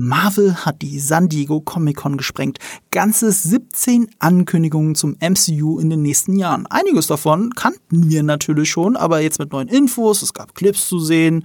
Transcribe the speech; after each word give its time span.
Marvel 0.00 0.64
hat 0.64 0.80
die 0.82 1.00
San 1.00 1.28
Diego 1.28 1.60
Comic 1.60 1.96
Con 1.96 2.16
gesprengt. 2.16 2.58
Ganze 2.92 3.32
17 3.32 4.08
Ankündigungen 4.20 4.94
zum 4.94 5.16
MCU 5.20 5.80
in 5.80 5.90
den 5.90 6.02
nächsten 6.02 6.36
Jahren. 6.36 6.66
Einiges 6.68 7.08
davon 7.08 7.52
kannten 7.56 8.08
wir 8.08 8.22
natürlich 8.22 8.70
schon, 8.70 8.96
aber 8.96 9.20
jetzt 9.20 9.40
mit 9.40 9.50
neuen 9.50 9.66
Infos, 9.66 10.22
es 10.22 10.32
gab 10.32 10.54
Clips 10.54 10.88
zu 10.88 11.00
sehen. 11.00 11.44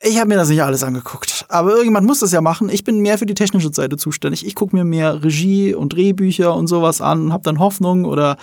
Ich 0.00 0.16
habe 0.18 0.28
mir 0.28 0.36
das 0.36 0.48
nicht 0.48 0.62
alles 0.62 0.84
angeguckt, 0.84 1.46
aber 1.48 1.70
irgendjemand 1.70 2.06
muss 2.06 2.20
das 2.20 2.30
ja 2.30 2.40
machen. 2.40 2.68
Ich 2.68 2.84
bin 2.84 3.00
mehr 3.00 3.18
für 3.18 3.26
die 3.26 3.34
technische 3.34 3.72
Seite 3.72 3.96
zuständig. 3.96 4.46
Ich 4.46 4.54
gucke 4.54 4.76
mir 4.76 4.84
mehr 4.84 5.24
Regie 5.24 5.74
und 5.74 5.92
Drehbücher 5.92 6.54
und 6.54 6.68
sowas 6.68 7.00
an 7.00 7.22
und 7.22 7.32
habe 7.32 7.42
dann 7.42 7.58
Hoffnung 7.58 8.04
oder 8.04 8.36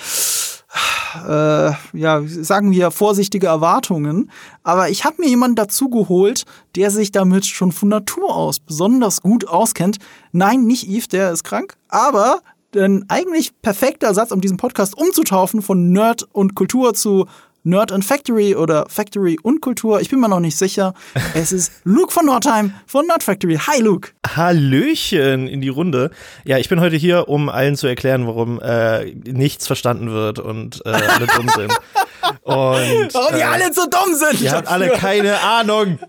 äh, 1.16 1.98
ja, 1.98 2.22
sagen 2.26 2.72
wir, 2.72 2.92
vorsichtige 2.92 3.48
Erwartungen. 3.48 4.32
Aber 4.64 4.90
ich 4.90 5.06
habe 5.06 5.22
mir 5.22 5.30
jemanden 5.30 5.56
dazu 5.56 5.90
geholt, 5.90 6.44
der 6.76 6.92
sich 6.92 7.12
damit 7.12 7.46
schon 7.46 7.72
von 7.72 7.90
Natur 7.90 8.36
aus 8.36 8.60
besonders 8.60 9.22
gut 9.22 9.48
auskennt. 9.48 9.98
Nein, 10.32 10.64
nicht 10.66 10.88
Yves, 10.88 11.08
der 11.08 11.32
ist 11.32 11.44
krank, 11.44 11.76
aber 11.88 12.42
ein 12.76 13.06
eigentlich 13.10 13.60
perfekter 13.62 14.08
Ersatz, 14.08 14.32
um 14.32 14.42
diesen 14.42 14.58
Podcast 14.58 14.98
umzutaufen 14.98 15.62
von 15.62 15.92
Nerd 15.92 16.28
und 16.32 16.56
Kultur 16.56 16.94
zu 16.94 17.28
Nerd 17.66 17.94
and 17.94 18.04
Factory 18.04 18.56
oder 18.56 18.86
Factory 18.90 19.40
und 19.42 19.62
Kultur. 19.62 20.02
Ich 20.02 20.10
bin 20.10 20.20
mir 20.20 20.28
noch 20.28 20.42
nicht 20.42 20.58
sicher. 20.58 20.94
Es 21.34 21.54
ist 21.54 21.72
Luke 21.86 22.12
von 22.12 22.26
Nordheim 22.26 22.74
von 22.86 23.08
Nerd 23.08 23.24
Factory. 23.24 23.56
Hi 23.56 23.80
Luke. 23.80 24.10
Hallöchen 24.28 25.48
in 25.48 25.62
die 25.62 25.70
Runde. 25.70 26.12
Ja, 26.44 26.58
ich 26.58 26.68
bin 26.68 26.82
heute 26.82 26.98
hier, 26.98 27.30
um 27.30 27.48
allen 27.48 27.78
zu 27.78 27.88
erklären, 27.88 28.28
warum 28.28 28.60
äh, 28.60 29.14
nichts 29.14 29.66
verstanden 29.66 30.12
wird 30.12 30.40
und 30.40 30.86
äh, 30.86 30.90
alle 30.90 31.28
dumm 31.28 31.48
sind. 31.56 31.74
Und, 32.44 33.14
warum 33.14 33.34
äh, 33.34 33.38
die 33.38 33.44
alle 33.44 33.74
so 33.74 33.84
dumm 33.84 34.14
sind. 34.16 34.42
Ihr 34.42 34.52
habt 34.52 34.68
alle 34.68 34.90
keine 34.90 35.40
Ahnung. 35.42 36.00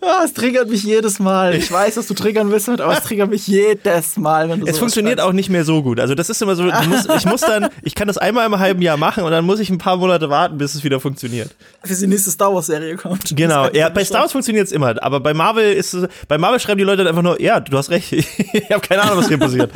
oh, 0.00 0.06
es 0.24 0.32
triggert 0.32 0.68
mich 0.68 0.84
jedes 0.84 1.18
Mal. 1.18 1.54
Ich 1.54 1.70
weiß, 1.70 1.94
dass 1.96 2.06
du 2.06 2.14
triggern 2.14 2.50
willst, 2.50 2.68
aber 2.68 2.92
es 2.92 3.02
triggert 3.02 3.30
mich 3.30 3.46
jedes 3.46 4.16
Mal, 4.16 4.48
wenn 4.48 4.60
du 4.60 4.66
Es 4.66 4.78
funktioniert 4.78 5.18
schreibst. 5.18 5.28
auch 5.28 5.32
nicht 5.32 5.50
mehr 5.50 5.64
so 5.64 5.82
gut. 5.82 6.00
Also 6.00 6.14
das 6.14 6.30
ist 6.30 6.40
immer 6.42 6.56
so, 6.56 6.64
musst, 6.64 7.10
ich 7.10 7.26
muss 7.26 7.40
dann, 7.40 7.68
ich 7.82 7.94
kann 7.94 8.08
das 8.08 8.18
einmal 8.18 8.46
im 8.46 8.58
halben 8.58 8.82
Jahr 8.82 8.96
machen 8.96 9.24
und 9.24 9.30
dann 9.30 9.44
muss 9.44 9.60
ich 9.60 9.70
ein 9.70 9.78
paar 9.78 9.96
Monate 9.96 10.30
warten, 10.30 10.58
bis 10.58 10.74
es 10.74 10.84
wieder 10.84 11.00
funktioniert. 11.00 11.54
Bis 11.82 12.00
die 12.00 12.06
nächste 12.06 12.30
Star 12.30 12.54
Wars 12.54 12.66
Serie 12.66 12.96
kommt. 12.96 13.36
Genau. 13.36 13.68
Ja, 13.72 13.88
bei 13.88 14.04
Star 14.04 14.22
Wars 14.22 14.32
funktioniert 14.32 14.66
es 14.66 14.72
immer, 14.72 15.02
aber 15.02 15.20
bei 15.20 15.34
Marvel 15.34 15.72
ist 15.72 15.94
es, 15.94 16.08
bei 16.28 16.38
Marvel 16.38 16.60
schreiben 16.60 16.78
die 16.78 16.84
Leute 16.84 16.98
dann 16.98 17.08
einfach 17.08 17.22
nur, 17.22 17.40
ja, 17.40 17.60
du 17.60 17.76
hast 17.76 17.90
recht. 17.90 18.12
ich 18.12 18.70
habe 18.70 18.86
keine 18.86 19.02
Ahnung, 19.02 19.18
was 19.18 19.28
hier 19.28 19.38
passiert. 19.38 19.70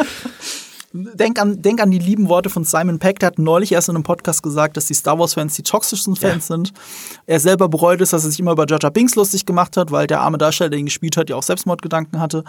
Denk 0.92 1.40
an, 1.40 1.62
denk 1.62 1.80
an 1.80 1.92
die 1.92 2.00
lieben 2.00 2.28
Worte 2.28 2.50
von 2.50 2.64
Simon 2.64 2.98
Peck, 2.98 3.20
der 3.20 3.28
hat 3.28 3.38
neulich 3.38 3.70
erst 3.70 3.88
in 3.88 3.94
einem 3.94 4.02
Podcast 4.02 4.42
gesagt, 4.42 4.76
dass 4.76 4.86
die 4.86 4.94
Star 4.94 5.18
Wars-Fans 5.20 5.54
die 5.54 5.62
toxischsten 5.62 6.16
Fans 6.16 6.48
ja. 6.48 6.56
sind. 6.56 6.72
Er 7.26 7.38
selber 7.38 7.68
bereut 7.68 8.00
es, 8.00 8.10
dass 8.10 8.24
er 8.24 8.30
sich 8.30 8.40
immer 8.40 8.52
über 8.52 8.66
Jaja 8.68 8.90
Binks 8.90 9.14
lustig 9.14 9.46
gemacht 9.46 9.76
hat, 9.76 9.92
weil 9.92 10.08
der 10.08 10.20
arme 10.20 10.36
Darsteller, 10.36 10.70
der 10.70 10.80
ihn 10.80 10.86
gespielt 10.86 11.16
hat, 11.16 11.30
ja 11.30 11.36
auch 11.36 11.44
Selbstmordgedanken 11.44 12.18
hatte. 12.18 12.42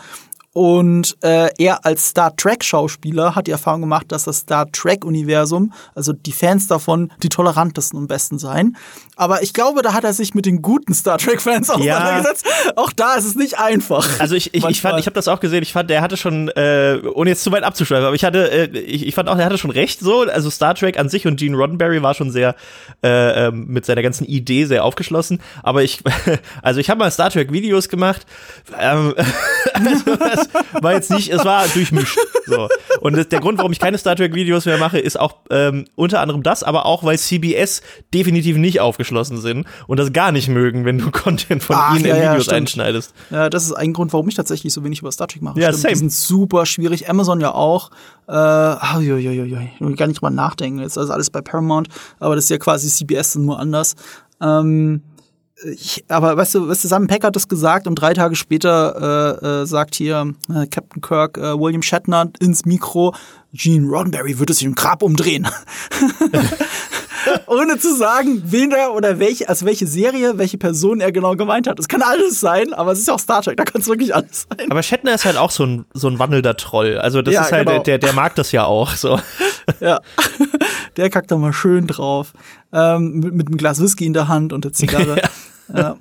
Und 0.53 1.15
äh, 1.21 1.49
er 1.57 1.85
als 1.85 2.09
Star 2.09 2.35
Trek-Schauspieler 2.35 3.35
hat 3.35 3.47
die 3.47 3.51
Erfahrung 3.51 3.81
gemacht, 3.81 4.07
dass 4.09 4.25
das 4.25 4.39
Star 4.39 4.69
Trek-Universum, 4.69 5.71
also 5.95 6.11
die 6.11 6.33
Fans 6.33 6.67
davon, 6.67 7.11
die 7.23 7.29
tolerantesten 7.29 7.97
und 7.97 8.07
besten 8.07 8.37
seien. 8.37 8.75
Aber 9.15 9.43
ich 9.43 9.53
glaube, 9.53 9.81
da 9.81 9.93
hat 9.93 10.03
er 10.03 10.13
sich 10.13 10.33
mit 10.33 10.45
den 10.45 10.61
guten 10.61 10.93
Star 10.93 11.17
Trek-Fans 11.17 11.69
auseinandergesetzt. 11.69 12.45
Ja. 12.45 12.73
Auch 12.75 12.91
da 12.91 13.15
ist 13.15 13.25
es 13.25 13.35
nicht 13.35 13.59
einfach. 13.59 14.19
Also 14.19 14.35
ich, 14.35 14.53
ich, 14.53 14.65
ich 14.65 14.81
fand, 14.81 14.99
ich 14.99 15.05
habe 15.05 15.13
das 15.13 15.29
auch 15.29 15.39
gesehen. 15.39 15.63
Ich 15.63 15.71
fand, 15.71 15.89
der 15.89 16.01
hatte 16.01 16.17
schon, 16.17 16.49
äh, 16.49 16.99
ohne 17.13 17.29
jetzt 17.29 17.43
zu 17.43 17.51
weit 17.53 17.63
abzuschweifen, 17.63 18.05
aber 18.05 18.15
ich 18.15 18.25
hatte, 18.25 18.51
äh, 18.51 18.77
ich, 18.77 19.07
ich 19.07 19.15
fand 19.15 19.29
auch, 19.29 19.37
der 19.37 19.45
hatte 19.45 19.57
schon 19.57 19.71
recht 19.71 20.01
so. 20.01 20.21
Also 20.23 20.49
Star 20.49 20.75
Trek 20.75 20.99
an 20.99 21.07
sich 21.07 21.27
und 21.27 21.39
Gene 21.39 21.55
Roddenberry 21.55 22.03
war 22.03 22.13
schon 22.13 22.29
sehr 22.29 22.55
äh, 23.03 23.47
ähm, 23.47 23.67
mit 23.67 23.85
seiner 23.85 24.01
ganzen 24.01 24.25
Idee 24.25 24.65
sehr 24.65 24.83
aufgeschlossen. 24.83 25.39
Aber 25.63 25.81
ich, 25.83 26.01
also 26.61 26.81
ich 26.81 26.89
habe 26.89 26.99
mal 26.99 27.11
Star 27.11 27.29
Trek 27.29 27.53
Videos 27.53 27.87
gemacht. 27.87 28.25
Ähm, 28.77 29.13
also, 29.87 30.15
das 30.15 30.49
war 30.81 30.93
jetzt 30.93 31.11
nicht, 31.11 31.31
es 31.31 31.43
war 31.45 31.67
durchmischt. 31.67 32.17
So. 32.45 32.67
Und 33.01 33.15
das, 33.15 33.29
der 33.29 33.39
Grund, 33.39 33.57
warum 33.57 33.71
ich 33.71 33.79
keine 33.79 33.97
Star 33.97 34.15
Trek-Videos 34.15 34.65
mehr 34.65 34.77
mache, 34.77 34.99
ist 34.99 35.19
auch 35.19 35.37
ähm, 35.49 35.85
unter 35.95 36.19
anderem 36.21 36.43
das, 36.43 36.63
aber 36.63 36.85
auch, 36.85 37.03
weil 37.03 37.17
CBS 37.17 37.81
definitiv 38.13 38.57
nicht 38.57 38.79
aufgeschlossen 38.79 39.39
sind 39.39 39.65
und 39.87 39.97
das 39.97 40.13
gar 40.13 40.31
nicht 40.31 40.47
mögen, 40.49 40.85
wenn 40.85 40.97
du 40.97 41.11
Content 41.11 41.63
von 41.63 41.75
Ach, 41.79 41.95
ihnen 41.95 42.05
ja, 42.05 42.15
in 42.15 42.29
Videos 42.31 42.47
ja, 42.47 42.53
einschneidest. 42.53 43.13
Ja, 43.29 43.49
das 43.49 43.65
ist 43.65 43.73
ein 43.73 43.93
Grund, 43.93 44.13
warum 44.13 44.27
ich 44.27 44.35
tatsächlich 44.35 44.73
so 44.73 44.83
wenig 44.83 44.99
über 44.99 45.11
Star 45.11 45.27
Trek 45.27 45.41
mache. 45.41 45.59
Ja, 45.59 45.69
stimmt, 45.69 45.81
same. 45.81 45.93
Die 45.93 45.99
sind 45.99 46.13
super 46.13 46.65
schwierig. 46.65 47.09
Amazon 47.09 47.39
ja 47.39 47.53
auch. 47.53 47.91
Äh, 48.27 48.33
oh, 48.33 48.99
jo, 48.99 49.17
jo, 49.17 49.31
jo, 49.31 49.43
jo. 49.43 49.57
Ich 49.59 49.81
will 49.81 49.95
gar 49.95 50.07
nicht 50.07 50.21
drüber 50.21 50.29
nachdenken. 50.29 50.79
Jetzt 50.79 50.93
ist 50.93 50.97
also 50.97 51.13
alles 51.13 51.29
bei 51.29 51.41
Paramount, 51.41 51.89
aber 52.19 52.35
das 52.35 52.45
ist 52.45 52.49
ja 52.49 52.57
quasi 52.57 52.87
CBS 52.87 53.35
nur 53.35 53.59
anders. 53.59 53.95
Ähm, 54.41 55.03
ich, 55.65 56.03
aber 56.07 56.37
weißt 56.37 56.55
du, 56.55 56.67
weißt 56.67 56.83
du, 56.83 56.87
Simon 56.87 57.07
Peck 57.07 57.23
hat 57.23 57.35
das 57.35 57.47
gesagt 57.47 57.87
und 57.87 57.95
drei 57.95 58.13
Tage 58.13 58.35
später 58.35 59.39
äh, 59.41 59.45
äh, 59.45 59.65
sagt 59.65 59.95
hier 59.95 60.33
äh, 60.49 60.65
Captain 60.67 61.01
Kirk 61.01 61.37
äh, 61.37 61.59
William 61.59 61.81
Shatner 61.81 62.31
ins 62.39 62.65
Mikro, 62.65 63.13
Gene 63.53 63.87
Roddenberry 63.87 64.39
würde 64.39 64.53
sich 64.53 64.63
im 64.63 64.75
Grab 64.75 65.03
umdrehen. 65.03 65.47
Ohne 67.47 67.77
zu 67.77 67.95
sagen, 67.95 68.41
wen 68.45 68.71
er 68.71 68.93
oder 68.93 69.19
welche, 69.19 69.47
also 69.47 69.65
welche 69.65 69.85
Serie, 69.85 70.37
welche 70.37 70.57
Person 70.57 71.01
er 71.01 71.11
genau 71.11 71.35
gemeint 71.35 71.67
hat. 71.67 71.79
Es 71.79 71.87
kann 71.87 72.01
alles 72.01 72.39
sein, 72.39 72.73
aber 72.73 72.93
es 72.93 72.99
ist 72.99 73.09
auch 73.11 73.19
Star 73.19 73.41
Trek, 73.43 73.57
da 73.57 73.63
kann 73.63 73.81
es 73.81 73.87
wirklich 73.87 74.15
alles 74.15 74.47
sein. 74.49 74.71
Aber 74.71 74.81
Shatner 74.81 75.13
ist 75.13 75.25
halt 75.25 75.37
auch 75.37 75.51
so 75.51 75.65
ein, 75.65 75.85
so 75.93 76.07
ein 76.07 76.17
wandelnder 76.17 76.57
Troll. 76.57 76.97
Also 76.97 77.21
das 77.21 77.33
ja, 77.33 77.43
ist 77.43 77.51
halt, 77.51 77.67
genau. 77.67 77.83
der, 77.83 77.99
der 77.99 78.13
mag 78.13 78.35
das 78.35 78.51
ja 78.51 78.65
auch 78.65 78.95
so. 78.95 79.19
Ja. 79.79 80.01
Der 80.97 81.09
kackt 81.09 81.31
da 81.31 81.37
mal 81.37 81.53
schön 81.53 81.87
drauf. 81.87 82.33
Ähm, 82.73 83.19
mit, 83.19 83.33
mit 83.33 83.47
einem 83.47 83.57
Glas 83.57 83.81
Whisky 83.81 84.05
in 84.05 84.13
der 84.13 84.27
Hand 84.27 84.53
und 84.53 84.65
der 84.65 84.73
Zigarre. 84.73 85.21
ja. 85.75 85.97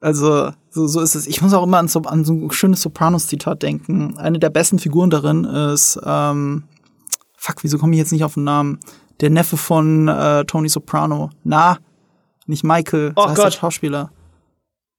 Also, 0.00 0.50
so, 0.70 0.88
so 0.88 1.00
ist 1.00 1.14
es. 1.14 1.28
Ich 1.28 1.42
muss 1.42 1.54
auch 1.54 1.62
immer 1.62 1.78
an 1.78 1.86
so, 1.86 2.00
an 2.02 2.24
so 2.24 2.32
ein 2.32 2.50
schönes 2.50 2.82
Sopranos-Zitat 2.82 3.62
denken. 3.62 4.16
Eine 4.18 4.40
der 4.40 4.50
besten 4.50 4.80
Figuren 4.80 5.10
darin 5.10 5.44
ist, 5.44 6.00
ähm, 6.04 6.64
fuck, 7.36 7.62
wieso 7.62 7.78
komme 7.78 7.92
ich 7.92 7.98
jetzt 7.98 8.10
nicht 8.10 8.24
auf 8.24 8.34
den 8.34 8.44
Namen? 8.44 8.80
Der 9.20 9.30
Neffe 9.30 9.56
von 9.56 10.08
äh, 10.08 10.44
Tony 10.44 10.68
Soprano. 10.68 11.30
Na, 11.44 11.78
nicht 12.46 12.64
Michael, 12.64 13.12
oh 13.14 13.26
heißt 13.26 13.36
Gott. 13.36 13.46
der 13.46 13.50
Schauspieler. 13.52 14.10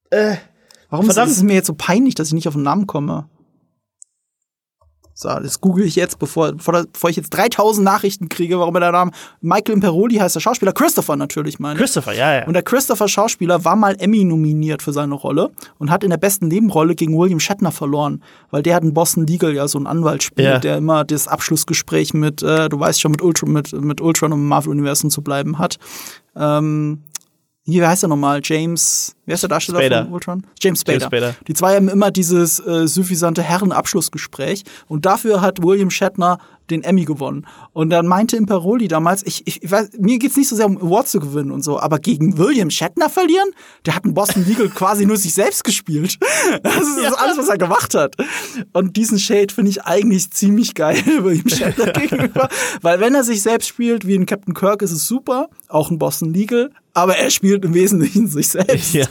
Äh, 0.10 0.38
Warum 0.90 1.06
verdammt. 1.08 1.32
ist 1.32 1.38
es 1.38 1.44
mir 1.44 1.54
jetzt 1.54 1.68
so 1.68 1.74
peinlich, 1.74 2.16
dass 2.16 2.28
ich 2.28 2.34
nicht 2.34 2.48
auf 2.48 2.54
den 2.54 2.64
Namen 2.64 2.88
komme? 2.88 3.28
Das 5.24 5.62
google 5.62 5.86
ich 5.86 5.96
jetzt, 5.96 6.20
bevor, 6.20 6.54
bevor, 6.54 7.10
ich 7.10 7.16
jetzt 7.16 7.32
3000 7.32 7.84
Nachrichten 7.84 8.30
kriege, 8.30 8.60
warum 8.60 8.76
er 8.76 8.82
der 8.82 8.92
Name 8.92 9.12
Michael 9.42 9.74
Imperoli 9.74 10.16
heißt, 10.16 10.36
der 10.36 10.40
Schauspieler. 10.40 10.74
Christopher 10.74 11.16
natürlich, 11.16 11.60
meine 11.60 11.78
Christopher, 11.78 12.14
ja, 12.14 12.34
ja. 12.34 12.48
Und 12.48 12.54
der 12.54 12.64
Christopher 12.64 13.08
Schauspieler 13.08 13.64
war 13.66 13.76
mal 13.76 13.96
Emmy 14.00 14.24
nominiert 14.24 14.82
für 14.82 14.94
seine 14.94 15.16
Rolle 15.16 15.52
und 15.78 15.90
hat 15.90 16.04
in 16.04 16.10
der 16.10 16.18
besten 16.18 16.48
Nebenrolle 16.48 16.96
gegen 16.96 17.18
William 17.18 17.40
Shatner 17.40 17.72
verloren, 17.72 18.24
weil 18.52 18.64
der 18.64 18.76
hat 18.76 18.84
in 18.84 18.94
Boston 18.94 19.26
Legal 19.26 19.54
ja 19.54 19.68
so 19.68 19.78
einen 19.78 19.88
Anwalt 19.88 20.24
spielt, 20.24 20.48
ja. 20.48 20.60
der 20.60 20.78
immer 20.78 21.04
das 21.04 21.28
Abschlussgespräch 21.28 22.14
mit, 22.14 22.44
äh, 22.44 22.70
du 22.70 22.80
weißt 22.80 23.02
schon, 23.02 23.12
mit 23.12 23.22
Ultron, 23.22 23.52
mit, 23.52 23.72
mit 23.74 24.02
Ultron 24.02 24.34
und 24.34 24.46
Marvel-Universum 24.48 25.10
zu 25.10 25.22
bleiben 25.22 25.58
hat. 25.58 25.78
Ähm, 26.36 27.04
wie 27.66 27.86
heißt 27.86 28.04
er 28.04 28.10
nochmal? 28.10 28.42
James, 28.44 29.16
wer 29.26 29.36
ist 29.36 29.42
der 29.42 29.50
Darsteller 29.50 29.80
Spader. 29.80 30.04
von 30.04 30.14
Ultron? 30.14 30.44
James 30.60 30.82
Spader. 30.82 31.00
James 31.00 31.06
Spader. 31.06 31.36
Die 31.48 31.54
zwei 31.54 31.76
haben 31.76 31.88
immer 31.88 32.12
dieses 32.12 32.60
äh, 32.60 32.88
suffisante 32.88 33.42
Herrenabschlussgespräch 33.42 34.64
und 34.88 35.06
dafür 35.06 35.42
hat 35.42 35.64
William 35.64 35.90
Shatner 35.90 36.40
den 36.70 36.84
Emmy 36.84 37.06
gewonnen. 37.06 37.46
Und 37.74 37.90
dann 37.90 38.08
meinte 38.08 38.38
Imperoli 38.38 38.88
damals, 38.88 39.24
ich, 39.26 39.46
ich, 39.46 39.64
ich 39.64 39.72
weiß, 39.72 39.92
mir 40.00 40.20
geht's 40.20 40.38
nicht 40.38 40.50
so 40.50 40.56
sehr 40.56 40.66
um 40.66 40.78
Awards 40.78 41.12
zu 41.12 41.20
gewinnen 41.20 41.52
und 41.52 41.64
so, 41.64 41.80
aber 41.80 42.00
gegen 42.00 42.38
William 42.38 42.70
Shatner 42.70 43.10
verlieren? 43.10 43.50
Der 43.86 43.96
hat 43.96 44.06
in 44.06 44.14
Boston 44.14 44.46
Legal 44.46 44.70
quasi 44.76 45.06
nur 45.06 45.18
sich 45.18 45.34
selbst 45.34 45.64
gespielt. 45.64 46.18
Das 46.64 46.76
ist 46.76 47.04
ja. 47.04 47.14
alles, 47.14 47.38
was 47.38 47.50
er 47.50 47.58
gemacht 47.58 47.96
hat. 47.96 48.16
Und 48.74 48.96
diesen 48.96 49.20
Shade 49.20 49.54
finde 49.54 49.72
ich 49.72 49.84
eigentlich 49.84 50.32
ziemlich 50.32 50.74
geil, 50.76 51.02
William 51.24 51.48
Shatner 51.48 51.92
gegenüber. 51.94 52.50
Weil 52.82 53.00
wenn 53.00 53.16
er 53.16 53.24
sich 53.24 53.42
selbst 53.42 53.68
spielt, 53.68 54.08
wie 54.08 54.16
in 54.16 54.26
Captain 54.26 54.54
Kirk, 54.54 54.82
ist 54.82 54.92
es 54.92 55.08
super, 55.08 55.50
auch 55.68 55.92
in 55.92 56.00
Boston 56.00 56.34
Legal, 56.34 56.72
aber 56.94 57.18
er 57.18 57.30
spielt 57.30 57.66
im 57.66 57.74
Wesentlichen 57.74 58.28
sich 58.28 58.50
selbst. 58.50 58.94
Ja. 58.94 59.08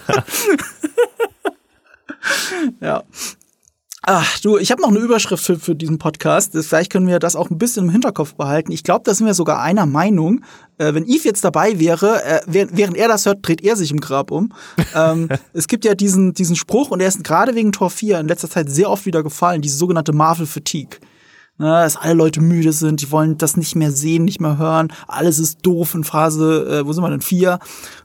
ja. 2.81 3.03
Ach, 4.05 4.41
du, 4.41 4.59
ich 4.59 4.73
habe 4.73 4.83
noch 4.83 4.89
eine 4.89 4.99
Überschrift 4.99 5.45
für, 5.45 5.61
für 5.61 5.77
diesen 5.77 5.99
Podcast. 5.99 6.59
Vielleicht 6.61 6.91
können 6.91 7.07
wir 7.07 7.21
das 7.21 7.37
auch 7.37 7.51
ein 7.51 7.59
bisschen 7.59 7.85
im 7.85 7.91
Hinterkopf 7.91 8.35
behalten. 8.35 8.73
Ich 8.73 8.83
glaube, 8.83 9.03
da 9.05 9.15
sind 9.15 9.27
wir 9.27 9.35
sogar 9.35 9.63
einer 9.63 9.87
Meinung. 9.87 10.43
Äh, 10.79 10.93
wenn 10.95 11.05
Yves 11.05 11.23
jetzt 11.23 11.45
dabei 11.45 11.79
wäre, 11.79 12.21
äh, 12.25 12.41
während 12.47 12.97
er 12.97 13.07
das 13.07 13.27
hört, 13.27 13.47
dreht 13.47 13.63
er 13.63 13.77
sich 13.77 13.93
im 13.93 14.01
Grab 14.01 14.33
um. 14.33 14.53
ähm, 14.97 15.29
es 15.53 15.69
gibt 15.69 15.85
ja 15.85 15.95
diesen, 15.95 16.35
diesen 16.35 16.57
Spruch, 16.57 16.91
und 16.91 16.99
er 16.99 17.07
ist 17.07 17.23
gerade 17.23 17.55
wegen 17.55 17.71
Tor 17.71 17.91
4 17.91 18.19
in 18.19 18.27
letzter 18.27 18.51
Zeit 18.51 18.69
sehr 18.71 18.91
oft 18.91 19.07
wieder 19.07 19.23
gefallen, 19.23 19.63
diese 19.63 19.77
sogenannte 19.77 20.13
Marvel 20.13 20.47
Fatigue. 20.47 20.99
Ne, 21.59 21.67
dass 21.67 21.97
alle 21.97 22.15
Leute 22.15 22.41
müde 22.41 22.73
sind, 22.73 23.03
die 23.03 23.13
wollen 23.13 23.39
das 23.39 23.57
nicht 23.57 23.77
mehr 23.77 23.93
sehen, 23.93 24.25
nicht 24.25 24.41
mehr 24.41 24.59
hören. 24.59 24.93
Alles 25.07 25.39
ist 25.39 25.59
doof 25.63 25.95
in 25.95 26.03
Phase, 26.03 26.81
äh, 26.81 26.87
wo 26.87 26.93
sind 26.93 27.05
wir 27.05 27.11
denn, 27.11 27.21
4? 27.21 27.61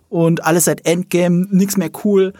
Und 0.09 0.43
alles 0.43 0.65
seit 0.65 0.85
Endgame, 0.85 1.47
nichts 1.49 1.75
mehr 1.75 1.89
cool. 2.03 2.33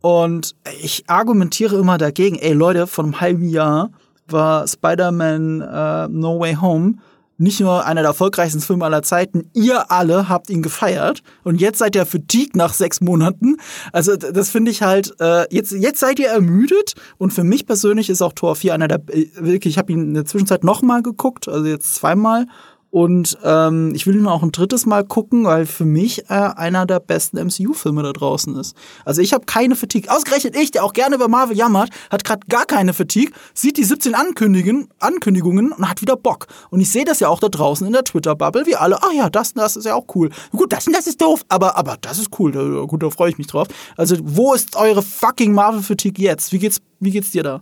Und 0.00 0.54
ich 0.82 1.04
argumentiere 1.08 1.76
immer 1.76 1.98
dagegen, 1.98 2.36
ey 2.36 2.52
Leute, 2.52 2.86
vor 2.86 3.04
einem 3.04 3.20
halben 3.20 3.48
Jahr 3.48 3.90
war 4.26 4.66
Spider-Man 4.66 5.62
uh, 5.62 6.08
No 6.08 6.38
Way 6.38 6.54
Home 6.56 6.94
nicht 7.38 7.60
nur 7.60 7.86
einer 7.86 8.02
der 8.02 8.10
erfolgreichsten 8.10 8.60
Filme 8.60 8.84
aller 8.84 9.02
Zeiten, 9.02 9.48
ihr 9.54 9.90
alle 9.90 10.28
habt 10.28 10.50
ihn 10.50 10.60
gefeiert. 10.60 11.22
Und 11.44 11.60
jetzt 11.60 11.78
seid 11.78 11.94
ihr 11.94 12.04
fatigued 12.04 12.56
nach 12.56 12.74
sechs 12.74 13.00
Monaten. 13.00 13.56
Also 13.92 14.16
das 14.16 14.50
finde 14.50 14.72
ich 14.72 14.82
halt, 14.82 15.14
äh, 15.20 15.46
jetzt, 15.54 15.70
jetzt 15.70 16.00
seid 16.00 16.18
ihr 16.18 16.28
ermüdet. 16.28 16.94
Und 17.16 17.32
für 17.32 17.44
mich 17.44 17.64
persönlich 17.64 18.10
ist 18.10 18.22
auch 18.22 18.32
Tor 18.32 18.56
4 18.56 18.74
einer 18.74 18.88
der, 18.88 19.00
äh, 19.08 19.28
wirklich, 19.36 19.74
ich 19.74 19.78
habe 19.78 19.92
ihn 19.92 20.00
in 20.00 20.14
der 20.14 20.24
Zwischenzeit 20.24 20.64
nochmal 20.64 21.02
geguckt, 21.02 21.48
also 21.48 21.64
jetzt 21.64 21.94
zweimal 21.94 22.46
und 22.90 23.36
ähm, 23.44 23.92
ich 23.94 24.06
will 24.06 24.16
ihn 24.16 24.26
auch 24.26 24.42
ein 24.42 24.50
drittes 24.50 24.86
Mal 24.86 25.04
gucken, 25.04 25.44
weil 25.44 25.66
für 25.66 25.84
mich 25.84 26.30
äh, 26.30 26.34
einer 26.34 26.86
der 26.86 27.00
besten 27.00 27.38
MCU-Filme 27.38 28.02
da 28.02 28.12
draußen 28.12 28.56
ist. 28.56 28.74
Also 29.04 29.20
ich 29.20 29.34
habe 29.34 29.44
keine 29.44 29.76
Fatigue. 29.76 30.10
Ausgerechnet 30.10 30.56
ich, 30.56 30.70
der 30.70 30.84
auch 30.84 30.94
gerne 30.94 31.16
über 31.16 31.28
Marvel 31.28 31.56
jammert, 31.56 31.90
hat 32.10 32.24
gerade 32.24 32.46
gar 32.48 32.64
keine 32.64 32.94
Fatigue, 32.94 33.32
sieht 33.52 33.76
die 33.76 33.84
17 33.84 34.14
Ankündigungen, 34.14 34.88
Ankündigungen 35.00 35.72
und 35.72 35.88
hat 35.88 36.00
wieder 36.00 36.16
Bock. 36.16 36.46
Und 36.70 36.80
ich 36.80 36.90
sehe 36.90 37.04
das 37.04 37.20
ja 37.20 37.28
auch 37.28 37.40
da 37.40 37.48
draußen 37.48 37.86
in 37.86 37.92
der 37.92 38.04
Twitter-Bubble, 38.04 38.64
wie 38.66 38.76
alle, 38.76 39.02
ach 39.02 39.12
ja, 39.12 39.28
das 39.28 39.52
und 39.52 39.58
das 39.58 39.76
ist 39.76 39.84
ja 39.84 39.94
auch 39.94 40.06
cool. 40.14 40.30
Gut, 40.52 40.72
das 40.72 40.86
und 40.86 40.96
das 40.96 41.06
ist 41.06 41.20
doof, 41.20 41.44
aber, 41.50 41.76
aber 41.76 41.98
das 42.00 42.18
ist 42.18 42.30
cool. 42.38 42.52
Da, 42.52 42.86
gut, 42.86 43.02
da 43.02 43.10
freue 43.10 43.30
ich 43.30 43.36
mich 43.36 43.48
drauf. 43.48 43.68
Also 43.98 44.16
wo 44.22 44.54
ist 44.54 44.76
eure 44.76 45.02
fucking 45.02 45.52
Marvel-Fatigue 45.52 46.24
jetzt? 46.24 46.52
Wie 46.52 46.58
geht's, 46.58 46.80
wie 47.00 47.10
geht's 47.10 47.32
dir 47.32 47.42
da? 47.42 47.60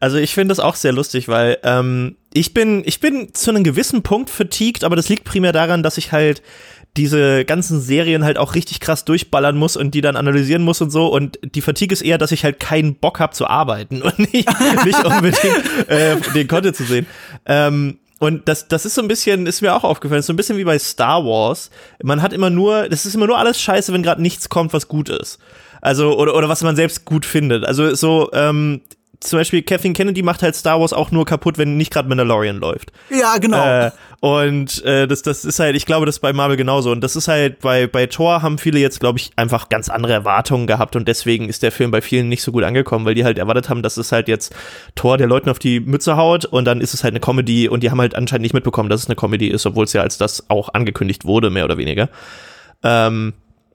Also 0.00 0.16
ich 0.16 0.34
finde 0.34 0.52
das 0.52 0.60
auch 0.60 0.74
sehr 0.74 0.92
lustig, 0.92 1.28
weil 1.28 1.58
ähm, 1.62 2.16
ich 2.32 2.52
bin, 2.52 2.82
ich 2.84 3.00
bin 3.00 3.32
zu 3.32 3.50
einem 3.50 3.64
gewissen 3.64 4.02
Punkt 4.02 4.30
fatigued, 4.30 4.84
aber 4.84 4.96
das 4.96 5.08
liegt 5.08 5.24
primär 5.24 5.52
daran, 5.52 5.82
dass 5.82 5.98
ich 5.98 6.12
halt 6.12 6.42
diese 6.96 7.44
ganzen 7.44 7.80
Serien 7.80 8.24
halt 8.24 8.38
auch 8.38 8.54
richtig 8.54 8.80
krass 8.80 9.04
durchballern 9.04 9.56
muss 9.56 9.76
und 9.76 9.94
die 9.94 10.00
dann 10.00 10.16
analysieren 10.16 10.62
muss 10.62 10.80
und 10.80 10.90
so. 10.90 11.08
Und 11.08 11.38
die 11.42 11.60
Fatigue 11.60 11.92
ist 11.92 12.02
eher, 12.02 12.18
dass 12.18 12.32
ich 12.32 12.44
halt 12.44 12.60
keinen 12.60 12.94
Bock 12.94 13.18
habe 13.18 13.32
zu 13.32 13.46
arbeiten 13.46 14.02
und 14.02 14.18
nicht, 14.18 14.48
nicht 14.84 15.04
unbedingt 15.04 15.88
äh, 15.88 16.16
den 16.34 16.46
Content 16.46 16.76
zu 16.76 16.84
sehen. 16.84 17.06
Ähm, 17.46 17.98
und 18.20 18.48
das, 18.48 18.68
das 18.68 18.86
ist 18.86 18.94
so 18.94 19.02
ein 19.02 19.08
bisschen, 19.08 19.46
ist 19.46 19.60
mir 19.60 19.74
auch 19.74 19.84
aufgefallen, 19.84 20.20
ist 20.20 20.26
so 20.26 20.32
ein 20.32 20.36
bisschen 20.36 20.56
wie 20.56 20.64
bei 20.64 20.78
Star 20.78 21.24
Wars. 21.24 21.70
Man 22.02 22.22
hat 22.22 22.32
immer 22.32 22.48
nur, 22.48 22.88
das 22.88 23.06
ist 23.06 23.14
immer 23.14 23.26
nur 23.26 23.38
alles 23.38 23.60
scheiße, 23.60 23.92
wenn 23.92 24.02
gerade 24.02 24.22
nichts 24.22 24.48
kommt, 24.48 24.72
was 24.72 24.88
gut 24.88 25.08
ist. 25.08 25.38
Also, 25.80 26.16
oder, 26.16 26.34
oder 26.34 26.48
was 26.48 26.62
man 26.62 26.76
selbst 26.76 27.04
gut 27.04 27.26
findet. 27.26 27.64
Also 27.64 27.94
so, 27.94 28.30
ähm, 28.32 28.80
zum 29.24 29.38
Beispiel 29.38 29.62
Kathleen 29.62 29.94
Kennedy 29.94 30.22
macht 30.22 30.42
halt 30.42 30.54
Star 30.54 30.80
Wars 30.80 30.92
auch 30.92 31.10
nur 31.10 31.24
kaputt, 31.24 31.58
wenn 31.58 31.76
nicht 31.76 31.92
gerade 31.92 32.08
Mandalorian 32.08 32.56
läuft. 32.56 32.92
Ja, 33.10 33.38
genau. 33.38 33.64
Äh, 33.64 33.90
und 34.20 34.84
äh, 34.84 35.06
das, 35.06 35.22
das 35.22 35.44
ist 35.44 35.58
halt, 35.58 35.76
ich 35.76 35.86
glaube, 35.86 36.06
das 36.06 36.16
ist 36.16 36.20
bei 36.20 36.32
Marvel 36.32 36.56
genauso. 36.56 36.90
Und 36.90 37.00
das 37.02 37.16
ist 37.16 37.28
halt, 37.28 37.60
bei, 37.60 37.86
bei 37.86 38.06
Thor 38.06 38.42
haben 38.42 38.58
viele 38.58 38.78
jetzt, 38.78 39.00
glaube 39.00 39.18
ich, 39.18 39.32
einfach 39.36 39.68
ganz 39.68 39.88
andere 39.88 40.12
Erwartungen 40.12 40.66
gehabt 40.66 40.96
und 40.96 41.08
deswegen 41.08 41.48
ist 41.48 41.62
der 41.62 41.72
Film 41.72 41.90
bei 41.90 42.00
vielen 42.00 42.28
nicht 42.28 42.42
so 42.42 42.52
gut 42.52 42.64
angekommen, 42.64 43.04
weil 43.04 43.14
die 43.14 43.24
halt 43.24 43.38
erwartet 43.38 43.68
haben, 43.68 43.82
dass 43.82 43.96
es 43.96 44.12
halt 44.12 44.28
jetzt 44.28 44.54
Thor 44.94 45.18
der 45.18 45.26
Leuten 45.26 45.50
auf 45.50 45.58
die 45.58 45.80
Mütze 45.80 46.16
haut 46.16 46.44
und 46.44 46.64
dann 46.64 46.80
ist 46.80 46.94
es 46.94 47.04
halt 47.04 47.12
eine 47.12 47.20
Comedy 47.20 47.68
und 47.68 47.82
die 47.82 47.90
haben 47.90 48.00
halt 48.00 48.14
anscheinend 48.14 48.42
nicht 48.42 48.54
mitbekommen, 48.54 48.88
dass 48.88 49.02
es 49.02 49.08
eine 49.08 49.16
Comedy 49.16 49.48
ist, 49.48 49.66
obwohl 49.66 49.84
es 49.84 49.92
ja 49.92 50.02
als 50.02 50.18
das 50.18 50.48
auch 50.48 50.72
angekündigt 50.74 51.24
wurde, 51.24 51.50
mehr 51.50 51.64
oder 51.64 51.78
weniger. 51.78 52.08
Ähm, 52.82 53.34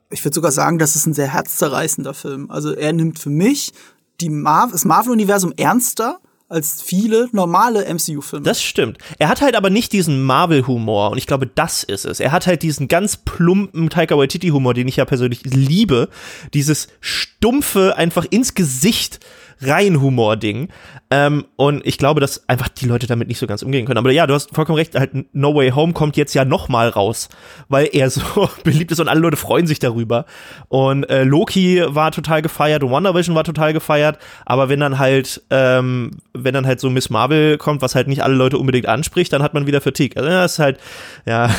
ich 0.09 0.23
würde 0.25 0.35
sogar 0.35 0.51
sagen, 0.51 0.79
das 0.79 0.95
ist 0.95 1.05
ein 1.05 1.13
sehr 1.13 1.31
herzzerreißender 1.31 2.13
Film. 2.13 2.49
Also 2.49 2.73
er 2.73 2.93
nimmt 2.93 3.19
für 3.19 3.29
mich 3.29 3.71
die 4.21 4.29
Mar 4.29 4.69
das 4.71 4.85
Marvel-Universum 4.85 5.53
ernster 5.57 6.19
als 6.49 6.81
viele 6.81 7.29
normale 7.31 7.85
MCU-Filme. 7.93 8.43
Das 8.43 8.61
stimmt. 8.61 8.97
Er 9.19 9.29
hat 9.29 9.41
halt 9.41 9.55
aber 9.55 9.69
nicht 9.69 9.93
diesen 9.93 10.23
Marvel-Humor 10.23 11.11
und 11.11 11.17
ich 11.19 11.27
glaube, 11.27 11.45
das 11.45 11.83
ist 11.83 12.05
es. 12.05 12.19
Er 12.19 12.31
hat 12.31 12.47
halt 12.47 12.63
diesen 12.63 12.87
ganz 12.87 13.17
plumpen 13.17 13.89
Taika 13.89 14.17
Waititi-Humor, 14.17 14.73
den 14.73 14.87
ich 14.87 14.95
ja 14.95 15.05
persönlich 15.05 15.41
liebe. 15.45 16.09
Dieses 16.55 16.87
stumpfe, 16.99 17.95
einfach 17.97 18.25
ins 18.29 18.55
Gesicht 18.55 19.19
rein 19.61 20.01
Humor-Ding. 20.01 20.69
Ähm, 21.11 21.45
und 21.55 21.85
ich 21.85 21.97
glaube, 21.97 22.21
dass 22.21 22.47
einfach 22.47 22.69
die 22.69 22.85
Leute 22.85 23.07
damit 23.07 23.27
nicht 23.27 23.39
so 23.39 23.47
ganz 23.47 23.63
umgehen 23.63 23.85
können. 23.85 23.97
Aber 23.97 24.11
ja, 24.11 24.27
du 24.27 24.33
hast 24.33 24.53
vollkommen 24.53 24.77
recht, 24.77 24.95
halt 24.95 25.11
No 25.33 25.55
Way 25.55 25.71
Home 25.71 25.93
kommt 25.93 26.17
jetzt 26.17 26.33
ja 26.33 26.45
noch 26.45 26.69
mal 26.69 26.89
raus, 26.89 27.29
weil 27.67 27.89
er 27.91 28.09
so 28.09 28.49
beliebt 28.63 28.91
ist 28.91 28.99
und 28.99 29.07
alle 29.07 29.19
Leute 29.19 29.37
freuen 29.37 29.67
sich 29.67 29.79
darüber. 29.79 30.25
Und 30.67 31.03
äh, 31.09 31.23
Loki 31.23 31.83
war 31.85 32.11
total 32.11 32.41
gefeiert 32.41 32.83
und 32.83 32.91
WandaVision 32.91 33.35
war 33.35 33.43
total 33.43 33.73
gefeiert, 33.73 34.19
aber 34.45 34.69
wenn 34.69 34.79
dann 34.79 34.99
halt 34.99 35.41
ähm, 35.49 36.11
wenn 36.33 36.53
dann 36.53 36.65
halt 36.65 36.79
so 36.79 36.89
Miss 36.89 37.09
Marvel 37.09 37.57
kommt, 37.57 37.81
was 37.81 37.95
halt 37.95 38.07
nicht 38.07 38.23
alle 38.23 38.35
Leute 38.35 38.57
unbedingt 38.57 38.87
anspricht, 38.87 39.31
dann 39.33 39.43
hat 39.43 39.53
man 39.53 39.67
wieder 39.67 39.81
Fatigue. 39.81 40.17
Also 40.17 40.29
das 40.29 40.53
ist 40.53 40.59
halt, 40.59 40.79
ja. 41.25 41.49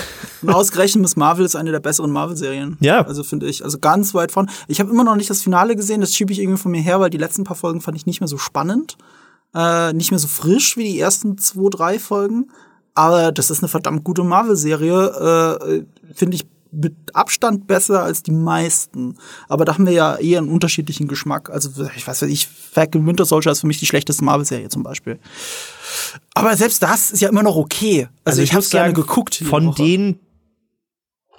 Und 0.42 0.50
ausgerechnet 0.50 1.02
Miss 1.02 1.16
Marvel 1.16 1.44
ist 1.44 1.56
eine 1.56 1.70
der 1.70 1.80
besseren 1.80 2.10
Marvel-Serien. 2.10 2.76
Ja. 2.80 3.02
Also 3.02 3.22
finde 3.22 3.46
ich, 3.46 3.64
also 3.64 3.78
ganz 3.78 4.14
weit 4.14 4.32
von. 4.32 4.48
Ich 4.68 4.80
habe 4.80 4.90
immer 4.90 5.04
noch 5.04 5.16
nicht 5.16 5.30
das 5.30 5.42
Finale 5.42 5.76
gesehen, 5.76 6.00
das 6.00 6.14
schiebe 6.14 6.32
ich 6.32 6.40
irgendwie 6.40 6.60
von 6.60 6.70
mir 6.70 6.80
her, 6.80 7.00
weil 7.00 7.10
die 7.10 7.18
letzten 7.18 7.44
paar 7.44 7.56
Folgen 7.56 7.80
fand 7.80 7.89
ich 7.96 8.06
nicht 8.06 8.20
mehr 8.20 8.28
so 8.28 8.38
spannend 8.38 8.96
äh, 9.54 9.92
nicht 9.92 10.10
mehr 10.10 10.18
so 10.18 10.28
frisch 10.28 10.76
wie 10.76 10.84
die 10.84 11.00
ersten 11.00 11.38
zwei, 11.38 11.70
drei 11.70 11.98
Folgen. 11.98 12.50
Aber 12.94 13.32
das 13.32 13.50
ist 13.50 13.62
eine 13.62 13.68
verdammt 13.68 14.04
gute 14.04 14.24
Marvel-Serie, 14.24 15.56
äh, 15.60 16.12
finde 16.14 16.36
ich 16.36 16.46
mit 16.72 16.94
Abstand 17.14 17.66
besser 17.66 18.02
als 18.02 18.22
die 18.22 18.30
meisten. 18.30 19.16
Aber 19.48 19.64
da 19.64 19.74
haben 19.74 19.86
wir 19.86 19.92
ja 19.92 20.16
eher 20.16 20.38
einen 20.38 20.50
unterschiedlichen 20.50 21.08
Geschmack. 21.08 21.50
Also 21.50 21.84
ich 21.96 22.06
weiß 22.06 22.22
nicht, 22.22 22.48
Falcon 22.48 23.06
Winter 23.06 23.24
Soldier 23.24 23.50
ist 23.50 23.60
für 23.60 23.66
mich 23.66 23.80
die 23.80 23.86
schlechteste 23.86 24.22
Marvel-Serie 24.24 24.68
zum 24.68 24.84
Beispiel. 24.84 25.18
Aber 26.34 26.56
selbst 26.56 26.82
das 26.82 27.10
ist 27.10 27.20
ja 27.20 27.28
immer 27.28 27.42
noch 27.42 27.56
okay. 27.56 28.08
Also, 28.24 28.40
also 28.40 28.42
ich, 28.42 28.50
ich 28.50 28.54
habe 28.54 28.66
gerne 28.66 28.92
geguckt. 28.92 29.34
Von 29.36 29.74
den 29.74 30.20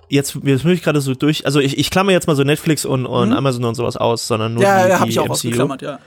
jetzt, 0.09 0.37
jetzt 0.43 0.65
muss 0.65 0.73
ich 0.73 0.83
gerade 0.83 0.99
so 0.99 1.15
durch, 1.15 1.45
also 1.45 1.61
ich, 1.61 1.77
ich 1.77 1.89
klammer 1.89 2.11
jetzt 2.11 2.27
mal 2.27 2.35
so 2.35 2.43
Netflix 2.43 2.83
und, 2.83 3.05
und 3.05 3.29
mhm. 3.29 3.35
Amazon 3.35 3.63
und 3.63 3.75
sowas 3.75 3.95
aus, 3.95 4.27
sondern 4.27 4.55
nur 4.55 4.63
ja, 4.63 4.83
die, 4.83 4.89
ja, 4.89 4.99
hab 4.99 5.05
die 5.05 5.11
ich 5.11 5.19
auch 5.19 5.25
MCU. 5.25 5.33
ausgeklammert, 5.33 5.81
ja. 5.81 5.99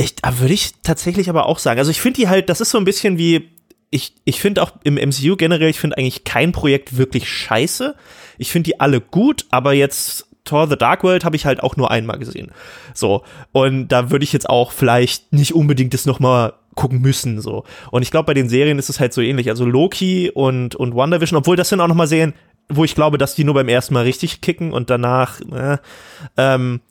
Ich, 0.00 0.14
würde 0.22 0.54
ich 0.54 0.74
tatsächlich 0.84 1.28
aber 1.28 1.46
auch 1.46 1.58
sagen. 1.58 1.80
Also 1.80 1.90
ich 1.90 2.00
finde 2.00 2.20
die 2.20 2.28
halt, 2.28 2.48
das 2.48 2.60
ist 2.60 2.70
so 2.70 2.78
ein 2.78 2.84
bisschen 2.84 3.18
wie, 3.18 3.48
ich, 3.90 4.12
ich 4.24 4.40
finde 4.40 4.62
auch 4.62 4.70
im 4.84 4.94
MCU 4.94 5.34
generell, 5.34 5.70
ich 5.70 5.80
finde 5.80 5.98
eigentlich 5.98 6.22
kein 6.22 6.52
Projekt 6.52 6.96
wirklich 6.96 7.28
scheiße. 7.28 7.96
Ich 8.38 8.52
finde 8.52 8.70
die 8.70 8.78
alle 8.78 9.00
gut, 9.00 9.46
aber 9.50 9.72
jetzt 9.72 10.28
Thor 10.44 10.68
The 10.68 10.76
Dark 10.76 11.02
World 11.02 11.24
habe 11.24 11.34
ich 11.34 11.46
halt 11.46 11.64
auch 11.64 11.74
nur 11.74 11.90
einmal 11.90 12.20
gesehen. 12.20 12.52
So. 12.94 13.24
Und 13.50 13.88
da 13.88 14.12
würde 14.12 14.22
ich 14.22 14.32
jetzt 14.32 14.48
auch 14.48 14.70
vielleicht 14.70 15.32
nicht 15.32 15.52
unbedingt 15.52 15.94
das 15.94 16.06
nochmal 16.06 16.52
gucken 16.76 17.00
müssen, 17.00 17.40
so. 17.40 17.64
Und 17.90 18.02
ich 18.02 18.12
glaube, 18.12 18.26
bei 18.26 18.34
den 18.34 18.48
Serien 18.48 18.78
ist 18.78 18.88
es 18.88 19.00
halt 19.00 19.12
so 19.12 19.20
ähnlich. 19.20 19.50
Also 19.50 19.64
Loki 19.64 20.30
und, 20.32 20.76
und 20.76 20.94
WandaVision, 20.94 21.38
obwohl 21.38 21.56
das 21.56 21.70
sind 21.70 21.80
auch 21.80 21.88
nochmal 21.88 22.06
Serien, 22.06 22.34
wo 22.68 22.84
ich 22.84 22.94
glaube, 22.94 23.18
dass 23.18 23.34
die 23.34 23.42
nur 23.42 23.54
beim 23.54 23.68
ersten 23.68 23.94
Mal 23.94 24.04
richtig 24.04 24.42
kicken 24.42 24.72
und 24.72 24.90
danach, 24.90 25.40
äh, 25.40 25.78
ähm, 26.36 26.82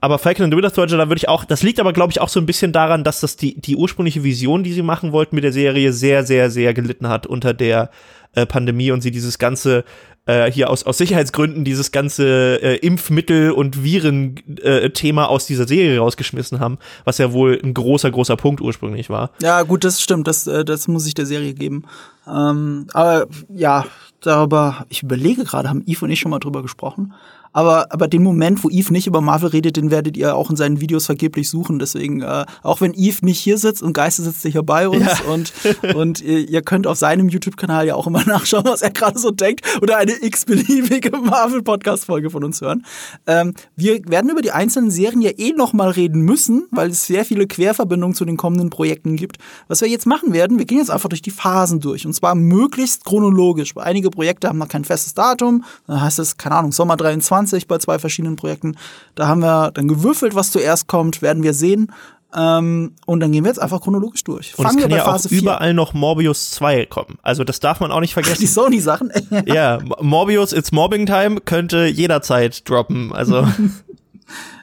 aber 0.00 0.18
Falcon 0.18 0.44
and 0.44 0.52
the 0.52 0.56
Winter 0.56 0.70
Soldier, 0.70 0.98
da 0.98 1.08
würde 1.08 1.18
ich 1.18 1.28
auch, 1.28 1.44
das 1.44 1.62
liegt 1.62 1.80
aber, 1.80 1.92
glaube 1.92 2.12
ich, 2.12 2.20
auch 2.20 2.28
so 2.28 2.38
ein 2.38 2.46
bisschen 2.46 2.72
daran, 2.72 3.02
dass 3.02 3.20
das 3.20 3.36
die, 3.36 3.58
die 3.60 3.76
ursprüngliche 3.76 4.22
Vision, 4.22 4.62
die 4.62 4.72
sie 4.72 4.82
machen 4.82 5.12
wollten 5.12 5.34
mit 5.34 5.44
der 5.44 5.52
Serie, 5.52 5.92
sehr, 5.92 6.24
sehr, 6.24 6.50
sehr 6.50 6.74
gelitten 6.74 7.08
hat 7.08 7.26
unter 7.26 7.54
der 7.54 7.90
äh, 8.34 8.44
Pandemie 8.44 8.90
und 8.90 9.00
sie 9.00 9.10
dieses 9.10 9.38
ganze 9.38 9.84
äh, 10.26 10.50
hier 10.52 10.70
aus, 10.70 10.84
aus 10.84 10.98
Sicherheitsgründen 10.98 11.64
dieses 11.64 11.92
ganze 11.92 12.62
äh, 12.62 12.76
Impfmittel- 12.76 13.52
und 13.52 13.82
Viren-Thema 13.82 15.24
äh, 15.24 15.26
aus 15.26 15.46
dieser 15.46 15.66
Serie 15.66 15.98
rausgeschmissen 15.98 16.60
haben, 16.60 16.78
was 17.04 17.18
ja 17.18 17.32
wohl 17.32 17.58
ein 17.62 17.72
großer, 17.72 18.10
großer 18.10 18.36
Punkt 18.36 18.60
ursprünglich 18.60 19.08
war. 19.08 19.30
Ja, 19.40 19.62
gut, 19.62 19.82
das 19.82 20.00
stimmt, 20.00 20.28
das, 20.28 20.46
äh, 20.46 20.64
das 20.64 20.88
muss 20.88 21.06
ich 21.06 21.14
der 21.14 21.26
Serie 21.26 21.54
geben. 21.54 21.84
Ähm, 22.28 22.86
aber 22.92 23.28
ja, 23.48 23.86
darüber, 24.20 24.84
ich 24.90 25.02
überlege 25.02 25.44
gerade, 25.44 25.68
haben 25.68 25.82
Yves 25.86 26.02
und 26.02 26.10
ich 26.10 26.20
schon 26.20 26.30
mal 26.30 26.38
drüber 26.38 26.62
gesprochen. 26.62 27.14
Aber, 27.52 27.92
aber 27.92 28.06
den 28.08 28.22
Moment, 28.22 28.62
wo 28.62 28.70
Eve 28.70 28.92
nicht 28.92 29.06
über 29.06 29.20
Marvel 29.20 29.48
redet, 29.48 29.76
den 29.76 29.90
werdet 29.90 30.16
ihr 30.16 30.36
auch 30.36 30.50
in 30.50 30.56
seinen 30.56 30.80
Videos 30.80 31.06
vergeblich 31.06 31.48
suchen. 31.48 31.78
Deswegen, 31.78 32.22
äh, 32.22 32.44
auch 32.62 32.80
wenn 32.80 32.94
Eve 32.94 33.24
nicht 33.24 33.40
hier 33.40 33.58
sitzt 33.58 33.82
und 33.82 33.92
Geiste 33.92 34.22
sitzt 34.22 34.46
hier 34.46 34.62
bei 34.62 34.88
uns 34.88 35.04
ja. 35.04 35.32
und, 35.32 35.52
und 35.94 36.20
ihr, 36.20 36.48
ihr, 36.48 36.62
könnt 36.62 36.86
auf 36.86 36.98
seinem 36.98 37.28
YouTube-Kanal 37.28 37.86
ja 37.86 37.94
auch 37.94 38.06
immer 38.06 38.24
nachschauen, 38.26 38.64
was 38.64 38.82
er 38.82 38.90
gerade 38.90 39.18
so 39.18 39.30
denkt 39.30 39.62
oder 39.82 39.96
eine 39.96 40.12
x-beliebige 40.12 41.10
Marvel-Podcast-Folge 41.16 42.30
von 42.30 42.44
uns 42.44 42.60
hören. 42.60 42.84
Ähm, 43.26 43.54
wir 43.76 44.00
werden 44.08 44.30
über 44.30 44.42
die 44.42 44.52
einzelnen 44.52 44.90
Serien 44.90 45.20
ja 45.20 45.30
eh 45.36 45.52
noch 45.52 45.72
mal 45.72 45.90
reden 45.90 46.22
müssen, 46.22 46.66
weil 46.70 46.90
es 46.90 47.06
sehr 47.06 47.24
viele 47.24 47.46
Querverbindungen 47.46 48.14
zu 48.14 48.24
den 48.24 48.36
kommenden 48.36 48.70
Projekten 48.70 49.16
gibt. 49.16 49.38
Was 49.68 49.80
wir 49.80 49.88
jetzt 49.88 50.06
machen 50.06 50.32
werden, 50.32 50.58
wir 50.58 50.66
gehen 50.66 50.78
jetzt 50.78 50.90
einfach 50.90 51.08
durch 51.08 51.22
die 51.22 51.30
Phasen 51.30 51.80
durch 51.80 52.06
und 52.06 52.12
zwar 52.12 52.34
möglichst 52.34 53.04
chronologisch. 53.04 53.76
Einige 53.76 54.10
Projekte 54.10 54.48
haben 54.48 54.58
noch 54.58 54.68
kein 54.68 54.84
festes 54.84 55.14
Datum, 55.14 55.64
dann 55.86 56.00
heißt 56.00 56.18
es, 56.18 56.36
keine 56.36 56.56
Ahnung, 56.56 56.72
Sommer 56.72 56.96
23 56.96 57.39
20 57.40 57.66
bei 57.66 57.78
zwei 57.78 57.98
verschiedenen 57.98 58.36
Projekten. 58.36 58.76
Da 59.14 59.28
haben 59.28 59.40
wir 59.40 59.70
dann 59.72 59.88
gewürfelt, 59.88 60.34
was 60.34 60.50
zuerst 60.50 60.86
kommt, 60.86 61.22
werden 61.22 61.42
wir 61.42 61.54
sehen. 61.54 61.92
Ähm, 62.32 62.92
und 63.06 63.20
dann 63.20 63.32
gehen 63.32 63.42
wir 63.42 63.48
jetzt 63.48 63.60
einfach 63.60 63.80
chronologisch 63.80 64.22
durch. 64.22 64.56
Und 64.56 64.64
Fangen 64.64 64.78
es 64.78 64.82
kann 64.84 64.90
ja 64.92 65.04
Phase 65.04 65.26
auch 65.26 65.30
4. 65.30 65.40
überall 65.40 65.74
noch 65.74 65.94
Morbius 65.94 66.52
2 66.52 66.86
kommen. 66.86 67.18
Also 67.22 67.42
das 67.42 67.58
darf 67.58 67.80
man 67.80 67.90
auch 67.90 68.00
nicht 68.00 68.12
vergessen. 68.12 68.36
Die 68.40 68.46
Sony-Sachen? 68.46 69.10
ja, 69.46 69.80
Morbius 70.00 70.52
It's 70.52 70.70
Mobbing 70.70 71.06
Time 71.06 71.40
könnte 71.40 71.86
jederzeit 71.86 72.68
droppen. 72.68 73.12
Also 73.12 73.46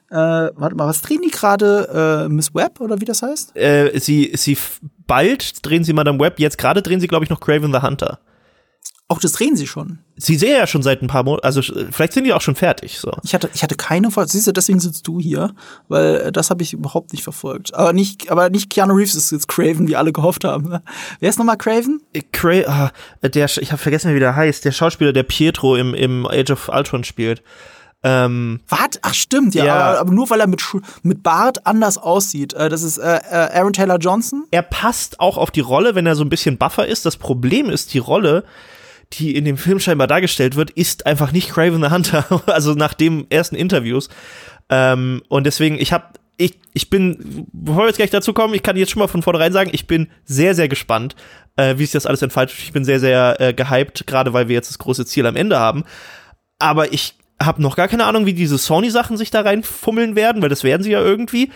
Äh, 0.09 0.15
warte 0.55 0.73
mal, 0.77 0.87
was 0.87 1.01
drehen 1.01 1.19
die 1.21 1.31
gerade? 1.31 2.27
Äh, 2.27 2.29
Miss 2.29 2.55
Webb 2.55 2.79
oder 2.79 3.01
wie 3.01 3.05
das 3.05 3.23
heißt? 3.23 3.57
Äh, 3.57 3.99
sie, 3.99 4.31
sie 4.35 4.57
bald 5.05 5.65
drehen 5.65 5.83
sie 5.83 5.91
Madame 5.91 6.17
Webb. 6.17 6.39
Jetzt 6.39 6.57
gerade 6.57 6.81
drehen 6.81 7.01
sie, 7.01 7.09
glaube 7.09 7.25
ich, 7.25 7.29
noch 7.29 7.41
Craven 7.41 7.73
the 7.73 7.81
Hunter. 7.81 8.17
Auch 9.09 9.19
das 9.19 9.31
drehen 9.31 9.55
sie 9.55 9.67
schon. 9.67 9.99
Sie 10.17 10.35
sehen 10.35 10.57
ja 10.57 10.67
schon 10.67 10.83
seit 10.83 11.01
ein 11.01 11.07
paar 11.07 11.23
Monaten, 11.23 11.45
also 11.45 11.61
vielleicht 11.61 12.11
sind 12.11 12.25
die 12.25 12.33
auch 12.33 12.41
schon 12.41 12.55
fertig. 12.55 12.99
So. 12.99 13.09
Ich 13.23 13.33
hatte, 13.33 13.49
ich 13.53 13.63
hatte 13.63 13.75
keine 13.75 14.11
Folge. 14.11 14.29
Siehst 14.29 14.47
du, 14.47 14.51
deswegen 14.51 14.81
sitzt 14.81 15.07
du 15.07 15.21
hier, 15.21 15.53
weil 15.87 16.15
äh, 16.15 16.31
das 16.33 16.49
habe 16.49 16.61
ich 16.61 16.73
überhaupt 16.73 17.13
nicht 17.13 17.23
verfolgt. 17.23 17.73
Aber 17.73 17.93
nicht, 17.93 18.29
aber 18.29 18.49
nicht 18.49 18.69
Keanu 18.69 18.95
Reeves 18.95 19.15
ist 19.15 19.31
jetzt 19.31 19.47
Craven, 19.47 19.87
wie 19.87 19.95
alle 19.95 20.11
gehofft 20.11 20.43
haben. 20.43 20.67
Ne? 20.67 20.81
Wer 21.21 21.29
ist 21.29 21.39
nochmal 21.39 21.57
Craven? 21.57 22.01
Äh, 22.11 22.23
Cra 22.33 22.63
ah, 22.67 22.91
der, 23.25 23.45
ich 23.45 23.71
habe 23.71 23.81
vergessen, 23.81 24.13
wie 24.13 24.19
der 24.19 24.35
heißt. 24.35 24.65
Der 24.65 24.73
Schauspieler, 24.73 25.13
der 25.13 25.23
Pietro 25.23 25.77
im, 25.77 25.93
im 25.93 26.25
Age 26.25 26.51
of 26.51 26.67
Ultron 26.67 27.05
spielt. 27.05 27.41
Ähm, 28.03 28.59
Was? 28.67 28.99
Ach 29.01 29.13
stimmt, 29.13 29.55
ja. 29.55 29.65
ja. 29.65 29.75
Aber, 29.75 29.99
aber, 29.99 30.11
nur 30.11 30.29
weil 30.29 30.41
er 30.41 30.47
mit, 30.47 30.61
mit 31.03 31.23
Bart 31.23 31.65
anders 31.65 31.97
aussieht. 31.97 32.53
Äh, 32.53 32.67
das 32.67 32.83
ist 32.83 32.97
äh, 32.97 33.17
äh, 33.17 33.57
Aaron 33.57 33.71
Taylor 33.71 33.97
Johnson. 33.97 34.45
Er 34.51 34.63
passt 34.63 35.21
auch 35.21 35.37
auf 35.37 35.49
die 35.49 35.61
Rolle, 35.61 35.95
wenn 35.95 36.05
er 36.05 36.15
so 36.15 36.25
ein 36.25 36.29
bisschen 36.29 36.57
buffer 36.57 36.85
ist. 36.85 37.05
Das 37.05 37.15
Problem 37.15 37.69
ist, 37.69 37.93
die 37.93 37.99
Rolle 37.99 38.43
die 39.13 39.35
in 39.35 39.45
dem 39.45 39.57
Film 39.57 39.79
scheinbar 39.79 40.07
dargestellt 40.07 40.55
wird, 40.55 40.71
ist 40.71 41.05
einfach 41.05 41.31
nicht 41.31 41.49
Craven 41.49 41.81
the 41.81 41.89
Hunter, 41.89 42.43
also 42.47 42.73
nach 42.73 42.93
den 42.93 43.29
ersten 43.29 43.55
Interviews. 43.55 44.09
Ähm, 44.69 45.21
und 45.29 45.45
deswegen, 45.45 45.79
ich 45.79 45.93
habe 45.93 46.05
ich, 46.37 46.59
ich 46.73 46.89
bin, 46.89 47.47
bevor 47.51 47.83
wir 47.83 47.87
jetzt 47.87 47.97
gleich 47.97 48.11
dazu 48.11 48.31
kommen, 48.31 48.53
ich 48.53 48.61
kann 48.61 48.77
jetzt 48.77 48.91
schon 48.91 48.99
mal 48.99 49.07
von 49.07 49.23
vornherein 49.23 49.53
sagen, 49.53 49.71
ich 49.73 49.87
bin 49.87 50.07
sehr, 50.23 50.53
sehr 50.53 50.67
gespannt, 50.67 51.15
äh, 51.55 51.77
wie 51.77 51.83
sich 51.83 51.93
das 51.93 52.05
alles 52.05 52.21
entfaltet. 52.21 52.57
Ich 52.59 52.71
bin 52.71 52.85
sehr, 52.85 52.99
sehr 52.99 53.41
äh, 53.41 53.53
gehypt, 53.53 54.05
gerade 54.05 54.33
weil 54.33 54.47
wir 54.47 54.53
jetzt 54.53 54.69
das 54.69 54.77
große 54.77 55.05
Ziel 55.07 55.25
am 55.25 55.35
Ende 55.35 55.57
haben. 55.57 55.83
Aber 56.59 56.93
ich 56.93 57.15
habe 57.41 57.61
noch 57.61 57.75
gar 57.75 57.87
keine 57.87 58.05
Ahnung, 58.05 58.25
wie 58.27 58.33
diese 58.33 58.57
Sony-Sachen 58.57 59.17
sich 59.17 59.31
da 59.31 59.41
reinfummeln 59.41 60.15
werden, 60.15 60.41
weil 60.41 60.49
das 60.49 60.63
werden 60.63 60.83
sie 60.83 60.91
ja 60.91 61.01
irgendwie. 61.01 61.51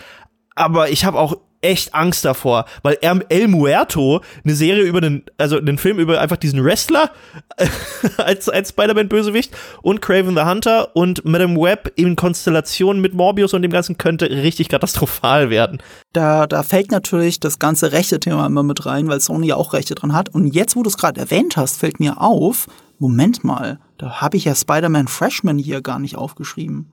Aber 0.54 0.90
ich 0.90 1.04
habe 1.04 1.18
auch 1.18 1.36
echt 1.62 1.94
Angst 1.94 2.24
davor, 2.24 2.66
weil 2.82 2.98
El 3.00 3.48
Muerto 3.48 4.20
eine 4.44 4.54
Serie 4.54 4.82
über 4.82 5.00
den, 5.00 5.24
also 5.38 5.56
einen 5.56 5.78
Film 5.78 5.98
über 5.98 6.20
einfach 6.20 6.36
diesen 6.36 6.62
Wrestler 6.62 7.10
als, 8.18 8.48
als 8.48 8.70
Spider-Man-Bösewicht 8.70 9.52
und 9.80 10.02
Craven 10.02 10.36
the 10.36 10.42
Hunter 10.42 10.94
und 10.94 11.24
Madame 11.24 11.56
Web 11.56 11.92
in 11.96 12.16
Konstellation 12.16 13.00
mit 13.00 13.14
Morbius 13.14 13.54
und 13.54 13.62
dem 13.62 13.70
Ganzen 13.70 13.96
könnte 13.96 14.28
richtig 14.28 14.68
katastrophal 14.68 15.50
werden. 15.50 15.80
Da, 16.12 16.46
da 16.46 16.62
fällt 16.62 16.90
natürlich 16.90 17.40
das 17.40 17.58
ganze 17.58 17.92
rechte 17.92 18.20
Thema 18.20 18.46
immer 18.46 18.62
mit 18.62 18.84
rein, 18.84 19.08
weil 19.08 19.20
Sony 19.20 19.46
ja 19.46 19.56
auch 19.56 19.72
Rechte 19.72 19.94
dran 19.94 20.12
hat. 20.12 20.28
Und 20.28 20.48
jetzt, 20.48 20.76
wo 20.76 20.82
du 20.82 20.90
es 20.90 20.98
gerade 20.98 21.20
erwähnt 21.20 21.56
hast, 21.56 21.78
fällt 21.78 22.00
mir 22.00 22.20
auf, 22.20 22.66
Moment 22.98 23.44
mal, 23.44 23.78
da 23.98 24.20
habe 24.20 24.36
ich 24.36 24.44
ja 24.44 24.54
Spider-Man 24.54 25.08
Freshman 25.08 25.58
hier 25.58 25.80
gar 25.80 25.98
nicht 25.98 26.16
aufgeschrieben. 26.16 26.92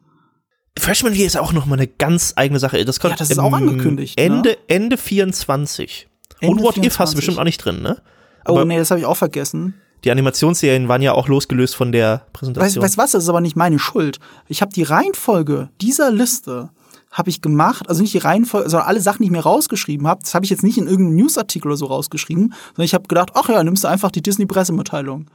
Freshman 0.80 1.14
Year 1.14 1.28
ist 1.28 1.38
auch 1.38 1.54
noch 1.54 1.66
mal 1.66 1.76
eine 1.76 1.88
ganz 1.88 2.34
eigene 2.36 2.60
Sache. 2.60 2.84
Das 2.86 3.00
kommt 3.00 3.12
ja, 3.12 3.18
das 3.18 3.30
ist 3.30 3.40
auch 3.40 3.54
angekündigt. 3.54 4.20
Ende, 4.20 4.50
ne? 4.50 4.58
Ende 4.68 4.98
24. 4.98 6.08
Ende 6.40 6.52
Und 6.52 6.64
What 6.64 6.76
24. 6.76 6.86
If 6.86 7.00
hast 7.00 7.14
du 7.14 7.16
bestimmt 7.18 7.40
auch 7.40 7.44
nicht 7.44 7.58
drin, 7.58 7.82
ne? 7.82 8.02
Oh, 8.46 8.52
aber 8.52 8.62
oh 8.62 8.66
nee, 8.66 8.78
das 8.78 8.92
habe 8.92 9.00
ich 9.00 9.06
auch 9.06 9.18
vergessen. 9.18 9.76
Die 10.04 10.12
Animationsserien 10.12 10.88
waren 10.88 11.02
ja 11.02 11.14
auch 11.14 11.28
losgelöst 11.28 11.76
von 11.76 11.92
der 11.92 12.26
Präsentation. 12.32 12.84
Weißt 12.84 12.96
du 12.96 12.98
was, 13.02 13.12
das 13.12 13.24
ist 13.24 13.30
aber 13.30 13.42
nicht 13.42 13.58
meine 13.58 13.80
Schuld. 13.80 14.20
Ich 14.48 14.62
habe 14.62 14.72
die 14.72 14.84
Reihenfolge 14.84 15.70
dieser 15.82 16.12
Liste 16.12 16.70
habe 17.12 17.30
ich 17.30 17.42
gemacht, 17.42 17.90
also 17.90 18.02
nicht 18.02 18.14
die 18.14 18.20
Reihenfolge, 18.20 18.70
sondern 18.70 18.88
alle 18.88 19.02
Sachen, 19.02 19.24
die 19.24 19.26
ich 19.26 19.32
mir 19.32 19.40
rausgeschrieben 19.40 20.08
habe, 20.08 20.22
das 20.22 20.36
habe 20.36 20.46
ich 20.46 20.52
jetzt 20.52 20.64
nicht 20.64 20.78
in 20.78 20.88
irgendeinem 20.88 21.16
Newsartikel 21.16 21.68
oder 21.68 21.78
so 21.78 21.88
rausgeschrieben, 21.88 22.54
sondern 22.68 22.86
ich 22.86 22.94
habe 22.94 23.08
gedacht, 23.08 23.32
ach 23.34 23.50
ja, 23.50 23.64
nimmst 23.64 23.84
du 23.84 23.88
einfach 23.88 24.12
die 24.12 24.22
Disney 24.22 24.46
Pressemitteilung. 24.46 25.26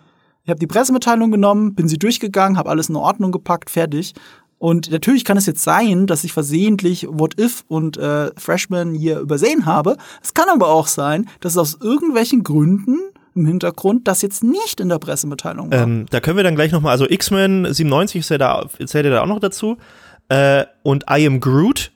Ich 0.44 0.50
habe 0.50 0.60
die 0.60 0.66
Pressemitteilung 0.66 1.30
genommen, 1.30 1.74
bin 1.74 1.88
sie 1.88 1.98
durchgegangen, 1.98 2.58
habe 2.58 2.70
alles 2.70 2.90
in 2.90 2.96
Ordnung 2.96 3.32
gepackt, 3.32 3.70
fertig. 3.70 4.12
Und 4.58 4.90
natürlich 4.90 5.24
kann 5.24 5.36
es 5.36 5.46
jetzt 5.46 5.62
sein, 5.62 6.06
dass 6.06 6.24
ich 6.24 6.32
versehentlich 6.32 7.06
What 7.08 7.38
If 7.38 7.64
und 7.68 7.96
äh, 7.96 8.30
Freshman 8.36 8.94
hier 8.94 9.18
übersehen 9.18 9.66
habe. 9.66 9.96
Es 10.22 10.34
kann 10.34 10.48
aber 10.48 10.68
auch 10.68 10.86
sein, 10.86 11.28
dass 11.40 11.52
es 11.52 11.58
aus 11.58 11.78
irgendwelchen 11.80 12.44
Gründen 12.44 12.98
im 13.34 13.46
Hintergrund 13.46 14.06
das 14.06 14.22
jetzt 14.22 14.44
nicht 14.44 14.80
in 14.80 14.88
der 14.88 14.98
Pressemitteilung 14.98 15.70
war. 15.70 15.82
Ähm, 15.82 16.06
da 16.10 16.20
können 16.20 16.36
wir 16.36 16.44
dann 16.44 16.54
gleich 16.54 16.72
nochmal, 16.72 16.92
also 16.92 17.08
X-Men 17.08 17.72
97 17.72 18.20
ist 18.20 18.28
ja 18.30 18.38
da, 18.38 18.66
zählt 18.86 19.04
ja 19.04 19.10
da 19.10 19.22
auch 19.22 19.26
noch 19.26 19.40
dazu. 19.40 19.76
Äh, 20.28 20.64
und 20.82 21.04
I 21.10 21.26
Am 21.26 21.40
Groot. 21.40 21.90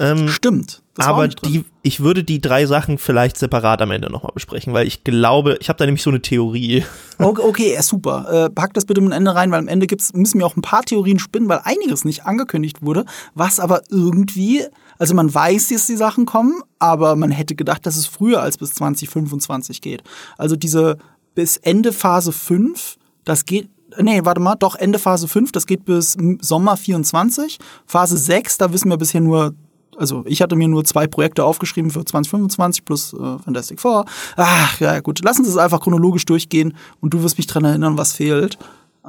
Ähm, 0.00 0.28
Stimmt. 0.28 0.82
aber 0.98 1.28
die, 1.28 1.64
ich 1.82 2.00
würde 2.00 2.24
die 2.24 2.40
drei 2.40 2.66
Sachen 2.66 2.98
vielleicht 2.98 3.38
separat 3.38 3.80
am 3.80 3.92
Ende 3.92 4.10
nochmal 4.10 4.32
besprechen, 4.34 4.72
weil 4.72 4.88
ich 4.88 5.04
glaube, 5.04 5.56
ich 5.60 5.68
habe 5.68 5.76
da 5.76 5.86
nämlich 5.86 6.02
so 6.02 6.10
eine 6.10 6.20
Theorie. 6.20 6.84
Okay, 7.16 7.42
okay 7.42 7.78
super. 7.80 8.46
Äh, 8.46 8.50
pack 8.50 8.74
das 8.74 8.86
bitte 8.86 9.00
am 9.00 9.12
Ende 9.12 9.32
rein, 9.32 9.52
weil 9.52 9.60
am 9.60 9.68
Ende 9.68 9.86
gibt's, 9.86 10.12
müssen 10.14 10.40
wir 10.40 10.46
auch 10.46 10.56
ein 10.56 10.62
paar 10.62 10.82
Theorien 10.82 11.20
spinnen, 11.20 11.48
weil 11.48 11.60
einiges 11.62 12.04
nicht 12.04 12.26
angekündigt 12.26 12.82
wurde, 12.82 13.04
was 13.36 13.60
aber 13.60 13.82
irgendwie, 13.88 14.64
also 14.98 15.14
man 15.14 15.32
weiß, 15.32 15.68
dass 15.68 15.86
die 15.86 15.94
Sachen 15.94 16.26
kommen, 16.26 16.60
aber 16.80 17.14
man 17.14 17.30
hätte 17.30 17.54
gedacht, 17.54 17.86
dass 17.86 17.96
es 17.96 18.06
früher 18.06 18.42
als 18.42 18.58
bis 18.58 18.72
2025 18.72 19.80
geht. 19.80 20.02
Also 20.36 20.56
diese 20.56 20.98
bis 21.36 21.56
Ende 21.56 21.92
Phase 21.92 22.32
5, 22.32 22.96
das 23.24 23.44
geht 23.44 23.68
nee, 24.00 24.24
warte 24.24 24.40
mal, 24.40 24.56
doch 24.56 24.74
Ende 24.74 24.98
Phase 24.98 25.28
5, 25.28 25.52
das 25.52 25.66
geht 25.66 25.84
bis 25.84 26.16
Sommer 26.40 26.76
24. 26.76 27.58
Phase 27.86 28.16
6, 28.16 28.58
da 28.58 28.72
wissen 28.72 28.90
wir 28.90 28.96
bisher 28.96 29.20
nur 29.20 29.54
also 29.98 30.24
ich 30.26 30.42
hatte 30.42 30.56
mir 30.56 30.68
nur 30.68 30.84
zwei 30.84 31.06
Projekte 31.06 31.44
aufgeschrieben 31.44 31.90
für 31.90 32.04
2025 32.04 32.84
plus 32.84 33.12
äh, 33.12 33.38
Fantastic 33.38 33.80
Four. 33.80 34.04
Ach, 34.36 34.80
ja 34.80 35.00
gut, 35.00 35.22
lassen 35.24 35.44
Sie 35.44 35.50
es 35.50 35.56
einfach 35.56 35.80
chronologisch 35.80 36.24
durchgehen 36.24 36.74
und 37.00 37.14
du 37.14 37.22
wirst 37.22 37.38
mich 37.38 37.46
dran 37.46 37.64
erinnern, 37.64 37.98
was 37.98 38.12
fehlt. 38.12 38.58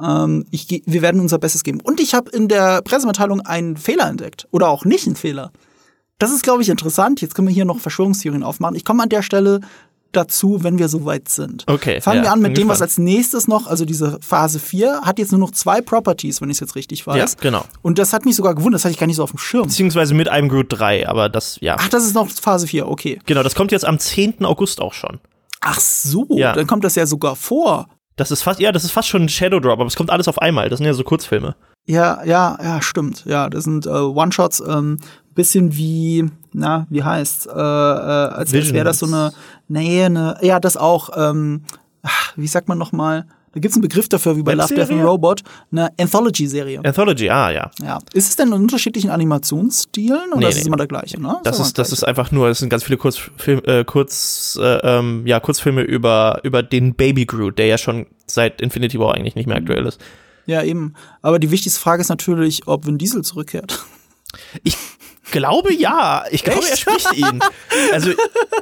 Ähm, 0.02 0.46
ich, 0.50 0.82
wir 0.84 1.02
werden 1.02 1.20
unser 1.20 1.38
Bestes 1.38 1.64
geben. 1.64 1.80
Und 1.80 2.00
ich 2.00 2.14
habe 2.14 2.30
in 2.30 2.48
der 2.48 2.82
Pressemitteilung 2.82 3.40
einen 3.40 3.76
Fehler 3.76 4.08
entdeckt. 4.08 4.46
Oder 4.50 4.68
auch 4.68 4.84
nicht 4.84 5.06
einen 5.06 5.16
Fehler. 5.16 5.52
Das 6.18 6.32
ist, 6.32 6.42
glaube 6.42 6.62
ich, 6.62 6.68
interessant. 6.68 7.20
Jetzt 7.20 7.34
können 7.34 7.48
wir 7.48 7.54
hier 7.54 7.64
noch 7.64 7.80
Verschwörungstheorien 7.80 8.42
aufmachen. 8.42 8.76
Ich 8.76 8.84
komme 8.84 9.02
an 9.02 9.08
der 9.08 9.22
Stelle 9.22 9.60
dazu, 10.16 10.62
wenn 10.62 10.78
wir 10.78 10.88
soweit 10.88 11.28
sind. 11.28 11.64
Okay. 11.66 12.00
Fangen 12.00 12.18
ja, 12.18 12.24
wir 12.24 12.32
an 12.32 12.40
mit 12.40 12.56
dem, 12.56 12.68
was 12.68 12.82
als 12.82 12.98
nächstes 12.98 13.48
noch, 13.48 13.66
also 13.66 13.84
diese 13.84 14.18
Phase 14.20 14.58
4, 14.58 15.02
hat 15.02 15.18
jetzt 15.18 15.32
nur 15.32 15.40
noch 15.40 15.50
zwei 15.50 15.80
Properties, 15.80 16.40
wenn 16.40 16.50
ich 16.50 16.56
es 16.56 16.60
jetzt 16.60 16.74
richtig 16.74 17.06
weiß. 17.06 17.32
Ja, 17.34 17.40
genau. 17.40 17.64
Und 17.82 17.98
das 17.98 18.12
hat 18.12 18.24
mich 18.24 18.36
sogar 18.36 18.54
gewundert, 18.54 18.80
das 18.80 18.84
hatte 18.84 18.92
ich 18.92 18.98
gar 18.98 19.06
nicht 19.06 19.16
so 19.16 19.22
auf 19.22 19.30
dem 19.30 19.38
Schirm. 19.38 19.64
Beziehungsweise 19.64 20.14
mit 20.14 20.28
einem 20.28 20.48
Groot 20.48 20.66
3, 20.68 21.08
aber 21.08 21.28
das, 21.28 21.58
ja. 21.60 21.76
Ach, 21.78 21.88
das 21.88 22.04
ist 22.04 22.14
noch 22.14 22.28
Phase 22.28 22.66
4, 22.66 22.88
okay. 22.88 23.20
Genau, 23.26 23.42
das 23.42 23.54
kommt 23.54 23.72
jetzt 23.72 23.84
am 23.84 23.98
10. 23.98 24.44
August 24.44 24.80
auch 24.80 24.92
schon. 24.92 25.20
Ach 25.60 25.80
so, 25.80 26.26
ja. 26.30 26.52
dann 26.52 26.66
kommt 26.66 26.84
das 26.84 26.94
ja 26.94 27.06
sogar 27.06 27.36
vor. 27.36 27.88
Das 28.16 28.30
ist 28.30 28.42
fast, 28.42 28.60
ja, 28.60 28.72
das 28.72 28.84
ist 28.84 28.92
fast 28.92 29.08
schon 29.08 29.22
ein 29.22 29.28
Shadow 29.28 29.60
Drop, 29.60 29.78
aber 29.78 29.86
es 29.86 29.96
kommt 29.96 30.10
alles 30.10 30.28
auf 30.28 30.40
einmal. 30.40 30.68
Das 30.68 30.78
sind 30.78 30.86
ja 30.86 30.94
so 30.94 31.04
Kurzfilme. 31.04 31.54
Ja, 31.86 32.24
ja, 32.24 32.58
ja, 32.62 32.82
stimmt. 32.82 33.24
Ja, 33.26 33.48
das 33.48 33.64
sind 33.64 33.86
äh, 33.86 33.90
One-Shots, 33.90 34.62
ähm, 34.66 34.98
bisschen 35.34 35.76
wie, 35.76 36.28
na, 36.52 36.86
wie 36.90 37.04
heißt, 37.04 37.46
äh, 37.46 37.50
äh, 37.50 37.54
als, 37.54 38.52
als 38.52 38.72
wäre 38.72 38.84
das 38.84 38.98
so 38.98 39.06
eine, 39.06 39.32
nee, 39.68 40.04
eine, 40.04 40.38
ja, 40.42 40.60
das 40.60 40.76
auch, 40.76 41.10
ähm, 41.16 41.62
ach, 42.02 42.32
wie 42.36 42.46
sagt 42.46 42.68
man 42.68 42.78
nochmal? 42.78 43.26
Da 43.56 43.60
gibt 43.60 43.72
es 43.72 43.76
einen 43.76 43.88
Begriff 43.88 44.06
dafür, 44.06 44.36
wie 44.36 44.42
bei 44.42 44.52
Love, 44.52 44.74
Death 44.74 44.90
and 44.90 45.02
Robot, 45.02 45.42
eine 45.72 45.90
Anthology-Serie. 45.98 46.82
Anthology, 46.84 47.30
ah, 47.30 47.50
ja. 47.50 47.70
Ja. 47.82 48.00
Ist 48.12 48.28
es 48.28 48.36
denn 48.36 48.48
in 48.48 48.52
unterschiedlichen 48.52 49.08
Animationsstilen 49.08 50.32
oder 50.32 50.40
nee, 50.40 50.48
ist 50.50 50.58
es 50.58 50.66
immer 50.66 50.76
der 50.76 50.86
gleiche, 50.86 51.18
ne? 51.18 51.38
Das, 51.42 51.58
ist, 51.58 51.78
das 51.78 51.90
ist 51.90 52.04
einfach 52.04 52.30
nur, 52.30 52.48
das 52.48 52.58
sind 52.58 52.68
ganz 52.68 52.84
viele 52.84 52.98
Kurzfilme, 52.98 53.62
äh, 53.64 53.84
Kurz, 53.84 54.58
äh, 54.60 54.76
ähm, 54.82 55.26
ja, 55.26 55.40
Kurzfilme 55.40 55.80
über, 55.80 56.40
über 56.42 56.62
den 56.62 56.96
Baby 56.96 57.24
Groot, 57.24 57.58
der 57.58 57.64
ja 57.64 57.78
schon 57.78 58.04
seit 58.26 58.60
Infinity 58.60 58.98
War 58.98 59.14
eigentlich 59.14 59.36
nicht 59.36 59.46
mehr 59.46 59.56
aktuell 59.56 59.86
ist. 59.86 60.02
Ja, 60.44 60.62
eben. 60.62 60.92
Aber 61.22 61.38
die 61.38 61.50
wichtigste 61.50 61.80
Frage 61.80 62.02
ist 62.02 62.10
natürlich, 62.10 62.66
ob 62.66 62.84
Vin 62.84 62.98
Diesel 62.98 63.22
zurückkehrt. 63.22 63.82
Ich 64.64 64.76
glaube 65.30 65.74
ja. 65.74 66.24
Ich 66.30 66.44
glaube, 66.44 66.60
Echt? 66.60 66.70
er 66.70 66.76
spricht 66.76 67.12
ihn. 67.14 67.40
Also 67.92 68.10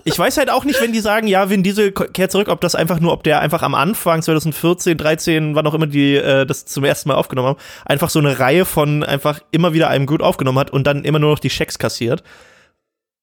ich 0.05 0.19
weiß 0.19 0.37
halt 0.39 0.51
auch 0.51 0.65
nicht, 0.65 0.81
wenn 0.81 0.93
die 0.93 1.01
sagen, 1.01 1.27
ja, 1.27 1.51
Vin 1.51 1.63
Diesel 1.63 1.93
kehrt 1.93 2.33
zurück, 2.33 2.49
ob 2.49 2.61
das 2.61 2.75
einfach 2.75 3.01
nur, 3.01 3.13
ob 3.13 3.23
der 3.23 3.41
einfach 3.41 3.63
am 3.63 3.75
Anfang 3.75 4.23
2014, 4.23 4.97
13, 4.99 5.55
wann 5.55 5.67
auch 5.67 5.75
immer 5.75 5.87
die 5.87 6.17
äh, 6.17 6.47
das 6.47 6.67
zum 6.67 6.85
ersten 6.85 7.09
Mal 7.09 7.17
aufgenommen 7.17 7.49
haben, 7.49 7.59
einfach 7.85 8.11
so 8.11 8.19
eine 8.19 8.39
Reihe 8.39 8.65
von 8.65 9.03
einfach 9.03 9.41
immer 9.51 9.73
wieder 9.73 9.89
einem 9.89 10.07
gut 10.07 10.23
aufgenommen 10.23 10.59
hat 10.59 10.71
und 10.71 10.87
dann 10.87 11.05
immer 11.05 11.19
nur 11.19 11.31
noch 11.31 11.39
die 11.39 11.51
Schecks 11.51 11.79
kassiert. 11.79 12.23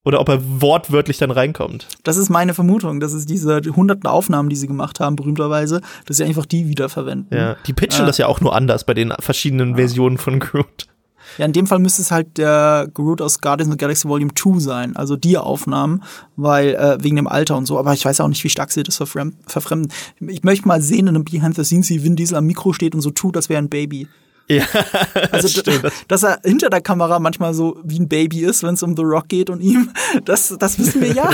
Oder 0.04 0.20
ob 0.20 0.30
er 0.30 0.40
wortwörtlich 0.62 1.20
dann 1.20 1.30
reinkommt. 1.30 1.88
Das 2.04 2.18
ist 2.18 2.30
meine 2.30 2.56
Vermutung. 2.56 3.00
Das 3.00 3.14
ist 3.14 3.30
diese 3.30 3.62
hunderten 3.76 4.08
Aufnahmen, 4.10 4.50
die 4.50 4.56
sie 4.56 4.66
gemacht 4.66 5.00
haben, 5.00 5.16
berühmterweise, 5.16 5.82
dass 6.08 6.18
sie 6.18 6.24
einfach 6.24 6.48
die 6.48 6.68
wiederverwenden. 6.68 7.38
Ja, 7.38 7.56
die 7.68 7.74
pitchen 7.74 8.06
äh, 8.06 8.08
das 8.08 8.18
ja 8.18 8.26
auch 8.26 8.42
nur 8.42 8.56
anders 8.56 8.84
bei 8.84 8.96
den 8.96 9.14
verschiedenen 9.20 9.72
ja. 9.72 9.76
Versionen 9.76 10.18
von 10.18 10.40
Groot. 10.40 10.88
Ja, 11.38 11.46
in 11.46 11.54
dem 11.54 11.68
Fall 11.68 11.80
müsste 11.80 12.02
es 12.02 12.12
halt 12.12 12.38
der 12.38 12.88
Groot 12.94 13.22
aus 13.22 13.42
Guardians 13.42 13.70
of 13.70 13.74
the 13.74 13.78
Galaxy 13.78 14.08
Volume 14.08 14.34
2 14.34 14.60
sein, 14.60 14.96
also 14.96 15.16
die 15.16 15.38
Aufnahmen, 15.38 16.04
weil 16.36 16.76
äh, 16.76 16.98
wegen 17.02 17.16
dem 17.16 17.28
Alter 17.28 17.58
und 17.58 17.66
so, 17.66 17.80
aber 17.80 17.94
ich 17.94 18.04
weiß 18.04 18.22
auch 18.22 18.28
nicht, 18.28 18.44
wie 18.44 18.50
stark 18.50 18.72
sie 18.72 18.84
das 18.84 18.98
verfremden. 18.98 19.92
Ich 20.20 20.44
möchte 20.44 20.68
mal 20.68 20.82
sehen 20.82 21.08
in 21.08 21.16
einem 21.16 21.26
Behind 21.26 21.56
the 21.56 21.64
Scenes, 21.64 21.90
wie 21.90 22.04
Vin 22.04 22.16
Diesel 22.16 22.38
am 22.38 22.46
Mikro 22.46 22.74
steht 22.74 22.96
und 22.96 23.02
so 23.02 23.12
tut, 23.12 23.36
das 23.36 23.50
wäre 23.50 23.62
ein 23.62 23.70
Baby. 23.70 24.08
Ja, 24.48 24.66
also, 25.32 25.48
stimmt. 25.48 25.92
dass 26.08 26.24
er 26.24 26.40
hinter 26.44 26.70
der 26.70 26.82
Kamera 26.82 27.20
manchmal 27.20 27.54
so 27.54 27.78
wie 27.84 28.00
ein 28.00 28.08
Baby 28.08 28.42
ist, 28.42 28.64
wenn 28.64 28.74
es 28.74 28.84
um 28.84 28.96
The 28.96 29.04
Rock 29.04 29.30
geht 29.30 29.50
und 29.50 29.62
ihm, 29.62 29.92
das, 30.26 30.56
das 30.60 30.78
wissen 30.78 31.02
wir 31.02 31.14
ja. 31.14 31.30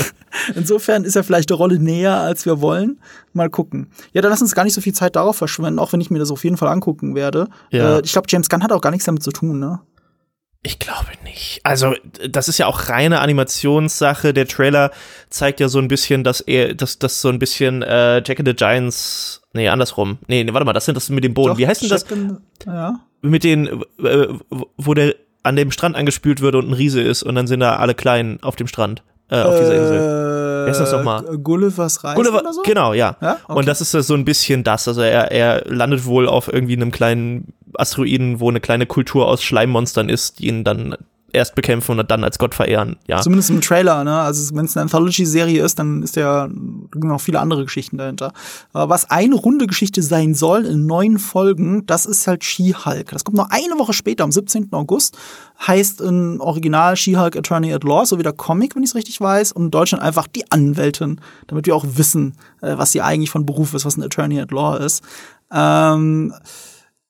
Insofern 0.54 1.04
ist 1.04 1.16
er 1.16 1.24
vielleicht 1.24 1.50
der 1.50 1.56
Rolle 1.56 1.78
näher, 1.78 2.16
als 2.16 2.44
wir 2.44 2.60
wollen. 2.60 2.98
Mal 3.32 3.48
gucken. 3.48 3.88
Ja, 4.12 4.20
dann 4.20 4.30
lass 4.30 4.42
uns 4.42 4.54
gar 4.54 4.64
nicht 4.64 4.74
so 4.74 4.80
viel 4.80 4.92
Zeit 4.92 5.16
darauf 5.16 5.36
verschwenden, 5.36 5.78
auch 5.78 5.92
wenn 5.92 6.00
ich 6.00 6.10
mir 6.10 6.18
das 6.18 6.30
auf 6.30 6.44
jeden 6.44 6.56
Fall 6.56 6.68
angucken 6.68 7.14
werde. 7.14 7.48
Ja. 7.70 7.96
Äh, 7.96 8.02
ich 8.04 8.12
glaube, 8.12 8.26
James 8.28 8.48
Gunn 8.48 8.62
hat 8.62 8.72
auch 8.72 8.80
gar 8.80 8.90
nichts 8.90 9.06
damit 9.06 9.22
zu 9.22 9.30
tun, 9.30 9.58
ne? 9.58 9.80
Ich 10.62 10.78
glaube 10.80 11.06
nicht. 11.24 11.60
Also, 11.62 11.94
das 12.28 12.48
ist 12.48 12.58
ja 12.58 12.66
auch 12.66 12.88
reine 12.88 13.20
Animationssache. 13.20 14.34
Der 14.34 14.48
Trailer 14.48 14.90
zeigt 15.30 15.60
ja 15.60 15.68
so 15.68 15.78
ein 15.78 15.86
bisschen, 15.86 16.24
dass 16.24 16.40
er, 16.40 16.74
dass 16.74 16.98
das 16.98 17.20
so 17.20 17.28
ein 17.28 17.38
bisschen 17.38 17.82
äh, 17.82 18.22
Jack 18.26 18.40
and 18.40 18.48
the 18.48 18.54
Giants. 18.54 19.42
Nee, 19.52 19.68
andersrum. 19.68 20.18
Nee, 20.26 20.42
nee, 20.42 20.52
warte 20.52 20.66
mal, 20.66 20.72
das 20.72 20.84
sind 20.84 20.96
das 20.96 21.10
mit 21.10 21.22
dem 21.22 21.34
Boden. 21.34 21.50
Doch, 21.50 21.58
Wie 21.58 21.66
heißt 21.66 21.82
denn 21.82 21.88
das? 21.88 22.04
ja. 22.66 23.00
Mit 23.22 23.44
den, 23.44 23.82
äh, 24.02 24.28
wo 24.76 24.94
der 24.94 25.14
an 25.42 25.56
dem 25.56 25.70
Strand 25.70 25.96
angespült 25.96 26.40
wird 26.40 26.56
und 26.56 26.68
ein 26.68 26.72
Riese 26.72 27.00
ist 27.00 27.22
und 27.22 27.34
dann 27.34 27.46
sind 27.46 27.60
da 27.60 27.76
alle 27.76 27.94
kleinen 27.94 28.42
auf 28.42 28.56
dem 28.56 28.66
Strand, 28.66 29.02
äh, 29.30 29.40
auf 29.40 29.58
dieser 29.58 29.74
Insel. 29.74 29.96
Äh, 29.96 30.64
Wer 30.64 30.72
ist 30.72 30.78
das 30.78 30.92
nochmal? 30.92 31.22
Gullivers 31.38 32.04
Reise 32.04 32.16
Gulliver, 32.16 32.40
oder 32.40 32.52
so? 32.52 32.62
Genau, 32.62 32.92
ja. 32.92 33.16
ja? 33.22 33.38
Okay. 33.44 33.58
Und 33.58 33.66
das 33.68 33.80
ist 33.80 33.92
so 33.92 34.14
ein 34.14 34.24
bisschen 34.24 34.64
das. 34.64 34.86
Also 34.86 35.00
er, 35.00 35.32
er 35.32 35.64
landet 35.66 36.04
wohl 36.04 36.28
auf 36.28 36.52
irgendwie 36.52 36.74
einem 36.74 36.90
kleinen 36.90 37.54
Asteroiden, 37.74 38.40
wo 38.40 38.48
eine 38.48 38.60
kleine 38.60 38.86
Kultur 38.86 39.26
aus 39.26 39.42
Schleimmonstern 39.42 40.08
ist, 40.08 40.38
die 40.38 40.48
ihn 40.48 40.64
dann 40.64 40.96
erst 41.32 41.54
bekämpfen 41.54 41.98
und 41.98 42.10
dann 42.10 42.24
als 42.24 42.38
Gott 42.38 42.54
verehren. 42.54 42.96
Ja. 43.06 43.20
Zumindest 43.20 43.50
im 43.50 43.60
Trailer, 43.60 44.02
ne? 44.02 44.18
Also 44.18 44.54
wenn 44.54 44.64
es 44.64 44.76
eine 44.76 44.84
Anthology-Serie 44.84 45.62
ist, 45.62 45.78
dann 45.78 46.02
ist 46.02 46.16
ja 46.16 46.48
noch 46.94 47.20
viele 47.20 47.40
andere 47.40 47.64
Geschichten 47.64 47.98
dahinter. 47.98 48.32
Was 48.72 49.10
eine 49.10 49.34
runde 49.34 49.66
Geschichte 49.66 50.02
sein 50.02 50.34
soll 50.34 50.64
in 50.64 50.86
neun 50.86 51.18
Folgen, 51.18 51.84
das 51.86 52.06
ist 52.06 52.26
halt 52.26 52.44
She-Hulk. 52.44 53.10
Das 53.10 53.24
kommt 53.24 53.36
noch 53.36 53.50
eine 53.50 53.78
Woche 53.78 53.92
später, 53.92 54.24
am 54.24 54.32
17. 54.32 54.68
August. 54.72 55.18
Heißt 55.66 56.00
im 56.00 56.40
Original 56.40 56.96
She-Hulk 56.96 57.36
Attorney 57.36 57.74
at 57.74 57.84
Law, 57.84 58.06
so 58.06 58.18
wie 58.18 58.22
der 58.22 58.32
Comic, 58.32 58.74
wenn 58.74 58.82
ich 58.82 58.90
es 58.90 58.94
richtig 58.94 59.20
weiß, 59.20 59.52
und 59.52 59.66
in 59.66 59.70
Deutschland 59.70 60.02
einfach 60.02 60.28
die 60.28 60.50
Anwältin, 60.50 61.20
damit 61.46 61.66
wir 61.66 61.76
auch 61.76 61.84
wissen, 61.86 62.34
äh, 62.62 62.78
was 62.78 62.92
sie 62.92 63.02
eigentlich 63.02 63.30
von 63.30 63.44
Beruf 63.44 63.74
ist, 63.74 63.84
was 63.84 63.96
ein 63.96 64.02
Attorney 64.02 64.40
at 64.40 64.50
Law 64.50 64.76
ist. 64.76 65.02
Ähm 65.52 66.32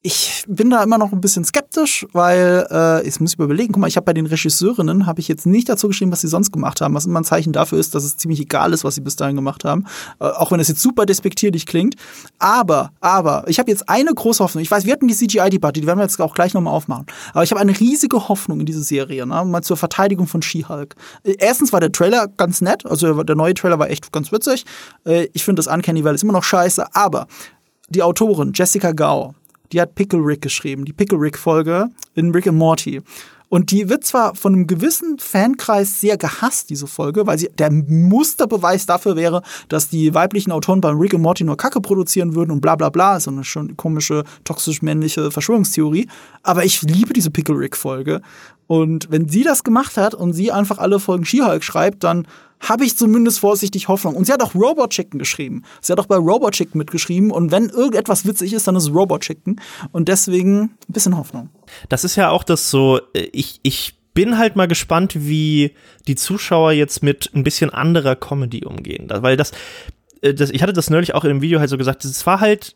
ich 0.00 0.44
bin 0.46 0.70
da 0.70 0.80
immer 0.84 0.96
noch 0.96 1.12
ein 1.12 1.20
bisschen 1.20 1.44
skeptisch, 1.44 2.06
weil 2.12 2.68
äh, 2.70 3.06
ich 3.06 3.18
muss 3.18 3.34
überlegen, 3.34 3.72
guck 3.72 3.80
mal, 3.80 3.88
ich 3.88 3.96
habe 3.96 4.04
bei 4.04 4.12
den 4.12 4.26
Regisseurinnen 4.26 5.06
habe 5.06 5.18
ich 5.18 5.26
jetzt 5.26 5.44
nicht 5.44 5.68
dazu 5.68 5.88
geschrieben, 5.88 6.12
was 6.12 6.20
sie 6.20 6.28
sonst 6.28 6.52
gemacht 6.52 6.80
haben, 6.80 6.94
was 6.94 7.04
immer 7.04 7.20
ein 7.20 7.24
Zeichen 7.24 7.52
dafür 7.52 7.78
ist, 7.78 7.96
dass 7.96 8.04
es 8.04 8.16
ziemlich 8.16 8.40
egal 8.40 8.72
ist, 8.72 8.84
was 8.84 8.94
sie 8.94 9.00
bis 9.00 9.16
dahin 9.16 9.34
gemacht 9.34 9.64
haben, 9.64 9.86
äh, 10.20 10.24
auch 10.24 10.52
wenn 10.52 10.60
es 10.60 10.68
jetzt 10.68 10.82
super 10.82 11.04
despektierlich 11.04 11.66
klingt. 11.66 11.96
Aber, 12.38 12.92
aber 13.00 13.42
ich 13.48 13.58
habe 13.58 13.70
jetzt 13.72 13.88
eine 13.88 14.14
große 14.14 14.42
Hoffnung. 14.42 14.62
Ich 14.62 14.70
weiß, 14.70 14.86
wir 14.86 14.92
hatten 14.92 15.08
die 15.08 15.16
CGI-Debatte, 15.16 15.80
die 15.80 15.86
werden 15.86 15.98
wir 15.98 16.04
jetzt 16.04 16.20
auch 16.20 16.34
gleich 16.34 16.54
nochmal 16.54 16.74
aufmachen. 16.74 17.06
Aber 17.32 17.42
ich 17.42 17.50
habe 17.50 17.60
eine 17.60 17.78
riesige 17.78 18.28
Hoffnung 18.28 18.60
in 18.60 18.66
diese 18.66 18.84
Serie, 18.84 19.26
ne? 19.26 19.44
mal 19.44 19.62
zur 19.62 19.76
Verteidigung 19.76 20.28
von 20.28 20.42
She-Hulk. 20.42 20.94
Äh, 21.24 21.34
erstens 21.40 21.72
war 21.72 21.80
der 21.80 21.90
Trailer 21.90 22.28
ganz 22.28 22.60
nett, 22.60 22.86
also 22.86 23.24
der 23.24 23.34
neue 23.34 23.54
Trailer 23.54 23.80
war 23.80 23.90
echt 23.90 24.12
ganz 24.12 24.30
witzig. 24.30 24.64
Äh, 25.04 25.26
ich 25.32 25.44
finde 25.44 25.58
das 25.60 25.66
Uncanny 25.66 26.04
Valley 26.04 26.14
ist 26.14 26.22
immer 26.22 26.34
noch 26.34 26.44
scheiße, 26.44 26.94
aber 26.94 27.26
die 27.88 28.02
Autorin 28.02 28.52
Jessica 28.54 28.92
Gao, 28.92 29.34
die 29.72 29.80
hat 29.80 29.94
Pickle 29.94 30.20
Rick 30.20 30.42
geschrieben, 30.42 30.84
die 30.84 30.92
Pickle 30.92 31.18
Rick-Folge 31.18 31.90
in 32.14 32.30
Rick 32.32 32.46
and 32.46 32.58
Morty. 32.58 33.02
Und 33.48 33.70
die 33.70 33.88
wird 33.88 34.04
zwar 34.04 34.34
von 34.34 34.54
einem 34.54 34.66
gewissen 34.66 35.18
Fankreis 35.18 36.00
sehr 36.00 36.18
gehasst, 36.18 36.68
diese 36.68 36.86
Folge, 36.86 37.26
weil 37.26 37.38
sie 37.38 37.48
der 37.56 37.70
Musterbeweis 37.70 38.84
dafür 38.84 39.16
wäre, 39.16 39.42
dass 39.68 39.88
die 39.88 40.12
weiblichen 40.12 40.52
Autoren 40.52 40.80
beim 40.80 40.98
Rick 40.98 41.14
and 41.14 41.22
Morty 41.22 41.44
nur 41.44 41.56
Kacke 41.56 41.80
produzieren 41.80 42.34
würden 42.34 42.50
und 42.50 42.60
bla 42.60 42.76
bla 42.76 42.90
bla, 42.90 43.18
so 43.20 43.30
eine 43.30 43.44
schon 43.44 43.76
komische, 43.76 44.24
toxisch-männliche 44.44 45.30
Verschwörungstheorie. 45.30 46.08
Aber 46.42 46.64
ich 46.64 46.82
liebe 46.82 47.14
diese 47.14 47.30
Pickle 47.30 47.58
Rick-Folge. 47.58 48.20
Und 48.66 49.10
wenn 49.10 49.28
sie 49.30 49.44
das 49.44 49.64
gemacht 49.64 49.96
hat 49.96 50.14
und 50.14 50.34
sie 50.34 50.52
einfach 50.52 50.76
alle 50.76 51.00
Folgen 51.00 51.24
She-Hulk 51.24 51.64
schreibt, 51.64 52.04
dann 52.04 52.26
habe 52.60 52.84
ich 52.84 52.96
zumindest 52.96 53.40
vorsichtig 53.40 53.88
Hoffnung. 53.88 54.16
Und 54.16 54.26
sie 54.26 54.32
hat 54.32 54.42
auch 54.42 54.54
Robot 54.54 54.90
Chicken 54.90 55.18
geschrieben. 55.18 55.62
Sie 55.80 55.92
hat 55.92 56.00
auch 56.00 56.06
bei 56.06 56.16
Robot 56.16 56.54
Chicken 56.54 56.78
mitgeschrieben. 56.78 57.30
Und 57.30 57.50
wenn 57.50 57.68
irgendetwas 57.68 58.26
witzig 58.26 58.52
ist, 58.52 58.66
dann 58.66 58.76
ist 58.76 58.90
Robot 58.90 59.22
Chicken. 59.22 59.60
Und 59.92 60.08
deswegen 60.08 60.60
ein 60.62 60.92
bisschen 60.92 61.16
Hoffnung. 61.16 61.50
Das 61.88 62.04
ist 62.04 62.16
ja 62.16 62.30
auch 62.30 62.44
das 62.44 62.70
so, 62.70 63.00
äh, 63.14 63.28
ich, 63.32 63.60
ich 63.62 63.98
bin 64.14 64.38
halt 64.38 64.56
mal 64.56 64.66
gespannt, 64.66 65.14
wie 65.14 65.74
die 66.08 66.16
Zuschauer 66.16 66.72
jetzt 66.72 67.02
mit 67.02 67.30
ein 67.34 67.44
bisschen 67.44 67.70
anderer 67.70 68.16
Comedy 68.16 68.64
umgehen. 68.64 69.08
Weil 69.08 69.36
das, 69.36 69.52
äh, 70.22 70.34
das 70.34 70.50
ich 70.50 70.62
hatte 70.62 70.72
das 70.72 70.90
neulich 70.90 71.14
auch 71.14 71.24
in 71.24 71.30
einem 71.30 71.42
Video 71.42 71.60
halt 71.60 71.70
so 71.70 71.78
gesagt, 71.78 72.04
es 72.04 72.26
war 72.26 72.40
halt 72.40 72.74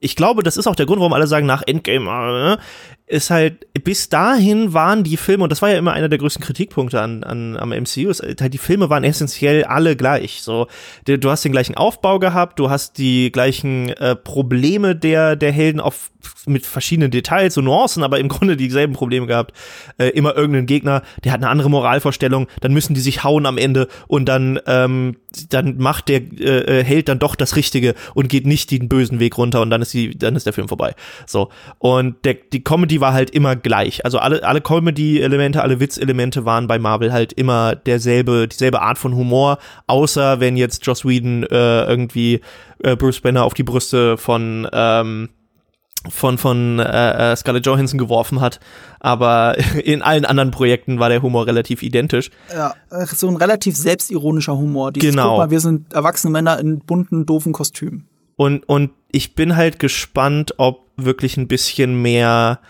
ich 0.00 0.14
glaube, 0.14 0.42
das 0.42 0.56
ist 0.56 0.66
auch 0.68 0.76
der 0.76 0.86
Grund, 0.86 1.00
warum 1.00 1.12
alle 1.12 1.26
sagen 1.26 1.46
nach 1.46 1.62
Endgame, 1.66 2.58
äh, 2.58 2.62
ist 3.06 3.30
halt, 3.30 3.66
bis 3.84 4.08
dahin 4.08 4.72
waren 4.72 5.04
die 5.04 5.16
Filme, 5.16 5.44
und 5.44 5.50
das 5.50 5.60
war 5.60 5.70
ja 5.70 5.78
immer 5.78 5.92
einer 5.92 6.08
der 6.08 6.18
größten 6.18 6.42
Kritikpunkte 6.42 7.00
an, 7.00 7.22
an, 7.22 7.56
am 7.56 7.70
MCU, 7.70 8.08
ist 8.08 8.22
halt, 8.22 8.54
die 8.54 8.58
Filme 8.58 8.88
waren 8.88 9.04
essentiell 9.04 9.64
alle 9.64 9.94
gleich. 9.94 10.42
So, 10.42 10.68
du 11.04 11.30
hast 11.30 11.44
den 11.44 11.52
gleichen 11.52 11.76
Aufbau 11.76 12.18
gehabt, 12.18 12.58
du 12.58 12.70
hast 12.70 12.96
die 12.96 13.30
gleichen 13.30 13.90
äh, 13.90 14.16
Probleme 14.16 14.96
der, 14.96 15.36
der 15.36 15.52
Helden 15.52 15.80
auf, 15.80 16.12
mit 16.46 16.64
verschiedenen 16.64 17.10
Details 17.10 17.58
und 17.58 17.64
Nuancen, 17.64 18.02
aber 18.02 18.18
im 18.20 18.28
Grunde 18.28 18.56
dieselben 18.56 18.94
Probleme 18.94 19.26
gehabt. 19.26 19.52
Äh, 19.98 20.08
immer 20.08 20.34
irgendeinen 20.34 20.66
Gegner, 20.66 21.02
der 21.24 21.32
hat 21.32 21.40
eine 21.40 21.50
andere 21.50 21.68
Moralvorstellung, 21.68 22.46
dann 22.60 22.72
müssen 22.72 22.94
die 22.94 23.00
sich 23.00 23.22
hauen 23.22 23.44
am 23.44 23.58
Ende 23.58 23.88
und 24.08 24.26
dann, 24.26 24.58
ähm, 24.66 25.16
dann 25.50 25.76
macht 25.76 26.08
der 26.08 26.22
äh, 26.22 26.80
äh 26.80 26.84
Held 26.84 27.08
dann 27.08 27.18
doch 27.18 27.34
das 27.34 27.56
Richtige 27.56 27.94
und 28.14 28.28
geht 28.28 28.46
nicht 28.46 28.70
den 28.70 28.88
bösen 28.88 29.20
Weg 29.20 29.36
runter 29.36 29.60
und 29.64 29.70
dann 29.70 29.82
ist 29.82 29.92
die, 29.92 30.16
dann 30.16 30.36
ist 30.36 30.46
der 30.46 30.52
Film 30.52 30.68
vorbei. 30.68 30.94
So. 31.26 31.48
Und 31.78 32.24
der, 32.24 32.34
die 32.34 32.62
Comedy 32.62 33.00
war 33.00 33.12
halt 33.12 33.30
immer 33.30 33.56
gleich. 33.56 34.04
Also 34.04 34.18
alle, 34.18 34.44
alle 34.44 34.60
Comedy-Elemente, 34.60 35.62
alle 35.62 35.80
Witz-Elemente 35.80 36.44
waren 36.44 36.66
bei 36.66 36.78
Marvel 36.78 37.12
halt 37.12 37.32
immer 37.32 37.74
derselbe, 37.74 38.46
dieselbe 38.48 38.80
Art 38.80 38.98
von 38.98 39.14
Humor, 39.16 39.58
außer 39.86 40.40
wenn 40.40 40.56
jetzt 40.56 40.86
Joss 40.86 41.04
Whedon 41.04 41.42
äh, 41.44 41.84
irgendwie 41.84 42.40
äh, 42.82 42.96
Bruce 42.96 43.20
Banner 43.20 43.44
auf 43.44 43.54
die 43.54 43.64
Brüste 43.64 44.16
von 44.16 44.68
ähm, 44.72 45.30
von 46.08 46.38
von 46.38 46.78
äh, 46.78 47.32
äh 47.32 47.36
Scarlett 47.36 47.66
Johansson 47.66 47.98
geworfen 47.98 48.40
hat, 48.40 48.60
aber 49.00 49.56
in 49.84 50.02
allen 50.02 50.24
anderen 50.24 50.50
Projekten 50.50 50.98
war 50.98 51.08
der 51.08 51.22
Humor 51.22 51.46
relativ 51.46 51.82
identisch. 51.82 52.30
Ja, 52.52 52.74
äh, 52.90 53.06
so 53.06 53.28
ein 53.28 53.36
relativ 53.36 53.76
selbstironischer 53.76 54.56
Humor. 54.56 54.92
Dieses, 54.92 55.10
genau. 55.10 55.30
Guck 55.30 55.38
mal, 55.38 55.50
wir 55.50 55.60
sind 55.60 55.92
erwachsene 55.92 56.30
Männer 56.30 56.58
in 56.58 56.80
bunten, 56.80 57.26
doofen 57.26 57.52
Kostümen. 57.52 58.06
Und 58.36 58.68
und 58.68 58.90
ich 59.10 59.34
bin 59.34 59.56
halt 59.56 59.78
gespannt, 59.78 60.54
ob 60.58 60.90
wirklich 60.96 61.36
ein 61.36 61.48
bisschen 61.48 62.00
mehr 62.02 62.60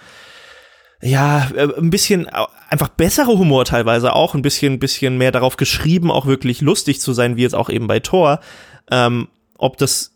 ja, 1.04 1.50
äh, 1.54 1.68
ein 1.76 1.90
bisschen 1.90 2.28
einfach 2.70 2.88
bessere 2.88 3.38
Humor 3.38 3.66
teilweise 3.66 4.14
auch, 4.14 4.34
ein 4.34 4.42
bisschen, 4.42 4.78
bisschen 4.78 5.18
mehr 5.18 5.32
darauf 5.32 5.56
geschrieben, 5.56 6.10
auch 6.10 6.26
wirklich 6.26 6.62
lustig 6.62 7.00
zu 7.00 7.12
sein, 7.12 7.36
wie 7.36 7.42
jetzt 7.42 7.54
auch 7.54 7.68
eben 7.68 7.86
bei 7.86 8.00
Thor. 8.00 8.40
Ähm, 8.90 9.28
ob 9.58 9.76
das 9.76 10.12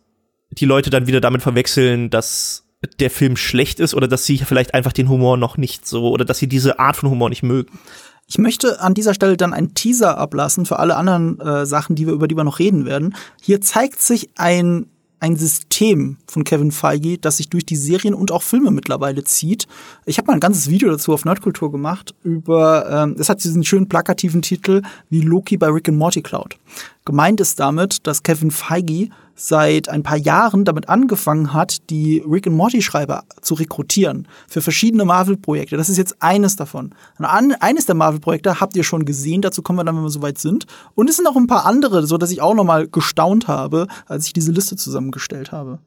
die 0.51 0.65
Leute 0.65 0.91
dann 0.91 1.07
wieder 1.07 1.21
damit 1.21 1.43
verwechseln, 1.43 2.09
dass 2.11 2.65
der 3.01 3.11
Film 3.11 3.37
schlecht 3.37 3.81
ist 3.81 3.95
oder 3.95 4.09
dass 4.09 4.25
sie 4.25 4.39
vielleicht 4.39 4.73
einfach 4.73 4.93
den 4.93 5.09
Humor 5.09 5.37
noch 5.37 5.57
nicht 5.57 5.87
so 5.87 6.09
oder 6.11 6.25
dass 6.25 6.39
sie 6.39 6.49
diese 6.49 6.79
Art 6.79 6.97
von 6.97 7.11
Humor 7.11 7.29
nicht 7.29 7.43
mögen. 7.43 7.79
Ich 8.27 8.39
möchte 8.39 8.81
an 8.81 8.95
dieser 8.95 9.15
Stelle 9.15 9.37
dann 9.37 9.53
einen 9.53 9.75
Teaser 9.75 10.19
ablassen 10.19 10.65
für 10.65 10.79
alle 10.79 10.97
anderen 10.97 11.41
äh, 11.41 11.67
Sachen, 11.67 11.97
die 11.97 12.07
wir 12.07 12.15
über 12.15 12.29
die 12.29 12.37
wir 12.37 12.45
noch 12.45 12.59
reden 12.59 12.87
werden. 12.87 13.15
Hier 13.41 13.61
zeigt 13.61 14.01
sich 14.01 14.31
ein 14.37 14.87
ein 15.21 15.37
System 15.37 16.17
von 16.27 16.45
Kevin 16.45 16.73
Feige, 16.73 17.19
das 17.19 17.39
sich 17.39 17.49
durch 17.49 17.67
die 17.67 17.77
Serien 17.77 18.15
und 18.15 18.31
auch 18.31 18.43
Filme 18.43 18.71
mittlerweile 18.71 19.25
zieht. 19.25 19.67
Ich 20.07 20.19
habe 20.19 20.27
mal 20.27 20.35
ein 20.35 20.41
ganzes 20.41 20.69
Video 20.71 20.91
dazu 20.91 21.13
auf 21.13 21.25
Nerdkultur 21.25 21.73
gemacht 21.73 22.15
über, 22.23 22.89
ähm, 22.91 23.17
es 23.19 23.29
hat 23.29 23.43
diesen 23.43 23.65
schönen 23.65 23.89
plakativen 23.89 24.43
Titel 24.43 24.83
wie 25.11 25.21
Loki 25.21 25.57
bei 25.57 25.69
Rick 25.69 25.89
and 25.89 25.99
Morty 25.99 26.23
Cloud. 26.23 26.57
Gemeint 27.05 27.41
ist 27.41 27.59
damit, 27.59 28.07
dass 28.07 28.23
Kevin 28.23 28.51
Feige 28.51 29.09
seit 29.39 29.89
ein 29.89 30.03
paar 30.03 30.19
Jahren 30.19 30.65
damit 30.65 30.89
angefangen 30.89 31.53
hat, 31.53 31.89
die 31.91 32.23
Rick 32.29 32.49
and 32.49 32.57
Morty 32.57 32.83
Schreiber 32.83 33.23
zu 33.41 33.55
rekrutieren 33.55 34.27
für 34.49 34.61
verschiedene 34.61 35.05
Marvel-Projekte. 35.05 35.77
Das 35.77 35.89
ist 35.89 35.97
jetzt 35.97 36.17
eines 36.21 36.57
davon. 36.57 36.95
eines 37.19 37.87
der 37.87 37.95
Marvel-Projekte 37.95 38.61
habt 38.61 38.77
ihr 38.77 38.83
schon 38.83 39.05
gesehen, 39.05 39.41
dazu 39.41 39.63
kommen 39.63 39.79
wir 39.79 39.85
dann, 39.85 39.97
wenn 39.97 40.03
wir 40.03 40.11
soweit 40.11 40.39
sind. 40.39 40.67
Und 40.95 41.09
es 41.09 41.17
sind 41.17 41.27
auch 41.29 41.37
ein 41.37 41.47
paar 41.47 41.67
andere, 41.67 42.07
so 42.07 42.19
dass 42.19 42.33
ich 42.33 42.43
auch 42.43 42.55
nochmal 42.55 42.89
gestaunt 42.89 43.47
habe, 43.47 43.87
als 44.07 44.27
ich 44.27 44.33
diese 44.33 44.51
Liste 44.51 44.75
zusammengestellt 44.75 45.53
habe. 45.53 45.79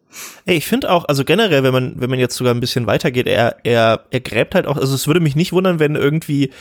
Ey, 0.46 0.56
ich 0.56 0.68
finde 0.68 0.90
auch, 0.90 1.06
also 1.06 1.26
generell, 1.26 1.64
wenn 1.64 1.74
man, 1.74 1.96
wenn 1.98 2.10
man 2.10 2.20
jetzt 2.20 2.38
sogar 2.38 2.54
ein 2.54 2.62
bisschen 2.62 2.88
weitergeht, 2.88 3.28
er, 3.28 3.58
er, 3.64 4.06
er 4.10 4.20
gräbt 4.22 4.56
halt 4.56 4.66
auch, 4.66 4.78
also 4.78 4.96
es 4.96 5.08
würde 5.08 5.20
mich 5.20 5.36
nicht 5.36 5.52
wundern, 5.52 5.80
wenn 5.80 5.96
irgendwie 5.96 6.52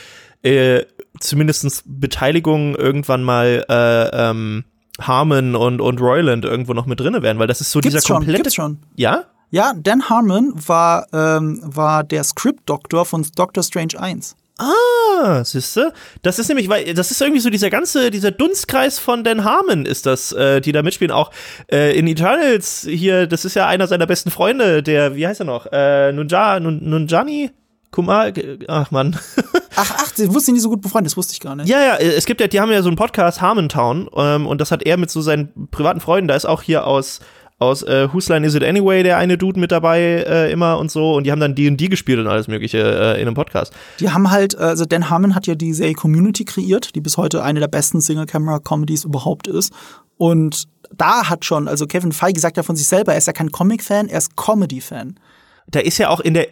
äh, 0.43 0.83
zumindest 1.19 1.83
Beteiligung 1.85 2.75
irgendwann 2.75 3.23
mal 3.23 3.65
äh, 3.69 4.29
ähm, 4.29 4.65
Harmon 5.07 5.55
und, 5.55 5.81
und 5.81 5.99
Royland 6.01 6.45
irgendwo 6.45 6.73
noch 6.73 6.85
mit 6.85 6.99
drinne 6.99 7.21
wären, 7.21 7.39
weil 7.39 7.47
das 7.47 7.61
ist 7.61 7.71
so 7.71 7.79
gibt's 7.79 7.95
dieser 7.95 8.07
schon, 8.07 8.17
komplette. 8.17 8.37
Gibt's 8.43 8.55
schon. 8.55 8.79
Ja? 8.95 9.25
Ja, 9.49 9.73
Dan 9.75 10.09
Harmon 10.09 10.53
war, 10.55 11.07
ähm, 11.11 11.59
war 11.63 12.03
der 12.03 12.23
Script-Doktor 12.23 13.05
von 13.05 13.25
Doctor 13.35 13.63
Strange 13.63 13.99
1. 13.99 14.35
Ah, 14.57 15.43
siehste, 15.43 15.91
das 16.21 16.37
ist 16.37 16.47
nämlich, 16.47 16.69
weil 16.69 16.93
das 16.93 17.09
ist 17.09 17.19
irgendwie 17.19 17.41
so 17.41 17.49
dieser 17.49 17.69
ganze, 17.71 18.11
dieser 18.11 18.31
Dunstkreis 18.31 18.99
von 18.99 19.23
Dan 19.23 19.43
Harmon 19.43 19.85
ist 19.85 20.05
das, 20.05 20.31
äh, 20.33 20.61
die 20.61 20.71
da 20.71 20.83
mitspielen. 20.83 21.11
Auch 21.11 21.31
äh, 21.71 21.97
in 21.97 22.07
Eternals 22.07 22.85
hier, 22.87 23.25
das 23.25 23.43
ist 23.43 23.55
ja 23.55 23.67
einer 23.67 23.87
seiner 23.87 24.05
besten 24.05 24.29
Freunde, 24.29 24.83
der, 24.83 25.15
wie 25.15 25.25
heißt 25.25 25.41
er 25.41 25.45
noch? 25.45 25.65
Äh, 25.71 26.11
Nunja, 26.11 26.59
Nun, 26.59 26.79
Nunjani? 26.87 27.49
Kumar, 27.91 28.31
ach 28.67 28.91
man. 28.91 29.17
ach, 29.75 29.93
ach, 29.97 30.11
sie 30.13 30.33
wussten 30.33 30.53
nicht 30.53 30.63
so 30.63 30.69
gut 30.69 30.81
befreundet, 30.81 31.11
das 31.11 31.17
wusste 31.17 31.33
ich 31.33 31.39
gar 31.39 31.55
nicht. 31.55 31.67
Ja, 31.67 31.79
ja, 31.79 31.95
es 31.97 32.25
gibt 32.25 32.41
ja, 32.41 32.47
die 32.47 32.59
haben 32.59 32.71
ja 32.71 32.81
so 32.81 32.89
einen 32.89 32.95
Podcast 32.95 33.41
Harmontown 33.41 34.09
ähm, 34.15 34.47
und 34.47 34.61
das 34.61 34.71
hat 34.71 34.83
er 34.83 34.97
mit 34.97 35.11
so 35.11 35.21
seinen 35.21 35.69
privaten 35.71 35.99
Freunden, 35.99 36.27
da 36.27 36.35
ist 36.35 36.45
auch 36.45 36.61
hier 36.61 36.87
aus 36.87 37.19
aus 37.61 37.83
äh, 37.83 38.11
Whose 38.11 38.33
Line 38.33 38.45
Is 38.45 38.55
It 38.55 38.63
Anyway, 38.63 39.03
der 39.03 39.17
eine 39.17 39.37
Dude 39.37 39.59
mit 39.59 39.71
dabei 39.71 39.99
äh, 39.99 40.51
immer 40.51 40.79
und 40.79 40.89
so. 40.89 41.13
Und 41.13 41.25
die 41.25 41.31
haben 41.31 41.39
dann 41.39 41.53
D&D 41.53 41.89
gespielt 41.89 42.17
und 42.17 42.27
alles 42.27 42.47
mögliche 42.47 42.79
äh, 42.79 43.21
in 43.21 43.27
einem 43.27 43.35
Podcast. 43.35 43.71
Die 43.99 44.09
haben 44.09 44.31
halt, 44.31 44.57
also 44.57 44.83
Dan 44.85 45.11
Harmon 45.11 45.35
hat 45.35 45.45
ja 45.45 45.53
die 45.53 45.73
Serie 45.73 45.93
Community 45.93 46.43
kreiert, 46.43 46.95
die 46.95 47.01
bis 47.01 47.17
heute 47.17 47.43
eine 47.43 47.59
der 47.59 47.67
besten 47.67 48.01
Single-Camera-Comedies 48.01 49.03
überhaupt 49.03 49.47
ist. 49.47 49.71
Und 50.17 50.67
da 50.91 51.29
hat 51.29 51.45
schon, 51.45 51.67
also 51.67 51.85
Kevin 51.85 52.11
Feige 52.11 52.39
sagt 52.39 52.57
ja 52.57 52.63
von 52.63 52.75
sich 52.75 52.87
selber, 52.87 53.11
er 53.11 53.19
ist 53.19 53.27
ja 53.27 53.33
kein 53.33 53.51
Comic-Fan, 53.51 54.09
er 54.09 54.17
ist 54.17 54.35
Comedy-Fan. 54.35 55.19
Da 55.67 55.81
ist 55.81 55.99
ja 55.99 56.09
auch 56.09 56.19
in 56.19 56.33
der 56.33 56.47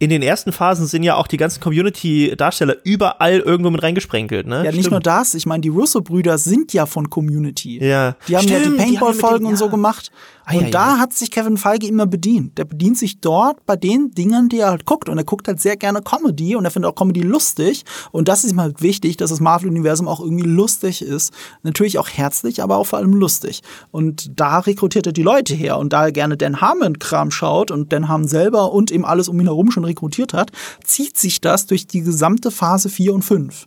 in 0.00 0.10
den 0.10 0.22
ersten 0.22 0.52
Phasen 0.52 0.86
sind 0.86 1.02
ja 1.02 1.16
auch 1.16 1.26
die 1.26 1.36
ganzen 1.36 1.60
Community-Darsteller 1.60 2.76
überall 2.84 3.40
irgendwo 3.40 3.70
mit 3.70 3.82
reingesprenkelt, 3.82 4.46
ne? 4.46 4.58
Ja, 4.58 4.62
nicht 4.70 4.74
Stimmt. 4.74 4.90
nur 4.92 5.00
das. 5.00 5.34
Ich 5.34 5.44
meine, 5.44 5.60
die 5.60 5.70
Russo-Brüder 5.70 6.38
sind 6.38 6.72
ja 6.72 6.86
von 6.86 7.10
Community. 7.10 7.84
Ja. 7.84 8.14
Die 8.28 8.36
haben 8.36 8.44
Stimmt, 8.44 8.64
ja 8.64 8.70
die 8.70 8.76
Paintball-Folgen 8.76 9.46
und 9.46 9.56
so 9.56 9.68
gemacht. 9.68 10.12
Und 10.52 10.66
ah, 10.66 10.70
da 10.70 10.98
hat 10.98 11.12
sich 11.12 11.30
Kevin 11.30 11.56
Feige 11.56 11.86
immer 11.86 12.06
bedient. 12.06 12.56
Der 12.56 12.64
bedient 12.64 12.96
sich 12.96 13.20
dort 13.20 13.64
bei 13.66 13.76
den 13.76 14.12
Dingen, 14.12 14.48
die 14.48 14.58
er 14.58 14.70
halt 14.70 14.86
guckt. 14.86 15.08
Und 15.08 15.18
er 15.18 15.24
guckt 15.24 15.46
halt 15.46 15.60
sehr 15.60 15.76
gerne 15.76 16.00
Comedy 16.00 16.56
und 16.56 16.64
er 16.64 16.70
findet 16.70 16.90
auch 16.90 16.94
Comedy 16.94 17.20
lustig. 17.20 17.84
Und 18.12 18.28
das 18.28 18.44
ist 18.44 18.52
ihm 18.52 18.60
halt 18.60 18.80
wichtig, 18.80 19.16
dass 19.18 19.30
das 19.30 19.40
Marvel-Universum 19.40 20.08
auch 20.08 20.20
irgendwie 20.20 20.48
lustig 20.48 21.02
ist. 21.02 21.32
Natürlich 21.62 21.98
auch 21.98 22.08
herzlich, 22.08 22.62
aber 22.62 22.76
auch 22.78 22.86
vor 22.86 22.98
allem 22.98 23.12
lustig. 23.12 23.62
Und 23.90 24.40
da 24.40 24.60
rekrutiert 24.60 25.06
er 25.06 25.12
die 25.12 25.22
Leute 25.22 25.54
her. 25.54 25.78
Und 25.78 25.92
da 25.92 26.06
er 26.06 26.12
gerne 26.12 26.36
Dan 26.36 26.60
Harmon-Kram 26.60 27.30
schaut 27.30 27.70
und 27.70 27.92
Dan 27.92 28.08
Harmon 28.08 28.28
selber 28.28 28.72
und 28.72 28.90
eben 28.90 29.04
alles 29.04 29.28
um 29.28 29.38
ihn 29.38 29.46
herum 29.46 29.70
schon 29.70 29.84
rekrutiert 29.84 30.32
hat, 30.32 30.50
zieht 30.82 31.18
sich 31.18 31.40
das 31.40 31.66
durch 31.66 31.86
die 31.86 32.00
gesamte 32.00 32.50
Phase 32.50 32.88
4 32.88 33.14
und 33.14 33.22
5. 33.22 33.66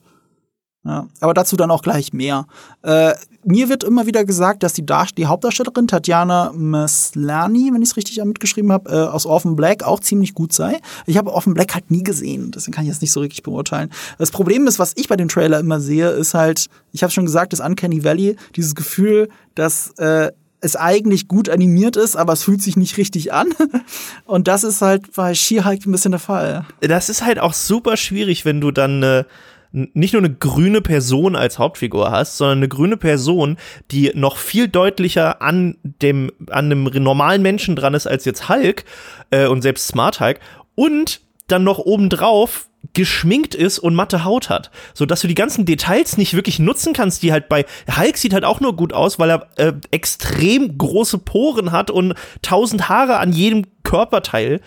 Ja, 0.84 1.08
aber 1.20 1.36
dazu 1.36 1.58
dann 1.58 1.70
auch 1.70 1.84
gleich 1.84 2.12
mehr. 2.12 2.48
Äh, 2.82 3.14
mir 3.44 3.70
wird 3.70 3.84
immer 3.84 4.08
wieder 4.08 4.26
gesagt, 4.26 4.64
dass 4.64 4.74
die, 4.74 4.84
Dar 4.84 5.08
die 5.16 5.28
Hauptdarstellerin 5.28 5.88
Tatjana 5.88 6.52
Maslany, 6.56 7.70
wenn 7.72 7.84
ich 7.84 7.90
es 7.90 7.98
richtig 7.98 8.24
mitgeschrieben 8.24 8.72
habe, 8.72 8.90
äh, 8.90 9.08
aus 9.08 9.28
Orphan 9.28 9.56
Black 9.56 9.84
auch 9.84 10.00
ziemlich 10.00 10.34
gut 10.34 10.54
sei. 10.54 10.80
Ich 11.06 11.18
habe 11.18 11.32
Orphan 11.34 11.54
Black 11.54 11.76
halt 11.76 11.92
nie 11.92 12.04
gesehen, 12.04 12.50
deswegen 12.50 12.74
kann 12.74 12.86
ich 12.86 12.90
das 12.90 13.02
nicht 13.02 13.12
so 13.12 13.20
richtig 13.20 13.44
beurteilen. 13.44 13.92
Das 14.18 14.32
Problem 14.32 14.66
ist, 14.66 14.80
was 14.80 14.94
ich 14.96 15.08
bei 15.08 15.16
dem 15.16 15.28
Trailer 15.28 15.60
immer 15.60 15.80
sehe, 15.80 16.10
ist 16.10 16.34
halt, 16.34 16.66
ich 16.92 17.04
habe 17.04 17.12
schon 17.12 17.26
gesagt, 17.26 17.54
das 17.54 17.60
Uncanny 17.60 18.04
Valley, 18.04 18.36
dieses 18.56 18.74
Gefühl, 18.74 19.30
dass 19.54 19.92
äh, 19.98 20.32
es 20.62 20.76
eigentlich 20.76 21.28
gut 21.28 21.50
animiert 21.50 21.96
ist, 21.96 22.16
aber 22.16 22.34
es 22.34 22.44
fühlt 22.44 22.64
sich 22.64 22.76
nicht 22.76 22.98
richtig 22.98 23.34
an. 23.34 23.50
Und 24.26 24.48
das 24.48 24.64
ist 24.64 24.82
halt 24.82 25.14
bei 25.14 25.36
She-Hulk 25.36 25.86
ein 25.86 25.92
bisschen 25.92 26.12
der 26.12 26.20
Fall. 26.20 26.66
Das 26.80 27.10
ist 27.10 27.24
halt 27.24 27.38
auch 27.38 27.54
super 27.54 27.98
schwierig, 27.98 28.46
wenn 28.46 28.62
du 28.62 28.72
dann 28.72 29.04
äh 29.04 29.24
nicht 29.72 30.14
nur 30.14 30.22
eine 30.22 30.34
grüne 30.34 30.82
Person 30.82 31.36
als 31.36 31.58
Hauptfigur 31.58 32.12
hast, 32.12 32.38
sondern 32.38 32.60
eine 32.60 32.68
grüne 32.68 32.98
Person, 32.98 33.58
die 33.92 34.12
noch 34.14 34.38
viel 34.38 34.68
deutlicher 34.68 35.42
an 35.42 35.78
dem 35.82 36.32
an 36.50 36.66
einem 36.66 36.84
normalen 36.84 37.42
Menschen 37.42 37.76
dran 37.76 37.94
ist 37.94 38.08
als 38.08 38.26
jetzt 38.26 38.50
Hulk 38.50 38.84
äh, 39.30 39.48
und 39.48 39.62
selbst 39.62 39.88
Smart 39.88 40.20
Hulk 40.20 40.40
und 40.76 41.22
dann 41.48 41.64
noch 41.64 41.80
obendrauf 41.80 42.68
geschminkt 42.94 43.56
ist 43.56 43.80
und 43.80 43.96
matte 43.96 44.24
Haut 44.24 44.50
hat, 44.50 44.72
so 44.94 45.06
dass 45.06 45.22
du 45.22 45.28
die 45.28 45.36
ganzen 45.36 45.66
Details 45.66 46.18
nicht 46.18 46.34
wirklich 46.34 46.60
nutzen 46.60 46.94
kannst, 46.94 47.24
die 47.24 47.32
halt 47.32 47.48
bei 47.48 47.66
Hulk 47.96 48.18
sieht 48.18 48.34
halt 48.34 48.44
auch 48.44 48.60
nur 48.60 48.76
gut 48.76 48.92
aus, 48.92 49.20
weil 49.20 49.30
er 49.30 49.48
äh, 49.58 49.74
extrem 49.92 50.78
große 50.78 51.20
Poren 51.20 51.72
hat 51.72 51.92
und 51.92 52.16
tausend 52.42 52.90
Haare 52.90 53.18
an 53.18 53.32
jedem 53.32 53.66
Körperteil. 53.84 54.62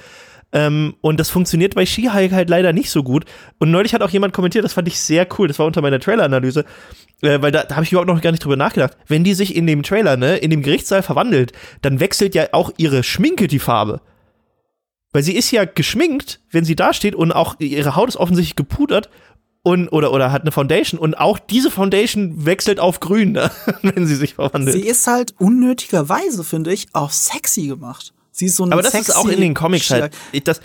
Ähm, 0.55 0.95
und 1.01 1.19
das 1.19 1.31
funktioniert 1.31 1.75
bei 1.75 1.85
She-Hulk 1.85 2.31
halt 2.31 2.49
leider 2.49 2.73
nicht 2.73 2.89
so 2.89 3.03
gut. 3.03 3.25
Und 3.59 3.73
neulich 3.73 3.93
hat 3.93 4.03
auch 4.03 4.11
jemand 4.11 4.33
kommentiert, 4.33 4.65
das 4.65 4.73
fand 4.73 4.87
ich 4.87 5.01
sehr 5.01 5.27
cool, 5.37 5.49
das 5.49 5.59
war 5.59 5.67
unter 5.67 5.83
meiner 5.83 5.99
Trailer-Analyse, 5.99 6.65
äh, 7.23 7.43
weil 7.43 7.51
da, 7.51 7.65
da 7.65 7.75
habe 7.75 7.85
ich 7.85 7.91
überhaupt 7.91 8.09
noch 8.09 8.21
gar 8.21 8.31
nicht 8.31 8.45
drüber 8.45 8.57
nachgedacht. 8.57 8.97
Wenn 9.09 9.25
die 9.25 9.35
sich 9.35 9.57
in 9.57 9.67
dem 9.67 9.83
Trailer, 9.83 10.17
ne, 10.17 10.37
in 10.37 10.51
dem 10.51 10.63
Gerichtssaal 10.63 11.03
verwandelt, 11.03 11.53
dann 11.83 11.99
wechselt 11.99 12.37
ja 12.37 12.47
auch 12.53 12.71
ihre 12.77 13.03
Schminke 13.03 13.49
die 13.49 13.59
Farbe. 13.59 14.01
Weil 15.13 15.25
sie 15.25 15.35
ist 15.35 15.51
ja 15.51 15.65
geschminkt, 15.65 16.41
wenn 16.51 16.65
sie 16.65 16.77
da 16.77 16.93
steht 16.93 17.17
und 17.17 17.33
auch 17.33 17.57
ihre 17.59 17.97
Haut 17.97 18.09
ist 18.09 18.17
offensichtlich 18.17 18.57
gepudert 18.57 19.11
und 19.65 19.89
oder 19.89 20.13
oder 20.13 20.31
hat 20.31 20.43
eine 20.43 20.53
Foundation 20.53 21.01
und 21.01 21.15
auch 21.15 21.41
diese 21.41 21.73
Foundation 21.73 22.47
wechselt 22.47 22.79
auf 22.79 23.01
grün, 23.01 23.33
ne, 23.33 23.51
wenn 23.83 24.07
sie 24.07 24.15
sich 24.17 24.35
verwandelt. 24.35 24.77
Sie 24.77 24.89
ist 24.89 25.09
halt 25.09 25.35
unnötigerweise, 25.41 26.45
finde 26.45 26.73
ich, 26.73 26.87
auch 26.93 27.11
sexy 27.11 27.67
gemacht. 27.67 28.15
Sie 28.35 28.47
ist 28.47 28.57
so 28.57 28.67
ein 28.67 28.73
Aber 28.73 28.83
das 28.83 28.95
ist 28.95 29.15
auch 29.15 29.29
in 29.29 29.41
den 29.41 29.55
Comics 29.55 29.89
halt. 29.91 30.13
Das, 30.43 30.61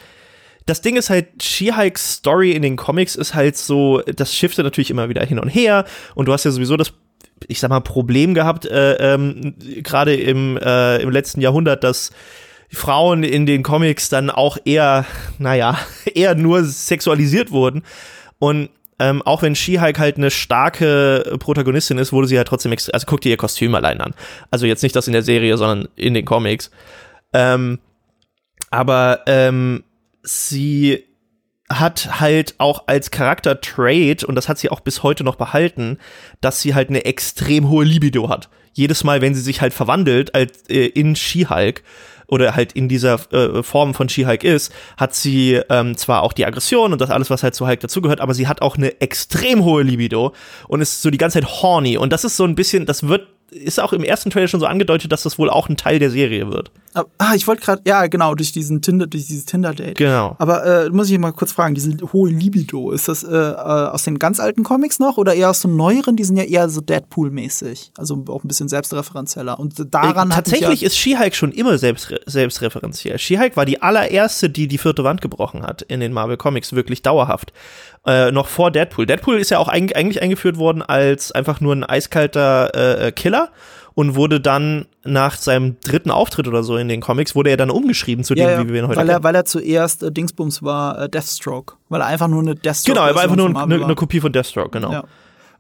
das 0.66 0.82
Ding 0.82 0.96
ist 0.96 1.12
halt, 1.12 1.28
She-Hulks 1.42 2.14
Story 2.16 2.54
in 2.54 2.64
den 2.64 2.76
Comics 2.76 3.16
ist 3.16 3.36
halt 3.36 3.58
so, 3.58 4.02
das 4.02 4.34
shiftet 4.34 4.66
natürlich 4.66 4.90
immer 4.90 5.08
wieder 5.08 5.24
hin 5.24 5.38
und 5.38 5.50
her. 5.50 5.86
Und 6.16 6.28
du 6.28 6.34
hast 6.34 6.46
ja 6.46 6.52
sowieso 6.52 6.78
das, 6.78 6.94
ich 7.48 7.60
sag 7.60 7.70
mal, 7.70 7.80
Problem 7.82 8.34
gehabt, 8.34 8.66
äh, 8.66 9.14
ähm, 9.14 9.54
gerade 9.84 10.16
im, 10.16 10.58
äh, 10.58 10.98
im 10.98 11.12
letzten 11.12 11.42
Jahrhundert, 11.42 11.84
dass 11.84 12.10
Frauen 12.72 13.22
in 13.22 13.46
den 13.46 13.62
Comics 13.62 14.10
dann 14.10 14.32
auch 14.32 14.58
eher, 14.66 15.06
naja, 15.38 15.78
eher 16.16 16.34
nur 16.34 16.64
sexualisiert 16.64 17.52
wurden. 17.52 17.84
Und 18.40 18.70
ähm, 18.98 19.22
auch 19.22 19.44
wenn 19.44 19.56
She-Hulk 19.56 20.00
halt 20.00 20.18
eine 20.18 20.32
starke 20.32 21.38
Protagonistin 21.40 22.00
ist, 22.00 22.12
wurde 22.14 22.28
sie 22.28 22.38
halt 22.38 22.48
trotzdem, 22.48 22.72
also 22.72 23.06
guck 23.06 23.22
dir 23.22 23.30
ihr 23.30 23.38
Kostüm 23.38 23.76
allein 23.76 24.02
an. 24.02 24.16
Also 24.50 24.66
jetzt 24.66 24.82
nicht 24.82 24.96
das 24.96 25.06
in 25.06 25.14
der 25.14 25.22
Serie, 25.22 25.56
sondern 25.56 25.88
in 25.96 26.16
den 26.16 26.26
Comics. 26.26 26.72
Ähm, 27.34 27.80
aber 28.72 29.22
ähm, 29.28 29.84
sie 30.24 31.04
hat 31.72 32.20
halt 32.20 32.56
auch 32.58 32.88
als 32.88 33.12
Charakter 33.12 33.62
Trade, 33.62 34.26
und 34.26 34.36
das 34.36 34.50
hat 34.50 34.58
sie 34.58 34.70
auch 34.70 34.80
bis 34.80 35.04
heute 35.04 35.24
noch 35.24 35.36
behalten, 35.36 36.00
dass 36.42 36.62
sie 36.62 36.74
halt 36.74 36.90
eine 36.90 37.06
extrem 37.06 37.70
hohe 37.70 37.86
Libido 37.86 38.30
hat. 38.30 38.50
Jedes 38.74 39.04
Mal, 39.04 39.22
wenn 39.22 39.36
sie 39.36 39.42
sich 39.42 39.62
halt 39.62 39.74
verwandelt 39.74 40.34
als, 40.34 40.68
äh, 40.70 40.88
in 40.88 41.16
She-Hulk 41.16 41.84
oder 42.28 42.56
halt 42.56 42.74
in 42.74 42.90
dieser 42.90 43.20
äh, 43.34 43.62
Form 43.64 43.94
von 43.94 44.10
She-Hulk 44.10 44.44
ist, 44.44 44.74
hat 44.98 45.14
sie 45.14 45.60
ähm, 45.70 45.96
zwar 45.98 46.24
auch 46.24 46.34
die 46.34 46.46
Aggression 46.46 46.92
und 46.94 47.02
das 47.02 47.10
alles, 47.10 47.30
was 47.30 47.44
halt 47.44 47.56
zu 47.56 47.68
Hulk 47.68 47.80
dazugehört, 47.80 48.22
aber 48.22 48.34
sie 48.34 48.48
hat 48.48 48.62
auch 48.62 48.78
eine 48.78 49.02
extrem 49.02 49.64
hohe 49.64 49.84
Libido 49.84 50.34
und 50.68 50.82
ist 50.82 51.02
so 51.02 51.10
die 51.10 51.18
ganze 51.18 51.40
Zeit 51.40 51.62
horny. 51.62 51.98
Und 51.98 52.14
das 52.14 52.24
ist 52.24 52.38
so 52.38 52.46
ein 52.46 52.56
bisschen, 52.56 52.86
das 52.86 53.08
wird 53.08 53.28
ist 53.52 53.80
auch 53.80 53.94
im 53.94 54.04
ersten 54.04 54.30
Trailer 54.30 54.48
schon 54.48 54.60
so 54.60 54.66
angedeutet, 54.66 55.12
dass 55.12 55.24
das 55.24 55.38
wohl 55.40 55.50
auch 55.50 55.70
ein 55.70 55.78
Teil 55.78 56.00
der 56.00 56.12
Serie 56.12 56.52
wird. 56.52 56.72
Ah, 57.18 57.36
ich 57.36 57.48
wollte 57.48 57.62
gerade, 57.62 57.82
ja, 57.86 58.08
genau, 58.08 58.34
durch 58.34 58.52
diesen 58.52 58.82
Tinder, 58.82 59.06
durch 59.06 59.28
dieses 59.28 59.46
Tinder-Date. 59.46 59.98
Genau. 59.98 60.36
Aber 60.40 60.66
äh, 60.66 60.90
muss 60.90 61.10
ich 61.10 61.20
mal 61.20 61.32
kurz 61.32 61.52
fragen, 61.52 61.76
diese 61.76 61.96
hohe 62.12 62.30
Libido, 62.32 62.92
ist 62.92 63.08
das 63.08 63.24
äh, 63.24 63.36
äh, 63.36 63.54
aus 63.54 64.04
den 64.04 64.18
ganz 64.18 64.40
alten 64.40 64.64
Comics 64.64 65.00
noch 65.00 65.18
oder 65.18 65.36
eher 65.36 65.52
aus 65.52 65.62
den 65.62 65.76
neueren? 65.76 66.16
Die 66.16 66.24
sind 66.24 66.38
ja 66.38 66.44
eher 66.44 66.68
so 66.70 66.82
Deadpool-mäßig, 66.82 67.92
also 67.98 68.24
auch 68.30 68.44
ein 68.44 68.48
bisschen 68.48 68.70
selbstreferenzieller. 68.70 69.60
Und 69.60 69.76
daran 69.94 70.32
äh, 70.32 70.34
tatsächlich 70.34 70.82
ja 70.82 70.88
ist 70.88 70.98
She-Hulk 70.98 71.36
schon 71.36 71.52
immer 71.52 71.78
selbst, 71.78 72.14
selbstreferenziell. 72.26 73.20
She-Hulk 73.20 73.56
war 73.56 73.66
die 73.66 73.82
allererste, 73.82 74.50
die 74.50 74.68
die 74.68 74.78
vierte 74.80 75.04
Wand 75.04 75.22
gebrochen 75.22 75.64
hat 75.64 75.84
in 75.84 76.00
den 76.00 76.12
Marvel 76.12 76.38
Comics, 76.38 76.74
wirklich 76.74 77.04
dauerhaft. 77.04 77.54
Äh, 78.06 78.32
noch 78.32 78.48
vor 78.48 78.72
Deadpool. 78.72 79.06
Deadpool 79.06 79.38
ist 79.38 79.52
ja 79.52 79.60
auch 79.60 79.68
eigentlich 79.68 80.22
eingeführt 80.22 80.58
worden 80.58 80.82
als 80.82 81.32
einfach 81.32 81.60
nur 81.60 81.76
ein 81.76 81.84
eiskalter 81.84 82.72
äh, 82.74 83.08
äh 83.08 83.12
Killer 83.12 83.50
und 83.94 84.16
wurde 84.16 84.40
dann 84.40 84.86
nach 85.04 85.36
seinem 85.36 85.78
dritten 85.82 86.10
Auftritt 86.10 86.48
oder 86.48 86.64
so 86.64 86.78
in 86.78 86.88
den 86.88 87.02
Comics, 87.02 87.36
wurde 87.36 87.50
er 87.50 87.58
dann 87.58 87.70
umgeschrieben 87.70 88.24
zu 88.24 88.34
ja, 88.34 88.56
dem, 88.56 88.68
wie 88.70 88.74
wir 88.74 88.82
ihn 88.82 88.88
heute 88.88 88.98
weil 88.98 89.10
er, 89.10 89.24
weil 89.24 89.36
er 89.36 89.44
zuerst 89.44 90.04
äh, 90.04 90.12
Dingsbums 90.12 90.64
war, 90.64 91.02
äh, 91.02 91.10
Deathstroke. 91.10 91.76
Weil 91.90 92.00
er 92.00 92.08
einfach 92.08 92.30
nur 92.30 92.42
eine 92.42 92.56
Deathstroke 92.56 92.96
Genau, 92.96 93.08
er 93.08 93.16
war 93.16 93.24
einfach 93.24 93.36
nur 93.36 93.50
eine, 93.50 93.84
eine 93.84 93.96
Kopie 93.96 94.22
von 94.22 94.32
Deathstroke, 94.32 94.70
genau. 94.70 94.94
Ja. 94.94 95.04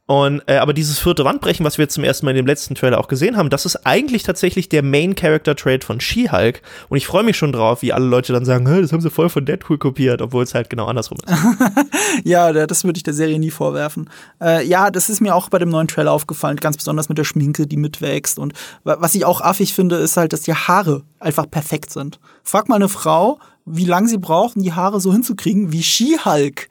Und 0.09 0.41
äh, 0.47 0.57
aber 0.57 0.73
dieses 0.73 0.97
vierte 0.97 1.23
Wandbrechen, 1.23 1.63
was 1.63 1.77
wir 1.77 1.87
zum 1.87 2.03
ersten 2.03 2.25
Mal 2.25 2.31
in 2.31 2.37
dem 2.37 2.47
letzten 2.47 2.73
Trailer 2.73 2.97
auch 2.97 3.07
gesehen 3.07 3.37
haben, 3.37 3.51
das 3.51 3.67
ist 3.67 3.85
eigentlich 3.85 4.23
tatsächlich 4.23 4.67
der 4.67 4.81
Main 4.81 5.13
Character 5.13 5.55
Trait 5.55 5.83
von 5.83 6.01
She-Hulk. 6.01 6.63
Und 6.89 6.97
ich 6.97 7.05
freue 7.05 7.21
mich 7.21 7.37
schon 7.37 7.51
drauf, 7.51 7.83
wie 7.83 7.93
alle 7.93 8.07
Leute 8.07 8.33
dann 8.33 8.43
sagen, 8.43 8.65
das 8.65 8.91
haben 8.91 9.01
sie 9.01 9.11
voll 9.11 9.29
von 9.29 9.45
Deadpool 9.45 9.77
kopiert, 9.77 10.23
obwohl 10.23 10.43
es 10.43 10.55
halt 10.55 10.71
genau 10.71 10.87
andersrum 10.87 11.19
ist. 11.23 11.31
ja, 12.23 12.51
das 12.65 12.83
würde 12.85 12.97
ich 12.97 13.03
der 13.03 13.13
Serie 13.13 13.37
nie 13.37 13.51
vorwerfen. 13.51 14.09
Äh, 14.41 14.65
ja, 14.65 14.89
das 14.89 15.11
ist 15.11 15.21
mir 15.21 15.35
auch 15.35 15.47
bei 15.49 15.59
dem 15.59 15.69
neuen 15.69 15.87
Trailer 15.87 16.11
aufgefallen, 16.11 16.57
ganz 16.57 16.77
besonders 16.77 17.07
mit 17.07 17.19
der 17.19 17.23
Schminke, 17.23 17.67
die 17.67 17.77
mitwächst. 17.77 18.39
Und 18.39 18.53
was 18.83 19.13
ich 19.13 19.25
auch 19.25 19.41
affig 19.41 19.75
finde, 19.75 19.97
ist 19.97 20.17
halt, 20.17 20.33
dass 20.33 20.41
die 20.41 20.55
Haare 20.55 21.03
einfach 21.19 21.47
perfekt 21.47 21.91
sind. 21.91 22.19
Frag 22.41 22.67
mal 22.67 22.77
eine 22.77 22.89
Frau, 22.89 23.37
wie 23.63 23.85
lange 23.85 24.07
sie 24.07 24.17
braucht, 24.17 24.55
um 24.55 24.63
die 24.63 24.73
Haare 24.73 24.99
so 25.01 25.13
hinzukriegen 25.13 25.71
wie 25.71 25.83
She-Hulk. 25.83 26.67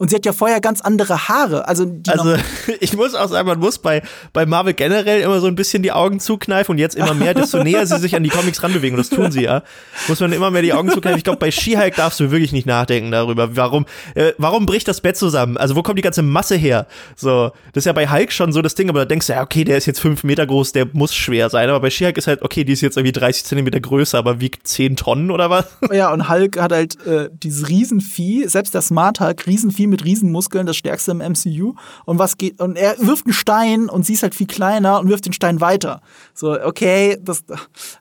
Und 0.00 0.08
sie 0.08 0.16
hat 0.16 0.24
ja 0.24 0.32
vorher 0.32 0.62
ganz 0.62 0.80
andere 0.80 1.28
Haare. 1.28 1.68
Also, 1.68 1.84
also 2.08 2.34
ich 2.80 2.96
muss 2.96 3.14
auch 3.14 3.28
sagen, 3.28 3.46
man 3.46 3.58
muss 3.58 3.76
bei, 3.76 4.00
bei 4.32 4.46
Marvel 4.46 4.72
generell 4.72 5.20
immer 5.20 5.40
so 5.40 5.46
ein 5.46 5.54
bisschen 5.54 5.82
die 5.82 5.92
Augen 5.92 6.20
zukneifen 6.20 6.72
und 6.72 6.78
jetzt 6.78 6.96
immer 6.96 7.12
mehr, 7.12 7.34
desto 7.34 7.58
näher 7.62 7.86
sie 7.86 7.98
sich 7.98 8.16
an 8.16 8.24
die 8.24 8.30
Comics 8.30 8.62
ranbewegen. 8.62 8.98
Und 8.98 9.06
das 9.06 9.14
tun 9.14 9.30
sie 9.30 9.42
ja. 9.42 9.62
Muss 10.08 10.18
man 10.18 10.32
immer 10.32 10.50
mehr 10.50 10.62
die 10.62 10.72
Augen 10.72 10.88
zukneifen. 10.88 11.18
Ich 11.18 11.24
glaube, 11.24 11.38
bei 11.38 11.50
She-Hulk 11.50 11.96
darfst 11.96 12.18
du 12.18 12.30
wirklich 12.30 12.52
nicht 12.52 12.66
nachdenken 12.66 13.10
darüber. 13.10 13.58
Warum, 13.58 13.84
äh, 14.14 14.32
warum 14.38 14.64
bricht 14.64 14.88
das 14.88 15.02
Bett 15.02 15.18
zusammen? 15.18 15.58
Also 15.58 15.76
wo 15.76 15.82
kommt 15.82 15.98
die 15.98 16.02
ganze 16.02 16.22
Masse 16.22 16.56
her? 16.56 16.86
So, 17.14 17.50
das 17.74 17.82
ist 17.82 17.84
ja 17.84 17.92
bei 17.92 18.08
Hulk 18.08 18.32
schon 18.32 18.54
so 18.54 18.62
das 18.62 18.74
Ding, 18.74 18.88
aber 18.88 19.00
da 19.00 19.04
denkst 19.04 19.26
du, 19.26 19.34
ja, 19.34 19.42
okay, 19.42 19.64
der 19.64 19.76
ist 19.76 19.84
jetzt 19.84 20.00
fünf 20.00 20.24
Meter 20.24 20.46
groß, 20.46 20.72
der 20.72 20.86
muss 20.94 21.14
schwer 21.14 21.50
sein. 21.50 21.68
Aber 21.68 21.80
bei 21.80 21.90
She-Hulk 21.90 22.16
ist 22.16 22.26
halt, 22.26 22.40
okay, 22.40 22.64
die 22.64 22.72
ist 22.72 22.80
jetzt 22.80 22.96
irgendwie 22.96 23.12
30 23.12 23.44
Zentimeter 23.44 23.80
größer, 23.80 24.16
aber 24.16 24.40
wiegt 24.40 24.66
zehn 24.66 24.96
Tonnen 24.96 25.30
oder 25.30 25.50
was? 25.50 25.66
Ja, 25.92 26.10
und 26.10 26.30
Hulk 26.30 26.58
hat 26.58 26.72
halt 26.72 27.04
äh, 27.06 27.28
dieses 27.30 27.68
Riesenvieh, 27.68 28.48
selbst 28.48 28.72
der 28.72 28.80
Smart 28.80 29.20
Hulk, 29.20 29.46
Riesenvieh 29.46 29.89
mit 29.90 30.04
Riesenmuskeln, 30.04 30.66
das 30.66 30.76
stärkste 30.76 31.10
im 31.10 31.18
MCU. 31.18 31.74
Und 32.04 32.18
was 32.18 32.38
geht, 32.38 32.60
und 32.60 32.76
er 32.76 32.96
wirft 32.98 33.26
einen 33.26 33.34
Stein 33.34 33.88
und 33.88 34.06
sie 34.06 34.14
ist 34.14 34.22
halt 34.22 34.34
viel 34.34 34.46
kleiner 34.46 35.00
und 35.00 35.08
wirft 35.08 35.26
den 35.26 35.32
Stein 35.32 35.60
weiter. 35.60 36.00
So, 36.34 36.58
okay, 36.60 37.18
das, 37.22 37.44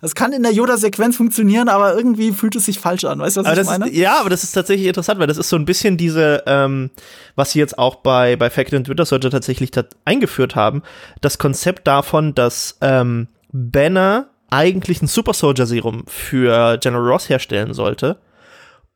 das 0.02 0.15
kann 0.15 0.32
in 0.32 0.43
der 0.43 0.54
Yoda-Sequenz 0.54 1.15
funktionieren, 1.15 1.69
aber 1.69 1.95
irgendwie 1.95 2.32
fühlt 2.32 2.56
es 2.56 2.65
sich 2.65 2.80
falsch 2.80 3.04
an. 3.04 3.19
Weißt 3.19 3.38
du, 3.38 3.41
was 3.41 3.47
aber 3.47 3.62
ich 3.62 3.67
meine? 3.67 3.89
Ist, 3.89 3.95
ja, 3.95 4.19
aber 4.19 4.30
das 4.30 4.43
ist 4.43 4.52
tatsächlich 4.52 4.88
interessant, 4.88 5.19
weil 5.19 5.28
das 5.28 5.38
ist 5.38 5.49
so 5.49 5.56
ein 5.56 5.65
bisschen 5.65 5.97
diese, 5.97 6.43
ähm, 6.45 6.89
was 7.36 7.52
sie 7.52 7.60
jetzt 7.60 7.78
auch 7.78 7.95
bei, 7.95 8.36
bei 8.36 8.49
Falcon 8.49 8.80
und 8.80 8.88
Winter 8.88 9.06
Soldier 9.06 9.32
tatsächlich 9.32 9.71
eingeführt 10.06 10.56
haben, 10.56 10.84
das 11.21 11.38
Konzept 11.38 11.88
davon, 11.88 12.36
dass 12.36 12.78
ähm, 12.82 13.28
Banner 13.52 14.28
eigentlich 14.49 15.02
ein 15.02 15.08
Super 15.08 15.34
Soldier 15.34 15.65
Serum 15.65 16.04
für 16.08 16.78
General 16.78 17.08
Ross 17.08 17.30
herstellen 17.30 17.73
sollte 17.73 18.17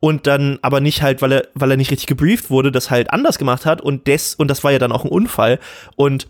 und 0.04 0.28
dann 0.28 0.60
aber 0.62 0.82
nicht 0.82 1.02
halt, 1.02 1.22
weil 1.22 1.32
er, 1.32 1.48
weil 1.54 1.72
er 1.72 1.78
nicht 1.78 1.90
richtig 1.90 2.08
gebrieft 2.08 2.50
wurde, 2.50 2.74
das 2.74 2.92
halt 2.92 3.12
anders 3.12 3.40
gemacht 3.40 3.66
hat 3.66 3.80
und 3.80 4.06
des, 4.06 4.36
und 4.36 4.50
das 4.50 4.62
war 4.62 4.74
ja 4.74 4.78
dann 4.78 4.92
auch 4.92 5.06
ein 5.06 5.10
Unfall 5.10 5.60
und 5.96 6.28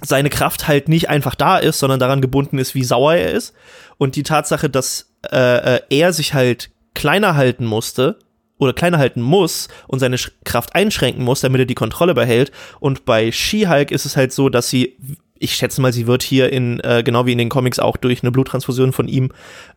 seine 0.00 0.30
Kraft 0.30 0.66
halt 0.66 0.88
nicht 0.88 1.10
einfach 1.10 1.34
da 1.34 1.58
ist, 1.58 1.78
sondern 1.78 2.00
daran 2.00 2.22
gebunden 2.22 2.56
ist, 2.56 2.74
wie 2.74 2.84
sauer 2.84 3.12
er 3.12 3.32
ist. 3.32 3.52
Und 3.98 4.16
die 4.16 4.22
Tatsache, 4.22 4.70
dass 4.70 5.12
äh, 5.30 5.74
äh 5.76 5.80
er 5.90 6.14
sich 6.14 6.32
halt 6.32 6.70
kleiner 6.94 7.36
halten 7.36 7.66
musste 7.66 8.18
oder 8.56 8.72
kleiner 8.72 8.96
halten 8.96 9.20
muss 9.20 9.68
und 9.88 9.98
seine 9.98 10.16
Kraft 10.44 10.74
einschränken 10.74 11.22
muss, 11.22 11.42
damit 11.42 11.60
er 11.60 11.66
die 11.66 11.74
Kontrolle 11.74 12.14
behält. 12.14 12.50
Und 12.80 13.04
bei 13.04 13.30
She-Hulk 13.30 13.90
ist 13.90 14.06
es 14.06 14.16
halt 14.16 14.32
so, 14.32 14.48
dass 14.48 14.70
sie 14.70 14.96
ich 15.38 15.54
schätze 15.54 15.82
mal, 15.82 15.92
sie 15.92 16.06
wird 16.06 16.22
hier 16.22 16.50
in, 16.50 16.80
äh, 16.80 17.02
genau 17.04 17.26
wie 17.26 17.32
in 17.32 17.36
den 17.36 17.50
Comics 17.50 17.78
auch 17.78 17.98
durch 17.98 18.22
eine 18.22 18.32
Bluttransfusion 18.32 18.94
von 18.94 19.06
ihm 19.06 19.32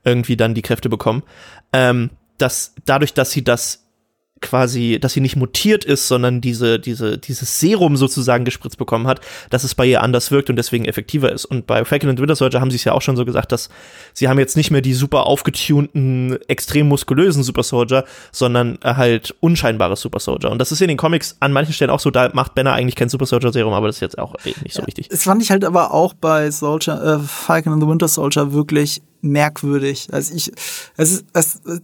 irgendwie 0.05 0.37
dann 0.37 0.53
die 0.53 0.61
Kräfte 0.61 0.87
bekommen. 0.87 1.23
Ähm, 1.73 2.11
dass 2.41 2.73
dadurch, 2.85 3.13
dass 3.13 3.31
sie 3.31 3.43
das 3.43 3.83
quasi, 4.41 4.99
dass 4.99 5.13
sie 5.13 5.21
nicht 5.21 5.35
mutiert 5.35 5.85
ist, 5.85 6.07
sondern 6.07 6.41
diese, 6.41 6.79
diese, 6.79 7.17
dieses 7.17 7.59
Serum 7.59 7.97
sozusagen 7.97 8.45
gespritzt 8.45 8.77
bekommen 8.77 9.07
hat, 9.07 9.21
dass 9.49 9.63
es 9.63 9.75
bei 9.75 9.85
ihr 9.85 10.01
anders 10.01 10.31
wirkt 10.31 10.49
und 10.49 10.55
deswegen 10.55 10.85
effektiver 10.85 11.31
ist. 11.31 11.45
Und 11.45 11.67
bei 11.67 11.83
Falcon 11.85 12.09
und 12.09 12.19
Winter 12.19 12.35
Soldier 12.35 12.61
haben 12.61 12.71
sie 12.71 12.77
es 12.77 12.83
ja 12.83 12.93
auch 12.93 13.01
schon 13.01 13.17
so 13.17 13.25
gesagt, 13.25 13.51
dass 13.51 13.69
sie 14.13 14.27
haben 14.27 14.39
jetzt 14.39 14.57
nicht 14.57 14.71
mehr 14.71 14.81
die 14.81 14.93
super 14.93 15.25
aufgetunten, 15.25 16.37
extrem 16.47 16.87
muskulösen 16.87 17.43
Super 17.43 17.63
Soldier, 17.63 18.05
sondern 18.31 18.77
halt 18.83 19.35
unscheinbare 19.39 19.95
Super 19.95 20.19
Soldier. 20.19 20.51
Und 20.51 20.59
das 20.59 20.71
ist 20.71 20.81
in 20.81 20.87
den 20.87 20.97
Comics 20.97 21.37
an 21.39 21.51
manchen 21.51 21.73
Stellen 21.73 21.91
auch 21.91 21.99
so, 21.99 22.11
da 22.11 22.29
macht 22.33 22.55
Banner 22.55 22.73
eigentlich 22.73 22.95
kein 22.95 23.09
Super 23.09 23.25
Soldier 23.25 23.51
Serum, 23.51 23.73
aber 23.73 23.87
das 23.87 23.97
ist 23.97 24.01
jetzt 24.01 24.17
auch 24.17 24.35
eh 24.45 24.53
nicht 24.63 24.73
so 24.73 24.81
ja, 24.81 24.85
richtig. 24.85 25.09
Das 25.09 25.23
fand 25.23 25.41
ich 25.41 25.51
halt 25.51 25.65
aber 25.65 25.93
auch 25.93 26.13
bei 26.13 26.51
Soldier, 26.51 27.01
äh, 27.01 27.19
Falcon 27.19 27.73
and 27.73 27.83
the 27.83 27.89
Winter 27.89 28.07
Soldier 28.07 28.53
wirklich 28.53 29.01
merkwürdig. 29.21 30.07
Also 30.11 30.33
ich, 30.33 30.51
es 30.97 31.11
ist, 31.11 31.25
es, 31.33 31.55
äh, 31.65 31.79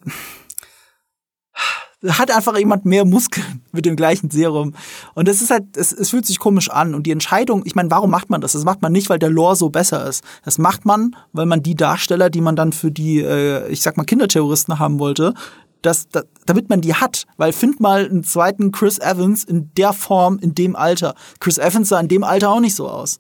hat 2.08 2.32
einfach 2.32 2.58
jemand 2.58 2.86
mehr 2.86 3.06
Muskeln 3.06 3.62
mit 3.72 3.86
dem 3.86 3.96
gleichen 3.96 4.30
Serum. 4.30 4.74
Und 5.14 5.28
es 5.28 5.42
ist 5.42 5.52
halt, 5.52 5.78
es, 5.78 5.92
es 5.92 6.10
fühlt 6.10 6.26
sich 6.26 6.40
komisch 6.40 6.70
an. 6.70 6.96
Und 6.96 7.04
die 7.04 7.12
Entscheidung, 7.12 7.64
ich 7.66 7.76
meine, 7.76 7.92
warum 7.92 8.12
macht 8.12 8.30
man 8.30 8.42
das? 8.42 8.54
Das 8.54 8.64
macht 8.64 8.82
man 8.82 8.92
nicht, 8.92 9.10
weil 9.10 9.20
der 9.20 9.30
Lore 9.30 9.56
so 9.56 9.70
besser 9.70 10.08
ist. 10.08 10.24
Das 10.44 10.58
macht 10.58 10.86
man, 10.86 11.16
weil 11.34 11.46
man 11.46 11.64
die 11.64 11.76
Darsteller, 11.76 12.30
die 12.30 12.42
man 12.42 12.56
dann 12.56 12.74
für 12.74 12.92
die, 12.92 13.22
äh, 13.22 13.68
ich 13.70 13.82
sag 13.82 13.98
mal, 13.98 14.04
Kinderterroristen 14.04 14.80
haben 14.80 15.00
wollte, 15.00 15.34
das, 15.82 16.10
das, 16.10 16.26
damit 16.46 16.70
man 16.70 16.82
die 16.82 16.96
hat. 16.96 17.26
Weil 17.38 17.54
find 17.54 17.80
mal 17.80 18.06
einen 18.06 18.24
zweiten 18.24 18.72
Chris 18.72 19.00
Evans 19.00 19.44
in 19.44 19.72
der 19.76 19.94
Form, 19.94 20.40
in 20.40 20.56
dem 20.56 20.76
Alter. 20.76 21.16
Chris 21.40 21.58
Evans 21.58 21.90
sah 21.90 22.00
in 22.00 22.08
dem 22.08 22.24
Alter 22.24 22.52
auch 22.52 22.60
nicht 22.60 22.76
so 22.76 22.90
aus. 22.90 23.20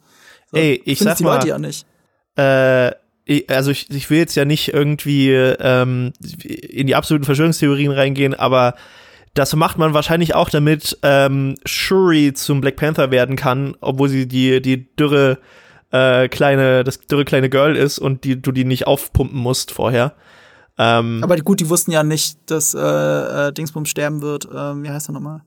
So, 0.51 0.57
Ey, 0.57 0.81
ich 0.85 0.99
sag 0.99 1.17
die 1.17 1.23
mal, 1.23 1.35
Leute 1.35 1.47
ja 1.49 1.57
nicht. 1.57 1.85
Äh 2.35 2.91
also 3.47 3.71
ich, 3.71 3.89
ich 3.89 4.09
will 4.09 4.19
jetzt 4.19 4.35
ja 4.35 4.45
nicht 4.45 4.73
irgendwie 4.73 5.31
ähm, 5.31 6.13
in 6.43 6.87
die 6.87 6.95
absoluten 6.95 7.25
Verschwörungstheorien 7.25 7.91
reingehen, 7.91 8.33
aber 8.33 8.75
das 9.33 9.55
macht 9.55 9.77
man 9.77 9.93
wahrscheinlich 9.93 10.33
auch, 10.33 10.49
damit 10.49 10.97
ähm, 11.03 11.55
Shuri 11.65 12.33
zum 12.33 12.61
Black 12.61 12.77
Panther 12.77 13.11
werden 13.11 13.35
kann, 13.35 13.75
obwohl 13.81 14.09
sie 14.09 14.27
die, 14.27 14.61
die 14.61 14.95
dürre 14.95 15.39
äh, 15.91 16.29
kleine, 16.29 16.83
das 16.83 16.99
dürre 16.99 17.25
kleine 17.25 17.49
Girl 17.49 17.75
ist 17.75 17.99
und 17.99 18.23
die, 18.23 18.41
du 18.41 18.51
die 18.51 18.63
nicht 18.63 18.87
aufpumpen 18.87 19.39
musst 19.39 19.71
vorher. 19.71 20.13
Ähm, 20.77 21.21
aber 21.23 21.37
gut, 21.37 21.59
die 21.59 21.69
wussten 21.69 21.91
ja 21.91 22.03
nicht, 22.03 22.39
dass 22.49 22.73
äh, 22.73 22.79
äh, 22.79 23.51
Dingsbums 23.53 23.89
sterben 23.89 24.21
wird. 24.21 24.47
Ähm, 24.53 24.83
wie 24.83 24.89
heißt 24.89 25.09
er 25.09 25.13
nochmal? 25.13 25.41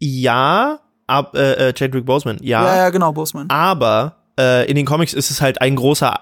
Ja, 0.00 0.80
ab, 1.06 1.34
äh, 1.34 1.68
äh, 1.68 1.72
Chadwick 1.72 2.04
Boseman, 2.04 2.38
ja. 2.42 2.64
Ja, 2.64 2.76
ja, 2.76 2.90
genau, 2.90 3.12
Boseman. 3.12 3.48
Aber 3.50 4.16
äh, 4.38 4.68
in 4.68 4.76
den 4.76 4.86
Comics 4.86 5.12
ist 5.12 5.30
es 5.30 5.40
halt 5.40 5.60
ein 5.60 5.76
großer 5.76 6.18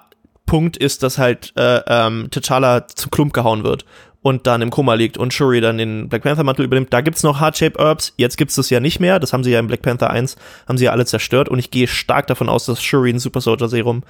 Punkt 0.50 0.76
ist, 0.76 1.04
dass 1.04 1.16
halt 1.16 1.52
äh, 1.54 1.80
ähm, 1.86 2.26
T'Challa 2.28 2.84
zum 2.88 3.12
Klump 3.12 3.32
gehauen 3.32 3.62
wird 3.62 3.84
und 4.20 4.48
dann 4.48 4.62
im 4.62 4.70
Koma 4.70 4.94
liegt 4.94 5.16
und 5.16 5.32
Shuri 5.32 5.60
dann 5.60 5.78
den 5.78 6.08
Black 6.08 6.24
Panther 6.24 6.42
Mantel 6.42 6.64
übernimmt. 6.64 6.92
Da 6.92 7.02
gibt's 7.02 7.22
noch 7.22 7.40
Heart-Shape 7.40 7.80
Herbs. 7.80 8.14
Jetzt 8.16 8.36
gibt's 8.36 8.56
das 8.56 8.68
ja 8.68 8.80
nicht 8.80 8.98
mehr. 8.98 9.20
Das 9.20 9.32
haben 9.32 9.44
sie 9.44 9.52
ja 9.52 9.60
im 9.60 9.68
Black 9.68 9.82
Panther 9.82 10.10
1 10.10 10.34
haben 10.66 10.76
sie 10.76 10.86
ja 10.86 10.90
alle 10.90 11.06
zerstört 11.06 11.48
und 11.48 11.60
ich 11.60 11.70
gehe 11.70 11.86
stark 11.86 12.26
davon 12.26 12.48
aus, 12.48 12.66
dass 12.66 12.82
Shuri 12.82 13.10
ein 13.10 13.20
Super 13.20 13.40
Soldier 13.40 13.68
Serum 13.68 14.02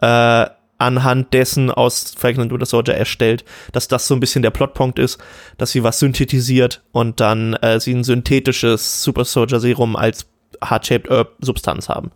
äh, 0.00 0.46
anhand 0.78 1.34
dessen 1.34 1.68
aus 1.68 2.14
Falcon 2.16 2.42
and 2.42 2.52
Winter 2.52 2.66
Soldier 2.66 2.94
erstellt, 2.94 3.44
dass 3.72 3.88
das 3.88 4.06
so 4.06 4.14
ein 4.14 4.20
bisschen 4.20 4.42
der 4.42 4.50
Plotpunkt 4.50 5.00
ist, 5.00 5.18
dass 5.56 5.72
sie 5.72 5.82
was 5.82 5.98
synthetisiert 5.98 6.84
und 6.92 7.18
dann 7.18 7.54
äh, 7.54 7.80
sie 7.80 7.92
ein 7.92 8.04
synthetisches 8.04 9.02
Super 9.02 9.24
Soldier 9.24 9.58
Serum 9.58 9.96
als 9.96 10.28
Heart-Shaped 10.64 11.10
Herb 11.10 11.32
Substanz 11.40 11.88
haben. 11.88 12.12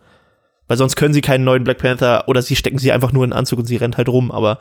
Weil 0.73 0.79
sonst 0.79 0.97
können 0.97 1.13
sie 1.13 1.21
keinen 1.21 1.45
neuen 1.45 1.65
Black 1.65 1.77
Panther 1.77 2.25
oder 2.29 2.41
sie 2.41 2.57
stecken 2.57 2.79
sie 2.79 2.93
einfach 2.93 3.13
nur 3.13 3.25
in 3.25 3.31
den 3.31 3.37
Anzug 3.37 3.59
und 3.59 3.67
sie 3.67 3.77
rennt 3.77 3.99
halt 3.99 4.09
rum. 4.09 4.31
Aber 4.31 4.59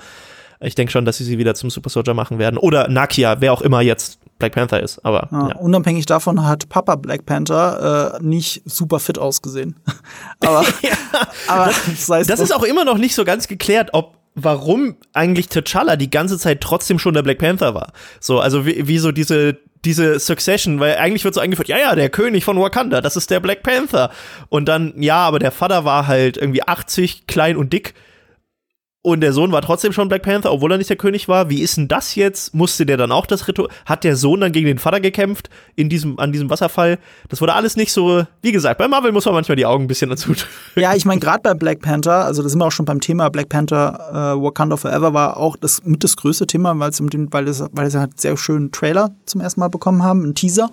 ich 0.59 0.75
denke 0.75 0.91
schon, 0.91 1.05
dass 1.05 1.15
sie 1.15 1.23
sie 1.23 1.37
wieder 1.37 1.55
zum 1.55 1.69
Super 1.69 1.89
Soldier 1.89 2.13
machen 2.13 2.37
werden. 2.37 2.57
Oder 2.57 2.89
Nakia, 2.89 3.39
wer 3.39 3.53
auch 3.53 3.61
immer 3.61 3.79
jetzt 3.79 4.19
Black 4.37 4.51
Panther 4.51 4.83
ist. 4.83 4.99
Aber 5.05 5.29
ja, 5.31 5.47
ja. 5.47 5.55
unabhängig 5.55 6.05
davon 6.05 6.45
hat 6.45 6.67
Papa 6.67 6.97
Black 6.97 7.25
Panther 7.25 8.19
äh, 8.19 8.21
nicht 8.21 8.61
super 8.65 8.99
fit 8.99 9.19
ausgesehen. 9.19 9.79
aber, 10.41 10.65
ja, 10.81 10.97
aber 11.47 11.67
das, 11.67 12.07
das, 12.07 12.27
das 12.27 12.39
ist 12.41 12.53
auch 12.53 12.63
immer 12.63 12.83
noch 12.83 12.97
nicht 12.97 13.15
so 13.15 13.23
ganz 13.23 13.47
geklärt, 13.47 13.91
ob 13.93 14.17
warum 14.43 14.95
eigentlich 15.13 15.47
T'Challa 15.47 15.95
die 15.95 16.09
ganze 16.09 16.37
Zeit 16.37 16.61
trotzdem 16.61 16.99
schon 16.99 17.13
der 17.13 17.23
Black 17.23 17.39
Panther 17.39 17.73
war. 17.73 17.93
So, 18.19 18.39
also 18.39 18.65
wie, 18.65 18.87
wie 18.87 18.97
so 18.97 19.11
diese 19.11 19.57
diese 19.83 20.19
Succession, 20.19 20.79
weil 20.79 20.97
eigentlich 20.97 21.23
wird 21.25 21.33
so 21.33 21.41
eingeführt, 21.41 21.67
ja, 21.67 21.77
ja, 21.79 21.95
der 21.95 22.09
König 22.09 22.43
von 22.43 22.59
Wakanda, 22.59 23.01
das 23.01 23.15
ist 23.15 23.31
der 23.31 23.39
Black 23.39 23.63
Panther. 23.63 24.11
Und 24.49 24.65
dann, 24.65 24.93
ja, 25.01 25.17
aber 25.17 25.39
der 25.39 25.51
Vater 25.51 25.85
war 25.85 26.05
halt 26.05 26.37
irgendwie 26.37 26.61
80, 26.61 27.25
klein 27.25 27.57
und 27.57 27.73
dick 27.73 27.95
und 29.03 29.21
der 29.21 29.33
Sohn 29.33 29.51
war 29.51 29.63
trotzdem 29.63 29.93
schon 29.93 30.09
Black 30.09 30.21
Panther, 30.21 30.51
obwohl 30.51 30.71
er 30.71 30.77
nicht 30.77 30.89
der 30.89 30.97
König 30.97 31.27
war. 31.27 31.49
Wie 31.49 31.61
ist 31.61 31.75
denn 31.75 31.87
das 31.87 32.13
jetzt? 32.13 32.53
Musste 32.53 32.85
der 32.85 32.97
dann 32.97 33.11
auch 33.11 33.25
das 33.25 33.47
Ritual? 33.47 33.69
Hat 33.85 34.03
der 34.03 34.15
Sohn 34.15 34.41
dann 34.41 34.51
gegen 34.51 34.67
den 34.67 34.77
Vater 34.77 34.99
gekämpft 34.99 35.49
in 35.75 35.89
diesem, 35.89 36.19
an 36.19 36.31
diesem 36.31 36.51
Wasserfall? 36.51 36.99
Das 37.27 37.41
wurde 37.41 37.53
alles 37.53 37.75
nicht 37.75 37.91
so, 37.91 38.25
wie 38.43 38.51
gesagt, 38.51 38.77
bei 38.77 38.87
Marvel 38.87 39.11
muss 39.11 39.25
man 39.25 39.33
manchmal 39.33 39.55
die 39.55 39.65
Augen 39.65 39.85
ein 39.85 39.87
bisschen 39.87 40.09
dazu. 40.09 40.33
Ja, 40.75 40.93
ich 40.93 41.05
meine, 41.05 41.19
gerade 41.19 41.41
bei 41.41 41.53
Black 41.55 41.81
Panther, 41.81 42.25
also 42.25 42.43
das 42.43 42.51
sind 42.51 42.59
wir 42.59 42.67
auch 42.67 42.71
schon 42.71 42.85
beim 42.85 43.01
Thema 43.01 43.29
Black 43.29 43.49
Panther 43.49 44.35
äh, 44.37 44.41
Wakanda 44.41 44.77
Forever 44.77 45.13
war 45.13 45.37
auch 45.37 45.57
das 45.57 45.83
mit 45.83 46.03
das 46.03 46.15
größte 46.15 46.45
Thema, 46.45 46.77
weil 46.77 46.91
es 46.91 46.99
um 46.99 47.09
den, 47.09 47.33
weil 47.33 47.47
es, 47.47 47.63
weil 47.71 47.87
es 47.87 47.95
halt 47.95 48.19
sehr 48.19 48.37
schönen 48.37 48.71
Trailer 48.71 49.15
zum 49.25 49.41
ersten 49.41 49.59
Mal 49.59 49.69
bekommen 49.69 50.03
haben, 50.03 50.23
einen 50.23 50.35
Teaser. 50.35 50.69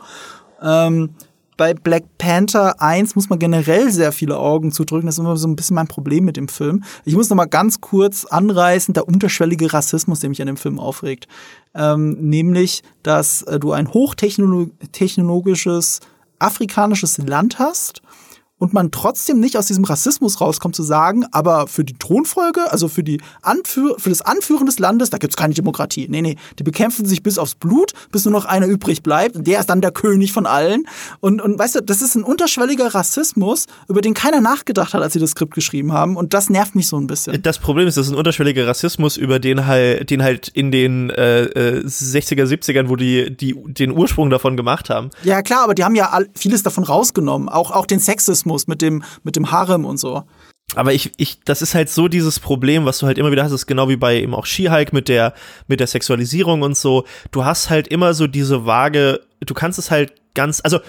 Ähm, 0.62 1.11
bei 1.59 1.75
Black 1.75 2.05
Panther 2.16 2.81
1 2.81 3.14
muss 3.16 3.29
man 3.29 3.38
generell 3.38 3.90
sehr 3.90 4.12
viele 4.12 4.38
Augen 4.38 4.73
zudrücken. 4.73 5.05
Das 5.07 5.16
ist 5.16 5.18
immer 5.18 5.37
so 5.37 5.47
ein 5.47 5.57
bisschen 5.57 5.75
mein 5.75 5.88
Problem 5.88 6.25
mit 6.25 6.38
dem 6.38 6.49
Film. 6.49 6.85
Ich 7.05 7.14
muss 7.14 7.29
noch 7.29 7.37
mal 7.37 7.44
ganz 7.44 7.83
kurz 7.83 8.25
anreißen, 8.25 8.94
der 8.94 9.07
unterschwellige 9.07 9.75
Rassismus, 9.75 10.21
der 10.21 10.31
mich 10.31 10.40
an 10.40 10.47
dem 10.47 10.57
Film 10.57 10.81
aufregt. 10.81 11.29
Ähm, 11.75 12.16
nämlich, 12.21 12.83
dass 13.03 13.42
äh, 13.42 13.59
du 13.59 13.73
ein 13.73 13.92
hochtechnologisches 13.92 16.01
afrikanisches 16.38 17.18
Land 17.18 17.59
hast 17.59 18.01
und 18.59 18.73
man 18.73 18.90
trotzdem 18.90 19.40
nicht 19.40 19.57
aus 19.57 19.66
diesem 19.66 19.85
Rassismus 19.85 20.40
rauskommt 20.40 20.75
zu 20.75 20.83
sagen, 20.83 21.25
aber 21.31 21.66
für 21.66 21.85
die 21.85 21.94
Thronfolge, 21.94 22.71
also 22.71 22.88
für 22.88 23.03
die 23.03 23.21
Anführ 23.42 23.97
für 23.99 24.11
das 24.11 24.23
Anführen 24.23 24.66
des 24.66 24.79
Landes, 24.79 25.11
da 25.11 25.18
gibt's 25.18 25.37
keine 25.37 25.55
Demokratie. 25.55 26.07
Nee, 26.11 26.23
nee, 26.23 26.37
die 26.59 26.62
bekämpfen 26.62 27.07
sich 27.07 27.23
bis 27.23 27.38
aufs 27.38 27.55
Blut, 27.55 27.92
bis 28.12 28.25
nur 28.25 28.33
noch 28.33 28.44
einer 28.44 28.66
übrig 28.66 29.03
bleibt 29.03 29.37
und 29.37 29.47
der 29.47 29.61
ist 29.61 29.66
dann 29.66 29.81
der 29.81 29.92
König 29.92 30.33
von 30.33 30.47
allen. 30.47 30.85
Und, 31.21 31.40
und 31.40 31.59
weißt 31.59 31.77
du, 31.77 31.83
das 31.83 32.03
ist 32.03 32.14
ein 32.14 32.25
unterschwelliger 32.25 32.94
Rassismus, 32.94 33.66
über 33.88 34.01
den 34.01 34.14
keiner 34.14 34.40
nachgedacht 34.40 34.94
hat, 34.94 35.03
als 35.03 35.12
sie 35.12 35.21
das 35.21 35.31
Skript 35.31 35.55
geschrieben 35.55 35.92
haben 35.92 36.16
und 36.16 36.35
das 36.35 36.51
nervt 36.51 36.75
mich 36.75 36.88
so 36.88 36.97
ein 36.97 37.07
bisschen. 37.07 37.40
Das 37.42 37.59
Problem 37.59 37.87
ist, 37.87 37.97
das 37.97 38.07
ist 38.07 38.12
ein 38.12 38.18
unterschwelliger 38.18 38.66
Rassismus, 38.66 39.16
über 39.16 39.38
den 39.38 39.66
halt, 39.66 40.11
den 40.11 40.23
halt 40.23 40.49
in 40.49 40.73
den 40.73 41.11
äh, 41.11 41.44
äh, 41.44 41.85
60er, 41.87 42.44
70ern, 42.44 42.88
wo 42.88 42.97
die, 42.97 43.35
die 43.35 43.55
den 43.66 43.92
Ursprung 43.92 44.31
davon 44.31 44.57
gemacht 44.57 44.90
haben. 44.90 45.11
Ja 45.23 45.42
klar, 45.42 45.62
aber 45.64 45.75
die 45.75 45.85
haben 45.85 45.94
ja 45.94 46.18
vieles 46.35 46.62
davon 46.62 46.85
rausgenommen, 46.85 47.49
auch, 47.49 47.71
auch 47.71 47.87
den 47.87 48.01
Sexismus 48.01 48.47
Sexismus 48.48 48.66
mit 48.66 48.82
dem, 48.82 49.02
mit 49.22 49.37
dem 49.37 49.50
Harem 49.50 49.84
und 49.84 49.98
so. 49.98 50.24
Aber 50.74 50.92
ich, 50.92 51.12
ich, 51.16 51.40
das 51.44 51.62
ist 51.62 51.74
halt 51.74 51.88
so 51.88 52.08
dieses 52.08 52.40
Problem, 52.40 52.84
was 52.84 52.98
du 52.98 53.06
halt 53.06 53.16
immer 53.16 53.32
wieder 53.32 53.42
hast, 53.42 53.52
ist 53.52 53.66
genau 53.66 53.88
wie 53.88 53.96
bei 53.96 54.20
eben 54.20 54.34
auch 54.34 54.44
Skihike 54.44 54.94
mit 54.94 55.08
der, 55.08 55.32
mit 55.66 55.80
der 55.80 55.87
Sexualisierung 55.87 56.61
und 56.61 56.76
so. 56.76 57.04
Du 57.30 57.44
hast 57.44 57.70
halt 57.70 57.88
immer 57.88 58.12
so 58.12 58.26
diese 58.26 58.66
Waage, 58.66 59.20
du 59.40 59.54
kannst 59.54 59.78
es 59.78 59.90
halt 59.90 60.12
ganz, 60.34 60.61
also, 60.62 60.80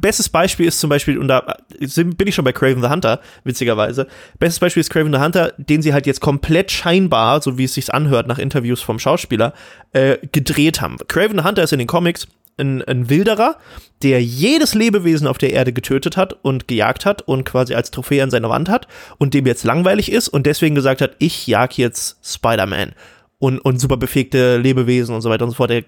bestes 0.00 0.28
Beispiel 0.28 0.66
ist 0.66 0.80
zum 0.80 0.88
Beispiel, 0.88 1.18
und 1.18 1.28
da 1.28 1.56
bin 1.78 2.26
ich 2.26 2.34
schon 2.34 2.44
bei 2.44 2.52
Craven 2.52 2.82
the 2.82 2.88
Hunter, 2.88 3.20
witzigerweise. 3.44 4.06
Bestes 4.38 4.60
Beispiel 4.60 4.80
ist 4.80 4.90
Craven 4.90 5.12
the 5.12 5.20
Hunter, 5.20 5.52
den 5.58 5.82
sie 5.82 5.92
halt 5.92 6.06
jetzt 6.06 6.20
komplett 6.20 6.70
scheinbar, 6.70 7.42
so 7.42 7.58
wie 7.58 7.64
es 7.64 7.74
sich 7.74 7.92
anhört 7.92 8.28
nach 8.28 8.38
Interviews 8.38 8.80
vom 8.80 8.98
Schauspieler, 8.98 9.52
äh, 9.92 10.16
gedreht 10.32 10.80
haben. 10.80 10.96
Craven 11.06 11.38
the 11.38 11.44
Hunter 11.44 11.62
ist 11.62 11.72
in 11.72 11.80
den 11.80 11.88
Comics 11.88 12.26
ein, 12.58 12.82
ein 12.82 13.08
Wilderer, 13.08 13.56
der 14.02 14.22
jedes 14.22 14.74
Lebewesen 14.74 15.26
auf 15.26 15.38
der 15.38 15.52
Erde 15.52 15.72
getötet 15.72 16.16
hat 16.16 16.36
und 16.42 16.68
gejagt 16.68 17.06
hat 17.06 17.22
und 17.22 17.44
quasi 17.44 17.74
als 17.74 17.90
Trophäe 17.90 18.22
an 18.22 18.30
seiner 18.30 18.50
Wand 18.50 18.68
hat 18.68 18.86
und 19.18 19.34
dem 19.34 19.46
jetzt 19.46 19.64
langweilig 19.64 20.12
ist 20.12 20.28
und 20.28 20.46
deswegen 20.46 20.74
gesagt 20.74 21.00
hat, 21.00 21.16
ich 21.18 21.46
jag 21.46 21.76
jetzt 21.76 22.18
Spider-Man 22.22 22.92
und, 23.38 23.58
und 23.58 23.80
super 23.80 23.96
befähigte 23.96 24.56
Lebewesen 24.56 25.14
und 25.14 25.20
so 25.20 25.30
weiter 25.30 25.44
und 25.44 25.50
so 25.50 25.56
fort. 25.56 25.70
Der 25.70 25.84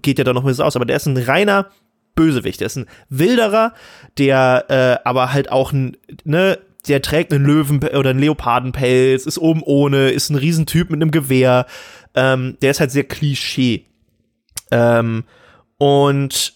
geht 0.00 0.18
ja 0.18 0.24
da 0.24 0.32
noch 0.32 0.42
ein 0.42 0.46
bisschen 0.46 0.64
aus, 0.64 0.76
aber 0.76 0.84
der 0.84 0.96
ist 0.96 1.06
ein 1.06 1.16
reiner 1.16 1.70
Bösewicht. 2.14 2.60
Der 2.60 2.66
ist 2.66 2.76
ein 2.76 2.86
Wilderer, 3.08 3.72
der 4.18 4.64
äh, 4.68 5.08
aber 5.08 5.32
halt 5.32 5.50
auch 5.50 5.72
ein, 5.72 5.96
ne, 6.24 6.58
der 6.88 7.02
trägt 7.02 7.32
einen 7.32 7.44
Löwen 7.44 7.82
oder 7.82 8.10
einen 8.10 8.20
Leopardenpelz, 8.20 9.26
ist 9.26 9.38
oben 9.38 9.62
ohne, 9.62 10.10
ist 10.10 10.30
ein 10.30 10.36
Riesentyp 10.36 10.90
mit 10.90 11.00
einem 11.00 11.10
Gewehr. 11.10 11.66
Ähm, 12.14 12.56
der 12.62 12.70
ist 12.70 12.80
halt 12.80 12.90
sehr 12.90 13.04
Klischee. 13.04 13.86
Ähm, 14.70 15.24
und 15.84 16.54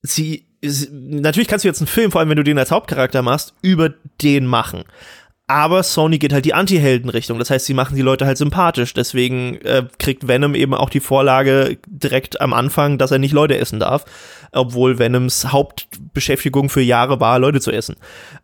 sie, 0.00 0.46
natürlich 0.90 1.48
kannst 1.48 1.66
du 1.66 1.68
jetzt 1.68 1.82
einen 1.82 1.86
Film, 1.86 2.10
vor 2.10 2.20
allem 2.20 2.30
wenn 2.30 2.38
du 2.38 2.42
den 2.42 2.58
als 2.58 2.70
Hauptcharakter 2.70 3.20
machst, 3.20 3.52
über 3.60 3.90
den 4.22 4.46
machen. 4.46 4.84
Aber 5.46 5.82
Sony 5.82 6.16
geht 6.16 6.32
halt 6.32 6.46
die 6.46 6.54
Anti-Helden-Richtung. 6.54 7.38
Das 7.38 7.50
heißt, 7.50 7.66
sie 7.66 7.74
machen 7.74 7.94
die 7.94 8.00
Leute 8.00 8.24
halt 8.24 8.38
sympathisch. 8.38 8.94
Deswegen 8.94 9.56
äh, 9.56 9.86
kriegt 9.98 10.26
Venom 10.26 10.54
eben 10.54 10.72
auch 10.72 10.88
die 10.88 11.00
Vorlage 11.00 11.76
direkt 11.86 12.40
am 12.40 12.54
Anfang, 12.54 12.96
dass 12.96 13.10
er 13.10 13.18
nicht 13.18 13.32
Leute 13.32 13.58
essen 13.58 13.80
darf. 13.80 14.06
Obwohl 14.52 14.98
Venoms 14.98 15.52
Hauptbeschäftigung 15.52 16.70
für 16.70 16.80
Jahre 16.80 17.20
war, 17.20 17.38
Leute 17.38 17.60
zu 17.60 17.70
essen. 17.70 17.96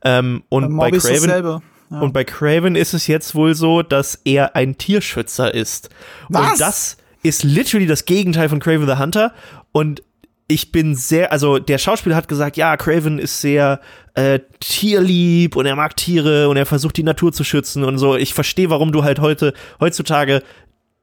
Ähm, 0.05 0.43
und 0.51 0.77
bei, 0.77 0.91
bei 0.91 0.99
Craven. 0.99 1.63
Ja. 1.91 2.01
Und 2.01 2.13
bei 2.13 2.25
Craven 2.25 2.77
ist 2.77 2.93
es 2.93 3.07
jetzt 3.07 3.35
wohl 3.35 3.55
so, 3.55 3.81
dass 3.81 4.21
er 4.27 4.55
ein 4.55 4.77
Tierschützer 4.77 5.55
ist. 5.55 5.89
Was? 6.29 6.53
Und 6.53 6.61
das 6.61 6.97
ist 7.23 7.43
literally 7.43 7.87
das 7.87 8.05
Gegenteil 8.05 8.51
von 8.51 8.61
Craven 8.61 8.87
the 8.87 8.99
Hunter. 8.99 9.33
Und 9.73 10.03
ich 10.51 10.73
bin 10.73 10.95
sehr, 10.97 11.33
also 11.33 11.59
der 11.59 11.79
Schauspieler 11.79 12.17
hat 12.17 12.29
gesagt, 12.29 12.57
ja, 12.57 12.77
Craven 12.77 13.19
ist 13.19 13.41
sehr 13.41 13.81
äh, 14.15 14.41
tierlieb 14.59 15.55
und 15.55 15.65
er 15.65 15.77
mag 15.77 15.97
Tiere 15.97 16.49
und 16.49 16.57
er 16.57 16.67
versucht 16.67 16.97
die 16.97 17.05
Natur 17.05 17.33
zu 17.33 17.45
schützen 17.45 17.85
und 17.85 17.99
so. 17.99 18.17
Ich 18.17 18.35
verstehe, 18.35 18.69
warum 18.69 18.91
du 18.91 19.05
halt 19.05 19.21
heute, 19.21 19.55
heutzutage 19.79 20.43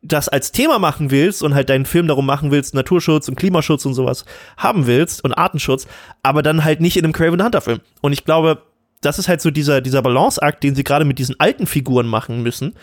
das 0.01 0.27
als 0.27 0.51
Thema 0.51 0.79
machen 0.79 1.11
willst 1.11 1.41
und 1.41 1.55
halt 1.55 1.69
deinen 1.69 1.85
Film 1.85 2.07
darum 2.07 2.25
machen 2.25 2.51
willst, 2.51 2.75
Naturschutz 2.75 3.29
und 3.29 3.35
Klimaschutz 3.35 3.85
und 3.85 3.93
sowas 3.93 4.25
haben 4.57 4.85
willst 4.85 5.23
und 5.23 5.33
Artenschutz, 5.33 5.87
aber 6.23 6.43
dann 6.43 6.63
halt 6.63 6.81
nicht 6.81 6.97
in 6.97 7.05
einem 7.05 7.13
Craven 7.13 7.43
Hunter 7.43 7.61
Film. 7.61 7.79
Und 8.01 8.13
ich 8.13 8.25
glaube, 8.25 8.61
das 9.01 9.19
ist 9.19 9.27
halt 9.27 9.41
so 9.41 9.51
dieser, 9.51 9.81
dieser 9.81 10.01
Balanceakt, 10.01 10.63
den 10.63 10.75
sie 10.75 10.83
gerade 10.83 11.05
mit 11.05 11.19
diesen 11.19 11.39
alten 11.39 11.67
Figuren 11.67 12.07
machen 12.07 12.41
müssen, 12.41 12.73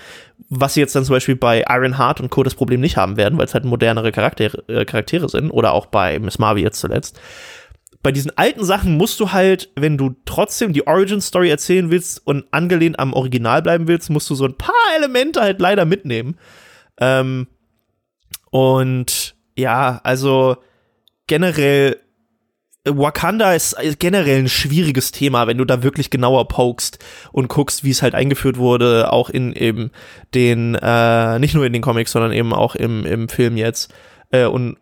was 0.49 0.75
sie 0.75 0.81
jetzt 0.81 0.95
dann 0.95 1.05
zum 1.05 1.15
Beispiel 1.15 1.37
bei 1.37 1.65
Iron 1.69 1.99
Heart 1.99 2.21
und 2.21 2.31
Co. 2.31 2.43
das 2.43 2.55
Problem 2.55 2.81
nicht 2.81 2.97
haben 2.97 3.17
werden, 3.17 3.39
weil 3.39 3.47
es 3.47 3.55
halt 3.55 3.65
modernere 3.65 4.13
Charaktere, 4.13 4.63
äh, 4.69 4.85
Charaktere 4.85 5.29
sind 5.29 5.51
oder 5.51 5.73
auch 5.73 5.87
bei 5.87 6.19
Miss 6.19 6.39
Marvel 6.39 6.63
jetzt 6.63 6.81
zuletzt. 6.81 7.21
Bei 8.03 8.13
diesen 8.13 8.37
alten 8.37 8.65
Sachen 8.65 8.97
musst 8.97 9.19
du 9.19 9.33
halt, 9.33 9.71
wenn 9.77 9.97
du 9.97 10.15
trotzdem 10.27 10.73
die 10.73 10.87
Origin 10.87 11.21
Story 11.21 11.49
erzählen 11.49 11.91
willst 11.91 12.25
und 12.27 12.45
angelehnt 12.51 12.99
am 12.99 13.15
Original 13.15 13.63
bleiben 13.63 13.89
willst, 13.89 14.11
musst 14.11 14.29
du 14.29 14.35
so 14.35 14.45
ein 14.45 14.59
paar 14.59 14.75
Elemente 14.97 15.41
halt 15.41 15.59
leider 15.59 15.87
mitnehmen. 15.87 16.37
Ähm, 17.01 17.49
und 18.51 19.35
ja, 19.57 20.01
also 20.05 20.59
generell 21.27 21.99
Wakanda 22.87 23.55
ist 23.55 23.77
generell 23.99 24.41
ein 24.41 24.49
schwieriges 24.49 25.11
Thema, 25.11 25.47
wenn 25.47 25.57
du 25.57 25.65
da 25.65 25.83
wirklich 25.83 26.11
genauer 26.11 26.49
pokst 26.49 26.99
und 27.33 27.49
guckst, 27.49 27.83
wie 27.83 27.91
es 27.91 28.03
halt 28.03 28.15
eingeführt 28.15 28.59
wurde, 28.59 29.11
auch 29.11 29.31
in 29.31 29.55
eben 29.55 29.91
den, 30.35 30.75
äh, 30.75 31.39
nicht 31.39 31.55
nur 31.55 31.65
in 31.65 31.73
den 31.73 31.81
Comics, 31.81 32.13
sondern 32.13 32.33
eben 32.33 32.53
auch 32.53 32.75
im, 32.75 33.07
im 33.07 33.31
Film 33.31 33.57
jetzt. 33.57 33.93
Äh, 34.31 34.45
und 34.45 34.77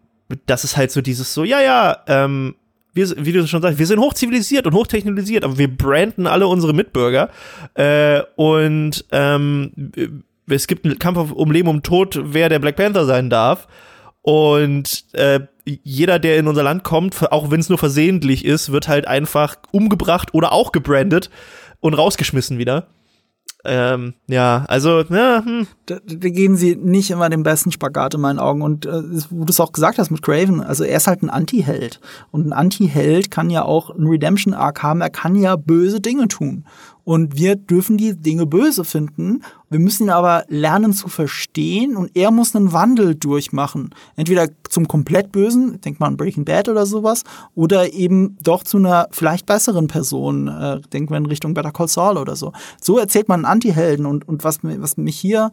das 0.46 0.64
ist 0.64 0.76
halt 0.76 0.90
so 0.90 1.00
dieses 1.00 1.32
so, 1.32 1.44
ja, 1.44 1.60
ja, 1.60 1.98
ähm, 2.08 2.56
wir, 2.92 3.08
wie 3.18 3.32
du 3.32 3.46
schon 3.46 3.62
sagst, 3.62 3.78
wir 3.78 3.86
sind 3.86 4.00
hochzivilisiert 4.00 4.66
und 4.66 4.74
hochtechnologisiert, 4.74 5.44
aber 5.44 5.56
wir 5.56 5.74
branden 5.74 6.26
alle 6.26 6.48
unsere 6.48 6.74
Mitbürger. 6.74 7.30
Äh, 7.74 8.22
und 8.34 9.04
ähm, 9.12 9.92
es 10.48 10.66
gibt 10.66 10.84
einen 10.84 10.98
Kampf 10.98 11.30
um 11.32 11.50
Leben 11.52 11.68
und 11.68 11.84
Tod, 11.84 12.20
wer 12.22 12.48
der 12.48 12.58
Black 12.58 12.76
Panther 12.76 13.04
sein 13.04 13.30
darf. 13.30 13.68
Und 14.22 15.04
äh, 15.12 15.40
jeder, 15.64 16.18
der 16.18 16.38
in 16.38 16.48
unser 16.48 16.62
Land 16.62 16.84
kommt, 16.84 17.30
auch 17.32 17.50
wenn 17.50 17.60
es 17.60 17.68
nur 17.68 17.78
versehentlich 17.78 18.44
ist, 18.44 18.72
wird 18.72 18.88
halt 18.88 19.06
einfach 19.06 19.56
umgebracht 19.72 20.32
oder 20.32 20.52
auch 20.52 20.72
gebrandet 20.72 21.28
und 21.80 21.94
rausgeschmissen 21.94 22.58
wieder. 22.58 22.88
Ähm, 23.64 24.14
ja, 24.26 24.64
also, 24.66 25.02
ja, 25.02 25.44
hm. 25.44 25.68
da, 25.86 25.98
da 26.04 26.28
gehen 26.28 26.56
sie 26.56 26.74
nicht 26.74 27.12
immer 27.12 27.30
den 27.30 27.44
besten 27.44 27.70
Spagat 27.70 28.14
in 28.14 28.20
meinen 28.20 28.40
Augen. 28.40 28.62
Und 28.62 28.86
äh, 28.86 29.02
wo 29.30 29.44
du 29.44 29.50
es 29.50 29.60
auch 29.60 29.72
gesagt 29.72 29.98
hast 29.98 30.10
mit 30.10 30.22
Craven, 30.22 30.60
also 30.60 30.82
er 30.82 30.96
ist 30.96 31.06
halt 31.06 31.22
ein 31.22 31.30
Anti-Held. 31.30 32.00
Und 32.32 32.46
ein 32.46 32.52
Anti-Held 32.52 33.30
kann 33.30 33.50
ja 33.50 33.64
auch 33.64 33.90
einen 33.90 34.08
Redemption-Arc 34.08 34.82
haben, 34.82 35.00
er 35.00 35.10
kann 35.10 35.36
ja 35.36 35.54
böse 35.54 36.00
Dinge 36.00 36.26
tun. 36.26 36.64
Und 37.04 37.36
wir 37.36 37.56
dürfen 37.56 37.96
die 37.96 38.14
Dinge 38.14 38.46
böse 38.46 38.84
finden. 38.84 39.42
Wir 39.70 39.80
müssen 39.80 40.04
ihn 40.04 40.10
aber 40.10 40.44
lernen 40.48 40.92
zu 40.92 41.08
verstehen 41.08 41.96
und 41.96 42.10
er 42.14 42.30
muss 42.30 42.54
einen 42.54 42.72
Wandel 42.72 43.14
durchmachen. 43.14 43.90
Entweder 44.16 44.48
zum 44.68 44.86
komplett 44.86 45.32
Bösen, 45.32 45.80
denk 45.80 45.98
mal 45.98 46.06
an 46.06 46.16
Breaking 46.16 46.44
Bad 46.44 46.68
oder 46.68 46.86
sowas, 46.86 47.24
oder 47.54 47.92
eben 47.92 48.36
doch 48.42 48.62
zu 48.62 48.76
einer 48.76 49.08
vielleicht 49.10 49.46
besseren 49.46 49.88
Person. 49.88 50.48
Äh, 50.48 50.80
denken 50.92 51.10
wir 51.10 51.18
in 51.18 51.26
Richtung 51.26 51.54
Better 51.54 51.72
Call 51.72 51.88
Saul 51.88 52.18
oder 52.18 52.36
so. 52.36 52.52
So 52.80 52.98
erzählt 52.98 53.28
man 53.28 53.44
einen 53.44 53.52
Anti-Helden 53.52 54.06
und, 54.06 54.28
und 54.28 54.44
was, 54.44 54.60
was 54.62 54.96
mich 54.96 55.18
hier 55.18 55.50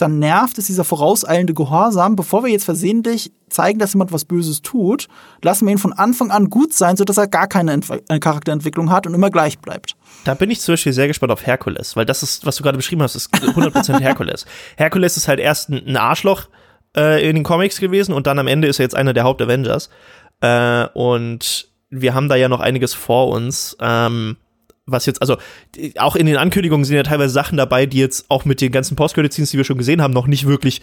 dann 0.00 0.18
nervt, 0.18 0.58
ist 0.58 0.68
dieser 0.68 0.84
vorauseilende 0.84 1.54
Gehorsam. 1.54 2.16
Bevor 2.16 2.44
wir 2.44 2.50
jetzt 2.50 2.64
versehentlich 2.64 3.32
zeigen, 3.48 3.78
dass 3.78 3.94
jemand 3.94 4.12
was 4.12 4.24
Böses 4.24 4.62
tut, 4.62 5.08
lassen 5.42 5.66
wir 5.66 5.72
ihn 5.72 5.78
von 5.78 5.92
Anfang 5.92 6.30
an 6.30 6.50
gut 6.50 6.72
sein, 6.72 6.96
sodass 6.96 7.18
er 7.18 7.26
gar 7.26 7.46
keine 7.46 7.72
Entwe 7.72 8.02
Charakterentwicklung 8.20 8.90
hat 8.90 9.06
und 9.06 9.14
immer 9.14 9.30
gleich 9.30 9.58
bleibt. 9.58 9.96
Da 10.24 10.34
bin 10.34 10.50
ich 10.50 10.60
zum 10.60 10.74
Beispiel 10.74 10.92
sehr 10.92 11.08
gespannt 11.08 11.32
auf 11.32 11.46
Herkules, 11.46 11.96
weil 11.96 12.06
das 12.06 12.22
ist, 12.22 12.46
was 12.46 12.56
du 12.56 12.62
gerade 12.62 12.76
beschrieben 12.76 13.02
hast, 13.02 13.14
ist 13.14 13.32
100% 13.34 14.00
Herkules. 14.00 14.46
Herkules 14.76 15.16
ist 15.16 15.28
halt 15.28 15.40
erst 15.40 15.70
ein 15.70 15.96
Arschloch 15.96 16.48
äh, 16.96 17.28
in 17.28 17.36
den 17.36 17.44
Comics 17.44 17.80
gewesen 17.80 18.12
und 18.12 18.26
dann 18.26 18.38
am 18.38 18.46
Ende 18.46 18.68
ist 18.68 18.78
er 18.78 18.84
jetzt 18.84 18.96
einer 18.96 19.12
der 19.12 19.24
Haupt-Avengers. 19.24 19.90
Äh, 20.40 20.86
und 20.94 21.68
wir 21.90 22.14
haben 22.14 22.28
da 22.28 22.36
ja 22.36 22.48
noch 22.48 22.60
einiges 22.60 22.94
vor 22.94 23.28
uns. 23.28 23.76
Ähm, 23.80 24.36
was 24.90 25.06
jetzt, 25.06 25.20
also 25.20 25.36
auch 25.98 26.16
in 26.16 26.26
den 26.26 26.36
Ankündigungen 26.36 26.84
sind 26.84 26.96
ja 26.96 27.02
teilweise 27.02 27.32
Sachen 27.32 27.56
dabei, 27.56 27.86
die 27.86 27.98
jetzt 27.98 28.26
auch 28.28 28.44
mit 28.44 28.60
den 28.60 28.72
ganzen 28.72 28.96
Post-Credit-Scenes, 28.96 29.50
die 29.50 29.56
wir 29.56 29.64
schon 29.64 29.78
gesehen 29.78 30.02
haben, 30.02 30.12
noch 30.12 30.26
nicht 30.26 30.46
wirklich 30.46 30.82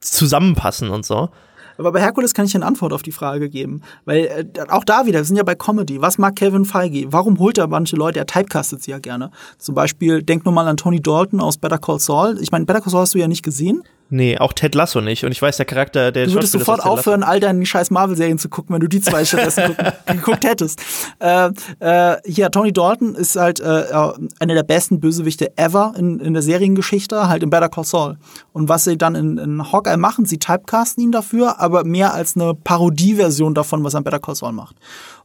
zusammenpassen 0.00 0.90
und 0.90 1.04
so. 1.04 1.30
Aber 1.78 1.92
bei 1.92 2.00
Herkules 2.00 2.34
kann 2.34 2.46
ich 2.46 2.54
eine 2.54 2.66
Antwort 2.66 2.92
auf 2.92 3.02
die 3.02 3.12
Frage 3.12 3.48
geben. 3.48 3.82
Weil 4.04 4.24
äh, 4.26 4.44
auch 4.68 4.84
da 4.84 5.06
wieder, 5.06 5.20
wir 5.20 5.24
sind 5.24 5.36
ja 5.36 5.42
bei 5.42 5.54
Comedy. 5.54 6.00
Was 6.00 6.18
mag 6.18 6.36
Kevin 6.36 6.64
Feige? 6.64 7.12
Warum 7.12 7.38
holt 7.38 7.58
er 7.58 7.66
manche 7.66 7.96
Leute? 7.96 8.18
Er 8.18 8.26
typecastet 8.26 8.82
sie 8.82 8.92
ja 8.92 8.98
gerne. 8.98 9.30
Zum 9.58 9.74
Beispiel, 9.74 10.22
denk 10.22 10.44
nur 10.44 10.54
mal 10.54 10.68
an 10.68 10.76
Tony 10.76 11.00
Dalton 11.00 11.40
aus 11.40 11.56
Better 11.56 11.78
Call 11.78 11.98
Saul. 11.98 12.38
Ich 12.40 12.52
meine, 12.52 12.64
Better 12.64 12.80
Call 12.80 12.90
Saul 12.90 13.02
hast 13.02 13.14
du 13.14 13.18
ja 13.18 13.28
nicht 13.28 13.42
gesehen. 13.42 13.82
Nee, 14.10 14.38
auch 14.38 14.52
Ted 14.52 14.74
Lasso 14.74 15.00
nicht. 15.00 15.24
Und 15.24 15.32
ich 15.32 15.40
weiß, 15.40 15.56
der 15.56 15.66
Charakter, 15.66 16.12
der 16.12 16.26
Du 16.26 16.34
würdest 16.34 16.52
sofort 16.52 16.84
aufhören, 16.84 17.22
all 17.22 17.40
deine 17.40 17.64
scheiß 17.64 17.90
Marvel-Serien 17.90 18.38
zu 18.38 18.48
gucken, 18.48 18.74
wenn 18.74 18.80
du 18.80 18.88
die 18.88 19.00
zwei 19.00 19.24
stattdessen 19.24 19.76
geguckt 20.06 20.44
hättest. 20.44 20.80
Äh, 21.20 21.50
äh, 21.80 22.16
hier, 22.26 22.50
Tony 22.50 22.72
Dalton 22.72 23.14
ist 23.14 23.36
halt 23.36 23.60
äh, 23.60 23.82
äh, 23.82 24.12
einer 24.40 24.54
der 24.54 24.62
besten 24.62 25.00
Bösewichte 25.00 25.56
ever 25.56 25.94
in, 25.98 26.20
in 26.20 26.34
der 26.34 26.42
Seriengeschichte, 26.42 27.28
halt 27.28 27.42
in 27.42 27.50
Better 27.50 27.68
Call 27.68 27.84
Saul. 27.84 28.18
Und 28.52 28.68
was 28.68 28.84
sie 28.84 28.98
dann 28.98 29.14
in, 29.14 29.38
in 29.38 29.72
Hawkeye 29.72 29.96
machen, 29.96 30.26
sie 30.26 30.38
typecasten 30.38 31.02
ihn 31.02 31.12
dafür, 31.12 31.60
aber 31.60 31.84
mehr 31.84 32.12
als 32.14 32.36
eine 32.36 32.54
Parodieversion 32.54 33.54
davon, 33.54 33.84
was 33.84 33.94
er 33.94 33.98
in 33.98 34.04
Better 34.04 34.20
Call 34.20 34.34
Saul 34.34 34.52
macht. 34.52 34.76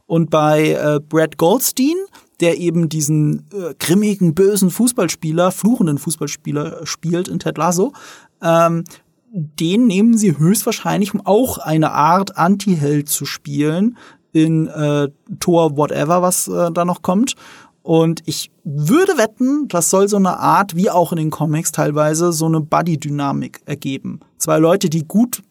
Und 0.06 0.30
bei 0.30 0.70
äh, 0.70 1.00
Brad 1.00 1.36
Goldstein, 1.36 1.94
der 2.40 2.58
eben 2.58 2.88
diesen 2.88 3.46
äh, 3.52 3.74
grimmigen, 3.78 4.34
bösen 4.34 4.70
Fußballspieler, 4.70 5.52
fluchenden 5.52 5.98
Fußballspieler 5.98 6.84
spielt 6.84 7.28
in 7.28 7.38
Ted 7.38 7.58
Lasso, 7.58 7.92
ähm, 8.42 8.84
den 9.32 9.86
nehmen 9.86 10.18
sie 10.18 10.38
höchstwahrscheinlich, 10.38 11.14
um 11.14 11.24
auch 11.24 11.58
eine 11.58 11.92
Art 11.92 12.36
Anti-Held 12.36 13.08
zu 13.08 13.24
spielen 13.24 13.96
in 14.32 14.66
äh, 14.68 15.08
Tor 15.38 15.76
Whatever, 15.76 16.22
was 16.22 16.48
äh, 16.48 16.70
da 16.72 16.84
noch 16.84 17.02
kommt. 17.02 17.34
Und 17.82 18.22
ich 18.26 18.50
würde 18.64 19.16
wetten, 19.16 19.66
das 19.68 19.90
soll 19.90 20.08
so 20.08 20.16
eine 20.16 20.38
Art, 20.38 20.76
wie 20.76 20.90
auch 20.90 21.12
in 21.12 21.18
den 21.18 21.30
Comics 21.30 21.72
teilweise, 21.72 22.32
so 22.32 22.46
eine 22.46 22.60
Buddy-Dynamik 22.60 23.60
ergeben. 23.64 24.20
Zwei 24.36 24.58
Leute, 24.58 24.90
die 24.90 25.06
gut 25.06 25.42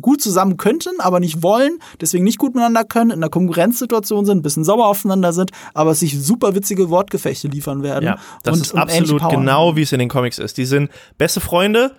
gut 0.00 0.22
zusammen 0.22 0.56
könnten, 0.56 1.00
aber 1.00 1.20
nicht 1.20 1.42
wollen, 1.42 1.78
deswegen 2.00 2.24
nicht 2.24 2.38
gut 2.38 2.54
miteinander 2.54 2.84
können, 2.84 3.10
in 3.10 3.18
einer 3.18 3.28
Konkurrenzsituation 3.28 4.24
sind, 4.24 4.38
ein 4.38 4.42
bisschen 4.42 4.64
sauer 4.64 4.86
aufeinander 4.86 5.32
sind, 5.34 5.50
aber 5.74 5.94
sich 5.94 6.20
super 6.20 6.54
witzige 6.54 6.88
Wortgefechte 6.88 7.48
liefern 7.48 7.82
werden. 7.82 8.06
Ja, 8.06 8.16
das 8.42 8.56
und, 8.56 8.62
ist 8.62 8.74
absolut 8.74 9.28
genau, 9.28 9.76
wie 9.76 9.82
es 9.82 9.92
in 9.92 9.98
den 9.98 10.08
Comics 10.08 10.38
ist. 10.38 10.56
Die 10.56 10.64
sind 10.64 10.90
beste 11.18 11.40
Freunde, 11.40 11.92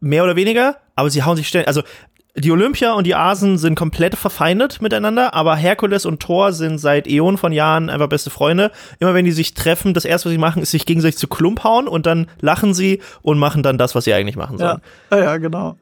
mehr 0.00 0.24
oder 0.24 0.36
weniger, 0.36 0.76
aber 0.94 1.10
sie 1.10 1.22
hauen 1.22 1.36
sich 1.36 1.48
ständig, 1.48 1.68
also 1.68 1.82
die 2.38 2.52
Olympia 2.52 2.92
und 2.92 3.06
die 3.06 3.14
Asen 3.14 3.56
sind 3.56 3.76
komplett 3.76 4.14
verfeindet 4.14 4.82
miteinander, 4.82 5.32
aber 5.32 5.56
Herkules 5.56 6.04
und 6.04 6.20
Thor 6.20 6.52
sind 6.52 6.78
seit 6.78 7.06
Äonen 7.06 7.38
von 7.38 7.50
Jahren 7.50 7.88
einfach 7.88 8.08
beste 8.08 8.28
Freunde. 8.28 8.72
Immer 8.98 9.14
wenn 9.14 9.24
die 9.24 9.32
sich 9.32 9.54
treffen, 9.54 9.94
das 9.94 10.04
erste, 10.04 10.26
was 10.26 10.32
sie 10.32 10.38
machen, 10.38 10.60
ist 10.60 10.70
sich 10.70 10.84
gegenseitig 10.84 11.16
zu 11.16 11.28
Klump 11.28 11.64
hauen 11.64 11.88
und 11.88 12.04
dann 12.04 12.28
lachen 12.40 12.74
sie 12.74 13.00
und 13.22 13.38
machen 13.38 13.62
dann 13.62 13.78
das, 13.78 13.94
was 13.94 14.04
sie 14.04 14.12
eigentlich 14.12 14.36
machen 14.36 14.58
sollen. 14.58 14.82
Ja, 15.10 15.18
ja 15.18 15.36
genau. 15.38 15.78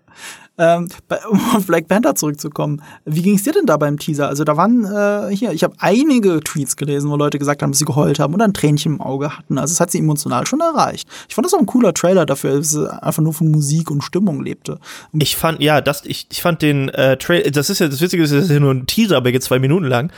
Ähm, 0.57 0.89
um 1.31 1.41
auf 1.57 1.67
Black 1.67 1.89
Panther 1.89 2.15
zurückzukommen, 2.15 2.81
wie 3.05 3.23
ging 3.23 3.35
es 3.35 3.43
dir 3.43 3.53
denn 3.53 3.67
da 3.67 3.77
beim 3.77 3.99
Teaser? 3.99 4.29
Also 4.29 4.45
da 4.45 4.57
waren 4.57 4.85
äh, 4.85 5.35
hier, 5.35 5.53
ich 5.53 5.65
habe 5.65 5.75
einige 5.79 6.41
Tweets 6.41 6.77
gelesen, 6.77 7.11
wo 7.11 7.17
Leute 7.17 7.41
gesagt 7.41 7.63
haben, 7.63 7.73
dass 7.73 7.81
sie 7.81 7.85
geheult 7.85 8.21
haben 8.21 8.35
oder 8.35 8.45
ein 8.45 8.55
Tränchen 8.55 8.95
im 8.95 9.01
Auge 9.01 9.37
hatten. 9.37 9.59
Also 9.59 9.73
es 9.73 9.81
hat 9.81 9.91
sie 9.91 9.99
emotional 9.99 10.47
schon 10.47 10.61
erreicht. 10.61 11.09
Ich 11.29 11.35
fand 11.35 11.45
das 11.45 11.55
auch 11.55 11.59
ein 11.59 11.67
cooler 11.67 11.93
Trailer 11.93 12.25
dafür, 12.25 12.57
dass 12.57 12.73
es 12.73 12.89
einfach 12.89 13.23
nur 13.23 13.35
von 13.35 13.51
Musik 13.51 13.91
und 13.91 14.03
Stimmung 14.03 14.43
lebte. 14.43 14.79
Und 15.13 15.23
ich 15.23 15.37
fand, 15.37 15.61
ja, 15.61 15.81
das, 15.81 16.05
ich, 16.05 16.29
ich 16.31 16.41
fand 16.41 16.63
den 16.63 16.89
äh, 16.91 17.17
Trailer, 17.17 17.51
das 17.51 17.69
ist 17.69 17.81
ja, 17.81 17.89
das 17.89 18.01
Witzige 18.01 18.23
ist, 18.23 18.33
das 18.33 18.45
ist 18.45 18.51
ja 18.51 18.61
nur 18.61 18.73
ein 18.73 18.87
Teaser, 18.87 19.17
aber 19.17 19.33
geht 19.33 19.43
zwei 19.43 19.59
Minuten 19.59 19.87
lang. 19.87 20.13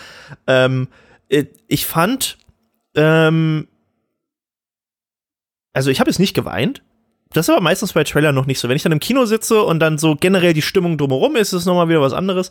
Ähm, 0.47 0.89
äh, 1.31 1.47
ich 1.67 1.87
fand, 1.87 2.37
ähm, 2.95 3.69
also 5.73 5.91
ich 5.91 5.99
habe 6.01 6.11
jetzt 6.11 6.19
nicht 6.19 6.35
geweint, 6.35 6.83
das 7.33 7.49
ist 7.49 7.55
aber 7.55 7.63
meistens 7.63 7.93
bei 7.93 8.05
Trailern 8.05 8.35
noch 8.35 8.47
nicht 8.47 8.59
so. 8.59 8.69
Wenn 8.69 8.77
ich 8.77 8.83
dann 8.83 8.93
im 8.93 9.01
Kino 9.01 9.25
sitze 9.25 9.63
und 9.63 9.81
dann 9.81 9.99
so 9.99 10.15
generell 10.15 10.53
die 10.53 10.63
Stimmung 10.63 10.97
drumherum 10.97 11.37
ist, 11.37 11.53
ist 11.53 11.61
es 11.61 11.67
nochmal 11.67 11.89
wieder 11.89 12.01
was 12.01 12.13
anderes. 12.13 12.51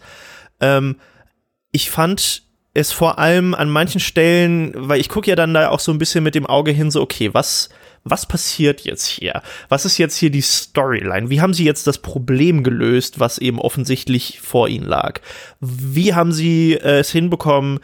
Ähm, 0.59 0.97
ich 1.71 1.89
fand 1.89 2.43
es 2.73 2.91
vor 2.91 3.19
allem 3.19 3.55
an 3.55 3.69
manchen 3.69 4.01
Stellen, 4.01 4.73
weil 4.75 4.99
ich 4.99 5.09
gucke 5.09 5.29
ja 5.29 5.35
dann 5.35 5.53
da 5.53 5.69
auch 5.69 5.79
so 5.79 5.91
ein 5.91 5.97
bisschen 5.97 6.23
mit 6.23 6.35
dem 6.35 6.45
Auge 6.45 6.71
hin, 6.71 6.91
so, 6.91 7.01
okay, 7.01 7.33
was, 7.33 7.69
was 8.03 8.25
passiert 8.25 8.81
jetzt 8.81 9.07
hier? 9.07 9.41
Was 9.69 9.85
ist 9.85 9.97
jetzt 9.97 10.17
hier 10.17 10.29
die 10.29 10.41
Storyline? 10.41 11.29
Wie 11.29 11.39
haben 11.39 11.53
sie 11.53 11.63
jetzt 11.63 11.87
das 11.87 11.99
Problem 11.99 12.63
gelöst, 12.63 13.19
was 13.19 13.37
eben 13.37 13.59
offensichtlich 13.59 14.41
vor 14.41 14.67
ihnen 14.67 14.85
lag? 14.85 15.21
Wie 15.61 16.13
haben 16.13 16.33
sie 16.33 16.73
äh, 16.73 16.99
es 16.99 17.11
hinbekommen, 17.11 17.79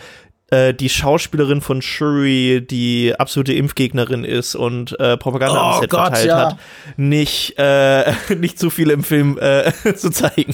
äh, 0.52 0.74
die 0.74 0.90
Schauspielerin 0.90 1.62
von 1.62 1.82
Shuri, 1.82 2.66
die 2.70 3.16
absolute 3.18 3.54
Impfgegnerin 3.54 4.24
ist 4.24 4.54
und 4.54 5.00
äh, 5.00 5.18
Propaganda 5.18 5.62
oh 5.62 5.74
am 5.76 5.82
Set 5.82 5.90
Gott, 5.90 6.02
verteilt 6.08 6.28
ja. 6.28 6.38
hat, 6.52 6.58
nicht, 6.98 7.58
äh, 7.58 8.14
nicht 8.38 8.60
zu 8.60 8.70
viel 8.70 8.90
im 8.90 9.04
Film 9.04 9.38
äh, 9.40 9.72
zu 9.96 10.12
zeigen. 10.12 10.54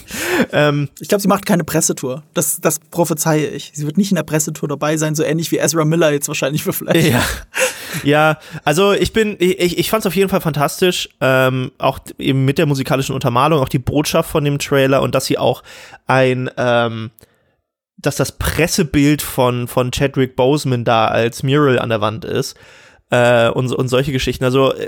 Ähm, 0.51 0.89
ich 0.99 1.07
glaube, 1.07 1.21
sie 1.21 1.27
macht 1.27 1.45
keine 1.45 1.63
Pressetour. 1.63 2.23
Das, 2.33 2.61
das 2.61 2.79
prophezeie 2.79 3.47
ich. 3.47 3.71
Sie 3.73 3.85
wird 3.85 3.97
nicht 3.97 4.11
in 4.11 4.15
der 4.15 4.23
Pressetour 4.23 4.69
dabei 4.69 4.97
sein, 4.97 5.15
so 5.15 5.23
ähnlich 5.23 5.51
wie 5.51 5.57
Ezra 5.57 5.83
Miller 5.83 6.11
jetzt 6.11 6.27
wahrscheinlich 6.27 6.63
für 6.63 6.73
Flash. 6.73 7.03
Ja. 7.03 7.23
Ja, 8.03 8.37
also 8.63 8.93
ich 8.93 9.13
bin, 9.13 9.35
ich, 9.39 9.77
ich 9.77 9.89
fand 9.89 10.01
es 10.01 10.07
auf 10.07 10.15
jeden 10.15 10.29
Fall 10.29 10.41
fantastisch, 10.41 11.09
ähm, 11.21 11.71
auch 11.77 11.99
eben 12.17 12.45
mit 12.45 12.57
der 12.57 12.65
musikalischen 12.65 13.15
Untermalung, 13.15 13.61
auch 13.61 13.69
die 13.69 13.79
Botschaft 13.79 14.29
von 14.29 14.43
dem 14.43 14.59
Trailer 14.59 15.01
und 15.01 15.15
dass 15.15 15.25
sie 15.25 15.37
auch 15.37 15.63
ein, 16.05 16.49
ähm, 16.57 17.11
dass 17.97 18.15
das 18.15 18.37
Pressebild 18.37 19.21
von, 19.21 19.67
von 19.67 19.91
Chadwick 19.91 20.35
Boseman 20.35 20.83
da 20.83 21.07
als 21.07 21.43
Mural 21.43 21.79
an 21.79 21.89
der 21.89 22.01
Wand 22.01 22.25
ist 22.25 22.55
äh, 23.09 23.49
und, 23.49 23.71
und 23.71 23.87
solche 23.87 24.11
Geschichten. 24.11 24.43
Also 24.43 24.73
äh, 24.73 24.87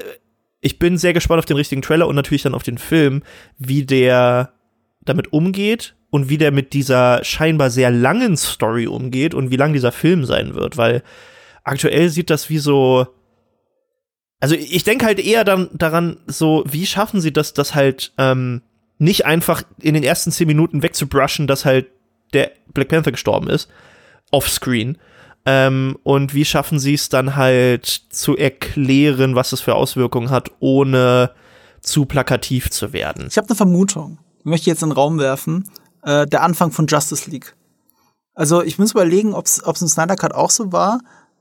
ich 0.61 0.77
bin 0.77 0.97
sehr 0.97 1.13
gespannt 1.13 1.39
auf 1.39 1.45
den 1.45 1.57
richtigen 1.57 1.81
Trailer 1.81 2.07
und 2.07 2.15
natürlich 2.15 2.43
dann 2.43 2.53
auf 2.53 2.63
den 2.63 2.77
Film, 2.77 3.23
wie 3.57 3.85
der 3.85 4.53
damit 5.01 5.33
umgeht 5.33 5.95
und 6.11 6.29
wie 6.29 6.37
der 6.37 6.51
mit 6.51 6.73
dieser 6.73 7.23
scheinbar 7.23 7.69
sehr 7.69 7.91
langen 7.91 8.37
Story 8.37 8.87
umgeht 8.87 9.33
und 9.33 9.51
wie 9.51 9.55
lang 9.55 9.73
dieser 9.73 9.91
Film 9.91 10.25
sein 10.25 10.53
wird, 10.53 10.77
weil 10.77 11.03
aktuell 11.63 12.09
sieht 12.09 12.29
das 12.29 12.49
wie 12.49 12.59
so 12.59 13.07
also 14.39 14.55
ich 14.55 14.83
denke 14.83 15.05
halt 15.05 15.19
eher 15.19 15.43
dann 15.43 15.69
daran, 15.73 16.17
so, 16.25 16.63
wie 16.65 16.85
schaffen 16.85 17.19
sie 17.19 17.33
das, 17.33 17.53
das 17.53 17.75
halt 17.75 18.13
ähm, 18.17 18.61
nicht 18.97 19.25
einfach 19.25 19.63
in 19.81 19.93
den 19.93 20.03
ersten 20.03 20.31
zehn 20.31 20.47
Minuten 20.47 20.81
wegzubrushen, 20.81 21.45
dass 21.45 21.65
halt 21.65 21.87
der 22.33 22.51
Black 22.73 22.89
Panther 22.89 23.11
gestorben 23.11 23.49
ist, 23.49 23.69
offscreen. 24.31 24.97
Ähm, 25.45 25.97
und 26.03 26.33
wie 26.33 26.45
schaffen 26.45 26.79
sie 26.79 26.93
es 26.93 27.09
dann 27.09 27.35
halt 27.35 27.85
zu 27.85 28.37
erklären, 28.37 29.35
was 29.35 29.51
es 29.51 29.61
für 29.61 29.75
Auswirkungen 29.75 30.29
hat, 30.29 30.51
ohne 30.59 31.31
zu 31.81 32.05
plakativ 32.05 32.69
zu 32.69 32.93
werden? 32.93 33.27
Ich 33.29 33.37
habe 33.37 33.47
eine 33.47 33.55
Vermutung. 33.55 34.19
Ich 34.39 34.45
möchte 34.45 34.69
jetzt 34.69 34.83
in 34.83 34.89
den 34.89 34.95
Raum 34.95 35.19
werfen. 35.19 35.69
Äh, 36.03 36.27
der 36.27 36.43
Anfang 36.43 36.71
von 36.71 36.87
Justice 36.87 37.29
League. 37.29 37.55
Also 38.33 38.61
ich 38.63 38.79
muss 38.79 38.91
überlegen, 38.91 39.33
ob 39.33 39.45
es 39.45 39.59
im 39.59 39.87
Snyder 39.87 40.15
Cut 40.15 40.33
auch 40.33 40.49
so 40.49 40.71
war, 40.71 40.99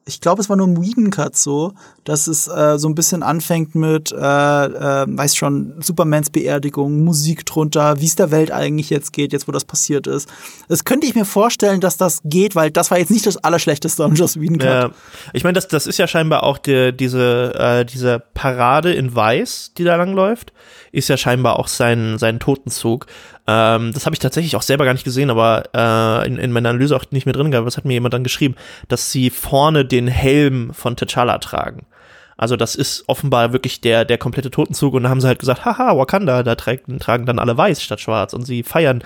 ich 0.08 0.22
glaube, 0.22 0.40
es 0.40 0.48
war 0.48 0.56
nur 0.56 0.66
im 0.66 0.82
Whedon 0.82 1.10
Cut 1.10 1.36
so, 1.36 1.74
dass 2.04 2.26
es 2.26 2.48
äh, 2.48 2.78
so 2.78 2.88
ein 2.88 2.94
bisschen 2.94 3.22
anfängt 3.22 3.74
mit, 3.74 4.10
äh, 4.10 4.16
äh, 4.16 5.06
weiß 5.06 5.36
schon, 5.36 5.74
Supermans 5.80 6.30
Beerdigung, 6.30 7.04
Musik 7.04 7.44
drunter, 7.44 8.00
wie 8.00 8.06
es 8.06 8.16
der 8.16 8.30
Welt 8.30 8.50
eigentlich 8.50 8.88
jetzt 8.88 9.12
geht, 9.12 9.34
jetzt 9.34 9.46
wo 9.46 9.52
das 9.52 9.66
passiert 9.66 10.06
ist. 10.06 10.28
Das 10.68 10.84
könnte 10.84 11.06
ich 11.06 11.14
mir 11.14 11.26
vorstellen, 11.26 11.82
dass 11.82 11.98
das 11.98 12.20
geht, 12.24 12.56
weil 12.56 12.70
das 12.70 12.90
war 12.90 12.98
jetzt 12.98 13.10
nicht 13.10 13.26
das 13.26 13.36
Allerschlechteste 13.36 14.02
am 14.02 14.14
Joss 14.14 14.40
Whedon 14.40 14.58
Cut. 14.58 14.68
Ja. 14.68 14.90
Ich 15.34 15.44
meine, 15.44 15.54
das, 15.54 15.68
das 15.68 15.86
ist 15.86 15.98
ja 15.98 16.06
scheinbar 16.06 16.42
auch 16.42 16.56
die, 16.56 16.96
diese, 16.96 17.54
äh, 17.54 17.84
diese 17.84 18.22
Parade 18.32 18.94
in 18.94 19.14
Weiß, 19.14 19.72
die 19.76 19.84
da 19.84 19.96
langläuft, 19.96 20.54
ist 20.92 21.08
ja 21.08 21.16
scheinbar 21.16 21.58
auch 21.58 21.68
sein, 21.68 22.18
sein 22.18 22.40
Totenzug. 22.40 23.06
Ähm, 23.46 23.92
das 23.92 24.06
habe 24.06 24.14
ich 24.14 24.20
tatsächlich 24.20 24.56
auch 24.56 24.62
selber 24.62 24.84
gar 24.84 24.92
nicht 24.92 25.04
gesehen, 25.04 25.30
aber 25.30 25.64
äh, 25.74 26.26
in, 26.26 26.38
in 26.38 26.52
meiner 26.52 26.70
Analyse 26.70 26.96
auch 26.96 27.04
nicht 27.10 27.26
mehr 27.26 27.32
drin 27.32 27.50
gehabt. 27.50 27.66
Was 27.66 27.76
hat 27.76 27.84
mir 27.84 27.94
jemand 27.94 28.14
dann 28.14 28.24
geschrieben? 28.24 28.54
Dass 28.88 29.12
sie 29.12 29.30
vorne 29.30 29.84
den 29.84 30.08
Helm 30.08 30.72
von 30.72 30.96
T'Challa 30.96 31.38
tragen. 31.38 31.86
Also 32.38 32.54
das 32.54 32.76
ist 32.76 33.02
offenbar 33.08 33.52
wirklich 33.52 33.80
der, 33.80 34.04
der 34.04 34.16
komplette 34.16 34.50
Totenzug 34.50 34.94
und 34.94 35.02
da 35.02 35.08
haben 35.08 35.20
sie 35.20 35.26
halt 35.26 35.40
gesagt, 35.40 35.64
haha, 35.64 35.98
Wakanda, 35.98 36.44
da 36.44 36.54
tragen, 36.54 37.00
tragen 37.00 37.26
dann 37.26 37.40
alle 37.40 37.56
weiß 37.58 37.82
statt 37.82 38.00
schwarz 38.00 38.32
und 38.32 38.46
sie 38.46 38.62
feiern, 38.62 39.02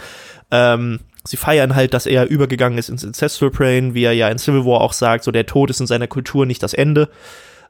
ähm, 0.51 1.01
sie 1.25 1.39
feiern 1.39 1.75
halt, 1.75 1.95
dass 1.95 2.05
er 2.05 2.29
übergegangen 2.29 2.79
ist 2.79 2.91
ins 2.91 3.07
Ancestral 3.07 3.51
Brain, 3.51 3.95
wie 3.95 4.05
er 4.05 4.13
ja 4.13 4.29
in 4.29 4.37
Civil 4.37 4.67
War 4.67 4.83
auch 4.83 4.93
sagt, 4.93 5.25
so 5.25 5.31
der 5.31 5.47
Tod 5.47 5.71
ist 5.71 5.81
in 5.81 5.87
seiner 5.87 6.09
Kultur 6.09 6.45
nicht 6.45 6.63
das 6.63 6.75
Ende, 6.75 7.09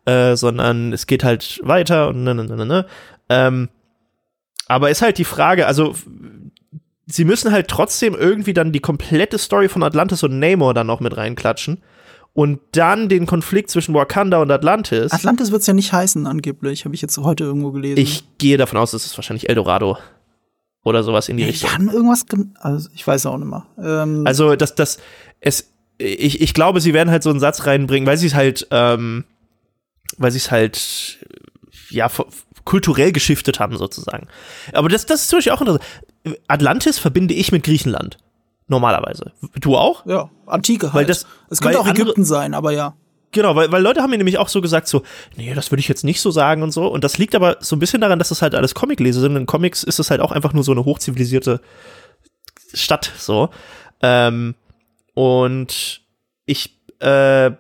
äh, 0.05 0.35
sondern 0.35 0.93
es 0.93 1.07
geht 1.07 1.23
halt 1.23 1.61
weiter 1.63 2.09
und 2.09 2.25
ne, 2.25 2.35
ne, 2.35 2.45
ne, 2.45 2.57
ne. 2.57 2.67
ne. 2.67 2.87
Ähm, 3.29 3.69
aber 4.73 4.91
ist 4.91 5.03
halt 5.03 5.19
die 5.19 5.25
Frage, 5.25 5.67
also 5.67 5.95
sie 7.07 7.25
müssen 7.25 7.53
halt 7.53 7.69
trotzdem 7.69 8.15
irgendwie 8.15 8.55
dann 8.55 8.73
die 8.73 8.81
komplette 8.81 9.37
Story 9.39 9.69
von 9.69 9.83
Atlantis 9.83 10.23
und 10.23 10.39
Namor 10.39 10.73
dann 10.73 10.87
noch 10.87 11.01
mit 11.01 11.17
reinklatschen. 11.17 11.83
Und 12.35 12.61
dann 12.73 13.11
den 13.11 13.27
Konflikt 13.27 13.69
zwischen 13.69 13.95
Wakanda 13.95 14.41
und 14.41 14.51
Atlantis. 14.51 15.13
Atlantis 15.13 15.51
wird 15.51 15.61
es 15.61 15.67
ja 15.67 15.75
nicht 15.75 15.93
heißen, 15.93 16.27
angeblich, 16.27 16.87
habe 16.87 16.95
ich 16.95 17.03
jetzt 17.03 17.19
heute 17.19 17.45
irgendwo 17.45 17.73
gelesen. 17.73 17.99
Ich 17.99 18.25
gehe 18.39 18.57
davon 18.57 18.79
aus, 18.79 18.93
dass 18.93 19.05
es 19.05 19.19
wahrscheinlich 19.19 19.51
Eldorado 19.51 19.99
oder 20.83 21.03
sowas 21.03 21.29
in 21.29 21.37
die 21.37 21.45
Richtung. 21.45 21.69
Kann 21.69 21.91
irgendwas, 21.91 22.25
also 22.59 22.89
ich 22.95 23.07
weiß 23.07 23.27
auch 23.27 23.37
nicht 23.37 23.51
mehr. 23.51 23.67
Ähm 23.79 24.27
also 24.27 24.57
das, 24.57 24.75
das, 24.75 24.99
es, 25.41 25.75
ich, 25.99 26.41
ich 26.41 26.55
glaube, 26.55 26.81
sie 26.81 26.95
werden 26.95 27.11
halt 27.11 27.23
so 27.23 27.29
einen 27.29 27.41
Satz 27.41 27.67
reinbringen, 27.67 28.07
weil 28.07 28.17
sie 28.17 28.29
es 28.29 28.35
halt, 28.35 28.67
ähm, 28.71 29.25
weil 30.17 30.31
sie 30.31 30.39
es 30.39 30.51
halt, 30.51 31.19
ja, 31.91 32.09
kulturell 32.65 33.13
geschiftet 33.13 33.61
haben 33.61 33.77
sozusagen. 33.77 34.29
Aber 34.73 34.89
das, 34.89 35.07
das 35.07 35.23
ist 35.23 35.29
zum 35.29 35.39
Beispiel 35.39 35.53
auch 35.53 35.61
interessant. 35.61 35.85
Atlantis 36.49 36.99
verbinde 36.99 37.35
ich 37.35 37.53
mit 37.53 37.65
Griechenland. 37.65 38.19
Normalerweise. 38.69 39.33
Du 39.61 39.77
auch? 39.77 40.07
Ja, 40.07 40.31
Antike 40.47 40.87
halt. 40.87 40.95
Weil 40.95 41.07
das, 41.07 41.27
es 41.51 41.61
könnte 41.61 41.81
auch 41.81 41.87
Ägypten 41.87 42.25
sein, 42.25 42.55
aber 42.55 42.73
ja. 42.73 42.95
Genau, 43.33 43.57
weil, 43.57 43.73
weil 43.73 43.83
Leute 43.83 44.03
haben 44.03 44.11
mir 44.11 44.19
nämlich 44.19 44.39
auch 44.39 44.49
so 44.49 44.61
gesagt, 44.61 44.89
so, 44.89 45.03
nee, 45.37 45.53
das 45.55 45.71
würde 45.71 45.81
ich 45.81 45.89
jetzt 45.89 46.05
nicht 46.05 46.21
so 46.21 46.31
sagen 46.31 46.63
und 46.63 46.71
so. 46.71 46.87
Und 46.87 47.03
das 47.03 47.19
liegt 47.19 47.35
aber 47.35 47.57
so 47.61 47.75
ein 47.75 47.79
bisschen 47.79 48.01
daran, 48.01 48.19
dass 48.19 48.29
das 48.29 48.43
halt 48.43 48.55
alles 48.55 48.75
Comicleser 48.75 49.21
sind. 49.21 49.37
In 49.37 49.47
Comics 49.47 49.83
ist 49.83 49.99
es 49.99 50.11
halt 50.11 50.21
auch 50.21 50.33
einfach 50.33 50.53
nur 50.53 50.65
so 50.65 50.73
eine 50.73 50.85
hochzivilisierte 50.85 51.61
Stadt, 52.75 53.11
so. 53.19 53.49
Ähm, 54.03 54.55
und 55.15 56.03
ich, 56.45 56.79
äh, 57.01 57.53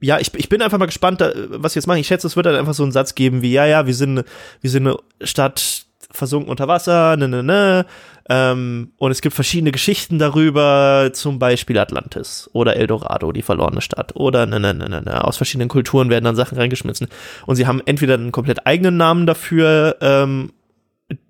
ja, 0.00 0.18
ich, 0.18 0.32
ich 0.34 0.48
bin 0.48 0.62
einfach 0.62 0.78
mal 0.78 0.86
gespannt, 0.86 1.20
was 1.20 1.72
sie 1.72 1.78
jetzt 1.78 1.86
machen. 1.86 1.98
Ich 1.98 2.06
schätze, 2.06 2.26
es 2.26 2.36
wird 2.36 2.46
dann 2.46 2.56
einfach 2.56 2.74
so 2.74 2.82
einen 2.82 2.92
Satz 2.92 3.14
geben 3.14 3.42
wie, 3.42 3.52
ja, 3.52 3.66
ja, 3.66 3.86
wir 3.86 3.94
sind, 3.94 4.24
wir 4.60 4.70
sind 4.70 4.86
eine 4.86 4.96
Stadt 5.22 5.86
versunken 6.10 6.50
unter 6.50 6.68
Wasser, 6.68 7.16
ne, 7.16 7.28
ne, 7.28 7.42
ne. 7.42 7.86
Ähm, 8.28 8.92
und 8.96 9.10
es 9.10 9.20
gibt 9.20 9.34
verschiedene 9.34 9.72
Geschichten 9.72 10.18
darüber, 10.18 11.10
zum 11.12 11.38
Beispiel 11.38 11.78
Atlantis 11.78 12.48
oder 12.52 12.76
Eldorado, 12.76 13.32
die 13.32 13.42
verlorene 13.42 13.80
Stadt. 13.80 14.14
Oder 14.16 14.46
ne, 14.46 14.60
ne, 14.60 14.74
ne, 14.74 14.88
ne, 14.88 15.02
ne. 15.02 15.24
Aus 15.24 15.36
verschiedenen 15.36 15.68
Kulturen 15.68 16.10
werden 16.10 16.24
dann 16.24 16.36
Sachen 16.36 16.56
reingeschmissen. 16.56 17.08
Und 17.46 17.56
sie 17.56 17.66
haben 17.66 17.82
entweder 17.84 18.14
einen 18.14 18.32
komplett 18.32 18.66
eigenen 18.66 18.96
Namen 18.96 19.26
dafür, 19.26 19.96
ähm, 20.00 20.52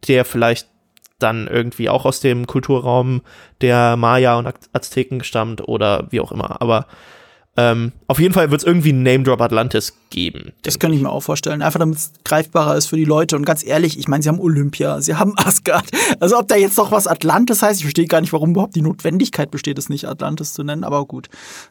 der 0.08 0.24
vielleicht 0.24 0.68
dann 1.18 1.46
irgendwie 1.48 1.88
auch 1.88 2.04
aus 2.04 2.20
dem 2.20 2.46
Kulturraum 2.46 3.22
der 3.60 3.96
Maya 3.96 4.38
und 4.38 4.52
Azteken 4.72 5.22
stammt 5.22 5.66
oder 5.68 6.06
wie 6.10 6.20
auch 6.20 6.32
immer. 6.32 6.60
Aber 6.60 6.86
ähm, 7.56 7.92
auf 8.06 8.20
jeden 8.20 8.32
Fall 8.32 8.50
wird 8.50 8.60
es 8.60 8.66
irgendwie 8.66 8.90
einen 8.90 9.02
Name 9.02 9.24
Drop 9.24 9.40
Atlantis 9.40 9.94
geben. 10.08 10.52
Das 10.62 10.78
kann 10.78 10.92
ich 10.92 11.00
mir 11.00 11.10
auch 11.10 11.22
vorstellen. 11.22 11.62
Einfach 11.62 11.80
damit 11.80 11.98
es 11.98 12.12
greifbarer 12.24 12.76
ist 12.76 12.86
für 12.86 12.96
die 12.96 13.04
Leute. 13.04 13.34
Und 13.36 13.44
ganz 13.44 13.64
ehrlich, 13.64 13.98
ich 13.98 14.06
meine, 14.06 14.22
sie 14.22 14.28
haben 14.28 14.38
Olympia, 14.38 15.00
sie 15.00 15.16
haben 15.16 15.34
Asgard. 15.36 15.86
Also 16.20 16.38
ob 16.38 16.46
da 16.46 16.56
jetzt 16.56 16.78
noch 16.78 16.92
was 16.92 17.08
Atlantis 17.08 17.62
heißt, 17.62 17.80
ich 17.80 17.84
verstehe 17.84 18.06
gar 18.06 18.20
nicht, 18.20 18.32
warum 18.32 18.50
überhaupt 18.50 18.76
die 18.76 18.82
Notwendigkeit 18.82 19.50
besteht, 19.50 19.78
es 19.78 19.88
nicht 19.88 20.06
Atlantis 20.06 20.52
zu 20.52 20.62
nennen, 20.62 20.84
aber 20.84 21.04
gut. 21.06 21.28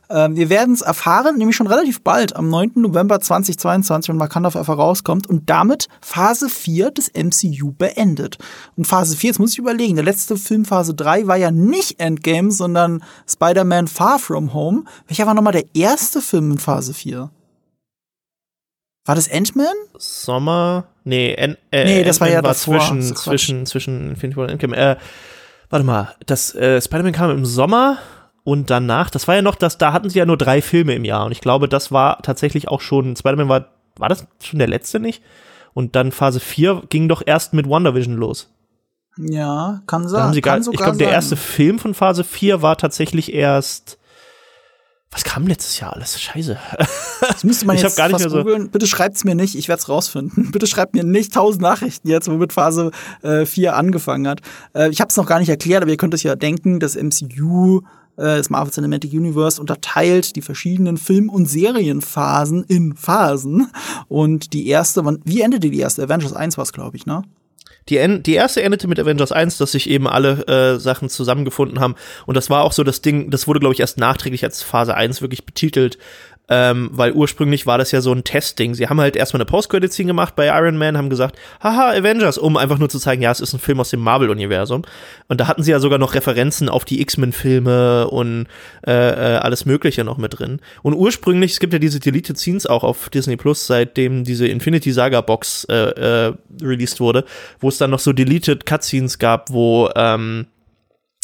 Ähm, 0.09 0.35
wir 0.35 0.49
werden 0.49 0.73
es 0.73 0.81
erfahren, 0.81 1.37
nämlich 1.37 1.55
schon 1.55 1.67
relativ 1.67 2.01
bald, 2.01 2.35
am 2.35 2.49
9. 2.49 2.73
November 2.75 3.19
2022, 3.19 4.09
wenn 4.09 4.19
Wakanda 4.19 4.51
Forever 4.51 4.73
rauskommt 4.73 5.27
und 5.27 5.49
damit 5.49 5.87
Phase 6.01 6.49
4 6.49 6.91
des 6.91 7.11
MCU 7.13 7.71
beendet. 7.77 8.37
Und 8.75 8.85
Phase 8.85 9.15
4, 9.15 9.29
jetzt 9.29 9.39
muss 9.39 9.53
ich 9.53 9.59
überlegen, 9.59 9.95
der 9.95 10.05
letzte 10.05 10.35
Film 10.35 10.65
Phase 10.65 10.93
3 10.93 11.27
war 11.27 11.37
ja 11.37 11.51
nicht 11.51 11.99
Endgame, 11.99 12.51
sondern 12.51 13.01
Spider-Man 13.27 13.87
Far 13.87 14.19
From 14.19 14.53
Home. 14.53 14.83
Welcher 15.07 15.25
war 15.25 15.33
nochmal 15.33 15.53
der 15.53 15.68
erste 15.73 16.21
Film 16.21 16.51
in 16.51 16.57
Phase 16.57 16.93
4? 16.93 17.29
War 19.05 19.15
das 19.15 19.31
Ant-Man? 19.31 19.73
Sommer. 19.97 20.85
Nee, 21.03 21.35
An 21.39 21.57
äh, 21.71 21.85
nee 21.85 22.03
das 22.03 22.21
war 22.21 22.27
ja 22.29 22.35
war 22.35 22.53
davor. 22.53 22.79
zwischen, 22.79 23.15
zwischen, 23.15 23.65
zwischen 23.65 24.09
Infinity 24.11 24.37
War 24.37 24.43
und 24.43 24.51
Endgame. 24.51 24.77
Äh, 24.77 24.97
warte 25.69 25.85
mal, 25.85 26.15
das 26.25 26.53
äh, 26.55 26.81
Spider-Man 26.81 27.13
kam 27.13 27.31
im 27.31 27.45
Sommer 27.45 27.97
und 28.43 28.69
danach, 28.69 29.09
das 29.09 29.27
war 29.27 29.35
ja 29.35 29.41
noch, 29.41 29.55
das, 29.55 29.77
da 29.77 29.93
hatten 29.93 30.09
sie 30.09 30.19
ja 30.19 30.25
nur 30.25 30.37
drei 30.37 30.61
Filme 30.61 30.93
im 30.93 31.05
Jahr 31.05 31.25
und 31.25 31.31
ich 31.31 31.41
glaube, 31.41 31.67
das 31.67 31.91
war 31.91 32.21
tatsächlich 32.21 32.67
auch 32.67 32.81
schon, 32.81 33.15
Spider-Man 33.15 33.49
war, 33.49 33.69
war 33.97 34.09
das 34.09 34.27
schon 34.43 34.59
der 34.59 34.67
letzte 34.67 34.99
nicht? 34.99 35.23
Und 35.73 35.95
dann 35.95 36.11
Phase 36.11 36.39
4 36.39 36.83
ging 36.89 37.07
doch 37.07 37.21
erst 37.25 37.53
mit 37.53 37.69
WandaVision 37.69 38.15
los. 38.15 38.53
Ja, 39.17 39.81
kann 39.85 40.07
sein. 40.07 40.19
Da 40.19 40.25
haben 40.25 40.33
sie 40.33 40.41
gar, 40.41 40.57
ich 40.57 40.69
glaube, 40.71 40.97
der 40.97 41.11
erste 41.11 41.35
Film 41.35 41.77
von 41.77 41.93
Phase 41.93 42.23
4 42.23 42.61
war 42.61 42.77
tatsächlich 42.77 43.33
erst. 43.33 43.98
Was 45.11 45.23
kam 45.23 45.47
letztes 45.47 45.79
Jahr 45.79 45.93
alles? 45.93 46.21
Scheiße. 46.21 46.57
Das 47.19 47.43
müsste 47.43 47.65
man 47.65 47.75
Ich 47.77 47.81
jetzt 47.81 47.97
gar 47.97 48.07
nicht 48.07 48.13
fast 48.13 48.25
mehr 48.25 48.29
so- 48.31 48.37
googeln. 48.43 48.69
Bitte 48.69 48.85
schreibt's 48.85 49.23
mir 49.23 49.33
nicht, 49.33 49.55
ich 49.55 49.67
werde 49.67 49.79
es 49.81 49.89
rausfinden. 49.89 50.51
Bitte 50.51 50.67
schreibt 50.67 50.93
mir 50.93 51.03
nicht 51.03 51.33
tausend 51.33 51.61
Nachrichten 51.63 52.07
jetzt, 52.09 52.29
womit 52.29 52.53
Phase 52.53 52.91
äh, 53.23 53.45
4 53.45 53.75
angefangen 53.75 54.27
hat. 54.27 54.41
Äh, 54.75 54.89
ich 54.89 55.01
habe 55.01 55.09
es 55.09 55.17
noch 55.17 55.25
gar 55.25 55.39
nicht 55.39 55.49
erklärt, 55.49 55.81
aber 55.81 55.91
ihr 55.91 55.97
könnt 55.97 56.13
es 56.13 56.21
ja 56.23 56.35
denken, 56.35 56.79
das 56.79 56.95
MCU, 56.95 57.79
äh, 58.17 58.37
das 58.37 58.51
Marvel 58.51 58.71
Cinematic 58.71 59.11
Universe, 59.13 59.59
unterteilt 59.59 60.35
die 60.35 60.43
verschiedenen 60.43 60.97
Film- 60.97 61.29
und 61.29 61.47
Serienphasen 61.47 62.63
in 62.65 62.95
Phasen. 62.95 63.71
Und 64.09 64.53
die 64.53 64.67
erste, 64.67 65.03
wann, 65.05 65.19
wie 65.25 65.41
endete 65.41 65.71
die 65.71 65.79
erste? 65.79 66.03
Avengers 66.03 66.33
1 66.33 66.55
war 66.57 66.63
es, 66.63 66.71
glaube 66.71 66.95
ich, 66.97 67.07
ne? 67.07 67.23
Die, 67.89 68.23
die 68.23 68.33
erste 68.33 68.61
endete 68.61 68.87
mit 68.87 68.99
Avengers 68.99 69.31
1, 69.31 69.57
dass 69.57 69.71
sich 69.71 69.89
eben 69.89 70.07
alle 70.07 70.47
äh, 70.47 70.79
Sachen 70.79 71.09
zusammengefunden 71.09 71.79
haben. 71.79 71.95
Und 72.25 72.35
das 72.35 72.49
war 72.49 72.63
auch 72.63 72.71
so 72.71 72.83
das 72.83 73.01
Ding, 73.01 73.31
das 73.31 73.47
wurde, 73.47 73.59
glaube 73.59 73.73
ich, 73.73 73.79
erst 73.79 73.97
nachträglich 73.97 74.43
als 74.43 74.61
Phase 74.63 74.95
1 74.95 75.21
wirklich 75.21 75.45
betitelt. 75.45 75.97
Ähm, 76.49 76.89
weil 76.91 77.11
ursprünglich 77.13 77.65
war 77.65 77.77
das 77.77 77.91
ja 77.91 78.01
so 78.01 78.11
ein 78.11 78.23
Testding. 78.23 78.73
Sie 78.73 78.87
haben 78.87 78.99
halt 78.99 79.15
erstmal 79.15 79.39
eine 79.39 79.45
Post-Credit-Scene 79.45 80.07
gemacht 80.07 80.35
bei 80.35 80.47
Iron 80.47 80.77
Man, 80.77 80.97
haben 80.97 81.09
gesagt, 81.09 81.37
haha, 81.61 81.91
Avengers, 81.91 82.37
um 82.37 82.57
einfach 82.57 82.79
nur 82.79 82.89
zu 82.89 82.99
zeigen, 82.99 83.21
ja, 83.21 83.31
es 83.31 83.39
ist 83.39 83.53
ein 83.53 83.59
Film 83.59 83.79
aus 83.79 83.89
dem 83.89 83.99
Marvel-Universum. 83.99 84.83
Und 85.27 85.39
da 85.39 85.47
hatten 85.47 85.63
sie 85.63 85.71
ja 85.71 85.79
sogar 85.79 85.99
noch 85.99 86.15
Referenzen 86.15 86.69
auf 86.69 86.85
die 86.85 87.01
X-Men-Filme 87.01 88.07
und 88.09 88.47
äh, 88.85 88.91
äh, 88.91 89.37
alles 89.37 89.65
Mögliche 89.65 90.03
noch 90.03 90.17
mit 90.17 90.39
drin. 90.39 90.59
Und 90.81 90.93
ursprünglich, 90.95 91.53
es 91.53 91.59
gibt 91.59 91.73
ja 91.73 91.79
diese 91.79 91.99
Deleted 91.99 92.37
Scenes 92.37 92.65
auch 92.65 92.83
auf 92.83 93.09
Disney 93.09 93.37
Plus, 93.37 93.67
seitdem 93.67 94.23
diese 94.23 94.47
Infinity 94.47 94.91
Saga 94.91 95.21
Box 95.21 95.65
äh, 95.65 95.75
äh, 95.75 96.33
released 96.61 96.99
wurde, 96.99 97.25
wo 97.59 97.69
es 97.69 97.77
dann 97.77 97.91
noch 97.91 97.99
so 97.99 98.13
Deleted 98.13 98.65
Cutscenes 98.65 99.19
gab, 99.19 99.51
wo 99.51 99.89
ähm, 99.95 100.47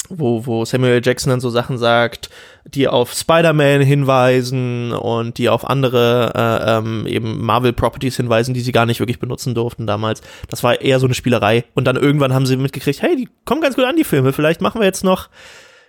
wo, 0.09 0.45
wo 0.45 0.65
Samuel. 0.65 1.01
Jackson 1.03 1.29
dann 1.29 1.39
so 1.39 1.49
Sachen 1.49 1.77
sagt, 1.77 2.29
die 2.65 2.87
auf 2.87 3.13
Spider-Man 3.13 3.81
hinweisen 3.81 4.91
und 4.91 5.37
die 5.37 5.49
auf 5.49 5.69
andere 5.69 6.33
äh, 6.35 6.77
ähm, 6.77 7.05
eben 7.07 7.43
Marvel-Properties 7.43 8.17
hinweisen, 8.17 8.53
die 8.53 8.61
sie 8.61 8.71
gar 8.71 8.85
nicht 8.85 8.99
wirklich 8.99 9.19
benutzen 9.19 9.53
durften 9.53 9.87
damals. 9.87 10.21
Das 10.49 10.63
war 10.63 10.81
eher 10.81 10.99
so 10.99 11.05
eine 11.05 11.13
Spielerei. 11.13 11.65
Und 11.73 11.85
dann 11.85 11.95
irgendwann 11.95 12.33
haben 12.33 12.45
sie 12.45 12.57
mitgekriegt, 12.57 13.01
hey, 13.01 13.15
die 13.15 13.29
kommen 13.45 13.61
ganz 13.61 13.75
gut 13.75 13.85
an, 13.85 13.95
die 13.95 14.03
Filme. 14.03 14.33
Vielleicht 14.33 14.61
machen 14.61 14.81
wir 14.81 14.85
jetzt 14.85 15.03
noch 15.03 15.29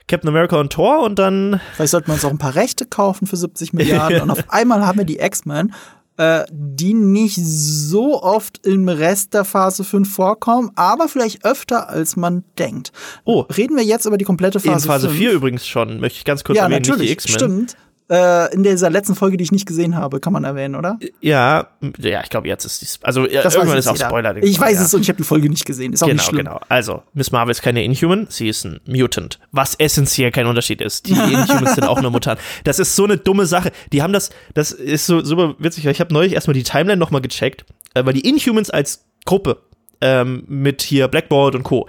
Captain 0.08 0.28
America 0.28 0.56
und 0.56 0.72
Thor 0.72 1.00
und 1.02 1.18
dann 1.18 1.60
Vielleicht 1.74 1.90
sollten 1.90 2.08
wir 2.08 2.14
uns 2.14 2.24
auch 2.24 2.30
ein 2.30 2.38
paar 2.38 2.54
Rechte 2.54 2.86
kaufen 2.86 3.26
für 3.26 3.36
70 3.36 3.72
Milliarden. 3.72 4.20
und 4.22 4.30
auf 4.30 4.44
einmal 4.48 4.86
haben 4.86 4.98
wir 4.98 5.04
die 5.04 5.18
X-Men, 5.18 5.74
äh, 6.16 6.44
die 6.50 6.94
nicht 6.94 7.36
so 7.36 8.22
oft 8.22 8.66
im 8.66 8.88
Rest 8.88 9.34
der 9.34 9.44
Phase 9.44 9.84
5 9.84 10.12
vorkommen, 10.12 10.70
aber 10.74 11.08
vielleicht 11.08 11.44
öfter, 11.44 11.88
als 11.88 12.16
man 12.16 12.44
denkt. 12.58 12.92
Oh. 13.24 13.40
Reden 13.56 13.76
wir 13.76 13.84
jetzt 13.84 14.06
über 14.06 14.18
die 14.18 14.24
komplette 14.24 14.58
in 14.58 14.64
Phase, 14.72 14.86
Phase 14.86 15.08
5. 15.08 15.18
4 15.18 15.32
übrigens 15.32 15.66
schon, 15.66 16.00
möchte 16.00 16.18
ich 16.18 16.24
ganz 16.24 16.44
kurz 16.44 16.56
Ja, 16.56 16.64
erwähnen, 16.64 16.78
nicht 16.80 16.86
die 16.86 16.90
natürlich, 16.92 17.10
X-Men. 17.12 17.34
stimmt. 17.34 17.76
Äh, 18.08 18.54
in 18.54 18.62
dieser 18.62 18.88
letzten 18.88 19.16
Folge, 19.16 19.36
die 19.36 19.42
ich 19.42 19.50
nicht 19.50 19.66
gesehen 19.66 19.96
habe, 19.96 20.20
kann 20.20 20.32
man 20.32 20.44
erwähnen, 20.44 20.76
oder? 20.76 20.96
Ja, 21.20 21.66
ja, 21.98 22.20
ich 22.22 22.30
glaube, 22.30 22.46
jetzt 22.46 22.64
ist 22.64 22.80
dies, 22.80 23.00
also 23.02 23.26
Das 23.26 23.54
irgendwann 23.56 23.78
ist 23.78 23.88
auch 23.88 23.94
jeder. 23.94 24.06
Spoiler. 24.08 24.36
Ich 24.44 24.60
weiß 24.60 24.76
ja. 24.78 24.84
es 24.84 24.94
und 24.94 25.00
ich 25.00 25.08
habe 25.08 25.16
die 25.16 25.24
Folge 25.24 25.48
nicht 25.48 25.64
gesehen. 25.66 25.92
Ist 25.92 26.04
auch 26.04 26.06
Genau, 26.06 26.18
nicht 26.22 26.28
schlimm. 26.28 26.44
genau. 26.44 26.60
Also, 26.68 27.02
Miss 27.14 27.32
Marvel 27.32 27.50
ist 27.50 27.62
keine 27.62 27.82
Inhuman, 27.82 28.26
sie 28.30 28.48
ist 28.48 28.64
ein 28.64 28.78
Mutant. 28.86 29.40
Was 29.50 29.74
essentiell 29.74 30.30
kein 30.30 30.46
Unterschied 30.46 30.80
ist. 30.80 31.06
Die 31.08 31.12
Inhumans 31.32 31.74
sind 31.74 31.84
auch 31.84 32.00
nur 32.00 32.12
Mutanten. 32.12 32.44
Das 32.62 32.78
ist 32.78 32.94
so 32.94 33.02
eine 33.04 33.16
dumme 33.16 33.46
Sache. 33.46 33.72
Die 33.92 34.02
haben 34.02 34.12
das, 34.12 34.30
das 34.54 34.70
ist 34.70 35.06
so 35.06 35.24
super 35.24 35.56
witzig, 35.58 35.84
weil 35.84 35.92
ich 35.92 36.00
habe 36.00 36.14
neulich 36.14 36.34
erstmal 36.34 36.54
die 36.54 36.62
Timeline 36.62 36.98
nochmal 36.98 37.22
gecheckt, 37.22 37.64
äh, 37.94 38.06
weil 38.06 38.12
die 38.12 38.28
Inhumans 38.28 38.70
als 38.70 39.04
Gruppe 39.24 39.62
ähm, 40.00 40.44
mit 40.46 40.82
hier 40.82 41.08
Blackboard 41.08 41.56
und 41.56 41.64
Co. 41.64 41.88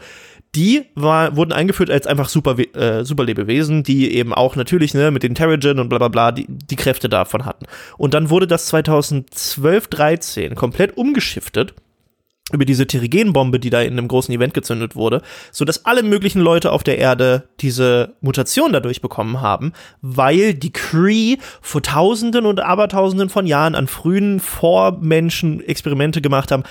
Die 0.58 0.86
war, 0.96 1.36
wurden 1.36 1.54
eingeführt 1.54 1.92
als 1.92 2.08
einfach 2.08 2.30
super, 2.30 2.58
äh, 2.58 3.06
Superlebewesen, 3.06 3.84
die 3.84 4.12
eben 4.16 4.34
auch 4.34 4.56
natürlich 4.56 4.96
ne, 4.96 5.12
mit 5.12 5.22
den 5.22 5.36
Terrigen 5.36 5.78
und 5.78 5.88
bla 5.88 6.00
bla 6.00 6.08
bla 6.08 6.32
die, 6.32 6.48
die 6.50 6.76
Kräfte 6.76 7.10
davon 7.10 7.46
hatten. 7.46 7.68
Und 7.98 8.16
dann 8.16 8.32
wurde 8.32 8.48
das 8.48 8.66
2012, 8.66 9.88
13 9.88 10.56
komplett 10.56 10.98
umgeschiftet 10.98 11.76
über 12.52 12.66
diese 12.66 12.88
Terrigenbombe, 12.88 13.60
die 13.60 13.70
da 13.70 13.82
in 13.82 13.94
einem 13.94 14.08
großen 14.08 14.34
Event 14.34 14.56
gezündet 14.56 14.96
wurde, 14.96 15.22
so 15.52 15.64
dass 15.64 15.86
alle 15.86 16.02
möglichen 16.02 16.42
Leute 16.42 16.72
auf 16.72 16.84
der 16.84 16.98
Erde 16.98 17.50
diese 17.60 18.16
Mutation 18.22 18.74
dadurch 18.74 19.02
bekommen 19.02 19.42
weil 20.02 20.56
die 20.56 20.72
Kree 20.72 21.38
vor 21.62 21.84
Tausenden 21.84 22.48
und 22.48 22.62
Abertausenden 22.62 23.30
von 23.30 23.46
Jahren 23.46 23.76
an 23.76 23.86
frühen 23.86 24.40
Vormenschen 24.40 25.62
Experimente 25.62 26.22
gemacht 26.22 26.52
haben. 26.52 26.64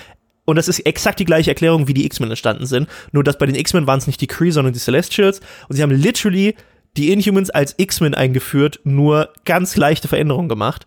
Und 0.47 0.57
das 0.57 0.69
ist 0.69 0.81
exakt 0.81 1.21
die 1.21 1.27
gleiche 1.27 1.51
Erklärung, 1.51 1.89
wie 1.89 1.95
die 1.95 2.07
X-Men 2.07 2.31
entstanden 2.31 2.65
sind. 2.65 2.89
Nur, 3.13 3.23
dass 3.23 3.37
bei 3.37 3.47
den 3.47 3.55
X-Men 3.55 3.87
waren 3.87 3.99
es 3.99 4.07
nicht 4.07 4.21
die 4.21 4.27
Kree, 4.27 4.51
sondern 4.51 4.73
die 4.73 4.79
Celestials. 4.79 5.41
Und 5.69 5.77
sie 5.77 5.83
haben 5.83 5.91
literally 5.91 6.55
die 6.97 7.13
Inhumans 7.13 7.51
als 7.51 7.75
X-Men 7.77 8.15
eingeführt, 8.15 8.81
nur 8.85 9.29
ganz 9.45 9.77
leichte 9.77 10.09
Veränderungen 10.09 10.49
gemacht 10.49 10.87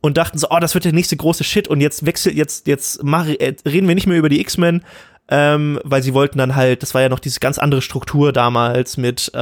und 0.00 0.16
dachten 0.16 0.38
so, 0.38 0.48
oh, 0.50 0.58
das 0.60 0.74
wird 0.74 0.84
der 0.84 0.92
nächste 0.92 1.16
große 1.16 1.44
Shit 1.44 1.68
und 1.68 1.80
jetzt 1.80 2.04
wechselt, 2.06 2.34
jetzt, 2.34 2.66
jetzt 2.66 3.02
mach, 3.02 3.26
äh, 3.26 3.54
reden 3.66 3.88
wir 3.88 3.94
nicht 3.94 4.06
mehr 4.06 4.18
über 4.18 4.28
die 4.28 4.40
X-Men, 4.40 4.82
ähm, 5.28 5.80
weil 5.84 6.02
sie 6.02 6.14
wollten 6.14 6.38
dann 6.38 6.56
halt, 6.56 6.82
das 6.82 6.94
war 6.94 7.02
ja 7.02 7.08
noch 7.08 7.20
diese 7.20 7.40
ganz 7.40 7.58
andere 7.58 7.82
Struktur 7.82 8.32
damals 8.32 8.96
mit 8.96 9.30
äh, 9.34 9.38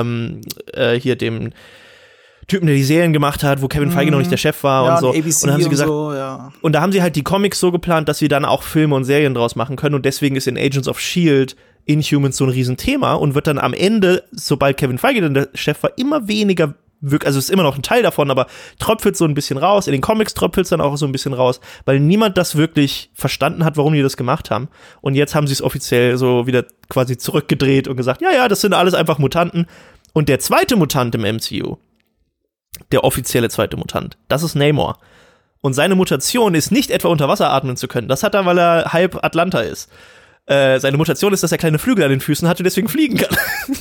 ähm, 0.00 0.42
äh, 0.72 0.98
hier 0.98 1.16
dem 1.16 1.50
Typen, 2.48 2.66
der 2.66 2.76
die 2.76 2.84
Serien 2.84 3.12
gemacht 3.12 3.42
hat, 3.44 3.62
wo 3.62 3.68
Kevin 3.68 3.90
Feige 3.90 4.10
noch 4.10 4.18
nicht 4.18 4.30
der 4.30 4.36
Chef 4.36 4.62
war 4.64 4.82
Mhm. 4.82 4.86
Ja, 4.88 4.94
und 4.94 5.00
so. 5.00 5.10
und 5.10 5.16
ABC 5.16 5.42
und 5.42 5.46
dann 5.46 5.54
haben 5.54 5.62
sie 5.62 5.68
gesagt, 5.70 5.88
so, 5.88 6.12
ja. 6.12 6.52
und 6.60 6.72
da 6.72 6.80
haben 6.80 6.92
sie 6.92 7.02
halt 7.02 7.16
die 7.16 7.22
Comics 7.22 7.60
so 7.60 7.70
geplant, 7.72 8.08
dass 8.08 8.18
sie 8.18 8.28
dann 8.28 8.44
auch 8.44 8.62
Filme 8.62 8.94
und 8.94 9.04
Serien 9.04 9.34
draus 9.34 9.56
machen 9.56 9.76
können. 9.76 9.94
Und 9.94 10.04
deswegen 10.04 10.36
ist 10.36 10.46
in 10.46 10.56
Agents 10.58 10.88
of 10.88 11.00
Shield 11.00 11.56
Inhumans 11.84 12.36
so 12.36 12.44
ein 12.44 12.50
Riesenthema 12.50 13.14
und 13.14 13.34
wird 13.34 13.46
dann 13.46 13.58
am 13.58 13.74
Ende, 13.74 14.24
sobald 14.32 14.76
Kevin 14.76 14.98
Feige 14.98 15.20
dann 15.20 15.34
der 15.34 15.48
Chef 15.54 15.82
war, 15.82 15.90
immer 15.98 16.28
weniger 16.28 16.74
wirk 17.04 17.26
also 17.26 17.38
es 17.38 17.46
ist 17.46 17.50
immer 17.50 17.64
noch 17.64 17.76
ein 17.76 17.82
Teil 17.82 18.02
davon, 18.02 18.30
aber 18.30 18.46
tröpfelt 18.78 19.16
so 19.16 19.24
ein 19.24 19.34
bisschen 19.34 19.58
raus. 19.58 19.88
In 19.88 19.92
den 19.92 20.00
Comics 20.00 20.34
tröpfelt 20.34 20.66
es 20.66 20.70
dann 20.70 20.80
auch 20.80 20.96
so 20.96 21.04
ein 21.04 21.12
bisschen 21.12 21.32
raus, 21.32 21.60
weil 21.84 21.98
niemand 21.98 22.38
das 22.38 22.56
wirklich 22.56 23.10
verstanden 23.12 23.64
hat, 23.64 23.76
warum 23.76 23.92
die 23.92 24.02
das 24.02 24.16
gemacht 24.16 24.50
haben. 24.50 24.68
Und 25.00 25.14
jetzt 25.14 25.34
haben 25.34 25.48
sie 25.48 25.52
es 25.52 25.62
offiziell 25.62 26.16
so 26.16 26.46
wieder 26.46 26.64
quasi 26.88 27.18
zurückgedreht 27.18 27.88
und 27.88 27.96
gesagt, 27.96 28.22
ja, 28.22 28.30
ja, 28.32 28.46
das 28.48 28.60
sind 28.60 28.72
alles 28.72 28.94
einfach 28.94 29.18
Mutanten. 29.18 29.66
Und 30.12 30.28
der 30.28 30.38
zweite 30.38 30.76
Mutant 30.76 31.14
im 31.16 31.22
MCU, 31.22 31.76
der 32.90 33.04
offizielle 33.04 33.48
zweite 33.48 33.76
Mutant, 33.76 34.16
das 34.28 34.42
ist 34.42 34.54
Namor. 34.54 34.98
Und 35.60 35.74
seine 35.74 35.94
Mutation 35.94 36.54
ist 36.54 36.72
nicht 36.72 36.90
etwa 36.90 37.08
unter 37.08 37.28
Wasser 37.28 37.50
atmen 37.50 37.76
zu 37.76 37.86
können. 37.86 38.08
Das 38.08 38.22
hat 38.24 38.34
er, 38.34 38.44
weil 38.44 38.58
er 38.58 38.92
halb 38.92 39.24
Atlanta 39.24 39.60
ist. 39.60 39.88
Äh, 40.46 40.80
seine 40.80 40.96
Mutation 40.96 41.32
ist, 41.32 41.44
dass 41.44 41.52
er 41.52 41.58
kleine 41.58 41.78
Flügel 41.78 42.04
an 42.04 42.10
den 42.10 42.20
Füßen 42.20 42.48
hat 42.48 42.58
und 42.58 42.64
deswegen 42.64 42.88
fliegen 42.88 43.18
kann. 43.18 43.36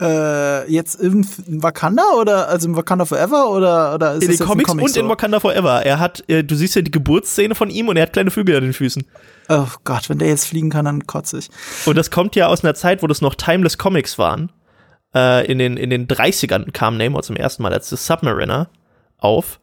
Äh, 0.00 0.72
jetzt 0.72 0.94
in 0.94 1.26
Wakanda 1.62 2.02
oder 2.18 2.48
also 2.48 2.66
in 2.66 2.74
Wakanda 2.74 3.04
Forever 3.04 3.50
oder 3.50 3.94
oder 3.94 4.14
ist 4.14 4.22
in 4.22 4.28
das 4.28 4.38
den 4.38 4.38
jetzt 4.38 4.48
Comics 4.48 4.70
im 4.70 4.78
Comic 4.78 4.84
und 4.86 4.96
in 4.96 5.02
so? 5.04 5.08
Wakanda 5.10 5.40
Forever. 5.40 5.84
Er 5.84 5.98
hat, 5.98 6.24
äh, 6.26 6.42
du 6.42 6.54
siehst 6.54 6.74
ja 6.74 6.80
die 6.80 6.90
Geburtsszene 6.90 7.54
von 7.54 7.68
ihm 7.68 7.88
und 7.88 7.98
er 7.98 8.04
hat 8.04 8.14
kleine 8.14 8.30
Flügel 8.30 8.56
an 8.56 8.62
den 8.62 8.72
Füßen. 8.72 9.04
Oh 9.50 9.66
Gott, 9.84 10.08
wenn 10.08 10.18
der 10.18 10.28
jetzt 10.28 10.46
fliegen 10.46 10.70
kann, 10.70 10.86
dann 10.86 11.06
kotze 11.06 11.36
ich. 11.36 11.50
Und 11.84 11.98
das 11.98 12.10
kommt 12.10 12.34
ja 12.34 12.46
aus 12.46 12.64
einer 12.64 12.74
Zeit, 12.74 13.02
wo 13.02 13.08
das 13.08 13.20
noch 13.20 13.34
Timeless 13.34 13.76
Comics 13.76 14.16
waren. 14.16 14.50
Äh, 15.14 15.50
in, 15.50 15.58
den, 15.58 15.76
in 15.76 15.90
den 15.90 16.06
30ern 16.06 16.70
kam 16.72 16.96
Namor 16.96 17.22
zum 17.22 17.36
ersten 17.36 17.62
Mal 17.62 17.72
als 17.72 17.88
The 17.90 17.96
Submariner 17.96 18.68
auf. 19.18 19.60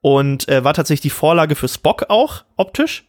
Und 0.00 0.48
äh, 0.48 0.62
war 0.64 0.74
tatsächlich 0.74 1.02
die 1.02 1.10
Vorlage 1.10 1.54
für 1.54 1.68
Spock 1.68 2.06
auch, 2.08 2.44
optisch. 2.56 3.08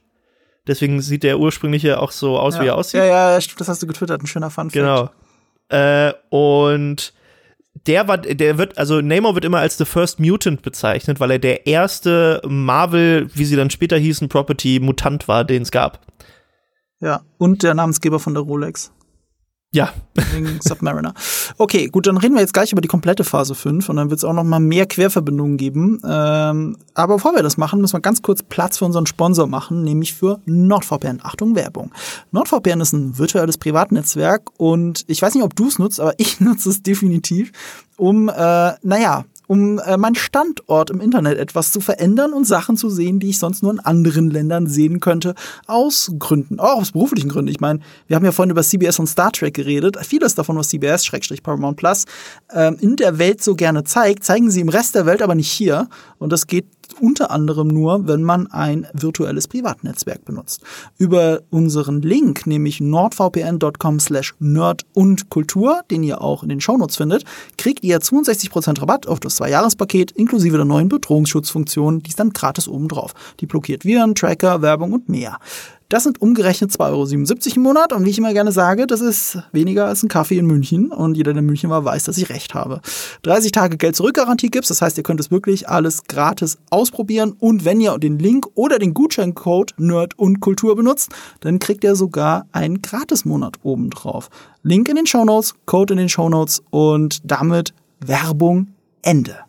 Deswegen 0.68 1.02
sieht 1.02 1.24
der 1.24 1.40
ursprüngliche 1.40 2.00
auch 2.00 2.12
so 2.12 2.40
aus, 2.40 2.60
wie 2.60 2.68
er 2.68 2.76
aussieht. 2.76 3.02
Ja, 3.02 3.34
ja, 3.34 3.42
stimmt, 3.42 3.62
das 3.62 3.68
hast 3.68 3.84
du 3.84 3.88
getwittert, 3.88 4.22
ein 4.22 4.28
schöner 4.28 4.50
Fun. 4.50 4.70
Genau. 4.70 5.10
Äh, 5.70 6.14
und 6.30 7.14
der 7.86 8.08
war, 8.08 8.18
der 8.18 8.58
wird, 8.58 8.78
also 8.78 9.02
Namor 9.02 9.36
wird 9.36 9.46
immer 9.46 9.60
als 9.60 9.78
The 9.78 9.86
First 9.86 10.20
Mutant 10.20 10.62
bezeichnet, 10.62 11.20
weil 11.20 11.32
er 11.32 11.40
der 11.40 11.68
erste 11.68 12.42
Marvel, 12.48 13.30
wie 13.34 13.46
sie 13.46 13.56
dann 13.56 13.70
später 13.70 13.98
hießen, 13.98 14.30
Property 14.30 14.80
Mutant 14.80 15.28
war, 15.28 15.44
den 15.44 15.64
es 15.64 15.72
gab. 15.72 16.00
Ja, 17.00 17.22
und 17.38 17.62
der 17.62 17.74
Namensgeber 17.74 18.20
von 18.20 18.34
der 18.34 18.44
Rolex. 18.44 18.92
Ja. 19.76 19.92
Submariner. 20.62 21.14
Okay, 21.58 21.88
gut, 21.88 22.08
dann 22.08 22.16
reden 22.16 22.34
wir 22.34 22.40
jetzt 22.40 22.54
gleich 22.54 22.72
über 22.72 22.80
die 22.80 22.88
komplette 22.88 23.26
Phase 23.26 23.56
5 23.56 23.90
und 23.90 23.98
dann 23.98 24.10
wird 24.10 24.20
es 24.20 24.24
auch 24.24 24.32
noch 24.32 24.46
mal 24.46 24.62
mehr 24.62 24.86
Querverbindungen 24.86 25.58
geben. 25.58 26.02
Ähm, 26.08 26.78
aber 26.94 27.16
bevor 27.16 27.36
wir 27.36 27.44
das 27.44 27.58
machen, 27.58 27.82
müssen 27.82 27.96
wir 27.96 28.00
ganz 28.00 28.22
kurz 28.22 28.42
Platz 28.42 28.78
für 28.78 28.86
unseren 28.86 29.06
Sponsor 29.06 29.48
machen, 29.48 29.84
nämlich 29.84 30.14
für 30.14 30.40
NordVPN. 30.46 31.20
Achtung, 31.24 31.56
Werbung. 31.56 31.92
NordVPN 32.32 32.80
ist 32.80 32.94
ein 32.94 33.18
virtuelles 33.18 33.58
Privatnetzwerk 33.58 34.50
und 34.56 35.04
ich 35.08 35.22
weiß 35.22 35.36
nicht, 35.36 35.44
ob 35.44 35.58
du 35.58 35.68
es 35.68 35.78
nutzt, 35.78 36.00
aber 36.00 36.14
ich 36.18 36.40
nutze 36.40 36.70
es 36.70 36.82
definitiv, 36.82 37.52
um, 37.98 38.30
äh, 38.30 38.72
naja, 38.82 39.26
um 39.48 39.80
äh, 39.80 39.98
meinen 39.98 40.16
Standort 40.16 40.90
im 40.90 41.02
Internet 41.02 41.38
etwas 41.38 41.72
zu 41.72 41.80
verändern 41.80 42.34
und 42.34 42.46
Sachen 42.46 42.78
zu 42.78 42.90
sehen, 42.90 43.20
die 43.20 43.30
ich 43.30 43.40
sonst 43.40 43.64
nur 43.64 43.72
in 43.72 43.80
anderen 43.80 44.30
Ländern 44.30 44.68
sehen 44.68 45.00
könnte, 45.00 45.36
aus 45.68 46.12
Gründen, 46.20 46.60
auch 46.60 46.82
aus 46.82 46.92
beruflichen 46.92 47.30
Gründen. 47.30 47.52
Ich 47.52 47.60
meine, 47.60 47.80
wir 48.08 48.16
haben 48.16 48.26
ja 48.26 48.32
vorhin 48.32 48.52
über 48.52 48.64
CBS 48.64 49.00
und 49.00 49.08
Star 49.08 49.32
Trek 49.32 49.54
geredet. 49.54 49.98
Vieles 50.06 50.36
davon, 50.36 50.58
was 50.58 50.70
CBS, 50.70 51.10
Paramount 51.44 51.78
Plus, 51.78 52.06
ähm, 52.54 52.78
in 52.80 52.96
der 52.96 53.18
Welt 53.20 53.44
so 53.44 53.56
gerne 53.56 53.84
zeigt, 53.84 54.24
zeigen 54.24 54.52
sie 54.52 54.62
im 54.62 54.70
Rest 54.70 54.96
der 54.96 55.06
Welt 55.06 55.22
aber 55.22 55.36
nicht 55.36 55.52
hier. 55.52 55.88
Und 56.20 56.32
das 56.32 56.48
geht 56.48 56.66
unter 57.00 57.32
anderem 57.32 57.68
nur, 57.68 58.08
wenn 58.08 58.24
man 58.24 58.48
ein 58.48 58.88
virtuelles 58.94 59.48
Privatnetzwerk 59.48 60.24
benutzt. 60.26 60.62
Über 60.98 61.42
unseren 61.50 62.02
Link, 62.02 62.48
nämlich 62.48 62.80
nordvpn.com 62.80 64.00
slash 64.00 64.36
nerd 64.40 64.86
und 64.94 65.30
Kultur, 65.30 65.82
den 65.92 66.04
ihr 66.04 66.22
auch 66.22 66.44
in 66.44 66.50
den 66.50 66.62
Shownotes 66.62 66.98
findet, 66.98 67.26
kriegt 67.58 67.84
ihr 67.84 68.00
62% 68.00 68.82
Rabatt 68.82 69.08
auf 69.08 69.20
das 69.20 69.36
Zwei-Jahres-Paket 69.36 70.12
inklusive 70.12 70.58
der 70.58 70.66
neuen 70.66 70.90
Bedrohungsschutzfunktion, 70.90 72.02
die 72.02 72.10
ist 72.10 72.20
dann 72.20 72.32
gratis 72.32 72.68
obendrauf. 72.68 73.14
Die 73.40 73.46
blockiert 73.46 73.86
Viren, 73.86 74.16
Tracker, 74.16 74.62
Werbung 74.62 74.94
und 74.94 75.10
mehr. 75.10 75.40
Das 75.90 76.04
sind 76.04 76.20
umgerechnet 76.20 76.72
2,77 76.72 76.82
Euro 76.90 77.56
im 77.56 77.62
Monat 77.62 77.94
und 77.94 78.06
wie 78.06 78.10
ich 78.10 78.18
immer 78.18 78.34
gerne 78.34 78.52
sage, 78.52 78.88
das 78.88 79.02
ist 79.02 79.38
weniger 79.52 79.86
als 79.86 80.02
ein 80.02 80.10
Kaffee 80.10 80.40
in 80.40 80.48
München 80.48 80.92
und 80.92 81.16
jeder, 81.16 81.32
der 81.34 81.42
in 81.42 81.46
München 81.46 81.70
war, 81.70 81.86
weiß, 81.86 82.06
dass 82.06 82.18
ich 82.18 82.30
recht 82.30 82.56
habe. 82.56 82.82
30 83.22 83.52
Tage 83.52 83.78
Geld-Zurück-Garantie 83.78 84.50
gibt's, 84.50 84.70
das 84.70 84.82
heißt, 84.82 84.98
ihr 84.98 85.04
könnt 85.04 85.20
es 85.20 85.30
wirklich 85.30 85.70
alles 85.70 86.04
gratis 86.06 86.58
ausprobieren 86.72 87.36
und 87.38 87.66
wenn 87.66 87.80
ihr 87.80 87.96
den 88.00 88.18
Link 88.18 88.48
oder 88.56 88.80
den 88.80 88.96
Gutscheincode 88.96 89.76
Nerd 89.78 90.18
und 90.18 90.40
Kultur 90.40 90.76
benutzt, 90.76 91.12
dann 91.42 91.60
kriegt 91.60 91.84
ihr 91.84 91.96
sogar 91.96 92.48
einen 92.52 92.82
Gratis-Monat 92.82 93.58
obendrauf. 93.62 94.30
Link 94.64 94.90
in 94.90 94.96
den 94.96 95.06
Shownotes, 95.06 95.54
Code 95.68 95.94
in 95.94 96.00
den 96.00 96.10
Shownotes 96.10 96.64
und 96.72 97.20
damit 97.24 97.76
Werbung 98.00 98.70
Ende. 99.04 99.45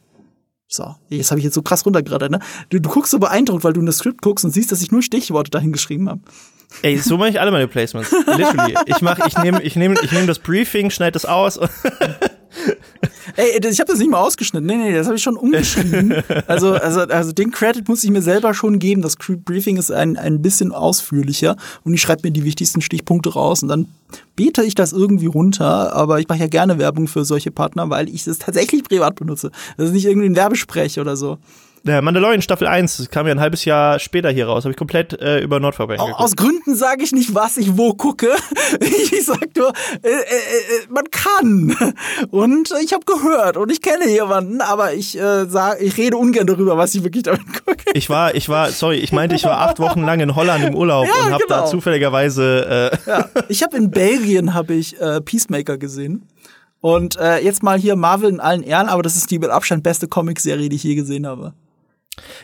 So, 0.69 0.95
jetzt 1.09 1.31
habe 1.31 1.39
ich 1.39 1.45
jetzt 1.45 1.55
so 1.55 1.63
krass 1.63 1.87
runtergerattert, 1.87 2.31
ne? 2.31 2.41
Du, 2.71 2.81
du 2.81 2.89
guckst 2.89 3.13
so 3.13 3.19
beeindruckt, 3.19 3.63
weil 3.63 3.73
du 3.73 3.81
in 3.81 3.87
das 3.87 3.99
Skript 3.99 4.21
guckst 4.21 4.45
und 4.45 4.51
siehst, 4.51 4.73
dass 4.73 4.83
ich 4.83 4.91
nur 4.91 5.03
Stichworte 5.03 5.51
dahin 5.51 5.73
geschrieben 5.73 6.09
habe. 6.09 6.21
Ey, 6.83 6.99
so 6.99 7.17
mache 7.17 7.31
ich 7.31 7.41
alle 7.41 7.53
meine 7.53 7.69
Placements. 7.69 8.11
Literally. 8.11 8.75
Ich 8.87 9.01
mach, 9.01 9.19
ich 9.25 9.39
nehme 9.39 9.63
ich 9.63 9.77
nehm, 9.77 9.97
ich 10.03 10.13
nehm 10.13 10.27
das 10.27 10.39
Briefing, 10.39 10.91
schneide 10.91 11.13
das 11.13 11.25
aus. 11.25 11.61
Ey, 13.37 13.59
ich 13.69 13.81
habe 13.81 13.91
das 13.91 13.99
nicht 13.99 14.11
mal 14.11 14.21
ausgeschnitten. 14.21 14.67
Nee, 14.67 14.77
nee, 14.77 14.95
das 14.95 15.07
habe 15.07 15.17
ich 15.17 15.23
schon 15.23 15.37
umgeschrieben. 15.37 16.15
Also, 16.47 16.73
also, 16.75 17.01
also 17.01 17.33
den 17.33 17.51
Credit 17.51 17.89
muss 17.89 18.05
ich 18.05 18.11
mir 18.11 18.23
selber 18.23 18.55
schon 18.55 18.79
geben. 18.79 19.03
Das 19.03 19.17
Briefing 19.17 19.77
ist 19.77 19.91
ein, 19.91 20.17
ein 20.17 20.43
bisschen 20.43 20.73
ausführlicher 20.73 21.57
und 21.85 21.95
ich 21.95 22.01
schreibe 22.01 22.23
mir 22.25 22.31
die 22.31 22.45
wichtigsten 22.45 22.81
Stichpunkte 22.81 23.33
raus 23.33 23.63
und 23.63 23.69
dann 23.69 23.89
bete 24.37 24.63
ich 24.63 24.75
das 24.75 24.93
irgendwie 24.93 25.27
runter. 25.27 25.95
Aber 25.95 26.21
ich 26.21 26.29
mache 26.29 26.41
ja 26.41 26.47
gerne 26.47 26.79
Werbung 26.79 27.09
für 27.09 27.25
solche 27.25 27.51
Partner, 27.51 27.91
weil 27.91 28.09
ich 28.09 28.27
es 28.27 28.39
tatsächlich 28.39 28.85
privat 28.85 29.17
benutze. 29.17 29.51
Das 29.77 29.87
ist 29.87 29.93
nicht 29.93 30.07
irgendwie 30.07 30.29
ein 30.29 30.37
Werbesprech 30.37 31.01
oder 31.01 31.17
so. 31.17 31.39
Der 31.87 32.03
Mandalorian 32.03 32.43
Staffel 32.43 32.67
1 32.67 33.11
kam 33.13 33.29
ja 33.29 33.33
ein 33.33 33.39
halbes 33.39 33.65
Jahr 33.65 34.01
später 34.01 34.29
hier 34.29 34.49
raus. 34.49 34.65
Habe 34.65 34.73
ich 34.73 34.77
komplett 34.77 35.13
äh, 35.21 35.39
über 35.39 35.61
Nordverband 35.61 36.01
geguckt. 36.01 36.19
Aus 36.19 36.35
Gründen 36.35 36.75
sage 36.75 37.05
ich 37.05 37.13
nicht, 37.13 37.33
was 37.33 37.57
ich 37.59 37.79
wo 37.79 37.95
gucke. 37.95 38.27
ich 38.81 39.25
sag 39.25 39.57
nur, 39.57 39.73
äh, 40.03 40.09
äh, 40.09 40.11
äh, 40.11 40.21
man 40.91 41.05
kann. 41.13 41.77
Und 42.33 42.75
ich 42.83 42.93
habe 42.93 43.05
gehört 43.05 43.57
und 43.57 43.71
ich 43.71 43.81
kenne 43.83 44.11
jemanden, 44.11 44.61
aber 44.63 44.95
ich 44.95 45.17
äh, 45.17 45.47
sag, 45.47 45.81
ich 45.81 45.97
rede 45.97 46.17
ungern 46.17 46.49
darüber, 46.49 46.77
was 46.77 46.93
ich 46.97 47.05
wirklich 47.05 47.23
damit 47.23 47.47
gucke. 47.65 47.85
Ich 47.95 48.11
war, 48.11 48.35
ich 48.35 48.49
war, 48.49 48.73
sorry, 48.73 48.97
ich 48.97 49.13
meinte, 49.13 49.37
ich 49.37 49.45
war 49.45 49.61
acht 49.61 49.79
Wochen 49.79 50.03
lang 50.03 50.19
in 50.19 50.35
Holland 50.35 50.65
im 50.65 50.75
Urlaub 50.75 51.07
ja, 51.21 51.27
und 51.27 51.33
habe 51.35 51.45
genau. 51.47 51.61
da 51.61 51.67
zufälligerweise. 51.67 52.91
Äh 53.07 53.09
ja, 53.09 53.29
ich 53.49 53.63
habe 53.63 53.77
in 53.77 53.93
Belgien 53.93 54.55
habe 54.55 54.75
ich 54.75 55.01
äh, 55.01 55.21
Peacemaker 55.21 55.79
gesehen. 55.79 56.27
Und 56.81 57.17
äh, 57.17 57.39
jetzt 57.39 57.63
mal 57.63 57.79
hier 57.79 57.95
Marvel 57.95 58.31
in 58.31 58.41
allen 58.41 58.65
Ehren, 58.65 58.89
aber 58.89 59.05
das 59.05 59.17
ist 59.17 59.31
die 59.31 59.39
mit 59.39 59.51
Abstand 59.51 59.85
beste 59.85 60.09
Comicserie, 60.09 60.69
die 60.69 60.77
ich 60.77 60.83
je 60.83 60.97
gesehen 60.97 61.29
habe. 61.29 61.55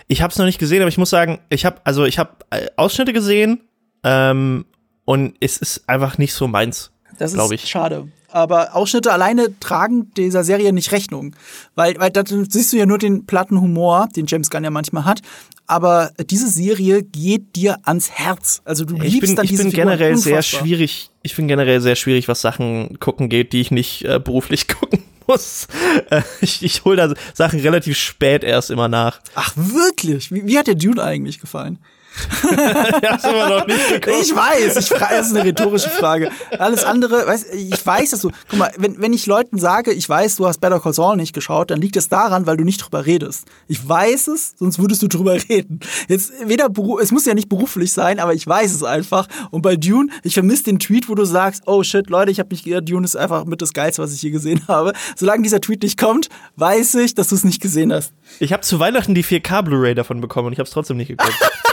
Ich 0.06 0.22
habe 0.22 0.30
es 0.30 0.38
noch 0.38 0.46
nicht 0.46 0.58
gesehen, 0.58 0.82
aber 0.82 0.88
ich 0.88 0.98
muss 0.98 1.10
sagen, 1.10 1.40
ich 1.48 1.64
habe 1.64 1.80
also 1.84 2.04
ich 2.04 2.18
habe 2.18 2.30
äh, 2.50 2.66
Ausschnitte 2.76 3.12
gesehen 3.12 3.60
ähm, 4.04 4.64
und 5.04 5.34
es 5.40 5.56
ist 5.56 5.88
einfach 5.88 6.18
nicht 6.18 6.34
so 6.34 6.46
meins. 6.46 6.90
Das 7.18 7.34
ist 7.34 7.52
ich. 7.52 7.68
schade. 7.68 8.08
Aber 8.28 8.74
Ausschnitte 8.74 9.12
alleine 9.12 9.58
tragen 9.60 10.10
dieser 10.14 10.42
Serie 10.42 10.72
nicht 10.72 10.90
Rechnung. 10.90 11.36
Weil, 11.74 11.98
weil 11.98 12.10
da 12.10 12.22
siehst 12.24 12.72
du 12.72 12.78
ja 12.78 12.86
nur 12.86 12.96
den 12.96 13.26
platten 13.26 13.60
Humor, 13.60 14.08
den 14.16 14.26
James 14.26 14.48
Gunn 14.48 14.64
ja 14.64 14.70
manchmal 14.70 15.04
hat. 15.04 15.20
Aber 15.66 16.12
diese 16.30 16.48
Serie 16.48 17.02
geht 17.02 17.56
dir 17.56 17.78
ans 17.84 18.10
Herz. 18.10 18.62
Also 18.64 18.86
du 18.86 18.94
liebst 18.94 19.14
ich 19.14 19.20
bin, 19.20 19.36
dann 19.36 19.44
ich 19.44 19.50
diese 19.50 19.64
bin 19.64 19.72
generell 19.72 20.12
unfassbar. 20.12 20.42
sehr 20.42 20.42
schwierig. 20.42 21.10
Ich 21.22 21.36
bin 21.36 21.46
generell 21.46 21.82
sehr 21.82 21.94
schwierig, 21.94 22.26
was 22.26 22.40
Sachen 22.40 22.98
gucken 22.98 23.28
geht, 23.28 23.52
die 23.52 23.60
ich 23.60 23.70
nicht 23.70 24.04
äh, 24.06 24.18
beruflich 24.18 24.66
gucken 24.80 25.02
muss. 25.26 25.68
Äh, 26.10 26.22
ich 26.40 26.62
ich 26.62 26.84
hole 26.84 26.96
da 26.96 27.14
Sachen 27.34 27.60
relativ 27.60 27.96
spät 27.96 28.44
erst 28.44 28.70
immer 28.70 28.88
nach. 28.88 29.20
Ach, 29.34 29.52
wirklich? 29.56 30.32
Wie, 30.32 30.46
wie 30.46 30.58
hat 30.58 30.66
dir 30.66 30.76
Dune 30.76 31.02
eigentlich 31.02 31.40
gefallen? 31.40 31.78
Hast 33.08 33.24
immer 33.24 33.48
noch 33.48 33.66
nicht 33.66 33.88
geguckt. 33.88 34.16
Ich 34.20 34.34
weiß, 34.34 34.76
ich 34.76 34.88
frage, 34.88 35.16
das 35.16 35.28
ist 35.28 35.36
eine 35.36 35.44
rhetorische 35.44 35.90
Frage. 35.90 36.30
Alles 36.58 36.84
andere, 36.84 37.26
weiß, 37.26 37.46
ich 37.54 37.86
weiß, 37.86 38.10
dass 38.10 38.20
du, 38.20 38.30
guck 38.48 38.58
mal, 38.58 38.72
wenn, 38.76 39.00
wenn 39.00 39.12
ich 39.12 39.26
Leuten 39.26 39.58
sage, 39.58 39.92
ich 39.92 40.08
weiß, 40.08 40.36
du 40.36 40.46
hast 40.46 40.60
Better 40.60 40.80
Call 40.80 40.92
Saul 40.92 41.16
nicht 41.16 41.32
geschaut, 41.32 41.70
dann 41.70 41.80
liegt 41.80 41.96
es 41.96 42.08
daran, 42.08 42.46
weil 42.46 42.56
du 42.56 42.64
nicht 42.64 42.78
drüber 42.78 43.06
redest. 43.06 43.46
Ich 43.68 43.86
weiß 43.86 44.28
es, 44.28 44.54
sonst 44.58 44.78
würdest 44.78 45.02
du 45.02 45.08
drüber 45.08 45.36
reden. 45.48 45.80
Jetzt 46.08 46.32
weder, 46.44 46.68
es 47.00 47.12
muss 47.12 47.24
ja 47.24 47.34
nicht 47.34 47.48
beruflich 47.48 47.92
sein, 47.92 48.18
aber 48.18 48.34
ich 48.34 48.46
weiß 48.46 48.74
es 48.74 48.82
einfach. 48.82 49.26
Und 49.50 49.62
bei 49.62 49.76
Dune, 49.76 50.10
ich 50.22 50.34
vermisse 50.34 50.64
den 50.64 50.78
Tweet, 50.78 51.08
wo 51.08 51.14
du 51.14 51.24
sagst, 51.24 51.62
oh 51.66 51.82
shit, 51.82 52.10
Leute, 52.10 52.30
ich 52.30 52.38
habe 52.38 52.48
mich 52.50 52.64
geirrt, 52.64 52.88
Dune 52.88 53.04
ist 53.04 53.16
einfach 53.16 53.44
mit 53.44 53.62
das 53.62 53.72
Geilste, 53.72 54.02
was 54.02 54.12
ich 54.12 54.22
je 54.22 54.30
gesehen 54.30 54.62
habe. 54.68 54.92
Solange 55.16 55.42
dieser 55.42 55.60
Tweet 55.60 55.82
nicht 55.82 55.98
kommt, 55.98 56.28
weiß 56.56 56.96
ich, 56.96 57.14
dass 57.14 57.28
du 57.28 57.34
es 57.34 57.44
nicht 57.44 57.60
gesehen 57.60 57.92
hast. 57.92 58.12
Ich 58.38 58.52
habe 58.52 58.62
zu 58.62 58.78
Weihnachten 58.78 59.14
die 59.14 59.24
4K 59.24 59.62
Blu-ray 59.62 59.94
davon 59.94 60.20
bekommen 60.20 60.48
und 60.48 60.52
ich 60.52 60.58
habe 60.58 60.66
es 60.66 60.72
trotzdem 60.72 60.96
nicht 60.96 61.08
geguckt. 61.08 61.32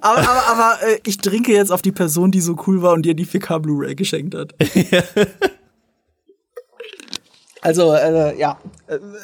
aber 0.00 0.18
aber, 0.18 0.46
aber 0.48 0.78
äh, 0.82 0.98
ich 1.04 1.18
trinke 1.18 1.52
jetzt 1.52 1.70
auf 1.72 1.82
die 1.82 1.92
Person, 1.92 2.30
die 2.30 2.40
so 2.40 2.56
cool 2.66 2.82
war 2.82 2.92
und 2.92 3.02
dir 3.02 3.14
die 3.14 3.26
4K 3.26 3.58
Blu-ray 3.58 3.94
geschenkt 3.94 4.34
hat. 4.34 4.54
Also, 7.62 7.92
äh, 7.92 8.38
ja, 8.38 8.58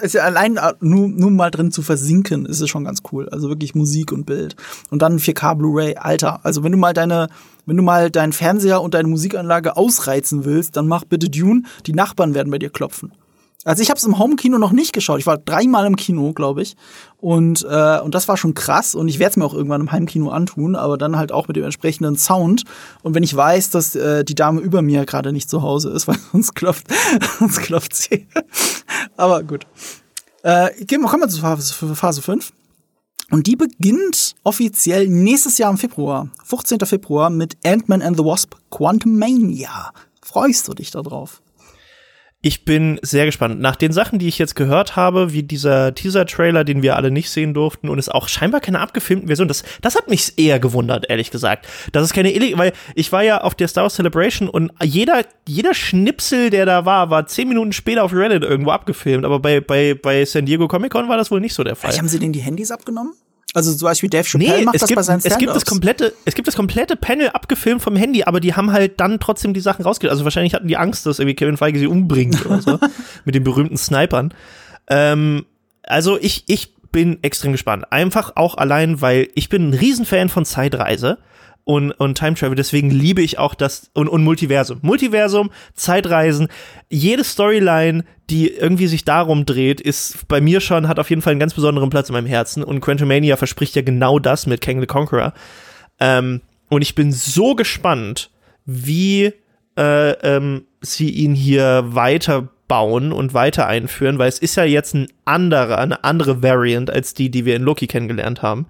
ist 0.02 0.14
ja 0.14 0.24
allein 0.24 0.58
äh, 0.58 0.74
nur, 0.80 1.08
nur 1.08 1.30
mal 1.30 1.50
drin 1.50 1.72
zu 1.72 1.80
versinken, 1.80 2.44
ist 2.44 2.60
es 2.60 2.68
schon 2.68 2.84
ganz 2.84 3.02
cool. 3.10 3.28
Also 3.30 3.48
wirklich 3.48 3.74
Musik 3.74 4.12
und 4.12 4.26
Bild. 4.26 4.56
Und 4.90 5.00
dann 5.00 5.18
4K 5.18 5.54
Blu-ray, 5.54 5.96
Alter. 5.96 6.40
Also 6.44 6.62
wenn 6.62 6.72
du 6.72 6.78
mal 6.78 6.92
deine, 6.92 7.28
wenn 7.64 7.76
du 7.76 7.82
mal 7.82 8.10
deinen 8.10 8.34
Fernseher 8.34 8.82
und 8.82 8.92
deine 8.92 9.08
Musikanlage 9.08 9.76
ausreizen 9.76 10.44
willst, 10.44 10.76
dann 10.76 10.86
mach 10.86 11.04
bitte 11.04 11.30
Dune. 11.30 11.62
Die 11.86 11.94
Nachbarn 11.94 12.34
werden 12.34 12.50
bei 12.50 12.58
dir 12.58 12.70
klopfen. 12.70 13.12
Also 13.66 13.82
ich 13.82 13.90
habe 13.90 13.98
es 13.98 14.04
im 14.04 14.16
Home-Kino 14.16 14.58
noch 14.58 14.70
nicht 14.70 14.92
geschaut. 14.92 15.18
Ich 15.18 15.26
war 15.26 15.38
dreimal 15.38 15.86
im 15.86 15.96
Kino, 15.96 16.32
glaube 16.32 16.62
ich. 16.62 16.76
Und, 17.16 17.66
äh, 17.68 17.98
und 17.98 18.14
das 18.14 18.28
war 18.28 18.36
schon 18.36 18.54
krass. 18.54 18.94
Und 18.94 19.08
ich 19.08 19.18
werde 19.18 19.30
es 19.30 19.36
mir 19.36 19.44
auch 19.44 19.54
irgendwann 19.54 19.80
im 19.80 19.90
Heimkino 19.90 20.30
antun, 20.30 20.76
aber 20.76 20.96
dann 20.96 21.16
halt 21.16 21.32
auch 21.32 21.48
mit 21.48 21.56
dem 21.56 21.64
entsprechenden 21.64 22.16
Sound. 22.16 22.62
Und 23.02 23.16
wenn 23.16 23.24
ich 23.24 23.34
weiß, 23.34 23.70
dass 23.70 23.96
äh, 23.96 24.24
die 24.24 24.36
Dame 24.36 24.60
über 24.60 24.82
mir 24.82 25.04
gerade 25.04 25.32
nicht 25.32 25.50
zu 25.50 25.62
Hause 25.62 25.90
ist, 25.90 26.06
weil 26.06 26.16
sonst 26.30 26.54
klopft, 26.54 26.86
sonst 27.40 27.58
klopft 27.58 27.96
sie. 27.96 28.28
aber 29.16 29.42
gut. 29.42 29.66
Äh, 30.44 30.84
gehen 30.84 31.00
wir, 31.00 31.08
kommen 31.08 31.24
wir 31.24 31.28
zu 31.28 31.40
Phase, 31.40 31.74
Phase 31.96 32.22
5. 32.22 32.52
Und 33.32 33.48
die 33.48 33.56
beginnt 33.56 34.36
offiziell 34.44 35.08
nächstes 35.08 35.58
Jahr 35.58 35.72
im 35.72 35.78
Februar, 35.78 36.28
15. 36.44 36.78
Februar, 36.86 37.30
mit 37.30 37.56
Ant-Man 37.66 38.00
and 38.00 38.16
the 38.16 38.24
Wasp 38.24 38.54
Quantum 38.70 39.18
Mania. 39.18 39.90
Freust 40.22 40.68
du 40.68 40.74
dich 40.74 40.92
da 40.92 41.02
drauf? 41.02 41.42
Ich 42.46 42.64
bin 42.64 43.00
sehr 43.02 43.26
gespannt. 43.26 43.60
Nach 43.60 43.74
den 43.74 43.90
Sachen, 43.90 44.20
die 44.20 44.28
ich 44.28 44.38
jetzt 44.38 44.54
gehört 44.54 44.94
habe, 44.94 45.32
wie 45.32 45.42
dieser 45.42 45.92
Teaser-Trailer, 45.96 46.62
den 46.62 46.80
wir 46.80 46.94
alle 46.94 47.10
nicht 47.10 47.28
sehen 47.28 47.54
durften 47.54 47.88
und 47.88 47.98
es 47.98 48.08
auch 48.08 48.28
scheinbar 48.28 48.60
keine 48.60 48.78
abgefilmten 48.78 49.26
Version, 49.26 49.48
das, 49.48 49.64
das 49.80 49.96
hat 49.96 50.08
mich 50.08 50.34
eher 50.38 50.60
gewundert, 50.60 51.10
ehrlich 51.10 51.32
gesagt. 51.32 51.66
Das 51.90 52.04
ist 52.04 52.14
keine 52.14 52.32
Illeg 52.32 52.56
weil 52.56 52.72
ich 52.94 53.10
war 53.10 53.24
ja 53.24 53.40
auf 53.40 53.56
der 53.56 53.66
Star 53.66 53.82
Wars 53.82 53.96
Celebration 53.96 54.48
und 54.48 54.70
jeder, 54.80 55.24
jeder 55.48 55.74
Schnipsel, 55.74 56.50
der 56.50 56.66
da 56.66 56.84
war, 56.84 57.10
war 57.10 57.26
zehn 57.26 57.48
Minuten 57.48 57.72
später 57.72 58.04
auf 58.04 58.12
Reddit 58.12 58.44
irgendwo 58.44 58.70
abgefilmt. 58.70 59.24
Aber 59.24 59.40
bei, 59.40 59.60
bei, 59.60 59.94
bei 60.00 60.24
San 60.24 60.46
Diego 60.46 60.68
Comic 60.68 60.92
Con 60.92 61.08
war 61.08 61.16
das 61.16 61.32
wohl 61.32 61.40
nicht 61.40 61.54
so 61.54 61.64
der 61.64 61.74
Fall. 61.74 61.90
Vielleicht 61.90 61.98
haben 61.98 62.08
sie 62.08 62.20
denen 62.20 62.32
die 62.32 62.42
Handys 62.42 62.70
abgenommen? 62.70 63.14
Also 63.56 63.74
zum 63.74 63.86
Beispiel 63.86 64.10
Dave 64.10 64.24
Chappelle 64.24 64.58
nee, 64.58 64.64
macht 64.66 64.74
das 64.74 64.86
gibt, 64.86 64.96
bei 64.96 65.02
seinen 65.02 65.22
es 65.24 65.38
gibt 65.38 65.56
das 65.56 65.64
komplette, 65.64 66.12
Es 66.26 66.34
gibt 66.34 66.46
das 66.46 66.56
komplette 66.56 66.94
Panel 66.94 67.30
abgefilmt 67.30 67.80
vom 67.80 67.96
Handy, 67.96 68.22
aber 68.22 68.38
die 68.38 68.52
haben 68.52 68.70
halt 68.70 69.00
dann 69.00 69.18
trotzdem 69.18 69.54
die 69.54 69.60
Sachen 69.60 69.82
rausgekriegt. 69.82 70.10
Also 70.10 70.24
wahrscheinlich 70.24 70.52
hatten 70.52 70.68
die 70.68 70.76
Angst, 70.76 71.06
dass 71.06 71.20
irgendwie 71.20 71.36
Kevin 71.36 71.56
Feige 71.56 71.78
sie 71.78 71.86
umbringt 71.86 72.44
oder 72.44 72.60
so. 72.60 72.78
mit 73.24 73.34
den 73.34 73.44
berühmten 73.44 73.78
Snipern. 73.78 74.34
Ähm, 74.88 75.46
also 75.82 76.18
ich, 76.20 76.44
ich 76.48 76.74
bin 76.92 77.18
extrem 77.22 77.52
gespannt. 77.52 77.90
Einfach 77.90 78.32
auch 78.36 78.58
allein, 78.58 79.00
weil 79.00 79.28
ich 79.34 79.48
bin 79.48 79.70
ein 79.70 79.72
Riesenfan 79.72 80.28
von 80.28 80.44
Zeitreise 80.44 81.16
und, 81.66 81.90
und 81.90 82.16
Time 82.16 82.36
Travel. 82.36 82.54
Deswegen 82.54 82.90
liebe 82.90 83.20
ich 83.22 83.38
auch 83.40 83.56
das 83.56 83.90
und, 83.92 84.08
und 84.08 84.22
Multiversum. 84.22 84.78
Multiversum, 84.82 85.50
Zeitreisen, 85.74 86.46
jede 86.88 87.24
Storyline, 87.24 88.04
die 88.30 88.48
irgendwie 88.48 88.86
sich 88.86 89.04
darum 89.04 89.46
dreht, 89.46 89.80
ist 89.80 90.28
bei 90.28 90.40
mir 90.40 90.60
schon, 90.60 90.86
hat 90.86 91.00
auf 91.00 91.10
jeden 91.10 91.22
Fall 91.22 91.32
einen 91.32 91.40
ganz 91.40 91.54
besonderen 91.54 91.90
Platz 91.90 92.08
in 92.08 92.12
meinem 92.12 92.26
Herzen. 92.26 92.62
Und 92.62 92.80
Quantumania 92.80 93.36
verspricht 93.36 93.74
ja 93.74 93.82
genau 93.82 94.20
das 94.20 94.46
mit 94.46 94.60
Kang 94.60 94.80
the 94.80 94.86
Conqueror. 94.86 95.34
Ähm, 95.98 96.40
und 96.70 96.82
ich 96.82 96.94
bin 96.94 97.10
so 97.10 97.56
gespannt, 97.56 98.30
wie 98.64 99.32
äh, 99.76 100.10
ähm, 100.12 100.66
sie 100.80 101.10
ihn 101.10 101.34
hier 101.34 101.82
weiter 101.88 102.48
bauen 102.68 103.10
und 103.10 103.34
weiter 103.34 103.66
einführen, 103.66 104.18
weil 104.20 104.28
es 104.28 104.38
ist 104.38 104.54
ja 104.54 104.64
jetzt 104.64 104.94
ein 104.94 105.08
anderer, 105.24 105.78
eine 105.78 106.04
andere 106.04 106.44
Variant 106.44 106.90
als 106.90 107.12
die, 107.12 107.28
die 107.28 107.44
wir 107.44 107.56
in 107.56 107.62
Loki 107.62 107.88
kennengelernt 107.88 108.42
haben. 108.42 108.66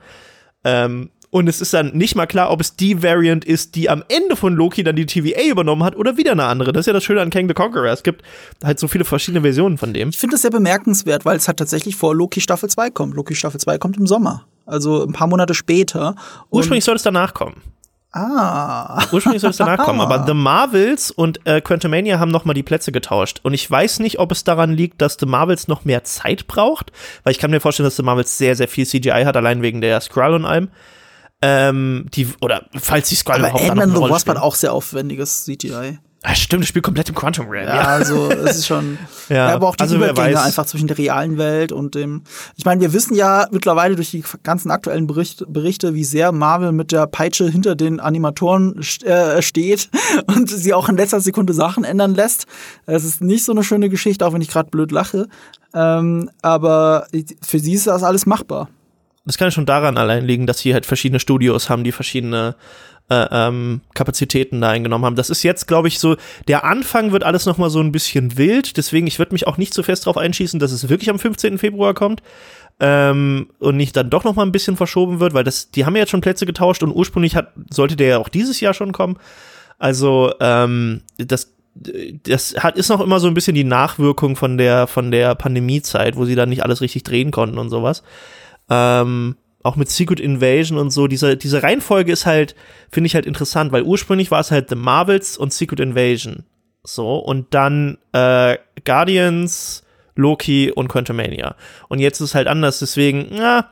Ähm, 0.64 1.10
und 1.36 1.48
es 1.48 1.60
ist 1.60 1.74
dann 1.74 1.90
nicht 1.92 2.14
mal 2.14 2.24
klar, 2.24 2.50
ob 2.50 2.62
es 2.62 2.76
die 2.76 3.02
Variant 3.02 3.44
ist, 3.44 3.74
die 3.74 3.90
am 3.90 4.02
Ende 4.08 4.36
von 4.36 4.54
Loki 4.54 4.82
dann 4.82 4.96
die 4.96 5.04
TVA 5.04 5.42
übernommen 5.42 5.84
hat 5.84 5.94
oder 5.94 6.16
wieder 6.16 6.32
eine 6.32 6.44
andere. 6.44 6.72
Das 6.72 6.80
ist 6.80 6.86
ja 6.86 6.94
das 6.94 7.04
Schöne 7.04 7.20
an 7.20 7.28
Kang 7.28 7.46
the 7.46 7.52
Conqueror. 7.52 7.88
Es 7.88 8.02
gibt 8.02 8.22
halt 8.64 8.78
so 8.78 8.88
viele 8.88 9.04
verschiedene 9.04 9.42
Versionen 9.42 9.76
von 9.76 9.92
dem. 9.92 10.08
Ich 10.08 10.16
finde 10.16 10.32
das 10.32 10.40
sehr 10.40 10.50
bemerkenswert, 10.50 11.26
weil 11.26 11.36
es 11.36 11.46
halt 11.46 11.58
tatsächlich 11.58 11.94
vor 11.94 12.14
Loki 12.14 12.40
Staffel 12.40 12.70
2 12.70 12.88
kommt. 12.88 13.14
Loki 13.14 13.34
Staffel 13.34 13.60
2 13.60 13.76
kommt 13.76 13.98
im 13.98 14.06
Sommer. 14.06 14.46
Also 14.64 15.04
ein 15.04 15.12
paar 15.12 15.26
Monate 15.26 15.52
später. 15.52 16.16
Ursprünglich 16.48 16.84
soll 16.86 16.96
es 16.96 17.02
danach 17.02 17.34
kommen. 17.34 17.60
Ah. 18.12 19.04
Ursprünglich 19.12 19.42
soll 19.42 19.50
es 19.50 19.58
danach 19.58 19.84
kommen, 19.84 20.00
aber 20.00 20.24
The 20.26 20.32
Marvels 20.32 21.10
und 21.10 21.46
äh, 21.46 21.60
Quantumania 21.60 22.18
haben 22.18 22.30
nochmal 22.30 22.54
die 22.54 22.62
Plätze 22.62 22.92
getauscht. 22.92 23.40
Und 23.42 23.52
ich 23.52 23.70
weiß 23.70 23.98
nicht, 23.98 24.20
ob 24.20 24.32
es 24.32 24.42
daran 24.42 24.72
liegt, 24.72 25.02
dass 25.02 25.18
The 25.20 25.26
Marvels 25.26 25.68
noch 25.68 25.84
mehr 25.84 26.02
Zeit 26.02 26.46
braucht, 26.46 26.92
weil 27.24 27.32
ich 27.32 27.38
kann 27.38 27.50
mir 27.50 27.60
vorstellen, 27.60 27.86
dass 27.86 27.96
The 27.96 28.02
Marvels 28.02 28.38
sehr, 28.38 28.56
sehr 28.56 28.68
viel 28.68 28.86
CGI 28.86 29.24
hat, 29.26 29.36
allein 29.36 29.60
wegen 29.60 29.82
der 29.82 30.00
Skrull 30.00 30.32
und 30.32 30.46
allem. 30.46 30.70
Ähm, 31.42 32.06
die, 32.14 32.28
oder 32.40 32.66
falls 32.78 33.08
die 33.08 33.18
Aber 33.26 33.38
überhaupt 33.38 33.62
Ant-Man 33.62 33.90
the 33.90 34.00
Wasp 34.00 34.28
hat 34.28 34.38
auch 34.38 34.54
sehr 34.54 34.72
aufwendiges 34.72 35.44
CGI. 35.44 35.98
Ah, 36.28 36.34
stimmt, 36.34 36.62
das 36.62 36.70
spielt 36.70 36.84
komplett 36.84 37.08
im 37.08 37.14
Quantum 37.14 37.48
Realm. 37.48 37.68
Ja, 37.68 37.82
also 37.82 38.28
es 38.30 38.56
ist 38.56 38.66
schon. 38.66 38.98
Ja, 39.28 39.48
ja, 39.48 39.54
aber 39.56 39.68
auch 39.68 39.74
die 39.74 39.82
also 39.82 39.96
Übergänge 39.96 40.40
einfach 40.40 40.66
zwischen 40.66 40.86
der 40.86 40.96
realen 40.98 41.36
Welt 41.36 41.72
und 41.72 41.96
dem. 41.96 42.22
Ich 42.54 42.64
meine, 42.64 42.80
wir 42.80 42.92
wissen 42.92 43.16
ja 43.16 43.48
mittlerweile 43.50 43.96
durch 43.96 44.12
die 44.12 44.22
ganzen 44.44 44.70
aktuellen 44.70 45.08
Bericht, 45.08 45.44
Berichte, 45.48 45.94
wie 45.94 46.04
sehr 46.04 46.30
Marvel 46.30 46.70
mit 46.70 46.92
der 46.92 47.08
Peitsche 47.08 47.48
hinter 47.48 47.74
den 47.74 47.98
Animatoren 47.98 48.80
äh, 49.04 49.42
steht 49.42 49.90
und 50.28 50.48
sie 50.48 50.74
auch 50.74 50.88
in 50.88 50.96
letzter 50.96 51.20
Sekunde 51.20 51.54
Sachen 51.54 51.82
ändern 51.82 52.14
lässt. 52.14 52.46
Es 52.86 53.02
ist 53.02 53.20
nicht 53.20 53.44
so 53.44 53.50
eine 53.50 53.64
schöne 53.64 53.88
Geschichte, 53.88 54.24
auch 54.24 54.32
wenn 54.32 54.42
ich 54.42 54.48
gerade 54.48 54.70
blöd 54.70 54.92
lache. 54.92 55.26
Ähm, 55.74 56.30
aber 56.40 57.08
für 57.42 57.58
sie 57.58 57.74
ist 57.74 57.88
das 57.88 58.04
alles 58.04 58.26
machbar. 58.26 58.68
Das 59.26 59.38
kann 59.38 59.50
schon 59.50 59.66
daran 59.66 59.98
allein 59.98 60.24
liegen, 60.24 60.46
dass 60.46 60.60
sie 60.60 60.72
halt 60.72 60.86
verschiedene 60.86 61.20
Studios 61.20 61.68
haben, 61.68 61.84
die 61.84 61.92
verschiedene 61.92 62.54
äh, 63.08 63.26
ähm, 63.30 63.80
Kapazitäten 63.94 64.60
da 64.60 64.70
eingenommen 64.70 65.04
haben. 65.04 65.16
Das 65.16 65.30
ist 65.30 65.42
jetzt, 65.42 65.66
glaube 65.66 65.88
ich, 65.88 65.98
so, 65.98 66.16
der 66.48 66.64
Anfang 66.64 67.12
wird 67.12 67.24
alles 67.24 67.46
noch 67.46 67.58
mal 67.58 67.70
so 67.70 67.80
ein 67.80 67.92
bisschen 67.92 68.36
wild, 68.38 68.76
deswegen, 68.76 69.06
ich 69.06 69.18
würde 69.18 69.32
mich 69.32 69.46
auch 69.46 69.58
nicht 69.58 69.74
zu 69.74 69.82
fest 69.82 70.06
darauf 70.06 70.16
einschießen, 70.16 70.58
dass 70.58 70.72
es 70.72 70.88
wirklich 70.88 71.10
am 71.10 71.18
15. 71.18 71.58
Februar 71.58 71.94
kommt 71.94 72.22
ähm, 72.80 73.48
und 73.58 73.76
nicht 73.76 73.96
dann 73.96 74.10
doch 74.10 74.24
noch 74.24 74.34
mal 74.34 74.44
ein 74.44 74.52
bisschen 74.52 74.76
verschoben 74.76 75.20
wird, 75.20 75.34
weil 75.34 75.44
das, 75.44 75.70
die 75.70 75.84
haben 75.84 75.94
ja 75.94 76.00
jetzt 76.00 76.10
schon 76.10 76.20
Plätze 76.20 76.46
getauscht 76.46 76.82
und 76.82 76.92
ursprünglich 76.92 77.36
hat, 77.36 77.52
sollte 77.70 77.96
der 77.96 78.08
ja 78.08 78.18
auch 78.18 78.28
dieses 78.28 78.60
Jahr 78.60 78.74
schon 78.74 78.92
kommen. 78.92 79.18
Also, 79.78 80.32
ähm, 80.40 81.02
das 81.18 81.52
das 82.22 82.54
hat, 82.56 82.78
ist 82.78 82.88
noch 82.88 83.02
immer 83.02 83.20
so 83.20 83.28
ein 83.28 83.34
bisschen 83.34 83.54
die 83.54 83.62
Nachwirkung 83.62 84.34
von 84.34 84.56
der, 84.56 84.86
von 84.86 85.10
der 85.10 85.34
Pandemiezeit, 85.34 86.16
wo 86.16 86.24
sie 86.24 86.34
dann 86.34 86.48
nicht 86.48 86.62
alles 86.62 86.80
richtig 86.80 87.02
drehen 87.02 87.30
konnten 87.30 87.58
und 87.58 87.68
sowas. 87.68 88.02
Ähm, 88.70 89.36
auch 89.62 89.76
mit 89.76 89.90
Secret 89.90 90.20
Invasion 90.20 90.78
und 90.78 90.90
so, 90.90 91.08
diese, 91.08 91.36
diese 91.36 91.62
Reihenfolge 91.62 92.12
ist 92.12 92.24
halt, 92.24 92.54
finde 92.90 93.08
ich 93.08 93.14
halt 93.14 93.26
interessant, 93.26 93.72
weil 93.72 93.82
ursprünglich 93.82 94.30
war 94.30 94.40
es 94.40 94.50
halt 94.50 94.68
The 94.68 94.76
Marvels 94.76 95.36
und 95.36 95.52
Secret 95.52 95.80
Invasion. 95.80 96.44
So, 96.84 97.16
und 97.16 97.52
dann 97.52 97.98
äh, 98.12 98.58
Guardians, 98.84 99.84
Loki 100.14 100.70
und 100.70 100.88
Quantumania. 100.88 101.56
Und 101.88 101.98
jetzt 101.98 102.20
ist 102.20 102.30
es 102.30 102.34
halt 102.34 102.46
anders, 102.46 102.78
deswegen, 102.78 103.26
na, 103.32 103.70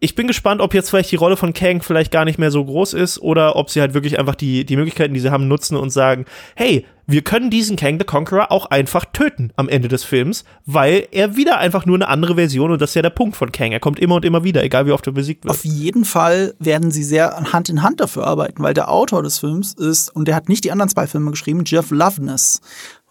ich 0.00 0.14
bin 0.14 0.28
gespannt, 0.28 0.60
ob 0.60 0.74
jetzt 0.74 0.90
vielleicht 0.90 1.10
die 1.10 1.16
Rolle 1.16 1.36
von 1.36 1.52
Kang 1.52 1.82
vielleicht 1.82 2.12
gar 2.12 2.24
nicht 2.24 2.38
mehr 2.38 2.52
so 2.52 2.64
groß 2.64 2.94
ist 2.94 3.20
oder 3.20 3.56
ob 3.56 3.68
sie 3.68 3.80
halt 3.80 3.94
wirklich 3.94 4.18
einfach 4.18 4.36
die, 4.36 4.64
die 4.64 4.76
Möglichkeiten, 4.76 5.12
die 5.12 5.20
sie 5.20 5.30
haben, 5.30 5.48
nutzen 5.48 5.76
und 5.76 5.90
sagen, 5.90 6.24
hey, 6.54 6.86
wir 7.06 7.22
können 7.22 7.50
diesen 7.50 7.76
Kang 7.76 7.98
the 7.98 8.04
Conqueror 8.04 8.52
auch 8.52 8.66
einfach 8.66 9.06
töten 9.06 9.50
am 9.56 9.68
Ende 9.68 9.88
des 9.88 10.04
Films, 10.04 10.44
weil 10.66 11.08
er 11.10 11.36
wieder 11.36 11.58
einfach 11.58 11.84
nur 11.84 11.96
eine 11.96 12.06
andere 12.06 12.36
Version 12.36 12.70
und 12.70 12.80
das 12.80 12.90
ist 12.90 12.94
ja 12.94 13.02
der 13.02 13.10
Punkt 13.10 13.36
von 13.36 13.50
Kang. 13.50 13.72
Er 13.72 13.80
kommt 13.80 13.98
immer 13.98 14.16
und 14.16 14.24
immer 14.24 14.44
wieder, 14.44 14.62
egal 14.62 14.86
wie 14.86 14.92
oft 14.92 15.06
er 15.06 15.12
besiegt 15.12 15.44
wird. 15.44 15.50
Auf 15.50 15.64
jeden 15.64 16.04
Fall 16.04 16.54
werden 16.60 16.92
sie 16.92 17.02
sehr 17.02 17.52
Hand 17.52 17.68
in 17.68 17.82
Hand 17.82 18.00
dafür 18.00 18.26
arbeiten, 18.26 18.62
weil 18.62 18.74
der 18.74 18.90
Autor 18.90 19.24
des 19.24 19.38
Films 19.38 19.74
ist, 19.74 20.14
und 20.14 20.28
der 20.28 20.36
hat 20.36 20.48
nicht 20.48 20.62
die 20.62 20.70
anderen 20.70 20.90
zwei 20.90 21.08
Filme 21.08 21.30
geschrieben, 21.32 21.64
Jeff 21.66 21.90
Loveness. 21.90 22.60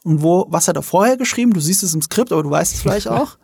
Und 0.04 0.22
wo, 0.22 0.46
was 0.50 0.70
hat 0.70 0.78
er 0.78 0.84
vorher 0.84 1.18
geschrieben? 1.18 1.52
Du 1.52 1.60
siehst 1.60 1.84
es 1.84 1.94
im 1.94 2.02
Skript, 2.02 2.32
aber 2.32 2.44
du 2.44 2.50
weißt 2.50 2.76
es 2.76 2.82
vielleicht 2.82 3.08
auch. 3.10 3.38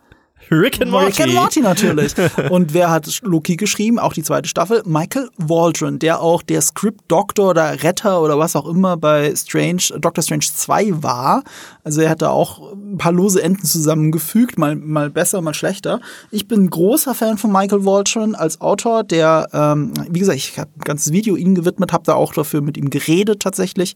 Rick 0.52 0.82
and 0.82 0.92
Morty. 0.92 1.08
Rick 1.08 1.20
and 1.22 1.34
Morty 1.34 1.62
natürlich. 1.62 2.14
Und 2.50 2.74
wer 2.74 2.90
hat 2.90 3.22
Loki 3.24 3.56
geschrieben? 3.56 4.00
Auch 4.00 4.14
die 4.14 4.24
zweite 4.24 4.48
Staffel. 4.48 4.82
Michael 4.86 5.30
Waldron, 5.38 6.00
der 6.00 6.22
auch 6.22 6.42
der 6.42 6.62
Script-Doktor 6.62 7.50
oder 7.50 7.84
Retter 7.84 8.22
oder 8.22 8.38
was 8.38 8.56
auch 8.56 8.68
immer 8.68 8.98
bei 8.98 9.34
Strange, 9.36 9.82
Doctor 10.00 10.24
Strange 10.24 10.46
2 10.54 11.04
war. 11.04 11.44
Also 11.84 12.02
er 12.02 12.10
hat 12.10 12.22
da 12.22 12.30
auch 12.30 12.74
ein 12.74 12.98
paar 12.98 13.12
lose 13.12 13.42
Enden 13.42 13.66
zusammengefügt, 13.66 14.58
mal, 14.58 14.76
mal 14.76 15.10
besser, 15.10 15.42
mal 15.42 15.54
schlechter. 15.54 16.00
Ich 16.32 16.48
bin 16.48 16.66
ein 16.66 16.70
großer 16.70 17.14
Fan 17.16 17.38
von 17.38 17.52
Michael 17.52 17.86
Waldron 17.86 18.36
als 18.36 18.62
Autor, 18.62 19.04
der, 19.04 19.48
ähm, 19.54 19.94
wie 20.10 20.20
gesagt, 20.20 20.38
ich 20.38 20.58
habe 20.60 20.70
ein 20.78 20.84
ganzes 20.84 21.12
Video 21.12 21.36
ihm 21.36 21.56
gewidmet, 21.56 21.94
habe 21.94 22.04
da 22.06 22.16
auch 22.16 22.34
dafür 22.34 22.62
mit 22.62 22.78
ihm 22.78 22.90
geredet 22.90 23.42
tatsächlich. 23.42 23.96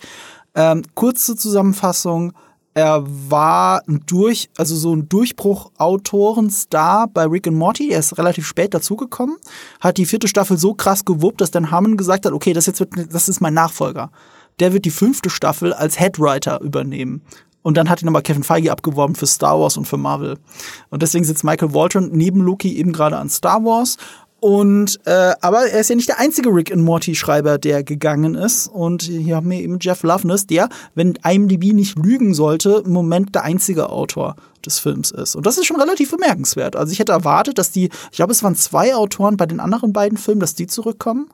Ähm, 0.55 0.83
kurze 0.95 1.35
Zusammenfassung. 1.35 2.33
Er 2.77 3.03
war 3.07 3.81
ein 3.87 4.03
durch, 4.05 4.51
also 4.55 4.75
so 4.75 4.95
ein 4.95 5.09
Durchbruch-Autorenstar 5.09 7.07
bei 7.07 7.25
Rick 7.25 7.47
and 7.47 7.57
Morty. 7.57 7.89
Er 7.89 7.97
ist 7.97 8.19
relativ 8.19 8.45
spät 8.45 8.75
dazugekommen, 8.75 9.37
hat 9.79 9.97
die 9.97 10.05
vierte 10.05 10.27
Staffel 10.27 10.59
so 10.59 10.75
krass 10.75 11.03
gewuppt, 11.03 11.41
dass 11.41 11.49
Dan 11.49 11.71
Harmon 11.71 11.97
gesagt 11.97 12.27
hat, 12.27 12.33
okay, 12.33 12.53
das 12.53 12.67
jetzt 12.67 12.79
wird, 12.79 12.91
das 13.11 13.29
ist 13.29 13.41
mein 13.41 13.55
Nachfolger. 13.55 14.11
Der 14.59 14.73
wird 14.73 14.85
die 14.85 14.91
fünfte 14.91 15.31
Staffel 15.31 15.73
als 15.73 15.99
Headwriter 15.99 16.61
übernehmen. 16.61 17.23
Und 17.63 17.77
dann 17.77 17.89
hat 17.89 18.03
ihn 18.03 18.09
aber 18.09 18.21
Kevin 18.21 18.43
Feige 18.43 18.71
abgeworben 18.71 19.15
für 19.15 19.25
Star 19.25 19.59
Wars 19.59 19.75
und 19.75 19.85
für 19.85 19.97
Marvel. 19.97 20.37
Und 20.91 21.01
deswegen 21.01 21.25
sitzt 21.25 21.43
Michael 21.43 21.73
Waldron 21.73 22.11
neben 22.11 22.41
Loki 22.41 22.77
eben 22.77 22.93
gerade 22.93 23.17
an 23.17 23.29
Star 23.29 23.65
Wars. 23.65 23.97
Und 24.39 24.99
äh, 25.05 25.33
aber 25.41 25.65
er 25.65 25.79
ist 25.79 25.89
ja 25.89 25.95
nicht 25.95 26.09
der 26.09 26.19
einzige 26.19 26.49
Rick 26.49 26.71
and 26.71 26.83
Morty 26.83 27.15
Schreiber, 27.15 27.57
der 27.57 27.83
gegangen 27.83 28.35
ist. 28.35 28.67
Und 28.67 29.03
hier 29.03 29.35
haben 29.35 29.49
wir 29.49 29.59
eben 29.59 29.79
Jeff 29.81 30.03
Loveness, 30.03 30.45
der, 30.45 30.69
wenn 30.93 31.17
IMDb 31.27 31.73
nicht 31.73 31.97
lügen 31.97 32.35
sollte, 32.35 32.83
im 32.85 32.93
Moment 32.93 33.33
der 33.33 33.43
einzige 33.43 33.89
Autor 33.89 34.35
des 34.63 34.77
Films 34.79 35.09
ist. 35.09 35.35
Und 35.35 35.45
das 35.45 35.57
ist 35.57 35.65
schon 35.65 35.79
relativ 35.79 36.11
bemerkenswert. 36.11 36.75
Also 36.75 36.91
ich 36.91 36.99
hätte 36.99 37.13
erwartet, 37.13 37.57
dass 37.57 37.71
die, 37.71 37.89
ich 38.11 38.17
glaube, 38.17 38.31
es 38.31 38.43
waren 38.43 38.55
zwei 38.55 38.93
Autoren 38.93 39.37
bei 39.37 39.47
den 39.47 39.59
anderen 39.59 39.91
beiden 39.91 40.17
Filmen, 40.17 40.41
dass 40.41 40.53
die 40.53 40.67
zurückkommen. 40.67 41.29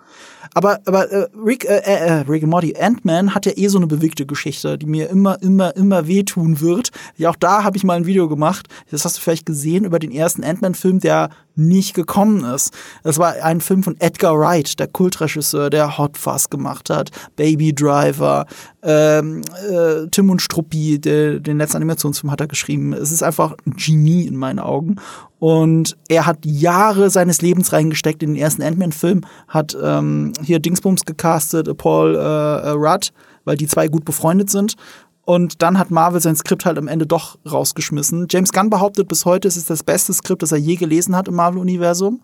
Aber, 0.53 0.79
aber 0.85 1.11
äh, 1.11 1.27
Rick, 1.43 1.65
äh, 1.65 1.79
äh, 1.79 2.13
Rick 2.29 2.43
and 2.43 2.51
Morty, 2.51 2.75
Ant-Man 2.79 3.33
hat 3.33 3.45
ja 3.45 3.53
eh 3.55 3.67
so 3.67 3.77
eine 3.77 3.87
bewegte 3.87 4.25
Geschichte, 4.25 4.77
die 4.77 4.85
mir 4.85 5.09
immer, 5.09 5.41
immer, 5.41 5.75
immer 5.75 6.07
wehtun 6.07 6.61
wird. 6.61 6.91
Ja, 7.17 7.29
auch 7.29 7.35
da 7.35 7.63
habe 7.63 7.77
ich 7.77 7.83
mal 7.83 7.97
ein 7.97 8.05
Video 8.05 8.27
gemacht. 8.27 8.67
Das 8.91 9.05
hast 9.05 9.17
du 9.17 9.21
vielleicht 9.21 9.45
gesehen 9.45 9.85
über 9.85 9.99
den 9.99 10.11
ersten 10.11 10.43
Ant-Man-Film, 10.43 10.99
der 10.99 11.29
nicht 11.55 11.93
gekommen 11.93 12.43
ist. 12.45 12.73
Das 13.03 13.19
war 13.19 13.35
ein 13.43 13.61
Film 13.61 13.83
von 13.83 13.95
Edgar 13.99 14.37
Wright, 14.37 14.79
der 14.79 14.87
Kultregisseur, 14.87 15.69
der 15.69 15.97
Hot 15.97 16.17
Fuzz 16.17 16.49
gemacht 16.49 16.89
hat, 16.89 17.11
Baby 17.35 17.73
Driver, 17.73 18.47
ähm, 18.81 19.41
äh, 19.69 20.07
Tim 20.09 20.29
und 20.29 20.41
Struppi, 20.41 20.99
der, 20.99 21.39
den 21.39 21.57
letzten 21.57 21.77
Animationsfilm 21.77 22.31
hat 22.31 22.41
er 22.41 22.47
geschrieben. 22.47 22.93
Es 22.93 23.11
ist 23.11 23.23
einfach 23.23 23.55
ein 23.65 23.73
Genie 23.73 24.25
in 24.25 24.35
meinen 24.35 24.59
Augen. 24.59 24.95
Und 25.43 25.97
er 26.07 26.25
hat 26.25 26.45
Jahre 26.45 27.09
seines 27.09 27.41
Lebens 27.41 27.73
reingesteckt 27.73 28.23
in 28.23 28.29
den 28.29 28.41
ersten 28.41 28.63
Ant-Man-Film, 28.63 29.25
hat 29.49 29.75
ähm, 29.83 30.31
hier 30.41 30.59
Dingsbums 30.59 31.03
gecastet, 31.03 31.67
Paul 31.77 32.15
äh, 32.15 32.19
äh, 32.19 32.69
Rudd, 32.69 33.11
weil 33.43 33.57
die 33.57 33.67
zwei 33.67 33.89
gut 33.89 34.05
befreundet 34.05 34.49
sind. 34.49 34.75
Und 35.25 35.61
dann 35.61 35.77
hat 35.77 35.91
Marvel 35.91 36.21
sein 36.21 36.37
Skript 36.37 36.63
halt 36.63 36.77
am 36.77 36.87
Ende 36.87 37.05
doch 37.05 37.37
rausgeschmissen. 37.45 38.27
James 38.29 38.53
Gunn 38.53 38.69
behauptet 38.69 39.09
bis 39.09 39.25
heute, 39.25 39.49
es 39.49 39.57
ist 39.57 39.69
das 39.69 39.83
beste 39.83 40.13
Skript, 40.13 40.43
das 40.43 40.53
er 40.53 40.59
je 40.59 40.77
gelesen 40.77 41.13
hat 41.13 41.27
im 41.27 41.35
Marvel-Universum. 41.35 42.21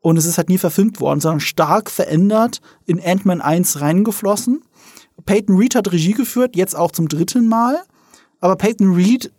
Und 0.00 0.16
es 0.16 0.24
ist 0.24 0.38
halt 0.38 0.48
nie 0.48 0.56
verfilmt 0.56 0.98
worden, 0.98 1.20
sondern 1.20 1.40
stark 1.40 1.90
verändert 1.90 2.62
in 2.86 3.02
Ant-Man 3.04 3.42
1 3.42 3.82
reingeflossen. 3.82 4.62
Peyton 5.26 5.58
Reed 5.58 5.74
hat 5.74 5.92
Regie 5.92 6.14
geführt, 6.14 6.56
jetzt 6.56 6.74
auch 6.74 6.92
zum 6.92 7.06
dritten 7.08 7.48
Mal. 7.48 7.76
Aber 8.40 8.56
Peyton 8.56 8.94
Reed 8.94 9.30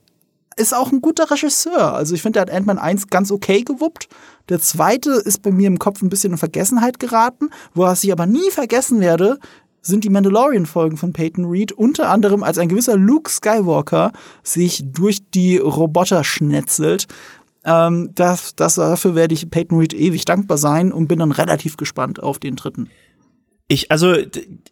ist 0.58 0.76
auch 0.76 0.92
ein 0.92 1.02
guter 1.02 1.30
Regisseur. 1.30 1.94
Also 1.94 2.16
ich 2.16 2.22
finde, 2.22 2.34
der 2.34 2.42
hat 2.42 2.52
Ant-Man 2.52 2.78
1 2.78 3.08
ganz 3.08 3.32
okay 3.32 3.62
gewuppt. 3.62 4.08
Der 4.50 4.60
zweite 4.60 5.12
ist 5.12 5.42
bei 5.42 5.52
mir 5.52 5.68
im 5.68 5.80
Kopf 5.80 6.02
ein 6.02 6.10
bisschen 6.10 6.34
in 6.34 6.38
Vergessenheit 6.38 7.00
geraten. 7.00 7.50
Woraus 7.74 8.04
ich 8.04 8.12
aber 8.12 8.26
nie 8.26 8.52
vergessen 8.52 9.00
werde, 9.00 9.40
sind 9.82 10.04
die 10.04 10.10
Mandalorian-Folgen 10.10 10.98
von 10.98 11.14
Peyton 11.14 11.46
Reed, 11.46 11.72
unter 11.72 12.10
anderem 12.10 12.44
als 12.44 12.58
ein 12.58 12.70
gewisser 12.70 12.98
Luke 12.98 13.30
Skywalker 13.30 14.12
sich 14.44 14.84
durch 14.86 15.20
die 15.32 15.58
Roboter 15.58 16.24
schnetzelt. 16.24 17.08
Ähm, 17.64 18.12
das, 18.16 18.56
das, 18.56 18.76
dafür 18.76 19.16
werde 19.16 19.34
ich 19.34 19.50
Peyton 19.50 19.78
Reed 19.78 19.94
ewig 19.94 20.26
dankbar 20.26 20.58
sein 20.58 20.92
und 20.92 21.08
bin 21.08 21.20
dann 21.20 21.32
relativ 21.32 21.78
gespannt 21.78 22.22
auf 22.22 22.40
den 22.40 22.56
dritten. 22.56 22.90
Ich, 23.70 23.92
also, 23.92 24.16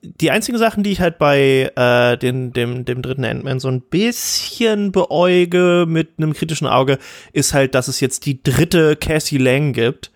die 0.02 0.32
einzigen 0.32 0.58
Sachen, 0.58 0.84
die 0.84 0.91
ich 0.91 1.02
halt 1.02 1.18
bei 1.18 1.70
äh, 1.76 2.18
den, 2.18 2.54
dem, 2.54 2.86
dem 2.86 3.02
dritten 3.02 3.26
Ant-Man 3.26 3.60
so 3.60 3.68
ein 3.68 3.82
bisschen 3.82 4.93
beäuge 4.93 5.86
mit 5.86 6.14
einem 6.18 6.34
kritischen 6.34 6.68
Auge, 6.68 6.98
ist 7.34 7.54
halt, 7.54 7.76
dass 7.76 7.89
es 7.89 8.00
jetzt 8.00 8.26
die 8.26 8.41
dritte 8.41 8.96
Cassie 8.96 9.38
Lang 9.38 9.74
gibt. 9.74 10.12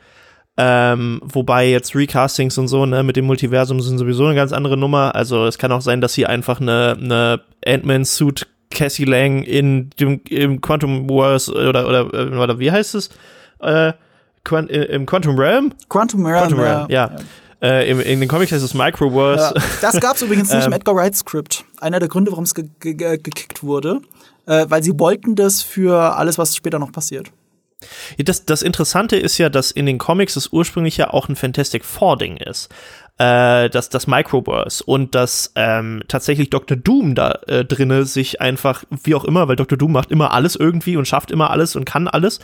Ähm, 0.55 1.21
wobei 1.23 1.69
jetzt 1.69 1.95
Recastings 1.95 2.57
und 2.57 2.67
so, 2.67 2.85
ne, 2.85 3.03
mit 3.03 3.15
dem 3.15 3.25
Multiversum 3.25 3.81
sind 3.81 3.97
sowieso 3.97 4.25
eine 4.25 4.35
ganz 4.35 4.53
andere 4.53 4.77
Nummer. 4.77 5.15
Also 5.15 5.45
es 5.45 5.57
kann 5.57 5.71
auch 5.71 5.81
sein, 5.81 6.01
dass 6.01 6.13
sie 6.13 6.25
einfach 6.25 6.61
eine, 6.61 6.97
eine 6.99 7.41
Ant-Man-Suit 7.65 8.47
Cassie 8.69 9.05
Lang 9.05 9.43
in 9.43 9.89
dem 9.99 10.21
im 10.29 10.61
Quantum 10.61 11.09
Wars 11.09 11.49
oder 11.49 11.87
oder, 11.87 12.13
oder 12.13 12.59
wie 12.59 12.71
heißt 12.71 12.95
es? 12.95 13.09
Äh, 13.59 13.93
Quant 14.43 14.69
im 14.69 15.05
Quantum 15.05 15.37
Realm? 15.37 15.73
Quantum 15.89 16.25
Realm, 16.25 16.47
Quantum 16.47 16.59
Realm 16.59 16.87
ja. 16.89 17.09
ja. 17.11 17.19
Äh, 17.61 17.89
in, 17.89 17.99
in, 17.99 18.19
den 18.19 18.29
Comics 18.29 18.51
heißt 18.51 18.63
es 18.63 18.73
Microverse. 18.73 19.53
Ja, 19.55 19.61
das 19.81 19.99
gab 20.01 20.15
es 20.15 20.21
übrigens 20.21 20.51
nicht 20.51 20.65
im 20.65 20.71
ähm. 20.71 20.79
Edgar 20.79 20.95
Wright 20.95 21.15
Script. 21.15 21.65
Einer 21.79 21.99
der 21.99 22.07
Gründe, 22.07 22.31
warum 22.31 22.45
es 22.45 22.55
ge 22.55 22.69
ge 22.79 22.93
gekickt 22.93 23.63
wurde, 23.63 24.01
äh, 24.45 24.65
weil 24.69 24.83
sie 24.83 24.97
wollten 24.97 25.35
das 25.35 25.61
für 25.61 26.15
alles, 26.15 26.37
was 26.37 26.55
später 26.55 26.79
noch 26.79 26.91
passiert. 26.91 27.31
Das, 28.17 28.45
das 28.45 28.61
Interessante 28.61 29.15
ist 29.15 29.37
ja, 29.37 29.49
dass 29.49 29.71
in 29.71 29.85
den 29.85 29.97
Comics 29.97 30.35
es 30.35 30.51
ursprünglich 30.51 30.97
ja 30.97 31.11
auch 31.11 31.29
ein 31.29 31.35
Fantastic 31.35 31.85
Four-Ding 31.85 32.37
ist. 32.37 32.69
Äh, 33.17 33.69
das, 33.69 33.89
das 33.89 34.07
Microverse 34.07 34.83
und 34.85 35.13
dass 35.13 35.51
ähm, 35.55 36.01
tatsächlich 36.07 36.49
Dr. 36.49 36.77
Doom 36.77 37.15
da 37.15 37.31
äh, 37.47 37.65
drinne 37.65 38.05
sich 38.05 38.39
einfach, 38.39 38.85
wie 39.03 39.13
auch 39.13 39.25
immer, 39.25 39.49
weil 39.49 39.57
Dr. 39.57 39.77
Doom 39.77 39.91
macht 39.91 40.11
immer 40.11 40.33
alles 40.33 40.55
irgendwie 40.55 40.95
und 40.95 41.05
schafft 41.05 41.29
immer 41.29 41.49
alles 41.49 41.75
und 41.75 41.83
kann 41.83 42.07
alles, 42.07 42.39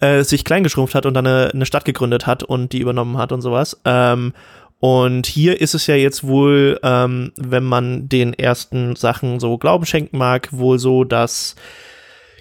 äh, 0.00 0.24
sich 0.24 0.44
kleingeschrumpft 0.44 0.94
hat 0.94 1.06
und 1.06 1.14
dann 1.14 1.26
eine, 1.26 1.50
eine 1.52 1.66
Stadt 1.66 1.84
gegründet 1.84 2.26
hat 2.26 2.42
und 2.42 2.72
die 2.72 2.80
übernommen 2.80 3.18
hat 3.18 3.32
und 3.32 3.42
sowas. 3.42 3.80
Ähm, 3.84 4.32
und 4.80 5.26
hier 5.26 5.60
ist 5.60 5.74
es 5.74 5.86
ja 5.86 5.94
jetzt 5.94 6.26
wohl, 6.26 6.80
ähm, 6.82 7.32
wenn 7.36 7.64
man 7.64 8.08
den 8.08 8.32
ersten 8.32 8.96
Sachen 8.96 9.38
so 9.38 9.58
Glauben 9.58 9.84
schenken 9.84 10.16
mag, 10.16 10.48
wohl 10.52 10.78
so, 10.78 11.04
dass 11.04 11.54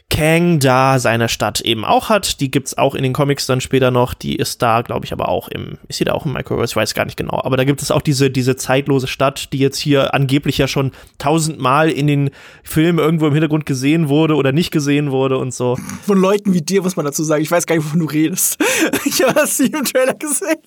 Kang 0.10 0.60
da 0.60 1.00
seine 1.00 1.30
Stadt 1.30 1.62
eben 1.62 1.86
auch 1.86 2.10
hat. 2.10 2.40
Die 2.40 2.50
gibt's 2.50 2.78
auch 2.78 2.96
in 2.96 3.04
den 3.04 3.14
Comics 3.14 3.46
dann 3.46 3.62
später 3.62 3.92
noch. 3.92 4.14
Die 4.14 4.36
ist 4.36 4.62
da, 4.62 4.82
glaube 4.82 5.06
ich, 5.06 5.14
aber 5.14 5.30
auch 5.30 5.48
im, 5.48 5.78
ist 5.88 6.00
sie 6.00 6.04
da 6.04 6.14
auch 6.14 6.26
im 6.26 6.34
Microverse? 6.34 6.72
Ich 6.72 6.76
weiß 6.76 6.94
gar 6.96 7.06
nicht 7.06 7.16
genau. 7.16 7.40
Aber 7.44 7.58
da 7.58 7.64
gibt 7.64 7.82
es 7.82 7.92
auch 7.92 8.02
diese, 8.02 8.32
diese 8.32 8.56
zeitlose 8.56 9.08
Stadt, 9.08 9.54
die 9.54 9.60
jetzt 9.60 9.78
hier 9.78 10.14
angeblich 10.14 10.58
ja 10.58 10.68
schon 10.68 10.92
tausendmal 11.20 11.90
in 11.90 12.08
den 12.08 12.32
Filmen 12.64 12.98
irgendwo 13.00 13.28
im 13.28 13.34
Hintergrund 13.34 13.66
gesehen 13.66 14.10
wurde 14.10 14.36
oder 14.36 14.52
nicht 14.52 14.72
gesehen 14.72 15.12
wurde 15.12 15.38
und 15.38 15.54
so. 15.54 15.78
Von 16.06 16.20
Leuten 16.20 16.54
wie 16.54 16.62
dir 16.62 16.82
muss 16.82 16.96
man 16.96 17.06
dazu 17.06 17.24
sagen. 17.24 17.44
Ich 17.44 17.52
weiß 17.52 17.66
gar 17.68 17.76
nicht, 17.76 17.86
wovon 17.86 18.00
du 18.00 18.06
redest. 18.06 18.58
Ich 19.06 19.22
habe 19.24 19.34
das 19.34 19.60
im 19.60 19.84
Trailer 19.84 20.14
gesehen. 20.14 20.58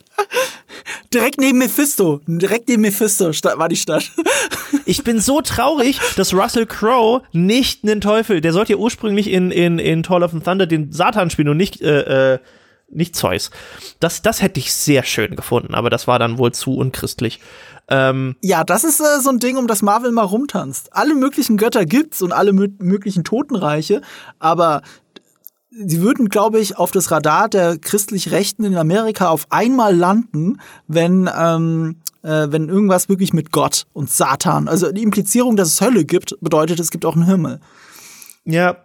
Direkt 1.12 1.40
neben 1.40 1.58
Mephisto. 1.58 2.20
Direkt 2.26 2.68
neben 2.68 2.82
Mephisto 2.82 3.26
war 3.26 3.68
die 3.68 3.76
Stadt. 3.76 4.10
Ich 4.84 5.04
bin 5.04 5.20
so 5.20 5.40
traurig, 5.40 6.00
dass 6.16 6.34
Russell 6.34 6.66
Crowe 6.66 7.22
nicht 7.32 7.84
einen 7.84 8.00
Teufel, 8.00 8.40
der 8.40 8.52
sollte 8.52 8.72
ja 8.72 8.78
ursprünglich 8.78 9.31
in, 9.32 9.50
in, 9.50 9.78
in 9.78 10.02
Tall 10.02 10.22
of 10.22 10.32
the 10.32 10.40
Thunder 10.40 10.66
den 10.66 10.92
Satan 10.92 11.30
spielen 11.30 11.48
und 11.48 11.56
nicht, 11.56 11.80
äh, 11.80 12.34
äh, 12.34 12.38
nicht 12.90 13.16
Zeus. 13.16 13.50
Das, 14.00 14.22
das 14.22 14.42
hätte 14.42 14.60
ich 14.60 14.72
sehr 14.72 15.02
schön 15.02 15.34
gefunden, 15.34 15.74
aber 15.74 15.90
das 15.90 16.06
war 16.06 16.18
dann 16.18 16.38
wohl 16.38 16.52
zu 16.52 16.76
unchristlich. 16.76 17.40
Ähm, 17.88 18.36
ja, 18.42 18.64
das 18.64 18.84
ist 18.84 19.00
äh, 19.00 19.20
so 19.20 19.30
ein 19.30 19.38
Ding, 19.38 19.56
um 19.56 19.66
das 19.66 19.82
Marvel 19.82 20.12
mal 20.12 20.22
rumtanzt. 20.22 20.94
Alle 20.94 21.14
möglichen 21.14 21.56
Götter 21.56 21.86
gibt's 21.86 22.22
und 22.22 22.32
alle 22.32 22.52
möglichen 22.52 23.24
Totenreiche, 23.24 24.02
aber 24.38 24.82
sie 25.70 26.02
würden, 26.02 26.28
glaube 26.28 26.60
ich, 26.60 26.76
auf 26.76 26.90
das 26.90 27.10
Radar 27.10 27.48
der 27.48 27.78
christlich 27.78 28.30
Rechten 28.30 28.64
in 28.64 28.76
Amerika 28.76 29.28
auf 29.28 29.46
einmal 29.50 29.96
landen, 29.96 30.60
wenn, 30.86 31.30
ähm, 31.34 31.96
äh, 32.22 32.48
wenn 32.50 32.68
irgendwas 32.68 33.08
wirklich 33.08 33.32
mit 33.32 33.52
Gott 33.52 33.86
und 33.94 34.10
Satan, 34.10 34.68
also 34.68 34.92
die 34.92 35.02
Implizierung, 35.02 35.56
dass 35.56 35.68
es 35.68 35.80
Hölle 35.80 36.04
gibt, 36.04 36.36
bedeutet, 36.40 36.78
es 36.78 36.90
gibt 36.90 37.06
auch 37.06 37.16
einen 37.16 37.26
Himmel. 37.26 37.60
Ja, 38.44 38.76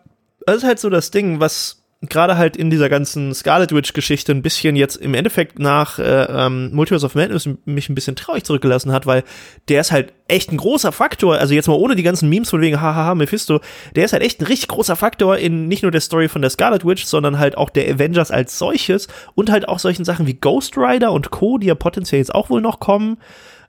das 0.48 0.58
ist 0.58 0.64
halt 0.64 0.80
so 0.80 0.90
das 0.90 1.12
Ding, 1.12 1.40
was 1.40 1.84
gerade 2.02 2.38
halt 2.38 2.56
in 2.56 2.70
dieser 2.70 2.90
ganzen 2.90 3.34
Scarlet 3.34 3.74
Witch-Geschichte 3.74 4.32
ein 4.32 4.44
bisschen 4.44 4.76
jetzt 4.76 4.98
im 4.98 5.16
Endeffekt 5.16 5.58
nach 5.58 5.98
äh, 5.98 6.26
ähm, 6.30 6.72
Multiverse 6.72 7.06
of 7.06 7.16
Madness 7.16 7.50
mich 7.66 7.90
ein 7.90 7.96
bisschen 7.96 8.16
traurig 8.16 8.44
zurückgelassen 8.44 8.92
hat, 8.92 9.08
weil 9.08 9.24
der 9.68 9.82
ist 9.82 9.92
halt 9.92 10.14
echt 10.28 10.52
ein 10.52 10.58
großer 10.58 10.92
Faktor, 10.92 11.40
also 11.40 11.56
jetzt 11.56 11.68
mal 11.68 11.74
ohne 11.74 11.96
die 11.96 12.04
ganzen 12.04 12.30
Memes 12.30 12.52
von 12.52 12.62
wegen 12.62 12.80
hahaha 12.80 13.16
Mephisto, 13.16 13.62
der 13.96 14.06
ist 14.06 14.14
halt 14.14 14.22
echt 14.22 14.40
ein 14.40 14.46
richtig 14.46 14.68
großer 14.68 14.96
Faktor 14.96 15.38
in 15.38 15.68
nicht 15.68 15.82
nur 15.82 15.92
der 15.92 16.02
Story 16.02 16.28
von 16.28 16.44
der 16.44 16.52
Scarlet 16.52 16.86
Witch, 16.86 17.06
sondern 17.06 17.40
halt 17.40 17.58
auch 17.58 17.72
der 17.72 17.92
Avengers 17.92 18.30
als 18.30 18.60
solches 18.60 19.08
und 19.34 19.50
halt 19.50 19.68
auch 19.68 19.80
solchen 19.80 20.06
Sachen 20.06 20.28
wie 20.28 20.36
Ghost 20.36 20.78
Rider 20.78 21.12
und 21.12 21.32
Co., 21.32 21.58
die 21.58 21.68
ja 21.68 21.76
potenziell 21.76 22.20
jetzt 22.20 22.36
auch 22.36 22.52
wohl 22.52 22.62
noch 22.62 22.80
kommen 22.80 23.18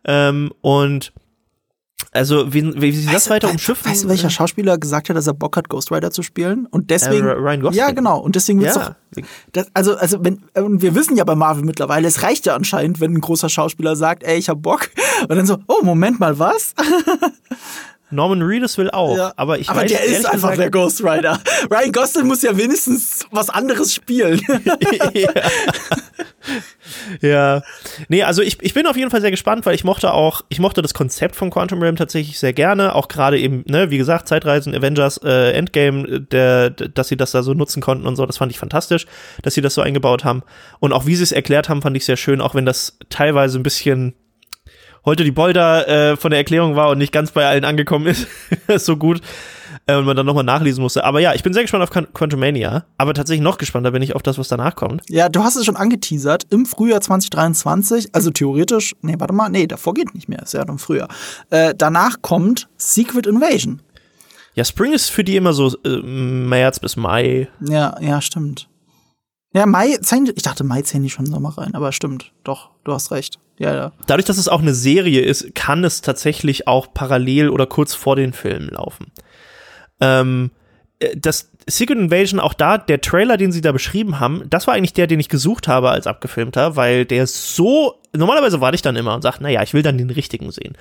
ähm, 0.04 0.52
und 0.60 1.12
also, 2.10 2.52
wie, 2.54 2.80
wie 2.80 2.92
sie 2.92 3.10
das 3.12 3.28
weiter 3.28 3.50
umschiffen. 3.50 3.90
Weißt 3.90 4.04
du, 4.04 4.08
welcher 4.08 4.30
Schauspieler 4.30 4.78
gesagt 4.78 5.08
hat, 5.08 5.16
dass 5.16 5.26
er 5.26 5.34
Bock 5.34 5.56
hat, 5.56 5.68
Ghost 5.68 5.92
Rider 5.92 6.10
zu 6.10 6.22
spielen? 6.22 6.66
Und 6.66 6.90
deswegen. 6.90 7.26
Äh, 7.26 7.32
Ryan 7.32 7.60
Gosling. 7.60 7.78
Ja, 7.78 7.90
genau. 7.90 8.18
Und 8.20 8.34
deswegen 8.34 8.60
wird's 8.60 8.76
ja. 8.76 8.96
doch. 9.14 9.22
Das, 9.52 9.66
also, 9.74 9.96
also, 9.96 10.24
wenn, 10.24 10.42
und 10.54 10.80
wir 10.80 10.94
wissen 10.94 11.16
ja 11.16 11.24
bei 11.24 11.34
Marvel 11.34 11.64
mittlerweile, 11.64 12.08
es 12.08 12.22
reicht 12.22 12.46
ja 12.46 12.54
anscheinend, 12.54 13.00
wenn 13.00 13.12
ein 13.12 13.20
großer 13.20 13.48
Schauspieler 13.48 13.94
sagt, 13.94 14.22
ey, 14.22 14.38
ich 14.38 14.48
hab 14.48 14.62
Bock. 14.62 14.90
Und 15.22 15.36
dann 15.36 15.46
so, 15.46 15.58
oh, 15.66 15.82
Moment 15.82 16.18
mal, 16.18 16.38
was? 16.38 16.74
Norman 18.10 18.42
Reedus 18.42 18.78
will 18.78 18.90
auch, 18.90 19.16
ja, 19.16 19.32
aber 19.36 19.58
ich 19.58 19.68
aber 19.68 19.82
weiß 19.82 19.90
der 19.90 20.04
ist 20.04 20.26
einfach 20.26 20.50
gesagt, 20.50 20.58
der 20.58 20.70
Ghost 20.70 21.02
Rider. 21.02 21.40
Ryan 21.70 21.92
Gosling 21.92 22.26
muss 22.26 22.42
ja 22.42 22.56
wenigstens 22.56 23.26
was 23.30 23.50
anderes 23.50 23.94
spielen. 23.94 24.40
ja. 25.14 25.30
ja. 27.20 27.62
Nee, 28.08 28.22
also 28.22 28.42
ich, 28.42 28.62
ich 28.62 28.74
bin 28.74 28.86
auf 28.86 28.96
jeden 28.96 29.10
Fall 29.10 29.20
sehr 29.20 29.30
gespannt, 29.30 29.66
weil 29.66 29.74
ich 29.74 29.84
mochte 29.84 30.12
auch, 30.12 30.42
ich 30.48 30.58
mochte 30.58 30.82
das 30.82 30.94
Konzept 30.94 31.36
von 31.36 31.50
Quantum 31.50 31.80
Realm 31.82 31.96
tatsächlich 31.96 32.38
sehr 32.38 32.52
gerne, 32.52 32.94
auch 32.94 33.08
gerade 33.08 33.38
eben, 33.38 33.64
ne, 33.66 33.90
wie 33.90 33.98
gesagt, 33.98 34.28
Zeitreisen, 34.28 34.74
Avengers, 34.74 35.18
äh, 35.18 35.52
Endgame, 35.52 36.20
der, 36.20 36.70
dass 36.70 37.08
sie 37.08 37.16
das 37.16 37.32
da 37.32 37.42
so 37.42 37.54
nutzen 37.54 37.82
konnten 37.82 38.06
und 38.06 38.16
so, 38.16 38.26
das 38.26 38.38
fand 38.38 38.52
ich 38.52 38.58
fantastisch, 38.58 39.06
dass 39.42 39.54
sie 39.54 39.60
das 39.60 39.74
so 39.74 39.82
eingebaut 39.82 40.24
haben. 40.24 40.42
Und 40.80 40.92
auch 40.92 41.06
wie 41.06 41.16
sie 41.16 41.22
es 41.22 41.32
erklärt 41.32 41.68
haben, 41.68 41.82
fand 41.82 41.96
ich 41.96 42.04
sehr 42.04 42.16
schön, 42.16 42.40
auch 42.40 42.54
wenn 42.54 42.66
das 42.66 42.98
teilweise 43.10 43.58
ein 43.58 43.62
bisschen 43.62 44.14
heute 45.08 45.24
die 45.24 45.32
Bolter 45.32 45.88
äh, 45.88 46.16
von 46.16 46.30
der 46.30 46.38
Erklärung 46.38 46.76
war 46.76 46.90
und 46.90 46.98
nicht 46.98 47.12
ganz 47.12 47.32
bei 47.32 47.46
allen 47.46 47.64
angekommen 47.64 48.06
ist. 48.68 48.84
so 48.84 48.96
gut. 48.96 49.20
Äh, 49.86 49.96
und 49.96 50.04
man 50.04 50.16
dann 50.16 50.26
nochmal 50.26 50.44
nachlesen 50.44 50.82
musste. 50.82 51.04
Aber 51.04 51.20
ja, 51.20 51.34
ich 51.34 51.42
bin 51.42 51.52
sehr 51.52 51.62
gespannt 51.62 51.82
auf 51.82 51.90
Quantumania. 51.90 52.84
Aber 52.98 53.14
tatsächlich 53.14 53.42
noch 53.42 53.58
gespannter 53.58 53.90
bin 53.90 54.02
ich 54.02 54.14
auf 54.14 54.22
das, 54.22 54.38
was 54.38 54.48
danach 54.48 54.76
kommt. 54.76 55.02
Ja, 55.08 55.28
du 55.28 55.42
hast 55.42 55.56
es 55.56 55.64
schon 55.64 55.76
angeteasert. 55.76 56.46
Im 56.50 56.66
Frühjahr 56.66 57.00
2023, 57.00 58.14
also 58.14 58.30
theoretisch, 58.30 58.94
nee, 59.00 59.14
warte 59.18 59.32
mal, 59.32 59.48
nee, 59.48 59.66
davor 59.66 59.94
geht 59.94 60.14
nicht 60.14 60.28
mehr. 60.28 60.42
Ist 60.42 60.54
ja 60.54 60.62
im 60.62 60.78
Frühjahr. 60.78 61.08
Äh, 61.50 61.74
danach 61.76 62.20
kommt 62.20 62.68
Secret 62.76 63.26
Invasion. 63.26 63.80
Ja, 64.54 64.64
Spring 64.64 64.92
ist 64.92 65.08
für 65.08 65.24
die 65.24 65.36
immer 65.36 65.54
so 65.54 65.74
äh, 65.84 66.02
März 66.02 66.80
bis 66.80 66.96
Mai. 66.96 67.48
Ja, 67.60 67.96
ja, 68.00 68.20
stimmt. 68.20 68.68
Ja, 69.54 69.64
Mai, 69.64 69.96
ich 69.98 70.42
dachte, 70.42 70.64
Mai 70.64 70.82
zählen 70.82 71.02
die 71.02 71.10
schon 71.10 71.24
Sommer 71.24 71.56
rein, 71.56 71.74
aber 71.74 71.92
stimmt, 71.92 72.32
doch, 72.44 72.70
du 72.84 72.92
hast 72.92 73.10
recht. 73.10 73.38
Ja, 73.58 73.74
ja. 73.74 73.92
Dadurch, 74.06 74.26
dass 74.26 74.38
es 74.38 74.48
auch 74.48 74.62
eine 74.62 74.74
Serie 74.74 75.20
ist, 75.20 75.54
kann 75.54 75.84
es 75.84 76.00
tatsächlich 76.00 76.68
auch 76.68 76.94
parallel 76.94 77.50
oder 77.50 77.66
kurz 77.66 77.94
vor 77.94 78.16
den 78.16 78.32
Filmen 78.32 78.68
laufen. 78.68 79.12
Ähm, 80.00 80.50
äh, 81.00 81.16
das 81.16 81.50
Secret 81.68 81.98
Invasion, 81.98 82.40
auch 82.40 82.54
da, 82.54 82.78
der 82.78 83.00
Trailer, 83.00 83.36
den 83.36 83.52
sie 83.52 83.60
da 83.60 83.72
beschrieben 83.72 84.20
haben, 84.20 84.44
das 84.48 84.66
war 84.66 84.74
eigentlich 84.74 84.94
der, 84.94 85.06
den 85.06 85.20
ich 85.20 85.28
gesucht 85.28 85.68
habe 85.68 85.90
als 85.90 86.06
abgefilmter, 86.06 86.76
weil 86.76 87.04
der 87.04 87.26
so, 87.26 88.00
normalerweise 88.16 88.60
warte 88.60 88.76
ich 88.76 88.82
dann 88.82 88.96
immer 88.96 89.14
und 89.14 89.22
sage, 89.22 89.42
naja, 89.42 89.62
ich 89.62 89.74
will 89.74 89.82
dann 89.82 89.98
den 89.98 90.10
richtigen 90.10 90.50
sehen. 90.50 90.76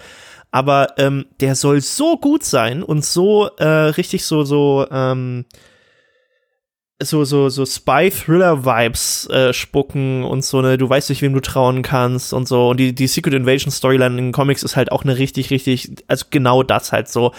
Aber 0.52 0.94
ähm, 0.98 1.26
der 1.42 1.56
soll 1.56 1.82
so 1.82 2.18
gut 2.18 2.46
sein 2.46 2.84
und 2.84 3.04
so 3.04 3.48
äh, 3.58 3.66
richtig 3.66 4.24
so, 4.26 4.44
so, 4.44 4.88
ähm, 4.90 5.46
so 7.02 7.24
so 7.24 7.50
so 7.50 7.66
Spy 7.66 8.10
Thriller 8.10 8.66
Vibes 8.66 9.30
äh, 9.30 9.54
spucken 9.54 10.24
und 10.24 10.44
so 10.44 10.60
eine 10.60 10.78
du 10.78 10.90
weißt 10.90 11.10
nicht 11.10 11.22
wem 11.22 11.34
du 11.34 11.42
trauen 11.42 11.84
kannst 11.84 12.34
und 12.34 12.48
so. 12.48 12.70
Und 12.70 12.78
die 12.78 12.94
die 12.94 13.08
Secret 13.08 13.36
Invasion 13.36 13.72
Storyline 13.72 14.18
in 14.18 14.26
den 14.28 14.32
Comics 14.32 14.64
ist 14.64 14.76
halt 14.76 14.92
auch 14.92 15.04
eine 15.04 15.18
richtig 15.18 15.52
richtig 15.52 15.92
also 16.08 16.26
genau 16.30 16.64
das 16.64 16.92
halt 16.92 17.08
so. 17.08 17.34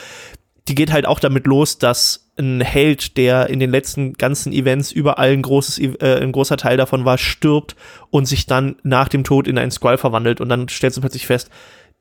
Die 0.68 0.74
geht 0.74 0.92
halt 0.92 1.06
auch 1.06 1.18
damit 1.18 1.46
los 1.46 1.78
dass 1.78 2.30
ein 2.38 2.60
Held 2.60 3.16
der 3.16 3.50
in 3.50 3.58
den 3.58 3.70
letzten 3.70 4.12
ganzen 4.12 4.52
Events 4.52 4.92
überall 4.92 5.32
ein 5.32 5.42
großes 5.42 5.78
äh, 5.78 6.20
ein 6.22 6.30
großer 6.30 6.56
Teil 6.56 6.76
davon 6.76 7.04
war 7.04 7.18
stirbt 7.18 7.74
und 8.10 8.26
sich 8.26 8.46
dann 8.46 8.76
nach 8.84 9.08
dem 9.08 9.24
Tod 9.24 9.48
in 9.48 9.58
einen 9.58 9.72
Squall 9.72 9.98
verwandelt. 9.98 10.40
Und 10.40 10.50
dann 10.50 10.68
stellst 10.68 10.96
du 10.96 11.00
plötzlich 11.00 11.26
fest 11.26 11.50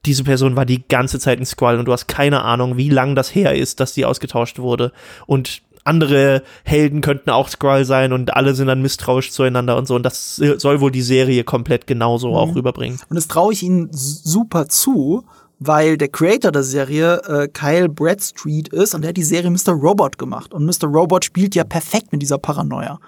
diese 0.06 0.24
Person 0.24 0.56
war 0.56 0.66
die 0.66 0.88
ganze 0.88 1.20
Zeit 1.20 1.40
ein 1.40 1.46
Squall 1.46 1.80
und 1.80 1.86
du 1.86 1.92
hast 1.92 2.08
keine 2.08 2.44
Ahnung, 2.44 2.78
wie 2.78 2.90
lang 2.90 3.16
das 3.16 3.34
her 3.34 3.56
ist, 3.56 3.80
dass 3.80 3.94
die 3.94 4.06
ausgetauscht 4.06 4.60
wurde. 4.60 4.92
Und 5.26 5.62
andere 5.88 6.44
Helden 6.64 7.02
könnten 7.02 7.30
auch 7.30 7.50
Skrull 7.50 7.86
sein 7.86 8.14
und 8.14 8.36
alle 8.36 8.54
sind 8.54 8.68
dann 8.68 8.82
misstrauisch 8.82 9.32
zueinander 9.32 9.78
und 9.78 9.88
so. 9.88 9.96
Und 9.96 10.04
das 10.04 10.36
soll 10.36 10.82
wohl 10.82 10.92
die 10.92 11.02
Serie 11.02 11.44
komplett 11.44 11.88
genauso 11.88 12.30
mhm. 12.30 12.36
auch 12.36 12.56
rüberbringen. 12.56 13.00
Und 13.10 13.16
das 13.16 13.28
traue 13.28 13.54
ich 13.54 13.64
ihnen 13.64 13.90
super 13.92 14.68
zu, 14.68 15.26
weil 15.60 15.98
der 15.98 16.10
Creator 16.10 16.52
der 16.52 16.64
Serie 16.64 17.22
äh, 17.28 17.48
Kyle 17.48 17.90
Bradstreet 17.90 18.68
ist 18.70 18.94
und 18.94 19.02
der 19.02 19.10
hat 19.10 19.18
die 19.18 19.24
Serie 19.24 19.50
Mr. 19.50 19.74
Robot 19.74 20.18
gemacht. 20.18 20.54
Und 20.54 20.66
Mr. 20.66 20.88
Robot 20.88 21.26
spielt 21.26 21.56
ja 21.56 21.64
perfekt 21.64 22.12
mit 22.12 22.22
dieser 22.22 22.38
Paranoia. 22.38 23.00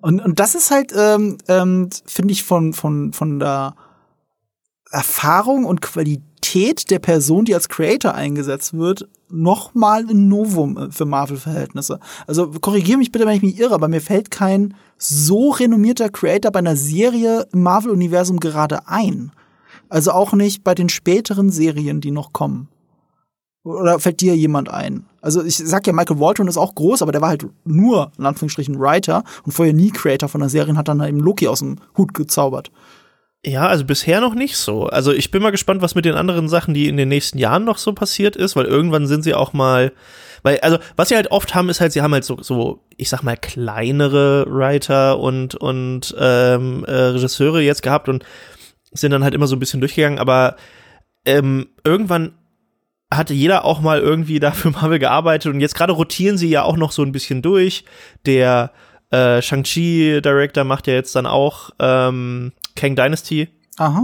Und, 0.00 0.20
und 0.20 0.38
das 0.40 0.54
ist 0.54 0.70
halt, 0.70 0.92
ähm, 0.96 1.38
ähm, 1.48 1.88
finde 2.06 2.32
ich, 2.32 2.42
von, 2.42 2.72
von, 2.72 3.12
von 3.12 3.38
der 3.38 3.74
Erfahrung 4.90 5.64
und 5.64 5.80
Qualität 5.80 6.90
der 6.90 6.98
Person, 6.98 7.44
die 7.44 7.54
als 7.54 7.68
Creator 7.68 8.14
eingesetzt 8.14 8.74
wird, 8.74 9.08
nochmal 9.32 10.06
ein 10.08 10.28
Novum 10.28 10.76
äh, 10.76 10.90
für 10.90 11.04
Marvel-Verhältnisse. 11.04 11.98
Also 12.26 12.48
korrigiere 12.50 12.98
mich 12.98 13.12
bitte, 13.12 13.26
wenn 13.26 13.36
ich 13.36 13.42
mich 13.42 13.58
irre, 13.58 13.74
aber 13.74 13.88
mir 13.88 14.00
fällt 14.00 14.30
kein 14.30 14.74
so 14.98 15.50
renommierter 15.50 16.08
Creator 16.08 16.52
bei 16.52 16.60
einer 16.60 16.76
Serie 16.76 17.46
im 17.52 17.62
Marvel-Universum 17.62 18.40
gerade 18.40 18.88
ein. 18.88 19.32
Also 19.88 20.12
auch 20.12 20.32
nicht 20.32 20.64
bei 20.64 20.74
den 20.74 20.88
späteren 20.88 21.50
Serien, 21.50 22.00
die 22.00 22.12
noch 22.12 22.32
kommen. 22.32 22.68
Oder 23.64 23.98
fällt 23.98 24.20
dir 24.20 24.36
jemand 24.36 24.68
ein? 24.68 25.06
Also 25.20 25.42
ich 25.42 25.56
sag 25.56 25.86
ja, 25.86 25.92
Michael 25.92 26.18
Walton 26.18 26.48
ist 26.48 26.56
auch 26.56 26.74
groß, 26.74 27.02
aber 27.02 27.12
der 27.12 27.20
war 27.20 27.28
halt 27.28 27.46
nur, 27.64 28.10
in 28.18 28.26
Anführungsstrichen, 28.26 28.78
Writer 28.80 29.22
und 29.44 29.52
vorher 29.52 29.74
nie 29.74 29.90
Creator 29.90 30.28
von 30.28 30.40
der 30.40 30.50
Serie 30.50 30.72
und 30.72 30.78
hat 30.78 30.88
dann 30.88 31.02
eben 31.02 31.20
Loki 31.20 31.46
aus 31.46 31.60
dem 31.60 31.76
Hut 31.96 32.12
gezaubert. 32.14 32.72
Ja, 33.44 33.66
also 33.66 33.84
bisher 33.84 34.20
noch 34.20 34.34
nicht 34.34 34.56
so. 34.56 34.86
Also 34.86 35.12
ich 35.12 35.32
bin 35.32 35.42
mal 35.42 35.50
gespannt, 35.50 35.82
was 35.82 35.96
mit 35.96 36.04
den 36.04 36.14
anderen 36.14 36.48
Sachen, 36.48 36.74
die 36.74 36.88
in 36.88 36.96
den 36.96 37.08
nächsten 37.08 37.38
Jahren 37.38 37.64
noch 37.64 37.78
so 37.78 37.92
passiert 37.92 38.36
ist, 38.36 38.54
weil 38.54 38.66
irgendwann 38.66 39.08
sind 39.08 39.24
sie 39.24 39.34
auch 39.34 39.52
mal, 39.52 39.92
weil, 40.44 40.60
also 40.60 40.78
was 40.94 41.08
sie 41.08 41.16
halt 41.16 41.32
oft 41.32 41.52
haben, 41.52 41.68
ist 41.68 41.80
halt, 41.80 41.90
sie 41.92 42.02
haben 42.02 42.12
halt 42.12 42.24
so, 42.24 42.40
so 42.40 42.84
ich 42.96 43.08
sag 43.08 43.24
mal, 43.24 43.36
kleinere 43.36 44.46
Writer 44.48 45.18
und, 45.18 45.56
und 45.56 46.14
ähm, 46.20 46.84
äh, 46.84 46.92
Regisseure 46.92 47.60
jetzt 47.60 47.82
gehabt 47.82 48.08
und 48.08 48.24
sind 48.92 49.10
dann 49.10 49.24
halt 49.24 49.34
immer 49.34 49.48
so 49.48 49.56
ein 49.56 49.60
bisschen 49.60 49.80
durchgegangen, 49.80 50.20
aber 50.20 50.56
ähm, 51.24 51.68
irgendwann 51.84 52.34
hatte 53.12 53.34
jeder 53.34 53.64
auch 53.64 53.80
mal 53.80 54.00
irgendwie 54.00 54.38
da 54.38 54.52
für 54.52 54.70
Marvel 54.70 55.00
gearbeitet 55.00 55.52
und 55.52 55.60
jetzt 55.60 55.74
gerade 55.74 55.92
rotieren 55.92 56.38
sie 56.38 56.48
ja 56.48 56.62
auch 56.62 56.76
noch 56.76 56.92
so 56.92 57.02
ein 57.02 57.12
bisschen 57.12 57.42
durch. 57.42 57.84
Der 58.24 58.70
äh, 59.10 59.42
Shang-Chi-Director 59.42 60.62
macht 60.62 60.86
ja 60.86 60.94
jetzt 60.94 61.16
dann 61.16 61.26
auch 61.26 61.70
ähm, 61.80 62.52
Kang 62.74 62.96
Dynasty. 62.96 63.48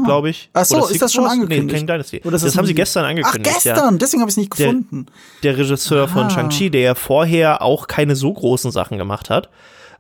glaube 0.05 0.31
ich. 0.31 0.51
Ach 0.53 0.65
so, 0.65 0.87
ist 0.87 1.03
das 1.03 1.13
schon 1.13 1.27
angekündigt? 1.27 1.67
Nee, 1.67 1.79
Kang 1.79 1.87
Dynasty. 1.87 2.21
Oder 2.23 2.33
das, 2.33 2.43
das 2.43 2.57
haben 2.57 2.67
sie 2.67 2.75
gestern 2.75 3.05
angekündigt. 3.05 3.55
Ach, 3.59 3.63
gestern, 3.63 3.95
ja. 3.95 3.99
deswegen 3.99 4.21
habe 4.23 4.31
ich 4.31 4.35
es 4.35 4.39
nicht 4.39 4.51
gefunden. 4.51 5.07
Der, 5.43 5.53
der 5.55 5.65
Regisseur 5.65 6.05
Aha. 6.05 6.13
von 6.13 6.31
Shang-Chi, 6.31 6.71
der 6.71 6.81
ja 6.81 6.95
vorher 6.95 7.63
auch 7.63 7.87
keine 7.87 8.17
so 8.17 8.33
großen 8.33 8.71
Sachen 8.71 8.99
gemacht 8.99 9.31
hat. 9.31 9.49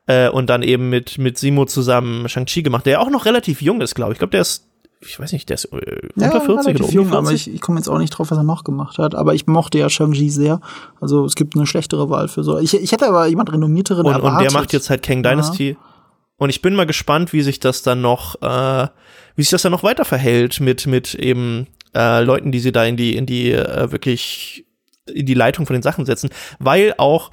Äh, 0.07 0.31
und 0.31 0.49
dann 0.49 0.63
eben 0.63 0.89
mit, 0.89 1.19
mit 1.19 1.39
Simo 1.39 1.67
zusammen 1.67 2.29
Shang-Chi 2.29 2.63
gemacht, 2.63 2.87
der 2.87 2.95
ja 2.95 3.01
auch 3.01 3.11
noch 3.11 3.27
relativ 3.27 3.61
jung 3.61 3.81
ist, 3.83 3.95
glaube 3.95 4.13
ich. 4.13 4.17
Ich 4.17 4.21
glaube, 4.21 4.31
der 4.31 4.41
ist 4.41 4.65
ich 5.01 5.21
weiß 5.21 5.33
nicht, 5.33 5.49
der 5.49 5.55
ist 5.55 5.67
äh, 5.67 6.09
unter 6.17 6.35
ja, 6.35 6.41
40 6.41 6.81
oder 6.81 6.91
jung, 6.91 7.13
aber 7.13 7.31
ich, 7.31 7.53
ich 7.53 7.61
komme 7.61 7.79
jetzt 7.79 7.89
auch 7.89 7.99
nicht 7.99 8.11
drauf, 8.11 8.31
was 8.31 8.39
er 8.39 8.43
noch 8.43 8.65
gemacht 8.65 8.99
hat. 8.99 9.15
Aber 9.15 9.35
ich 9.35 9.47
mochte 9.47 9.79
ja 9.79 9.89
Shang-Chi 9.89 10.31
sehr. 10.31 10.61
Also 11.01 11.25
es 11.25 11.37
gibt 11.37 11.55
eine 11.57 11.67
schlechtere 11.67 12.11
Wahl 12.11 12.29
für 12.29 12.43
so. 12.43 12.59
Ich, 12.59 12.75
ich 12.75 12.91
hätte 12.91 13.07
aber 13.07 13.27
jemand 13.27 13.53
renommierteren 13.53 14.05
und, 14.05 14.13
erwartet. 14.13 14.39
Und 14.39 14.43
der 14.43 14.61
macht 14.61 14.73
jetzt 14.73 14.91
halt 14.91 15.03
Kang 15.03 15.23
Dynasty. 15.23 15.71
Ja. 15.71 15.77
Und 16.39 16.51
ich 16.51 16.63
bin 16.63 16.75
mal 16.75 16.87
gespannt, 16.87 17.33
wie 17.33 17.43
sich 17.43 17.61
das 17.61 17.83
dann 17.83 18.01
noch, 18.01 18.41
äh, 18.41 18.89
wie 19.37 19.43
sich 19.43 19.51
das 19.51 19.63
dann 19.63 19.73
noch 19.73 19.83
weiter 19.83 20.05
verhält 20.05 20.61
mit, 20.61 20.87
mit 20.87 21.15
eben 21.15 21.67
äh, 21.95 22.23
Leuten, 22.23 22.53
die 22.53 22.61
sie 22.61 22.73
da 22.73 22.85
in 22.85 22.97
die, 22.97 23.17
in 23.17 23.27
die 23.27 23.53
äh, 23.53 23.91
wirklich 23.91 24.65
in 25.07 25.27
die 25.27 25.35
Leitung 25.35 25.67
von 25.67 25.75
den 25.75 25.83
Sachen 25.83 26.07
setzen. 26.07 26.31
Weil 26.59 26.95
auch, 26.97 27.33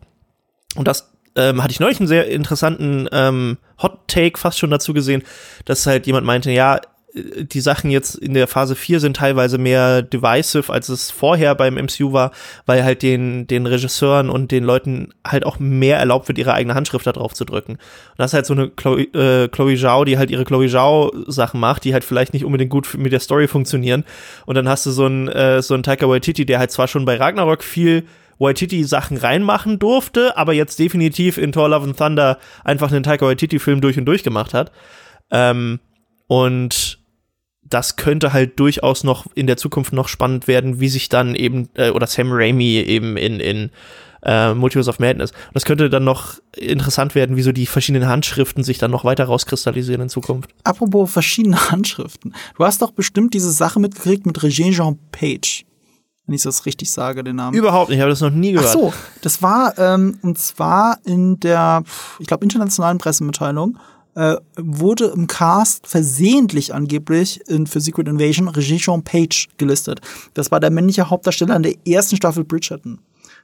und 0.76 0.88
das 0.88 1.14
ähm, 1.36 1.62
hatte 1.62 1.72
ich 1.72 1.80
neulich 1.80 1.99
einen 1.99 2.08
sehr 2.08 2.28
interessanten 2.28 3.08
ähm, 3.12 3.58
Hot 3.82 4.08
Take 4.08 4.39
fast 4.39 4.58
schon 4.58 4.72
dazu 4.72 4.93
gesehen, 4.93 5.24
dass 5.66 5.86
halt 5.86 6.08
jemand 6.08 6.26
meinte, 6.26 6.51
ja, 6.51 6.80
die 7.16 7.61
Sachen 7.61 7.91
jetzt 7.91 8.16
in 8.16 8.34
der 8.34 8.47
Phase 8.47 8.76
4 8.76 8.99
sind 8.99 9.16
teilweise 9.16 9.57
mehr 9.57 10.01
divisive, 10.01 10.72
als 10.72 10.89
es 10.89 11.11
vorher 11.11 11.55
beim 11.55 11.76
MCU 11.76 12.11
war, 12.11 12.32
weil 12.66 12.84
halt 12.84 13.03
den, 13.03 13.47
den 13.47 13.66
Regisseuren 13.66 14.30
und 14.30 14.51
den 14.51 14.66
Leuten 14.66 15.13
halt 15.26 15.45
auch 15.45 15.57
mehr 15.57 15.97
erlaubt 15.97 16.28
wird, 16.28 16.38
ihre 16.38 16.53
eigene 16.53 16.76
Handschrift 16.76 17.07
da 17.07 17.13
drauf 17.13 17.34
zu 17.34 17.45
drücken. 17.45 17.74
Und 17.74 17.80
das 18.18 18.32
ist 18.32 18.34
halt 18.34 18.45
so 18.45 18.53
eine 18.53 18.70
Chloe, 18.70 19.03
äh, 19.13 19.47
Chloe 19.47 19.78
Zhao, 19.78 20.03
die 20.03 20.18
halt 20.18 20.30
ihre 20.30 20.43
Chloe 20.43 20.68
Zhao 20.68 21.13
Sachen 21.28 21.61
macht, 21.61 21.86
die 21.86 21.93
halt 21.93 22.03
vielleicht 22.03 22.34
nicht 22.34 22.43
unbedingt 22.43 22.70
gut 22.70 22.95
mit 22.97 23.13
der 23.13 23.22
Story 23.22 23.47
funktionieren. 23.47 24.03
Und 24.45 24.55
dann 24.55 24.68
hast 24.68 24.86
du 24.86 24.91
so 24.91 25.05
einen, 25.05 25.30
äh, 25.30 25.61
so 25.61 25.74
einen 25.74 25.84
Taika 25.84 26.09
Waititi, 26.09 26.45
der 26.45 26.59
halt 26.59 26.72
zwar 26.72 26.89
schon 26.89 27.05
bei 27.05 27.16
Ragnarok 27.16 27.63
viel 27.63 28.03
Waititi 28.39 28.84
Sachen 28.84 29.16
reinmachen 29.16 29.80
durfte, 29.80 30.36
aber 30.36 30.51
jetzt 30.51 30.80
definitiv 30.80 31.38
in 31.38 31.53
Thor 31.53 31.70
Love 31.70 31.86
and 31.86 31.97
Thunder 31.97 32.39
einfach 32.66 32.91
einen 32.91 33.03
Taika 33.03 33.26
Waititi 33.26 33.59
Film 33.59 33.80
durch 33.80 33.97
und 33.97 34.05
durch 34.05 34.24
gemacht 34.24 34.53
hat. 34.53 34.74
Ähm, 35.32 35.80
und 36.28 36.99
das 37.68 37.95
könnte 37.95 38.32
halt 38.32 38.59
durchaus 38.59 39.03
noch 39.03 39.26
in 39.36 39.47
der 39.47 39.57
Zukunft 39.57 39.91
noch 39.93 40.07
spannend 40.07 40.47
werden, 40.47 40.80
wie 40.80 40.89
sich 40.89 41.09
dann 41.09 41.36
eben, 41.36 41.70
äh, 41.74 41.89
oder 41.89 42.07
Sam 42.07 42.32
Raimi 42.32 42.78
eben 42.78 43.18
in, 43.18 43.39
in 43.39 43.72
äh, 44.24 44.53
Multiverse 44.53 44.89
of 44.89 44.99
Madness. 44.99 45.32
Und 45.32 45.55
das 45.55 45.66
könnte 45.66 45.89
dann 45.89 46.03
noch 46.03 46.39
interessant 46.55 47.16
werden, 47.16 47.36
wie 47.36 47.41
so 47.41 47.51
die 47.51 47.66
verschiedenen 47.66 48.07
Handschriften 48.07 48.63
sich 48.63 48.78
dann 48.78 48.91
noch 48.91 49.03
weiter 49.03 49.26
rauskristallisieren 49.26 50.01
in 50.01 50.09
Zukunft. 50.09 50.51
Apropos 50.63 51.11
verschiedene 51.11 51.57
Handschriften. 51.72 52.36
Du 52.57 52.66
hast 52.66 52.82
doch 52.82 52.91
bestimmt 52.91 53.34
diese 53.34 53.51
Sache 53.51 53.80
mitgekriegt 53.80 54.26
mit 54.26 54.39
Regé 54.39 54.72
Jean 54.72 54.97
Page. 55.11 55.66
Wenn 56.28 56.34
ich 56.34 56.41
das 56.41 56.66
richtig 56.66 56.91
sage, 56.91 57.24
den 57.24 57.36
Namen. 57.36 57.55
Überhaupt 57.55 57.89
nicht, 57.89 57.97
ich 57.97 58.01
habe 58.01 58.09
das 58.09 58.22
noch 58.22 58.32
nie 58.32 58.53
gehört. 58.53 58.70
Ach 58.70 58.74
so, 58.74 58.93
das 59.22 59.43
war, 59.43 59.78
ähm, 59.78 60.18
und 60.24 60.39
zwar 60.39 60.97
in 61.05 61.39
der, 61.39 61.84
ich 62.18 62.26
glaube, 62.26 62.43
internationalen 62.43 62.97
Pressemitteilung 62.97 63.78
äh, 64.16 64.38
wurde 64.57 65.05
im 65.05 65.28
Cast 65.28 65.88
versehentlich 65.88 66.74
angeblich 66.74 67.41
in, 67.47 67.68
für 67.68 67.82
Secret 67.82 68.07
Invasion 68.07 68.47
Regie 68.47 68.80
Sean 68.80 69.03
Page 69.03 69.47
gelistet. 69.57 70.01
Das 70.34 70.51
war 70.51 70.59
der 70.59 70.72
männliche 70.72 71.09
Hauptdarsteller 71.09 71.55
in 71.55 71.63
der 71.63 71.76
ersten 71.86 72.16
Staffel 72.16 72.43
Bridgerton. 72.43 72.99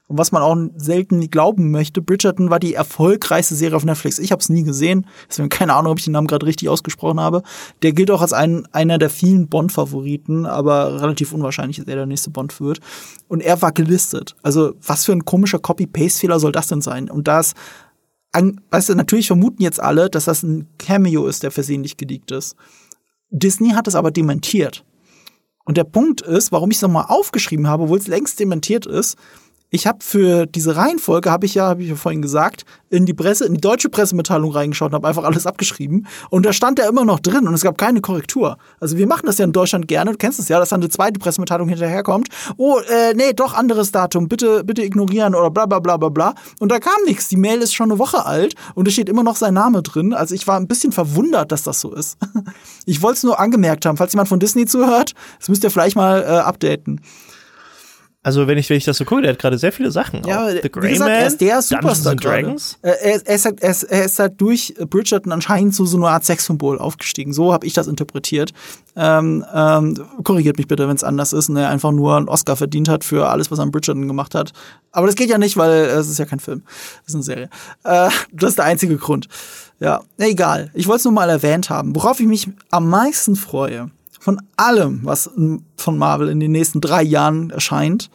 Und 0.07 0.17
was 0.17 0.33
man 0.33 0.41
auch 0.41 0.57
selten 0.75 1.29
glauben 1.29 1.71
möchte, 1.71 2.01
Bridgerton 2.01 2.49
war 2.49 2.59
die 2.59 2.73
erfolgreichste 2.73 3.55
Serie 3.55 3.77
auf 3.77 3.85
Netflix. 3.85 4.19
Ich 4.19 4.33
habe 4.33 4.41
es 4.41 4.49
nie 4.49 4.63
gesehen, 4.63 5.07
deswegen 5.29 5.47
keine 5.47 5.73
Ahnung, 5.73 5.93
ob 5.93 5.99
ich 5.99 6.03
den 6.03 6.11
Namen 6.11 6.27
gerade 6.27 6.45
richtig 6.45 6.67
ausgesprochen 6.67 7.21
habe. 7.21 7.43
Der 7.81 7.93
gilt 7.93 8.11
auch 8.11 8.21
als 8.21 8.33
ein, 8.33 8.67
einer 8.73 8.97
der 8.97 9.09
vielen 9.09 9.47
Bond-Favoriten, 9.47 10.45
aber 10.45 11.01
relativ 11.01 11.31
unwahrscheinlich, 11.31 11.77
dass 11.77 11.87
er 11.87 11.95
der 11.95 12.07
nächste 12.07 12.29
Bond 12.29 12.59
wird. 12.59 12.81
Und 13.29 13.41
er 13.41 13.61
war 13.61 13.71
gelistet. 13.71 14.35
Also 14.43 14.73
was 14.85 15.05
für 15.05 15.13
ein 15.13 15.23
komischer 15.23 15.59
Copy-Paste-Fehler 15.59 16.41
soll 16.41 16.51
das 16.51 16.67
denn 16.67 16.81
sein? 16.81 17.09
Und 17.09 17.29
das 17.29 17.53
weißt 18.33 18.89
du, 18.89 18.95
natürlich 18.95 19.27
vermuten 19.27 19.61
jetzt 19.61 19.79
alle, 19.79 20.09
dass 20.09 20.25
das 20.25 20.43
ein 20.43 20.67
Cameo 20.77 21.27
ist, 21.27 21.43
der 21.43 21.51
versehentlich 21.51 21.97
geleakt 21.97 22.31
ist. 22.31 22.55
Disney 23.29 23.71
hat 23.71 23.87
es 23.87 23.95
aber 23.95 24.11
dementiert. 24.11 24.85
Und 25.65 25.77
der 25.77 25.83
Punkt 25.83 26.21
ist, 26.21 26.51
warum 26.51 26.71
ich 26.71 26.77
es 26.77 26.81
nochmal 26.81 27.05
aufgeschrieben 27.07 27.67
habe, 27.67 27.83
obwohl 27.83 27.99
es 27.99 28.07
längst 28.07 28.39
dementiert 28.39 28.85
ist, 28.85 29.17
ich 29.73 29.87
habe 29.87 29.99
für 30.01 30.45
diese 30.45 30.75
Reihenfolge, 30.75 31.31
habe 31.31 31.45
ich 31.45 31.55
ja, 31.55 31.69
habe 31.69 31.81
ich 31.81 31.89
ja 31.89 31.95
vorhin 31.95 32.21
gesagt, 32.21 32.65
in 32.89 33.05
die 33.05 33.13
Presse, 33.13 33.45
in 33.45 33.53
die 33.53 33.61
deutsche 33.61 33.87
Pressemitteilung 33.87 34.51
reingeschaut 34.51 34.89
und 34.89 34.95
habe 34.95 35.07
einfach 35.07 35.23
alles 35.23 35.47
abgeschrieben. 35.47 36.07
Und 36.29 36.45
da 36.45 36.51
stand 36.51 36.77
er 36.77 36.89
immer 36.89 37.05
noch 37.05 37.21
drin 37.21 37.47
und 37.47 37.53
es 37.53 37.61
gab 37.61 37.77
keine 37.77 38.01
Korrektur. 38.01 38.57
Also 38.81 38.97
wir 38.97 39.07
machen 39.07 39.25
das 39.27 39.37
ja 39.37 39.45
in 39.45 39.53
Deutschland 39.53 39.87
gerne, 39.87 40.11
du 40.11 40.17
kennst 40.17 40.39
es 40.39 40.49
ja, 40.49 40.59
dass 40.59 40.69
dann 40.69 40.81
eine 40.81 40.89
zweite 40.89 41.19
Pressemitteilung 41.19 41.69
hinterherkommt. 41.69 42.27
Oh, 42.57 42.79
äh, 42.79 43.13
nee, 43.13 43.31
doch 43.31 43.53
anderes 43.53 43.93
Datum, 43.93 44.27
bitte, 44.27 44.65
bitte 44.65 44.83
ignorieren 44.83 45.35
oder 45.35 45.49
bla 45.49 45.65
bla 45.65 45.79
bla 45.79 45.95
bla 45.95 46.09
bla. 46.09 46.33
Und 46.59 46.69
da 46.69 46.79
kam 46.79 47.01
nichts. 47.05 47.29
Die 47.29 47.37
Mail 47.37 47.61
ist 47.61 47.73
schon 47.73 47.91
eine 47.91 47.99
Woche 47.99 48.25
alt 48.25 48.55
und 48.75 48.89
es 48.89 48.93
steht 48.93 49.07
immer 49.07 49.23
noch 49.23 49.37
sein 49.37 49.53
Name 49.53 49.83
drin. 49.83 50.13
Also 50.13 50.35
ich 50.35 50.47
war 50.47 50.57
ein 50.57 50.67
bisschen 50.67 50.91
verwundert, 50.91 51.53
dass 51.53 51.63
das 51.63 51.79
so 51.79 51.93
ist. 51.93 52.17
Ich 52.87 53.01
wollte 53.03 53.17
es 53.17 53.23
nur 53.23 53.39
angemerkt 53.39 53.85
haben, 53.85 53.95
falls 53.95 54.11
jemand 54.11 54.27
von 54.27 54.39
Disney 54.39 54.65
zuhört, 54.65 55.13
das 55.39 55.49
müsst 55.49 55.63
ihr 55.63 55.69
vielleicht 55.69 55.95
mal 55.95 56.23
äh, 56.23 56.25
updaten. 56.25 56.99
Also 58.23 58.45
wenn 58.45 58.57
ich, 58.59 58.69
wenn 58.69 58.77
ich 58.77 58.85
das 58.85 58.97
so 58.97 59.05
gucke, 59.05 59.23
der 59.23 59.31
hat 59.31 59.39
gerade 59.39 59.57
sehr 59.57 59.71
viele 59.71 59.89
Sachen. 59.89 60.23
Ja, 60.25 60.47
The 60.49 60.69
Grey 60.69 60.93
gesagt, 60.93 61.09
Man, 61.09 61.21
er 61.21 61.25
ist 61.25 61.41
der 61.41 61.61
Superstar 61.61 62.15
Dragons. 62.15 62.77
Äh, 62.83 62.89
er, 62.89 63.27
er, 63.27 63.35
ist 63.35 63.45
halt, 63.45 63.61
er, 63.61 63.71
ist, 63.71 63.83
er 63.83 64.05
ist 64.05 64.19
halt 64.19 64.39
durch 64.39 64.75
Bridgerton 64.77 65.31
anscheinend 65.31 65.73
zu 65.73 65.87
so 65.87 65.97
einer 65.97 66.09
Art 66.09 66.23
Sexsymbol 66.23 66.77
aufgestiegen. 66.77 67.33
So 67.33 67.51
habe 67.51 67.65
ich 67.65 67.73
das 67.73 67.87
interpretiert. 67.87 68.53
Ähm, 68.95 69.43
ähm, 69.51 69.97
korrigiert 70.23 70.57
mich 70.57 70.67
bitte, 70.67 70.87
wenn 70.87 70.95
es 70.95 71.03
anders 71.03 71.33
ist 71.33 71.49
und 71.49 71.57
er 71.57 71.69
einfach 71.69 71.91
nur 71.91 72.15
einen 72.15 72.29
Oscar 72.29 72.55
verdient 72.55 72.89
hat 72.89 73.03
für 73.03 73.27
alles, 73.27 73.49
was 73.49 73.57
er 73.57 73.63
an 73.63 73.71
Bridgerton 73.71 74.07
gemacht 74.07 74.35
hat. 74.35 74.51
Aber 74.91 75.07
das 75.07 75.15
geht 75.15 75.29
ja 75.29 75.39
nicht, 75.39 75.57
weil 75.57 75.71
es 75.71 76.07
ist 76.07 76.19
ja 76.19 76.25
kein 76.25 76.39
Film. 76.39 76.61
Das 77.05 77.07
ist 77.07 77.15
eine 77.15 77.23
Serie. 77.23 77.49
Äh, 77.83 78.09
das 78.31 78.51
ist 78.51 78.59
der 78.59 78.65
einzige 78.65 78.97
Grund. 78.97 79.29
Ja, 79.79 80.01
egal. 80.19 80.69
Ich 80.75 80.87
wollte 80.87 80.97
es 80.97 81.05
nur 81.05 81.13
mal 81.13 81.29
erwähnt 81.29 81.71
haben. 81.71 81.95
Worauf 81.95 82.19
ich 82.19 82.27
mich 82.27 82.47
am 82.69 82.87
meisten 82.87 83.35
freue, 83.35 83.89
von 84.21 84.39
allem, 84.55 84.99
was 85.03 85.31
von 85.77 85.97
Marvel 85.97 86.29
in 86.29 86.39
den 86.39 86.51
nächsten 86.51 86.79
drei 86.79 87.01
Jahren 87.01 87.49
erscheint. 87.49 88.11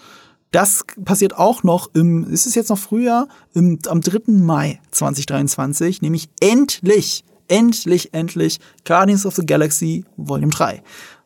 Das 0.53 0.85
passiert 1.05 1.37
auch 1.37 1.65
noch 1.65 1.91
im, 1.95 2.23
ist 2.31 2.47
es 2.47 2.55
jetzt 2.55 2.71
noch 2.71 2.79
Frühjahr, 2.79 3.27
im, 3.55 3.81
am 3.89 4.01
3. 4.01 4.33
Mai 4.33 4.81
2023, 4.93 6.03
nämlich 6.03 6.29
endlich, 6.41 7.25
endlich, 7.49 8.15
endlich 8.15 8.61
Guardians 8.85 9.27
of 9.27 9.35
the 9.35 9.45
Galaxy 9.45 10.05
Volume 10.17 10.53
3. 10.53 10.81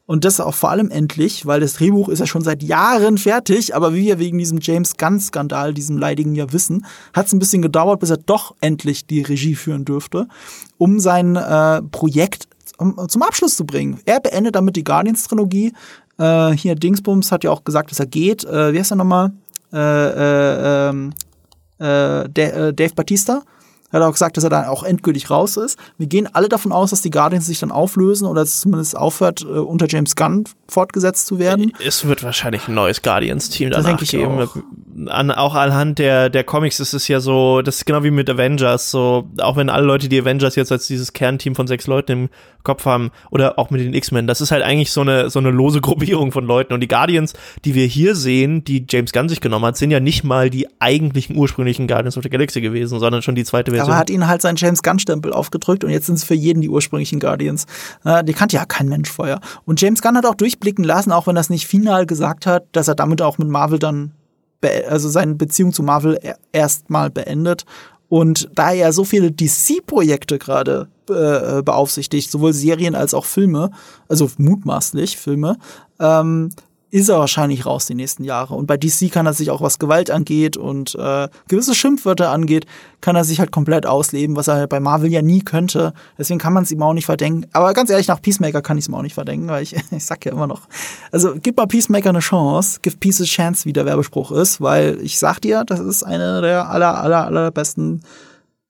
Und 0.06 0.24
das 0.24 0.40
auch 0.40 0.54
vor 0.54 0.70
allem 0.70 0.90
endlich, 0.90 1.44
weil 1.44 1.60
das 1.60 1.74
Drehbuch 1.74 2.08
ist 2.08 2.20
ja 2.20 2.26
schon 2.26 2.42
seit 2.42 2.62
Jahren 2.62 3.18
fertig, 3.18 3.76
aber 3.76 3.92
wie 3.92 4.06
wir 4.06 4.18
wegen 4.18 4.38
diesem 4.38 4.60
James 4.62 4.96
Gunn-Skandal, 4.96 5.74
diesem 5.74 5.98
leidigen 5.98 6.34
ja 6.34 6.54
wissen, 6.54 6.86
hat 7.12 7.26
es 7.26 7.34
ein 7.34 7.38
bisschen 7.38 7.60
gedauert, 7.60 8.00
bis 8.00 8.10
er 8.10 8.16
doch 8.16 8.56
endlich 8.62 9.06
die 9.06 9.20
Regie 9.20 9.54
führen 9.54 9.84
dürfte, 9.84 10.26
um 10.78 11.00
sein 11.00 11.36
äh, 11.36 11.82
Projekt 11.82 12.48
zum 13.08 13.22
Abschluss 13.22 13.56
zu 13.56 13.64
bringen. 13.64 14.00
Er 14.04 14.20
beendet 14.20 14.54
damit 14.54 14.76
die 14.76 14.84
Guardians-Trilogie. 14.84 15.72
Äh, 16.18 16.50
hier 16.52 16.74
Dingsbums 16.74 17.32
hat 17.32 17.44
ja 17.44 17.50
auch 17.50 17.64
gesagt, 17.64 17.90
dass 17.90 18.00
er 18.00 18.06
geht. 18.06 18.44
Äh, 18.44 18.72
wie 18.72 18.78
heißt 18.78 18.92
er 18.92 18.96
nochmal? 18.96 19.32
Äh, 19.72 19.78
äh, 19.78 20.88
ähm, 20.88 21.12
äh, 21.80 22.22
äh, 22.24 22.72
Dave 22.72 22.94
Batista. 22.94 23.42
Er 23.92 24.00
hat 24.00 24.06
auch 24.06 24.12
gesagt, 24.12 24.36
dass 24.36 24.44
er 24.44 24.50
dann 24.50 24.66
auch 24.66 24.84
endgültig 24.84 25.30
raus 25.30 25.56
ist. 25.56 25.76
Wir 25.98 26.06
gehen 26.06 26.28
alle 26.32 26.48
davon 26.48 26.70
aus, 26.70 26.90
dass 26.90 27.02
die 27.02 27.10
Guardians 27.10 27.46
sich 27.46 27.58
dann 27.58 27.72
auflösen 27.72 28.26
oder 28.26 28.42
dass 28.42 28.50
es 28.50 28.60
zumindest 28.60 28.96
aufhört, 28.96 29.42
unter 29.42 29.86
James 29.88 30.14
Gunn 30.14 30.44
fortgesetzt 30.68 31.26
zu 31.26 31.40
werden. 31.40 31.72
Es 31.84 32.06
wird 32.06 32.22
wahrscheinlich 32.22 32.68
ein 32.68 32.74
neues 32.74 33.02
Guardians-Team 33.02 33.70
danach 33.70 33.98
das 33.98 34.10
geben. 34.10 34.36
Mit, 34.36 35.10
an, 35.10 35.32
auch 35.32 35.56
anhand 35.56 35.98
der, 35.98 36.30
der 36.30 36.44
Comics 36.44 36.78
ist 36.78 36.92
es 36.92 37.08
ja 37.08 37.18
so, 37.18 37.62
das 37.62 37.78
ist 37.78 37.86
genau 37.86 38.04
wie 38.04 38.12
mit 38.12 38.30
Avengers, 38.30 38.92
so, 38.92 39.28
auch 39.40 39.56
wenn 39.56 39.68
alle 39.68 39.86
Leute 39.86 40.08
die 40.08 40.20
Avengers 40.20 40.54
jetzt 40.54 40.70
als 40.70 40.86
dieses 40.86 41.12
Kernteam 41.12 41.56
von 41.56 41.66
sechs 41.66 41.88
Leuten 41.88 42.12
im 42.12 42.28
Kopf 42.62 42.84
haben, 42.84 43.10
oder 43.30 43.58
auch 43.58 43.70
mit 43.70 43.80
den 43.80 43.94
X-Men, 43.94 44.26
das 44.26 44.40
ist 44.40 44.50
halt 44.50 44.62
eigentlich 44.62 44.92
so 44.92 45.00
eine, 45.00 45.30
so 45.30 45.38
eine 45.38 45.50
lose 45.50 45.80
Gruppierung 45.80 46.32
von 46.32 46.44
Leuten. 46.44 46.72
Und 46.72 46.80
die 46.80 46.88
Guardians, 46.88 47.34
die 47.64 47.74
wir 47.74 47.86
hier 47.86 48.14
sehen, 48.14 48.64
die 48.64 48.84
James 48.88 49.12
Gunn 49.12 49.28
sich 49.28 49.40
genommen 49.40 49.64
hat, 49.64 49.76
sind 49.76 49.90
ja 49.90 50.00
nicht 50.00 50.24
mal 50.24 50.50
die 50.50 50.66
eigentlichen 50.78 51.36
ursprünglichen 51.36 51.86
Guardians 51.86 52.16
of 52.16 52.22
the 52.22 52.30
Galaxy 52.30 52.60
gewesen, 52.60 52.98
sondern 52.98 53.22
schon 53.22 53.34
die 53.34 53.44
zweite 53.44 53.70
Version. 53.70 53.88
Aber 53.88 53.96
er 53.96 54.00
hat 54.00 54.10
ihnen 54.10 54.26
halt 54.26 54.42
seinen 54.42 54.56
James 54.56 54.82
Gunn-Stempel 54.82 55.32
aufgedrückt 55.32 55.84
und 55.84 55.90
jetzt 55.90 56.06
sind 56.06 56.16
es 56.16 56.24
für 56.24 56.34
jeden 56.34 56.60
die 56.60 56.68
ursprünglichen 56.68 57.20
Guardians. 57.20 57.66
Äh, 58.04 58.24
die 58.24 58.32
kannte 58.32 58.56
ja 58.56 58.64
kein 58.64 58.88
Mensch 58.88 59.10
vorher. 59.10 59.40
Und 59.64 59.80
James 59.80 60.02
Gunn 60.02 60.16
hat 60.16 60.26
auch 60.26 60.34
durchblicken 60.34 60.84
lassen, 60.84 61.12
auch 61.12 61.26
wenn 61.26 61.36
es 61.36 61.50
nicht 61.50 61.66
final 61.66 62.06
gesagt 62.06 62.46
hat, 62.46 62.64
dass 62.72 62.88
er 62.88 62.94
damit 62.94 63.22
auch 63.22 63.38
mit 63.38 63.48
Marvel 63.48 63.78
dann 63.78 64.12
also 64.88 65.08
seine 65.08 65.34
Beziehung 65.34 65.72
zu 65.72 65.82
Marvel 65.82 66.18
erstmal 66.52 67.10
beendet. 67.10 67.64
Und 68.08 68.50
da 68.54 68.72
er 68.72 68.92
so 68.92 69.04
viele 69.04 69.30
DC-Projekte 69.30 70.38
gerade 70.38 70.88
äh, 71.10 71.62
beaufsichtigt, 71.62 72.30
sowohl 72.30 72.52
Serien 72.52 72.94
als 72.94 73.14
auch 73.14 73.24
Filme, 73.24 73.70
also 74.08 74.30
mutmaßlich 74.38 75.16
Filme, 75.16 75.56
ähm, 75.98 76.50
ist 76.90 77.08
er 77.08 77.18
wahrscheinlich 77.18 77.66
raus 77.66 77.86
die 77.86 77.94
nächsten 77.94 78.24
Jahre. 78.24 78.54
Und 78.54 78.66
bei 78.66 78.76
DC 78.76 79.10
kann 79.12 79.26
er 79.26 79.32
sich 79.32 79.50
auch, 79.50 79.60
was 79.60 79.78
Gewalt 79.78 80.10
angeht 80.10 80.56
und 80.56 80.94
äh, 80.96 81.28
gewisse 81.48 81.74
Schimpfwörter 81.74 82.30
angeht, 82.30 82.66
kann 83.00 83.16
er 83.16 83.24
sich 83.24 83.38
halt 83.38 83.52
komplett 83.52 83.86
ausleben, 83.86 84.36
was 84.36 84.48
er 84.48 84.66
bei 84.66 84.80
Marvel 84.80 85.10
ja 85.10 85.22
nie 85.22 85.40
könnte. 85.40 85.94
Deswegen 86.18 86.40
kann 86.40 86.52
man 86.52 86.64
es 86.64 86.70
ihm 86.70 86.82
auch 86.82 86.92
nicht 86.92 87.06
verdenken. 87.06 87.48
Aber 87.52 87.72
ganz 87.74 87.90
ehrlich, 87.90 88.08
nach 88.08 88.20
Peacemaker 88.20 88.60
kann 88.60 88.76
ich 88.76 88.84
es 88.84 88.88
ihm 88.88 88.94
auch 88.94 89.02
nicht 89.02 89.14
verdenken, 89.14 89.48
weil 89.48 89.62
ich, 89.62 89.76
ich 89.90 90.04
sag 90.04 90.24
ja 90.24 90.32
immer 90.32 90.46
noch, 90.46 90.62
also 91.12 91.34
gib 91.40 91.56
mal 91.56 91.66
Peacemaker 91.66 92.10
eine 92.10 92.20
Chance, 92.20 92.80
give 92.82 92.96
Peace 92.96 93.20
a 93.20 93.24
chance, 93.24 93.64
wie 93.64 93.72
der 93.72 93.86
Werbespruch 93.86 94.32
ist, 94.32 94.60
weil 94.60 94.98
ich 95.00 95.18
sag 95.18 95.40
dir, 95.40 95.64
das 95.64 95.80
ist 95.80 96.02
eine 96.02 96.40
der 96.40 96.68
aller, 96.68 97.00
aller, 97.00 97.26
aller 97.26 97.50
besten 97.50 98.00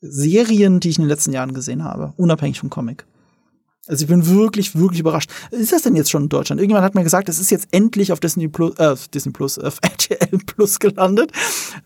Serien, 0.01 0.81
die 0.81 0.91
ich 0.91 0.99
in 0.99 1.05
den 1.05 1.09
letzten 1.09 1.33
Jahren 1.33 1.55
gesehen 1.55 1.85
habe, 1.85 2.13
unabhängig 2.17 2.61
vom 2.61 2.71
Comic. 2.71 3.07
Also 3.87 4.05
ich 4.05 4.09
bin 4.09 4.27
wirklich, 4.29 4.77
wirklich 4.77 5.01
überrascht. 5.01 5.31
Ist 5.51 5.73
das 5.73 5.83
denn 5.83 5.97
jetzt 5.97 6.11
schon 6.11 6.25
in 6.25 6.29
Deutschland? 6.29 6.61
Irgendjemand 6.61 6.85
hat 6.85 6.95
mir 6.95 7.03
gesagt, 7.03 7.29
es 7.29 7.41
ist 7.41 7.51
jetzt 7.51 7.69
endlich 7.73 8.13
auf 8.13 8.21
Disney 8.21 8.47
Plus, 8.47 8.79
äh, 8.79 8.95
Disney 9.13 9.33
Plus, 9.33 9.59
auf 9.59 9.79
RTL 9.83 10.39
Plus 10.47 10.79
gelandet. 10.79 11.33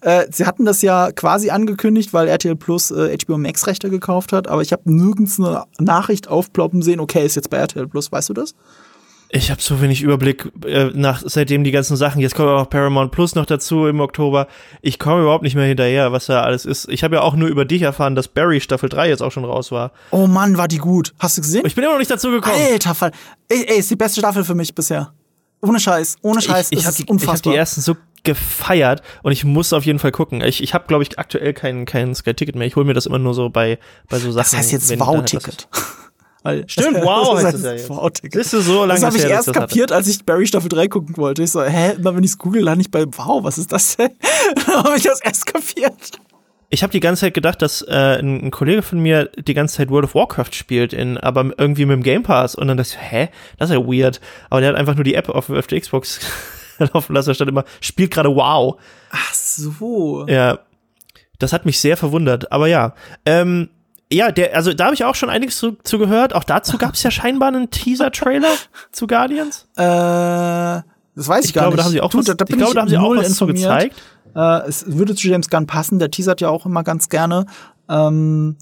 Äh, 0.03 0.27
sie 0.31 0.45
hatten 0.45 0.65
das 0.67 0.83
ja 0.83 1.13
quasi 1.13 1.51
angekündigt, 1.51 2.13
weil 2.13 2.29
RTL 2.29 2.57
Plus 2.57 2.91
äh, 2.91 3.17
HBO 3.17 3.39
Max 3.39 3.67
Rechte 3.67 3.89
gekauft 3.89 4.33
hat, 4.33 4.49
aber 4.49 4.61
ich 4.61 4.73
habe 4.73 4.83
nirgends 4.85 5.39
eine 5.39 5.65
Nachricht 5.79 6.29
aufploppen 6.29 6.83
sehen, 6.83 7.01
okay, 7.01 7.25
ist 7.25 7.37
jetzt 7.37 7.49
bei 7.49 7.57
RTL 7.57 7.87
Plus, 7.87 8.13
weißt 8.13 8.29
du 8.29 8.35
das? 8.35 8.55
Ich 9.37 9.51
habe 9.51 9.61
so 9.61 9.81
wenig 9.81 10.01
Überblick 10.01 10.49
äh, 10.65 10.91
nach 10.95 11.23
seitdem 11.25 11.65
die 11.65 11.73
ganzen 11.73 11.97
Sachen. 11.97 12.21
Jetzt 12.21 12.37
kommt 12.37 12.49
auch 12.51 12.71
Paramount 12.71 13.11
Plus 13.11 13.35
noch 13.35 13.47
dazu 13.47 13.87
im 13.87 13.99
Oktober. 13.99 14.47
Ich 14.81 15.01
komme 15.01 15.23
überhaupt 15.23 15.43
nicht 15.43 15.57
mehr 15.57 15.65
hinterher, 15.65 16.13
was 16.13 16.27
da 16.27 16.43
alles 16.43 16.65
ist. 16.65 16.89
Ich 16.89 17.03
habe 17.03 17.17
ja 17.17 17.23
auch 17.23 17.35
nur 17.35 17.49
über 17.49 17.65
dich 17.65 17.83
erfahren, 17.83 18.15
dass 18.15 18.29
Barry 18.29 18.61
Staffel 18.61 18.89
3 18.89 19.09
jetzt 19.09 19.23
auch 19.23 19.33
schon 19.33 19.45
raus 19.45 19.73
war. 19.73 19.91
Oh 20.13 20.29
Mann, 20.29 20.57
war 20.57 20.69
die 20.69 20.79
gut. 20.79 21.15
Hast 21.19 21.37
du 21.37 21.43
gesehen? 21.43 21.67
Ich 21.67 21.75
bin 21.75 21.83
immer 21.83 21.95
noch 21.95 21.99
nicht 21.99 22.13
dazu 22.13 22.31
gekommen. 22.31 22.55
Alter 22.55 22.95
Fall. 22.95 23.11
Ey, 23.49 23.65
ey 23.67 23.79
ist 23.79 23.91
die 23.91 23.97
beste 23.97 24.21
Staffel 24.21 24.45
für 24.45 24.55
mich 24.55 24.73
bisher. 24.73 25.13
Ohne 25.61 25.81
Scheiß, 25.81 26.17
ohne 26.23 26.41
Scheiß. 26.41 26.69
Ich, 26.71 26.79
ich 26.79 26.87
habe 26.87 26.97
die, 26.97 27.13
ich 27.13 27.27
hab 27.27 27.43
die 27.43 27.57
ersten 27.57 27.81
so 27.81 27.97
gefeiert 28.23 29.03
und 29.25 29.33
ich 29.33 29.45
muss 29.45 29.73
auf 29.73 29.85
jeden 29.85 29.99
Fall 29.99 30.13
gucken. 30.13 30.43
Ich, 30.43 30.63
ich 30.63 30.75
habe, 30.75 30.87
glaube 30.87 31.03
ich, 31.03 31.19
aktuell 31.19 31.55
kein, 31.55 31.87
kein 31.87 32.15
Sky-Ticket 32.15 32.55
mehr. 32.55 32.69
Ich 32.69 32.77
hole 32.77 32.87
mir 32.87 32.95
das 32.95 33.07
immer 33.07 33.19
nur 33.19 33.35
so 33.35 33.51
bei, 33.51 33.81
bei 34.09 34.19
so 34.19 34.31
Sachen. 34.31 34.53
Das 34.53 34.53
heißt 34.53 34.71
jetzt 34.71 35.01
Wow-Ticket. 35.01 35.67
Weil, 36.45 36.69
Stimmt, 36.69 36.99
wow, 37.03 37.35
das 37.35 37.45
heißt 37.45 37.65
das 37.65 37.83
ja 37.83 37.89
wow 37.89 38.11
Bist 38.23 38.53
du 38.53 38.61
so 38.61 38.85
lange 38.85 39.01
Das 39.01 39.03
habe 39.03 39.17
ich 39.17 39.25
erst 39.25 39.53
kapiert, 39.53 39.91
als 39.91 40.07
ich 40.07 40.25
Barry 40.25 40.47
Staffel 40.47 40.69
3 40.69 40.89
gucken 40.89 41.17
wollte. 41.17 41.43
Ich 41.43 41.51
so, 41.51 41.63
hä, 41.63 41.95
immer 41.97 42.15
wenn 42.15 42.23
ich 42.23 42.33
es 42.33 42.39
google, 42.39 42.63
lande 42.63 42.83
ich 42.83 42.91
bei 42.91 43.07
Wow, 43.07 43.43
was 43.43 43.57
ist 43.57 43.73
das 43.73 43.97
denn? 43.97 44.11
dann 44.67 44.85
habe 44.85 44.97
ich 44.97 45.05
das 45.05 45.21
erst 45.23 45.47
kapiert. 45.47 46.13
Ich 46.69 46.83
habe 46.83 46.91
die 46.91 47.01
ganze 47.01 47.21
Zeit 47.21 47.35
gedacht, 47.35 47.63
dass 47.63 47.81
äh, 47.83 48.19
ein, 48.19 48.47
ein, 48.47 48.51
Kollege 48.51 48.83
von 48.83 48.99
mir 48.99 49.31
die 49.39 49.55
ganze 49.55 49.77
Zeit 49.77 49.91
World 49.91 50.05
of 50.05 50.15
Warcraft 50.15 50.53
spielt, 50.53 50.93
in, 50.93 51.17
aber 51.17 51.51
irgendwie 51.57 51.87
mit 51.87 51.95
dem 51.95 52.03
Game 52.03 52.25
Pass. 52.25 52.55
Und 52.55 52.69
dann 52.69 52.77
dachte 52.77 52.91
ich, 52.93 53.11
hä, 53.11 53.29
das 53.59 53.71
ist 53.71 53.77
ja 53.77 53.87
weird. 53.87 54.21
Aber 54.51 54.61
der 54.61 54.71
hat 54.71 54.77
einfach 54.77 54.97
nur 54.97 55.05
die 55.05 55.15
App 55.15 55.31
auf, 55.31 55.49
auf 55.49 55.67
der 55.67 55.81
Xbox 55.81 56.21
laufen 56.79 57.15
lassen. 57.15 57.31
Da 57.31 57.35
stand 57.35 57.51
immer, 57.51 57.65
spielt 57.81 58.11
gerade 58.11 58.35
Wow. 58.35 58.79
Ach 59.11 59.33
so. 59.33 60.27
Ja, 60.29 60.59
das 61.39 61.55
hat 61.55 61.65
mich 61.65 61.79
sehr 61.79 61.97
verwundert. 61.97 62.53
Aber 62.53 62.67
ja, 62.67 62.95
ähm, 63.25 63.71
ja, 64.15 64.33
der, 64.33 64.57
also 64.57 64.73
da 64.73 64.87
habe 64.87 64.95
ich 64.95 65.05
auch 65.05 65.15
schon 65.15 65.31
einiges 65.31 65.59
zu, 65.59 65.73
zu 65.83 65.99
gehört. 65.99 66.35
Auch 66.35 66.45
dazu 66.45 66.79
gab 66.79 66.95
es 66.95 67.03
ja 67.03 67.11
scheinbar 67.11 67.49
einen 67.49 67.71
Teaser-Trailer 67.71 68.53
zu 68.93 69.07
Guardians. 69.07 69.69
Äh, 69.77 69.83
das 71.17 71.29
weiß 71.29 71.45
ich, 71.45 71.51
ich 71.51 71.55
gar 71.55 71.65
glaube, 71.65 71.77
nicht. 71.77 71.81
Da 71.81 71.85
haben 71.85 71.93
sie 71.93 72.01
auch 72.01 72.11
du, 72.11 72.19
was, 72.19 72.25
da, 72.27 72.35
da 72.35 72.45
ich 72.49 72.57
glaube, 72.57 72.75
da 72.75 72.81
haben 72.83 72.89
sie 72.89 72.99
auch 72.99 73.17
was 73.17 73.35
zu 73.35 73.47
gezeigt. 73.47 74.01
Äh, 74.35 74.69
es 74.69 74.85
würde 74.87 75.15
zu 75.15 75.29
James 75.29 75.49
Gunn 75.51 75.67
passen. 75.67 75.99
Der 75.99 76.11
teasert 76.11 76.41
ja 76.41 76.49
auch 76.49 76.67
immer 76.67 76.83
ganz 76.83 77.09
gerne. 77.09 77.47
Ähm, 77.89 78.57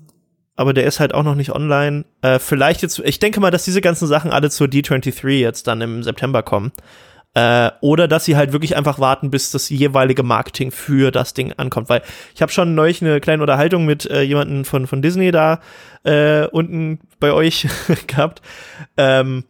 aber 0.56 0.74
der 0.74 0.84
ist 0.84 1.00
halt 1.00 1.14
auch 1.14 1.22
noch 1.22 1.34
nicht 1.34 1.52
online. 1.52 2.04
Äh, 2.20 2.38
vielleicht 2.38 2.82
jetzt, 2.82 2.98
ich 3.00 3.18
denke 3.18 3.40
mal, 3.40 3.50
dass 3.50 3.64
diese 3.64 3.80
ganzen 3.80 4.06
Sachen 4.06 4.30
alle 4.30 4.50
zur 4.50 4.66
D23 4.66 5.38
jetzt 5.38 5.66
dann 5.66 5.80
im 5.80 6.02
September 6.02 6.42
kommen. 6.42 6.72
Äh, 7.34 7.70
oder 7.80 8.08
dass 8.08 8.26
sie 8.26 8.36
halt 8.36 8.52
wirklich 8.52 8.76
einfach 8.76 8.98
warten, 8.98 9.30
bis 9.30 9.50
das 9.50 9.70
jeweilige 9.70 10.22
Marketing 10.22 10.70
für 10.70 11.10
das 11.10 11.32
Ding 11.32 11.52
ankommt. 11.52 11.88
Weil 11.88 12.02
ich 12.34 12.42
habe 12.42 12.52
schon 12.52 12.74
neulich 12.74 13.00
eine 13.00 13.20
kleine 13.20 13.42
Unterhaltung 13.42 13.86
mit 13.86 14.04
äh, 14.06 14.22
jemandem 14.22 14.64
von, 14.64 14.86
von 14.86 15.00
Disney 15.00 15.30
da 15.30 15.60
äh, 16.04 16.46
unten 16.48 17.00
bei 17.20 17.32
euch 17.32 17.66
gehabt. 18.06 18.42
Ähm, 18.96 19.44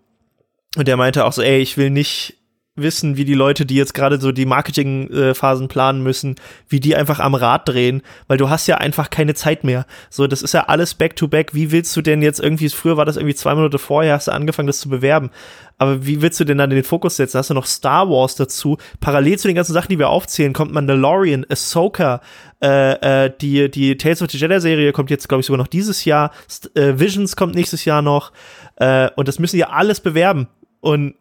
und 0.77 0.89
der 0.89 0.97
meinte 0.97 1.25
auch 1.25 1.33
so, 1.33 1.43
ey, 1.43 1.59
ich 1.61 1.77
will 1.77 1.91
nicht 1.91 2.42
wissen, 2.75 3.19
wie 3.19 3.27
die 3.27 3.35
Leute, 3.35 3.67
die 3.67 3.75
jetzt 3.75 3.93
gerade 3.93 4.19
so 4.19 4.33
die 4.33 4.47
Marketingphasen 4.47 5.69
planen 5.69 6.03
müssen, 6.03 6.37
wie 6.69 6.81
die 6.81 6.97
einfach 6.97 7.21
am 7.21 7.35
Rad 7.35 7.69
drehen, 7.69 8.01
weil 8.29 8.39
du 8.39 8.49
hast 8.49 8.67
ja 8.67 8.77
einfach 8.79 9.11
keine 9.11 9.35
Zeit 9.35 9.63
mehr. 9.63 9.85
So, 10.09 10.27
das 10.27 10.41
ist 10.41 10.55
ja 10.55 10.65
alles 10.69 10.95
back 10.95 11.15
to 11.17 11.29
back. 11.29 11.55
Wie 11.55 11.71
willst 11.71 11.95
du 11.95 12.01
denn 12.01 12.23
jetzt 12.23 12.41
irgendwie, 12.41 12.71
früher 12.71 12.97
war 12.97 13.05
das 13.05 13.19
irgendwie 13.19 13.35
zwei 13.35 13.55
Minuten 13.55 13.79
vorher, 13.79 14.15
hast 14.15 14.29
du 14.29 14.33
angefangen, 14.33 14.69
das 14.69 14.81
zu 14.81 14.89
bewerben. 14.89 15.31
Aber 15.77 16.07
wie 16.07 16.23
willst 16.23 16.41
du 16.41 16.45
denn 16.45 16.59
dann 16.59 16.71
den 16.71 16.85
Fokus 16.85 17.17
setzen? 17.17 17.39
Hast 17.39 17.51
du 17.51 17.55
noch 17.55 17.67
Star 17.67 18.09
Wars 18.09 18.37
dazu? 18.37 18.79
Parallel 19.01 19.39
zu 19.39 19.49
den 19.49 19.57
ganzen 19.57 19.75
Sachen, 19.75 19.89
die 19.91 19.99
wir 19.99 20.09
aufzählen, 20.09 20.55
kommt 20.55 20.73
Mandalorian, 20.73 21.45
Ahsoka, 21.51 22.23
äh, 22.63 23.27
äh, 23.27 23.33
die, 23.39 23.71
die 23.71 23.99
Tales 23.99 24.23
of 24.23 24.31
the 24.31 24.39
Jedi-Serie 24.39 24.93
kommt 24.93 25.11
jetzt, 25.11 25.29
glaube 25.29 25.41
ich, 25.41 25.47
sogar 25.47 25.59
noch 25.59 25.67
dieses 25.67 26.07
Jahr. 26.07 26.31
St 26.49 26.75
äh, 26.75 26.99
Visions 26.99 27.37
kommt 27.37 27.55
nächstes 27.55 27.85
Jahr 27.85 28.01
noch. 28.01 28.33
Äh, 28.77 29.11
und 29.17 29.29
das 29.29 29.39
müssen 29.39 29.59
ja 29.59 29.71
alles 29.71 30.01
bewerben. 30.01 30.49
Und 30.81 31.15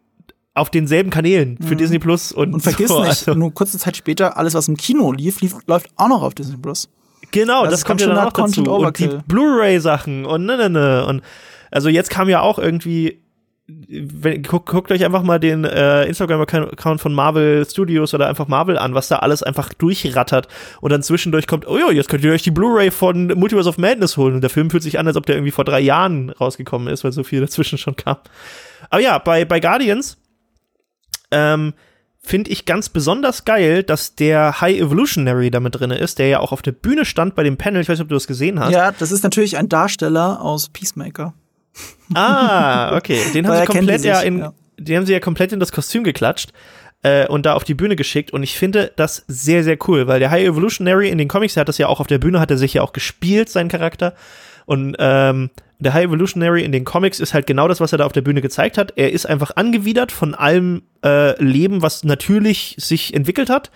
auf 0.54 0.70
denselben 0.70 1.10
Kanälen 1.10 1.58
für 1.60 1.74
mhm. 1.74 1.78
Disney 1.78 1.98
Plus 1.98 2.32
und 2.32 2.54
Und 2.54 2.60
vergiss 2.60 2.88
so, 2.88 3.00
nicht, 3.00 3.08
also. 3.08 3.34
nur 3.34 3.54
kurze 3.54 3.78
Zeit 3.78 3.96
später, 3.96 4.36
alles, 4.36 4.54
was 4.54 4.68
im 4.68 4.76
Kino 4.76 5.12
lief, 5.12 5.40
lief 5.40 5.54
läuft 5.66 5.88
auch 5.96 6.08
noch 6.08 6.22
auf 6.22 6.34
Disney 6.34 6.56
Plus. 6.56 6.88
Genau, 7.30 7.62
das, 7.64 7.72
das 7.72 7.84
kommt 7.84 8.00
ja 8.02 8.08
dann 8.08 8.18
auch 8.18 8.32
dazu. 8.32 8.62
Und 8.62 8.98
die 8.98 9.08
Blu-ray-Sachen 9.26 10.26
und 10.26 10.44
ne, 10.44 10.56
ne, 10.58 10.68
ne. 10.68 11.06
Und 11.06 11.22
also 11.70 11.88
jetzt 11.88 12.10
kam 12.10 12.28
ja 12.28 12.42
auch 12.42 12.58
irgendwie 12.58 13.22
wenn, 13.88 14.42
guckt, 14.42 14.68
guckt 14.68 14.90
euch 14.90 15.04
einfach 15.04 15.22
mal 15.22 15.38
den 15.38 15.64
äh, 15.64 16.04
Instagram-Account 16.04 17.00
von 17.00 17.14
Marvel 17.14 17.64
Studios 17.64 18.12
oder 18.12 18.28
einfach 18.28 18.48
Marvel 18.48 18.76
an, 18.76 18.94
was 18.94 19.08
da 19.08 19.20
alles 19.20 19.42
einfach 19.42 19.72
durchrattert 19.72 20.48
und 20.80 20.90
dann 20.90 21.02
zwischendurch 21.02 21.46
kommt, 21.46 21.66
oh 21.66 21.78
ja, 21.78 21.90
jetzt 21.90 22.08
könnt 22.08 22.24
ihr 22.24 22.32
euch 22.32 22.42
die 22.42 22.50
Blu-ray 22.50 22.90
von 22.90 23.28
Multiverse 23.28 23.68
of 23.68 23.78
Madness 23.78 24.16
holen 24.16 24.34
und 24.34 24.40
der 24.40 24.50
Film 24.50 24.70
fühlt 24.70 24.82
sich 24.82 24.98
an, 24.98 25.06
als 25.06 25.16
ob 25.16 25.26
der 25.26 25.36
irgendwie 25.36 25.52
vor 25.52 25.64
drei 25.64 25.80
Jahren 25.80 26.30
rausgekommen 26.30 26.88
ist, 26.88 27.04
weil 27.04 27.12
so 27.12 27.22
viel 27.22 27.40
dazwischen 27.40 27.78
schon 27.78 27.96
kam. 27.96 28.16
Aber 28.90 29.00
ja, 29.00 29.18
bei, 29.18 29.44
bei 29.44 29.60
Guardians 29.60 30.18
ähm, 31.32 31.74
finde 32.22 32.50
ich 32.50 32.64
ganz 32.64 32.88
besonders 32.88 33.44
geil, 33.44 33.82
dass 33.82 34.14
der 34.14 34.60
High 34.60 34.78
Evolutionary 34.78 35.50
damit 35.50 35.78
drin 35.78 35.90
ist, 35.90 36.18
der 36.18 36.28
ja 36.28 36.40
auch 36.40 36.52
auf 36.52 36.62
der 36.62 36.72
Bühne 36.72 37.04
stand 37.04 37.34
bei 37.34 37.42
dem 37.42 37.56
Panel. 37.56 37.82
Ich 37.82 37.88
weiß 37.88 37.98
nicht, 37.98 38.04
ob 38.04 38.08
du 38.08 38.14
das 38.14 38.26
gesehen 38.26 38.60
hast. 38.60 38.72
Ja, 38.72 38.92
das 38.92 39.10
ist 39.10 39.24
natürlich 39.24 39.56
ein 39.56 39.68
Darsteller 39.68 40.40
aus 40.40 40.68
Peacemaker. 40.68 41.34
Ah, 42.14 42.96
okay. 42.96 43.18
Den 43.34 43.46
haben 43.48 43.58
sie 43.58 43.66
komplett 43.66 44.04
ja 44.04 44.20
in, 44.20 44.38
ja. 44.38 44.52
den 44.78 44.96
haben 44.98 45.06
sie 45.06 45.12
ja 45.12 45.20
komplett 45.20 45.52
in 45.52 45.60
das 45.60 45.72
Kostüm 45.72 46.04
geklatscht 46.04 46.52
äh, 47.02 47.26
und 47.26 47.46
da 47.46 47.54
auf 47.54 47.64
die 47.64 47.74
Bühne 47.74 47.96
geschickt. 47.96 48.32
Und 48.32 48.42
ich 48.42 48.56
finde 48.56 48.92
das 48.96 49.24
sehr, 49.26 49.64
sehr 49.64 49.78
cool, 49.88 50.06
weil 50.06 50.20
der 50.20 50.30
High 50.30 50.44
Evolutionary 50.44 51.08
in 51.08 51.18
den 51.18 51.28
Comics, 51.28 51.54
der 51.54 51.62
hat 51.62 51.68
das 51.68 51.78
ja 51.78 51.88
auch 51.88 52.00
auf 52.00 52.06
der 52.06 52.18
Bühne, 52.18 52.40
hat 52.40 52.50
er 52.50 52.58
sich 52.58 52.74
ja 52.74 52.82
auch 52.82 52.92
gespielt, 52.92 53.48
seinen 53.48 53.68
Charakter. 53.68 54.14
Und 54.66 54.96
ähm, 54.98 55.50
der 55.78 55.94
High 55.94 56.04
Evolutionary 56.04 56.64
in 56.64 56.72
den 56.72 56.84
Comics 56.84 57.18
ist 57.20 57.34
halt 57.34 57.46
genau 57.46 57.66
das, 57.66 57.80
was 57.80 57.92
er 57.92 57.98
da 57.98 58.06
auf 58.06 58.12
der 58.12 58.20
Bühne 58.22 58.40
gezeigt 58.40 58.78
hat. 58.78 58.92
Er 58.96 59.12
ist 59.12 59.26
einfach 59.26 59.56
angewidert 59.56 60.12
von 60.12 60.34
allem 60.34 60.82
äh, 61.04 61.42
Leben, 61.42 61.82
was 61.82 62.04
natürlich 62.04 62.76
sich 62.78 63.14
entwickelt 63.14 63.50
hat. 63.50 63.70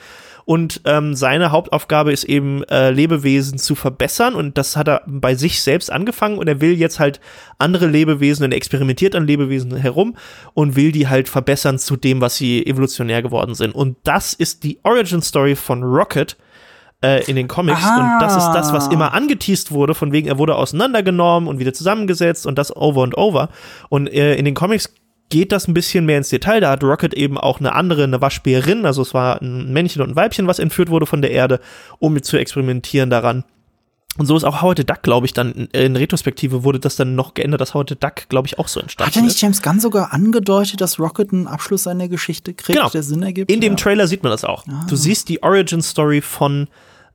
Und 0.46 0.82
ähm, 0.84 1.16
seine 1.16 1.50
Hauptaufgabe 1.50 2.12
ist 2.12 2.22
eben, 2.22 2.62
äh, 2.64 2.92
Lebewesen 2.92 3.58
zu 3.58 3.74
verbessern. 3.74 4.36
Und 4.36 4.56
das 4.56 4.76
hat 4.76 4.86
er 4.86 5.02
bei 5.04 5.34
sich 5.34 5.60
selbst 5.60 5.90
angefangen. 5.90 6.38
Und 6.38 6.46
er 6.46 6.60
will 6.60 6.74
jetzt 6.74 7.00
halt 7.00 7.20
andere 7.58 7.88
Lebewesen 7.88 8.44
und 8.44 8.52
er 8.52 8.56
experimentiert 8.56 9.16
an 9.16 9.26
Lebewesen 9.26 9.74
herum 9.74 10.16
und 10.54 10.76
will 10.76 10.92
die 10.92 11.08
halt 11.08 11.28
verbessern 11.28 11.80
zu 11.80 11.96
dem, 11.96 12.20
was 12.20 12.36
sie 12.36 12.64
evolutionär 12.64 13.22
geworden 13.22 13.56
sind. 13.56 13.74
Und 13.74 13.96
das 14.04 14.34
ist 14.34 14.62
die 14.62 14.78
Origin 14.84 15.20
Story 15.20 15.56
von 15.56 15.82
Rocket 15.82 16.36
äh, 17.02 17.24
in 17.24 17.36
den 17.36 17.48
Comics. 17.48 17.82
Aha. 17.82 18.14
Und 18.14 18.22
das 18.22 18.36
ist 18.36 18.52
das, 18.52 18.72
was 18.72 18.88
immer 18.88 19.12
angeteased 19.12 19.70
wurde, 19.70 19.94
von 19.94 20.12
wegen, 20.12 20.28
er 20.28 20.38
wurde 20.38 20.56
auseinandergenommen 20.56 21.48
und 21.48 21.58
wieder 21.58 21.72
zusammengesetzt 21.72 22.46
und 22.46 22.58
das 22.58 22.74
over 22.74 23.02
und 23.02 23.16
over. 23.16 23.48
Und 23.88 24.08
äh, 24.08 24.34
in 24.34 24.44
den 24.44 24.54
Comics 24.54 24.92
geht 25.28 25.52
das 25.52 25.68
ein 25.68 25.74
bisschen 25.74 26.06
mehr 26.06 26.18
ins 26.18 26.28
Detail. 26.28 26.60
Da 26.60 26.70
hat 26.70 26.84
Rocket 26.84 27.14
eben 27.14 27.38
auch 27.38 27.60
eine 27.60 27.74
andere, 27.74 28.04
eine 28.04 28.20
Waschbärin, 28.20 28.86
also 28.86 29.02
es 29.02 29.14
war 29.14 29.40
ein 29.42 29.72
Männchen 29.72 30.02
und 30.02 30.10
ein 30.10 30.16
Weibchen, 30.16 30.46
was 30.46 30.58
entführt 30.58 30.88
wurde 30.88 31.06
von 31.06 31.22
der 31.22 31.32
Erde, 31.32 31.60
um 31.98 32.12
mit 32.12 32.24
zu 32.24 32.36
experimentieren 32.36 33.10
daran. 33.10 33.44
Und 34.18 34.26
so 34.26 34.36
ist 34.36 34.44
auch 34.44 34.62
Howard 34.62 34.78
the 34.78 34.84
Duck, 34.84 35.02
glaube 35.02 35.26
ich, 35.26 35.32
dann 35.32 35.68
in 35.72 35.96
Retrospektive 35.96 36.64
wurde 36.64 36.80
das 36.80 36.96
dann 36.96 37.14
noch 37.14 37.34
geändert, 37.34 37.60
dass 37.60 37.74
Howard 37.74 37.90
the 37.90 37.96
Duck, 37.98 38.28
glaube 38.28 38.46
ich, 38.46 38.58
auch 38.58 38.68
so 38.68 38.80
entstanden 38.80 39.10
ist. 39.10 39.16
Hat 39.16 39.22
ja 39.22 39.26
nicht 39.26 39.40
James 39.40 39.62
Gunn 39.62 39.80
sogar 39.80 40.12
angedeutet, 40.12 40.80
dass 40.80 40.98
Rocket 40.98 41.32
einen 41.32 41.46
Abschluss 41.46 41.82
seiner 41.84 42.08
Geschichte 42.08 42.54
kriegt, 42.54 42.78
genau. 42.78 42.88
der 42.88 43.02
Sinn 43.02 43.22
ergibt? 43.22 43.50
In 43.50 43.60
dem 43.60 43.72
ja. 43.72 43.76
Trailer 43.76 44.06
sieht 44.06 44.22
man 44.22 44.32
das 44.32 44.44
auch. 44.44 44.64
Ah. 44.68 44.86
Du 44.88 44.96
siehst 44.96 45.28
die 45.28 45.42
Origin-Story 45.42 46.20
von, 46.20 46.68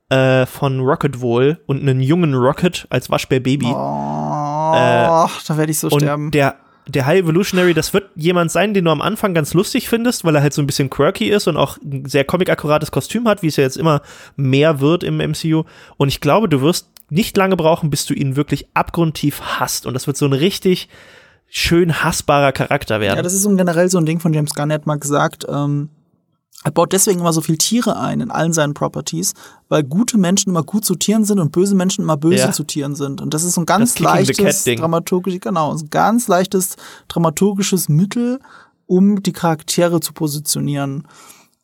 äh, 0.08 0.46
von 0.46 0.80
Rocket 0.80 1.20
wohl 1.20 1.60
und 1.66 1.80
einen 1.80 2.00
jungen 2.00 2.34
Rocket 2.34 2.86
als 2.90 3.10
Waschbär-Baby. 3.10 3.66
Oh, 3.66 4.72
äh, 4.74 5.28
da 5.46 5.56
werde 5.56 5.72
ich 5.72 5.78
so 5.78 5.90
sterben. 5.90 6.30
Der 6.30 6.56
der 6.86 7.06
High 7.06 7.20
Evolutionary, 7.20 7.74
das 7.74 7.94
wird 7.94 8.10
jemand 8.16 8.50
sein, 8.50 8.74
den 8.74 8.84
du 8.84 8.90
am 8.90 9.02
Anfang 9.02 9.34
ganz 9.34 9.54
lustig 9.54 9.88
findest, 9.88 10.24
weil 10.24 10.34
er 10.34 10.42
halt 10.42 10.52
so 10.52 10.60
ein 10.60 10.66
bisschen 10.66 10.90
quirky 10.90 11.28
ist 11.28 11.46
und 11.46 11.56
auch 11.56 11.78
ein 11.78 12.06
sehr 12.06 12.24
comic-akkurates 12.24 12.90
Kostüm 12.90 13.28
hat, 13.28 13.42
wie 13.42 13.46
es 13.48 13.56
ja 13.56 13.64
jetzt 13.64 13.76
immer 13.76 14.02
mehr 14.36 14.80
wird 14.80 15.04
im 15.04 15.18
MCU. 15.18 15.64
Und 15.96 16.08
ich 16.08 16.20
glaube, 16.20 16.48
du 16.48 16.60
wirst 16.60 16.88
nicht 17.12 17.36
lange 17.36 17.56
brauchen, 17.56 17.90
bis 17.90 18.06
du 18.06 18.14
ihn 18.14 18.36
wirklich 18.36 18.66
abgrundtief 18.74 19.40
hasst. 19.40 19.86
Und 19.86 19.94
das 19.94 20.06
wird 20.06 20.16
so 20.16 20.26
ein 20.26 20.32
richtig 20.32 20.88
schön 21.46 22.02
hassbarer 22.02 22.52
Charakter 22.52 23.00
werden. 23.00 23.16
Ja, 23.16 23.22
das 23.22 23.34
ist 23.34 23.42
so 23.42 23.54
generell 23.54 23.90
so 23.90 23.98
ein 23.98 24.06
Ding 24.06 24.20
von 24.20 24.32
James 24.32 24.54
Gunn, 24.54 24.70
er 24.70 24.76
hat 24.76 24.86
mal 24.86 24.98
gesagt, 24.98 25.44
ähm, 25.48 25.90
er 26.64 26.70
baut 26.70 26.92
deswegen 26.92 27.20
immer 27.20 27.32
so 27.32 27.40
viel 27.40 27.58
Tiere 27.58 27.98
ein 27.98 28.20
in 28.20 28.30
allen 28.30 28.52
seinen 28.52 28.72
Properties, 28.72 29.34
weil 29.68 29.82
gute 29.82 30.16
Menschen 30.16 30.50
immer 30.50 30.62
gut 30.62 30.84
zu 30.84 30.94
Tieren 30.94 31.24
sind 31.24 31.40
und 31.40 31.52
böse 31.52 31.74
Menschen 31.74 32.02
immer 32.02 32.16
böse 32.16 32.36
ja. 32.36 32.52
zu 32.52 32.64
Tieren 32.64 32.94
sind. 32.94 33.20
Und 33.20 33.34
das 33.34 33.42
ist 33.42 33.54
so 33.54 33.62
ein 33.62 33.66
ganz 33.66 33.98
leichtes 33.98 34.64
dramaturgisches, 34.64 35.40
genau, 35.40 35.72
ein 35.72 35.90
ganz 35.90 36.28
leichtes 36.28 36.76
dramaturgisches 37.08 37.88
Mittel, 37.88 38.40
um 38.86 39.22
die 39.22 39.32
Charaktere 39.32 40.00
zu 40.00 40.12
positionieren. 40.12 41.06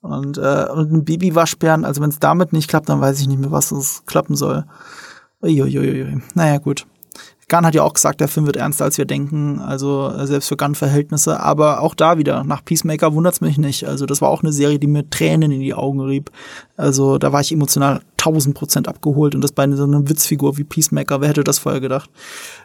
Und, 0.01 0.37
äh, 0.37 0.67
und 0.73 0.93
ein 0.93 1.05
Babywaschbären, 1.05 1.85
also 1.85 2.03
wenn 2.03 2.11
es 2.11 2.19
damit 2.19 2.53
nicht 2.53 2.69
klappt, 2.69 2.89
dann 2.89 3.01
weiß 3.01 3.21
ich 3.21 3.29
nicht 3.29 3.41
mehr, 3.41 3.53
was 3.53 3.73
es 3.73 4.03
klappen 4.07 4.37
soll. 4.37 4.65
Uiuiui. 5.43 6.21
Naja, 6.35 6.59
gut. 6.59 6.87
Gunn 7.49 7.65
hat 7.65 7.75
ja 7.75 7.83
auch 7.83 7.95
gesagt, 7.95 8.21
der 8.21 8.29
Film 8.29 8.45
wird 8.45 8.57
ernster, 8.57 8.85
als 8.85 8.99
wir 8.99 9.07
denken, 9.07 9.59
also 9.61 10.11
äh, 10.11 10.27
selbst 10.27 10.49
für 10.49 10.57
Gunn-Verhältnisse. 10.57 11.41
Aber 11.41 11.81
auch 11.81 11.95
da 11.95 12.19
wieder, 12.19 12.45
nach 12.45 12.63
Peacemaker 12.63 13.15
wundert's 13.15 13.41
mich 13.41 13.57
nicht. 13.57 13.85
Also 13.89 14.05
das 14.05 14.21
war 14.21 14.29
auch 14.29 14.43
eine 14.43 14.53
Serie, 14.53 14.79
die 14.79 14.87
mir 14.87 15.09
Tränen 15.09 15.51
in 15.51 15.61
die 15.61 15.73
Augen 15.73 16.01
rieb. 16.01 16.31
Also 16.77 17.17
da 17.17 17.33
war 17.33 17.41
ich 17.41 17.51
emotional 17.51 18.03
tausend 18.19 18.55
Prozent 18.55 18.87
abgeholt 18.87 19.35
und 19.35 19.41
das 19.41 19.53
bei 19.53 19.71
so 19.71 19.85
einer 19.85 20.07
Witzfigur 20.09 20.59
wie 20.59 20.65
Peacemaker. 20.65 21.23
Wer 21.23 21.31
hätte 21.31 21.45
das 21.45 21.59
vorher 21.59 21.81
gedacht? 21.81 22.11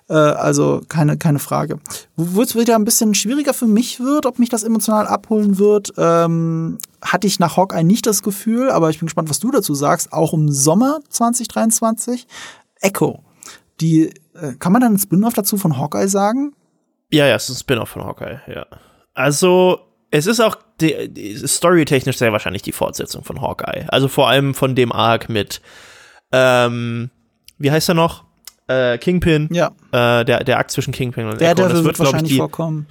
Äh, 0.10 0.16
also 0.16 0.82
keine, 0.90 1.18
keine 1.18 1.40
Frage. 1.40 1.80
Wo 2.18 2.41
es 2.41 2.56
wieder 2.56 2.76
ein 2.76 2.84
bisschen 2.84 3.14
schwieriger 3.14 3.54
für 3.54 3.68
mich 3.68 4.02
wird, 4.02 4.26
ob 4.26 4.38
mich 4.38 4.50
das 4.50 4.64
emotional 4.64 5.08
abholen 5.08 5.60
wird, 5.60 5.94
ähm, 5.98 6.80
hatte 7.02 7.28
ich 7.28 7.40
nach 7.40 7.56
Hawkeye 7.56 7.84
nicht 7.86 8.06
das 8.06 8.22
Gefühl, 8.22 8.70
aber 8.70 8.90
ich 8.90 9.00
bin 9.00 9.06
gespannt, 9.06 9.30
was 9.30 9.40
du 9.40 9.52
dazu 9.52 9.76
sagst. 9.76 10.12
Auch 10.12 10.34
im 10.34 10.52
Sommer 10.52 11.00
2023. 11.08 12.28
Echo 12.84 13.23
die, 13.81 14.14
äh, 14.35 14.53
kann 14.60 14.72
man 14.72 14.81
dann 14.81 14.93
ein 14.93 14.99
Spin-off 14.99 15.34
dazu 15.34 15.57
von 15.57 15.77
Hawkeye 15.77 16.07
sagen? 16.07 16.53
Ja, 17.11 17.27
ja, 17.27 17.35
es 17.35 17.49
ist 17.49 17.57
ein 17.57 17.60
Spin-off 17.60 17.89
von 17.89 18.03
Hawkeye, 18.03 18.39
ja. 18.47 18.65
Also, 19.14 19.80
es 20.10 20.26
ist 20.26 20.39
auch 20.39 20.57
storytechnisch 21.45 22.18
sehr 22.18 22.31
wahrscheinlich 22.31 22.61
die 22.61 22.72
Fortsetzung 22.72 23.23
von 23.23 23.41
Hawkeye. 23.41 23.85
Also 23.89 24.07
vor 24.07 24.30
allem 24.30 24.53
von 24.53 24.76
dem 24.76 24.91
Arc 24.91 25.30
mit, 25.30 25.61
ähm, 26.31 27.10
wie 27.57 27.72
heißt 27.72 27.89
er 27.89 27.95
noch? 27.95 28.23
Äh, 28.68 28.97
Kingpin. 28.97 29.49
Ja. 29.51 29.72
Äh, 29.91 30.26
der, 30.26 30.43
der 30.43 30.57
Akt 30.57 30.72
zwischen 30.72 30.93
Kingpin 30.93 31.27
und 31.27 31.39
der 31.39 31.51
Echo. 31.51 31.68
Der 31.68 31.73
wird, 31.73 31.85
wird 31.85 31.99
wahrscheinlich 31.99 32.31
ich, 32.31 32.35
die, 32.35 32.38
vorkommen. 32.38 32.88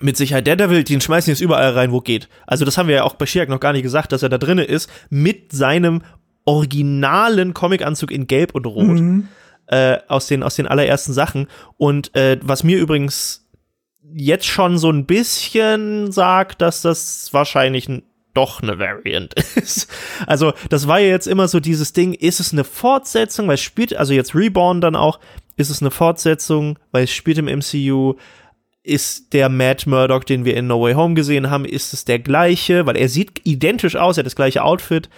Mit 0.00 0.16
Sicherheit. 0.16 0.46
Der 0.46 0.56
Devil, 0.56 0.84
den 0.84 1.00
schmeißen 1.00 1.30
jetzt 1.30 1.40
überall 1.40 1.72
rein, 1.72 1.92
wo 1.92 2.00
geht. 2.00 2.28
Also 2.46 2.64
das 2.64 2.78
haben 2.78 2.88
wir 2.88 2.96
ja 2.96 3.02
auch 3.04 3.14
bei 3.14 3.26
Shiak 3.26 3.48
noch 3.48 3.60
gar 3.60 3.72
nicht 3.72 3.82
gesagt, 3.82 4.12
dass 4.12 4.22
er 4.22 4.28
da 4.28 4.38
drinne 4.38 4.64
ist, 4.64 4.90
mit 5.10 5.52
seinem 5.52 6.02
originalen 6.48 7.54
Comicanzug 7.54 8.10
in 8.10 8.26
Gelb 8.26 8.54
und 8.54 8.66
Rot. 8.66 9.00
Mhm 9.00 9.28
äh, 9.68 9.98
aus, 10.08 10.26
den, 10.26 10.42
aus 10.42 10.56
den 10.56 10.66
allerersten 10.66 11.12
Sachen. 11.12 11.46
Und 11.76 12.14
äh, 12.16 12.38
was 12.42 12.64
mir 12.64 12.78
übrigens 12.78 13.46
jetzt 14.12 14.46
schon 14.46 14.78
so 14.78 14.90
ein 14.90 15.04
bisschen 15.06 16.10
sagt, 16.10 16.62
dass 16.62 16.82
das 16.82 17.28
wahrscheinlich 17.32 17.88
doch 18.34 18.62
eine 18.62 18.78
Variant 18.78 19.34
ist. 19.56 19.88
Also, 20.26 20.52
das 20.70 20.88
war 20.88 21.00
ja 21.00 21.08
jetzt 21.08 21.26
immer 21.26 21.48
so 21.48 21.60
dieses 21.60 21.92
Ding, 21.92 22.14
ist 22.14 22.40
es 22.40 22.52
eine 22.52 22.64
Fortsetzung, 22.64 23.48
weil 23.48 23.54
es 23.54 23.60
spielt, 23.60 23.94
also 23.96 24.12
jetzt 24.14 24.34
Reborn 24.34 24.80
dann 24.80 24.96
auch, 24.96 25.20
ist 25.56 25.70
es 25.70 25.82
eine 25.82 25.90
Fortsetzung, 25.90 26.78
weil 26.92 27.04
es 27.04 27.10
spielt 27.10 27.38
im 27.38 27.46
MCU, 27.46 28.14
ist 28.82 29.34
der 29.34 29.50
Matt 29.50 29.86
Murdock, 29.86 30.24
den 30.24 30.44
wir 30.46 30.56
in 30.56 30.66
No 30.66 30.80
Way 30.80 30.94
Home 30.94 31.14
gesehen 31.14 31.50
haben, 31.50 31.66
ist 31.66 31.92
es 31.92 32.06
der 32.06 32.20
gleiche, 32.20 32.86
weil 32.86 32.96
er 32.96 33.08
sieht 33.10 33.42
identisch 33.44 33.96
aus, 33.96 34.16
er 34.16 34.22
hat 34.22 34.26
das 34.26 34.36
gleiche 34.36 34.62
Outfit, 34.62 35.10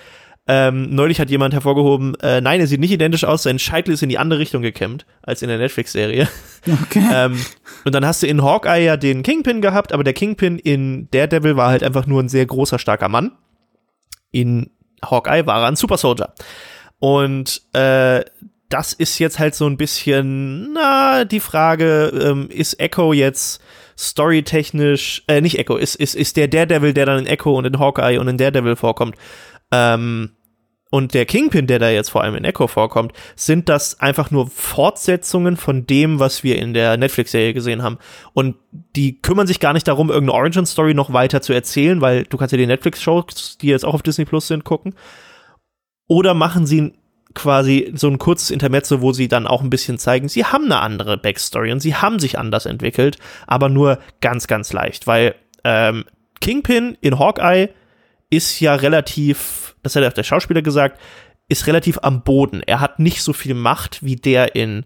ähm, 0.46 0.94
neulich 0.94 1.20
hat 1.20 1.30
jemand 1.30 1.54
hervorgehoben, 1.54 2.14
äh, 2.20 2.40
nein, 2.40 2.60
er 2.60 2.66
sieht 2.66 2.80
nicht 2.80 2.90
identisch 2.90 3.24
aus, 3.24 3.42
sein 3.42 3.58
Scheitel 3.58 3.94
ist 3.94 4.02
in 4.02 4.08
die 4.08 4.18
andere 4.18 4.40
Richtung 4.40 4.62
gekämmt 4.62 5.06
als 5.22 5.42
in 5.42 5.48
der 5.48 5.58
Netflix-Serie. 5.58 6.28
Okay. 6.82 7.02
ähm, 7.10 7.42
und 7.86 7.94
dann 7.94 8.04
hast 8.04 8.22
du 8.22 8.26
in 8.26 8.42
Hawkeye 8.42 8.84
ja 8.84 8.98
den 8.98 9.22
Kingpin 9.22 9.62
gehabt, 9.62 9.94
aber 9.94 10.04
der 10.04 10.12
Kingpin 10.12 10.58
in 10.58 11.08
Daredevil 11.10 11.56
war 11.56 11.70
halt 11.70 11.82
einfach 11.82 12.06
nur 12.06 12.22
ein 12.22 12.28
sehr 12.28 12.44
großer, 12.44 12.78
starker 12.78 13.08
Mann. 13.08 13.32
In 14.30 14.68
Hawkeye 15.02 15.46
war 15.46 15.62
er 15.62 15.68
ein 15.68 15.76
Super 15.76 15.96
Soldier. 15.96 16.34
Und 16.98 17.62
äh, 17.72 18.22
das 18.68 18.92
ist 18.92 19.18
jetzt 19.18 19.38
halt 19.38 19.54
so 19.54 19.66
ein 19.66 19.78
bisschen, 19.78 20.74
na, 20.74 21.24
die 21.24 21.40
Frage, 21.40 22.12
ähm, 22.22 22.50
ist 22.50 22.78
Echo 22.78 23.14
jetzt 23.14 23.62
storytechnisch, 23.98 25.24
äh, 25.26 25.40
nicht 25.40 25.58
Echo, 25.58 25.76
ist, 25.76 25.94
ist, 25.96 26.14
ist 26.14 26.36
der 26.36 26.48
Daredevil, 26.48 26.94
der 26.94 27.06
dann 27.06 27.20
in 27.20 27.26
Echo 27.26 27.56
und 27.56 27.64
in 27.64 27.78
Hawkeye 27.78 28.18
und 28.18 28.28
in 28.28 28.38
Daredevil 28.38 28.76
vorkommt, 28.76 29.16
ähm, 29.72 30.30
und 30.90 31.14
der 31.14 31.24
Kingpin, 31.24 31.68
der 31.68 31.78
da 31.78 31.88
jetzt 31.88 32.10
vor 32.10 32.22
allem 32.22 32.34
in 32.34 32.44
Echo 32.44 32.66
vorkommt, 32.66 33.12
sind 33.36 33.68
das 33.68 34.00
einfach 34.00 34.32
nur 34.32 34.48
Fortsetzungen 34.48 35.56
von 35.56 35.86
dem, 35.86 36.18
was 36.18 36.42
wir 36.42 36.58
in 36.58 36.74
der 36.74 36.96
Netflix-Serie 36.96 37.54
gesehen 37.54 37.82
haben. 37.82 37.98
Und 38.32 38.56
die 38.96 39.22
kümmern 39.22 39.46
sich 39.46 39.60
gar 39.60 39.72
nicht 39.72 39.86
darum, 39.86 40.10
irgendeine 40.10 40.38
Origin-Story 40.38 40.94
noch 40.94 41.12
weiter 41.12 41.42
zu 41.42 41.52
erzählen, 41.52 42.00
weil 42.00 42.24
du 42.24 42.36
kannst 42.36 42.50
ja 42.50 42.58
die 42.58 42.66
Netflix-Shows, 42.66 43.58
die 43.58 43.68
jetzt 43.68 43.84
auch 43.84 43.94
auf 43.94 44.02
Disney 44.02 44.24
Plus 44.24 44.48
sind, 44.48 44.64
gucken. 44.64 44.94
Oder 46.08 46.34
machen 46.34 46.66
sie 46.66 46.92
quasi 47.34 47.92
so 47.94 48.08
ein 48.08 48.18
kurzes 48.18 48.50
Intermezzo, 48.50 49.00
wo 49.00 49.12
sie 49.12 49.28
dann 49.28 49.46
auch 49.46 49.62
ein 49.62 49.70
bisschen 49.70 49.98
zeigen, 49.98 50.28
sie 50.28 50.44
haben 50.44 50.64
eine 50.64 50.80
andere 50.80 51.16
Backstory 51.16 51.70
und 51.70 51.78
sie 51.78 51.94
haben 51.94 52.18
sich 52.18 52.36
anders 52.36 52.66
entwickelt, 52.66 53.18
aber 53.46 53.68
nur 53.68 54.00
ganz, 54.20 54.48
ganz 54.48 54.72
leicht, 54.72 55.06
weil 55.06 55.36
ähm, 55.62 56.04
Kingpin 56.40 56.98
in 57.00 57.20
Hawkeye 57.20 57.68
ist 58.30 58.60
ja 58.60 58.74
relativ, 58.74 59.74
das 59.82 59.96
hat 59.96 60.04
auch 60.04 60.12
der 60.12 60.22
Schauspieler 60.22 60.62
gesagt, 60.62 61.00
ist 61.48 61.66
relativ 61.66 61.98
am 62.02 62.22
Boden. 62.22 62.62
Er 62.64 62.80
hat 62.80 63.00
nicht 63.00 63.22
so 63.22 63.32
viel 63.32 63.54
Macht 63.54 64.02
wie 64.04 64.16
der 64.16 64.54
in 64.54 64.84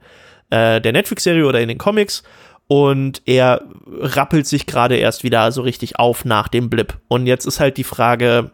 äh, 0.51 0.81
der 0.81 0.93
Netflix-Serie 0.93 1.47
oder 1.47 1.61
in 1.61 1.69
den 1.69 1.79
Comics. 1.79 2.23
Und 2.67 3.21
er 3.27 3.63
rappelt 3.87 4.47
sich 4.47 4.65
gerade 4.67 4.97
erst 4.97 5.23
wieder 5.23 5.53
so 5.53 5.61
richtig 5.61 5.99
auf 5.99 6.25
nach 6.25 6.49
dem 6.49 6.71
Blip. 6.71 6.99
Und 7.09 7.27
jetzt 7.27 7.45
ist 7.45 7.61
halt 7.61 7.77
die 7.77 7.85
Frage, 7.85 8.51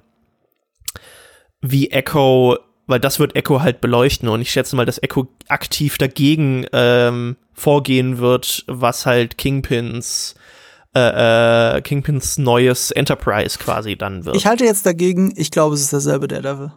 wie 1.60 1.90
Echo, 1.90 2.58
weil 2.86 2.98
das 2.98 3.20
wird 3.20 3.36
Echo 3.36 3.62
halt 3.62 3.80
beleuchten. 3.80 4.28
Und 4.28 4.40
ich 4.40 4.50
schätze 4.50 4.74
mal, 4.74 4.86
dass 4.86 5.00
Echo 5.00 5.28
aktiv 5.46 5.96
dagegen 5.96 6.66
ähm, 6.72 7.36
vorgehen 7.52 8.18
wird, 8.18 8.64
was 8.66 9.06
halt 9.06 9.38
Kingpins 9.38 10.34
äh, 10.94 11.76
äh, 11.76 11.80
Kingpins 11.82 12.38
neues 12.38 12.90
Enterprise 12.90 13.58
quasi 13.58 13.96
dann 13.96 14.24
wird. 14.24 14.36
Ich 14.36 14.46
halte 14.46 14.64
jetzt 14.64 14.86
dagegen, 14.86 15.32
ich 15.36 15.50
glaube, 15.50 15.74
es 15.74 15.82
ist 15.82 15.92
derselbe 15.92 16.26
Daredevil. 16.26 16.72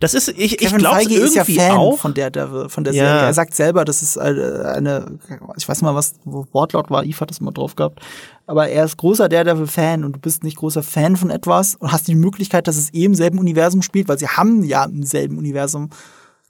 Das 0.00 0.14
ist, 0.14 0.28
ich, 0.28 0.60
ich 0.60 0.76
glaube 0.76 1.02
irgendwie 1.02 1.16
ist 1.16 1.34
ja 1.34 1.44
Fan 1.44 1.76
auch. 1.76 1.98
von 1.98 2.14
Daredevil, 2.14 2.68
von 2.68 2.84
der 2.84 2.92
ja. 2.92 3.04
Serie. 3.04 3.26
Er 3.26 3.34
sagt 3.34 3.54
selber, 3.54 3.84
das 3.84 4.02
ist 4.02 4.18
eine, 4.18 4.72
eine, 4.74 5.18
ich 5.56 5.68
weiß 5.68 5.82
mal, 5.82 5.94
was 5.94 6.14
Wortlaut 6.24 6.90
war, 6.90 7.04
Eve 7.04 7.20
hat 7.20 7.30
das 7.30 7.40
mal 7.40 7.52
drauf 7.52 7.76
gehabt, 7.76 8.00
aber 8.46 8.68
er 8.68 8.84
ist 8.84 8.96
großer 8.96 9.28
Daredevil-Fan 9.28 10.04
und 10.04 10.12
du 10.16 10.20
bist 10.20 10.44
nicht 10.44 10.56
großer 10.56 10.82
Fan 10.82 11.16
von 11.16 11.30
etwas 11.30 11.76
und 11.76 11.92
hast 11.92 12.08
die 12.08 12.14
Möglichkeit, 12.14 12.68
dass 12.68 12.76
es 12.76 12.92
eh 12.94 13.04
im 13.04 13.14
selben 13.14 13.38
Universum 13.38 13.82
spielt, 13.82 14.08
weil 14.08 14.18
sie 14.18 14.28
haben 14.28 14.62
ja 14.64 14.84
im 14.84 15.02
selben 15.02 15.38
Universum 15.38 15.90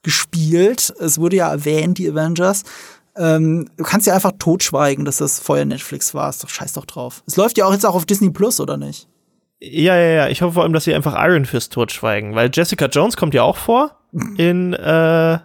gespielt. 0.03 0.95
Es 1.01 1.19
wurde 1.19 1.37
ja 1.37 1.51
erwähnt, 1.51 1.99
die 1.99 2.09
Avengers. 2.09 2.63
Ähm, 3.17 3.69
du 3.77 3.85
kannst 3.85 4.07
ja 4.07 4.15
einfach 4.15 4.33
totschweigen, 4.39 5.05
dass 5.05 5.19
das 5.19 5.41
vorher 5.41 5.65
Netflix 5.65 6.15
war. 6.15 6.29
Ist 6.29 6.45
doch 6.45 6.49
scheiß 6.49 6.75
doch 6.75 6.85
drauf. 6.85 7.23
Es 7.27 7.37
läuft 7.37 7.59
ja 7.59 7.67
auch 7.67 7.73
jetzt 7.73 7.87
auch 7.87 7.95
auf 7.95 8.07
Disney 8.07 8.31
Plus, 8.31 8.61
oder 8.61 8.77
nicht? 8.77 9.09
Ja, 9.61 9.97
ja, 9.97 10.09
ja. 10.09 10.29
Ich 10.29 10.43
hoffe 10.43 10.55
vor 10.55 10.63
allem, 10.63 10.73
dass 10.73 10.85
sie 10.85 10.95
einfach 10.95 11.15
Iron 11.17 11.47
Fist 11.47 11.73
totschweigen, 11.73 12.35
weil 12.35 12.51
Jessica 12.53 12.87
Jones 12.87 13.17
kommt 13.17 13.35
ja 13.35 13.43
auch 13.43 13.57
vor 13.57 13.99
in, 14.37 14.75
äh, 14.75 15.39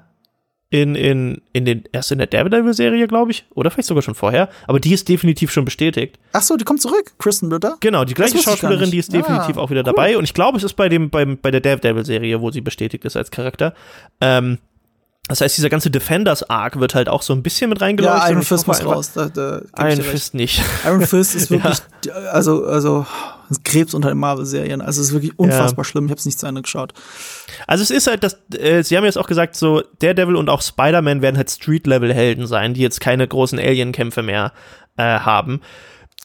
in, 0.69 0.95
in, 0.95 1.41
in 1.52 1.65
den, 1.65 1.84
erst 1.91 2.11
in 2.11 2.18
der 2.18 2.27
Daredevil-Serie, 2.27 3.07
glaube 3.07 3.31
ich, 3.31 3.45
oder 3.53 3.69
vielleicht 3.69 3.88
sogar 3.88 4.02
schon 4.02 4.15
vorher, 4.15 4.49
aber 4.68 4.80
die 4.80 4.93
ist 4.93 5.10
definitiv 5.10 5.52
schon 5.52 5.65
bestätigt. 5.65 6.18
Ach 6.31 6.41
so, 6.41 6.56
die 6.56 6.64
kommt 6.64 6.81
zurück, 6.81 7.14
Kristen 7.19 7.52
Ritter? 7.52 7.77
Genau, 7.81 8.06
die 8.06 8.14
gleiche 8.14 8.38
Schauspielerin, 8.38 8.89
die 8.89 8.98
ist 8.98 9.11
definitiv 9.11 9.57
ah, 9.57 9.61
auch 9.61 9.69
wieder 9.69 9.81
cool. 9.81 9.85
dabei 9.85 10.18
und 10.18 10.23
ich 10.23 10.34
glaube, 10.34 10.57
es 10.57 10.64
ist 10.64 10.73
bei 10.73 10.88
dem, 10.88 11.10
beim, 11.10 11.38
bei 11.38 11.52
der 11.52 11.60
Daredevil-Serie, 11.60 12.41
wo 12.41 12.52
sie 12.52 12.61
bestätigt 12.61 13.03
ist 13.03 13.18
als 13.18 13.31
Charakter. 13.31 13.73
Ähm, 14.22 14.60
Das 15.32 15.40
heißt, 15.40 15.56
dieser 15.56 15.70
ganze 15.70 15.90
Defenders-Arc 15.90 16.78
wird 16.82 16.94
halt 16.94 17.08
auch 17.08 17.22
so 17.22 17.32
ein 17.32 17.41
bisschen 17.41 17.70
mit 17.70 17.80
reingeleuchtet. 17.80 18.22
Ja, 18.22 18.30
Iron 18.32 18.44
Fist 18.44 18.68
muss 18.68 18.84
raus. 18.84 19.14
Da, 19.14 19.30
da 19.30 19.62
Iron 19.78 20.02
Fist 20.02 20.34
nicht. 20.34 20.62
Iron 20.86 21.08
Fist 21.08 21.36
ist 21.36 21.49
wirklich, 21.52 21.78
ja. 22.06 22.14
also, 22.34 22.66
also 22.66 23.06
Krebs 23.64 23.94
unter 23.94 24.10
den 24.10 24.18
Marvel-Serien. 24.18 24.82
Also 24.82 24.99
es 24.99 25.08
ist 25.08 25.14
wirklich 25.14 25.40
unfassbar 25.40 25.86
ja. 25.86 25.90
schlimm. 25.90 26.03
Ich 26.03 26.12
habe 26.12 26.20
es 26.20 26.26
nicht 26.26 26.38
zu 26.38 26.48
Ende 26.48 26.62
geschaut. 26.64 26.94
Also 27.66 27.82
es 27.82 27.91
ist 27.91 28.08
halt, 28.08 28.26
das, 28.26 28.40
äh, 28.58 28.84
sie 28.84 28.98
haben 28.98 29.06
jetzt 29.06 29.18
auch 29.18 29.28
gesagt, 29.28 29.56
so 29.56 29.82
Daredevil 29.99 30.36
und 30.36 30.49
auch 30.49 30.62
Spider-Man 30.62 31.22
werden 31.22 31.38
halt 31.38 31.49
Street-Level-Helden 31.49 32.45
sein, 32.45 32.74
die 32.74 32.82
jetzt 32.82 32.99
keine 32.99 33.26
großen 33.26 33.58
Alien-Kämpfe 33.58 34.24
mehr 34.24 34.52
äh, 34.98 35.03
haben. 35.03 35.62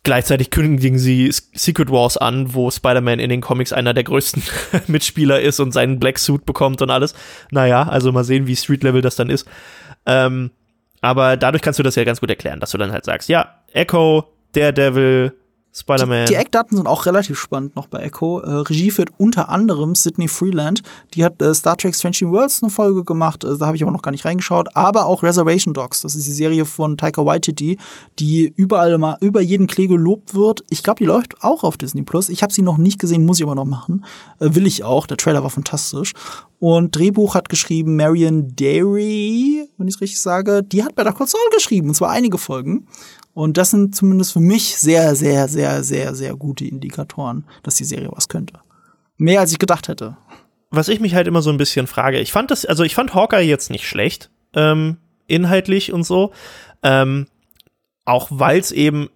Gleichzeitig 0.06 0.50
kündigen 0.50 1.00
sie 1.00 1.32
Secret 1.32 1.90
Wars 1.90 2.16
an, 2.16 2.54
wo 2.54 2.70
Spider-Man 2.70 3.18
in 3.18 3.28
den 3.28 3.40
Comics 3.40 3.72
einer 3.72 3.92
der 3.92 4.04
größten 4.04 4.40
Mitspieler 4.86 5.40
ist 5.40 5.58
und 5.58 5.72
seinen 5.72 5.98
Black 5.98 6.20
Suit 6.20 6.46
bekommt 6.46 6.80
und 6.80 6.90
alles. 6.90 7.12
Naja, 7.50 7.88
also 7.88 8.12
mal 8.12 8.22
sehen, 8.22 8.46
wie 8.46 8.54
Street 8.54 8.84
Level 8.84 9.02
das 9.02 9.16
dann 9.16 9.30
ist. 9.30 9.48
Ähm, 10.06 10.52
aber 11.00 11.36
dadurch 11.36 11.60
kannst 11.60 11.80
du 11.80 11.82
das 11.82 11.96
ja 11.96 12.04
ganz 12.04 12.20
gut 12.20 12.30
erklären, 12.30 12.60
dass 12.60 12.70
du 12.70 12.78
dann 12.78 12.92
halt 12.92 13.04
sagst, 13.04 13.28
ja, 13.28 13.56
Echo, 13.72 14.32
Daredevil, 14.52 15.32
Spider-Man. 15.76 16.26
Die, 16.26 16.32
die, 16.32 16.38
Eckdaten 16.38 16.76
sind 16.76 16.86
auch 16.86 17.04
relativ 17.04 17.38
spannend 17.38 17.76
noch 17.76 17.86
bei 17.86 17.98
Echo. 17.98 18.40
Äh, 18.40 18.50
Regie 18.50 18.90
führt 18.90 19.10
unter 19.18 19.50
anderem 19.50 19.94
Sydney 19.94 20.26
Freeland. 20.26 20.82
Die 21.12 21.22
hat 21.22 21.42
äh, 21.42 21.54
Star 21.54 21.76
Trek 21.76 21.94
Strange 21.94 22.16
New 22.22 22.32
Worlds 22.32 22.62
eine 22.62 22.70
Folge 22.70 23.04
gemacht. 23.04 23.44
Äh, 23.44 23.58
da 23.58 23.66
habe 23.66 23.76
ich 23.76 23.82
aber 23.82 23.92
noch 23.92 24.00
gar 24.00 24.10
nicht 24.10 24.24
reingeschaut. 24.24 24.74
Aber 24.74 25.04
auch 25.04 25.22
Reservation 25.22 25.74
Dogs. 25.74 26.00
Das 26.00 26.14
ist 26.14 26.26
die 26.26 26.32
Serie 26.32 26.64
von 26.64 26.96
Taika 26.96 27.26
Waititi, 27.26 27.78
die 28.18 28.52
überall 28.56 28.96
mal 28.96 29.18
über 29.20 29.42
jeden 29.42 29.66
Klee 29.66 29.86
gelobt 29.86 30.34
wird. 30.34 30.64
Ich 30.70 30.82
glaube, 30.82 30.98
die 30.98 31.04
läuft 31.04 31.42
auch 31.42 31.62
auf 31.62 31.76
Disney 31.76 32.02
Plus. 32.02 32.30
Ich 32.30 32.42
habe 32.42 32.52
sie 32.52 32.62
noch 32.62 32.78
nicht 32.78 32.98
gesehen, 32.98 33.26
muss 33.26 33.38
ich 33.38 33.44
aber 33.44 33.54
noch 33.54 33.66
machen. 33.66 34.04
Äh, 34.40 34.54
will 34.54 34.66
ich 34.66 34.82
auch. 34.82 35.06
Der 35.06 35.18
Trailer 35.18 35.42
war 35.42 35.50
fantastisch. 35.50 36.14
Und 36.58 36.96
Drehbuch 36.96 37.34
hat 37.34 37.50
geschrieben 37.50 37.96
Marion 37.96 38.56
Derry, 38.56 39.65
wenn 39.78 39.88
ich 39.88 39.96
es 39.96 40.00
richtig 40.00 40.20
sage. 40.20 40.62
Die 40.62 40.84
hat 40.84 40.94
bei 40.94 41.04
der 41.04 41.12
Call 41.12 41.26
Saul 41.26 41.40
geschrieben, 41.54 41.88
und 41.88 41.94
zwar 41.94 42.10
einige 42.10 42.38
Folgen. 42.38 42.86
Und 43.34 43.56
das 43.56 43.70
sind 43.70 43.94
zumindest 43.94 44.32
für 44.32 44.40
mich 44.40 44.76
sehr, 44.76 45.14
sehr, 45.14 45.48
sehr, 45.48 45.84
sehr, 45.84 46.14
sehr 46.14 46.34
gute 46.36 46.64
Indikatoren, 46.64 47.44
dass 47.62 47.76
die 47.76 47.84
Serie 47.84 48.08
was 48.12 48.28
könnte. 48.28 48.60
Mehr 49.18 49.40
als 49.40 49.52
ich 49.52 49.58
gedacht 49.58 49.88
hätte. 49.88 50.16
Was 50.70 50.88
ich 50.88 51.00
mich 51.00 51.14
halt 51.14 51.26
immer 51.26 51.42
so 51.42 51.50
ein 51.50 51.58
bisschen 51.58 51.86
frage, 51.86 52.18
ich 52.18 52.32
fand 52.32 52.50
das, 52.50 52.64
also 52.64 52.82
ich 52.82 52.94
fand 52.94 53.14
Hawkeye 53.14 53.42
jetzt 53.42 53.70
nicht 53.70 53.86
schlecht, 53.86 54.30
ähm, 54.54 54.96
inhaltlich 55.26 55.92
und 55.92 56.04
so. 56.04 56.32
Ähm, 56.82 57.26
auch 58.04 58.28
weil 58.30 58.58
es 58.58 58.72
eben 58.72 59.10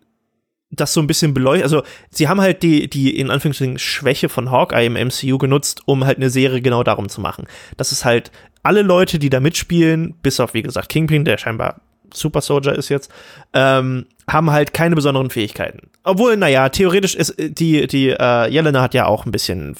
das 0.70 0.92
so 0.92 1.00
ein 1.00 1.06
bisschen 1.06 1.34
beleuchtet. 1.34 1.64
Also, 1.64 1.82
sie 2.10 2.28
haben 2.28 2.40
halt 2.40 2.62
die, 2.62 2.88
die 2.88 3.16
in 3.18 3.30
Anführungsstrichen 3.30 3.78
Schwäche 3.78 4.28
von 4.28 4.50
Hawkeye 4.50 4.86
im 4.86 4.94
MCU 4.94 5.38
genutzt, 5.38 5.82
um 5.86 6.04
halt 6.04 6.18
eine 6.18 6.30
Serie 6.30 6.60
genau 6.60 6.82
darum 6.84 7.08
zu 7.08 7.20
machen. 7.20 7.46
Das 7.76 7.90
ist 7.90 8.04
halt 8.04 8.30
alle 8.62 8.82
Leute, 8.82 9.18
die 9.18 9.30
da 9.30 9.40
mitspielen, 9.40 10.14
bis 10.22 10.40
auf, 10.40 10.54
wie 10.54 10.62
gesagt, 10.62 10.88
Kingpin, 10.88 11.24
der 11.24 11.38
scheinbar 11.38 11.80
Super 12.12 12.40
Soldier 12.40 12.74
ist 12.74 12.88
jetzt, 12.88 13.10
ähm, 13.52 14.06
haben 14.28 14.50
halt 14.50 14.72
keine 14.72 14.94
besonderen 14.94 15.30
Fähigkeiten. 15.30 15.90
Obwohl, 16.02 16.36
naja, 16.36 16.68
theoretisch 16.68 17.14
ist 17.14 17.30
äh, 17.38 17.50
die, 17.50 17.86
die 17.86 18.10
äh, 18.10 18.48
Jelena 18.48 18.82
hat 18.82 18.94
ja 18.94 19.06
auch 19.06 19.26
ein 19.26 19.32
bisschen, 19.32 19.76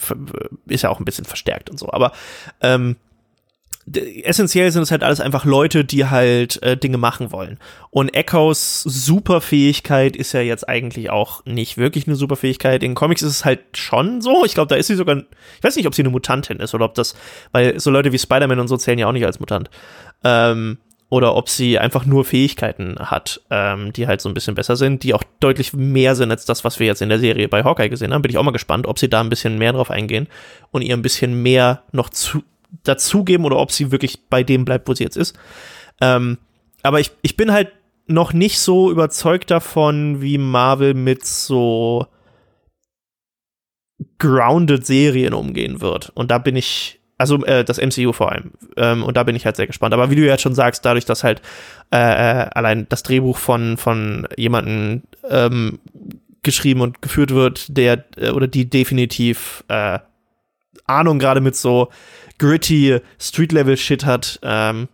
ist 0.66 0.82
ja 0.82 0.90
auch 0.90 1.00
ein 1.00 1.04
bisschen 1.04 1.24
verstärkt 1.24 1.70
und 1.70 1.78
so, 1.78 1.90
aber 1.92 2.12
ähm, 2.60 2.96
essentiell 3.96 4.70
sind 4.70 4.82
es 4.82 4.90
halt 4.90 5.02
alles 5.02 5.20
einfach 5.20 5.44
Leute, 5.44 5.84
die 5.84 6.06
halt 6.06 6.62
äh, 6.62 6.76
Dinge 6.76 6.98
machen 6.98 7.32
wollen. 7.32 7.58
Und 7.90 8.14
Echoes 8.14 8.82
Superfähigkeit 8.82 10.16
ist 10.16 10.32
ja 10.32 10.40
jetzt 10.40 10.68
eigentlich 10.68 11.10
auch 11.10 11.44
nicht 11.44 11.76
wirklich 11.76 12.06
eine 12.06 12.16
Superfähigkeit. 12.16 12.82
In 12.82 12.94
Comics 12.94 13.22
ist 13.22 13.30
es 13.30 13.44
halt 13.44 13.60
schon 13.76 14.20
so. 14.20 14.44
Ich 14.44 14.54
glaube, 14.54 14.68
da 14.68 14.76
ist 14.76 14.86
sie 14.86 14.94
sogar, 14.94 15.16
ich 15.16 15.64
weiß 15.64 15.76
nicht, 15.76 15.86
ob 15.86 15.94
sie 15.94 16.02
eine 16.02 16.10
Mutantin 16.10 16.58
ist 16.58 16.74
oder 16.74 16.84
ob 16.84 16.94
das, 16.94 17.14
weil 17.52 17.78
so 17.80 17.90
Leute 17.90 18.12
wie 18.12 18.18
Spider-Man 18.18 18.60
und 18.60 18.68
so 18.68 18.76
zählen 18.76 18.98
ja 18.98 19.08
auch 19.08 19.12
nicht 19.12 19.26
als 19.26 19.40
Mutant. 19.40 19.70
Ähm, 20.24 20.78
oder 21.10 21.34
ob 21.34 21.48
sie 21.48 21.78
einfach 21.78 22.06
nur 22.06 22.24
Fähigkeiten 22.24 22.96
hat, 22.98 23.40
ähm, 23.50 23.92
die 23.92 24.06
halt 24.06 24.20
so 24.20 24.28
ein 24.28 24.34
bisschen 24.34 24.54
besser 24.54 24.76
sind, 24.76 25.02
die 25.02 25.12
auch 25.12 25.24
deutlich 25.40 25.72
mehr 25.72 26.14
sind 26.14 26.30
als 26.30 26.44
das, 26.44 26.64
was 26.64 26.78
wir 26.78 26.86
jetzt 26.86 27.02
in 27.02 27.08
der 27.08 27.18
Serie 27.18 27.48
bei 27.48 27.64
Hawkeye 27.64 27.88
gesehen 27.88 28.14
haben. 28.14 28.22
Bin 28.22 28.30
ich 28.30 28.38
auch 28.38 28.44
mal 28.44 28.52
gespannt, 28.52 28.86
ob 28.86 28.98
sie 28.98 29.10
da 29.10 29.20
ein 29.20 29.28
bisschen 29.28 29.58
mehr 29.58 29.72
drauf 29.72 29.90
eingehen 29.90 30.28
und 30.70 30.82
ihr 30.82 30.96
ein 30.96 31.02
bisschen 31.02 31.42
mehr 31.42 31.82
noch 31.90 32.10
zu, 32.10 32.44
dazugeben 32.84 33.44
oder 33.44 33.58
ob 33.58 33.72
sie 33.72 33.90
wirklich 33.92 34.28
bei 34.28 34.42
dem 34.42 34.64
bleibt, 34.64 34.88
wo 34.88 34.94
sie 34.94 35.04
jetzt 35.04 35.16
ist. 35.16 35.36
Ähm, 36.00 36.38
aber 36.82 37.00
ich, 37.00 37.10
ich 37.22 37.36
bin 37.36 37.52
halt 37.52 37.72
noch 38.06 38.32
nicht 38.32 38.58
so 38.58 38.90
überzeugt 38.90 39.50
davon, 39.50 40.20
wie 40.20 40.38
Marvel 40.38 40.94
mit 40.94 41.24
so 41.24 42.06
grounded 44.18 44.86
Serien 44.86 45.34
umgehen 45.34 45.80
wird. 45.80 46.10
Und 46.14 46.30
da 46.30 46.38
bin 46.38 46.56
ich 46.56 47.00
also 47.20 47.44
äh, 47.44 47.64
das 47.64 47.78
MCU 47.78 48.12
vor 48.12 48.32
allem. 48.32 48.52
Ähm, 48.78 49.02
und 49.02 49.18
da 49.18 49.24
bin 49.24 49.36
ich 49.36 49.44
halt 49.44 49.54
sehr 49.54 49.66
gespannt. 49.66 49.92
Aber 49.92 50.10
wie 50.10 50.16
du 50.16 50.24
jetzt 50.24 50.40
schon 50.40 50.54
sagst, 50.54 50.86
dadurch, 50.86 51.04
dass 51.04 51.22
halt 51.22 51.42
äh, 51.92 51.98
äh, 51.98 52.48
allein 52.54 52.86
das 52.88 53.02
Drehbuch 53.02 53.36
von, 53.36 53.76
von 53.76 54.26
jemandem 54.38 55.02
ähm, 55.28 55.80
geschrieben 56.42 56.80
und 56.80 57.02
geführt 57.02 57.32
wird, 57.32 57.76
der 57.76 58.04
äh, 58.16 58.30
oder 58.30 58.48
die 58.48 58.70
definitiv 58.70 59.64
äh, 59.68 59.98
Ahnung 60.86 61.18
gerade 61.18 61.42
mit 61.42 61.56
so 61.56 61.90
gritty 62.40 62.98
Street-Level-Shit 63.18 64.04
hat, 64.04 64.40
ähm, 64.42 64.88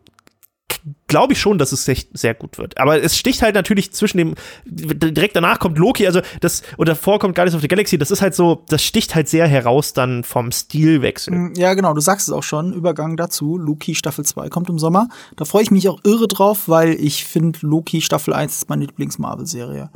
glaube 1.07 1.33
ich 1.33 1.41
schon, 1.41 1.59
dass 1.59 1.73
es 1.73 1.85
sehr, 1.85 1.97
sehr 2.13 2.35
gut 2.35 2.59
wird. 2.59 2.79
Aber 2.79 3.01
es 3.03 3.17
sticht 3.17 3.43
halt 3.43 3.55
natürlich 3.55 3.93
zwischen 3.93 4.19
dem, 4.19 4.35
direkt 4.65 5.37
danach 5.37 5.59
kommt 5.59 5.79
Loki, 5.79 6.07
also 6.07 6.21
das, 6.41 6.63
oder 6.77 6.93
davor 6.93 7.19
kommt 7.19 7.35
Guardians 7.35 7.55
of 7.55 7.63
the 7.63 7.69
Galaxy, 7.69 7.99
das 7.99 8.11
ist 8.11 8.21
halt 8.21 8.35
so, 8.35 8.65
das 8.69 8.83
sticht 8.83 9.15
halt 9.15 9.29
sehr 9.29 9.47
heraus 9.47 9.93
dann 9.93 10.25
vom 10.25 10.51
Stilwechsel. 10.53 11.35
Mm, 11.35 11.55
ja, 11.57 11.75
genau, 11.75 11.95
du 11.95 12.01
sagst 12.01 12.29
es 12.29 12.35
auch 12.35 12.43
schon, 12.43 12.73
Übergang 12.73 13.17
dazu, 13.17 13.57
Loki 13.57 13.95
Staffel 13.95 14.25
2 14.25 14.49
kommt 14.49 14.69
im 14.69 14.79
Sommer. 14.79 15.09
Da 15.37 15.45
freue 15.45 15.63
ich 15.63 15.71
mich 15.71 15.89
auch 15.89 16.01
irre 16.05 16.29
drauf, 16.29 16.69
weil 16.69 16.95
ich 17.01 17.25
finde, 17.25 17.61
Loki 17.63 18.01
Staffel 18.01 18.35
1 18.35 18.57
ist 18.57 18.69
meine 18.69 18.85
Lieblings-Marvel-Serie. 18.85 19.91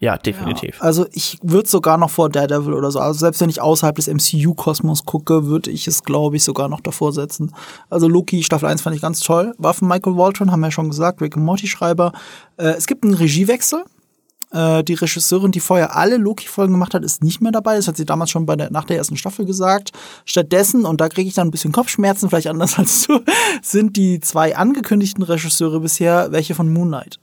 Ja, 0.00 0.16
definitiv. 0.16 0.76
Ja, 0.76 0.82
also 0.82 1.06
ich 1.12 1.38
würde 1.42 1.68
sogar 1.68 1.98
noch 1.98 2.10
vor 2.10 2.30
Daredevil 2.30 2.72
oder 2.72 2.90
so, 2.90 3.00
also 3.00 3.18
selbst 3.18 3.40
wenn 3.40 3.50
ich 3.50 3.60
außerhalb 3.60 3.96
des 3.96 4.06
MCU-Kosmos 4.06 5.04
gucke, 5.04 5.46
würde 5.46 5.70
ich 5.70 5.88
es, 5.88 6.04
glaube 6.04 6.36
ich, 6.36 6.44
sogar 6.44 6.68
noch 6.68 6.80
davor 6.80 7.12
setzen. 7.12 7.52
Also 7.90 8.06
Loki 8.06 8.44
Staffel 8.44 8.68
1 8.68 8.80
fand 8.80 8.94
ich 8.94 9.02
ganz 9.02 9.20
toll. 9.20 9.54
War 9.58 9.74
von 9.74 9.88
Michael 9.88 10.16
Walton, 10.16 10.52
haben 10.52 10.60
wir 10.60 10.68
ja 10.68 10.72
schon 10.72 10.90
gesagt, 10.90 11.20
Rick 11.20 11.36
Morty-Schreiber. 11.36 12.12
Äh, 12.58 12.68
es 12.68 12.86
gibt 12.86 13.02
einen 13.02 13.14
Regiewechsel. 13.14 13.82
Äh, 14.52 14.84
die 14.84 14.94
Regisseurin, 14.94 15.50
die 15.50 15.60
vorher 15.60 15.96
alle 15.96 16.16
Loki-Folgen 16.16 16.74
gemacht 16.74 16.94
hat, 16.94 17.02
ist 17.02 17.24
nicht 17.24 17.40
mehr 17.40 17.52
dabei. 17.52 17.74
Das 17.74 17.88
hat 17.88 17.96
sie 17.96 18.06
damals 18.06 18.30
schon 18.30 18.46
bei 18.46 18.54
der, 18.54 18.70
nach 18.70 18.84
der 18.84 18.98
ersten 18.98 19.16
Staffel 19.16 19.46
gesagt. 19.46 19.90
Stattdessen, 20.24 20.84
und 20.84 21.00
da 21.00 21.08
kriege 21.08 21.28
ich 21.28 21.34
dann 21.34 21.48
ein 21.48 21.50
bisschen 21.50 21.72
Kopfschmerzen, 21.72 22.28
vielleicht 22.28 22.46
anders 22.46 22.78
als 22.78 23.06
du, 23.06 23.20
sind 23.62 23.96
die 23.96 24.20
zwei 24.20 24.56
angekündigten 24.56 25.24
Regisseure 25.24 25.80
bisher 25.80 26.30
welche 26.30 26.54
von 26.54 26.72
Moon 26.72 26.88
Knight. 26.88 27.18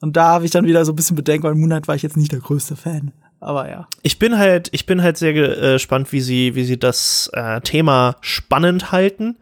Und 0.00 0.16
da 0.16 0.28
habe 0.28 0.44
ich 0.44 0.50
dann 0.50 0.66
wieder 0.66 0.84
so 0.84 0.92
ein 0.92 0.96
bisschen 0.96 1.16
Bedenken, 1.16 1.44
weil 1.44 1.54
Moonlight 1.54 1.88
war 1.88 1.94
ich 1.94 2.02
jetzt 2.02 2.16
nicht 2.16 2.32
der 2.32 2.40
größte 2.40 2.76
Fan. 2.76 3.12
Aber 3.40 3.68
ja. 3.68 3.88
Ich 4.02 4.18
bin 4.18 4.38
halt, 4.38 4.68
ich 4.72 4.86
bin 4.86 5.02
halt 5.02 5.18
sehr 5.18 5.34
äh, 5.34 5.72
gespannt, 5.74 6.12
wie 6.12 6.20
sie, 6.20 6.54
wie 6.54 6.64
sie 6.64 6.78
das 6.78 7.30
äh, 7.32 7.60
Thema 7.60 8.16
spannend 8.20 8.90
halten. 8.92 9.38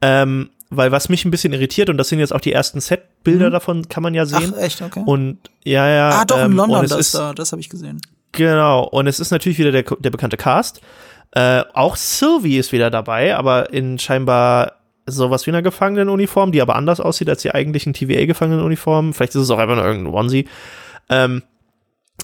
Ähm, 0.00 0.50
weil 0.70 0.92
was 0.92 1.08
mich 1.08 1.24
ein 1.24 1.30
bisschen 1.30 1.52
irritiert, 1.52 1.88
und 1.88 1.96
das 1.96 2.08
sind 2.08 2.18
jetzt 2.18 2.32
auch 2.32 2.40
die 2.40 2.52
ersten 2.52 2.80
Set-Bilder 2.80 3.48
mhm. 3.48 3.52
davon, 3.52 3.88
kann 3.88 4.02
man 4.02 4.14
ja 4.14 4.26
sehen. 4.26 4.52
Ach, 4.56 4.62
echt, 4.62 4.82
okay. 4.82 5.02
Und 5.04 5.38
ja, 5.64 5.88
ja. 5.88 6.10
Ah, 6.10 6.24
doch, 6.24 6.38
in 6.38 6.44
ähm, 6.44 6.52
London, 6.52 6.86
das, 6.86 6.98
ist, 6.98 7.14
da, 7.14 7.32
das 7.32 7.52
habe 7.52 7.60
ich 7.60 7.68
gesehen. 7.68 8.00
Genau, 8.32 8.84
und 8.84 9.06
es 9.06 9.20
ist 9.20 9.30
natürlich 9.30 9.58
wieder 9.58 9.72
der, 9.72 9.82
der 9.82 10.10
bekannte 10.10 10.36
Cast. 10.36 10.80
Äh, 11.32 11.64
auch 11.74 11.96
Sylvie 11.96 12.58
ist 12.58 12.72
wieder 12.72 12.90
dabei, 12.90 13.36
aber 13.36 13.72
in 13.72 13.98
scheinbar 13.98 14.77
sowas 15.10 15.46
wie 15.46 15.50
einer 15.50 15.62
Gefangenenuniform, 15.62 16.52
die 16.52 16.62
aber 16.62 16.76
anders 16.76 17.00
aussieht 17.00 17.28
als 17.28 17.42
die 17.42 17.54
eigentlichen 17.54 17.92
TVA-Gefangenenuniformen. 17.92 19.12
Vielleicht 19.12 19.34
ist 19.34 19.42
es 19.42 19.50
auch 19.50 19.58
einfach 19.58 19.76
nur 19.76 19.84
irgendein 19.84 20.14
Onesie. 20.14 20.48
Ähm, 21.08 21.42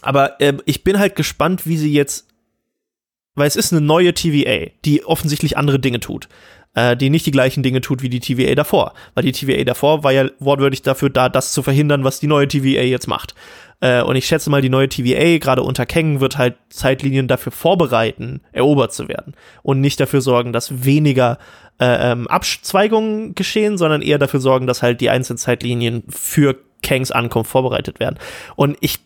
aber 0.02 0.40
äh, 0.40 0.55
ich 0.65 0.85
bin 0.85 0.98
halt 0.98 1.16
gespannt, 1.16 1.66
wie 1.66 1.77
sie 1.77 1.93
jetzt, 1.93 2.28
weil 3.35 3.48
es 3.48 3.56
ist 3.56 3.73
eine 3.73 3.81
neue 3.81 4.15
TVA, 4.15 4.70
die 4.85 5.05
offensichtlich 5.05 5.56
andere 5.56 5.78
Dinge 5.78 6.01
tut. 6.01 6.28
Äh, 6.74 6.96
die 6.96 7.09
nicht 7.09 7.24
die 7.24 7.30
gleichen 7.30 7.62
Dinge 7.62 7.80
tut 7.80 8.02
wie 8.02 8.09
die 8.09 8.20
TVA 8.20 8.55
davor. 8.55 8.94
Weil 9.14 9.24
die 9.24 9.32
TVA 9.32 9.62
davor 9.64 10.02
war 10.02 10.12
ja 10.12 10.28
wortwörtlich 10.40 10.82
dafür 10.82 11.09
da, 11.09 11.28
das 11.28 11.52
zu 11.52 11.62
verhindern, 11.62 12.02
was 12.02 12.18
die 12.18 12.26
neue 12.26 12.48
TVA 12.48 12.82
jetzt 12.82 13.06
macht. 13.06 13.34
Äh, 13.80 14.02
und 14.02 14.16
ich 14.16 14.26
schätze 14.26 14.51
mal, 14.51 14.60
die 14.60 14.70
neue 14.70 14.88
TVA, 14.88 15.38
gerade 15.38 15.62
unter 15.62 15.86
Kang, 15.86 16.20
wird 16.20 16.36
halt 16.36 16.56
Zeitlinien 16.70 17.28
dafür 17.28 17.52
vorbereiten, 17.52 18.40
erobert 18.52 18.92
zu 18.92 19.09
werden. 19.09 19.34
Und 19.62 19.80
nicht 19.80 20.01
dafür 20.01 20.20
sorgen, 20.20 20.52
dass 20.52 20.84
weniger 20.84 21.38
äh, 21.78 22.12
ähm, 22.12 22.26
Abzweigungen 22.26 23.34
geschehen, 23.34 23.78
sondern 23.78 24.02
eher 24.02 24.18
dafür 24.18 24.40
sorgen, 24.40 24.66
dass 24.66 24.82
halt 24.82 25.01
die 25.01 25.10
einzelnen 25.10 25.38
Zeitlinien 25.38 26.02
für 26.09 26.56
Kangs 26.82 27.10
Ankunft 27.12 27.51
vorbereitet 27.51 28.01
werden. 28.01 28.18
Und 28.56 28.76
ich 28.80 28.98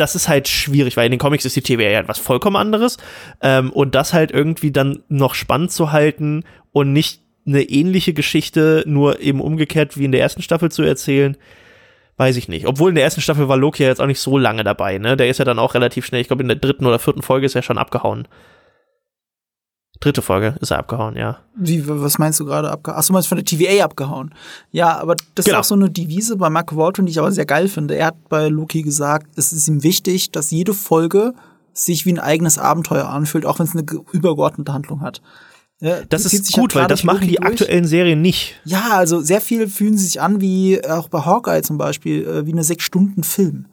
das 0.00 0.14
ist 0.14 0.28
halt 0.28 0.48
schwierig, 0.48 0.96
weil 0.96 1.06
in 1.06 1.12
den 1.12 1.18
Comics 1.18 1.44
ist 1.44 1.56
die 1.56 1.62
TVA 1.62 1.90
ja 1.90 2.00
etwas 2.00 2.18
vollkommen 2.18 2.56
anderes. 2.56 2.96
Ähm, 3.42 3.70
und 3.70 3.94
das 3.94 4.12
halt 4.12 4.30
irgendwie 4.30 4.72
dann 4.72 5.02
noch 5.08 5.34
spannend 5.34 5.70
zu 5.72 5.92
halten 5.92 6.44
und 6.72 6.92
nicht 6.92 7.22
eine 7.46 7.62
ähnliche 7.62 8.12
Geschichte, 8.12 8.84
nur 8.86 9.20
eben 9.20 9.40
umgekehrt 9.40 9.98
wie 9.98 10.04
in 10.04 10.12
der 10.12 10.20
ersten 10.20 10.42
Staffel 10.42 10.70
zu 10.70 10.82
erzählen, 10.82 11.36
weiß 12.16 12.36
ich 12.36 12.48
nicht. 12.48 12.66
Obwohl 12.66 12.90
in 12.90 12.94
der 12.94 13.04
ersten 13.04 13.20
Staffel 13.20 13.48
war 13.48 13.56
Loki 13.56 13.82
ja 13.82 13.88
jetzt 13.88 14.00
auch 14.00 14.06
nicht 14.06 14.20
so 14.20 14.38
lange 14.38 14.64
dabei, 14.64 14.98
ne? 14.98 15.16
Der 15.16 15.28
ist 15.28 15.38
ja 15.38 15.44
dann 15.44 15.58
auch 15.58 15.74
relativ 15.74 16.06
schnell, 16.06 16.20
ich 16.20 16.28
glaube 16.28 16.42
in 16.42 16.48
der 16.48 16.58
dritten 16.58 16.86
oder 16.86 16.98
vierten 16.98 17.22
Folge 17.22 17.46
ist 17.46 17.54
er 17.54 17.62
schon 17.62 17.78
abgehauen. 17.78 18.28
Dritte 20.00 20.22
Folge 20.22 20.56
ist 20.60 20.70
er 20.70 20.78
abgehauen, 20.78 21.14
ja. 21.14 21.38
Wie, 21.54 21.86
was 21.86 22.18
meinst 22.18 22.40
du 22.40 22.46
gerade 22.46 22.70
abgehauen? 22.70 22.98
Achso, 22.98 23.12
meinst 23.12 23.26
du 23.26 23.36
von 23.36 23.36
der 23.36 23.44
TVA 23.44 23.84
abgehauen? 23.84 24.34
Ja, 24.72 24.98
aber 24.98 25.14
das 25.34 25.44
genau. 25.44 25.58
ist 25.58 25.66
auch 25.66 25.68
so 25.68 25.74
eine 25.74 25.90
Devise 25.90 26.36
bei 26.36 26.48
Mark 26.48 26.74
Walton, 26.74 27.04
die 27.04 27.12
ich 27.12 27.18
aber 27.18 27.32
sehr 27.32 27.44
geil 27.44 27.68
finde. 27.68 27.96
Er 27.96 28.06
hat 28.06 28.28
bei 28.30 28.48
Loki 28.48 28.82
gesagt, 28.82 29.26
es 29.36 29.52
ist 29.52 29.68
ihm 29.68 29.82
wichtig, 29.82 30.32
dass 30.32 30.50
jede 30.50 30.72
Folge 30.72 31.34
sich 31.74 32.06
wie 32.06 32.12
ein 32.12 32.18
eigenes 32.18 32.56
Abenteuer 32.56 33.10
anfühlt, 33.10 33.44
auch 33.44 33.58
wenn 33.58 33.66
es 33.66 33.74
eine 33.74 33.84
übergeordnete 34.12 34.72
Handlung 34.72 35.02
hat. 35.02 35.20
Ja, 35.80 36.02
das 36.08 36.26
ist 36.26 36.52
gut, 36.52 36.74
weil 36.74 36.86
das 36.86 37.04
machen 37.04 37.26
die 37.26 37.36
durch. 37.36 37.46
aktuellen 37.46 37.86
Serien 37.86 38.20
nicht. 38.20 38.54
Ja, 38.64 38.90
also 38.92 39.20
sehr 39.20 39.40
viel 39.40 39.68
fühlen 39.68 39.96
sie 39.96 40.04
sich 40.04 40.20
an, 40.20 40.40
wie 40.40 40.82
auch 40.86 41.08
bei 41.08 41.20
Hawkeye 41.20 41.62
zum 41.62 41.78
Beispiel, 41.78 42.26
äh, 42.26 42.46
wie 42.46 42.52
eine 42.52 42.64
sechs 42.64 42.84
Stunden 42.84 43.22
Film. 43.22 43.66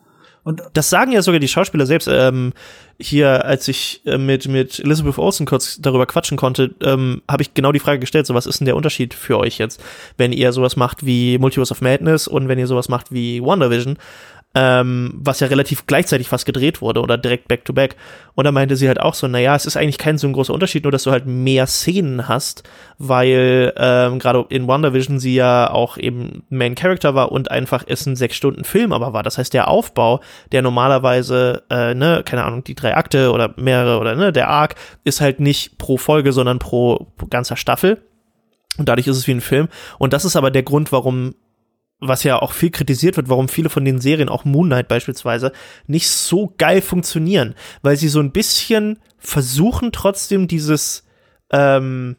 Und 0.48 0.64
das 0.72 0.90
sagen 0.90 1.12
ja 1.12 1.22
sogar 1.22 1.42
die 1.42 1.50
Schauspieler 1.50 1.86
selbst. 1.86 2.08
Ähm, 2.10 2.54
hier, 2.98 3.44
als 3.44 3.68
ich 3.68 4.02
äh, 4.06 4.18
mit, 4.18 4.48
mit 4.48 4.80
Elizabeth 4.80 5.18
Olsen 5.18 5.46
kurz 5.46 5.78
darüber 5.82 6.06
quatschen 6.06 6.38
konnte, 6.38 6.74
ähm, 6.82 7.22
habe 7.30 7.42
ich 7.42 7.54
genau 7.54 7.74
die 7.74 7.80
Frage 7.80 8.00
gestellt, 8.00 8.26
so 8.26 8.34
was 8.34 8.46
ist 8.46 8.62
denn 8.62 8.66
der 8.66 8.78
Unterschied 8.78 9.14
für 9.14 9.40
euch 9.40 9.58
jetzt, 9.58 9.84
wenn 10.16 10.32
ihr 10.32 10.54
sowas 10.54 10.78
macht 10.78 11.06
wie 11.06 11.38
Multiverse 11.38 11.74
of 11.74 11.82
Madness 11.82 12.30
und 12.30 12.48
wenn 12.48 12.60
ihr 12.60 12.68
sowas 12.68 12.88
macht 12.88 13.12
wie 13.12 13.42
WandaVision? 13.42 13.98
Ähm, 14.60 15.14
was 15.14 15.40
ja 15.40 15.48
relativ 15.48 15.86
gleichzeitig 15.86 16.30
fast 16.30 16.48
gedreht 16.48 16.82
wurde 16.82 17.02
oder 17.02 17.16
direkt 17.16 17.48
back-to-back. 17.48 17.92
-back. 17.92 17.96
Und 18.34 18.46
da 18.46 18.52
meinte 18.52 18.76
sie 18.76 18.88
halt 18.88 19.00
auch 19.00 19.14
so, 19.14 19.28
naja, 19.28 19.56
es 19.56 19.68
ist 19.68 19.78
eigentlich 19.78 20.00
kein 20.00 20.18
so 20.18 20.26
ein 20.26 20.34
großer 20.34 20.52
Unterschied, 20.52 20.84
nur 20.84 20.92
dass 20.92 21.04
du 21.04 21.12
halt 21.12 21.28
mehr 21.28 21.68
Szenen 21.68 22.28
hast, 22.28 22.64
weil 22.98 23.72
ähm, 23.78 24.18
gerade 24.18 24.46
in 24.50 24.68
WandaVision 24.68 25.20
sie 25.20 25.36
ja 25.36 25.70
auch 25.70 25.98
eben 25.98 26.42
Main 26.50 26.74
Character 26.74 27.14
war 27.14 27.32
und 27.32 27.52
einfach 27.52 27.84
es 27.86 28.08
ein 28.08 28.16
sechs 28.16 28.36
Stunden 28.36 28.64
Film 28.64 28.94
aber 28.94 29.14
war. 29.14 29.22
Das 29.22 29.38
heißt, 29.38 29.54
der 29.54 29.68
Aufbau, 29.68 30.22
der 30.52 30.64
normalerweise, 30.64 31.62
äh, 31.70 31.94
ne, 31.94 32.24
keine 32.26 32.44
Ahnung, 32.44 32.64
die 32.64 32.74
drei 32.74 32.96
Akte 32.96 33.32
oder 33.32 33.54
mehrere 33.58 34.00
oder 34.00 34.16
ne, 34.16 34.32
der 34.32 34.50
Arc, 34.50 34.74
ist 35.04 35.22
halt 35.22 35.40
nicht 35.40 35.78
pro 35.78 35.98
Folge, 35.98 36.34
sondern 36.34 36.58
pro 36.58 37.14
ganzer 37.30 37.58
Staffel. 37.58 38.02
Und 38.80 38.90
dadurch 38.90 39.06
ist 39.06 39.18
es 39.18 39.28
wie 39.28 39.34
ein 39.34 39.42
Film. 39.42 39.68
Und 40.00 40.14
das 40.14 40.26
ist 40.26 40.36
aber 40.36 40.50
der 40.50 40.64
Grund, 40.64 40.92
warum 40.92 41.36
was 42.00 42.24
ja 42.24 42.42
auch 42.42 42.52
viel 42.52 42.70
kritisiert 42.70 43.18
wird, 43.18 43.30
warum 43.30 43.50
viele 43.50 43.70
von 43.70 43.84
den 43.84 44.00
Serien, 44.00 44.30
auch 44.30 44.46
Moon 44.46 44.68
Knight 44.68 44.88
beispielsweise, 44.88 45.52
nicht 45.88 46.10
so 46.10 46.54
geil 46.58 46.82
funktionieren, 46.82 47.56
weil 47.82 47.98
sie 47.98 48.08
so 48.08 48.20
ein 48.20 48.32
bisschen 48.32 49.00
versuchen 49.18 49.92
trotzdem 49.92 50.48
dieses 50.48 51.04
ähm, 51.52 52.18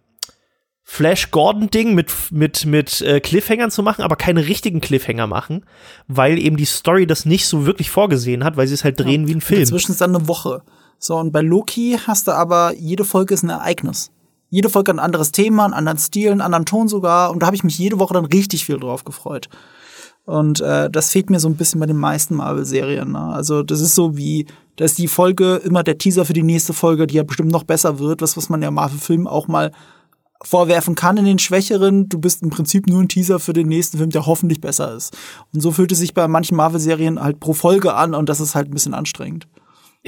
Flash 0.82 1.30
Gordon 1.30 1.68
Ding 1.68 1.94
mit 1.94 2.10
mit 2.30 2.64
mit 2.64 3.02
äh, 3.02 3.20
Cliffhangern 3.20 3.70
zu 3.70 3.82
machen, 3.82 4.02
aber 4.02 4.16
keine 4.16 4.46
richtigen 4.48 4.80
Cliffhanger 4.80 5.26
machen, 5.26 5.66
weil 6.06 6.38
eben 6.38 6.56
die 6.56 6.64
Story 6.64 7.06
das 7.06 7.26
nicht 7.26 7.46
so 7.46 7.66
wirklich 7.66 7.90
vorgesehen 7.90 8.42
hat, 8.42 8.56
weil 8.56 8.66
sie 8.66 8.74
es 8.74 8.84
halt 8.84 8.98
drehen 8.98 9.22
ja, 9.22 9.28
wie 9.28 9.34
ein 9.34 9.40
Film. 9.42 9.60
Inzwischen 9.60 9.92
ist 9.92 10.00
dann 10.00 10.16
eine 10.16 10.28
Woche. 10.28 10.62
So 10.98 11.16
und 11.16 11.30
bei 11.30 11.42
Loki 11.42 11.98
hast 12.06 12.26
du 12.26 12.32
aber 12.32 12.72
jede 12.74 13.04
Folge 13.04 13.34
ist 13.34 13.42
ein 13.42 13.50
Ereignis. 13.50 14.10
Jede 14.50 14.68
Folge 14.70 14.92
ein 14.92 14.98
anderes 14.98 15.32
Thema, 15.32 15.64
einen 15.64 15.74
anderen 15.74 15.98
Stil, 15.98 16.30
einen 16.30 16.40
anderen 16.40 16.64
Ton 16.64 16.88
sogar. 16.88 17.30
Und 17.30 17.42
da 17.42 17.46
habe 17.46 17.56
ich 17.56 17.64
mich 17.64 17.78
jede 17.78 17.98
Woche 17.98 18.14
dann 18.14 18.24
richtig 18.24 18.64
viel 18.64 18.78
drauf 18.78 19.04
gefreut. 19.04 19.48
Und 20.24 20.60
äh, 20.60 20.90
das 20.90 21.10
fehlt 21.10 21.30
mir 21.30 21.40
so 21.40 21.48
ein 21.48 21.56
bisschen 21.56 21.80
bei 21.80 21.86
den 21.86 21.96
meisten 21.96 22.34
Marvel-Serien. 22.34 23.12
Ne? 23.12 23.18
Also 23.18 23.62
das 23.62 23.80
ist 23.80 23.94
so 23.94 24.16
wie, 24.16 24.46
da 24.76 24.84
ist 24.84 24.98
die 24.98 25.08
Folge 25.08 25.56
immer 25.56 25.82
der 25.82 25.98
Teaser 25.98 26.24
für 26.24 26.34
die 26.34 26.42
nächste 26.42 26.74
Folge, 26.74 27.06
die 27.06 27.14
ja 27.14 27.22
bestimmt 27.22 27.50
noch 27.50 27.64
besser 27.64 27.98
wird, 27.98 28.20
was, 28.20 28.36
was 28.36 28.48
man 28.48 28.60
ja 28.62 28.70
Marvel-Filmen 28.70 29.26
auch 29.26 29.48
mal 29.48 29.72
vorwerfen 30.42 30.94
kann 30.94 31.16
in 31.16 31.24
den 31.24 31.38
Schwächeren. 31.38 32.08
Du 32.08 32.18
bist 32.18 32.42
im 32.42 32.50
Prinzip 32.50 32.86
nur 32.86 33.00
ein 33.00 33.08
Teaser 33.08 33.38
für 33.38 33.54
den 33.54 33.68
nächsten 33.68 33.98
Film, 33.98 34.10
der 34.10 34.26
hoffentlich 34.26 34.60
besser 34.60 34.94
ist. 34.94 35.16
Und 35.52 35.60
so 35.60 35.72
fühlt 35.72 35.92
es 35.92 35.98
sich 35.98 36.14
bei 36.14 36.28
manchen 36.28 36.56
Marvel-Serien 36.56 37.20
halt 37.20 37.40
pro 37.40 37.54
Folge 37.54 37.94
an 37.94 38.14
und 38.14 38.28
das 38.28 38.40
ist 38.40 38.54
halt 38.54 38.68
ein 38.68 38.74
bisschen 38.74 38.94
anstrengend 38.94 39.48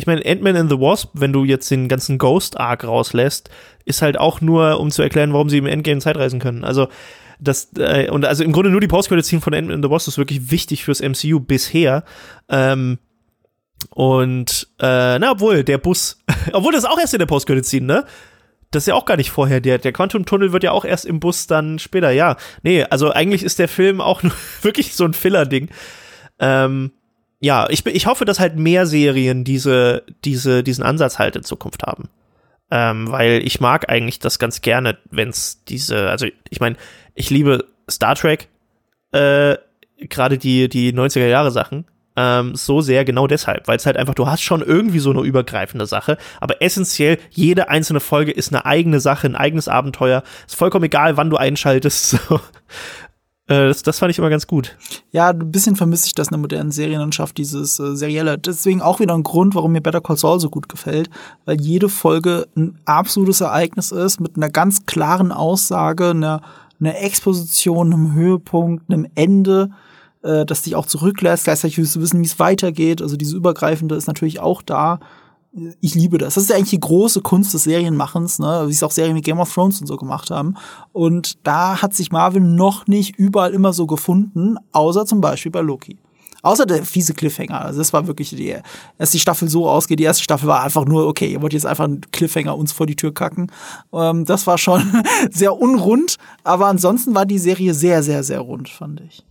ich 0.01 0.07
meine, 0.07 0.25
Ant-Man 0.25 0.57
and 0.57 0.71
the 0.71 0.81
Wasp, 0.81 1.11
wenn 1.13 1.31
du 1.33 1.45
jetzt 1.45 1.71
den 1.71 1.87
ganzen 1.87 2.17
Ghost-Arc 2.17 2.85
rauslässt, 2.85 3.51
ist 3.85 4.01
halt 4.01 4.19
auch 4.19 4.41
nur, 4.41 4.81
um 4.81 4.91
zu 4.91 5.03
erklären, 5.03 5.35
warum 5.35 5.51
sie 5.51 5.59
im 5.59 5.67
Endgame 5.67 6.01
Zeitreisen 6.01 6.41
können. 6.41 6.65
Also, 6.65 6.89
das, 7.39 7.71
äh, 7.77 8.09
und 8.11 8.25
also 8.25 8.43
im 8.43 8.53
Grunde 8.53 8.71
nur 8.71 8.81
die 8.81 8.89
Post-Credit-Scene 8.89 9.43
von 9.43 9.53
Ant-Man 9.53 9.75
and 9.75 9.85
the 9.85 9.91
Wasp 9.91 10.09
ist 10.09 10.17
wirklich 10.17 10.51
wichtig 10.51 10.85
fürs 10.85 11.03
MCU 11.03 11.39
bisher. 11.39 12.05
Ähm, 12.49 12.99
und, 13.91 14.69
äh, 14.79 15.19
na, 15.19 15.33
obwohl, 15.33 15.65
der 15.65 15.77
Bus, 15.77 16.23
obwohl 16.55 16.73
das 16.73 16.87
auch 16.87 16.99
erst 16.99 17.13
in 17.13 17.19
der 17.19 17.27
Post-Credit-Scene, 17.27 17.85
ne? 17.85 18.07
Das 18.71 18.85
ist 18.85 18.87
ja 18.87 18.95
auch 18.95 19.05
gar 19.05 19.19
nicht 19.19 19.31
vorher. 19.31 19.61
Der, 19.61 19.77
der 19.77 19.93
Quantum-Tunnel 19.93 20.53
wird 20.53 20.65
ja 20.65 20.73
auch 20.73 20.87
erst 20.87 21.05
im 21.05 21.21
Bus 21.21 21.47
dann 21.47 21.79
später, 21.79 22.11
ja. 22.11 22.37
Nee, 22.63 22.85
also 22.85 23.11
eigentlich 23.11 23.43
ist 23.43 23.59
der 23.59 23.69
Film 23.69 24.01
auch 24.01 24.23
nur 24.23 24.33
wirklich 24.63 24.95
so 24.95 25.05
ein 25.05 25.13
Filler-Ding. 25.13 25.69
Ähm, 26.39 26.93
ja, 27.41 27.67
ich, 27.71 27.85
ich 27.87 28.07
hoffe, 28.07 28.25
dass 28.25 28.39
halt 28.39 28.57
mehr 28.57 28.87
Serien 28.87 29.45
diese, 29.45 30.05
diese, 30.25 30.63
diesen 30.63 30.85
Ansatz 30.85 31.19
halt 31.19 31.37
in 31.37 31.43
Zukunft 31.43 31.83
haben. 31.83 32.09
Ähm, 32.71 33.11
weil 33.11 33.43
ich 33.45 33.61
mag 33.61 33.89
eigentlich 33.91 34.21
das 34.21 34.39
ganz 34.39 34.61
gerne, 34.61 34.99
wenn 35.11 35.31
es 35.31 35.65
diese, 35.65 36.09
also 36.09 36.27
ich 36.49 36.61
meine, 36.61 36.77
ich 37.15 37.31
liebe 37.31 37.65
Star 37.91 38.15
Trek, 38.15 38.49
äh, 39.13 39.57
gerade 39.99 40.39
die, 40.39 40.69
die 40.69 40.93
90er 40.93 41.27
Jahre 41.27 41.51
Sachen, 41.51 41.87
ähm, 42.17 42.55
so 42.55 42.81
sehr 42.81 43.05
genau 43.05 43.27
deshalb, 43.27 43.67
weil 43.67 43.77
es 43.77 43.87
halt 43.87 43.97
einfach, 43.97 44.15
du 44.15 44.27
hast 44.27 44.43
schon 44.43 44.61
irgendwie 44.61 44.99
so 44.99 45.11
eine 45.11 45.23
übergreifende 45.23 45.87
Sache, 45.87 46.19
aber 46.41 46.61
essentiell, 46.61 47.19
jede 47.31 47.71
einzelne 47.71 48.01
Folge 48.01 48.33
ist 48.33 48.53
eine 48.53 48.67
eigene 48.67 49.01
Sache, 49.01 49.27
ein 49.27 49.37
eigenes 49.37 49.69
Abenteuer. 49.69 50.23
Ist 50.47 50.57
vollkommen 50.57 50.85
egal, 50.85 51.17
wann 51.17 51.31
du 51.31 51.37
einschaltest. 51.37 52.19
So. 52.29 52.41
Äh, 53.51 53.67
das, 53.67 53.83
das 53.83 53.99
fand 53.99 54.13
ich 54.13 54.19
immer 54.19 54.31
ganz 54.31 54.47
gut. 54.47 54.77
Ja, 55.11 55.31
ein 55.31 55.51
bisschen 55.51 55.75
vermisse 55.75 56.07
ich 56.07 56.15
das 56.15 56.29
in 56.29 56.35
der 56.35 56.39
modernen 56.39 56.71
Serienlandschaft, 56.71 57.37
dieses 57.37 57.81
äh, 57.81 57.97
Serielle. 57.97 58.39
Deswegen 58.39 58.81
auch 58.81 59.01
wieder 59.01 59.13
ein 59.13 59.25
Grund, 59.25 59.57
warum 59.57 59.73
mir 59.73 59.81
Better 59.81 60.01
Call 60.01 60.17
Saul 60.17 60.39
so 60.39 60.51
gut 60.51 60.69
gefällt, 60.69 61.11
weil 61.45 61.61
jede 61.61 61.89
Folge 61.89 62.47
ein 62.57 62.79
absolutes 62.85 63.41
Ereignis 63.41 63.91
ist 63.91 64.21
mit 64.21 64.37
einer 64.37 64.51
ganz 64.51 64.87
klaren 64.87 65.33
Aussage, 65.33 66.11
einer, 66.11 66.43
einer 66.79 67.03
Exposition, 67.03 67.93
einem 67.93 68.15
Höhepunkt, 68.15 68.89
einem 68.89 69.09
Ende, 69.17 69.71
äh, 70.23 70.47
das 70.47 70.63
dich 70.63 70.77
auch 70.77 70.87
zurücklässt. 70.87 71.45
Gleichzeitig 71.45 71.79
willst 71.79 71.97
du 71.97 72.01
wissen, 72.01 72.21
wie 72.21 72.27
es 72.27 72.39
weitergeht. 72.39 73.03
Also 73.03 73.17
diese 73.17 73.37
Übergreifende 73.37 73.97
ist 73.97 74.07
natürlich 74.07 74.39
auch 74.39 74.63
da 74.63 75.01
ich 75.81 75.95
liebe 75.95 76.19
das. 76.19 76.35
Das 76.35 76.45
ist 76.45 76.51
ja 76.51 76.57
eigentlich 76.57 76.71
die 76.71 76.81
große 76.81 77.23
Kunst 77.23 77.53
des 77.55 77.65
Serienmachens, 77.65 78.39
ne? 78.39 78.65
wie 78.67 78.73
es 78.73 78.83
auch 78.83 78.93
Serien 78.93 79.17
wie 79.17 79.21
Game 79.21 79.41
of 79.41 79.53
Thrones 79.53 79.81
und 79.81 79.87
so 79.87 79.97
gemacht 79.97 80.31
haben. 80.31 80.55
Und 80.93 81.45
da 81.47 81.83
hat 81.83 81.95
sich 81.95 82.13
Marvel 82.13 82.41
noch 82.41 82.87
nicht 82.87 83.17
überall 83.17 83.53
immer 83.53 83.73
so 83.73 83.87
gefunden, 83.87 84.57
außer 84.73 85.07
zum 85.07 85.21
Beispiel 85.21 85.51
bei 85.51 85.61
Loki. 85.61 85.99
Außer 86.43 86.65
der 86.65 86.85
fiese 86.85 87.13
Cliffhanger. 87.13 87.61
Also 87.61 87.81
das 87.81 87.93
war 87.93 88.07
wirklich 88.07 88.31
die, 88.31 88.57
erst 88.99 89.13
die 89.13 89.19
Staffel 89.19 89.49
so 89.49 89.69
ausgeht. 89.69 89.99
Die 89.99 90.05
erste 90.05 90.23
Staffel 90.23 90.49
war 90.49 90.63
einfach 90.63 90.87
nur, 90.87 91.07
okay, 91.07 91.31
ihr 91.31 91.43
wollt 91.43 91.53
jetzt 91.53 91.67
einfach 91.67 91.85
einen 91.85 92.01
Cliffhanger 92.13 92.57
uns 92.57 92.73
vor 92.73 92.87
die 92.87 92.97
Tür 92.97 93.13
kacken. 93.13 93.53
Ähm, 93.93 94.25
das 94.25 94.47
war 94.47 94.57
schon 94.57 95.03
sehr 95.31 95.59
unrund. 95.59 96.17
Aber 96.45 96.67
ansonsten 96.67 97.15
war 97.15 97.27
die 97.27 97.39
Serie 97.39 97.75
sehr, 97.75 98.03
sehr, 98.03 98.23
sehr 98.23 98.41
rund, 98.41 98.69
fand 98.69 99.03
ich. 99.03 99.23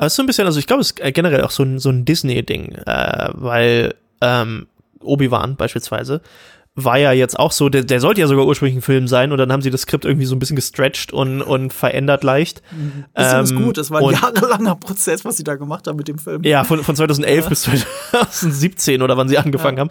Ist 0.00 0.16
so 0.16 0.22
ein 0.24 0.26
bisschen, 0.26 0.46
also 0.46 0.58
ich 0.58 0.66
glaube, 0.66 0.80
es 0.80 0.90
ist 0.90 1.14
generell 1.14 1.42
auch 1.42 1.52
so 1.52 1.62
ein, 1.62 1.78
so 1.78 1.90
ein 1.90 2.04
Disney-Ding, 2.04 2.72
äh, 2.72 3.28
weil 3.34 3.94
ähm, 4.20 4.66
Obi-Wan 5.02 5.56
beispielsweise, 5.56 6.20
war 6.74 6.96
ja 6.96 7.12
jetzt 7.12 7.38
auch 7.38 7.52
so, 7.52 7.68
der, 7.68 7.84
der 7.84 8.00
sollte 8.00 8.22
ja 8.22 8.26
sogar 8.26 8.46
ursprünglich 8.46 8.76
ein 8.78 8.82
Film 8.82 9.06
sein 9.06 9.30
und 9.30 9.38
dann 9.38 9.52
haben 9.52 9.60
sie 9.60 9.70
das 9.70 9.82
Skript 9.82 10.06
irgendwie 10.06 10.24
so 10.24 10.34
ein 10.34 10.38
bisschen 10.38 10.56
gestretched 10.56 11.12
und, 11.12 11.42
und 11.42 11.72
verändert 11.72 12.24
leicht. 12.24 12.62
Mhm. 12.72 13.04
Das 13.12 13.34
ähm, 13.34 13.44
ist 13.44 13.54
gut, 13.54 13.76
das 13.76 13.90
war 13.90 14.00
ein 14.00 14.10
jahrelanger 14.10 14.76
Prozess, 14.76 15.24
was 15.24 15.36
sie 15.36 15.44
da 15.44 15.56
gemacht 15.56 15.86
haben 15.86 15.96
mit 15.96 16.08
dem 16.08 16.18
Film. 16.18 16.42
Ja, 16.44 16.64
von, 16.64 16.82
von 16.82 16.96
2011 16.96 17.44
ja. 17.44 17.48
bis 17.48 17.62
2017 18.22 19.02
oder 19.02 19.18
wann 19.18 19.28
sie 19.28 19.36
angefangen 19.36 19.76
ja. 19.76 19.80
haben. 19.82 19.90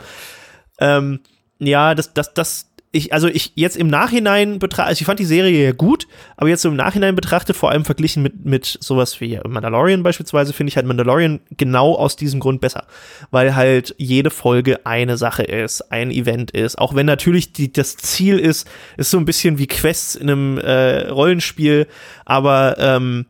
Ähm, 0.79 1.19
ja, 1.59 1.93
das, 1.93 2.13
das, 2.13 2.33
das, 2.33 2.70
ich, 2.93 3.13
also 3.13 3.27
ich 3.27 3.53
jetzt 3.55 3.77
im 3.77 3.87
Nachhinein 3.87 4.59
betrachte, 4.59 4.89
also 4.89 5.01
ich 5.01 5.05
fand 5.05 5.19
die 5.19 5.25
Serie 5.25 5.63
ja 5.63 5.71
gut, 5.71 6.07
aber 6.35 6.49
jetzt 6.49 6.65
im 6.65 6.75
Nachhinein 6.75 7.15
betrachtet, 7.15 7.55
vor 7.55 7.71
allem 7.71 7.85
verglichen 7.85 8.21
mit, 8.21 8.45
mit 8.45 8.65
sowas 8.65 9.21
wie 9.21 9.39
Mandalorian 9.47 10.03
beispielsweise, 10.03 10.51
finde 10.51 10.69
ich 10.69 10.75
halt 10.75 10.85
Mandalorian 10.85 11.39
genau 11.51 11.95
aus 11.95 12.17
diesem 12.17 12.41
Grund 12.41 12.59
besser. 12.59 12.87
Weil 13.29 13.55
halt 13.55 13.95
jede 13.97 14.29
Folge 14.29 14.85
eine 14.85 15.17
Sache 15.17 15.43
ist, 15.43 15.91
ein 15.91 16.11
Event 16.11 16.51
ist. 16.51 16.77
Auch 16.77 16.93
wenn 16.93 17.05
natürlich 17.05 17.53
die, 17.53 17.71
das 17.71 17.95
Ziel 17.95 18.37
ist, 18.37 18.69
ist 18.97 19.11
so 19.11 19.17
ein 19.17 19.25
bisschen 19.25 19.57
wie 19.57 19.67
Quests 19.67 20.15
in 20.15 20.29
einem 20.29 20.57
äh, 20.57 21.07
Rollenspiel, 21.07 21.87
aber 22.25 22.75
ähm, 22.77 23.25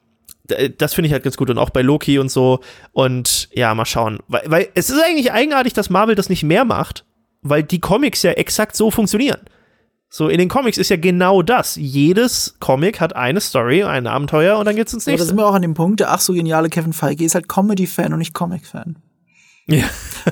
das 0.78 0.96
finde 0.96 1.08
ich 1.08 1.14
halt 1.14 1.24
ganz 1.24 1.38
gut 1.38 1.50
und 1.50 1.60
auch 1.60 1.70
bei 1.70 1.82
Loki 1.82 2.18
und 2.18 2.30
so. 2.30 2.62
Und 2.94 3.48
ja, 3.54 3.74
mal 3.76 3.86
schauen. 3.86 4.20
Weil, 4.28 4.44
weil 4.48 4.70
es 4.74 4.90
ist 4.90 5.02
eigentlich 5.02 5.32
eigenartig, 5.32 5.74
dass 5.74 5.90
Marvel 5.90 6.16
das 6.16 6.30
nicht 6.30 6.44
mehr 6.44 6.66
macht, 6.66 7.06
weil 7.42 7.64
die 7.64 7.80
Comics 7.80 8.24
ja 8.24 8.32
exakt 8.32 8.76
so 8.76 8.92
funktionieren. 8.92 9.40
So, 10.14 10.28
in 10.28 10.40
den 10.40 10.50
Comics 10.50 10.78
ist 10.78 10.90
ja 10.90 10.98
genau 10.98 11.42
das. 11.42 11.78
Jedes 11.78 12.56
Comic 12.60 13.00
hat 13.00 13.16
eine 13.16 13.40
Story, 13.40 13.84
ein 13.84 14.08
Abenteuer 14.08 14.58
und 14.58 14.66
dann 14.66 14.76
geht's 14.76 14.94
ins 14.94 15.06
nächste. 15.06 15.24
Aber 15.24 15.26
da 15.26 15.28
sind 15.30 15.38
wir 15.38 15.48
auch 15.48 15.54
an 15.54 15.62
dem 15.62 15.74
Punkt, 15.74 16.02
der 16.02 16.12
ach 16.12 16.20
so 16.20 16.34
geniale 16.34 16.70
Kevin 16.70 16.92
Feige 16.92 17.24
ist 17.24 17.34
halt 17.34 17.48
Comedy-Fan 17.48 18.12
und 18.12 18.20
nicht 18.20 18.34
Comic-Fan. 18.34 18.98
Ja. 19.68 19.86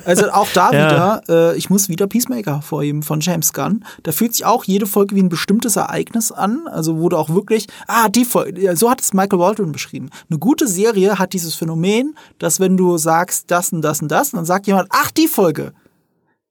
Also 0.03 0.31
auch 0.31 0.49
da 0.53 0.71
ja. 0.73 0.91
wieder, 0.91 1.21
äh, 1.29 1.57
ich 1.57 1.69
muss 1.69 1.87
wieder 1.87 2.07
Peacemaker 2.07 2.55
hervorheben 2.55 3.03
von 3.03 3.21
James 3.21 3.53
Gunn. 3.53 3.85
Da 4.03 4.11
fühlt 4.11 4.33
sich 4.33 4.45
auch 4.45 4.65
jede 4.65 4.85
Folge 4.85 5.15
wie 5.15 5.21
ein 5.21 5.29
bestimmtes 5.29 5.77
Ereignis 5.77 6.33
an. 6.33 6.67
Also 6.67 6.97
wurde 6.97 7.17
auch 7.17 7.29
wirklich, 7.29 7.67
ah, 7.87 8.09
die 8.09 8.25
Folge, 8.25 8.75
so 8.75 8.89
hat 8.89 8.99
es 8.99 9.13
Michael 9.13 9.39
Waldron 9.39 9.71
beschrieben. 9.71 10.09
Eine 10.29 10.39
gute 10.39 10.67
Serie 10.67 11.19
hat 11.19 11.31
dieses 11.31 11.55
Phänomen, 11.55 12.17
dass 12.37 12.59
wenn 12.59 12.75
du 12.75 12.97
sagst, 12.97 13.49
das 13.49 13.71
und 13.71 13.81
das 13.81 14.01
und 14.01 14.09
das, 14.09 14.31
dann 14.31 14.43
sagt 14.43 14.67
jemand, 14.67 14.89
ach, 14.91 15.09
die 15.11 15.27
Folge 15.27 15.71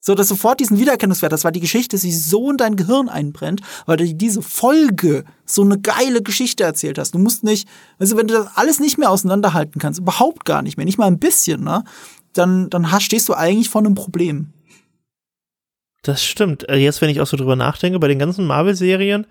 So, 0.00 0.14
dass 0.14 0.28
sofort 0.28 0.60
diesen 0.60 0.78
Wiedererkennungswert, 0.78 1.32
das 1.32 1.44
war 1.44 1.50
die 1.50 1.60
Geschichte, 1.60 1.98
sich 1.98 2.24
so 2.24 2.50
in 2.50 2.56
dein 2.56 2.76
Gehirn 2.76 3.08
einbrennt, 3.08 3.62
weil 3.86 3.96
du 3.96 4.14
diese 4.14 4.42
Folge 4.42 5.24
so 5.44 5.62
eine 5.62 5.78
geile 5.78 6.22
Geschichte 6.22 6.62
erzählt 6.62 6.98
hast. 6.98 7.14
Du 7.14 7.18
musst 7.18 7.42
nicht, 7.42 7.68
also 7.98 8.16
wenn 8.16 8.28
du 8.28 8.34
das 8.34 8.48
alles 8.54 8.78
nicht 8.78 8.98
mehr 8.98 9.10
auseinanderhalten 9.10 9.80
kannst, 9.80 9.98
überhaupt 9.98 10.44
gar 10.44 10.62
nicht 10.62 10.76
mehr, 10.76 10.86
nicht 10.86 10.98
mal 10.98 11.06
ein 11.08 11.18
bisschen, 11.18 11.64
ne, 11.64 11.82
dann, 12.32 12.70
dann 12.70 12.92
hast, 12.92 13.04
stehst 13.04 13.28
du 13.28 13.34
eigentlich 13.34 13.68
vor 13.68 13.80
einem 13.80 13.94
Problem. 13.94 14.52
Das 16.02 16.24
stimmt. 16.24 16.68
Äh, 16.68 16.76
jetzt, 16.76 17.00
wenn 17.00 17.10
ich 17.10 17.20
auch 17.20 17.26
so 17.26 17.36
drüber 17.36 17.56
nachdenke, 17.56 17.98
bei 17.98 18.08
den 18.08 18.20
ganzen 18.20 18.46
Marvel-Serien, 18.46 19.26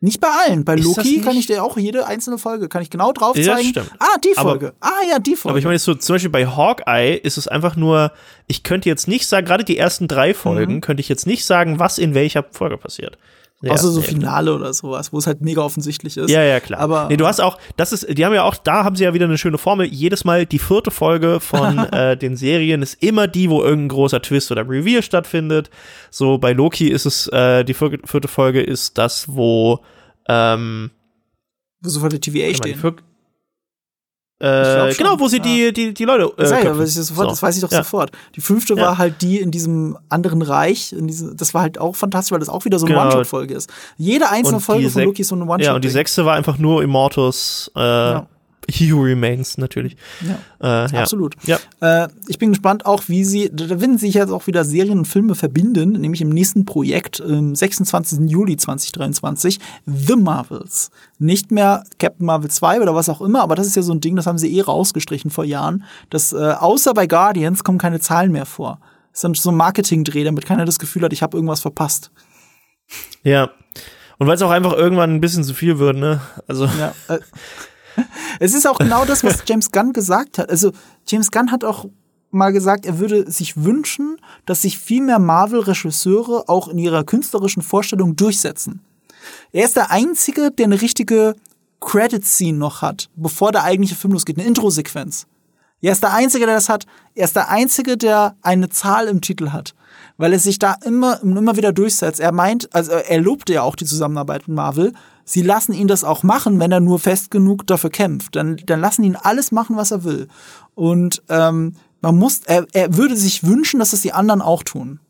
nicht 0.00 0.20
bei 0.20 0.28
allen. 0.28 0.64
Bei 0.64 0.74
ist 0.74 0.84
Loki 0.84 1.20
kann 1.20 1.36
ich 1.36 1.46
dir 1.46 1.64
auch 1.64 1.76
jede 1.76 2.06
einzelne 2.06 2.38
Folge, 2.38 2.68
kann 2.68 2.82
ich 2.82 2.90
genau 2.90 3.12
drauf 3.12 3.34
zeigen. 3.34 3.48
Ja, 3.48 3.58
stimmt. 3.58 3.90
Ah, 3.98 4.16
die 4.22 4.34
Folge. 4.34 4.74
Aber, 4.80 4.92
ah, 4.92 5.08
ja, 5.10 5.18
die 5.18 5.34
Folge. 5.34 5.50
Aber 5.50 5.58
ich 5.58 5.64
meine, 5.64 5.78
so 5.78 5.94
zum 5.94 6.14
Beispiel 6.14 6.30
bei 6.30 6.46
Hawkeye 6.46 7.16
ist 7.16 7.36
es 7.36 7.48
einfach 7.48 7.74
nur, 7.74 8.12
ich 8.46 8.62
könnte 8.62 8.88
jetzt 8.88 9.08
nicht 9.08 9.26
sagen, 9.26 9.46
gerade 9.46 9.64
die 9.64 9.76
ersten 9.76 10.06
drei 10.06 10.34
Folgen, 10.34 10.74
mhm. 10.74 10.80
könnte 10.80 11.00
ich 11.00 11.08
jetzt 11.08 11.26
nicht 11.26 11.44
sagen, 11.44 11.78
was 11.78 11.98
in 11.98 12.14
welcher 12.14 12.44
Folge 12.50 12.76
passiert. 12.76 13.18
Ja, 13.60 13.72
Außer 13.72 13.88
so 13.88 14.00
Finale 14.02 14.54
oder 14.54 14.72
sowas, 14.72 15.12
wo 15.12 15.18
es 15.18 15.26
halt 15.26 15.40
mega 15.40 15.62
offensichtlich 15.62 16.16
ist. 16.16 16.30
Ja, 16.30 16.44
ja, 16.44 16.60
klar. 16.60 16.78
Aber 16.78 17.08
nee, 17.08 17.16
du 17.16 17.26
hast 17.26 17.40
auch, 17.40 17.58
das 17.76 17.92
ist, 17.92 18.06
die 18.16 18.24
haben 18.24 18.32
ja 18.32 18.44
auch, 18.44 18.54
da 18.54 18.84
haben 18.84 18.94
sie 18.94 19.02
ja 19.02 19.14
wieder 19.14 19.24
eine 19.24 19.36
schöne 19.36 19.58
Formel. 19.58 19.86
Jedes 19.86 20.24
Mal 20.24 20.46
die 20.46 20.60
vierte 20.60 20.92
Folge 20.92 21.40
von 21.40 21.78
äh, 21.92 22.16
den 22.16 22.36
Serien 22.36 22.82
ist 22.82 23.02
immer 23.02 23.26
die, 23.26 23.50
wo 23.50 23.62
irgendein 23.62 23.88
großer 23.88 24.22
Twist 24.22 24.52
oder 24.52 24.68
Reveal 24.68 25.02
stattfindet. 25.02 25.70
So 26.10 26.38
bei 26.38 26.52
Loki 26.52 26.86
ist 26.86 27.04
es, 27.04 27.26
äh, 27.28 27.64
die 27.64 27.74
vierte 27.74 28.28
Folge 28.28 28.62
ist 28.62 28.96
das, 28.96 29.26
wo 29.28 29.80
ähm, 30.28 30.92
wo 31.80 31.88
sofort 31.88 32.12
die 32.12 32.20
TVA 32.20 32.54
stehen. 32.54 32.80
Mal, 32.80 32.94
äh, 34.40 34.94
genau, 34.94 35.18
wo 35.18 35.26
sie 35.26 35.38
ja. 35.38 35.42
die, 35.42 35.72
die, 35.72 35.94
die 35.94 36.04
Leute. 36.04 36.32
Äh, 36.36 36.42
das, 36.42 36.50
ja, 36.50 36.72
das, 36.72 36.94
sofort, 36.94 37.26
so. 37.26 37.30
das 37.30 37.42
weiß 37.42 37.56
ich 37.56 37.62
doch 37.62 37.72
ja. 37.72 37.78
sofort. 37.78 38.12
Die 38.36 38.40
fünfte 38.40 38.74
ja. 38.74 38.82
war 38.82 38.98
halt 38.98 39.20
die 39.20 39.40
in 39.40 39.50
diesem 39.50 39.98
anderen 40.08 40.42
Reich. 40.42 40.92
In 40.92 41.08
diese, 41.08 41.34
das 41.34 41.54
war 41.54 41.62
halt 41.62 41.78
auch 41.78 41.96
fantastisch, 41.96 42.30
weil 42.30 42.38
das 42.38 42.48
auch 42.48 42.64
wieder 42.64 42.78
so 42.78 42.86
eine 42.86 42.94
genau. 42.94 43.06
One-Shot-Folge 43.06 43.54
ist. 43.54 43.68
Jede 43.96 44.28
einzelne 44.28 44.60
Folge 44.60 44.90
von 44.90 45.02
Loki 45.02 45.22
ist 45.22 45.28
so 45.28 45.34
eine 45.34 45.44
One-Shot. 45.44 45.64
Ja, 45.64 45.74
und 45.74 45.84
die 45.84 45.88
sechste 45.88 46.24
war 46.24 46.34
einfach 46.34 46.58
nur 46.58 46.82
Immortus. 46.82 47.70
Äh, 47.74 48.20
He 48.70 48.92
Who 48.92 49.00
Remains 49.00 49.56
natürlich. 49.56 49.96
Ja, 50.20 50.84
äh, 50.86 50.92
ja. 50.92 51.00
absolut. 51.00 51.34
Ja. 51.44 51.58
Äh, 51.80 52.08
ich 52.26 52.38
bin 52.38 52.50
gespannt 52.50 52.84
auch, 52.84 53.04
wie 53.08 53.24
sie, 53.24 53.50
da 53.52 53.80
werden 53.80 53.96
sich 53.96 54.14
jetzt 54.14 54.30
auch 54.30 54.46
wieder 54.46 54.64
Serien 54.64 54.98
und 54.98 55.04
Filme 55.06 55.34
verbinden, 55.34 55.92
nämlich 55.92 56.20
im 56.20 56.28
nächsten 56.28 56.66
Projekt, 56.66 57.20
am 57.20 57.54
26. 57.54 58.30
Juli 58.30 58.56
2023, 58.56 59.58
The 59.86 60.16
Marvels. 60.16 60.90
Nicht 61.18 61.50
mehr 61.50 61.84
Captain 61.98 62.26
Marvel 62.26 62.50
2 62.50 62.82
oder 62.82 62.94
was 62.94 63.08
auch 63.08 63.22
immer, 63.22 63.42
aber 63.42 63.54
das 63.54 63.66
ist 63.66 63.76
ja 63.76 63.82
so 63.82 63.92
ein 63.92 64.00
Ding, 64.00 64.16
das 64.16 64.26
haben 64.26 64.38
sie 64.38 64.54
eh 64.54 64.60
rausgestrichen 64.60 65.30
vor 65.30 65.44
Jahren, 65.44 65.84
dass 66.10 66.32
äh, 66.32 66.36
außer 66.36 66.92
bei 66.92 67.06
Guardians 67.06 67.64
kommen 67.64 67.78
keine 67.78 68.00
Zahlen 68.00 68.32
mehr 68.32 68.46
vor. 68.46 68.80
Das 69.12 69.24
ist 69.24 69.42
so 69.42 69.50
ein 69.50 69.56
Marketing-Dreh, 69.56 70.24
damit 70.24 70.44
keiner 70.44 70.64
das 70.64 70.78
Gefühl 70.78 71.02
hat, 71.02 71.12
ich 71.12 71.22
habe 71.22 71.36
irgendwas 71.36 71.60
verpasst. 71.60 72.10
Ja. 73.22 73.50
Und 74.18 74.26
weil 74.26 74.34
es 74.34 74.42
auch 74.42 74.50
einfach 74.50 74.72
irgendwann 74.72 75.14
ein 75.14 75.20
bisschen 75.20 75.44
zu 75.44 75.54
viel 75.54 75.78
wird, 75.78 75.96
ne? 75.96 76.20
Also. 76.46 76.66
Ja, 76.66 76.94
äh, 77.08 77.18
es 78.40 78.54
ist 78.54 78.66
auch 78.66 78.78
genau 78.78 79.04
das, 79.04 79.24
was 79.24 79.42
James 79.46 79.70
Gunn 79.70 79.92
gesagt 79.92 80.38
hat. 80.38 80.50
Also 80.50 80.72
James 81.06 81.30
Gunn 81.30 81.50
hat 81.50 81.64
auch 81.64 81.86
mal 82.30 82.52
gesagt, 82.52 82.86
er 82.86 82.98
würde 82.98 83.30
sich 83.30 83.62
wünschen, 83.62 84.18
dass 84.46 84.62
sich 84.62 84.78
viel 84.78 85.02
mehr 85.02 85.18
Marvel-Regisseure 85.18 86.48
auch 86.48 86.68
in 86.68 86.78
ihrer 86.78 87.04
künstlerischen 87.04 87.62
Vorstellung 87.62 88.16
durchsetzen. 88.16 88.80
Er 89.52 89.64
ist 89.64 89.76
der 89.76 89.90
Einzige, 89.90 90.50
der 90.50 90.66
eine 90.66 90.80
richtige 90.80 91.34
Credit-Scene 91.80 92.58
noch 92.58 92.82
hat, 92.82 93.08
bevor 93.16 93.52
der 93.52 93.64
eigentliche 93.64 93.94
Film 93.94 94.12
losgeht, 94.12 94.38
eine 94.38 94.46
Intro-Sequenz. 94.46 95.26
Er 95.80 95.92
ist 95.92 96.02
der 96.02 96.12
Einzige, 96.12 96.44
der 96.44 96.56
das 96.56 96.68
hat. 96.68 96.86
Er 97.14 97.24
ist 97.24 97.36
der 97.36 97.50
Einzige, 97.50 97.96
der 97.96 98.36
eine 98.42 98.68
Zahl 98.68 99.06
im 99.06 99.20
Titel 99.20 99.50
hat. 99.50 99.74
Weil 100.16 100.32
er 100.32 100.40
sich 100.40 100.58
da 100.58 100.74
immer, 100.84 101.22
immer 101.22 101.56
wieder 101.56 101.72
durchsetzt. 101.72 102.18
Er 102.18 102.32
meint, 102.32 102.74
also 102.74 102.92
er 102.92 103.20
lobte 103.20 103.52
ja 103.52 103.62
auch 103.62 103.76
die 103.76 103.84
Zusammenarbeit 103.84 104.48
mit 104.48 104.56
Marvel, 104.56 104.92
sie 105.28 105.42
lassen 105.42 105.72
ihn 105.72 105.88
das 105.88 106.04
auch 106.04 106.22
machen, 106.22 106.58
wenn 106.58 106.72
er 106.72 106.80
nur 106.80 106.98
fest 106.98 107.30
genug 107.30 107.66
dafür 107.66 107.90
kämpft. 107.90 108.34
Dann, 108.34 108.56
dann 108.64 108.80
lassen 108.80 109.04
ihn 109.04 109.16
alles 109.16 109.52
machen, 109.52 109.76
was 109.76 109.90
er 109.90 110.02
will. 110.02 110.28
Und 110.74 111.22
ähm, 111.28 111.74
man 112.00 112.16
muss, 112.16 112.40
er, 112.46 112.66
er 112.72 112.96
würde 112.96 113.16
sich 113.16 113.44
wünschen, 113.44 113.78
dass 113.78 113.92
es 113.92 114.00
die 114.00 114.12
anderen 114.12 114.40
auch 114.40 114.62
tun. 114.62 115.00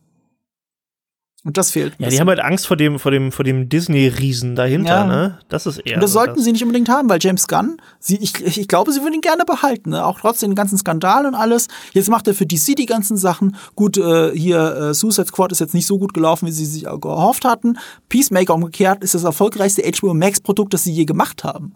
Und 1.48 1.56
das 1.56 1.70
fehlt. 1.70 1.94
Ja, 1.98 2.10
die 2.10 2.20
haben 2.20 2.28
halt 2.28 2.40
Angst 2.40 2.66
vor 2.66 2.76
dem, 2.76 2.98
vor 2.98 3.10
dem, 3.10 3.32
vor 3.32 3.42
dem 3.42 3.70
Disney-Riesen 3.70 4.54
dahinter, 4.54 4.90
ja. 4.90 5.06
ne? 5.06 5.38
Das 5.48 5.64
ist 5.64 5.78
eher. 5.78 5.94
Und 5.94 6.02
das 6.02 6.12
sollten 6.12 6.34
das. 6.34 6.44
sie 6.44 6.52
nicht 6.52 6.62
unbedingt 6.62 6.90
haben, 6.90 7.08
weil 7.08 7.20
James 7.22 7.48
Gunn, 7.48 7.78
sie, 7.98 8.16
ich, 8.16 8.58
ich 8.58 8.68
glaube, 8.68 8.92
sie 8.92 9.00
würden 9.00 9.14
ihn 9.14 9.22
gerne 9.22 9.46
behalten, 9.46 9.88
ne? 9.88 10.04
Auch 10.04 10.20
trotz 10.20 10.40
den 10.40 10.54
ganzen 10.54 10.76
Skandalen 10.76 11.24
und 11.24 11.34
alles. 11.34 11.68
Jetzt 11.94 12.10
macht 12.10 12.28
er 12.28 12.34
für 12.34 12.44
DC 12.44 12.76
die 12.76 12.84
ganzen 12.84 13.16
Sachen. 13.16 13.56
Gut, 13.76 13.96
äh, 13.96 14.30
hier, 14.36 14.58
äh, 14.76 14.92
Suicide 14.92 15.28
Squad 15.28 15.50
ist 15.50 15.60
jetzt 15.60 15.72
nicht 15.72 15.86
so 15.86 15.98
gut 15.98 16.12
gelaufen, 16.12 16.46
wie 16.46 16.52
sie 16.52 16.66
sich 16.66 16.82
gehofft 16.82 17.46
hatten. 17.46 17.78
Peacemaker 18.10 18.54
umgekehrt 18.54 19.02
ist 19.02 19.14
das 19.14 19.24
erfolgreichste 19.24 19.90
HBO 19.90 20.12
Max-Produkt, 20.12 20.74
das 20.74 20.84
sie 20.84 20.92
je 20.92 21.06
gemacht 21.06 21.44
haben. 21.44 21.72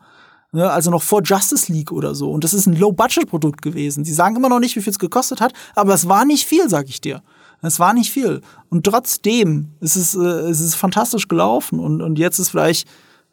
Ne, 0.55 0.71
also 0.71 0.91
noch 0.91 1.03
vor 1.03 1.23
Justice 1.25 1.73
League 1.73 1.93
oder 1.93 2.15
so. 2.15 2.31
Und 2.31 2.45
das 2.45 2.53
ist 2.53 2.67
ein 2.67 2.77
Low-Budget-Produkt 2.77 3.63
gewesen. 3.63 4.05
Sie 4.05 4.13
sagen 4.13 4.37
immer 4.37 4.51
noch 4.51 4.61
nicht, 4.61 4.77
wie 4.77 4.83
viel 4.83 4.91
es 4.91 4.99
gekostet 4.99 5.41
hat, 5.41 5.55
aber 5.75 5.95
es 5.95 6.09
war 6.09 6.27
nicht 6.27 6.47
viel, 6.47 6.69
sag 6.69 6.91
ich 6.91 7.01
dir. 7.01 7.23
Es 7.63 7.79
war 7.79 7.95
nicht 7.95 8.11
viel. 8.11 8.41
Und 8.69 8.85
trotzdem 8.85 9.69
ist 9.81 9.97
es, 9.97 10.15
äh, 10.15 10.19
es 10.19 10.61
ist 10.61 10.75
fantastisch 10.75 11.29
gelaufen. 11.29 11.79
Und, 11.79 12.03
und 12.03 12.19
jetzt 12.19 12.39
ist 12.39 12.51
vielleicht 12.51 12.89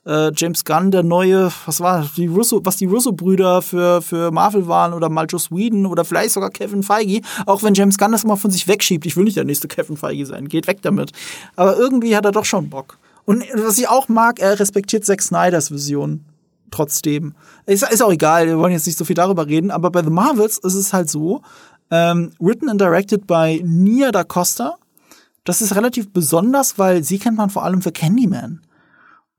äh, 0.06 0.32
James 0.36 0.64
Gunn 0.64 0.92
der 0.92 1.04
neue, 1.04 1.52
was 1.66 1.82
war, 1.82 2.08
die 2.16 2.28
Russo, 2.28 2.62
was 2.64 2.78
die 2.78 2.86
Russo-Brüder 2.86 3.62
für, 3.62 4.02
für 4.02 4.32
Marvel 4.32 4.68
waren 4.68 4.94
oder 4.94 5.10
mal 5.10 5.26
Joss 5.28 5.52
Whedon 5.52 5.88
oder 5.88 6.06
vielleicht 6.06 6.32
sogar 6.32 6.52
Kevin 6.52 6.84
Feige. 6.84 7.22
Auch 7.46 7.64
wenn 7.64 7.74
James 7.74 7.98
Gunn 7.98 8.12
das 8.12 8.24
immer 8.24 8.38
von 8.38 8.52
sich 8.52 8.68
wegschiebt. 8.68 9.06
Ich 9.06 9.18
will 9.18 9.24
nicht 9.24 9.38
der 9.38 9.46
nächste 9.46 9.68
Kevin 9.68 9.98
Feige 9.98 10.26
sein. 10.26 10.48
Geht 10.48 10.68
weg 10.68 10.80
damit. 10.84 11.12
Aber 11.56 11.78
irgendwie 11.78 12.16
hat 12.16 12.26
er 12.26 12.32
doch 12.32 12.46
schon 12.46 12.70
Bock. 12.70 12.98
Und 13.26 13.44
was 13.56 13.78
ich 13.78 13.90
auch 13.90 14.10
mag, 14.10 14.40
er 14.40 14.60
respektiert 14.60 15.06
Zack 15.06 15.22
Snyders 15.22 15.72
Vision 15.72 16.26
trotzdem. 16.72 17.34
Ist, 17.66 17.84
ist 17.90 18.02
auch 18.02 18.12
egal, 18.12 18.48
wir 18.48 18.58
wollen 18.58 18.74
jetzt 18.74 18.86
nicht 18.86 18.98
so 18.98 19.06
viel 19.06 19.16
darüber 19.16 19.48
reden, 19.48 19.72
aber 19.72 19.90
bei 19.92 20.04
The 20.04 20.10
Marvels 20.10 20.58
ist 20.60 20.76
es 20.76 20.94
halt 20.94 21.10
so, 21.10 21.42
ähm, 21.92 22.32
written 22.40 22.70
and 22.70 22.80
directed 22.80 23.28
by 23.28 23.62
Nia 23.66 24.12
da 24.12 24.24
Costa. 24.24 24.78
Das 25.44 25.62
ist 25.62 25.76
relativ 25.76 26.12
besonders, 26.12 26.78
weil 26.78 27.04
sie 27.04 27.20
kennt 27.20 27.38
man 27.38 27.50
vor 27.50 27.64
allem 27.64 27.82
für 27.82 27.92
Candyman. 27.92 28.62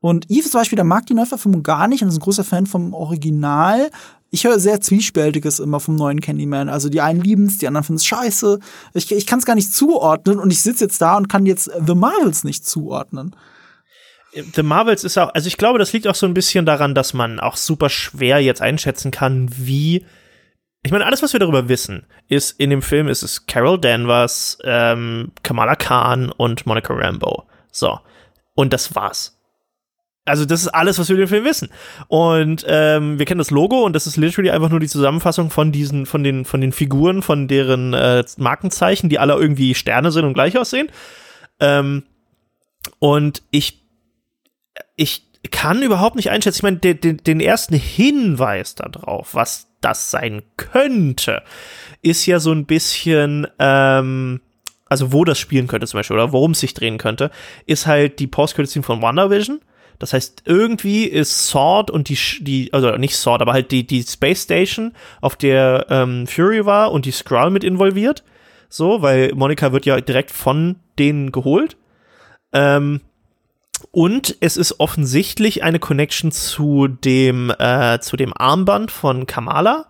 Und 0.01 0.29
Eve 0.29 0.49
zum 0.49 0.59
Beispiel, 0.59 0.75
der 0.75 0.83
mag 0.83 1.05
die 1.05 1.13
Neuverfilmung 1.13 1.61
gar 1.61 1.87
nicht 1.87 2.01
und 2.01 2.09
ist 2.09 2.15
ein 2.15 2.21
großer 2.21 2.43
Fan 2.43 2.65
vom 2.65 2.93
Original. 2.93 3.91
Ich 4.31 4.45
höre 4.45 4.59
sehr 4.59 4.81
Zwiespältiges 4.81 5.59
immer 5.59 5.79
vom 5.79 5.95
neuen 5.95 6.21
Candyman. 6.21 6.69
Also 6.69 6.89
die 6.89 7.01
einen 7.01 7.21
lieben 7.21 7.45
es, 7.45 7.59
die 7.59 7.67
anderen 7.67 7.83
finden 7.83 7.97
es 7.97 8.05
scheiße. 8.05 8.59
Ich, 8.93 9.11
ich 9.11 9.27
kann 9.27 9.39
es 9.39 9.45
gar 9.45 9.55
nicht 9.55 9.73
zuordnen 9.73 10.39
und 10.39 10.51
ich 10.51 10.61
sitze 10.61 10.85
jetzt 10.85 11.01
da 11.01 11.17
und 11.17 11.29
kann 11.29 11.45
jetzt 11.45 11.69
The 11.85 11.93
Marvels 11.93 12.43
nicht 12.43 12.65
zuordnen. 12.65 13.35
The 14.55 14.63
Marvels 14.63 15.03
ist 15.03 15.17
auch, 15.17 15.33
also 15.35 15.47
ich 15.47 15.57
glaube, 15.57 15.77
das 15.77 15.93
liegt 15.93 16.07
auch 16.07 16.15
so 16.15 16.25
ein 16.25 16.33
bisschen 16.33 16.65
daran, 16.65 16.95
dass 16.95 17.13
man 17.13 17.39
auch 17.39 17.57
super 17.57 17.89
schwer 17.89 18.39
jetzt 18.39 18.61
einschätzen 18.61 19.11
kann, 19.11 19.49
wie 19.55 20.05
ich 20.83 20.91
meine, 20.91 21.05
alles, 21.05 21.21
was 21.21 21.33
wir 21.33 21.39
darüber 21.39 21.69
wissen, 21.69 22.07
ist, 22.27 22.59
in 22.59 22.71
dem 22.71 22.81
Film 22.81 23.07
ist 23.07 23.21
es 23.21 23.45
Carol 23.45 23.79
Danvers, 23.79 24.57
ähm, 24.63 25.31
Kamala 25.43 25.75
Khan 25.75 26.31
und 26.31 26.65
Monica 26.65 26.93
Rambeau. 26.93 27.47
So. 27.71 27.99
Und 28.55 28.73
das 28.73 28.95
war's. 28.95 29.37
Also, 30.25 30.45
das 30.45 30.61
ist 30.61 30.69
alles, 30.69 30.97
was 30.99 31.09
wir 31.09 31.15
über 31.15 31.25
den 31.25 31.29
Film 31.29 31.45
wissen. 31.45 31.69
Und 32.07 32.65
ähm, 32.67 33.19
wir 33.19 33.25
kennen 33.25 33.39
das 33.39 33.51
Logo 33.51 33.83
und 33.83 33.93
das 33.93 34.07
ist 34.07 34.17
literally 34.17 34.51
einfach 34.51 34.69
nur 34.69 34.79
die 34.79 34.87
Zusammenfassung 34.87 35.49
von 35.49 35.71
diesen, 35.71 36.05
von 36.05 36.23
den, 36.23 36.45
von 36.45 36.61
den 36.61 36.71
Figuren, 36.71 37.21
von 37.21 37.47
deren 37.47 37.93
äh, 37.93 38.23
Markenzeichen, 38.37 39.09
die 39.09 39.19
alle 39.19 39.33
irgendwie 39.33 39.75
Sterne 39.75 40.11
sind 40.11 40.25
und 40.25 40.33
gleich 40.33 40.57
aussehen. 40.57 40.89
Ähm, 41.59 42.03
und 42.99 43.43
ich, 43.51 43.83
ich 44.95 45.27
kann 45.51 45.81
überhaupt 45.81 46.15
nicht 46.15 46.29
einschätzen. 46.29 46.59
Ich 46.59 46.63
meine, 46.63 46.77
den, 46.77 47.17
den 47.17 47.39
ersten 47.39 47.75
Hinweis 47.75 48.75
darauf, 48.75 49.33
was 49.33 49.70
das 49.81 50.11
sein 50.11 50.43
könnte, 50.57 51.43
ist 52.01 52.25
ja 52.25 52.39
so 52.39 52.51
ein 52.51 52.65
bisschen, 52.65 53.47
ähm, 53.59 54.41
also 54.85 55.11
wo 55.11 55.25
das 55.25 55.39
spielen 55.39 55.67
könnte 55.67 55.87
zum 55.87 55.99
Beispiel 55.99 56.15
oder 56.15 56.31
worum 56.31 56.51
es 56.51 56.59
sich 56.59 56.73
drehen 56.73 56.97
könnte, 56.97 57.31
ist 57.65 57.87
halt 57.87 58.19
die 58.19 58.27
Post-Credit-Scene 58.27 58.83
von 58.83 59.01
WandaVision. 59.01 59.61
Das 59.99 60.13
heißt, 60.13 60.43
irgendwie 60.45 61.03
ist 61.03 61.47
Sword 61.47 61.91
und 61.91 62.09
die, 62.09 62.17
die, 62.39 62.73
also 62.73 62.97
nicht 62.97 63.15
Sword, 63.15 63.41
aber 63.41 63.53
halt 63.53 63.69
die, 63.69 63.85
die 63.85 64.01
Space 64.01 64.43
Station, 64.43 64.93
auf 65.21 65.35
der 65.35 65.85
ähm, 65.89 66.25
Fury 66.25 66.65
war 66.65 66.91
und 66.91 67.05
die 67.05 67.11
Skrull 67.11 67.51
mit 67.51 67.63
involviert. 67.63 68.23
So, 68.67 69.03
weil 69.03 69.31
Monika 69.35 69.73
wird 69.73 69.85
ja 69.85 70.01
direkt 70.01 70.31
von 70.31 70.77
denen 70.97 71.31
geholt. 71.31 71.77
Ähm, 72.51 73.01
und 73.91 74.37
es 74.39 74.57
ist 74.57 74.79
offensichtlich 74.79 75.63
eine 75.63 75.79
Connection 75.79 76.31
zu 76.31 76.87
dem, 76.87 77.53
äh, 77.57 77.99
zu 77.99 78.17
dem 78.17 78.33
Armband 78.35 78.91
von 78.91 79.25
Kamala, 79.25 79.87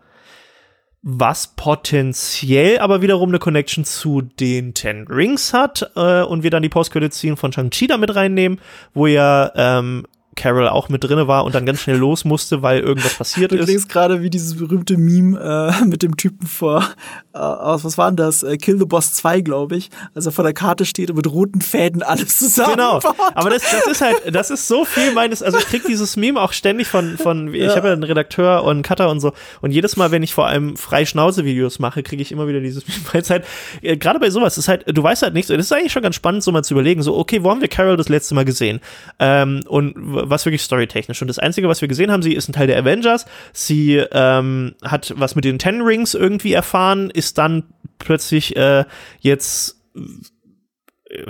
was 1.03 1.55
potenziell 1.55 2.80
aber 2.80 3.01
wiederum 3.01 3.30
eine 3.30 3.39
Connection 3.39 3.85
zu 3.85 4.22
den 4.22 4.73
Ten 4.73 5.07
Rings 5.07 5.53
hat 5.53 5.91
äh, 5.95 6.22
und 6.22 6.43
wir 6.43 6.51
dann 6.51 6.61
die 6.61 6.69
Post-Credit-Scene 6.69 7.38
von 7.38 7.51
Shang-Chi 7.51 7.88
damit 7.88 8.15
reinnehmen, 8.15 8.61
wo 8.93 9.07
ja 9.07 9.51
ähm, 9.55 10.05
Carol 10.36 10.70
auch 10.70 10.88
mit 10.88 11.03
drinne 11.03 11.28
war 11.28 11.44
und 11.44 11.53
dann 11.56 11.66
ganz 11.66 11.82
schnell 11.82 11.98
los 11.98 12.24
musste, 12.24 12.62
weil 12.62 12.80
irgendwas 12.80 13.16
passiert 13.16 13.52
du 13.52 13.56
ist. 13.56 13.62
Du 13.62 13.66
klingst 13.66 13.90
gerade 13.90 14.22
wie 14.22 14.30
dieses 14.30 14.58
berühmte 14.58 14.98
Meme 14.98 15.38
äh, 15.40 15.86
mit 15.86 16.03
dem 16.03 16.16
Typen 16.16 16.48
vor, 16.48 16.88
äh, 17.34 17.38
aus, 17.38 17.84
was 17.84 17.98
war 17.98 18.10
denn 18.10 18.16
das? 18.16 18.41
Äh, 18.44 18.58
Kill 18.58 18.80
the 18.80 18.86
Boss 18.86 19.14
2, 19.14 19.41
glaube 19.41 19.76
ich. 19.76 19.90
als 20.16 20.26
er 20.26 20.32
vor 20.32 20.44
der 20.44 20.53
Karte 20.53 20.86
steht 20.86 21.10
und 21.10 21.18
mit 21.18 21.30
roten 21.30 21.62
Fäden 21.62 22.02
alles 22.02 22.40
zusammen. 22.40 22.76
Genau. 22.76 22.99
Aber 23.36 23.49
das, 23.49 23.64
das 23.72 23.88
ist 23.88 24.02
halt, 24.02 24.34
das 24.34 24.49
ist 24.49 24.68
so 24.68 24.86
viel 24.86 25.12
meines, 25.14 25.44
also 25.44 25.58
ich 25.58 25.66
krieg 25.66 25.84
dieses 25.86 26.16
Meme 26.16 26.40
auch 26.40 26.53
ständig 26.53 26.88
von, 26.88 27.18
von 27.18 27.53
ja. 27.53 27.68
ich 27.68 27.76
habe 27.76 27.88
ja 27.88 27.94
einen 27.94 28.03
Redakteur 28.03 28.64
und 28.64 28.72
einen 28.72 28.84
Cutter 28.84 29.10
und 29.10 29.20
so. 29.20 29.34
Und 29.60 29.72
jedes 29.72 29.98
Mal, 29.98 30.12
wenn 30.12 30.24
ich 30.24 30.34
vor 30.34 30.48
allem 30.48 30.78
frei 30.78 31.06
Schnauze-Videos 31.06 31.80
mache, 31.80 32.03
kriege 32.03 32.22
ich 32.22 32.32
immer 32.32 32.48
wieder 32.48 32.62
dieses 32.62 32.88
Meme. 32.88 33.02
Weil 33.12 33.22
es 33.22 33.30
halt, 33.30 33.45
äh, 33.82 33.98
gerade 33.98 34.20
bei 34.20 34.30
sowas, 34.30 34.58
ist 34.58 34.70
halt, 34.70 34.86
du 34.88 35.03
weißt 35.03 35.24
halt 35.24 35.34
nichts, 35.34 35.49
das 35.49 35.58
ist 35.58 35.74
eigentlich 35.74 35.91
schon 35.91 36.03
ganz 36.03 36.16
spannend, 36.16 36.44
so 36.44 36.52
mal 36.52 36.64
zu 36.64 36.74
überlegen, 36.74 37.03
so, 37.03 37.18
okay, 37.18 37.44
wo 37.44 37.49
haben 37.49 37.62
wir 37.62 37.68
Carol 37.68 37.98
das 37.98 38.10
letzte 38.10 38.34
Mal 38.34 38.45
gesehen? 38.45 38.80
Ähm, 39.20 39.62
und 39.68 39.95
was 40.23 40.45
wirklich 40.45 40.61
storytechnisch. 40.61 41.22
Und 41.22 41.27
das 41.27 41.39
Einzige, 41.39 41.68
was 41.68 41.81
wir 41.81 41.88
gesehen 41.88 42.11
haben, 42.11 42.23
sie 42.23 42.34
ist 42.34 42.49
ein 42.49 42.53
Teil 42.53 42.68
der 42.68 42.77
Avengers. 42.77 43.26
Sie 43.53 43.98
ähm, 43.98 44.76
hat 44.84 45.14
was 45.18 45.35
mit 45.35 45.45
den 45.45 45.60
Ten 45.60 45.81
Rings 45.81 46.14
irgendwie 46.14 46.53
erfahren, 46.53 47.10
ist 47.10 47.38
dann 47.38 47.64
plötzlich 47.99 48.56
äh, 48.56 48.85
jetzt 49.19 49.81
äh, 49.95 51.23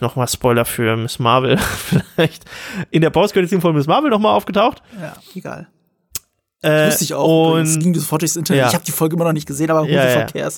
nochmal 0.00 0.28
Spoiler 0.28 0.64
für 0.64 0.96
Miss 0.96 1.18
Marvel 1.18 1.58
vielleicht 2.14 2.44
in 2.90 3.00
der 3.00 3.10
post 3.10 3.34
szene 3.34 3.60
von 3.60 3.74
Miss 3.74 3.86
Marvel 3.86 4.10
nochmal 4.10 4.34
aufgetaucht. 4.34 4.82
Ja, 5.00 5.14
egal. 5.34 5.68
Äh, 6.64 6.86
wusste 6.86 7.04
ich 7.04 7.14
auch. 7.14 7.52
Und 7.52 7.62
es 7.62 7.78
ging 7.78 7.94
sofort 7.94 8.22
durchs 8.22 8.36
Internet. 8.36 8.62
Ja. 8.62 8.68
Ich 8.68 8.74
habe 8.74 8.84
die 8.84 8.92
Folge 8.92 9.16
immer 9.16 9.26
noch 9.26 9.32
nicht 9.32 9.46
gesehen, 9.46 9.70
aber 9.70 9.86
ja, 9.86 10.26
ja. 10.34 10.48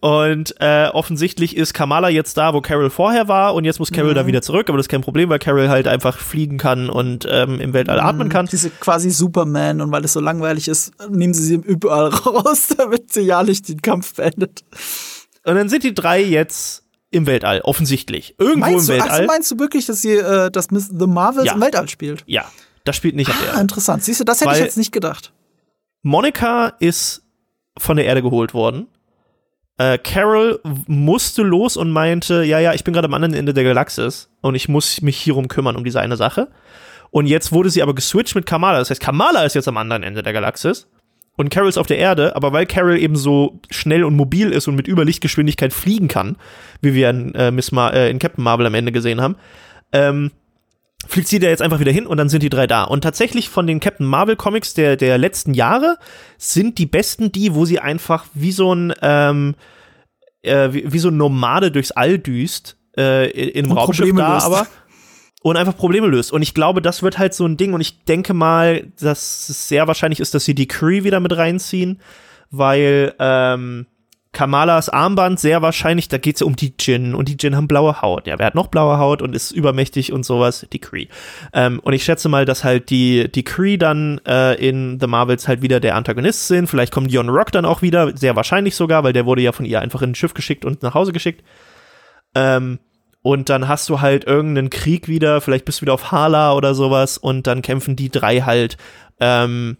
Und 0.00 0.54
äh, 0.60 0.88
offensichtlich 0.88 1.56
ist 1.56 1.74
Kamala 1.74 2.08
jetzt 2.08 2.36
da, 2.36 2.54
wo 2.54 2.60
Carol 2.60 2.90
vorher 2.90 3.28
war, 3.28 3.54
und 3.54 3.64
jetzt 3.64 3.78
muss 3.78 3.90
Carol 3.92 4.12
mhm. 4.12 4.16
da 4.16 4.26
wieder 4.26 4.42
zurück, 4.42 4.68
aber 4.68 4.78
das 4.78 4.84
ist 4.84 4.90
kein 4.90 5.00
Problem, 5.00 5.28
weil 5.28 5.38
Carol 5.38 5.68
halt 5.68 5.88
einfach 5.88 6.18
fliegen 6.18 6.58
kann 6.58 6.90
und 6.90 7.26
ähm, 7.30 7.60
im 7.60 7.72
Weltall 7.72 8.00
mhm. 8.00 8.06
atmen 8.06 8.28
kann. 8.28 8.46
Diese 8.46 8.70
quasi 8.70 9.10
Superman, 9.10 9.80
und 9.80 9.92
weil 9.92 10.04
es 10.04 10.12
so 10.12 10.20
langweilig 10.20 10.68
ist, 10.68 10.92
nehmen 11.08 11.34
sie 11.34 11.44
sie 11.44 11.54
überall 11.54 12.08
raus, 12.26 12.68
damit 12.76 13.12
sie 13.12 13.22
ja 13.22 13.42
nicht 13.42 13.68
den 13.68 13.82
Kampf 13.82 14.14
beendet. 14.14 14.64
Und 15.44 15.56
dann 15.56 15.68
sind 15.68 15.84
die 15.84 15.94
drei 15.94 16.22
jetzt 16.22 16.84
im 17.10 17.26
Weltall, 17.26 17.60
offensichtlich. 17.60 18.34
Irgendwo 18.38 18.70
meinst 18.70 18.88
im 18.88 18.96
du, 18.96 19.02
Weltall. 19.02 19.22
Ach, 19.22 19.26
meinst 19.26 19.50
du 19.50 19.58
wirklich, 19.58 19.86
dass 19.86 20.02
sie, 20.02 20.14
äh, 20.14 20.50
dass 20.50 20.70
Miss 20.70 20.88
The 20.88 21.06
Marvels 21.06 21.46
ja. 21.46 21.54
im 21.54 21.60
Weltall 21.60 21.88
spielt? 21.88 22.24
Ja, 22.26 22.44
das 22.84 22.96
spielt 22.96 23.14
nicht 23.14 23.28
ah, 23.28 23.32
auf 23.32 23.38
der 23.40 23.48
Erde. 23.48 23.60
interessant. 23.60 24.04
Siehst 24.04 24.20
du, 24.20 24.24
das 24.24 24.40
hätte 24.40 24.50
Weil 24.50 24.58
ich 24.58 24.64
jetzt 24.64 24.78
nicht 24.78 24.92
gedacht. 24.92 25.32
Monica 26.02 26.68
ist 26.80 27.22
von 27.78 27.96
der 27.96 28.06
Erde 28.06 28.22
geholt 28.22 28.54
worden 28.54 28.88
äh, 29.78 29.98
Carol 29.98 30.60
musste 30.86 31.42
los 31.42 31.76
und 31.76 31.90
meinte, 31.90 32.44
ja, 32.44 32.58
ja, 32.58 32.74
ich 32.74 32.84
bin 32.84 32.94
gerade 32.94 33.06
am 33.06 33.14
anderen 33.14 33.34
Ende 33.34 33.54
der 33.54 33.64
Galaxis 33.64 34.30
und 34.40 34.54
ich 34.54 34.68
muss 34.68 35.02
mich 35.02 35.16
hierum 35.16 35.48
kümmern, 35.48 35.76
um 35.76 35.84
diese 35.84 36.00
eine 36.00 36.16
Sache. 36.16 36.48
Und 37.10 37.26
jetzt 37.26 37.52
wurde 37.52 37.70
sie 37.70 37.82
aber 37.82 37.94
geswitcht 37.94 38.34
mit 38.34 38.46
Kamala. 38.46 38.78
Das 38.78 38.90
heißt, 38.90 39.00
Kamala 39.00 39.44
ist 39.44 39.54
jetzt 39.54 39.68
am 39.68 39.76
anderen 39.76 40.02
Ende 40.02 40.22
der 40.22 40.32
Galaxis 40.32 40.88
und 41.36 41.50
Carol 41.50 41.68
ist 41.68 41.78
auf 41.78 41.86
der 41.86 41.98
Erde, 41.98 42.36
aber 42.36 42.52
weil 42.52 42.66
Carol 42.66 42.98
eben 42.98 43.16
so 43.16 43.60
schnell 43.70 44.04
und 44.04 44.14
mobil 44.14 44.50
ist 44.50 44.68
und 44.68 44.74
mit 44.74 44.88
Überlichtgeschwindigkeit 44.88 45.72
fliegen 45.72 46.08
kann, 46.08 46.36
wie 46.80 46.94
wir 46.94 47.10
in, 47.10 47.34
äh, 47.34 47.50
Miss 47.50 47.72
Mar 47.72 47.94
äh, 47.94 48.10
in 48.10 48.18
Captain 48.18 48.44
Marvel 48.44 48.66
am 48.66 48.74
Ende 48.74 48.92
gesehen 48.92 49.20
haben, 49.20 49.36
ähm, 49.92 50.30
fliegt 51.12 51.28
sie 51.28 51.38
da 51.38 51.48
jetzt 51.48 51.62
einfach 51.62 51.78
wieder 51.78 51.92
hin 51.92 52.06
und 52.06 52.16
dann 52.16 52.28
sind 52.28 52.42
die 52.42 52.48
drei 52.48 52.66
da. 52.66 52.84
Und 52.84 53.02
tatsächlich 53.02 53.48
von 53.48 53.66
den 53.66 53.80
Captain 53.80 54.06
Marvel 54.06 54.36
Comics 54.36 54.74
der, 54.74 54.96
der 54.96 55.18
letzten 55.18 55.54
Jahre 55.54 55.98
sind 56.38 56.78
die 56.78 56.86
besten 56.86 57.30
die, 57.32 57.54
wo 57.54 57.64
sie 57.64 57.78
einfach 57.78 58.26
wie 58.34 58.52
so 58.52 58.74
ein, 58.74 58.94
ähm, 59.02 59.54
äh, 60.42 60.72
wie, 60.72 60.92
wie, 60.92 60.98
so 60.98 61.08
ein 61.08 61.16
Nomade 61.16 61.70
durchs 61.70 61.92
All 61.92 62.18
düst, 62.18 62.76
äh, 62.96 63.30
in 63.30 63.66
einem 63.66 63.76
Raumschiff 63.76 64.06
Probleme 64.06 64.20
da, 64.20 64.34
löst. 64.34 64.46
aber 64.46 64.66
und 65.42 65.56
einfach 65.56 65.76
Probleme 65.76 66.06
löst. 66.06 66.32
Und 66.32 66.42
ich 66.42 66.54
glaube, 66.54 66.80
das 66.80 67.02
wird 67.02 67.18
halt 67.18 67.34
so 67.34 67.44
ein 67.44 67.56
Ding. 67.56 67.74
Und 67.74 67.80
ich 67.80 68.04
denke 68.04 68.32
mal, 68.32 68.86
dass 69.00 69.48
es 69.48 69.68
sehr 69.68 69.88
wahrscheinlich 69.88 70.20
ist, 70.20 70.34
dass 70.34 70.44
sie 70.44 70.54
die 70.54 70.68
Cree 70.68 71.04
wieder 71.04 71.20
mit 71.20 71.36
reinziehen, 71.36 72.00
weil 72.50 73.14
ähm, 73.18 73.86
Kamalas 74.32 74.88
Armband 74.88 75.38
sehr 75.38 75.60
wahrscheinlich, 75.60 76.08
da 76.08 76.16
geht 76.16 76.36
es 76.36 76.40
ja 76.40 76.46
um 76.46 76.56
die 76.56 76.72
Jin 76.80 77.14
und 77.14 77.28
die 77.28 77.36
Jin 77.38 77.54
haben 77.54 77.68
blaue 77.68 78.00
Haut. 78.00 78.26
Ja, 78.26 78.38
wer 78.38 78.46
hat 78.46 78.54
noch 78.54 78.68
blaue 78.68 78.96
Haut 78.96 79.20
und 79.20 79.36
ist 79.36 79.50
übermächtig 79.50 80.10
und 80.10 80.24
sowas? 80.24 80.66
Die 80.72 80.78
Kree. 80.78 81.08
Ähm, 81.52 81.80
und 81.80 81.92
ich 81.92 82.02
schätze 82.02 82.30
mal, 82.30 82.46
dass 82.46 82.64
halt 82.64 82.88
die, 82.88 83.30
die 83.30 83.44
Kree 83.44 83.76
dann 83.76 84.22
äh, 84.26 84.54
in 84.54 84.98
The 84.98 85.06
Marvels 85.06 85.48
halt 85.48 85.60
wieder 85.60 85.80
der 85.80 85.96
Antagonist 85.96 86.48
sind. 86.48 86.66
Vielleicht 86.66 86.94
kommt 86.94 87.10
Dion 87.10 87.28
Rock 87.28 87.52
dann 87.52 87.66
auch 87.66 87.82
wieder, 87.82 88.16
sehr 88.16 88.34
wahrscheinlich 88.34 88.74
sogar, 88.74 89.04
weil 89.04 89.12
der 89.12 89.26
wurde 89.26 89.42
ja 89.42 89.52
von 89.52 89.66
ihr 89.66 89.82
einfach 89.82 90.00
in 90.00 90.12
ein 90.12 90.14
Schiff 90.14 90.32
geschickt 90.32 90.64
und 90.64 90.82
nach 90.82 90.94
Hause 90.94 91.12
geschickt. 91.12 91.44
Ähm, 92.34 92.78
und 93.20 93.50
dann 93.50 93.68
hast 93.68 93.88
du 93.90 94.00
halt 94.00 94.24
irgendeinen 94.24 94.70
Krieg 94.70 95.08
wieder, 95.08 95.42
vielleicht 95.42 95.66
bist 95.66 95.80
du 95.80 95.82
wieder 95.82 95.94
auf 95.94 96.10
Hala 96.10 96.54
oder 96.54 96.74
sowas 96.74 97.18
und 97.18 97.46
dann 97.46 97.60
kämpfen 97.60 97.96
die 97.96 98.08
drei 98.08 98.40
halt 98.40 98.78
ähm, 99.20 99.76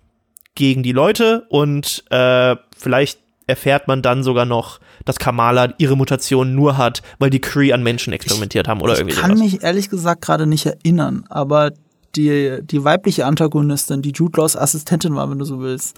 gegen 0.54 0.82
die 0.82 0.92
Leute 0.92 1.46
und 1.48 2.04
äh, 2.10 2.56
vielleicht 2.76 3.21
erfährt 3.46 3.88
man 3.88 4.02
dann 4.02 4.22
sogar 4.22 4.44
noch, 4.44 4.80
dass 5.04 5.18
Kamala 5.18 5.74
ihre 5.78 5.96
Mutation 5.96 6.54
nur 6.54 6.76
hat, 6.76 7.02
weil 7.18 7.30
die 7.30 7.40
Kree 7.40 7.72
an 7.72 7.82
Menschen 7.82 8.12
experimentiert 8.12 8.68
haben 8.68 8.80
oder 8.80 8.94
ich 8.94 9.00
irgendwie 9.00 9.14
Ich 9.16 9.20
kann 9.20 9.36
sowas. 9.36 9.52
mich 9.52 9.62
ehrlich 9.62 9.90
gesagt 9.90 10.22
gerade 10.22 10.46
nicht 10.46 10.66
erinnern, 10.66 11.24
aber 11.28 11.72
die, 12.14 12.58
die 12.62 12.84
weibliche 12.84 13.26
Antagonistin, 13.26 14.02
die 14.02 14.12
Jude 14.12 14.40
Laws 14.40 14.56
Assistentin 14.56 15.14
war, 15.14 15.30
wenn 15.30 15.38
du 15.38 15.44
so 15.44 15.60
willst, 15.60 15.96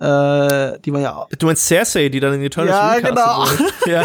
äh, 0.00 0.78
die 0.84 0.92
war 0.92 1.00
ja 1.00 1.16
auch. 1.16 1.28
Du 1.30 1.46
meinst 1.46 1.66
Cersei, 1.66 2.08
die 2.08 2.20
dann 2.20 2.34
in 2.34 2.42
Eternals 2.42 2.70
Ja, 2.70 3.00
genau. 3.00 3.44
ja. 3.86 4.04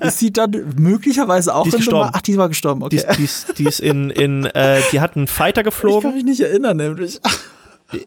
ist 0.00 0.18
sie 0.18 0.32
dann 0.32 0.50
möglicherweise 0.76 1.54
auch 1.54 1.62
die 1.62 1.68
ist 1.68 1.76
gestorben. 1.76 2.10
Ach, 2.12 2.20
die 2.20 2.36
war 2.36 2.48
gestorben, 2.48 2.82
okay. 2.82 3.04
Die, 3.10 3.16
die, 3.16 3.24
ist, 3.24 3.58
die 3.58 3.64
ist 3.64 3.78
in, 3.78 4.10
in 4.10 4.46
äh, 4.46 4.80
die 4.90 5.00
hat 5.00 5.16
einen 5.16 5.26
Fighter 5.28 5.62
geflogen. 5.62 5.98
Ich 5.98 6.04
kann 6.04 6.14
mich 6.14 6.24
nicht 6.24 6.40
erinnern, 6.40 6.76
nämlich. 6.78 7.20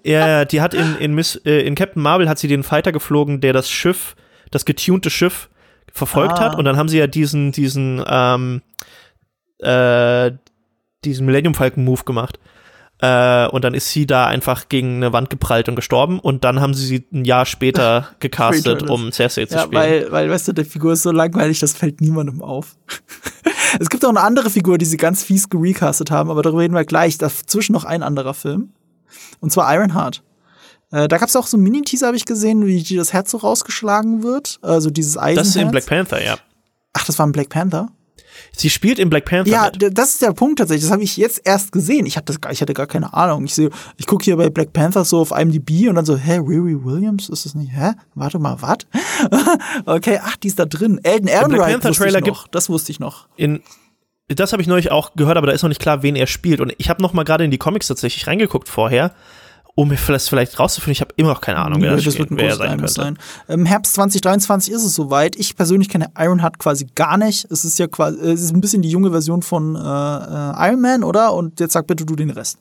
Ja, 0.04 0.46
die 0.46 0.62
hat 0.62 0.74
in, 0.74 0.98
in, 0.98 1.14
Miss, 1.14 1.36
äh, 1.46 1.62
in 1.62 1.76
Captain 1.76 2.02
Marvel 2.02 2.30
hat 2.30 2.40
sie 2.40 2.48
den 2.48 2.64
Fighter 2.64 2.92
geflogen, 2.92 3.42
der 3.42 3.54
das 3.54 3.70
Schiff, 3.70 4.16
das 4.52 4.66
getunte 4.66 5.10
Schiff 5.10 5.50
verfolgt 5.92 6.40
ah. 6.40 6.42
hat. 6.42 6.58
Und 6.58 6.66
dann 6.66 6.78
haben 6.78 6.90
sie 6.90 6.98
ja 6.98 7.08
diesen, 7.08 7.52
diesen, 7.52 8.04
ähm, 8.08 8.62
äh, 9.60 10.32
diesen 11.06 11.26
Millennium 11.26 11.54
Falcon 11.54 11.84
Move 11.84 12.04
gemacht. 12.04 12.40
Äh, 13.04 13.48
und 13.48 13.66
dann 13.66 13.74
ist 13.74 13.90
sie 13.90 14.08
da 14.08 14.28
einfach 14.28 14.70
gegen 14.70 14.98
eine 14.98 15.12
Wand 15.12 15.30
geprallt 15.30 15.68
und 15.68 15.76
gestorben. 15.76 16.20
Und 16.20 16.44
dann 16.44 16.62
haben 16.62 16.74
sie 16.74 16.86
sie 16.86 17.06
ein 17.12 17.26
Jahr 17.26 17.46
später 17.46 18.08
gecastet, 18.20 18.90
um 18.90 19.12
Cersei 19.12 19.46
zu 19.46 19.56
ja, 19.56 19.64
spielen. 19.64 19.82
Weil, 19.82 20.12
weil, 20.12 20.30
weißt 20.30 20.48
du, 20.48 20.54
die 20.54 20.64
Figur 20.64 20.94
ist 20.94 21.04
so 21.04 21.12
langweilig, 21.12 21.60
das 21.60 21.74
fällt 21.74 22.00
niemandem 22.00 22.42
auf. 22.42 22.78
es 23.80 23.90
gibt 23.90 24.06
auch 24.06 24.10
eine 24.10 24.22
andere 24.22 24.50
Figur, 24.50 24.78
die 24.78 24.86
sie 24.86 24.98
ganz 24.98 25.24
fies 25.24 25.50
gerecastet 25.50 26.12
haben, 26.12 26.30
aber 26.30 26.44
darüber 26.44 26.62
reden 26.62 26.76
wir 26.76 26.86
gleich. 26.86 27.18
Dazwischen 27.18 27.74
noch 27.74 27.84
ein 27.84 28.04
anderer 28.04 28.34
Film. 28.34 28.72
Und 29.40 29.52
zwar 29.52 29.74
Ironheart. 29.74 30.24
Äh, 30.92 31.08
da 31.08 31.18
gab 31.18 31.30
es 31.30 31.36
auch 31.36 31.48
so 31.48 31.58
einen 31.58 31.64
Mini-Teaser, 31.64 32.08
habe 32.08 32.18
ich 32.18 32.26
gesehen, 32.26 32.66
wie 32.66 32.84
die 32.84 32.96
das 32.96 33.14
Herz 33.14 33.32
so 33.32 33.38
rausgeschlagen 33.38 34.24
wird. 34.24 34.60
Also 34.62 34.90
dieses 34.90 35.18
Eisenherz. 35.18 35.48
Das 35.48 35.48
ist 35.48 35.56
in 35.56 35.72
Black 35.72 35.86
Panther, 35.86 36.24
ja. 36.24 36.38
Ach, 36.94 37.06
das 37.06 37.18
war 37.18 37.26
ein 37.26 37.32
Black 37.32 37.50
Panther? 37.50 37.90
Sie 38.56 38.70
spielt 38.70 39.00
in 39.00 39.10
Black 39.10 39.26
Panther. 39.26 39.52
Ja, 39.52 39.72
mit. 39.72 39.98
das 39.98 40.12
ist 40.12 40.22
der 40.22 40.34
Punkt 40.34 40.60
tatsächlich. 40.60 40.84
Das 40.84 40.92
habe 40.92 41.04
ich 41.04 41.18
jetzt 41.18 41.42
erst 41.44 41.72
gesehen. 41.72 42.06
Ich 42.06 42.18
hatte, 42.18 42.36
ich 42.52 42.62
hatte 42.62 42.74
gar 42.74 42.88
keine 42.88 43.14
Ahnung. 43.14 43.46
Ich, 43.46 43.58
ich 43.58 44.06
gucke 44.06 44.24
hier 44.24 44.38
bei 44.38 44.50
Black 44.50 44.74
Panther 44.74 45.04
so 45.06 45.20
auf 45.20 45.32
IMDb 45.32 45.90
und 45.90 45.96
dann 45.96 46.06
so, 46.06 46.16
hä, 46.16 46.38
Riri 46.38 46.84
Williams? 46.84 47.30
Ist 47.30 47.46
das 47.46 47.56
nicht? 47.56 47.72
Hä? 47.72 47.94
Warte 48.16 48.40
mal, 48.40 48.62
was? 48.62 48.80
okay, 49.86 50.20
ach, 50.24 50.36
die 50.38 50.48
ist 50.48 50.60
da 50.60 50.66
drin. 50.66 51.00
Elden 51.04 51.28
Ehrenreich 51.28 51.84
wusste 51.84 52.08
ich 52.08 52.26
noch. 52.26 52.48
Das 52.48 52.70
wusste 52.70 52.92
ich 52.92 53.00
noch. 53.00 53.28
In 53.36 53.62
das 54.30 54.54
habe 54.54 54.62
ich 54.62 54.68
neulich 54.68 54.92
auch 54.92 55.16
gehört, 55.16 55.38
aber 55.38 55.48
da 55.48 55.54
ist 55.54 55.64
noch 55.64 55.70
nicht 55.70 55.82
klar, 55.82 56.04
wen 56.04 56.16
er 56.16 56.28
spielt. 56.28 56.62
Und 56.62 56.74
ich 56.78 56.90
habe 56.90 57.02
noch 57.02 57.14
mal 57.14 57.24
gerade 57.24 57.44
in 57.44 57.52
die 57.52 57.58
Comics 57.58 57.88
tatsächlich 57.88 58.28
reingeguckt 58.28 58.70
vorher, 58.70 59.12
um 59.76 59.94
das 60.08 60.30
vielleicht 60.30 60.60
rauszufinden. 60.60 60.94
Ich 60.94 61.02
habe 61.02 61.14
immer 61.18 61.30
noch 61.30 61.42
keine 61.42 61.60
Ahnung, 61.60 61.82
wer, 61.82 61.96
das, 61.96 62.04
das 62.04 62.18
wird 62.18 62.32
ein 62.32 62.38
wer 62.38 62.56
sein 62.56 62.78
könnte. 62.78 62.94
Sein. 62.94 63.18
Im 63.48 63.66
Herbst 63.66 63.96
2023 63.96 64.74
ist 64.74 64.84
es 64.84 64.96
soweit. 64.96 65.36
Ich 65.36 65.56
persönlich 65.56 65.90
kenne 65.90 66.12
Ironheart 66.18 66.60
quasi 66.60 66.88
gar 66.96 67.18
nicht. 67.18 67.50
Es 67.52 67.66
ist 67.66 67.80
ja 67.80 67.88
quasi, 67.88 68.20
es 68.20 68.42
ist 68.42 68.54
ein 68.54 68.62
bisschen 68.62 68.82
die 68.82 68.90
junge 68.90 69.12
Version 69.12 69.42
von 69.42 69.76
äh, 69.76 69.80
äh, 69.80 70.70
Iron 70.70 70.82
Man, 70.82 71.04
oder? 71.04 71.34
Und 71.34 71.60
jetzt 71.60 71.74
sag 71.74 71.88
bitte 71.88 72.06
du 72.06 72.16
den 72.16 72.30
Rest. 72.30 72.60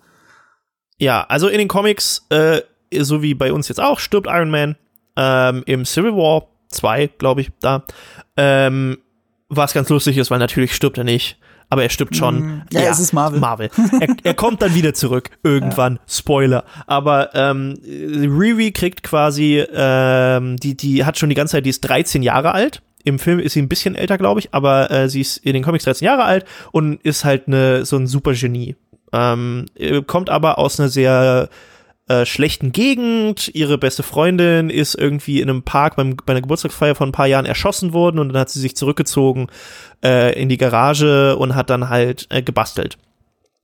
Ja, 0.99 1.25
also 1.29 1.49
in 1.49 1.59
den 1.59 1.69
Comics, 1.69 2.27
äh, 2.31 2.63
so 2.99 3.23
wie 3.23 3.35
bei 3.35 3.53
uns 3.53 3.69
jetzt 3.69 3.81
auch, 3.81 3.99
stirbt 3.99 4.27
Iron 4.27 4.51
Man 4.51 4.77
ähm, 5.17 5.63
im 5.67 5.85
Civil 5.85 6.13
War 6.13 6.47
2, 6.71 7.09
glaube 7.19 7.43
ich, 7.43 7.51
da. 7.61 7.85
Ähm, 8.37 8.99
was 9.49 9.75
ganz 9.75 9.91
lustig 9.91 10.17
ist, 10.17 10.31
weil 10.31 10.39
natürlich 10.39 10.75
stirbt 10.75 10.97
er 10.97 11.05
nicht 11.05 11.37
aber 11.69 11.83
er 11.83 11.91
stirbt 11.91 12.17
schon. 12.17 12.41
Mm, 12.41 12.63
ja, 12.73 12.83
ja, 12.83 12.91
es 12.91 13.01
ist 13.01 13.13
Marvel. 13.13 13.41
Marvel. 13.41 13.71
Er, 14.01 14.09
er 14.23 14.35
kommt 14.35 14.63
dann 14.63 14.75
wieder 14.75 14.95
zurück, 14.95 15.31
irgendwann. 15.43 15.97
Ja. 15.97 16.01
Spoiler. 16.07 16.65
Aber 16.87 17.35
ähm, 17.35 17.79
Riri 17.85 18.73
kriegt 18.73 19.03
quasi, 19.03 19.65
ähm, 19.75 20.57
die, 20.57 20.77
die 20.77 21.05
hat 21.05 21.19
schon 21.19 21.29
die 21.29 21.35
ganze 21.35 21.53
Zeit, 21.53 21.67
die 21.67 21.71
ist 21.71 21.81
13 21.83 22.23
Jahre 22.23 22.53
alt. 22.53 22.83
Im 23.05 23.19
Film 23.19 23.41
ist 23.41 23.55
sie 23.55 23.63
ein 23.63 23.69
bisschen 23.69 23.97
älter, 23.97 24.17
glaube 24.17 24.41
ich, 24.41 24.55
aber 24.55 24.91
äh, 24.91 25.09
sie 25.09 25.21
ist 25.21 25.39
in 25.39 25.55
den 25.55 25.65
Comics 25.65 25.85
13 25.85 26.07
Jahre 26.07 26.25
alt 26.25 26.45
und 26.71 27.03
ist 27.03 27.25
halt 27.25 27.49
ne, 27.49 27.85
so 27.85 27.97
ein 27.97 28.07
super 28.07 28.33
Genie. 28.33 28.77
Ähm, 29.13 29.67
kommt 30.07 30.31
aber 30.31 30.59
aus 30.59 30.79
einer 30.79 30.89
sehr 30.89 31.49
äh, 32.09 32.27
schlechten 32.27 32.73
Gegend. 32.73 33.51
Ihre 33.55 33.79
beste 33.79 34.03
Freundin 34.03 34.71
ist 34.71 34.95
irgendwie 34.95 35.41
in 35.41 35.49
einem 35.49 35.63
Park 35.63 35.97
beim, 35.97 36.17
bei 36.17 36.33
einer 36.33 36.41
Geburtstagsfeier 36.41 36.95
vor 36.95 37.07
ein 37.07 37.13
paar 37.13 37.27
Jahren 37.27 37.47
erschossen 37.47 37.93
worden 37.93 38.19
und 38.19 38.31
dann 38.31 38.39
hat 38.41 38.51
sie 38.51 38.61
sich 38.61 38.77
zurückgezogen 38.77 39.47
äh, 40.05 40.39
in 40.41 40.49
die 40.49 40.59
Garage 40.59 41.37
und 41.37 41.55
hat 41.55 41.71
dann 41.71 41.89
halt 41.89 42.27
äh, 42.31 42.43
gebastelt. 42.43 42.99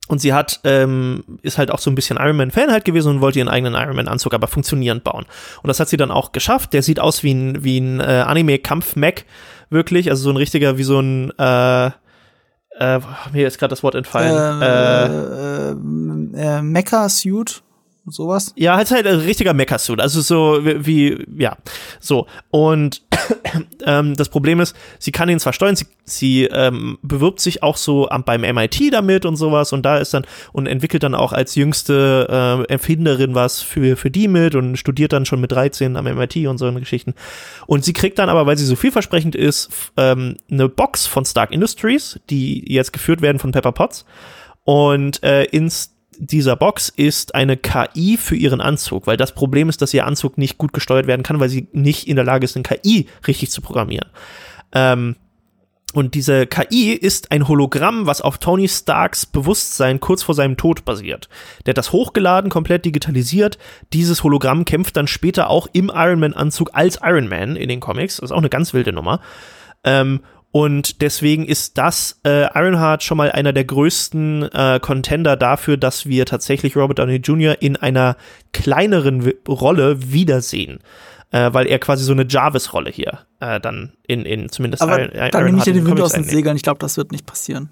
Und 0.07 0.19
sie 0.19 0.33
hat, 0.33 0.59
ähm, 0.63 1.23
ist 1.43 1.59
halt 1.59 1.69
auch 1.69 1.77
so 1.77 1.91
ein 1.91 1.95
bisschen 1.95 2.17
Iron 2.17 2.37
Man-Fan 2.37 2.71
halt 2.71 2.83
gewesen 2.83 3.11
und 3.11 3.21
wollte 3.21 3.37
ihren 3.37 3.47
eigenen 3.47 3.75
Iron 3.75 3.95
Man-Anzug 3.95 4.33
aber 4.33 4.47
funktionierend 4.47 5.03
bauen. 5.03 5.25
Und 5.61 5.67
das 5.67 5.79
hat 5.79 5.87
sie 5.87 5.97
dann 5.97 6.09
auch 6.09 6.31
geschafft. 6.31 6.73
Der 6.73 6.81
sieht 6.81 6.99
aus 6.99 7.21
wie 7.21 7.33
ein, 7.33 7.63
wie 7.63 7.77
ein 7.77 7.99
äh, 7.99 8.23
Anime-Kampf-Mac, 8.25 9.25
wirklich. 9.69 10.09
Also 10.09 10.23
so 10.23 10.29
ein 10.31 10.37
richtiger, 10.37 10.79
wie 10.79 10.83
so 10.83 10.99
ein, 10.99 11.31
äh, 11.37 11.87
äh, 12.79 12.99
mir 13.33 13.47
ist 13.47 13.59
gerade 13.59 13.69
das 13.69 13.83
Wort 13.83 13.93
entfallen. 13.93 14.61
Äh, 14.63 15.05
äh, 16.39 16.57
äh, 16.57 16.61
Mecha-Suit 16.63 17.61
sowas? 18.11 18.53
Ja, 18.55 18.75
halt 18.75 18.91
halt 18.91 19.07
ein 19.07 19.19
richtiger 19.19 19.53
Mecha-Suit. 19.53 19.99
Also 19.99 20.21
so 20.21 20.65
wie, 20.65 20.85
wie, 20.85 21.41
ja, 21.41 21.57
so. 21.99 22.27
Und 22.49 23.01
ähm, 23.85 24.15
das 24.15 24.29
Problem 24.29 24.59
ist, 24.59 24.75
sie 24.99 25.11
kann 25.11 25.29
ihn 25.29 25.39
zwar 25.39 25.53
steuern, 25.53 25.75
sie, 25.75 25.85
sie 26.03 26.43
ähm, 26.45 26.97
bewirbt 27.01 27.39
sich 27.39 27.63
auch 27.63 27.77
so 27.77 28.09
am, 28.09 28.23
beim 28.23 28.41
MIT 28.41 28.93
damit 28.93 29.25
und 29.25 29.35
sowas 29.35 29.73
und 29.73 29.83
da 29.83 29.97
ist 29.97 30.13
dann 30.13 30.25
und 30.53 30.67
entwickelt 30.67 31.03
dann 31.03 31.15
auch 31.15 31.33
als 31.33 31.55
jüngste 31.55 32.65
äh, 32.69 32.71
Erfinderin 32.71 33.35
was 33.35 33.61
für, 33.61 33.95
für 33.95 34.11
die 34.11 34.27
mit 34.27 34.55
und 34.55 34.77
studiert 34.77 35.13
dann 35.13 35.25
schon 35.25 35.41
mit 35.41 35.51
13 35.51 35.95
am 35.95 36.05
MIT 36.05 36.47
und 36.47 36.57
so 36.57 36.65
eine 36.65 36.79
Geschichten. 36.79 37.13
Und 37.67 37.83
sie 37.85 37.93
kriegt 37.93 38.19
dann 38.19 38.29
aber, 38.29 38.45
weil 38.45 38.57
sie 38.57 38.65
so 38.65 38.75
vielversprechend 38.75 39.35
ist, 39.35 39.69
ähm, 39.97 40.37
eine 40.49 40.69
Box 40.69 41.07
von 41.07 41.25
Stark 41.25 41.51
Industries, 41.51 42.19
die 42.29 42.71
jetzt 42.71 42.93
geführt 42.93 43.21
werden 43.21 43.39
von 43.39 43.51
Pepper 43.51 43.71
Potts. 43.71 44.05
Und 44.65 45.23
äh, 45.23 45.45
ins 45.45 45.95
dieser 46.19 46.57
Box 46.57 46.89
ist 46.89 47.33
eine 47.33 47.55
KI 47.55 48.17
für 48.17 48.35
ihren 48.35 48.59
Anzug, 48.59 49.07
weil 49.07 49.17
das 49.17 49.33
Problem 49.33 49.69
ist, 49.69 49.81
dass 49.81 49.93
ihr 49.93 50.05
Anzug 50.05 50.37
nicht 50.37 50.57
gut 50.57 50.73
gesteuert 50.73 51.07
werden 51.07 51.23
kann, 51.23 51.39
weil 51.39 51.49
sie 51.49 51.67
nicht 51.71 52.07
in 52.07 52.17
der 52.17 52.25
Lage 52.25 52.43
ist, 52.43 52.57
eine 52.57 52.63
KI 52.63 53.07
richtig 53.25 53.51
zu 53.51 53.61
programmieren. 53.61 54.09
Ähm, 54.73 55.15
und 55.93 56.13
diese 56.13 56.45
KI 56.45 56.91
ist 56.91 57.31
ein 57.31 57.47
Hologramm, 57.47 58.05
was 58.05 58.21
auf 58.21 58.37
Tony 58.37 58.67
Starks 58.67 59.25
Bewusstsein 59.25 59.99
kurz 59.99 60.21
vor 60.21 60.35
seinem 60.35 60.57
Tod 60.57 60.85
basiert. 60.85 61.29
Der 61.65 61.71
hat 61.71 61.77
das 61.79 61.93
hochgeladen, 61.93 62.51
komplett 62.51 62.85
digitalisiert. 62.85 63.57
Dieses 63.93 64.23
Hologramm 64.23 64.65
kämpft 64.65 64.97
dann 64.97 65.07
später 65.07 65.49
auch 65.49 65.67
im 65.73 65.89
Iron 65.93 66.19
Man-Anzug 66.19 66.71
als 66.73 66.99
Iron 67.01 67.27
Man 67.27 67.55
in 67.55 67.69
den 67.69 67.79
Comics. 67.79 68.17
Das 68.17 68.29
ist 68.29 68.31
auch 68.33 68.39
eine 68.39 68.49
ganz 68.49 68.73
wilde 68.73 68.93
Nummer. 68.93 69.21
Ähm, 69.83 70.19
und 70.51 71.01
deswegen 71.01 71.45
ist 71.45 71.77
das 71.77 72.19
äh, 72.25 72.47
Ironheart 72.57 73.03
schon 73.03 73.17
mal 73.17 73.31
einer 73.31 73.53
der 73.53 73.65
größten 73.65 74.43
äh, 74.51 74.79
Contender 74.81 75.35
dafür, 75.35 75.77
dass 75.77 76.07
wir 76.07 76.25
tatsächlich 76.25 76.75
Robert 76.75 76.99
Downey 76.99 77.17
Jr. 77.17 77.61
in 77.61 77.75
einer 77.75 78.17
kleineren 78.51 79.31
Rolle 79.47 80.11
wiedersehen. 80.11 80.79
Äh, 81.31 81.53
weil 81.53 81.67
er 81.67 81.77
quasi 81.77 82.03
so 82.03 82.11
eine 82.11 82.25
Jarvis-Rolle 82.27 82.89
hier 82.89 83.19
äh, 83.39 83.59
dann 83.59 83.93
in, 84.07 84.25
in 84.25 84.49
zumindest 84.49 84.81
Aber 84.81 85.13
Iron, 85.13 85.29
dann 85.29 85.45
nehme 85.45 85.59
ich 85.59 85.63
dir 85.63 85.73
den 85.73 85.85
Wind 85.85 86.01
aus 86.01 86.13
den 86.13 86.23
Segeln. 86.23 86.55
Ich 86.55 86.63
glaube, 86.63 86.79
das 86.79 86.97
wird 86.97 87.11
nicht 87.11 87.27
passieren. 87.27 87.69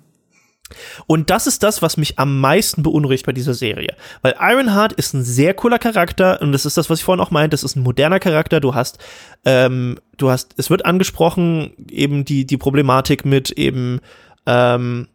Und 1.05 1.29
das 1.29 1.47
ist 1.47 1.63
das, 1.63 1.81
was 1.81 1.97
mich 1.97 2.19
am 2.19 2.39
meisten 2.39 2.83
beunruhigt 2.83 3.25
bei 3.25 3.31
dieser 3.31 3.53
Serie. 3.53 3.95
Weil 4.21 4.35
Ironheart 4.39 4.93
ist 4.93 5.13
ein 5.13 5.23
sehr 5.23 5.53
cooler 5.53 5.79
Charakter 5.79 6.41
und 6.41 6.51
das 6.51 6.65
ist 6.65 6.77
das, 6.77 6.89
was 6.89 6.99
ich 6.99 7.05
vorhin 7.05 7.23
auch 7.23 7.31
meinte. 7.31 7.53
Das 7.53 7.63
ist 7.63 7.75
ein 7.75 7.83
moderner 7.83 8.19
Charakter. 8.19 8.59
Du 8.59 8.75
hast, 8.75 8.99
ähm, 9.45 9.99
du 10.17 10.29
hast, 10.29 10.53
es 10.57 10.69
wird 10.69 10.85
angesprochen, 10.85 11.73
eben 11.89 12.25
die, 12.25 12.45
die 12.45 12.57
Problematik 12.57 13.25
mit 13.25 13.51
eben 13.51 13.99
ähm, 14.45 15.07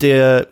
der 0.00 0.48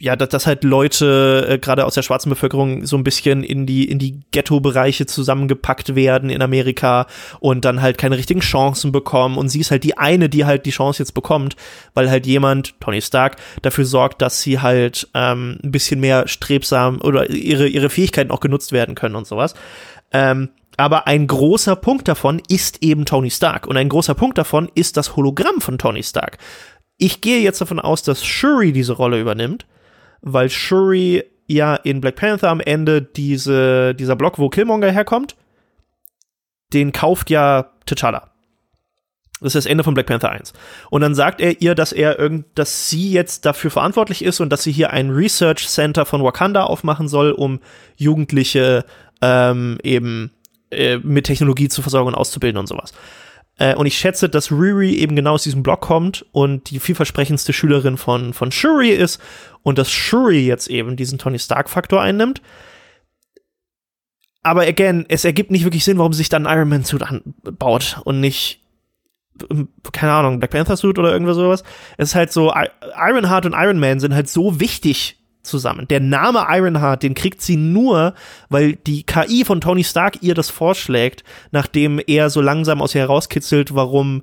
ja, 0.00 0.16
dass, 0.16 0.28
dass 0.30 0.46
halt 0.46 0.64
Leute 0.64 1.46
äh, 1.48 1.58
gerade 1.58 1.84
aus 1.84 1.94
der 1.94 2.02
schwarzen 2.02 2.28
Bevölkerung 2.28 2.84
so 2.84 2.96
ein 2.96 3.04
bisschen 3.04 3.44
in 3.44 3.64
die 3.64 3.88
in 3.88 4.00
die 4.00 4.22
Ghetto-Bereiche 4.32 5.06
zusammengepackt 5.06 5.94
werden 5.94 6.30
in 6.30 6.42
Amerika 6.42 7.06
und 7.38 7.64
dann 7.64 7.80
halt 7.80 7.96
keine 7.96 8.16
richtigen 8.16 8.40
Chancen 8.40 8.90
bekommen 8.90 9.38
und 9.38 9.50
sie 9.50 9.60
ist 9.60 9.70
halt 9.70 9.84
die 9.84 9.96
eine, 9.96 10.28
die 10.28 10.44
halt 10.46 10.66
die 10.66 10.72
Chance 10.72 11.00
jetzt 11.00 11.14
bekommt, 11.14 11.54
weil 11.94 12.10
halt 12.10 12.26
jemand 12.26 12.78
Tony 12.80 13.00
Stark 13.00 13.36
dafür 13.62 13.84
sorgt, 13.84 14.20
dass 14.20 14.42
sie 14.42 14.60
halt 14.60 15.08
ähm, 15.14 15.60
ein 15.62 15.70
bisschen 15.70 16.00
mehr 16.00 16.26
strebsam 16.26 17.00
oder 17.00 17.30
ihre 17.30 17.68
ihre 17.68 17.88
Fähigkeiten 17.88 18.32
auch 18.32 18.40
genutzt 18.40 18.72
werden 18.72 18.96
können 18.96 19.14
und 19.14 19.28
sowas. 19.28 19.54
Ähm, 20.10 20.50
aber 20.76 21.06
ein 21.06 21.28
großer 21.28 21.76
Punkt 21.76 22.08
davon 22.08 22.42
ist 22.48 22.82
eben 22.82 23.04
Tony 23.04 23.30
Stark 23.30 23.68
und 23.68 23.76
ein 23.76 23.88
großer 23.88 24.16
Punkt 24.16 24.38
davon 24.38 24.68
ist 24.74 24.96
das 24.96 25.14
Hologramm 25.14 25.60
von 25.60 25.78
Tony 25.78 26.02
Stark. 26.02 26.38
Ich 26.98 27.20
gehe 27.20 27.40
jetzt 27.40 27.60
davon 27.60 27.78
aus, 27.78 28.02
dass 28.02 28.24
Shuri 28.24 28.72
diese 28.72 28.94
Rolle 28.94 29.20
übernimmt 29.20 29.66
weil 30.24 30.50
Shuri 30.50 31.24
ja 31.46 31.76
in 31.76 32.00
Black 32.00 32.16
Panther 32.16 32.48
am 32.48 32.60
Ende 32.60 33.02
diese, 33.02 33.94
dieser 33.94 34.16
Block, 34.16 34.38
wo 34.38 34.48
Killmonger 34.48 34.90
herkommt, 34.90 35.36
den 36.72 36.92
kauft 36.92 37.30
ja 37.30 37.70
T'Challa. 37.86 38.22
Das 39.40 39.54
ist 39.54 39.66
das 39.66 39.70
Ende 39.70 39.84
von 39.84 39.92
Black 39.92 40.06
Panther 40.06 40.30
1. 40.30 40.54
Und 40.88 41.02
dann 41.02 41.14
sagt 41.14 41.40
er 41.42 41.60
ihr, 41.60 41.74
dass 41.74 41.92
er 41.92 42.18
irgend, 42.18 42.46
dass 42.54 42.88
sie 42.88 43.12
jetzt 43.12 43.44
dafür 43.44 43.70
verantwortlich 43.70 44.24
ist 44.24 44.40
und 44.40 44.48
dass 44.48 44.62
sie 44.62 44.72
hier 44.72 44.90
ein 44.90 45.10
Research 45.10 45.68
Center 45.68 46.06
von 46.06 46.24
Wakanda 46.24 46.64
aufmachen 46.64 47.08
soll, 47.08 47.32
um 47.32 47.60
Jugendliche 47.96 48.86
ähm, 49.20 49.78
eben 49.82 50.30
äh, 50.70 50.96
mit 50.98 51.26
Technologie 51.26 51.68
zu 51.68 51.82
versorgen 51.82 52.08
und 52.08 52.14
auszubilden 52.14 52.58
und 52.58 52.68
sowas. 52.68 52.94
Äh, 53.58 53.74
und 53.74 53.86
ich 53.86 53.98
schätze, 53.98 54.28
dass 54.28 54.50
Riri 54.50 54.94
eben 54.94 55.14
genau 55.16 55.34
aus 55.34 55.44
diesem 55.44 55.62
Block 55.62 55.80
kommt 55.80 56.26
und 56.32 56.70
die 56.70 56.80
vielversprechendste 56.80 57.52
Schülerin 57.52 57.96
von, 57.96 58.32
von 58.34 58.50
Shuri 58.50 58.90
ist 58.90 59.20
und 59.62 59.78
dass 59.78 59.90
Shuri 59.90 60.46
jetzt 60.46 60.68
eben 60.68 60.96
diesen 60.96 61.18
Tony 61.18 61.38
Stark-Faktor 61.38 62.00
einnimmt. 62.00 62.42
Aber 64.42 64.62
again, 64.62 65.06
es 65.08 65.24
ergibt 65.24 65.50
nicht 65.50 65.64
wirklich 65.64 65.84
Sinn, 65.84 65.98
warum 65.98 66.12
sich 66.12 66.28
dann 66.28 66.44
Iron 66.44 66.68
Man 66.68 66.84
Suit 66.84 67.02
anbaut 67.02 68.00
und 68.04 68.20
nicht, 68.20 68.60
ähm, 69.50 69.68
keine 69.92 70.12
Ahnung, 70.12 70.38
Black 70.38 70.50
Panther 70.50 70.76
Suit 70.76 70.98
oder 70.98 71.12
irgendwas 71.12 71.36
sowas. 71.36 71.62
Es 71.96 72.10
ist 72.10 72.14
halt 72.14 72.32
so, 72.32 72.52
Ironheart 72.96 73.46
und 73.46 73.54
Iron 73.54 73.78
Man 73.78 74.00
sind 74.00 74.14
halt 74.14 74.28
so 74.28 74.60
wichtig 74.60 75.23
zusammen. 75.46 75.86
Der 75.88 76.00
Name 76.00 76.46
Ironheart, 76.48 77.02
den 77.02 77.14
kriegt 77.14 77.42
sie 77.42 77.56
nur, 77.56 78.14
weil 78.48 78.74
die 78.74 79.04
KI 79.04 79.44
von 79.44 79.60
Tony 79.60 79.84
Stark 79.84 80.22
ihr 80.22 80.34
das 80.34 80.50
vorschlägt, 80.50 81.24
nachdem 81.50 82.00
er 82.06 82.30
so 82.30 82.40
langsam 82.40 82.82
aus 82.82 82.94
ihr 82.94 83.02
herauskitzelt, 83.02 83.74
warum, 83.74 84.22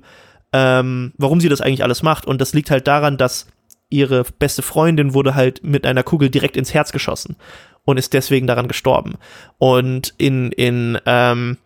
ähm, 0.52 1.12
warum 1.16 1.40
sie 1.40 1.48
das 1.48 1.60
eigentlich 1.60 1.82
alles 1.82 2.02
macht. 2.02 2.26
Und 2.26 2.40
das 2.40 2.52
liegt 2.52 2.70
halt 2.70 2.86
daran, 2.86 3.16
dass 3.16 3.46
ihre 3.88 4.24
beste 4.38 4.62
Freundin 4.62 5.14
wurde 5.14 5.34
halt 5.34 5.62
mit 5.62 5.86
einer 5.86 6.02
Kugel 6.02 6.30
direkt 6.30 6.56
ins 6.56 6.74
Herz 6.74 6.92
geschossen 6.92 7.36
und 7.84 7.98
ist 7.98 8.12
deswegen 8.12 8.46
daran 8.46 8.68
gestorben. 8.68 9.14
Und 9.58 10.14
in, 10.18 10.50
in, 10.52 10.98
ähm, 11.06 11.58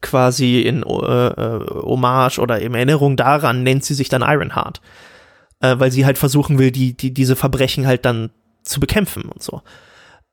quasi 0.00 0.60
in 0.60 0.82
äh, 0.82 1.26
äh, 1.26 1.66
Hommage 1.82 2.38
oder 2.38 2.58
in 2.58 2.74
Erinnerung 2.74 3.16
daran 3.16 3.62
nennt 3.62 3.84
sie 3.84 3.94
sich 3.94 4.08
dann 4.08 4.22
Ironheart. 4.22 4.80
Äh, 5.60 5.78
weil 5.78 5.92
sie 5.92 6.04
halt 6.04 6.18
versuchen 6.18 6.58
will, 6.58 6.70
die, 6.70 6.96
die, 6.96 7.14
diese 7.14 7.36
Verbrechen 7.36 7.86
halt 7.86 8.04
dann 8.04 8.30
zu 8.62 8.80
bekämpfen 8.80 9.24
und 9.24 9.42
so. 9.42 9.62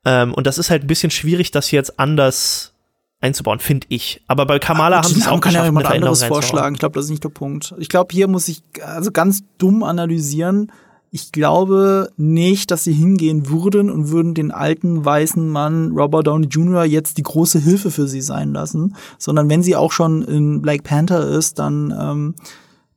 Ähm, 0.04 0.34
und 0.34 0.46
das 0.46 0.58
ist 0.58 0.70
halt 0.70 0.84
ein 0.84 0.86
bisschen 0.86 1.10
schwierig, 1.10 1.50
das 1.50 1.70
jetzt 1.70 1.98
anders 1.98 2.72
einzubauen, 3.20 3.58
finde 3.58 3.86
ich. 3.90 4.22
Aber 4.26 4.46
bei 4.46 4.58
Kamala 4.58 4.98
ah, 4.98 5.02
haben 5.02 5.12
sie 5.12 5.20
es 5.20 5.28
auch 5.28 5.40
kann 5.40 5.52
ja 5.52 5.64
jemand 5.64 5.86
anderes 5.86 6.24
vorschlagen. 6.24 6.74
Ich 6.74 6.80
glaube, 6.80 6.94
das 6.94 7.04
ist 7.04 7.10
nicht 7.10 7.24
der 7.24 7.28
Punkt. 7.28 7.74
Ich 7.78 7.88
glaube, 7.88 8.12
hier 8.12 8.28
muss 8.28 8.48
ich 8.48 8.62
also 8.82 9.10
ganz 9.12 9.42
dumm 9.58 9.82
analysieren. 9.82 10.72
Ich 11.12 11.32
glaube 11.32 12.10
nicht, 12.16 12.70
dass 12.70 12.84
sie 12.84 12.92
hingehen 12.92 13.50
würden 13.50 13.90
und 13.90 14.10
würden 14.10 14.32
den 14.32 14.52
alten 14.52 15.04
weißen 15.04 15.48
Mann 15.48 15.90
Robert 15.92 16.28
Downey 16.28 16.46
Jr. 16.46 16.84
jetzt 16.84 17.18
die 17.18 17.24
große 17.24 17.58
Hilfe 17.58 17.90
für 17.90 18.06
sie 18.06 18.20
sein 18.20 18.52
lassen, 18.52 18.94
sondern 19.18 19.50
wenn 19.50 19.62
sie 19.62 19.74
auch 19.74 19.90
schon 19.90 20.22
in 20.22 20.62
Black 20.62 20.84
Panther 20.84 21.26
ist, 21.26 21.58
dann 21.58 21.92
ähm, 21.98 22.34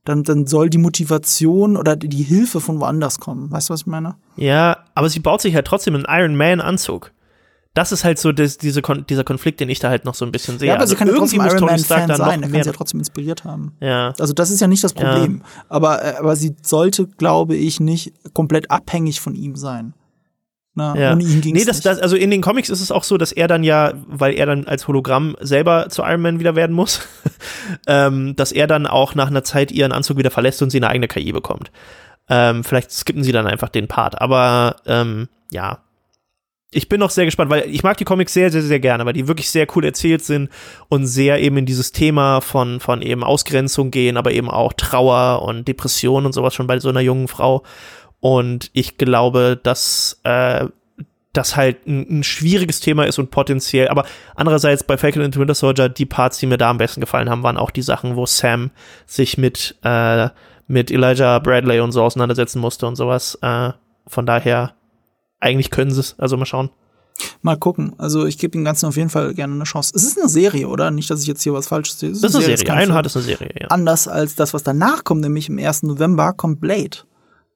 dann, 0.04 0.22
dann 0.22 0.46
soll 0.46 0.70
die 0.70 0.78
Motivation 0.78 1.76
oder 1.76 1.96
die 1.96 2.22
Hilfe 2.22 2.60
von 2.60 2.80
woanders 2.80 3.18
kommen. 3.18 3.50
Weißt 3.50 3.68
du, 3.68 3.72
was 3.72 3.80
ich 3.82 3.86
meine? 3.86 4.16
Ja, 4.36 4.78
aber 4.94 5.08
sie 5.08 5.20
baut 5.20 5.40
sich 5.40 5.54
halt 5.54 5.66
trotzdem 5.66 5.94
einen 5.94 6.04
Iron 6.08 6.36
Man-Anzug. 6.36 7.12
Das 7.72 7.90
ist 7.90 8.04
halt 8.04 8.20
so 8.20 8.30
das, 8.30 8.56
diese 8.56 8.82
Kon 8.82 9.04
dieser 9.08 9.24
Konflikt, 9.24 9.58
den 9.58 9.68
ich 9.68 9.80
da 9.80 9.88
halt 9.88 10.04
noch 10.04 10.14
so 10.14 10.24
ein 10.24 10.30
bisschen 10.30 10.60
sehe. 10.60 10.68
Ja, 10.68 10.74
aber 10.74 10.82
also 10.82 10.92
sie 10.92 10.96
kann 10.96 11.08
ja 11.08 11.14
trotzdem 11.14 11.40
Iron 11.40 11.64
Man 11.64 11.78
Fan 11.80 12.14
sein, 12.14 12.42
er 12.42 12.48
kann 12.48 12.62
sie 12.62 12.68
ja 12.68 12.72
trotzdem 12.72 13.00
inspiriert 13.00 13.42
haben. 13.44 13.72
Ja. 13.80 14.14
Also 14.18 14.32
das 14.32 14.50
ist 14.50 14.60
ja 14.60 14.68
nicht 14.68 14.84
das 14.84 14.92
Problem. 14.92 15.42
Ja. 15.42 15.64
Aber, 15.68 16.04
äh, 16.04 16.16
aber 16.18 16.36
sie 16.36 16.54
sollte, 16.62 17.06
glaube 17.06 17.56
ich, 17.56 17.80
nicht 17.80 18.12
komplett 18.32 18.70
abhängig 18.70 19.20
von 19.20 19.34
ihm 19.34 19.56
sein. 19.56 19.94
Na, 20.76 20.96
ja. 20.96 21.12
Ohne 21.12 21.22
ihn 21.22 21.40
ging's 21.40 21.58
nee, 21.58 21.64
das, 21.64 21.80
das, 21.80 22.00
also 22.00 22.16
in 22.16 22.30
den 22.30 22.40
Comics 22.40 22.68
ist 22.68 22.80
es 22.80 22.90
auch 22.90 23.04
so, 23.04 23.16
dass 23.16 23.30
er 23.30 23.46
dann 23.46 23.62
ja, 23.62 23.92
weil 24.08 24.34
er 24.34 24.46
dann 24.46 24.66
als 24.66 24.88
Hologramm 24.88 25.36
selber 25.40 25.88
zu 25.88 26.02
Iron 26.02 26.20
Man 26.20 26.40
wieder 26.40 26.56
werden 26.56 26.74
muss, 26.74 27.06
ähm, 27.86 28.34
dass 28.34 28.50
er 28.50 28.66
dann 28.66 28.86
auch 28.86 29.14
nach 29.14 29.28
einer 29.28 29.44
Zeit 29.44 29.70
ihren 29.70 29.92
Anzug 29.92 30.18
wieder 30.18 30.32
verlässt 30.32 30.62
und 30.62 30.70
sie 30.70 30.78
eine 30.78 30.88
eigene 30.88 31.06
KI 31.06 31.32
bekommt. 31.32 31.70
Ähm, 32.28 32.64
vielleicht 32.64 32.90
skippen 32.90 33.22
sie 33.22 33.32
dann 33.32 33.46
einfach 33.46 33.68
den 33.68 33.86
Part. 33.86 34.20
Aber 34.20 34.76
ähm, 34.86 35.28
ja, 35.50 35.78
ich 36.74 36.88
bin 36.88 36.98
noch 36.98 37.10
sehr 37.10 37.24
gespannt, 37.24 37.50
weil 37.50 37.70
ich 37.70 37.84
mag 37.84 37.96
die 37.96 38.04
Comics 38.04 38.34
sehr, 38.34 38.50
sehr, 38.50 38.62
sehr 38.62 38.80
gerne, 38.80 39.06
weil 39.06 39.12
die 39.12 39.28
wirklich 39.28 39.50
sehr 39.50 39.66
cool 39.74 39.84
erzählt 39.84 40.24
sind 40.24 40.50
und 40.88 41.06
sehr 41.06 41.40
eben 41.40 41.56
in 41.56 41.66
dieses 41.66 41.92
Thema 41.92 42.40
von, 42.40 42.80
von 42.80 43.00
eben 43.00 43.22
Ausgrenzung 43.22 43.92
gehen, 43.92 44.16
aber 44.16 44.32
eben 44.32 44.50
auch 44.50 44.72
Trauer 44.72 45.42
und 45.42 45.68
Depression 45.68 46.26
und 46.26 46.32
sowas 46.32 46.52
schon 46.52 46.66
bei 46.66 46.80
so 46.80 46.88
einer 46.88 47.00
jungen 47.00 47.28
Frau. 47.28 47.62
Und 48.24 48.70
ich 48.72 48.96
glaube, 48.96 49.60
dass 49.62 50.18
äh, 50.24 50.68
das 51.34 51.56
halt 51.56 51.86
ein, 51.86 52.20
ein, 52.20 52.22
schwieriges 52.22 52.80
Thema 52.80 53.04
ist 53.04 53.18
und 53.18 53.30
potenziell, 53.30 53.88
aber 53.88 54.06
andererseits 54.34 54.82
bei 54.82 54.96
Falcon 54.96 55.20
and 55.20 55.36
Winter 55.36 55.52
Soldier, 55.52 55.90
die 55.90 56.06
Parts, 56.06 56.38
die 56.38 56.46
mir 56.46 56.56
da 56.56 56.70
am 56.70 56.78
besten 56.78 57.02
gefallen 57.02 57.28
haben, 57.28 57.42
waren 57.42 57.58
auch 57.58 57.70
die 57.70 57.82
Sachen, 57.82 58.16
wo 58.16 58.24
Sam 58.24 58.70
sich 59.04 59.36
mit, 59.36 59.76
äh, 59.82 60.30
mit 60.68 60.90
Elijah 60.90 61.38
Bradley 61.38 61.80
und 61.80 61.92
so 61.92 62.02
auseinandersetzen 62.02 62.60
musste 62.60 62.86
und 62.86 62.96
sowas. 62.96 63.38
Äh, 63.42 63.72
von 64.06 64.24
daher, 64.24 64.72
eigentlich 65.38 65.70
können 65.70 65.90
sie 65.90 66.00
es. 66.00 66.18
Also 66.18 66.38
mal 66.38 66.46
schauen. 66.46 66.70
Mal 67.42 67.58
gucken. 67.58 67.92
Also 67.98 68.24
ich 68.24 68.38
gebe 68.38 68.52
dem 68.52 68.64
Ganzen 68.64 68.86
auf 68.86 68.96
jeden 68.96 69.10
Fall 69.10 69.34
gerne 69.34 69.52
eine 69.52 69.64
Chance. 69.64 69.92
Es 69.94 70.02
ist 70.02 70.18
eine 70.18 70.30
Serie, 70.30 70.66
oder? 70.68 70.90
Nicht, 70.90 71.10
dass 71.10 71.20
ich 71.20 71.26
jetzt 71.26 71.42
hier 71.42 71.52
was 71.52 71.68
Falsches 71.68 71.98
sehe. 71.98 72.08
Es 72.08 72.16
ist 72.16 72.24
das 72.24 72.30
ist 72.30 72.36
eine 72.36 72.44
Serie. 72.44 72.56
Serie. 72.56 72.82
Ironheart 72.84 73.04
ist 73.04 73.16
eine 73.18 73.26
Serie, 73.26 73.50
ja. 73.60 73.66
Anders 73.68 74.08
als 74.08 74.34
das, 74.34 74.54
was 74.54 74.62
danach 74.62 75.04
kommt, 75.04 75.20
nämlich 75.20 75.50
im 75.50 75.58
1. 75.58 75.82
November 75.82 76.32
kommt 76.32 76.62
Blade. 76.62 77.00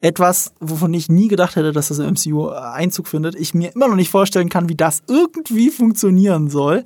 Etwas, 0.00 0.52
wovon 0.60 0.94
ich 0.94 1.08
nie 1.08 1.26
gedacht 1.26 1.56
hätte, 1.56 1.72
dass 1.72 1.88
das 1.88 1.98
im 1.98 2.10
MCU 2.10 2.50
Einzug 2.50 3.08
findet. 3.08 3.34
Ich 3.34 3.52
mir 3.52 3.74
immer 3.74 3.88
noch 3.88 3.96
nicht 3.96 4.10
vorstellen 4.10 4.48
kann, 4.48 4.68
wie 4.68 4.76
das 4.76 5.02
irgendwie 5.08 5.70
funktionieren 5.70 6.48
soll. 6.50 6.84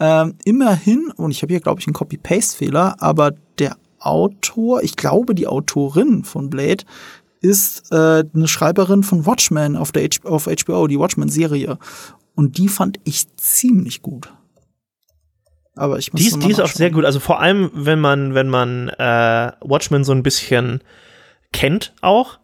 Ähm, 0.00 0.36
immerhin, 0.44 1.12
und 1.16 1.30
ich 1.30 1.42
habe 1.42 1.52
hier, 1.52 1.60
glaube 1.60 1.80
ich, 1.80 1.86
einen 1.86 1.94
Copy-Paste-Fehler, 1.94 2.96
aber 3.00 3.32
der 3.58 3.76
Autor, 3.98 4.82
ich 4.82 4.96
glaube, 4.96 5.34
die 5.34 5.46
Autorin 5.46 6.24
von 6.24 6.48
Blade 6.48 6.84
ist 7.40 7.92
äh, 7.92 8.24
eine 8.32 8.48
Schreiberin 8.48 9.02
von 9.02 9.26
Watchmen 9.26 9.76
auf, 9.76 9.92
der 9.92 10.04
H 10.04 10.28
auf 10.28 10.46
HBO, 10.46 10.86
die 10.86 10.98
Watchmen-Serie. 10.98 11.78
Und 12.34 12.58
die 12.58 12.68
fand 12.68 12.98
ich 13.04 13.26
ziemlich 13.36 14.00
gut. 14.00 14.32
Aber 15.74 15.98
ich 15.98 16.12
muss 16.12 16.22
Die, 16.22 16.38
die 16.38 16.50
ist 16.50 16.60
auch 16.60 16.68
sehr 16.68 16.90
gut. 16.90 17.04
Also 17.04 17.20
vor 17.20 17.40
allem, 17.40 17.70
wenn 17.74 18.00
man, 18.00 18.34
wenn 18.34 18.48
man 18.48 18.88
äh, 18.88 19.52
Watchmen 19.60 20.04
so 20.04 20.12
ein 20.12 20.22
bisschen 20.22 20.80
kennt 21.52 21.92
auch, 22.00 22.38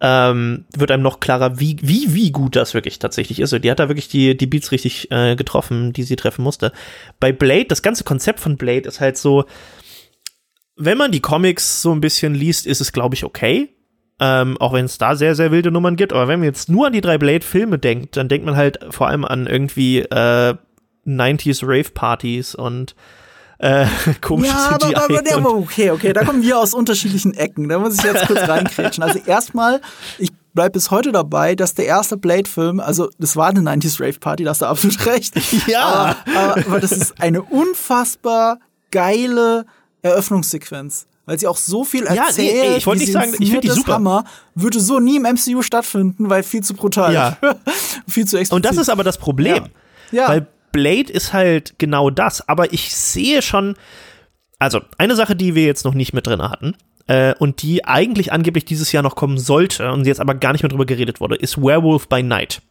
ähm, 0.00 0.64
wird 0.76 0.90
einem 0.90 1.02
noch 1.02 1.20
klarer, 1.20 1.58
wie, 1.58 1.76
wie, 1.82 2.14
wie 2.14 2.30
gut 2.30 2.54
das 2.54 2.74
wirklich 2.74 2.98
tatsächlich 2.98 3.40
ist. 3.40 3.52
Und 3.52 3.64
die 3.64 3.70
hat 3.70 3.80
da 3.80 3.88
wirklich 3.88 4.08
die, 4.08 4.36
die 4.36 4.46
Beats 4.46 4.70
richtig 4.70 5.10
äh, 5.10 5.34
getroffen, 5.34 5.92
die 5.92 6.04
sie 6.04 6.16
treffen 6.16 6.42
musste. 6.42 6.72
Bei 7.18 7.32
Blade, 7.32 7.66
das 7.66 7.82
ganze 7.82 8.04
Konzept 8.04 8.40
von 8.40 8.56
Blade 8.56 8.88
ist 8.88 9.00
halt 9.00 9.16
so, 9.16 9.44
wenn 10.76 10.98
man 10.98 11.10
die 11.10 11.20
Comics 11.20 11.82
so 11.82 11.92
ein 11.92 12.00
bisschen 12.00 12.34
liest, 12.34 12.66
ist 12.66 12.80
es, 12.80 12.92
glaube 12.92 13.16
ich, 13.16 13.24
okay. 13.24 13.70
Ähm, 14.20 14.56
auch 14.58 14.72
wenn 14.72 14.84
es 14.84 14.98
da 14.98 15.14
sehr, 15.14 15.34
sehr 15.34 15.50
wilde 15.50 15.70
Nummern 15.70 15.96
gibt. 15.96 16.12
Aber 16.12 16.28
wenn 16.28 16.40
man 16.40 16.48
jetzt 16.48 16.68
nur 16.68 16.86
an 16.86 16.92
die 16.92 17.00
drei 17.00 17.18
Blade-Filme 17.18 17.78
denkt, 17.78 18.16
dann 18.16 18.28
denkt 18.28 18.46
man 18.46 18.56
halt 18.56 18.78
vor 18.90 19.08
allem 19.08 19.24
an 19.24 19.46
irgendwie 19.46 20.00
äh, 20.00 20.54
90s 21.06 21.60
Rave-Partys 21.62 22.54
und 22.54 22.94
äh, 23.58 23.86
komische 24.20 24.52
ja, 24.52 24.78
CGI. 24.78 24.94
Aber, 24.94 25.18
aber, 25.18 25.34
aber, 25.34 25.54
okay, 25.54 25.90
okay, 25.90 26.12
da 26.12 26.24
kommen 26.24 26.42
wir 26.42 26.58
aus 26.58 26.74
unterschiedlichen 26.74 27.34
Ecken. 27.34 27.68
Da 27.68 27.78
muss 27.78 27.98
ich 27.98 28.04
jetzt 28.04 28.26
kurz 28.26 28.48
reinkrätschen. 28.48 29.02
Also 29.02 29.18
erstmal, 29.26 29.80
ich 30.18 30.30
bleibe 30.54 30.72
bis 30.72 30.90
heute 30.90 31.12
dabei, 31.12 31.54
dass 31.54 31.74
der 31.74 31.86
erste 31.86 32.16
Blade-Film, 32.16 32.80
also 32.80 33.10
das 33.18 33.36
war 33.36 33.48
eine 33.48 33.60
90s 33.60 34.00
Rave-Party, 34.00 34.44
da 34.44 34.50
hast 34.50 34.62
du 34.62 34.66
absolut 34.66 35.04
recht. 35.06 35.34
Ja. 35.66 36.16
Aber, 36.34 36.56
aber 36.66 36.80
das 36.80 36.92
ist 36.92 37.20
eine 37.20 37.42
unfassbar 37.42 38.58
geile 38.90 39.66
Eröffnungssequenz 40.02 41.06
weil 41.28 41.38
sie 41.38 41.46
auch 41.46 41.58
so 41.58 41.84
viel 41.84 42.06
erzählt. 42.06 42.54
Ja, 42.56 42.70
nee, 42.70 42.76
ich 42.78 42.86
wollte 42.86 43.02
nicht 43.02 43.12
sagen, 43.12 43.34
ich 43.38 43.50
finde 43.50 43.68
die 43.68 43.68
super. 43.68 43.96
Hammer 43.96 44.24
würde 44.54 44.80
so 44.80 44.98
nie 44.98 45.16
im 45.16 45.24
MCU 45.24 45.60
stattfinden, 45.60 46.30
weil 46.30 46.42
viel 46.42 46.62
zu 46.62 46.72
brutal. 46.72 47.12
Ja. 47.12 47.36
viel 48.08 48.24
zu 48.24 48.38
explizit. 48.38 48.52
Und 48.52 48.64
das 48.64 48.78
ist 48.78 48.88
aber 48.88 49.04
das 49.04 49.18
Problem. 49.18 49.66
Ja. 50.10 50.22
ja. 50.22 50.28
Weil 50.28 50.46
Blade 50.78 51.12
ist 51.12 51.32
halt 51.32 51.74
genau 51.78 52.08
das, 52.08 52.48
aber 52.48 52.72
ich 52.72 52.94
sehe 52.94 53.42
schon 53.42 53.74
also 54.60 54.80
eine 54.96 55.16
Sache, 55.16 55.34
die 55.34 55.56
wir 55.56 55.64
jetzt 55.64 55.84
noch 55.84 55.94
nicht 55.94 56.12
mit 56.12 56.26
drin 56.26 56.42
hatten, 56.42 56.76
äh, 57.08 57.34
und 57.38 57.62
die 57.62 57.84
eigentlich 57.84 58.32
angeblich 58.32 58.64
dieses 58.64 58.92
Jahr 58.92 59.02
noch 59.02 59.16
kommen 59.16 59.38
sollte 59.38 59.90
und 59.90 60.06
jetzt 60.06 60.20
aber 60.20 60.34
gar 60.34 60.52
nicht 60.52 60.62
mehr 60.62 60.70
drüber 60.70 60.86
geredet 60.86 61.20
wurde, 61.20 61.34
ist 61.34 61.60
Werewolf 61.60 62.08
by 62.08 62.22
Night. 62.22 62.62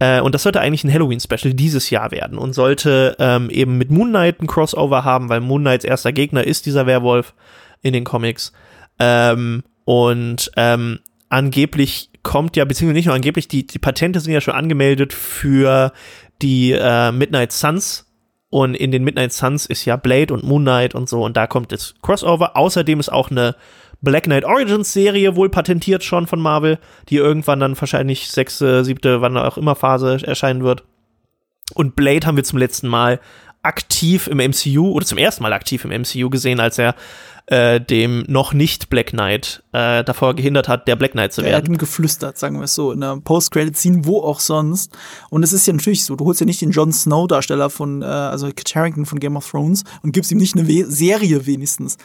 Äh, 0.00 0.20
und 0.20 0.34
das 0.34 0.42
sollte 0.42 0.60
eigentlich 0.60 0.84
ein 0.84 0.92
Halloween-Special 0.92 1.54
dieses 1.54 1.88
Jahr 1.88 2.10
werden 2.10 2.36
und 2.36 2.52
sollte 2.52 3.16
ähm, 3.18 3.48
eben 3.48 3.78
mit 3.78 3.90
Moon 3.90 4.08
Knight 4.08 4.42
ein 4.42 4.48
Crossover 4.48 5.04
haben, 5.04 5.28
weil 5.28 5.40
Moon 5.40 5.62
Knights 5.62 5.84
erster 5.84 6.12
Gegner 6.12 6.44
ist 6.44 6.66
dieser 6.66 6.86
Werwolf 6.86 7.32
in 7.80 7.92
den 7.92 8.04
Comics. 8.04 8.52
Ähm, 8.98 9.62
und 9.84 10.50
ähm, 10.56 10.98
angeblich 11.28 12.10
kommt 12.24 12.56
ja, 12.56 12.64
beziehungsweise 12.64 12.96
nicht 12.96 13.06
nur 13.06 13.14
angeblich, 13.14 13.46
die, 13.46 13.66
die 13.66 13.78
Patente 13.78 14.18
sind 14.18 14.32
ja 14.32 14.40
schon 14.40 14.54
angemeldet 14.54 15.12
für 15.12 15.92
die 16.42 16.72
äh, 16.72 17.12
Midnight 17.12 17.52
Suns. 17.52 18.06
Und 18.50 18.74
in 18.74 18.92
den 18.92 19.02
Midnight 19.02 19.32
Suns 19.32 19.66
ist 19.66 19.84
ja 19.84 19.96
Blade 19.96 20.32
und 20.32 20.44
Moon 20.44 20.62
Knight 20.62 20.94
und 20.94 21.08
so. 21.08 21.24
Und 21.24 21.36
da 21.36 21.46
kommt 21.46 21.72
das 21.72 21.94
Crossover. 22.02 22.56
Außerdem 22.56 23.00
ist 23.00 23.10
auch 23.10 23.30
eine 23.30 23.56
Black 24.00 24.24
Knight 24.24 24.44
Origins 24.44 24.92
Serie 24.92 25.34
wohl 25.34 25.48
patentiert 25.48 26.04
schon 26.04 26.26
von 26.26 26.40
Marvel, 26.40 26.78
die 27.08 27.16
irgendwann 27.16 27.60
dann 27.60 27.80
wahrscheinlich 27.80 28.28
sechste, 28.28 28.84
siebte, 28.84 29.20
wann 29.22 29.36
auch 29.36 29.56
immer 29.56 29.74
Phase 29.74 30.20
erscheinen 30.24 30.62
wird. 30.62 30.84
Und 31.74 31.96
Blade 31.96 32.26
haben 32.26 32.36
wir 32.36 32.44
zum 32.44 32.58
letzten 32.58 32.86
Mal 32.86 33.18
aktiv 33.62 34.26
im 34.26 34.36
MCU 34.36 34.92
oder 34.92 35.06
zum 35.06 35.18
ersten 35.18 35.42
Mal 35.42 35.54
aktiv 35.54 35.84
im 35.84 36.02
MCU 36.02 36.28
gesehen, 36.28 36.60
als 36.60 36.78
er 36.78 36.94
äh, 37.46 37.80
dem 37.80 38.24
noch 38.26 38.54
nicht 38.54 38.88
Black 38.88 39.08
Knight 39.08 39.62
äh, 39.72 40.02
davor 40.02 40.34
gehindert 40.34 40.66
hat, 40.66 40.88
der 40.88 40.96
Black 40.96 41.12
Knight 41.12 41.34
zu 41.34 41.42
werden. 41.42 41.52
er 41.52 41.58
hat 41.58 41.68
ihm 41.68 41.76
geflüstert, 41.76 42.38
sagen 42.38 42.56
wir 42.56 42.64
es 42.64 42.74
so, 42.74 42.92
in 42.92 43.02
einer 43.02 43.20
Post-Credit-Scene, 43.20 44.06
wo 44.06 44.22
auch 44.22 44.40
sonst. 44.40 44.96
Und 45.28 45.42
es 45.42 45.52
ist 45.52 45.66
ja 45.66 45.74
natürlich 45.74 46.04
so, 46.04 46.16
du 46.16 46.24
holst 46.24 46.40
ja 46.40 46.46
nicht 46.46 46.62
den 46.62 46.70
Jon 46.70 46.92
Snow-Darsteller 46.92 47.68
von, 47.68 48.00
äh, 48.00 48.06
also 48.06 48.46
Kit 48.48 48.74
Harington 48.74 49.04
von 49.04 49.20
Game 49.20 49.36
of 49.36 49.50
Thrones 49.50 49.84
und 50.02 50.12
gibst 50.12 50.32
ihm 50.32 50.38
nicht 50.38 50.56
eine 50.56 50.66
We 50.66 50.86
Serie 50.86 51.44
wenigstens. 51.46 51.98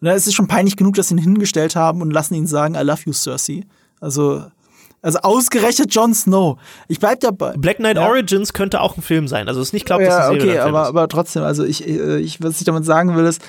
Und 0.00 0.08
es 0.08 0.26
ist 0.26 0.34
schon 0.34 0.46
peinlich 0.46 0.76
genug, 0.76 0.94
dass 0.94 1.08
sie 1.08 1.14
ihn 1.14 1.18
hingestellt 1.18 1.74
haben 1.74 2.00
und 2.00 2.12
lassen 2.12 2.34
ihn 2.34 2.46
sagen, 2.46 2.74
I 2.74 2.82
love 2.82 3.00
you, 3.06 3.12
Cersei. 3.12 3.64
Also, 4.00 4.44
also 5.02 5.18
ausgerechnet 5.20 5.92
Jon 5.92 6.14
Snow. 6.14 6.58
Ich 6.86 7.00
bleib 7.00 7.20
dabei. 7.20 7.54
Black 7.56 7.78
Knight 7.78 7.96
ja. 7.96 8.06
Origins 8.06 8.52
könnte 8.52 8.80
auch 8.80 8.96
ein 8.96 9.02
Film 9.02 9.26
sein. 9.26 9.48
Also 9.48 9.60
es 9.60 9.68
ist 9.68 9.72
nicht 9.72 9.86
klar, 9.86 10.00
ja, 10.00 10.30
das 10.30 10.30
okay, 10.30 10.58
aber, 10.58 10.86
aber 10.86 11.08
trotzdem, 11.08 11.42
also 11.42 11.64
ich, 11.64 11.88
äh, 11.88 12.20
ich, 12.20 12.40
was 12.42 12.58
ich 12.60 12.64
damit 12.64 12.84
sagen 12.84 13.16
will, 13.16 13.24
ist, 13.24 13.42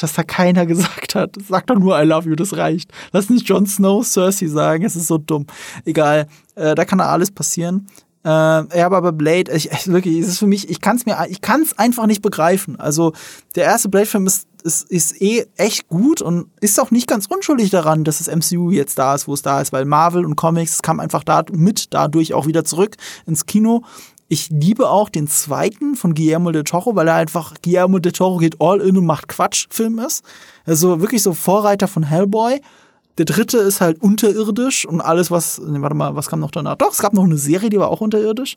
dass 0.00 0.12
da 0.12 0.22
keiner 0.22 0.66
gesagt 0.66 1.14
hat. 1.14 1.36
Sag 1.48 1.66
doch 1.66 1.78
nur 1.78 2.00
I 2.00 2.04
love 2.04 2.28
you, 2.28 2.36
das 2.36 2.56
reicht. 2.56 2.90
Lass 3.12 3.30
nicht 3.30 3.48
Jon 3.48 3.66
Snow 3.66 4.04
Cersei 4.04 4.46
sagen, 4.46 4.84
es 4.84 4.96
ist 4.96 5.08
so 5.08 5.18
dumm. 5.18 5.46
Egal, 5.84 6.28
äh, 6.54 6.74
da 6.74 6.84
kann 6.84 6.98
da 6.98 7.06
alles 7.06 7.30
passieren. 7.30 7.86
Äh, 8.24 8.28
ja, 8.28 8.86
aber 8.86 9.02
bei 9.02 9.12
Blade, 9.12 9.52
ich, 9.52 9.70
ich, 9.70 9.86
wirklich, 9.86 10.18
es 10.18 10.26
ist 10.26 10.38
für 10.40 10.48
mich, 10.48 10.68
ich 10.68 10.80
kann 10.80 10.96
es 10.96 11.06
mir, 11.06 11.16
ich 11.28 11.40
kann 11.40 11.62
es 11.62 11.78
einfach 11.78 12.06
nicht 12.06 12.22
begreifen. 12.22 12.78
Also 12.80 13.12
der 13.54 13.64
erste 13.64 13.88
Blade-Film 13.88 14.26
ist, 14.26 14.48
ist, 14.64 14.90
ist 14.90 15.22
eh 15.22 15.46
echt 15.56 15.86
gut 15.88 16.22
und 16.22 16.50
ist 16.60 16.80
auch 16.80 16.90
nicht 16.90 17.06
ganz 17.06 17.26
unschuldig 17.26 17.70
daran, 17.70 18.02
dass 18.02 18.18
das 18.18 18.26
MCU 18.26 18.72
jetzt 18.72 18.98
da 18.98 19.14
ist, 19.14 19.28
wo 19.28 19.34
es 19.34 19.42
da 19.42 19.60
ist, 19.60 19.72
weil 19.72 19.84
Marvel 19.84 20.24
und 20.24 20.34
Comics 20.34 20.82
kam 20.82 20.98
einfach 20.98 21.22
da 21.22 21.44
mit 21.52 21.94
dadurch 21.94 22.34
auch 22.34 22.48
wieder 22.48 22.64
zurück 22.64 22.96
ins 23.26 23.46
Kino 23.46 23.84
ich 24.28 24.50
liebe 24.50 24.88
auch 24.90 25.08
den 25.08 25.28
zweiten 25.28 25.94
von 25.94 26.14
Guillermo 26.14 26.50
del 26.50 26.64
Toro, 26.64 26.96
weil 26.96 27.08
er 27.08 27.14
einfach 27.14 27.54
Guillermo 27.62 27.98
del 27.98 28.12
Toro 28.12 28.38
geht 28.38 28.60
all 28.60 28.80
in 28.80 28.96
und 28.96 29.06
macht 29.06 29.28
Quatschfilm 29.28 29.98
ist. 30.00 30.24
Also 30.64 31.00
wirklich 31.00 31.22
so 31.22 31.32
Vorreiter 31.32 31.86
von 31.86 32.02
Hellboy. 32.02 32.60
Der 33.18 33.24
dritte 33.24 33.58
ist 33.58 33.80
halt 33.80 34.02
unterirdisch 34.02 34.84
und 34.84 35.00
alles, 35.00 35.30
was, 35.30 35.58
nee, 35.58 35.80
warte 35.80 35.94
mal, 35.94 36.16
was 36.16 36.28
kam 36.28 36.40
noch 36.40 36.50
danach? 36.50 36.76
Doch, 36.76 36.92
es 36.92 36.98
gab 36.98 37.14
noch 37.14 37.24
eine 37.24 37.38
Serie, 37.38 37.70
die 37.70 37.78
war 37.78 37.88
auch 37.88 38.00
unterirdisch. 38.00 38.56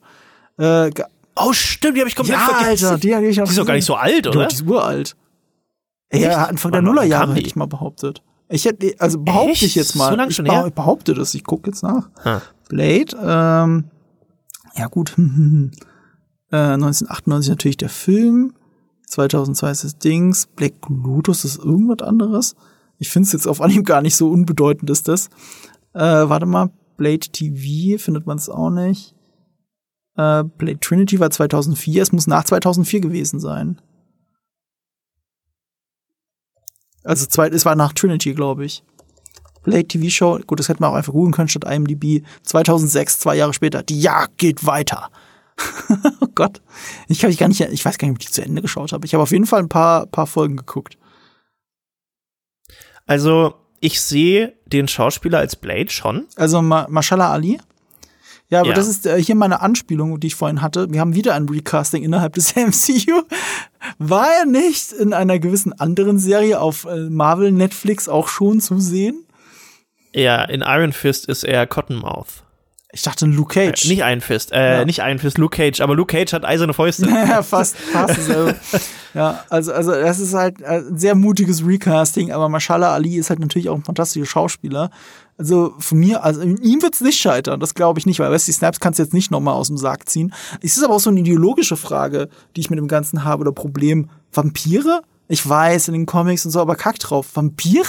Äh, 0.57 0.89
oh, 1.35 1.53
stimmt, 1.53 1.95
die 1.95 2.01
habe 2.01 2.09
ich 2.09 2.15
komplett 2.15 2.39
ja, 2.39 2.45
vergessen. 2.45 2.85
Alter, 2.87 2.97
die, 2.99 3.15
hab 3.15 3.21
ich 3.23 3.39
auch 3.39 3.45
die 3.45 3.51
ist 3.51 3.59
doch 3.59 3.65
gar 3.65 3.75
nicht 3.75 3.85
so 3.85 3.95
alt, 3.95 4.27
oder? 4.27 4.47
Die 4.47 4.55
ist 4.55 4.63
uralt. 4.63 5.15
Echt? 6.09 6.23
Ja, 6.23 6.45
Anfang 6.45 6.71
der 6.71 6.81
Nullerjahre 6.81 7.35
hätte 7.35 7.47
ich 7.47 7.55
mal 7.55 7.67
behauptet. 7.67 8.23
Ich 8.49 8.65
hätte, 8.65 8.95
also 8.97 9.19
behaupte 9.19 9.51
Echt? 9.51 9.61
ich 9.61 9.75
jetzt 9.75 9.95
mal. 9.95 10.09
So 10.09 10.15
lange 10.15 10.31
schon 10.31 10.47
ich, 10.47 10.51
her? 10.51 10.65
ich 10.67 10.73
behaupte 10.73 11.13
das, 11.13 11.35
ich 11.35 11.43
gucke 11.43 11.69
jetzt 11.69 11.83
nach. 11.83 12.09
Ha. 12.25 12.41
Blade, 12.67 13.15
ähm, 13.23 13.85
ja 14.79 14.87
gut, 14.87 15.11
äh, 16.51 16.55
1998 16.55 17.49
natürlich 17.49 17.77
der 17.77 17.89
Film, 17.89 18.53
2002 19.07 19.71
ist 19.71 19.83
das 19.83 19.97
Dings, 19.97 20.47
Black 20.47 20.73
Lotus 20.87 21.45
ist 21.45 21.57
irgendwas 21.57 22.07
anderes. 22.07 22.55
Ich 22.97 23.09
finde 23.09 23.27
es 23.27 23.33
jetzt 23.33 23.47
auf 23.47 23.61
Anhieb 23.61 23.85
gar 23.85 24.01
nicht 24.01 24.15
so 24.15 24.29
unbedeutend 24.29 24.89
ist 24.89 25.07
das. 25.07 25.27
Äh, 25.93 25.99
warte 26.01 26.45
mal, 26.45 26.69
Blade 26.97 27.19
TV 27.19 28.01
findet 28.01 28.25
man 28.25 28.37
es 28.37 28.49
auch 28.49 28.69
nicht. 28.69 29.15
Äh, 30.15 30.43
Blade 30.43 30.79
Trinity 30.79 31.19
war 31.19 31.29
2004, 31.29 32.01
es 32.01 32.11
muss 32.11 32.27
nach 32.27 32.43
2004 32.43 33.01
gewesen 33.01 33.39
sein. 33.39 33.81
Also 37.03 37.25
zwei, 37.25 37.47
es 37.47 37.65
war 37.65 37.75
nach 37.75 37.93
Trinity, 37.93 38.33
glaube 38.33 38.65
ich. 38.65 38.83
Blade 39.63 39.87
TV 39.87 40.09
Show, 40.09 40.39
gut, 40.45 40.59
das 40.59 40.69
hätten 40.69 40.81
wir 40.81 40.89
auch 40.89 40.95
einfach 40.95 41.13
googeln 41.13 41.33
können 41.33 41.49
statt 41.49 41.65
IMDb. 41.65 42.23
2006, 42.43 43.19
zwei 43.19 43.35
Jahre 43.35 43.53
später, 43.53 43.83
die 43.83 43.99
Jagd 43.99 44.37
geht 44.37 44.65
weiter. 44.65 45.09
oh 46.21 46.27
Gott, 46.35 46.61
ich 47.07 47.19
kann 47.19 47.29
mich 47.29 47.37
gar 47.37 47.47
nicht, 47.47 47.59
ich 47.59 47.83
weiß 47.83 47.97
gar 47.97 48.07
nicht, 48.07 48.15
ob 48.15 48.21
ich 48.21 48.27
die 48.27 48.33
zu 48.33 48.43
Ende 48.43 48.61
geschaut 48.61 48.93
habe. 48.93 49.05
Ich 49.05 49.13
habe 49.13 49.23
auf 49.23 49.31
jeden 49.31 49.45
Fall 49.45 49.59
ein 49.59 49.69
paar, 49.69 50.05
paar 50.05 50.27
Folgen 50.27 50.57
geguckt. 50.57 50.97
Also, 53.05 53.55
ich 53.79 54.01
sehe 54.01 54.53
den 54.65 54.87
Schauspieler 54.87 55.39
als 55.39 55.55
Blade 55.55 55.89
schon. 55.89 56.27
Also, 56.35 56.61
Ma 56.61 56.87
Mashallah 56.89 57.31
Ali. 57.31 57.59
Ja, 58.49 58.61
aber 58.61 58.69
ja. 58.69 58.75
das 58.75 58.87
ist 58.87 59.05
äh, 59.05 59.21
hier 59.21 59.35
meine 59.35 59.61
Anspielung, 59.61 60.19
die 60.19 60.27
ich 60.27 60.35
vorhin 60.35 60.61
hatte. 60.61 60.91
Wir 60.91 61.01
haben 61.01 61.13
wieder 61.13 61.35
ein 61.35 61.47
Recasting 61.47 62.03
innerhalb 62.03 62.33
des 62.33 62.55
MCU. 62.55 63.21
War 63.99 64.27
er 64.39 64.45
nicht 64.45 64.91
in 64.91 65.13
einer 65.13 65.37
gewissen 65.37 65.73
anderen 65.73 66.17
Serie 66.17 66.59
auf 66.59 66.85
äh, 66.85 67.09
Marvel 67.09 67.51
Netflix 67.51 68.09
auch 68.09 68.27
schon 68.27 68.59
zu 68.59 68.79
sehen? 68.79 69.25
Ja, 70.13 70.43
in 70.43 70.61
Iron 70.61 70.93
Fist 70.93 71.27
ist 71.27 71.43
er 71.43 71.67
Cottonmouth. 71.67 72.43
Ich 72.91 73.03
dachte 73.03 73.27
Luke 73.27 73.53
Cage. 73.53 73.85
Äh, 73.85 73.87
nicht 73.89 73.99
Iron 73.99 74.21
Fist, 74.21 74.51
äh, 74.51 74.79
ja. 74.79 74.85
nicht 74.85 74.99
Iron 74.99 75.19
Fist, 75.19 75.37
Luke 75.37 75.55
Cage, 75.55 75.79
aber 75.81 75.95
Luke 75.95 76.11
Cage 76.11 76.33
hat 76.33 76.43
eiserne 76.43 76.73
Fäuste. 76.73 77.07
ja, 77.09 77.43
fast, 77.43 77.75
fast 77.77 78.25
so. 78.25 78.51
ja, 79.13 79.43
also, 79.49 79.71
also 79.71 79.91
das 79.91 80.19
ist 80.19 80.33
halt 80.33 80.63
ein 80.63 80.97
sehr 80.97 81.13
mutiges 81.13 81.63
Recasting, 81.63 82.31
aber 82.31 82.49
Mashallah 82.49 82.91
Ali 82.91 83.17
ist 83.17 83.29
halt 83.29 83.39
natürlich 83.39 83.69
auch 83.69 83.75
ein 83.75 83.83
fantastischer 83.83 84.25
Schauspieler. 84.25 84.89
Also 85.37 85.75
von 85.77 85.99
mir, 85.99 86.23
also 86.23 86.41
in 86.41 86.57
ihm 86.57 86.81
wird 86.81 86.95
es 86.95 87.01
nicht 87.01 87.19
scheitern, 87.19 87.59
das 87.59 87.75
glaube 87.75 87.99
ich 87.99 88.07
nicht, 88.07 88.19
weil 88.19 88.31
Wesley 88.31 88.53
Snipes 88.53 88.79
kannst 88.79 88.97
du 88.97 89.03
jetzt 89.03 89.13
nicht 89.13 89.29
nochmal 89.29 89.53
aus 89.53 89.67
dem 89.67 89.77
Sarg 89.77 90.09
ziehen. 90.09 90.33
Es 90.61 90.75
ist 90.75 90.83
aber 90.83 90.95
auch 90.95 90.99
so 90.99 91.11
eine 91.11 91.19
ideologische 91.19 91.77
Frage, 91.77 92.27
die 92.55 92.61
ich 92.61 92.71
mit 92.71 92.79
dem 92.79 92.87
Ganzen 92.87 93.23
habe 93.23 93.41
oder 93.41 93.51
Problem. 93.51 94.09
Vampire? 94.33 95.01
Ich 95.27 95.47
weiß, 95.47 95.89
in 95.89 95.93
den 95.93 96.05
Comics 96.07 96.43
und 96.43 96.51
so, 96.51 96.59
aber 96.59 96.75
kack 96.75 96.97
drauf. 96.97 97.27
Vampire? 97.35 97.85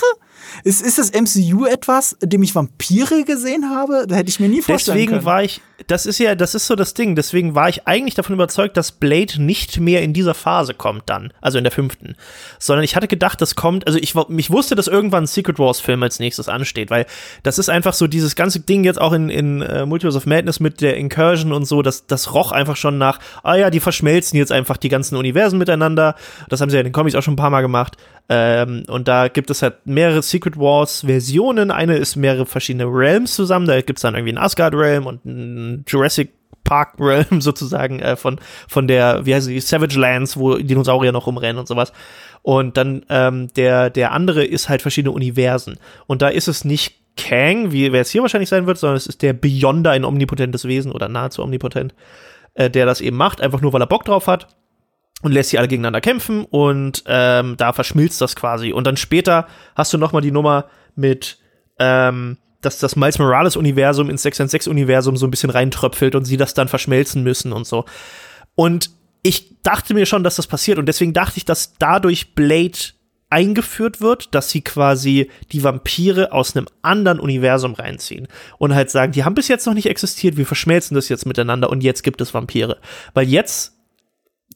Ist, 0.65 0.83
ist 0.83 0.99
das 0.99 1.13
MCU 1.13 1.67
etwas, 1.67 2.17
dem 2.23 2.43
ich 2.43 2.55
Vampire 2.55 3.25
gesehen 3.25 3.71
habe? 3.71 4.07
Da 4.09 4.17
hätte 4.17 4.31
ich 4.31 4.41
mir 4.41 4.49
nie 4.49 4.63
vorstellen 4.63 4.97
Deswegen 4.97 5.13
können. 5.13 5.25
war 5.25 5.43
ich, 5.43 5.61
das 5.87 6.07
ist 6.07 6.19
ja, 6.19 6.35
das 6.35 6.55
ist 6.55 6.67
so 6.67 6.77
das 6.77 6.95
Ding. 6.95 7.17
Deswegen 7.17 7.55
war 7.55 7.69
ich 7.69 7.87
eigentlich 7.87 8.15
davon 8.15 8.35
überzeugt, 8.35 8.77
dass 8.77 8.93
Blade 8.93 9.43
nicht 9.43 9.81
mehr 9.81 10.03
in 10.03 10.13
dieser 10.13 10.35
Phase 10.35 10.75
kommt 10.75 11.05
dann, 11.07 11.33
also 11.41 11.59
in 11.59 11.65
der 11.65 11.73
fünften, 11.73 12.17
sondern 12.59 12.85
ich 12.85 12.97
hatte 12.97 13.09
gedacht, 13.09 13.41
das 13.41 13.55
kommt, 13.55 13.87
also 13.87 13.99
ich, 13.99 14.15
ich 14.15 14.51
wusste, 14.51 14.75
dass 14.75 14.87
irgendwann 14.87 15.25
ein 15.25 15.27
Secret 15.27 15.59
Wars 15.59 15.81
Film 15.81 16.03
als 16.03 16.19
nächstes 16.19 16.49
ansteht, 16.49 16.91
weil 16.91 17.07
das 17.43 17.59
ist 17.59 17.69
einfach 17.69 17.95
so 17.95 18.07
dieses 18.07 18.37
ganze 18.37 18.61
Ding 18.61 18.85
jetzt 18.85 19.01
auch 19.01 19.13
in, 19.13 19.31
in 19.31 19.63
uh, 19.63 19.87
Multiverse 19.87 20.17
of 20.17 20.27
Madness 20.27 20.61
mit 20.61 20.81
der 20.81 20.97
Incursion 20.97 21.53
und 21.53 21.65
so, 21.65 21.83
das, 21.83 22.07
das 22.07 22.35
roch 22.35 22.53
einfach 22.53 22.77
schon 22.77 22.99
nach, 22.99 23.19
ah 23.43 23.57
ja, 23.57 23.71
die 23.71 23.81
verschmelzen 23.81 24.39
jetzt 24.39 24.53
einfach 24.53 24.77
die 24.77 24.89
ganzen 24.89 25.17
Universen 25.17 25.59
miteinander. 25.59 26.15
Das 26.49 26.61
haben 26.61 26.71
sie 26.71 26.77
ja 26.77 26.81
in 26.81 26.87
den 26.87 26.93
Comics 26.93 27.15
auch 27.15 27.23
schon 27.23 27.35
ein 27.35 27.37
paar 27.37 27.51
Mal 27.51 27.63
gemacht. 27.63 27.97
Ähm, 28.33 28.85
und 28.87 29.09
da 29.09 29.27
gibt 29.27 29.51
es 29.51 29.61
halt 29.61 29.85
mehrere 29.87 30.23
Secret 30.23 30.57
Wars 30.57 31.01
Versionen. 31.01 31.73
Eine 31.73 31.97
ist 31.97 32.15
mehrere 32.15 32.47
verschiedene 32.47 32.85
Realms 32.85 33.35
zusammen. 33.35 33.67
Da 33.67 33.81
gibt 33.81 33.99
es 33.99 34.03
dann 34.03 34.15
irgendwie 34.15 34.31
einen 34.31 34.45
Asgard 34.45 34.73
Realm 34.73 35.07
und 35.07 35.27
einen 35.27 35.85
Jurassic 35.89 36.33
Park 36.63 36.95
Realm 37.01 37.41
sozusagen 37.41 37.99
äh, 37.99 38.15
von, 38.15 38.39
von 38.69 38.87
der, 38.87 39.27
wie 39.27 39.35
heißt 39.35 39.47
sie, 39.47 39.59
Savage 39.59 39.99
Lands, 39.99 40.37
wo 40.37 40.55
Dinosaurier 40.55 41.11
noch 41.11 41.27
rumrennen 41.27 41.59
und 41.59 41.67
sowas. 41.67 41.93
Und 42.43 42.77
dann 42.77 43.05
ähm, 43.09 43.49
der, 43.55 43.91
der 43.91 44.13
andere 44.13 44.45
ist 44.45 44.69
halt 44.69 44.81
verschiedene 44.81 45.11
Universen. 45.11 45.79
Und 46.07 46.23
da 46.23 46.29
ist 46.29 46.47
es 46.47 46.65
nicht 46.65 47.01
Kang, 47.17 47.73
wie 47.73 47.93
wer 47.93 48.03
es 48.03 48.11
hier 48.11 48.23
wahrscheinlich 48.23 48.49
sein 48.49 48.69
wird, 48.69 48.79
sondern 48.79 48.97
es 48.97 49.09
ist 49.09 49.23
der 49.23 49.33
Beyonder, 49.33 49.91
ein 49.91 50.05
omnipotentes 50.05 50.67
Wesen 50.67 50.93
oder 50.93 51.09
nahezu 51.09 51.43
omnipotent, 51.43 51.97
äh, 52.55 52.71
der 52.71 52.87
das 52.87 53.01
eben 53.01 53.17
macht, 53.17 53.41
einfach 53.41 53.61
nur 53.61 53.73
weil 53.73 53.83
er 53.83 53.89
Bock 53.89 54.05
drauf 54.05 54.29
hat 54.29 54.47
und 55.23 55.33
lässt 55.33 55.51
sie 55.51 55.59
alle 55.59 55.69
gegeneinander 55.69 56.01
kämpfen 56.01 56.45
und 56.45 57.03
ähm, 57.07 57.57
da 57.57 57.73
verschmilzt 57.73 58.21
das 58.21 58.37
quasi. 58.37 58.73
Und 58.73 58.87
dann 58.87 58.97
später 58.97 59.47
hast 59.75 59.93
du 59.93 59.99
noch 59.99 60.13
mal 60.13 60.21
die 60.21 60.31
Nummer 60.31 60.67
mit, 60.97 61.39
ähm, 61.79 62.39
dass 62.61 62.79
das 62.79 62.97
Miles 62.97 63.19
Morales-Universum 63.19 64.11
ins 64.11 64.25
616-Universum 64.25 65.17
so 65.17 65.27
ein 65.27 65.31
bisschen 65.31 65.51
reintröpfelt 65.51 66.15
und 66.15 66.25
sie 66.25 66.37
das 66.37 66.55
dann 66.55 66.69
verschmelzen 66.69 67.23
müssen 67.23 67.53
und 67.53 67.67
so. 67.67 67.85
Und 68.55 68.91
ich 69.23 69.63
dachte 69.63 69.95
mir 69.95 70.07
schon, 70.07 70.25
dass 70.25 70.37
das 70.37 70.47
passiert 70.47 70.79
und 70.79 70.87
deswegen 70.87 71.13
dachte 71.13 71.37
ich, 71.37 71.45
dass 71.45 71.75
dadurch 71.79 72.35
Blade 72.35 72.79
eingeführt 73.29 74.01
wird, 74.01 74.35
dass 74.35 74.51
sie 74.51 74.61
quasi 74.61 75.31
die 75.53 75.63
Vampire 75.63 76.33
aus 76.33 76.57
einem 76.57 76.67
anderen 76.83 77.21
Universum 77.21 77.75
reinziehen 77.75 78.27
und 78.59 78.75
halt 78.75 78.91
sagen, 78.91 79.13
die 79.13 79.25
haben 79.25 79.35
bis 79.35 79.49
jetzt 79.49 79.67
noch 79.67 79.75
nicht 79.75 79.87
existiert, 79.87 80.37
wir 80.37 80.47
verschmelzen 80.47 80.97
das 80.97 81.09
jetzt 81.09 81.27
miteinander 81.27 81.71
und 81.71 81.83
jetzt 81.83 82.03
gibt 82.03 82.21
es 82.21 82.35
Vampire. 82.35 82.79
Weil 83.15 83.29
jetzt 83.29 83.80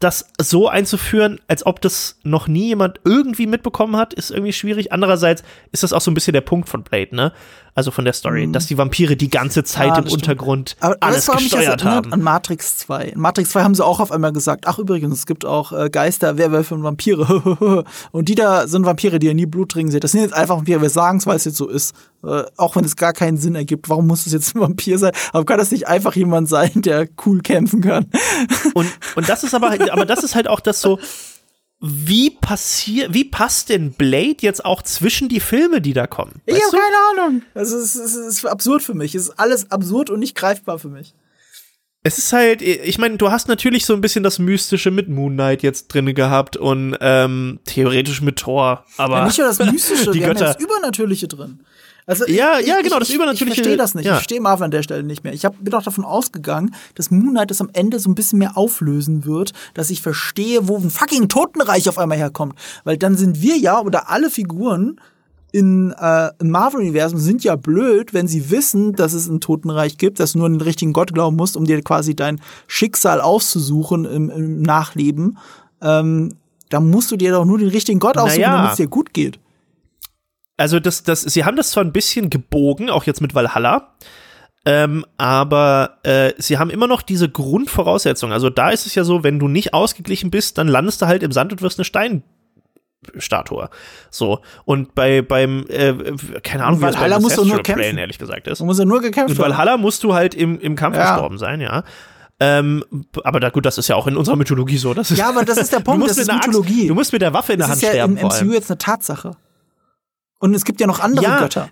das 0.01 0.29
so 0.41 0.69
einzuführen, 0.69 1.41
als 1.47 1.65
ob 1.65 1.81
das 1.81 2.19
noch 2.25 2.49
nie 2.49 2.66
jemand 2.66 3.01
irgendwie 3.05 3.47
mitbekommen 3.47 3.97
hat, 3.97 4.12
ist 4.12 4.31
irgendwie 4.31 4.53
schwierig. 4.53 4.93
Andererseits 4.93 5.45
ist 5.73 5.83
das 5.83 5.93
auch 5.93 6.01
so 6.01 6.11
ein 6.11 6.15
bisschen 6.15 6.33
der 6.33 6.41
Punkt 6.41 6.69
von 6.69 6.83
Blade, 6.83 7.15
ne? 7.15 7.33
Also 7.77 7.91
von 7.91 8.05
der 8.05 8.15
Story, 8.15 8.47
mhm. 8.47 8.53
dass 8.53 8.67
die 8.67 8.79
Vampire 8.79 9.17
die 9.17 9.31
ganze 9.31 9.65
Zeit 9.65 9.89
ja, 9.89 9.97
im 9.97 10.07
stimmt. 10.07 10.23
Untergrund 10.23 10.77
aber, 10.79 10.97
alles 11.01 11.27
das 11.27 11.37
gesteuert 11.39 11.83
mich 11.83 11.93
haben. 11.93 12.13
An 12.13 12.23
Matrix 12.23 12.79
2. 12.79 13.07
In 13.07 13.21
Matrix 13.21 13.51
2 13.51 13.63
haben 13.65 13.75
sie 13.75 13.85
auch 13.85 13.99
auf 13.99 14.13
einmal 14.13 14.33
gesagt, 14.33 14.69
ach 14.69 14.79
übrigens, 14.79 15.19
es 15.19 15.27
gibt 15.27 15.45
auch 15.45 15.73
äh, 15.73 15.91
Geister, 15.91 16.39
Werwölfe 16.39 16.75
und 16.75 16.85
Vampire. 16.85 17.85
und 18.13 18.29
die 18.29 18.37
da 18.37 18.69
sind 18.69 18.87
Vampire, 18.87 19.19
die 19.19 19.27
ihr 19.27 19.35
nie 19.35 19.47
Blut 19.47 19.73
trinken 19.73 19.91
seht. 19.91 20.05
Das 20.05 20.13
sind 20.13 20.21
jetzt 20.21 20.35
einfach 20.35 20.57
Vampire, 20.57 20.83
wir 20.83 20.91
sagen 20.91 21.19
es, 21.19 21.27
weil 21.27 21.37
es 21.37 21.45
jetzt 21.45 21.57
so 21.57 21.69
ist. 21.69 21.95
Äh, 22.25 22.45
auch 22.57 22.77
wenn 22.77 22.85
es 22.85 22.95
gar 22.95 23.13
keinen 23.13 23.39
Sinn 23.39 23.57
ergibt. 23.57 23.89
Warum 23.89 24.07
muss 24.07 24.25
es 24.27 24.33
jetzt 24.33 24.55
ein 24.55 24.61
Vampir 24.61 24.99
sein? 24.99 25.13
Aber 25.33 25.45
kann 25.45 25.59
das 25.59 25.73
nicht 25.73 25.89
einfach 25.89 26.15
jemand 26.15 26.49
sein, 26.49 26.71
der 26.77 27.09
cool 27.27 27.41
kämpfen 27.41 27.81
kann? 27.81 28.07
und, 28.75 28.89
und 29.17 29.29
das 29.29 29.43
ist 29.43 29.55
aber, 29.55 29.73
aber 29.91 30.07
das 30.07 30.23
ist 30.23 30.37
halt 30.37 30.47
auch 30.49 30.61
das 30.61 30.81
so, 30.81 31.01
wie 31.86 32.31
passiert, 32.31 33.12
wie 33.12 33.24
passt 33.24 33.69
denn 33.69 33.93
Blade 33.93 34.36
jetzt 34.40 34.65
auch 34.65 34.81
zwischen 34.82 35.28
die 35.28 35.40
Filme, 35.40 35.82
die 35.82 35.93
da 35.93 36.06
kommen? 36.06 36.40
Ich 36.47 36.55
habe 36.55 36.77
keine 36.78 37.24
Ahnung. 37.27 37.43
Es 37.52 37.73
ist, 37.73 37.94
es 37.94 38.15
ist 38.15 38.47
absurd 38.47 38.82
für 38.82 38.94
mich. 38.94 39.15
Es 39.15 39.28
ist 39.28 39.39
alles 39.39 39.70
absurd 39.70 40.09
und 40.09 40.20
nicht 40.20 40.35
greifbar 40.35 40.78
für 40.78 40.89
mich. 40.89 41.15
Es 42.02 42.16
ist 42.16 42.32
halt, 42.32 42.62
ich 42.62 42.98
meine, 42.98 43.19
du 43.19 43.31
hast 43.31 43.48
natürlich 43.48 43.85
so 43.85 43.93
ein 43.93 44.01
bisschen 44.01 44.23
das 44.23 44.39
Mystische 44.39 44.90
mit 44.90 45.09
Moon 45.11 45.35
Knight 45.35 45.62
jetzt 45.62 45.89
drin 45.89 46.15
gehabt 46.15 46.56
und 46.56 46.97
ähm, 47.01 47.61
theoretisch 47.66 48.23
mit 48.23 48.36
Thor, 48.36 48.85
aber 48.97 49.19
ja, 49.19 49.24
nicht 49.27 49.39
nur 49.39 49.47
das 49.47 49.59
Mystische, 49.73 50.11
die 50.11 50.20
wir 50.20 50.28
Götter. 50.28 50.47
haben 50.48 50.55
das 50.55 50.62
Übernatürliche 50.62 51.28
drin. 51.28 51.61
Also 52.07 52.27
ja, 52.27 52.59
ich, 52.59 52.67
ja, 52.67 52.81
genau, 52.83 52.99
das 52.99 53.09
ich, 53.09 53.15
Übernatürliche. 53.15 53.53
Ich 53.53 53.57
verstehe 53.57 53.77
das 53.77 53.95
nicht. 53.95 54.05
Ja. 54.05 54.13
Ich 54.13 54.19
verstehe 54.19 54.41
Marvel 54.41 54.65
an 54.65 54.71
der 54.71 54.83
Stelle 54.83 55.03
nicht 55.03 55.25
mehr. 55.25 55.33
Ich 55.33 55.45
hab, 55.45 55.63
bin 55.63 55.73
auch 55.73 55.83
davon 55.83 56.05
ausgegangen, 56.05 56.75
dass 56.95 57.11
Moon 57.11 57.31
Knight 57.31 57.51
das 57.51 57.61
am 57.61 57.71
Ende 57.73 57.99
so 57.99 58.11
ein 58.11 58.15
bisschen 58.15 58.39
mehr 58.39 58.57
auflösen 58.57 59.25
wird, 59.25 59.53
dass 59.73 59.91
ich 59.91 60.03
verstehe, 60.03 60.69
wo 60.69 60.77
ein 60.77 60.91
fucking 60.91 61.29
Totenreich 61.29 61.89
auf 61.89 61.99
einmal 61.99 62.19
herkommt. 62.19 62.59
Weil 62.85 62.99
dann 62.99 63.17
sind 63.17 63.41
wir 63.41 63.57
ja, 63.57 63.81
oder 63.81 64.11
alle 64.11 64.29
Figuren 64.29 65.01
in, 65.51 65.93
äh, 65.93 66.31
im 66.41 66.51
Marvel-Universum 66.51 67.21
sind 67.21 67.45
ja 67.45 67.55
blöd, 67.57 68.13
wenn 68.13 68.27
sie 68.27 68.51
wissen, 68.51 68.95
dass 68.95 69.13
es 69.13 69.29
ein 69.29 69.41
Totenreich 69.41 69.99
gibt, 69.99 70.19
dass 70.19 70.33
du 70.33 70.39
nur 70.39 70.47
an 70.49 70.55
den 70.55 70.61
richtigen 70.61 70.93
Gott 70.93 71.15
glauben 71.15 71.37
musst, 71.37 71.57
um 71.57 71.65
dir 71.65 71.81
quasi 71.81 72.17
dein 72.17 72.41
Schicksal 72.67 73.21
auszusuchen 73.21 74.05
im, 74.05 74.31
im 74.31 74.63
Nachleben. 74.63 75.39
Ähm, 75.81 76.35
da 76.71 76.81
musst 76.81 77.13
du 77.13 77.17
dir 77.17 77.31
doch 77.31 77.45
nur 77.45 77.59
den 77.59 77.69
richtigen 77.69 78.01
Gott 78.01 78.19
aussuchen, 78.19 78.41
naja. 78.41 78.57
damit 78.57 78.71
es 78.73 78.77
dir 78.79 78.89
gut 78.89 79.15
geht 79.15 79.39
also 80.57 80.81
das, 80.81 81.03
das, 81.03 81.23
sie 81.23 81.45
haben 81.45 81.57
das 81.57 81.71
zwar 81.71 81.85
ein 81.85 81.93
bisschen 81.93 82.31
gebogen, 82.31 82.91
auch 82.91 83.05
jetzt 83.05 83.21
mit 83.21 83.35
Valhalla, 83.35 83.95
ähm, 84.67 85.05
aber 85.19 85.99
äh, 86.05 86.33
sie 86.39 86.59
haben 86.59 86.71
immer 86.71 86.87
noch 86.87 87.03
diese 87.03 87.29
Grundvoraussetzung. 87.29 88.33
Also 88.33 88.51
da 88.51 88.71
ist 88.71 88.87
es 88.87 88.95
ja 88.95 89.05
so, 89.05 89.23
wenn 89.23 89.39
du 89.39 89.49
nicht 89.49 89.75
ausgeglichen 89.75 90.31
bist, 90.31 90.57
dann 90.59 90.69
landest 90.69 91.03
du 91.03 91.07
halt 91.07 91.23
im 91.23 91.33
Sand 91.33 91.53
und 91.53 91.61
wirst 91.61 91.79
eine 91.79 91.85
Steinstatue. 91.85 93.69
So. 94.11 94.41
Und 94.65 94.95
bei, 94.95 95.21
beim, 95.21 95.67
äh, 95.69 95.93
keine 96.43 96.65
Ahnung, 96.65 96.81
wie 96.81 96.87
es 96.87 96.97
beim 96.97 97.21
musst 97.21 97.37
du 97.37 97.45
nur 97.45 97.63
kämpfen. 97.63 97.83
Plane, 97.83 98.01
ehrlich 98.01 98.19
gesagt 98.19 98.47
ist. 98.47 98.61
Du 98.61 98.65
musst 98.65 98.79
ja 98.79 98.87
nur 98.87 99.03
gekämpft 99.03 99.31
Mit 99.31 99.39
Valhalla 99.39 99.77
musst 99.77 100.03
du 100.03 100.15
halt 100.15 100.35
im, 100.35 100.59
im 100.61 100.77
Kampf 100.77 100.97
ja. 100.97 101.11
gestorben 101.11 101.37
sein, 101.37 101.61
ja. 101.61 101.85
Ähm, 102.41 102.85
aber 103.23 103.41
da, 103.41 103.51
gut, 103.51 103.67
das 103.67 103.79
ist 103.79 103.89
ja 103.89 103.97
auch 103.97 104.07
in 104.07 104.17
unserer 104.17 104.37
Mythologie 104.37 104.79
so. 104.79 104.95
Das 104.95 105.11
ist, 105.11 105.19
ja, 105.19 105.29
aber 105.29 105.45
das 105.45 105.59
ist 105.59 105.73
der 105.73 105.81
Punkt, 105.81 106.09
das 106.09 106.17
ist 106.17 106.33
Mythologie. 106.33 106.81
Axt, 106.81 106.91
du 106.91 106.95
musst 106.95 107.13
mit 107.13 107.23
der 107.23 107.35
Waffe 107.35 107.53
in 107.53 107.59
das 107.59 107.69
der 107.69 107.73
Hand 107.73 107.83
ja 107.83 107.89
sterben. 107.91 108.15
Das 108.17 108.25
ist 108.25 108.41
ja 108.41 108.41
im 108.41 108.49
MCU 108.49 108.55
jetzt 108.55 108.71
eine 108.71 108.79
Tatsache. 108.79 109.37
Und 110.45 110.53
es 110.53 110.66
gibt 110.66 110.79
ja 110.79 110.87
noch 110.87 111.01
andere 111.01 111.25
ja, 111.25 111.39
Götter. 111.39 111.71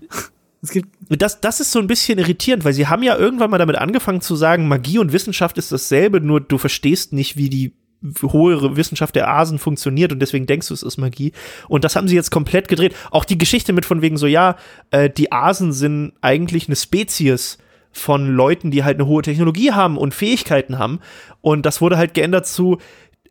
Es 0.63 0.71
gibt 0.71 0.89
das, 1.11 1.43
das 1.43 1.61
ist 1.61 1.73
so 1.73 1.79
ein 1.79 1.87
bisschen 1.87 2.19
irritierend, 2.19 2.65
weil 2.65 2.73
sie 2.73 2.87
haben 2.87 3.03
ja 3.03 3.19
irgendwann 3.19 3.51
mal 3.51 3.59
damit 3.59 3.77
angefangen 3.77 4.23
zu 4.23 4.35
sagen, 4.35 4.67
Magie 4.67 4.99
und 4.99 5.13
Wissenschaft 5.13 5.59
ist 5.59 5.73
dasselbe, 5.73 6.23
nur 6.23 6.41
du 6.41 6.57
verstehst 6.57 7.13
nicht, 7.13 7.37
wie 7.37 7.51
die 7.51 7.75
hohe 8.23 8.75
Wissenschaft 8.75 9.15
der 9.15 9.29
Asen 9.29 9.59
funktioniert 9.59 10.11
und 10.11 10.21
deswegen 10.21 10.47
denkst 10.47 10.69
du, 10.69 10.73
es 10.73 10.83
ist 10.83 10.97
Magie. 10.97 11.33
Und 11.69 11.85
das 11.85 11.97
haben 11.97 12.09
sie 12.09 12.15
jetzt 12.15 12.31
komplett 12.31 12.69
gedreht. 12.69 12.97
Auch 13.11 13.27
die 13.27 13.37
Geschichte 13.37 13.75
mit 13.75 13.85
von 13.85 14.01
wegen 14.01 14.17
so, 14.17 14.27
ja, 14.27 14.57
äh, 14.91 15.11
die 15.11 15.33
Asen 15.33 15.75
sind 15.75 16.15
eigentlich 16.23 16.67
eine 16.67 16.77
Spezies 16.77 17.59
von 17.91 18.35
Leuten, 18.35 18.71
die 18.71 18.85
halt 18.85 18.97
eine 18.97 19.07
hohe 19.07 19.21
Technologie 19.21 19.73
haben 19.73 19.99
und 19.99 20.15
Fähigkeiten 20.15 20.79
haben. 20.79 21.01
Und 21.43 21.67
das 21.67 21.83
wurde 21.83 21.99
halt 21.99 22.15
geändert 22.15 22.47
zu, 22.47 22.79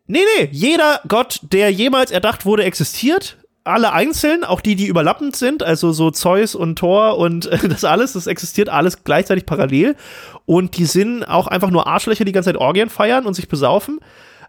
nee, 0.06 0.22
nee, 0.38 0.50
jeder 0.52 1.00
Gott, 1.08 1.40
der 1.42 1.72
jemals 1.72 2.12
erdacht 2.12 2.46
wurde, 2.46 2.62
existiert 2.62 3.38
alle 3.64 3.92
einzeln, 3.92 4.44
auch 4.44 4.60
die, 4.60 4.76
die 4.76 4.86
überlappend 4.86 5.36
sind, 5.36 5.62
also 5.62 5.92
so 5.92 6.10
Zeus 6.10 6.54
und 6.54 6.78
Thor 6.78 7.18
und 7.18 7.46
äh, 7.46 7.68
das 7.68 7.84
alles, 7.84 8.12
das 8.14 8.26
existiert 8.26 8.68
alles 8.68 9.04
gleichzeitig 9.04 9.46
parallel. 9.46 9.96
Und 10.46 10.76
die 10.76 10.84
sind 10.84 11.24
auch 11.24 11.46
einfach 11.46 11.70
nur 11.70 11.86
Arschlöcher, 11.86 12.24
die 12.24 12.32
ganze 12.32 12.50
Zeit 12.50 12.60
Orgien 12.60 12.90
feiern 12.90 13.26
und 13.26 13.34
sich 13.34 13.48
besaufen. 13.48 14.00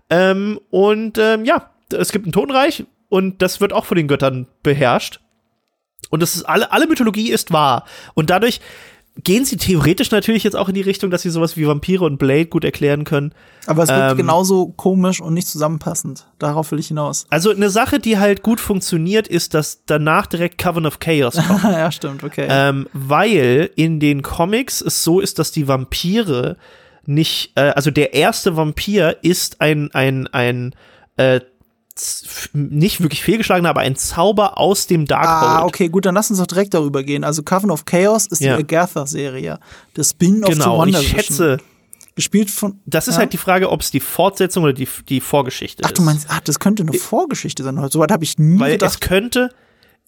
Ähm, 0.09 0.59
und 0.69 1.17
ähm, 1.17 1.45
ja, 1.45 1.69
es 1.91 2.11
gibt 2.11 2.25
ein 2.25 2.31
Totenreich 2.31 2.85
und 3.09 3.41
das 3.41 3.61
wird 3.61 3.73
auch 3.73 3.85
von 3.85 3.97
den 3.97 4.07
Göttern 4.07 4.47
beherrscht. 4.63 5.19
Und 6.09 6.21
das 6.21 6.35
ist 6.35 6.43
alle, 6.43 6.71
alle 6.71 6.87
Mythologie 6.87 7.31
ist 7.31 7.51
wahr. 7.51 7.85
Und 8.13 8.29
dadurch 8.29 8.59
gehen 9.21 9.45
sie 9.45 9.57
theoretisch 9.57 10.09
natürlich 10.11 10.43
jetzt 10.43 10.55
auch 10.55 10.69
in 10.69 10.75
die 10.75 10.81
Richtung, 10.81 11.11
dass 11.11 11.21
sie 11.21 11.29
sowas 11.29 11.55
wie 11.55 11.67
Vampire 11.67 12.03
und 12.03 12.17
Blade 12.17 12.47
gut 12.47 12.63
erklären 12.63 13.03
können. 13.03 13.33
Aber 13.67 13.83
es 13.83 13.89
wird 13.89 14.11
ähm, 14.11 14.17
genauso 14.17 14.67
komisch 14.67 15.21
und 15.21 15.35
nicht 15.35 15.47
zusammenpassend. 15.47 16.25
Darauf 16.39 16.71
will 16.71 16.79
ich 16.79 16.87
hinaus. 16.87 17.25
Also 17.29 17.51
eine 17.51 17.69
Sache, 17.69 17.99
die 17.99 18.17
halt 18.17 18.41
gut 18.41 18.59
funktioniert, 18.59 19.27
ist, 19.27 19.53
dass 19.53 19.85
danach 19.85 20.25
direkt 20.25 20.57
Coven 20.57 20.85
of 20.85 20.99
Chaos 20.99 21.35
kommt. 21.35 21.63
ja, 21.63 21.91
stimmt, 21.91 22.23
okay. 22.23 22.47
Ähm, 22.49 22.87
weil 22.93 23.69
in 23.75 23.99
den 23.99 24.23
Comics 24.23 24.81
es 24.81 25.03
so 25.03 25.19
ist, 25.19 25.37
dass 25.37 25.51
die 25.51 25.67
Vampire 25.67 26.57
nicht, 27.05 27.51
äh, 27.55 27.69
also 27.69 27.91
der 27.91 28.13
erste 28.13 28.57
Vampir 28.57 29.17
ist 29.21 29.61
ein, 29.61 29.91
ein, 29.93 30.27
ein 30.27 30.73
äh, 31.17 31.41
nicht 32.53 33.01
wirklich 33.01 33.21
fehlgeschlagen, 33.21 33.65
aber 33.65 33.81
ein 33.81 33.95
Zauber 33.95 34.57
aus 34.57 34.87
dem 34.87 35.05
Darkhold. 35.05 35.61
Ah, 35.61 35.65
okay, 35.65 35.89
gut, 35.89 36.05
dann 36.05 36.15
lass 36.15 36.29
uns 36.29 36.39
doch 36.39 36.47
direkt 36.47 36.73
darüber 36.73 37.03
gehen. 37.03 37.23
Also 37.23 37.43
Coven 37.43 37.69
of 37.69 37.85
Chaos 37.85 38.25
ist 38.25 38.41
ja. 38.41 38.55
die 38.55 38.63
Agatha-Serie. 38.63 39.59
Das 39.93 40.11
Spin-off 40.11 40.49
genau, 40.49 40.63
zu 40.63 40.71
Wonder 40.71 41.01
ich 41.01 41.09
schätze, 41.09 41.57
gespielt 42.15 42.49
von. 42.49 42.79
Das 42.85 43.07
ist 43.07 43.15
ja? 43.15 43.19
halt 43.19 43.33
die 43.33 43.37
Frage, 43.37 43.69
ob 43.69 43.81
es 43.81 43.91
die 43.91 43.99
Fortsetzung 43.99 44.63
oder 44.63 44.73
die, 44.73 44.87
die 45.07 45.21
Vorgeschichte 45.21 45.81
ist. 45.81 45.87
Ach, 45.87 45.91
du 45.91 46.01
meinst, 46.01 46.27
ach, 46.29 46.39
das 46.39 46.59
könnte 46.59 46.83
eine 46.83 46.93
Vorgeschichte 46.93 47.63
sein. 47.63 47.77
Soweit 47.89 48.11
habe 48.11 48.23
ich 48.23 48.39
nie 48.39 48.59
Weil 48.59 48.73
gedacht. 48.73 48.93
es 48.93 48.99
könnte, 48.99 49.49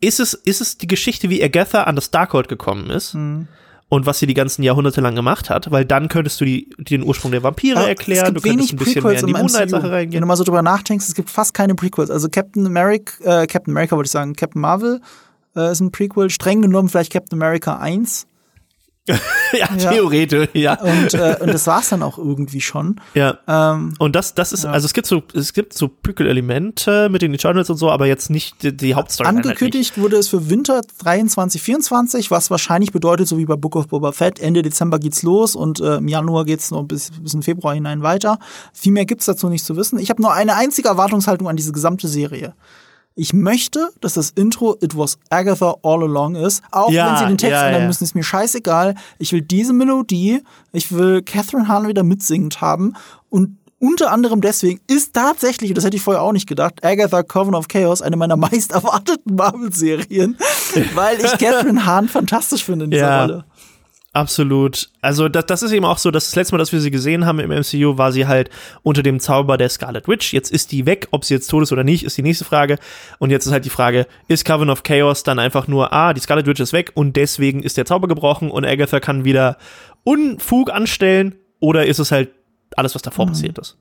ist 0.02 0.20
es, 0.20 0.34
ist 0.34 0.62
es 0.62 0.78
die 0.78 0.88
Geschichte, 0.88 1.30
wie 1.30 1.44
Agatha 1.44 1.84
an 1.84 1.96
das 1.96 2.10
Darkhold 2.10 2.48
gekommen 2.48 2.90
ist? 2.90 3.14
Mhm 3.14 3.48
und 3.96 4.06
was 4.06 4.20
sie 4.20 4.28
die 4.28 4.34
ganzen 4.34 4.62
Jahrhunderte 4.62 5.02
lang 5.02 5.16
gemacht 5.16 5.50
hat, 5.50 5.72
weil 5.72 5.86
dann 5.86 6.10
könntest 6.10 6.40
du 6.42 6.46
die, 6.46 6.70
den 6.78 7.04
Ursprung 7.04 7.32
der 7.32 7.44
Vampire 7.44 7.80
Aber 7.80 7.88
erklären, 7.88 8.34
du 8.34 8.42
könntest 8.42 8.74
ein 8.74 8.78
bisschen 8.78 9.02
Prequels 9.02 9.22
mehr 9.22 9.22
in 9.22 9.28
die 9.28 9.42
Moonlight-Sache 9.42 9.92
reingehen. 9.92 10.14
Wenn 10.14 10.22
du 10.22 10.28
mal 10.28 10.36
so 10.36 10.44
drüber 10.44 10.62
nachdenkst, 10.62 11.08
es 11.08 11.16
gibt 11.16 11.30
fast 11.30 11.54
keine 11.54 11.76
Prequels. 11.76 12.12
Also 12.12 12.30
Captain 12.30 12.66
America, 12.66 13.44
äh, 13.44 13.48
Captain 13.48 13.74
America 13.74 13.96
wollte 13.96 14.08
ich 14.08 14.12
sagen, 14.12 14.36
Captain 14.36 14.62
Marvel 14.62 15.02
äh, 15.56 15.72
ist 15.72 15.80
ein 15.80 15.92
Prequel, 15.92 16.30
streng 16.30 16.62
genommen 16.62 16.90
vielleicht 16.90 17.14
Captain 17.14 17.42
America 17.42 17.78
1. 17.78 18.28
ja, 19.54 19.68
theoretisch, 19.68 20.50
ja. 20.54 20.80
Und, 20.82 21.14
äh, 21.14 21.38
und 21.40 21.54
das 21.54 21.68
war's 21.68 21.90
dann 21.90 22.02
auch 22.02 22.18
irgendwie 22.18 22.62
schon. 22.62 23.00
Ja. 23.14 23.38
Ähm, 23.48 23.94
und 24.00 24.16
das, 24.16 24.34
das 24.34 24.52
ist, 24.52 24.64
ja. 24.64 24.72
also 24.72 24.86
es 24.86 24.94
gibt 24.94 25.06
so, 25.06 25.22
es 25.34 25.54
gibt 25.54 25.74
so 25.74 25.88
Prequel-Elemente 25.88 27.10
mit 27.10 27.22
den 27.22 27.34
Eternals 27.34 27.70
und 27.70 27.78
so, 27.78 27.92
aber 27.92 28.08
jetzt 28.08 28.32
nicht 28.32 28.64
die, 28.64 28.76
die 28.76 28.96
Hauptstory. 28.96 29.30
Angekündigt 29.30 30.00
wurde 30.00 30.18
es 30.18 30.28
für 30.28 30.50
Winter 30.50 30.82
23, 31.04 31.62
24, 31.62 32.32
was 32.32 32.50
wahrscheinlich 32.50 32.92
bedeutet, 32.92 33.28
so 33.28 33.38
wie 33.38 33.46
bei 33.46 33.56
Book 33.56 33.76
of 33.76 33.90
Boba 33.90 34.12
Fett, 34.12 34.40
Ende 34.40 34.64
Dezember 34.64 34.98
geht's 34.98 35.22
los 35.22 35.56
und 35.56 35.80
äh, 35.80 35.98
im 35.98 36.08
Januar 36.08 36.44
geht's 36.46 36.72
noch 36.72 36.84
bis, 36.84 37.12
bis 37.22 37.36
in 37.36 37.44
Februar 37.44 37.76
hinein 37.76 38.02
weiter. 38.02 38.40
Viel 38.74 38.92
mehr 38.92 39.06
gibt's 39.06 39.26
dazu 39.26 39.50
nicht 39.50 39.66
zu 39.66 39.76
wissen. 39.78 40.00
Ich 40.00 40.10
habe 40.10 40.22
nur 40.22 40.34
eine 40.34 40.56
einzige 40.56 40.88
Erwartungshaltung 40.88 41.48
an 41.48 41.56
diese 41.56 41.74
gesamte 41.74 42.08
Serie. 42.08 42.56
Ich 43.18 43.32
möchte, 43.32 43.92
dass 44.02 44.16
das 44.16 44.32
Intro 44.32 44.76
It 44.82 44.98
Was 44.98 45.18
Agatha 45.30 45.76
All 45.84 46.04
Along 46.04 46.36
ist. 46.36 46.62
Auch 46.72 46.92
ja, 46.92 47.12
wenn 47.12 47.18
sie 47.18 47.26
den 47.28 47.38
Text 47.38 47.54
ja, 47.54 47.68
ändern 47.68 47.84
ja. 47.84 47.88
müssen, 47.88 48.04
ist 48.04 48.14
mir 48.14 48.24
scheißegal. 48.24 48.96
Ich 49.20 49.32
will 49.32 49.42
diese 49.42 49.72
Melodie, 49.72 50.42
ich 50.74 50.92
will 50.92 51.22
Catherine 51.22 51.70
Hahn 51.70 51.88
wieder 51.88 52.04
mitsingend 52.04 52.60
haben. 52.60 52.94
Und 53.30 53.58
unter 53.80 54.12
anderem 54.12 54.42
deswegen 54.42 54.82
ist 54.88 55.14
tatsächlich, 55.14 55.72
und 55.72 55.78
das 55.78 55.86
hätte 55.86 55.96
ich 55.96 56.04
vorher 56.04 56.24
auch 56.24 56.34
nicht 56.34 56.48
gedacht, 56.48 56.84
Agatha 56.84 57.24
Coven 57.24 57.56
of 57.56 57.68
Chaos 57.70 58.02
eine 58.02 58.18
meiner 58.18 58.36
meist 58.36 58.74
erwarteten 58.74 59.36
Marvel-Serien, 59.36 60.38
weil 60.96 61.18
ich 61.20 61.32
Catherine 61.38 61.86
Hahn 61.86 62.10
fantastisch 62.10 62.66
finde 62.66 62.86
in 62.86 62.92
dieser 62.92 63.22
Rolle. 63.22 63.46
Absolut. 64.16 64.88
Also 65.02 65.28
das, 65.28 65.46
das 65.46 65.62
ist 65.62 65.74
eben 65.74 65.84
auch 65.84 65.98
so, 65.98 66.10
dass 66.10 66.28
das 66.28 66.38
letzte 66.38 66.56
Mal, 66.56 66.60
dass 66.60 66.72
wir 66.72 66.80
sie 66.80 66.90
gesehen 66.90 67.26
haben 67.26 67.40
im 67.40 67.50
MCU, 67.50 67.98
war 67.98 68.14
sie 68.14 68.28
halt 68.28 68.50
unter 68.82 69.04
dem 69.04 69.20
Zauber 69.20 69.58
der 69.58 69.68
Scarlet 69.68 70.08
Witch. 70.08 70.32
Jetzt 70.32 70.54
ist 70.54 70.72
die 70.72 70.86
weg. 70.86 71.10
Ob 71.12 71.26
sie 71.26 71.34
jetzt 71.34 71.48
tot 71.48 71.64
ist 71.64 71.74
oder 71.74 71.84
nicht, 71.84 72.06
ist 72.06 72.18
die 72.18 72.22
nächste 72.22 72.46
Frage. 72.46 72.80
Und 73.20 73.30
jetzt 73.30 73.46
ist 73.46 73.52
halt 73.52 73.66
die 73.66 73.70
Frage, 73.70 74.08
ist 74.30 74.46
Coven 74.46 74.70
of 74.70 74.84
Chaos 74.84 75.24
dann 75.24 75.38
einfach 75.38 75.68
nur, 75.68 75.92
ah, 75.92 76.14
die 76.14 76.22
Scarlet 76.22 76.48
Witch 76.48 76.62
ist 76.62 76.72
weg 76.72 76.94
und 76.94 77.18
deswegen 77.18 77.62
ist 77.62 77.76
der 77.76 77.86
Zauber 77.86 78.08
gebrochen 78.08 78.50
und 78.50 78.66
Agatha 78.66 79.02
kann 79.02 79.26
wieder 79.26 79.58
Unfug 80.06 80.72
anstellen? 80.72 81.36
Oder 81.60 81.86
ist 81.86 82.00
es 82.00 82.14
halt 82.14 82.30
alles, 82.78 82.96
was 82.96 83.02
davor 83.02 83.26
mhm. 83.26 83.32
passiert 83.32 83.58
ist? 83.60 83.76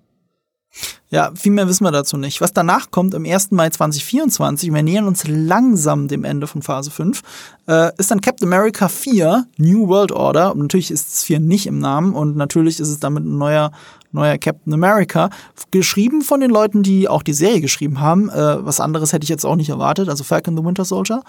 Ja, 1.10 1.30
viel 1.34 1.52
mehr 1.52 1.68
wissen 1.68 1.84
wir 1.84 1.92
dazu 1.92 2.16
nicht. 2.16 2.40
Was 2.40 2.52
danach 2.52 2.90
kommt, 2.90 3.14
am 3.14 3.24
1. 3.24 3.52
Mai 3.52 3.70
2024, 3.70 4.72
wir 4.72 4.82
nähern 4.82 5.06
uns 5.06 5.24
langsam 5.26 6.08
dem 6.08 6.24
Ende 6.24 6.46
von 6.46 6.62
Phase 6.62 6.90
5, 6.90 7.22
äh, 7.68 7.92
ist 7.98 8.10
dann 8.10 8.20
Captain 8.20 8.48
America 8.48 8.88
4, 8.88 9.46
New 9.56 9.88
World 9.88 10.10
Order. 10.10 10.52
Und 10.52 10.58
natürlich 10.62 10.90
ist 10.90 11.12
es 11.12 11.24
4 11.24 11.40
nicht 11.40 11.66
im 11.66 11.78
Namen 11.78 12.14
und 12.14 12.36
natürlich 12.36 12.80
ist 12.80 12.88
es 12.88 12.98
damit 12.98 13.24
ein 13.24 13.38
neuer, 13.38 13.70
neuer 14.10 14.38
Captain 14.38 14.74
America. 14.74 15.30
Geschrieben 15.70 16.22
von 16.22 16.40
den 16.40 16.50
Leuten, 16.50 16.82
die 16.82 17.08
auch 17.08 17.22
die 17.22 17.34
Serie 17.34 17.60
geschrieben 17.60 18.00
haben. 18.00 18.28
Äh, 18.30 18.64
was 18.64 18.80
anderes 18.80 19.12
hätte 19.12 19.24
ich 19.24 19.30
jetzt 19.30 19.46
auch 19.46 19.56
nicht 19.56 19.68
erwartet, 19.68 20.08
also 20.08 20.24
Falcon 20.24 20.56
the 20.56 20.64
Winter 20.64 20.84
Soldier. 20.84 21.22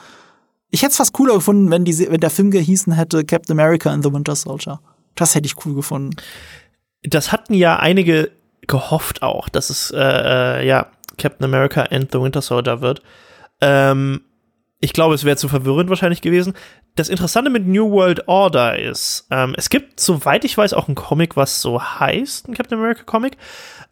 Ich 0.72 0.82
hätte 0.82 0.92
es 0.92 0.98
fast 0.98 1.14
cooler 1.14 1.36
gefunden, 1.36 1.70
wenn, 1.70 1.86
die, 1.86 1.98
wenn 2.10 2.20
der 2.20 2.32
Film 2.32 2.50
gehießen 2.50 2.94
hätte 2.94 3.24
Captain 3.24 3.58
America 3.58 3.92
and 3.92 4.04
the 4.04 4.12
Winter 4.12 4.36
Soldier. 4.36 4.80
Das 5.14 5.36
hätte 5.36 5.46
ich 5.46 5.66
cool 5.66 5.76
gefunden. 5.76 6.16
Das 7.04 7.32
hatten 7.32 7.54
ja 7.54 7.78
einige 7.78 8.32
gehofft 8.68 9.22
auch, 9.22 9.50
dass 9.50 9.70
es 9.70 9.92
äh, 9.92 10.00
äh, 10.00 10.68
ja 10.68 10.88
Captain 11.18 11.46
America 11.46 11.84
and 11.84 12.12
the 12.12 12.20
Winter 12.20 12.42
Soldier 12.42 12.82
wird. 12.82 13.02
Ähm, 13.62 14.22
ich 14.82 14.94
glaube, 14.94 15.16
es 15.16 15.24
wäre 15.24 15.38
zu 15.38 15.48
verwirrend 15.48 15.90
wahrscheinlich 15.90 16.22
gewesen. 16.22 16.54
Das 16.96 17.10
Interessante 17.10 17.50
mit 17.50 17.66
New 17.66 17.92
World 17.92 18.28
Order 18.28 18.78
ist, 18.78 19.28
ähm, 19.32 19.54
es 19.58 19.70
gibt, 19.70 20.00
soweit 20.00 20.46
ich 20.46 20.58
weiß, 20.58 20.74
auch 20.74 20.88
ein 20.88 20.96
Comic, 20.96 21.36
was 21.36 21.62
so 21.62 21.82
heißt, 21.82 22.48
ein 22.48 22.54
Captain 22.54 22.78
America 22.78 23.04
Comic. 23.04 23.38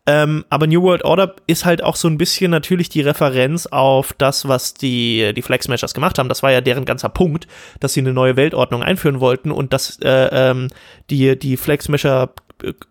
Ähm, 0.06 0.44
aber 0.50 0.68
New 0.68 0.82
World 0.82 1.06
Order 1.06 1.36
ist 1.48 1.64
halt 1.66 1.82
auch 1.82 1.96
so 1.96 2.10
ein 2.10 2.18
bisschen 2.18 2.52
natürlich 2.52 2.90
die 2.90 3.02
Referenz 3.02 3.68
auf 3.68 4.14
das, 4.14 4.48
was 4.48 4.74
die, 4.74 5.34
die 5.34 5.42
Flag 5.42 5.64
Smashers 5.64 5.94
gemacht 5.94 6.20
haben. 6.20 6.30
Das 6.30 6.44
war 6.44 6.52
ja 6.52 6.62
deren 6.62 6.86
ganzer 6.86 7.10
Punkt, 7.10 7.48
dass 7.80 7.94
sie 7.94 8.02
eine 8.02 8.14
neue 8.14 8.36
Weltordnung 8.36 8.84
einführen 8.84 9.22
wollten 9.22 9.52
und 9.52 9.72
dass 9.72 10.00
äh, 10.02 10.30
ähm, 10.32 10.68
die, 11.10 11.40
die 11.40 11.56
Flag 11.56 11.82
Smasher 11.82 12.34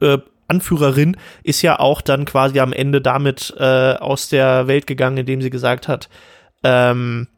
äh, 0.00 0.18
Anführerin 0.48 1.16
ist 1.42 1.62
ja 1.62 1.78
auch 1.78 2.00
dann 2.00 2.24
quasi 2.24 2.60
am 2.60 2.72
Ende 2.72 3.00
damit 3.00 3.54
äh, 3.58 3.94
aus 3.94 4.28
der 4.28 4.66
Welt 4.66 4.86
gegangen, 4.86 5.18
indem 5.18 5.42
sie 5.42 5.50
gesagt 5.50 5.88
hat, 5.88 6.08
ähm, 6.62 7.28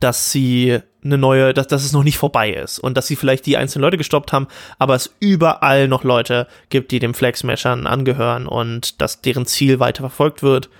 dass 0.00 0.32
sie 0.32 0.80
eine 1.04 1.18
neue, 1.18 1.54
dass, 1.54 1.66
dass 1.66 1.84
es 1.84 1.92
noch 1.92 2.04
nicht 2.04 2.18
vorbei 2.18 2.52
ist 2.52 2.78
und 2.78 2.96
dass 2.96 3.06
sie 3.06 3.16
vielleicht 3.16 3.46
die 3.46 3.56
einzelnen 3.56 3.82
Leute 3.82 3.96
gestoppt 3.96 4.32
haben, 4.32 4.48
aber 4.78 4.94
es 4.94 5.14
überall 5.20 5.88
noch 5.88 6.04
Leute 6.04 6.46
gibt, 6.68 6.92
die 6.92 6.98
dem 6.98 7.14
Flag 7.14 7.36
Smashern 7.36 7.86
angehören 7.86 8.46
und 8.46 9.00
dass 9.00 9.20
deren 9.20 9.46
Ziel 9.46 9.80
weiter 9.80 10.02
verfolgt 10.02 10.42
wird. 10.42 10.70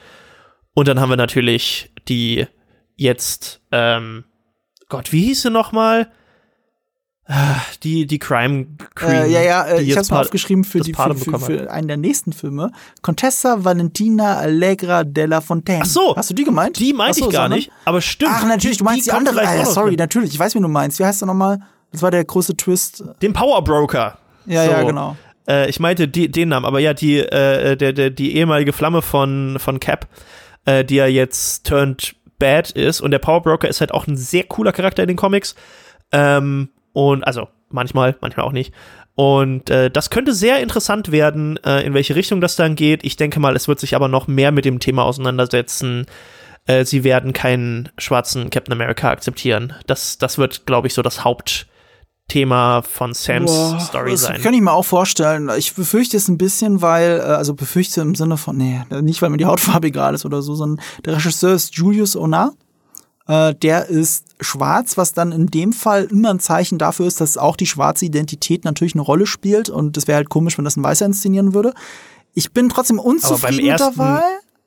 Und 0.74 0.88
dann 0.88 1.00
haben 1.00 1.10
wir 1.10 1.16
natürlich 1.16 1.92
die 2.08 2.46
jetzt, 2.96 3.60
ähm, 3.72 4.24
Gott, 4.88 5.12
wie 5.12 5.24
hieß 5.24 5.42
sie 5.42 5.50
nochmal? 5.50 6.10
Die, 7.82 8.06
die 8.06 8.18
Crime 8.18 8.66
Queen. 8.94 9.10
Äh, 9.10 9.28
ja, 9.28 9.42
ja, 9.42 9.64
äh, 9.64 9.82
ich 9.82 9.96
hab's 9.96 10.10
mal 10.10 10.20
aufgeschrieben 10.20 10.64
für, 10.64 10.80
die, 10.80 10.92
für, 10.92 11.14
für, 11.14 11.38
für, 11.38 11.70
einen 11.70 11.88
der 11.88 11.96
nächsten 11.96 12.32
Filme. 12.32 12.72
Contessa 13.00 13.64
Valentina 13.64 14.36
Allegra 14.36 15.04
della 15.04 15.40
Fontaine. 15.40 15.80
Ach 15.82 15.86
so. 15.86 16.14
Hast 16.14 16.30
du 16.30 16.34
die 16.34 16.44
gemeint? 16.44 16.78
Die 16.78 16.92
meinte 16.92 17.20
ich 17.20 17.30
gar 17.30 17.48
nicht, 17.48 17.70
aber 17.84 18.00
stimmt. 18.00 18.32
Ach, 18.34 18.46
natürlich, 18.46 18.78
du 18.78 18.84
meinst 18.84 19.06
die, 19.06 19.10
die 19.10 19.16
andere. 19.16 19.40
Ah, 19.40 19.54
ja, 19.54 19.64
sorry, 19.64 19.96
natürlich, 19.96 20.34
ich 20.34 20.38
weiß, 20.38 20.54
wie 20.54 20.60
du 20.60 20.68
meinst. 20.68 20.98
Wie 20.98 21.04
heißt 21.04 21.22
du 21.22 21.26
nochmal? 21.26 21.60
Das 21.90 22.02
war 22.02 22.10
der 22.10 22.24
große 22.24 22.56
Twist. 22.56 23.04
Den 23.22 23.32
Power 23.32 23.62
Broker. 23.62 24.18
Ja, 24.46 24.64
so. 24.64 24.70
ja, 24.70 24.82
genau. 24.82 25.16
Äh, 25.48 25.68
ich 25.68 25.80
meinte 25.80 26.08
die, 26.08 26.30
den 26.30 26.48
Namen, 26.48 26.66
aber 26.66 26.80
ja, 26.80 26.94
die, 26.94 27.18
äh, 27.18 27.76
der, 27.76 27.92
der, 27.92 28.10
die 28.10 28.36
ehemalige 28.36 28.72
Flamme 28.72 29.02
von, 29.02 29.56
von 29.58 29.80
Cap, 29.80 30.08
äh, 30.64 30.84
die 30.84 30.96
ja 30.96 31.06
jetzt 31.06 31.66
turned 31.66 32.14
bad 32.38 32.70
ist. 32.72 33.00
Und 33.00 33.10
der 33.10 33.18
Power 33.18 33.42
Broker 33.42 33.68
ist 33.68 33.80
halt 33.80 33.92
auch 33.92 34.06
ein 34.06 34.16
sehr 34.16 34.44
cooler 34.44 34.72
Charakter 34.72 35.02
in 35.02 35.08
den 35.08 35.16
Comics. 35.16 35.54
Ähm, 36.10 36.70
und 36.92 37.24
also 37.24 37.48
manchmal, 37.70 38.16
manchmal 38.20 38.46
auch 38.46 38.52
nicht. 38.52 38.72
Und 39.14 39.68
äh, 39.68 39.90
das 39.90 40.10
könnte 40.10 40.32
sehr 40.32 40.60
interessant 40.60 41.12
werden, 41.12 41.58
äh, 41.64 41.84
in 41.84 41.94
welche 41.94 42.14
Richtung 42.14 42.40
das 42.40 42.56
dann 42.56 42.76
geht. 42.76 43.04
Ich 43.04 43.16
denke 43.16 43.40
mal, 43.40 43.54
es 43.56 43.68
wird 43.68 43.78
sich 43.78 43.94
aber 43.94 44.08
noch 44.08 44.26
mehr 44.26 44.52
mit 44.52 44.64
dem 44.64 44.80
Thema 44.80 45.04
auseinandersetzen. 45.04 46.06
Äh, 46.66 46.84
sie 46.84 47.04
werden 47.04 47.32
keinen 47.32 47.90
schwarzen 47.98 48.48
Captain 48.48 48.72
America 48.72 49.10
akzeptieren. 49.10 49.74
Das, 49.86 50.16
das 50.16 50.38
wird, 50.38 50.64
glaube 50.64 50.86
ich, 50.86 50.94
so 50.94 51.02
das 51.02 51.24
Hauptthema 51.24 52.80
von 52.82 53.12
Sams 53.12 53.50
Boah, 53.50 53.80
Story 53.80 54.16
sein. 54.16 54.34
Das 54.34 54.42
kann 54.42 54.54
ich 54.54 54.62
mir 54.62 54.72
auch 54.72 54.84
vorstellen. 54.84 55.50
Ich 55.58 55.74
befürchte 55.74 56.16
es 56.16 56.28
ein 56.28 56.38
bisschen, 56.38 56.80
weil, 56.80 57.18
äh, 57.18 57.22
also 57.22 57.52
befürchte 57.52 58.00
im 58.00 58.14
Sinne 58.14 58.38
von, 58.38 58.56
nee, 58.56 58.80
nicht 59.02 59.20
weil 59.20 59.28
mir 59.28 59.36
die 59.36 59.46
Hautfarbe 59.46 59.88
egal 59.88 60.14
ist 60.14 60.24
oder 60.24 60.40
so, 60.40 60.54
sondern 60.54 60.82
der 61.04 61.16
Regisseur 61.16 61.52
ist 61.52 61.74
Julius 61.74 62.16
Onar. 62.16 62.54
Äh, 63.26 63.54
der 63.54 63.86
ist 63.86 64.24
schwarz, 64.40 64.96
was 64.96 65.12
dann 65.12 65.32
in 65.32 65.46
dem 65.46 65.72
Fall 65.72 66.04
immer 66.04 66.30
ein 66.30 66.40
Zeichen 66.40 66.78
dafür 66.78 67.06
ist, 67.06 67.20
dass 67.20 67.38
auch 67.38 67.56
die 67.56 67.66
schwarze 67.66 68.04
Identität 68.04 68.64
natürlich 68.64 68.94
eine 68.94 69.02
Rolle 69.02 69.26
spielt. 69.26 69.70
Und 69.70 69.96
das 69.96 70.06
wäre 70.06 70.16
halt 70.16 70.28
komisch, 70.28 70.58
wenn 70.58 70.64
das 70.64 70.76
ein 70.76 70.84
Weißer 70.84 71.06
inszenieren 71.06 71.54
würde. 71.54 71.72
Ich 72.34 72.52
bin 72.52 72.68
trotzdem 72.68 72.98
unzufrieden 72.98 73.66
mit 73.66 73.80
der 73.80 73.96
Wahl, 73.96 74.22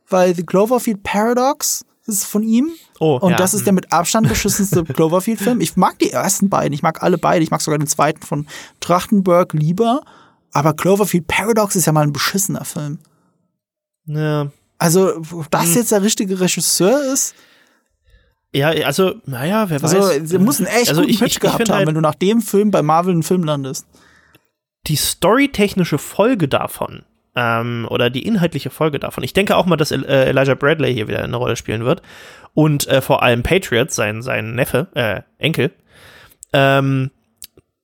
weil 0.09 0.35
The 0.35 0.43
Cloverfield 0.43 1.03
Paradox 1.03 1.85
ist 2.05 2.25
von 2.25 2.43
ihm. 2.43 2.69
Oh, 2.99 3.17
und 3.17 3.31
ja. 3.31 3.37
das 3.37 3.53
ist 3.53 3.65
der 3.65 3.73
mit 3.73 3.91
Abstand 3.91 4.29
beschissenste 4.29 4.83
Cloverfield-Film. 4.85 5.59
Ich 5.59 5.75
mag 5.75 5.97
die 5.99 6.11
ersten 6.11 6.49
beiden, 6.49 6.73
ich 6.73 6.83
mag 6.83 7.01
alle 7.01 7.17
beide, 7.17 7.43
ich 7.43 7.51
mag 7.51 7.61
sogar 7.61 7.79
den 7.79 7.87
zweiten 7.87 8.21
von 8.21 8.47
Trachtenberg 8.79 9.53
lieber. 9.53 10.01
Aber 10.51 10.73
Cloverfield 10.73 11.27
Paradox 11.27 11.75
ist 11.75 11.85
ja 11.85 11.91
mal 11.91 12.03
ein 12.03 12.13
beschissener 12.13 12.63
Film. 12.63 12.99
Ja. 14.05 14.51
Also, 14.77 15.17
ob 15.31 15.49
das 15.51 15.65
hm. 15.65 15.75
jetzt 15.75 15.91
der 15.91 16.03
richtige 16.03 16.39
Regisseur 16.39 17.03
ist, 17.11 17.33
ja, 18.55 18.69
also, 18.85 19.15
naja, 19.25 19.69
wer 19.69 19.83
also, 19.83 19.97
weiß. 19.97 20.29
Sie 20.29 20.39
müssen 20.39 20.65
echt 20.65 20.89
also 20.89 21.01
guten 21.01 21.11
ich, 21.11 21.19
Pitch 21.19 21.33
ich, 21.33 21.39
gehabt 21.39 21.61
ich 21.61 21.69
haben, 21.69 21.77
halt, 21.77 21.87
wenn 21.87 21.95
du 21.95 22.01
nach 22.01 22.15
dem 22.15 22.41
Film 22.41 22.71
bei 22.71 22.81
Marvel 22.81 23.13
einen 23.13 23.23
Film 23.23 23.43
landest. 23.43 23.85
Die 24.87 24.95
storytechnische 24.95 25.97
Folge 25.97 26.47
davon, 26.47 27.03
ähm, 27.35 27.85
oder 27.89 28.09
die 28.09 28.25
inhaltliche 28.25 28.69
Folge 28.69 28.99
davon, 28.99 29.23
ich 29.23 29.33
denke 29.33 29.57
auch 29.57 29.65
mal, 29.65 29.75
dass 29.75 29.91
äh, 29.91 30.29
Elijah 30.29 30.55
Bradley 30.55 30.93
hier 30.93 31.07
wieder 31.07 31.23
eine 31.23 31.35
Rolle 31.35 31.55
spielen 31.55 31.83
wird. 31.83 32.01
Und 32.53 32.87
äh, 32.87 33.01
vor 33.01 33.21
allem 33.21 33.43
Patriot, 33.43 33.91
sein, 33.91 34.21
sein 34.21 34.55
Neffe, 34.55 34.87
äh, 34.95 35.21
Enkel, 35.37 35.71
ähm, 36.53 37.11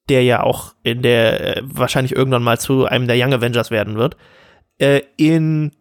der 0.07 0.23
ja 0.23 0.43
auch 0.43 0.73
in 0.83 1.01
der, 1.01 1.57
äh, 1.57 1.61
wahrscheinlich 1.65 2.15
irgendwann 2.15 2.43
mal 2.43 2.59
zu 2.59 2.85
einem 2.85 3.07
der 3.07 3.17
Young 3.17 3.33
Avengers 3.33 3.71
werden 3.71 3.95
wird, 3.97 4.15
äh, 4.77 5.01
in 5.17 5.73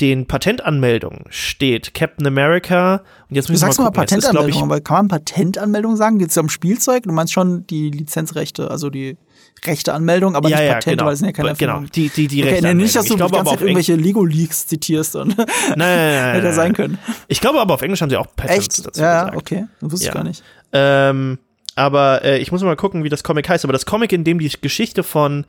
den 0.00 0.26
Patentanmeldungen 0.26 1.24
steht 1.30 1.94
Captain 1.94 2.26
America. 2.26 3.02
Und 3.30 3.36
jetzt 3.36 3.48
müssen 3.48 3.60
du 3.62 3.66
sagst 3.66 3.78
wir 3.78 3.84
mal, 3.84 3.90
mal 3.90 4.00
Patentanmeldung, 4.00 4.68
weil 4.68 4.80
kann 4.80 4.96
man 4.96 5.08
Patentanmeldung 5.08 5.96
sagen? 5.96 6.18
Geht 6.18 6.30
es 6.30 6.36
um 6.36 6.48
Spielzeug? 6.48 7.04
Du 7.04 7.12
meinst 7.12 7.32
schon 7.32 7.64
die 7.68 7.90
Lizenzrechte, 7.90 8.70
also 8.70 8.90
die 8.90 9.16
rechte 9.64 9.94
Anmeldung, 9.94 10.34
aber 10.34 10.48
ja, 10.48 10.56
nicht 10.58 10.66
ja, 10.66 10.72
Patente, 10.74 10.96
genau. 10.96 11.06
weil 11.06 11.12
es 11.14 11.18
sind 11.20 11.26
ja 11.28 11.32
keine 11.32 11.54
Genau, 11.54 11.72
Erfindungen. 11.74 11.90
die, 11.94 12.08
die, 12.10 12.26
die 12.28 12.42
Okay, 12.42 12.50
rechte 12.54 12.66
nee, 12.66 12.74
nicht, 12.74 12.96
dass 12.96 13.04
du 13.04 13.06
ich 13.06 13.12
die 13.14 13.16
glaube 13.18 13.34
ganze 13.36 13.50
aber 13.50 13.58
Zeit 13.58 13.62
irgendwelche 13.66 13.94
Lego-Leaks 13.94 14.66
zitierst 14.66 15.16
und 15.16 15.38
nein, 15.38 15.46
nein, 15.76 15.76
nein, 15.76 16.34
hätte 16.42 16.52
sein 16.52 16.72
können. 16.74 16.98
Ich 17.28 17.40
glaube 17.40 17.60
aber 17.60 17.74
auf 17.74 17.80
Englisch 17.82 18.02
haben 18.02 18.10
sie 18.10 18.16
auch 18.16 18.26
Patents 18.36 18.78
Echt? 18.78 18.86
dazu 18.86 19.00
Ja, 19.00 19.20
gesagt. 19.20 19.36
okay. 19.38 19.64
Das 19.80 19.92
wusste 19.92 20.06
Ja. 20.06 20.10
ich 20.10 20.14
gar 20.16 20.24
nicht. 20.24 20.42
Ähm, 20.72 21.38
aber 21.76 22.24
äh, 22.24 22.38
ich 22.38 22.52
muss 22.52 22.62
mal 22.62 22.76
gucken, 22.76 23.04
wie 23.04 23.08
das 23.08 23.22
Comic 23.24 23.48
heißt. 23.48 23.64
Aber 23.64 23.72
das 23.72 23.86
Comic, 23.86 24.12
in 24.12 24.24
dem 24.24 24.38
die 24.38 24.50
Geschichte 24.60 25.02
von 25.02 25.46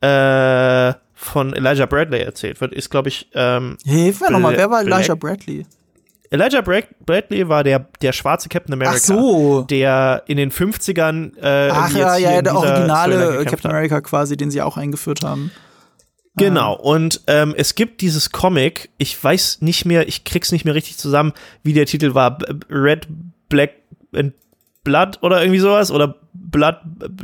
äh, 0.00 0.92
von 1.20 1.52
Elijah 1.52 1.84
Bradley 1.86 2.20
erzählt 2.20 2.60
wird, 2.60 2.72
ist, 2.72 2.88
glaube 2.88 3.10
ich, 3.10 3.28
ähm, 3.34 3.76
Hilf 3.84 4.20
mir 4.20 4.30
nochmal, 4.30 4.56
wer 4.56 4.70
war 4.70 4.80
Elijah 4.80 5.14
Bradley? 5.14 5.66
Elijah 6.30 6.60
Bra 6.62 6.80
Bradley 7.04 7.48
war 7.48 7.64
der, 7.64 7.86
der 8.00 8.12
schwarze 8.12 8.48
Captain 8.48 8.72
America. 8.72 8.96
Ach 8.96 9.00
so. 9.00 9.62
Der 9.62 10.22
in 10.26 10.36
den 10.36 10.50
50ern 10.52 11.36
äh, 11.36 11.70
Ach 11.72 11.90
ja, 11.92 12.16
ja, 12.16 12.40
der 12.40 12.54
originale 12.54 13.44
Captain 13.44 13.52
hat. 13.52 13.66
America 13.66 14.00
quasi, 14.00 14.36
den 14.36 14.50
sie 14.50 14.62
auch 14.62 14.76
eingeführt 14.76 15.22
haben. 15.24 15.50
Genau, 16.36 16.74
und 16.74 17.22
ähm, 17.26 17.52
es 17.56 17.74
gibt 17.74 18.00
dieses 18.00 18.30
Comic, 18.30 18.90
ich 18.96 19.22
weiß 19.22 19.58
nicht 19.60 19.84
mehr, 19.84 20.08
ich 20.08 20.24
krieg's 20.24 20.52
nicht 20.52 20.64
mehr 20.64 20.74
richtig 20.74 20.96
zusammen, 20.96 21.32
wie 21.64 21.72
der 21.72 21.84
Titel 21.84 22.14
war. 22.14 22.38
Red, 22.70 23.08
Black 23.48 23.72
and 24.14 24.32
Blood 24.90 25.18
oder 25.22 25.40
irgendwie 25.40 25.60
sowas 25.60 25.92
oder 25.92 26.16
Blood, 26.32 26.76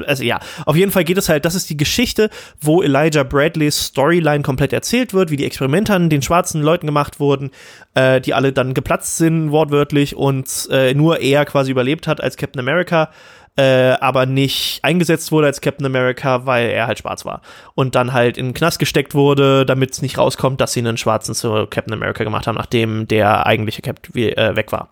also 0.06 0.22
ja, 0.22 0.38
auf 0.66 0.76
jeden 0.76 0.92
Fall 0.92 1.02
geht 1.02 1.18
es 1.18 1.28
halt, 1.28 1.44
das 1.44 1.56
ist 1.56 1.68
die 1.68 1.76
Geschichte, 1.76 2.30
wo 2.60 2.82
Elijah 2.82 3.24
Bradleys 3.24 3.86
Storyline 3.86 4.42
komplett 4.42 4.72
erzählt 4.72 5.14
wird, 5.14 5.30
wie 5.30 5.36
die 5.36 5.44
Experimente 5.44 5.92
an 5.94 6.08
den 6.08 6.22
schwarzen 6.22 6.62
Leuten 6.62 6.86
gemacht 6.86 7.18
wurden, 7.18 7.50
äh, 7.94 8.20
die 8.20 8.34
alle 8.34 8.52
dann 8.52 8.72
geplatzt 8.72 9.16
sind, 9.16 9.50
wortwörtlich, 9.50 10.14
und 10.14 10.68
äh, 10.70 10.94
nur 10.94 11.20
er 11.20 11.44
quasi 11.44 11.72
überlebt 11.72 12.06
hat 12.06 12.20
als 12.20 12.36
Captain 12.36 12.60
America, 12.60 13.10
äh, 13.56 13.96
aber 14.00 14.26
nicht 14.26 14.80
eingesetzt 14.82 15.32
wurde 15.32 15.46
als 15.46 15.60
Captain 15.60 15.86
America, 15.86 16.44
weil 16.46 16.68
er 16.68 16.86
halt 16.86 16.98
schwarz 16.98 17.24
war. 17.24 17.40
Und 17.74 17.94
dann 17.94 18.12
halt 18.12 18.36
in 18.36 18.48
den 18.48 18.54
Knast 18.54 18.78
gesteckt 18.78 19.14
wurde, 19.14 19.64
damit 19.64 19.92
es 19.92 20.02
nicht 20.02 20.18
rauskommt, 20.18 20.60
dass 20.60 20.72
sie 20.72 20.80
einen 20.80 20.98
Schwarzen 20.98 21.34
zu 21.34 21.66
Captain 21.66 21.94
America 21.94 22.22
gemacht 22.22 22.46
haben, 22.46 22.56
nachdem 22.56 23.08
der 23.08 23.46
eigentliche 23.46 23.82
Captain 23.82 24.14
äh, 24.14 24.56
weg 24.56 24.72
war. 24.72 24.90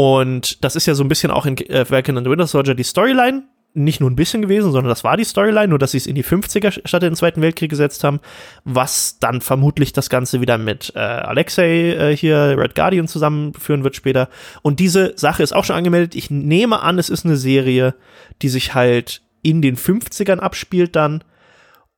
Und 0.00 0.64
das 0.64 0.76
ist 0.76 0.86
ja 0.86 0.94
so 0.94 1.04
ein 1.04 1.08
bisschen 1.08 1.30
auch 1.30 1.44
in 1.44 1.58
äh, 1.58 1.84
Falcon 1.84 2.16
and 2.16 2.26
the 2.26 2.30
Winter 2.30 2.46
Soldier 2.46 2.74
die 2.74 2.84
Storyline. 2.84 3.42
Nicht 3.74 4.00
nur 4.00 4.10
ein 4.10 4.16
bisschen 4.16 4.40
gewesen, 4.40 4.72
sondern 4.72 4.88
das 4.88 5.04
war 5.04 5.18
die 5.18 5.24
Storyline, 5.24 5.68
nur 5.68 5.78
dass 5.78 5.90
sie 5.90 5.98
es 5.98 6.06
in 6.06 6.14
die 6.14 6.24
50er 6.24 6.70
statt 6.88 7.02
in 7.02 7.10
den 7.10 7.16
Zweiten 7.16 7.42
Weltkrieg 7.42 7.68
gesetzt 7.68 8.02
haben, 8.02 8.20
was 8.64 9.18
dann 9.18 9.42
vermutlich 9.42 9.92
das 9.92 10.08
Ganze 10.08 10.40
wieder 10.40 10.56
mit 10.56 10.94
äh, 10.96 11.00
Alexei 11.00 11.90
äh, 11.90 12.16
hier, 12.16 12.54
Red 12.56 12.74
Guardian, 12.74 13.08
zusammenführen 13.08 13.84
wird 13.84 13.94
später. 13.94 14.30
Und 14.62 14.80
diese 14.80 15.12
Sache 15.16 15.42
ist 15.42 15.54
auch 15.54 15.66
schon 15.66 15.76
angemeldet. 15.76 16.14
Ich 16.14 16.30
nehme 16.30 16.80
an, 16.80 16.98
es 16.98 17.10
ist 17.10 17.26
eine 17.26 17.36
Serie, 17.36 17.94
die 18.40 18.48
sich 18.48 18.74
halt 18.74 19.20
in 19.42 19.60
den 19.60 19.76
50ern 19.76 20.38
abspielt 20.38 20.96
dann 20.96 21.24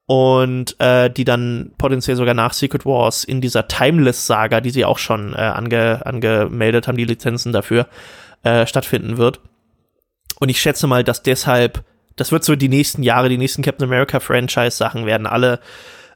und 0.06 0.78
äh, 0.80 1.10
die 1.10 1.24
dann 1.24 1.72
potenziell 1.78 2.16
sogar 2.16 2.34
nach 2.34 2.52
Secret 2.52 2.84
Wars 2.84 3.24
in 3.24 3.40
dieser 3.40 3.68
Timeless-Saga, 3.68 4.60
die 4.60 4.70
sie 4.70 4.84
auch 4.84 4.98
schon 4.98 5.34
äh, 5.34 5.38
ange 5.38 6.04
angemeldet 6.04 6.88
haben, 6.88 6.96
die 6.96 7.04
Lizenzen 7.04 7.52
dafür, 7.52 7.86
äh, 8.42 8.66
stattfinden 8.66 9.16
wird. 9.16 9.40
Und 10.40 10.48
ich 10.48 10.60
schätze 10.60 10.86
mal, 10.86 11.04
dass 11.04 11.22
deshalb, 11.22 11.84
das 12.16 12.32
wird 12.32 12.44
so 12.44 12.56
die 12.56 12.68
nächsten 12.68 13.02
Jahre, 13.02 13.28
die 13.28 13.38
nächsten 13.38 13.62
Captain 13.62 13.88
America-Franchise-Sachen 13.88 15.06
werden 15.06 15.26
alle 15.26 15.60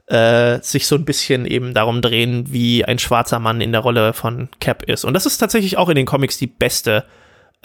äh, 0.07 0.61
sich 0.61 0.87
so 0.87 0.95
ein 0.95 1.05
bisschen 1.05 1.45
eben 1.45 1.73
darum 1.73 2.01
drehen, 2.01 2.51
wie 2.51 2.83
ein 2.83 2.99
schwarzer 2.99 3.39
Mann 3.39 3.61
in 3.61 3.71
der 3.71 3.81
Rolle 3.81 4.13
von 4.13 4.49
Cap 4.59 4.83
ist. 4.83 5.05
Und 5.05 5.13
das 5.13 5.25
ist 5.25 5.37
tatsächlich 5.37 5.77
auch 5.77 5.89
in 5.89 5.95
den 5.95 6.05
Comics 6.05 6.37
die 6.37 6.47
beste 6.47 7.05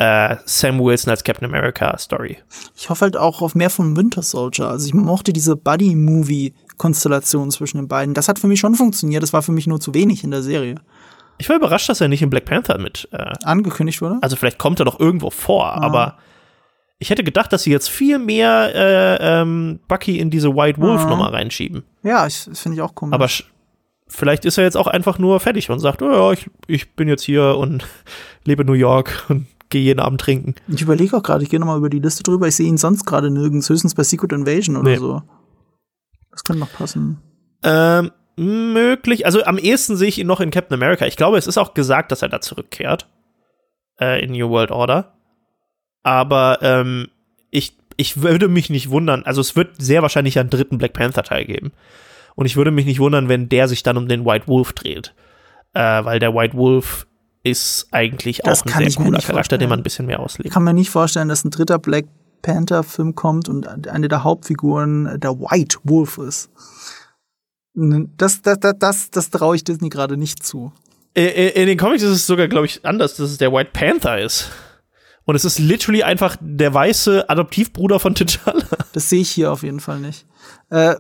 äh, 0.03 0.37
Sam 0.47 0.81
Wilson 0.81 1.11
als 1.11 1.23
Captain 1.25 1.49
America 1.49 1.97
Story. 1.99 2.39
Ich 2.77 2.91
hoffe 2.91 3.03
halt 3.03 3.17
auch 3.17 3.41
auf 3.43 3.55
mehr 3.55 3.71
von 3.71 3.97
Winter 3.97 4.23
Soldier. 4.23 4.69
Also 4.69 4.87
ich 4.87 4.95
mochte 4.95 5.33
diese 5.33 5.55
Buddy-Movie-Konstellation 5.57 7.51
zwischen 7.51 7.77
den 7.79 7.89
beiden. 7.89 8.15
Das 8.15 8.29
hat 8.29 8.39
für 8.39 8.47
mich 8.47 8.61
schon 8.61 8.75
funktioniert. 8.75 9.23
Das 9.23 9.33
war 9.33 9.43
für 9.43 9.53
mich 9.53 9.67
nur 9.67 9.81
zu 9.81 9.95
wenig 9.95 10.25
in 10.25 10.31
der 10.31 10.43
Serie. 10.43 10.77
Ich 11.39 11.49
war 11.49 11.57
überrascht, 11.57 11.89
dass 11.89 12.01
er 12.01 12.09
nicht 12.09 12.23
in 12.23 12.31
Black 12.31 12.45
Panther 12.45 12.79
mit 12.79 13.09
äh, 13.13 13.33
Angekündigt 13.45 14.01
wurde. 14.03 14.19
Also 14.21 14.37
vielleicht 14.37 14.59
kommt 14.59 14.81
er 14.81 14.85
doch 14.85 15.01
irgendwo 15.01 15.31
vor, 15.31 15.67
Ah. 15.67 15.83
aber 15.83 16.19
ich 16.99 17.11
hätte 17.11 17.25
gedacht, 17.25 17.53
dass 17.53 17.65
sie 17.65 17.71
jetzt 17.73 17.89
viel 17.91 18.19
mehr 18.19 18.71
äh, 18.75 19.41
ähm, 19.41 19.81
Bucky 19.89 20.19
in 20.21 20.31
diese 20.31 20.55
White 20.55 20.81
Wolf 20.81 21.03
Ah. 21.03 21.09
Nummer 21.11 21.33
reinschieben. 21.33 21.83
Ja, 22.03 22.27
ich, 22.27 22.45
das 22.45 22.61
finde 22.61 22.77
ich 22.77 22.83
auch 22.83 22.95
komisch. 22.95 23.15
Aber 23.15 23.29
vielleicht 24.07 24.45
ist 24.45 24.59
er 24.59 24.65
jetzt 24.65 24.77
auch 24.77 24.87
einfach 24.87 25.19
nur 25.19 25.41
fertig 25.41 25.69
und 25.71 25.81
sagt, 25.81 26.03
oh 26.03 26.11
ja, 26.13 26.33
ich, 26.33 26.49
ich 26.69 26.93
bin 26.95 27.09
jetzt 27.09 27.23
hier 27.25 27.57
und 27.57 27.85
lebe 28.45 28.63
in 28.63 28.67
New 28.69 28.75
York 28.75 29.25
und 29.29 29.47
gehe 29.73 29.83
jeden 29.83 29.99
Abend 29.99 30.21
trinken. 30.21 30.55
ich 30.69 30.81
überlege 30.83 31.17
auch 31.17 31.23
gerade, 31.25 31.43
ich 31.43 31.51
gehe 31.51 31.59
nochmal 31.59 31.79
über 31.79 31.91
die 31.91 31.99
Liste 31.99 32.23
drüber. 32.23 32.47
Ich 32.47 32.55
sehe 32.55 32.69
ihn 32.69 32.79
sonst 32.79 33.05
gerade 33.05 33.31
nirgends, 33.31 33.69
höchstens 33.69 33.97
bei 33.97 34.05
Secret 34.05 34.33
Invasion 34.33 34.77
oder 34.77 34.91
Nee. 34.91 34.97
so. 34.99 35.23
Das 36.31 36.45
könnte 36.45 36.61
noch 36.61 36.73
passen. 36.73 37.19
Ähm, 37.65 38.11
möglich. 38.37 39.27
Also 39.27 39.43
am 39.45 39.59
ehesten 39.59 39.97
sehe 39.97 40.09
ich 40.09 40.19
ihn 40.19 40.27
noch 40.29 40.41
in 40.41 40.51
Captain 40.53 40.75
America. 40.75 41.07
Ich 41.07 41.17
glaube, 41.17 41.37
es 41.39 41.47
ist 41.49 41.59
auch 41.59 41.75
gesagt, 41.75 42.13
dass 42.13 42.23
er 42.23 42.29
da 42.29 42.41
zurückkehrt. 42.41 43.09
Äh, 44.01 44.25
in 44.25 44.31
New 44.33 44.49
World 44.49 44.71
Order. 44.71 45.15
Aber 46.03 46.59
ähm, 46.63 47.09
ich, 47.51 47.77
ich 47.97 48.23
würde 48.23 48.49
mich 48.49 48.71
nicht 48.71 48.91
wundern. 48.91 49.25
Also 49.25 49.41
es 49.41 49.55
wird 49.57 49.81
sehr 49.83 50.03
wahrscheinlich 50.03 50.39
einen 50.39 50.51
dritten 50.51 50.79
Black 50.79 50.93
Panther-Teil 50.95 51.45
geben. 51.45 51.73
Und 52.35 52.47
ich 52.47 52.57
würde 52.57 52.71
mich 52.71 52.87
nicht 52.87 53.01
wundern, 53.01 53.29
wenn 53.29 53.49
der 53.49 53.69
sich 53.69 53.83
dann 53.83 53.97
um 53.99 54.09
den 54.09 54.25
White 54.25 54.49
Wolf 54.49 54.73
dreht. 54.73 55.15
Äh, 55.75 56.05
weil 56.05 56.19
der 56.19 56.35
White 56.35 56.57
Wolf 56.57 57.07
ist 57.43 57.89
eigentlich 57.91 58.39
Das 58.45 58.63
auch 58.63 58.67
ein 58.67 58.73
sehr 58.79 58.87
ich 58.89 58.97
cooler 58.97 59.19
Charakter, 59.19 59.59
den 59.59 59.69
vorstellen. 59.69 59.69
man 59.71 59.81
ein 59.81 59.83
bisschen 59.83 60.07
mehr 60.07 60.19
Ich 60.19 60.25
auslegt. 60.25 60.51
kann 60.55 60.65
mir 60.65 60.75
nicht 60.75 60.91
vorstellen, 60.91 61.29
dass 61.29 61.45
ein 61.45 61.51
dritter 61.51 61.79
Black 61.79 62.07
Panther-Film 62.43 63.15
kommt 63.15 63.49
und 63.49 63.89
eine 63.89 64.09
der 64.09 64.25
Hauptfiguren 64.25 65.19
der 65.21 65.39
White 65.39 65.79
Wolf 65.85 66.19
ist. 66.19 66.51
Das, 67.75 68.43
das, 68.43 68.59
das, 68.61 68.75
das, 68.79 69.11
das 69.11 69.31
traue 69.31 69.57
ich 69.57 69.65
Disney 69.65 69.89
gerade 69.89 70.17
nicht 70.17 70.45
zu. 70.45 70.73
Äh, 71.15 71.27
äh, 71.49 71.61
In 71.63 71.67
den 71.69 71.79
Comics 71.79 72.03
ist 72.03 72.11
es 72.11 72.27
sogar, 72.27 72.49
glaube 72.49 72.67
ich, 72.67 72.85
anders, 72.85 73.17
dass 73.17 73.31
es 73.31 73.39
der 73.39 73.53
White 73.53 73.71
Panther 73.73 74.19
ist. 74.21 74.51
Und 75.25 75.37
es 75.37 75.45
ist 75.45 75.59
literally 75.61 76.03
einfach 76.03 76.37
der 76.41 76.75
weiße 76.75 77.29
Adoptivbruder 77.31 78.01
von 78.01 78.15
T'Challa. 78.15 78.65
Das 78.93 79.09
sehe 79.09 79.21
ich 79.21 79.31
hier 79.31 79.53
auf 79.53 79.63
jeden 79.63 79.81
Fall 79.81 80.01
nicht. 80.01 80.27
Äh, 80.69 80.97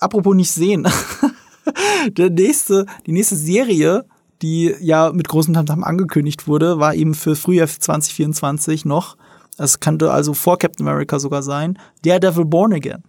apropos 0.00 0.34
nicht 0.34 0.50
sehen. 0.50 0.86
Der 2.08 2.30
nächste, 2.30 2.86
die 3.06 3.12
nächste 3.12 3.36
Serie, 3.36 4.04
die 4.42 4.74
ja 4.80 5.12
mit 5.12 5.28
großem 5.28 5.54
Tamtam 5.54 5.84
angekündigt 5.84 6.46
wurde, 6.46 6.78
war 6.78 6.94
eben 6.94 7.14
für 7.14 7.36
Frühjahr 7.36 7.68
2024 7.68 8.84
noch. 8.84 9.16
Es 9.58 9.80
könnte 9.80 10.10
also 10.10 10.34
vor 10.34 10.58
Captain 10.58 10.86
America 10.86 11.18
sogar 11.18 11.42
sein. 11.42 11.78
Daredevil 12.04 12.44
Born 12.44 12.72
Again. 12.72 13.02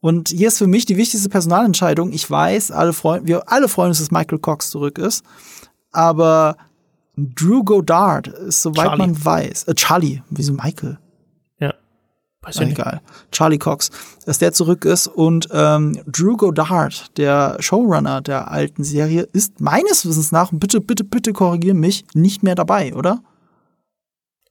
Und 0.00 0.28
hier 0.28 0.48
ist 0.48 0.58
für 0.58 0.66
mich 0.66 0.86
die 0.86 0.96
wichtigste 0.96 1.28
Personalentscheidung. 1.28 2.12
Ich 2.12 2.30
weiß, 2.30 2.70
alle 2.70 2.92
freuen, 2.92 3.26
wir 3.26 3.50
alle 3.50 3.68
freuen 3.68 3.88
uns, 3.88 3.98
dass 3.98 4.10
Michael 4.10 4.38
Cox 4.38 4.70
zurück 4.70 4.98
ist. 4.98 5.24
Aber 5.92 6.56
Drew 7.16 7.62
Goddard 7.64 8.28
ist, 8.28 8.62
soweit 8.62 8.86
Charlie. 8.86 8.98
man 8.98 9.24
weiß, 9.24 9.64
äh, 9.64 9.74
Charlie, 9.74 10.22
wieso 10.30 10.54
Michael? 10.54 10.98
Weiß 12.42 12.56
Ja, 12.56 12.62
egal. 12.62 13.00
Charlie 13.32 13.58
Cox, 13.58 13.90
dass 14.24 14.38
der 14.38 14.52
zurück 14.52 14.84
ist 14.86 15.06
und 15.08 15.48
ähm, 15.52 16.00
Drew 16.06 16.36
Goddard, 16.36 17.16
der 17.18 17.56
Showrunner 17.60 18.22
der 18.22 18.50
alten 18.50 18.82
Serie, 18.82 19.28
ist 19.32 19.60
meines 19.60 20.06
Wissens 20.06 20.32
nach, 20.32 20.50
und 20.50 20.58
bitte, 20.58 20.80
bitte, 20.80 21.04
bitte 21.04 21.32
korrigier 21.34 21.74
mich, 21.74 22.04
nicht 22.14 22.42
mehr 22.42 22.54
dabei, 22.54 22.94
oder? 22.94 23.22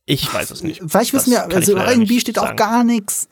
Ich 0.06 0.32
weiß 0.32 0.52
es 0.52 0.64
nicht. 0.64 0.82
Vielleicht 0.88 1.14
wissen 1.14 1.32
wir, 1.32 1.46
also 1.54 1.78
irgendwie 1.78 2.20
steht 2.20 2.38
auch 2.40 2.46
sagen. 2.46 2.58
gar 2.58 2.84
nichts. 2.84 3.28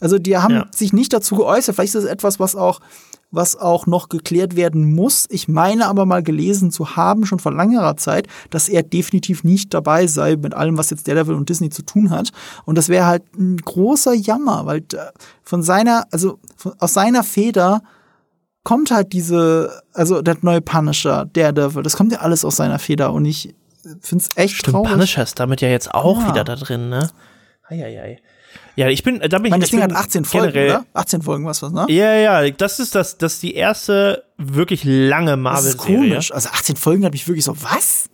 Also 0.00 0.18
die 0.18 0.36
haben 0.36 0.54
Ja. 0.54 0.66
sich 0.72 0.92
nicht 0.92 1.12
dazu 1.12 1.34
geäußert. 1.36 1.74
Vielleicht 1.74 1.94
ist 1.94 2.04
das 2.04 2.10
etwas, 2.10 2.38
was 2.38 2.54
auch, 2.54 2.80
was 3.30 3.56
auch 3.56 3.86
noch 3.86 4.08
geklärt 4.08 4.56
werden 4.56 4.94
muss. 4.94 5.26
Ich 5.28 5.48
meine 5.48 5.86
aber 5.86 6.06
mal 6.06 6.22
gelesen 6.22 6.70
zu 6.70 6.96
haben, 6.96 7.26
schon 7.26 7.38
vor 7.38 7.52
längerer 7.52 7.96
Zeit, 7.96 8.26
dass 8.50 8.68
er 8.68 8.82
definitiv 8.82 9.44
nicht 9.44 9.74
dabei 9.74 10.06
sei 10.06 10.36
mit 10.36 10.54
allem, 10.54 10.78
was 10.78 10.90
jetzt 10.90 11.06
Daredevil 11.08 11.34
und 11.34 11.48
Disney 11.48 11.68
zu 11.68 11.82
tun 11.82 12.10
hat. 12.10 12.30
Und 12.64 12.78
das 12.78 12.88
wäre 12.88 13.06
halt 13.06 13.22
ein 13.36 13.58
großer 13.58 14.14
Jammer, 14.14 14.64
weil 14.66 14.78
äh, 14.78 15.12
von 15.42 15.62
seiner, 15.62 16.06
also 16.10 16.38
von, 16.56 16.72
aus 16.78 16.94
seiner 16.94 17.22
Feder 17.22 17.82
kommt 18.64 18.90
halt 18.90 19.12
diese, 19.12 19.82
also 19.92 20.22
der 20.22 20.36
neue 20.42 20.60
Punisher, 20.60 21.26
Daredevil, 21.26 21.82
das 21.82 21.96
kommt 21.96 22.12
ja 22.12 22.18
alles 22.20 22.44
aus 22.44 22.56
seiner 22.56 22.78
Feder 22.78 23.12
und 23.12 23.24
ich 23.24 23.54
finde 24.00 24.24
es 24.24 24.36
echt 24.36 24.54
Stimmt, 24.56 24.74
traurig. 24.74 24.92
Punisher 24.92 25.22
ist 25.22 25.38
damit 25.38 25.60
ja 25.60 25.68
jetzt 25.68 25.94
auch 25.94 26.20
Ja. 26.22 26.28
wieder 26.28 26.44
da 26.44 26.56
drin, 26.56 26.88
ne? 26.88 27.10
Eieiei. 27.68 28.20
Ja, 28.78 28.86
ich 28.88 29.02
bin, 29.02 29.18
da 29.18 29.38
bin 29.38 29.46
Ich 29.46 29.50
meine, 29.50 29.60
das 29.60 29.68
ich 29.68 29.70
Ding 29.72 29.82
hat 29.82 29.92
18 29.92 30.24
Folgen, 30.24 30.52
generell, 30.52 30.70
oder? 30.76 30.86
18 30.94 31.22
Folgen, 31.22 31.44
was 31.46 31.62
was, 31.62 31.72
ne? 31.72 31.86
Ja, 31.88 32.14
ja, 32.14 32.48
das 32.50 32.78
ist 32.78 32.94
das, 32.94 33.18
das 33.18 33.34
ist 33.34 33.42
die 33.42 33.54
erste 33.54 34.22
wirklich 34.36 34.84
lange 34.84 35.32
Das 35.32 35.64
ist 35.64 35.78
Marvel-Serie. 35.78 35.96
komisch. 36.10 36.32
Also 36.32 36.48
18 36.50 36.76
Folgen 36.76 37.04
habe 37.04 37.16
ich 37.16 37.26
wirklich 37.26 37.44
so, 37.44 37.60
was? 37.60 38.08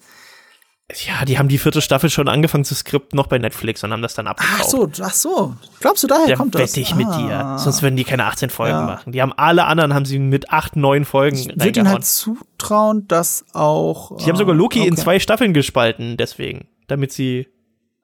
Ja, 1.07 1.25
die 1.27 1.39
haben 1.39 1.49
die 1.49 1.59
vierte 1.59 1.83
Staffel 1.83 2.09
schon 2.09 2.29
angefangen 2.29 2.65
zu 2.65 2.75
skripten, 2.75 3.15
noch 3.17 3.27
bei 3.27 3.37
Netflix 3.39 3.85
und 3.85 3.93
haben 3.93 4.01
das 4.01 4.15
dann 4.15 4.27
abgekauft. 4.27 4.61
Ach 4.63 4.69
so, 4.69 4.91
ach 5.03 5.13
so. 5.13 5.55
Glaubst 5.81 6.03
du, 6.03 6.07
daher 6.07 6.29
Da 6.29 6.37
kommt 6.37 6.55
das? 6.55 6.63
wette 6.63 6.81
ich 6.81 6.95
mit 6.95 7.09
dir. 7.09 7.35
Ah. 7.45 7.59
Sonst 7.59 7.83
würden 7.83 7.97
die 7.97 8.05
keine 8.05 8.25
18 8.25 8.49
Folgen 8.49 8.73
Ja. 8.79 8.87
machen. 8.87 9.13
Die 9.13 9.21
haben 9.21 9.35
alle 9.35 9.65
anderen, 9.67 9.93
haben 9.93 10.07
sie 10.07 10.19
mit 10.19 10.49
acht, 10.51 10.77
neun 10.77 11.05
Folgen 11.05 11.37
Ich 11.37 11.49
würde 11.49 11.81
ihnen 11.81 11.89
halt 11.91 12.07
zutrauen, 12.07 13.07
dass 13.07 13.45
auch. 13.53 14.17
die 14.17 14.31
haben 14.31 14.37
sogar 14.37 14.55
Loki 14.55 14.87
in 14.87 14.93
okay. 14.95 15.03
zwei 15.03 15.19
Staffeln 15.21 15.53
gespalten, 15.53 16.17
deswegen. 16.17 16.69
Damit 16.87 17.13
sie 17.13 17.49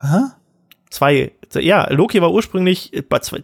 Hä? 0.02 0.24
Zwei, 0.90 1.32
ja, 1.58 1.90
Loki 1.92 2.20
war 2.20 2.32
ursprünglich, 2.32 2.92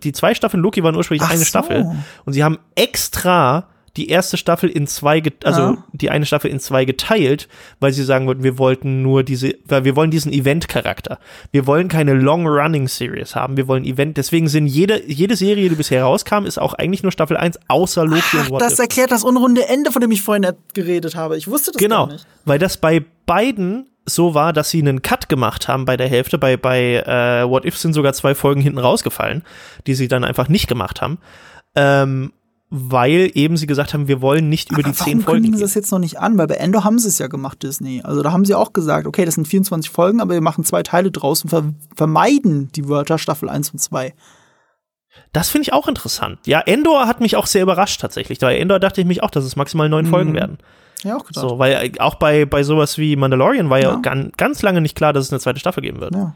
die 0.03 0.13
zwei 0.13 0.35
Staffeln 0.35 0.63
Loki 0.63 0.83
waren 0.83 0.95
ursprünglich 0.95 1.27
Ach 1.27 1.31
eine 1.31 1.41
so. 1.41 1.45
Staffel. 1.45 1.87
Und 2.25 2.33
sie 2.33 2.45
haben 2.45 2.59
extra 2.75 3.69
die 3.97 4.09
erste 4.09 4.37
Staffel 4.37 4.69
in 4.69 4.87
zwei, 4.87 5.23
also 5.43 5.61
ja. 5.61 5.85
die 5.93 6.11
eine 6.11 6.27
Staffel 6.27 6.51
in 6.51 6.61
zwei 6.61 6.85
geteilt, 6.85 7.49
weil 7.81 7.93
sie 7.93 8.05
sagen 8.05 8.27
wollten, 8.27 8.43
wir 8.43 8.59
wollten 8.59 9.03
nur 9.03 9.23
diese, 9.23 9.55
weil 9.65 9.85
wir 9.85 9.97
wollen 9.97 10.11
diesen 10.11 10.33
Event-Charakter. 10.33 11.19
Wir 11.51 11.67
wollen 11.67 11.89
keine 11.89 12.13
Long-Running-Series 12.13 13.35
haben, 13.35 13.57
wir 13.57 13.69
wollen 13.69 13.85
Event. 13.85 14.19
Deswegen 14.19 14.49
sind 14.49 14.67
jede, 14.67 15.03
jede 15.11 15.35
Serie, 15.35 15.69
die 15.69 15.75
bisher 15.75 16.05
rauskam, 16.05 16.45
ist 16.45 16.59
auch 16.59 16.75
eigentlich 16.75 17.03
nur 17.03 17.13
Staffel 17.13 17.37
1, 17.37 17.59
außer 17.69 18.05
Loki 18.05 18.23
Ach, 18.35 18.45
und 18.45 18.51
What 18.51 18.61
Das 18.61 18.75
If. 18.75 18.81
erklärt 18.81 19.11
das 19.13 19.25
unrunde 19.25 19.67
Ende, 19.67 19.91
von 19.91 20.03
dem 20.03 20.11
ich 20.11 20.23
vorhin 20.23 20.47
geredet 20.75 21.17
habe. 21.17 21.39
Ich 21.39 21.49
wusste 21.49 21.73
das 21.73 21.81
genau, 21.81 22.07
gar 22.07 22.13
nicht. 22.13 22.25
Genau, 22.25 22.37
weil 22.45 22.59
das 22.59 22.77
bei 22.77 23.03
beiden 23.25 23.89
so 24.07 24.35
war, 24.35 24.53
dass 24.53 24.71
sie 24.71 24.81
einen 24.81 25.03
Cut 25.03 25.29
gemacht 25.29 25.69
haben 25.69 25.85
bei 25.85 25.97
der 25.97 26.09
Hälfte. 26.09 26.39
Bei, 26.39 26.57
bei 26.57 26.97
äh, 26.97 27.49
What 27.49 27.65
If 27.65 27.77
sind 27.77 27.93
sogar 27.93 28.13
zwei 28.13 28.35
Folgen 28.35 28.61
hinten 28.61 28.79
rausgefallen, 28.79 29.43
die 29.87 29.95
sie 29.95 30.09
dann 30.09 30.25
einfach 30.25 30.49
nicht 30.49 30.69
gemacht 30.69 31.03
haben. 31.03 31.19
Ähm, 31.75 32.33
weil 32.69 33.31
eben 33.35 33.57
sie 33.57 33.67
gesagt 33.67 33.95
haben, 33.95 34.09
wir 34.09 34.21
wollen 34.21 34.49
nicht 34.49 34.71
über 34.71 34.81
Aber 34.81 34.89
die 34.89 34.95
zehn 34.95 35.05
Folgen. 35.05 35.27
Warum 35.27 35.35
kündigen 35.37 35.57
sie 35.57 35.63
das 35.63 35.75
jetzt 35.75 35.93
noch 35.93 36.01
nicht 36.01 36.19
an? 36.19 36.37
Weil 36.37 36.49
bei 36.49 36.57
Endo 36.57 36.83
haben 36.83 36.99
sie 36.99 37.09
es 37.09 37.19
ja 37.19 37.29
gemacht, 37.29 37.63
Disney. 37.63 38.01
Also 38.03 38.23
da 38.23 38.33
haben 38.33 38.45
sie 38.45 38.55
auch 38.55 38.73
gesagt, 38.73 39.07
okay, 39.07 39.25
das 39.25 39.35
sind 39.35 39.47
24 39.47 39.91
Folgen, 39.91 40.21
aber 40.21 40.35
wir 40.35 40.41
machen 40.41 40.65
zwei 40.65 40.83
Teile 40.83 41.11
draus 41.11 41.43
und 41.43 41.51
ver 41.51 41.75
vermeiden 41.95 42.71
die 42.75 42.89
Wörter 42.89 43.19
Staffel 43.19 43.49
1 43.49 43.71
und 43.71 43.79
2. 43.79 44.15
Das 45.33 45.49
finde 45.49 45.63
ich 45.63 45.73
auch 45.73 45.87
interessant. 45.87 46.41
Ja, 46.47 46.61
Endor 46.61 47.07
hat 47.07 47.21
mich 47.21 47.37
auch 47.37 47.47
sehr 47.47 47.63
überrascht 47.63 48.01
tatsächlich. 48.01 48.41
Bei 48.41 48.59
Endor 48.59 48.81
dachte 48.81 49.01
ich 49.01 49.07
mich 49.07 49.23
auch, 49.23 49.31
dass 49.31 49.45
es 49.45 49.57
maximal 49.57 49.89
neun 49.89 50.07
mhm. 50.07 50.11
Folgen 50.11 50.35
werden. 50.35 50.59
Ja, 51.07 51.17
auch 51.17 51.25
gedacht. 51.25 51.49
So, 51.49 51.59
weil 51.59 51.73
äh, 51.73 52.01
auch 52.01 52.17
bei, 52.17 52.45
bei 52.45 52.65
sowas 52.65 52.99
wie 52.99 53.15
Mandalorian 53.15 53.71
war 53.71 53.79
ja, 53.79 53.93
ja 53.93 53.97
ganz, 53.97 54.37
ganz 54.37 54.63
lange 54.63 54.81
nicht 54.81 54.97
klar, 54.97 55.13
dass 55.13 55.27
es 55.27 55.33
eine 55.33 55.41
zweite 55.41 55.61
Staffel 55.61 55.83
geben 55.83 56.01
wird. 56.01 56.15
Ja. 56.15 56.35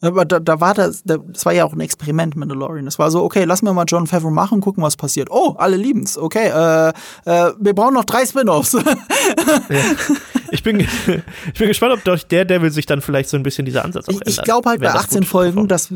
Aber 0.00 0.24
da, 0.24 0.38
da 0.38 0.60
war 0.60 0.74
das, 0.74 1.02
das 1.04 1.44
war 1.44 1.52
ja 1.52 1.64
auch 1.64 1.72
ein 1.72 1.80
Experiment, 1.80 2.36
Mandalorian. 2.36 2.84
Das 2.84 2.98
war 2.98 3.10
so, 3.10 3.22
okay, 3.24 3.44
lass 3.44 3.62
mir 3.62 3.72
mal 3.72 3.84
John 3.86 4.06
Favreau 4.06 4.30
machen, 4.30 4.60
gucken, 4.60 4.82
was 4.82 4.96
passiert. 4.96 5.28
Oh, 5.30 5.56
alle 5.58 5.76
lieben's. 5.76 6.16
Okay, 6.16 6.48
äh, 6.48 6.88
äh, 7.24 7.52
wir 7.58 7.74
brauchen 7.74 7.94
noch 7.94 8.04
drei 8.04 8.24
Spin-offs. 8.24 8.72
ja. 8.72 8.80
Ich 10.50 10.62
bin, 10.62 10.80
ich 11.52 11.58
bin 11.58 11.68
gespannt, 11.68 11.92
ob 11.94 12.04
durch 12.04 12.26
Daredevil 12.26 12.70
sich 12.70 12.86
dann 12.86 13.00
vielleicht 13.00 13.28
so 13.28 13.36
ein 13.36 13.42
bisschen 13.42 13.64
dieser 13.64 13.84
Ansatz 13.84 14.08
auch 14.08 14.12
ändert. 14.12 14.28
Ich 14.28 14.42
glaube 14.42 14.68
halt 14.68 14.80
bei 14.80 14.90
18 14.90 15.24
Folgen, 15.24 15.68
dass 15.68 15.92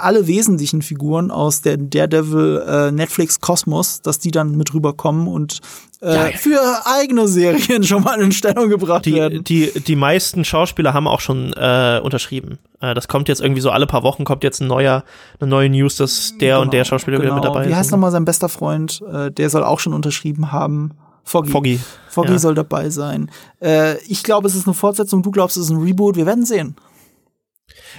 alle 0.00 0.26
wesentlichen 0.26 0.82
Figuren 0.82 1.30
aus 1.30 1.62
der 1.62 1.76
Daredevil 1.76 2.62
äh, 2.66 2.92
Netflix 2.92 3.40
Kosmos, 3.40 4.02
dass 4.02 4.18
die 4.18 4.30
dann 4.30 4.56
mit 4.56 4.74
rüberkommen 4.74 5.26
und 5.28 5.60
äh, 6.00 6.14
ja, 6.14 6.36
für 6.36 6.60
eigene 6.84 7.26
Serien 7.26 7.82
schon 7.82 8.04
mal 8.04 8.20
in 8.20 8.30
Stellung 8.30 8.68
gebracht 8.68 9.04
die, 9.04 9.14
werden. 9.14 9.42
Die, 9.42 9.72
die 9.80 9.96
meisten 9.96 10.44
Schauspieler 10.44 10.94
haben 10.94 11.08
auch 11.08 11.20
schon 11.20 11.52
äh, 11.54 12.00
unterschrieben. 12.02 12.58
Äh, 12.80 12.94
das 12.94 13.08
kommt 13.08 13.28
jetzt 13.28 13.40
irgendwie 13.40 13.60
so 13.60 13.70
alle 13.70 13.86
paar 13.86 14.04
Wochen 14.04 14.24
kommt 14.24 14.44
jetzt 14.44 14.60
ein 14.60 14.68
neuer, 14.68 15.02
eine 15.40 15.50
neue 15.50 15.68
News, 15.68 15.96
dass 15.96 16.38
der 16.38 16.54
genau, 16.54 16.62
und 16.62 16.72
der 16.72 16.84
Schauspieler 16.84 17.18
genau. 17.18 17.30
wieder 17.30 17.34
mit 17.34 17.44
dabei 17.44 17.64
ist. 17.64 17.70
Wie 17.70 17.74
heißt 17.74 17.90
nochmal 17.90 18.12
sein 18.12 18.24
bester 18.24 18.48
Freund? 18.48 19.02
Äh, 19.12 19.32
der 19.32 19.50
soll 19.50 19.64
auch 19.64 19.80
schon 19.80 19.92
unterschrieben 19.92 20.52
haben. 20.52 20.92
Foggy. 21.28 21.50
Foggy, 21.50 21.80
Foggy 22.08 22.32
ja. 22.32 22.38
soll 22.38 22.54
dabei 22.54 22.90
sein. 22.90 23.30
Äh, 23.60 23.98
ich 24.04 24.22
glaube, 24.22 24.48
es 24.48 24.54
ist 24.54 24.66
eine 24.66 24.74
Fortsetzung, 24.74 25.22
du 25.22 25.30
glaubst, 25.30 25.56
es 25.56 25.64
ist 25.64 25.70
ein 25.70 25.82
Reboot. 25.82 26.16
Wir 26.16 26.26
werden 26.26 26.44
sehen. 26.44 26.76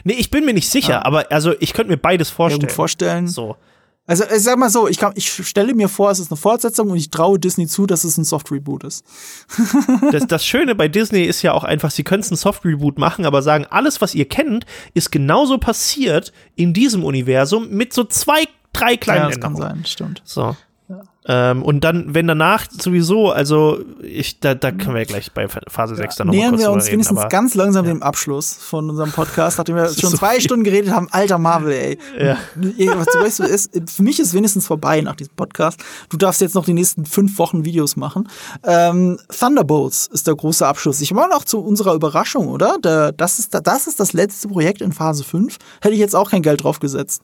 Nee, 0.04 0.14
ich 0.14 0.32
bin 0.32 0.46
mir 0.46 0.54
nicht 0.54 0.70
sicher, 0.70 0.94
ja. 0.94 1.06
aber 1.06 1.32
also 1.32 1.54
ich 1.60 1.74
könnte 1.74 1.92
mir 1.92 1.98
beides 1.98 2.30
vorstellen. 2.30 2.70
Ja, 2.70 2.74
vorstellen. 2.74 3.28
So. 3.28 3.56
Also 4.10 4.24
ich 4.24 4.42
sag 4.42 4.58
mal 4.58 4.72
so, 4.72 4.88
ich, 4.88 4.98
kann, 4.98 5.14
ich 5.14 5.30
stelle 5.30 5.76
mir 5.76 5.88
vor, 5.88 6.10
es 6.10 6.18
ist 6.18 6.32
eine 6.32 6.38
Fortsetzung 6.38 6.90
und 6.90 6.98
ich 6.98 7.12
traue 7.12 7.38
Disney 7.38 7.68
zu, 7.68 7.86
dass 7.86 8.04
es 8.04 8.18
ein 8.18 8.24
Soft-Reboot 8.24 8.84
ist. 8.84 9.06
das, 10.12 10.26
das 10.26 10.44
Schöne 10.44 10.74
bei 10.74 10.88
Disney 10.88 11.22
ist 11.22 11.44
ja 11.44 11.54
auch 11.54 11.64
einfach, 11.64 11.92
sie 11.92 12.04
können 12.04 12.22
es 12.22 12.32
ein 12.32 12.36
Soft-Reboot 12.36 12.98
machen, 12.98 13.26
aber 13.26 13.44
sagen, 13.44 13.68
alles, 13.70 14.02
was 14.02 14.16
ihr 14.16 14.28
kennt, 14.28 14.66
ist 14.96 15.12
genauso 15.12 15.60
passiert 15.60 16.34
in 16.56 16.74
diesem 16.74 17.04
Universum 17.04 17.70
mit 17.70 17.94
so 17.94 18.04
zwei, 18.04 18.46
drei 18.74 18.98
kleinen 18.98 19.20
ja, 19.20 19.28
das 19.28 19.36
Änderungen. 19.36 19.62
kann 19.62 19.76
sein, 19.76 19.86
stimmt. 19.86 20.22
So. 20.26 20.56
Ähm, 21.32 21.62
und 21.62 21.84
dann, 21.84 22.16
wenn 22.16 22.26
danach 22.26 22.66
sowieso, 22.72 23.30
also 23.30 23.82
ich, 24.02 24.40
da, 24.40 24.56
da 24.56 24.72
können 24.72 24.96
wir 24.96 25.02
ja 25.02 25.06
gleich 25.06 25.32
bei 25.32 25.48
Phase 25.48 25.96
6 25.96 26.16
dann 26.16 26.28
nochmal 26.28 26.40
Nähern 26.40 26.58
wir 26.58 26.72
uns 26.72 26.86
reden, 26.86 26.94
wenigstens 26.94 27.20
aber, 27.20 27.30
ganz 27.30 27.54
langsam 27.54 27.86
ja. 27.86 27.94
dem 27.94 28.02
Abschluss 28.02 28.56
von 28.56 28.90
unserem 28.90 29.12
Podcast, 29.12 29.60
nachdem 29.60 29.76
wir 29.76 29.90
schon 29.94 30.10
so 30.10 30.18
zwei 30.18 30.34
viel. 30.34 30.42
Stunden 30.42 30.64
geredet 30.64 30.92
haben. 30.92 31.08
Alter 31.12 31.38
Marvel, 31.38 31.72
ey. 31.72 32.00
Ja. 32.20 32.38
Was 32.56 33.40
ist, 33.40 33.80
für 33.96 34.02
mich 34.02 34.20
ist 34.20 34.34
wenigstens 34.34 34.66
vorbei 34.66 35.02
nach 35.02 35.16
diesem 35.16 35.36
Podcast. 35.36 35.80
Du 36.10 36.18
darfst 36.18 36.42
jetzt 36.42 36.56
noch 36.56 36.66
die 36.66 36.74
nächsten 36.74 37.06
fünf 37.06 37.38
Wochen 37.38 37.64
Videos 37.64 37.96
machen. 37.96 38.28
Ähm, 38.64 39.20
Thunderbolts 39.30 40.08
ist 40.08 40.26
der 40.26 40.34
große 40.34 40.66
Abschluss. 40.66 41.00
Ich 41.00 41.14
war 41.14 41.30
noch 41.30 41.44
zu 41.44 41.60
unserer 41.60 41.94
Überraschung, 41.94 42.48
oder? 42.48 42.78
Der, 42.84 43.12
das, 43.12 43.38
ist, 43.38 43.54
das 43.54 43.86
ist 43.86 44.00
das 44.00 44.14
letzte 44.14 44.48
Projekt 44.48 44.82
in 44.82 44.94
Phase 44.94 45.24
5. 45.24 45.58
Hätte 45.82 45.94
ich 45.94 46.00
jetzt 46.00 46.16
auch 46.16 46.32
kein 46.32 46.42
Geld 46.42 46.64
drauf 46.64 46.80
gesetzt 46.80 47.22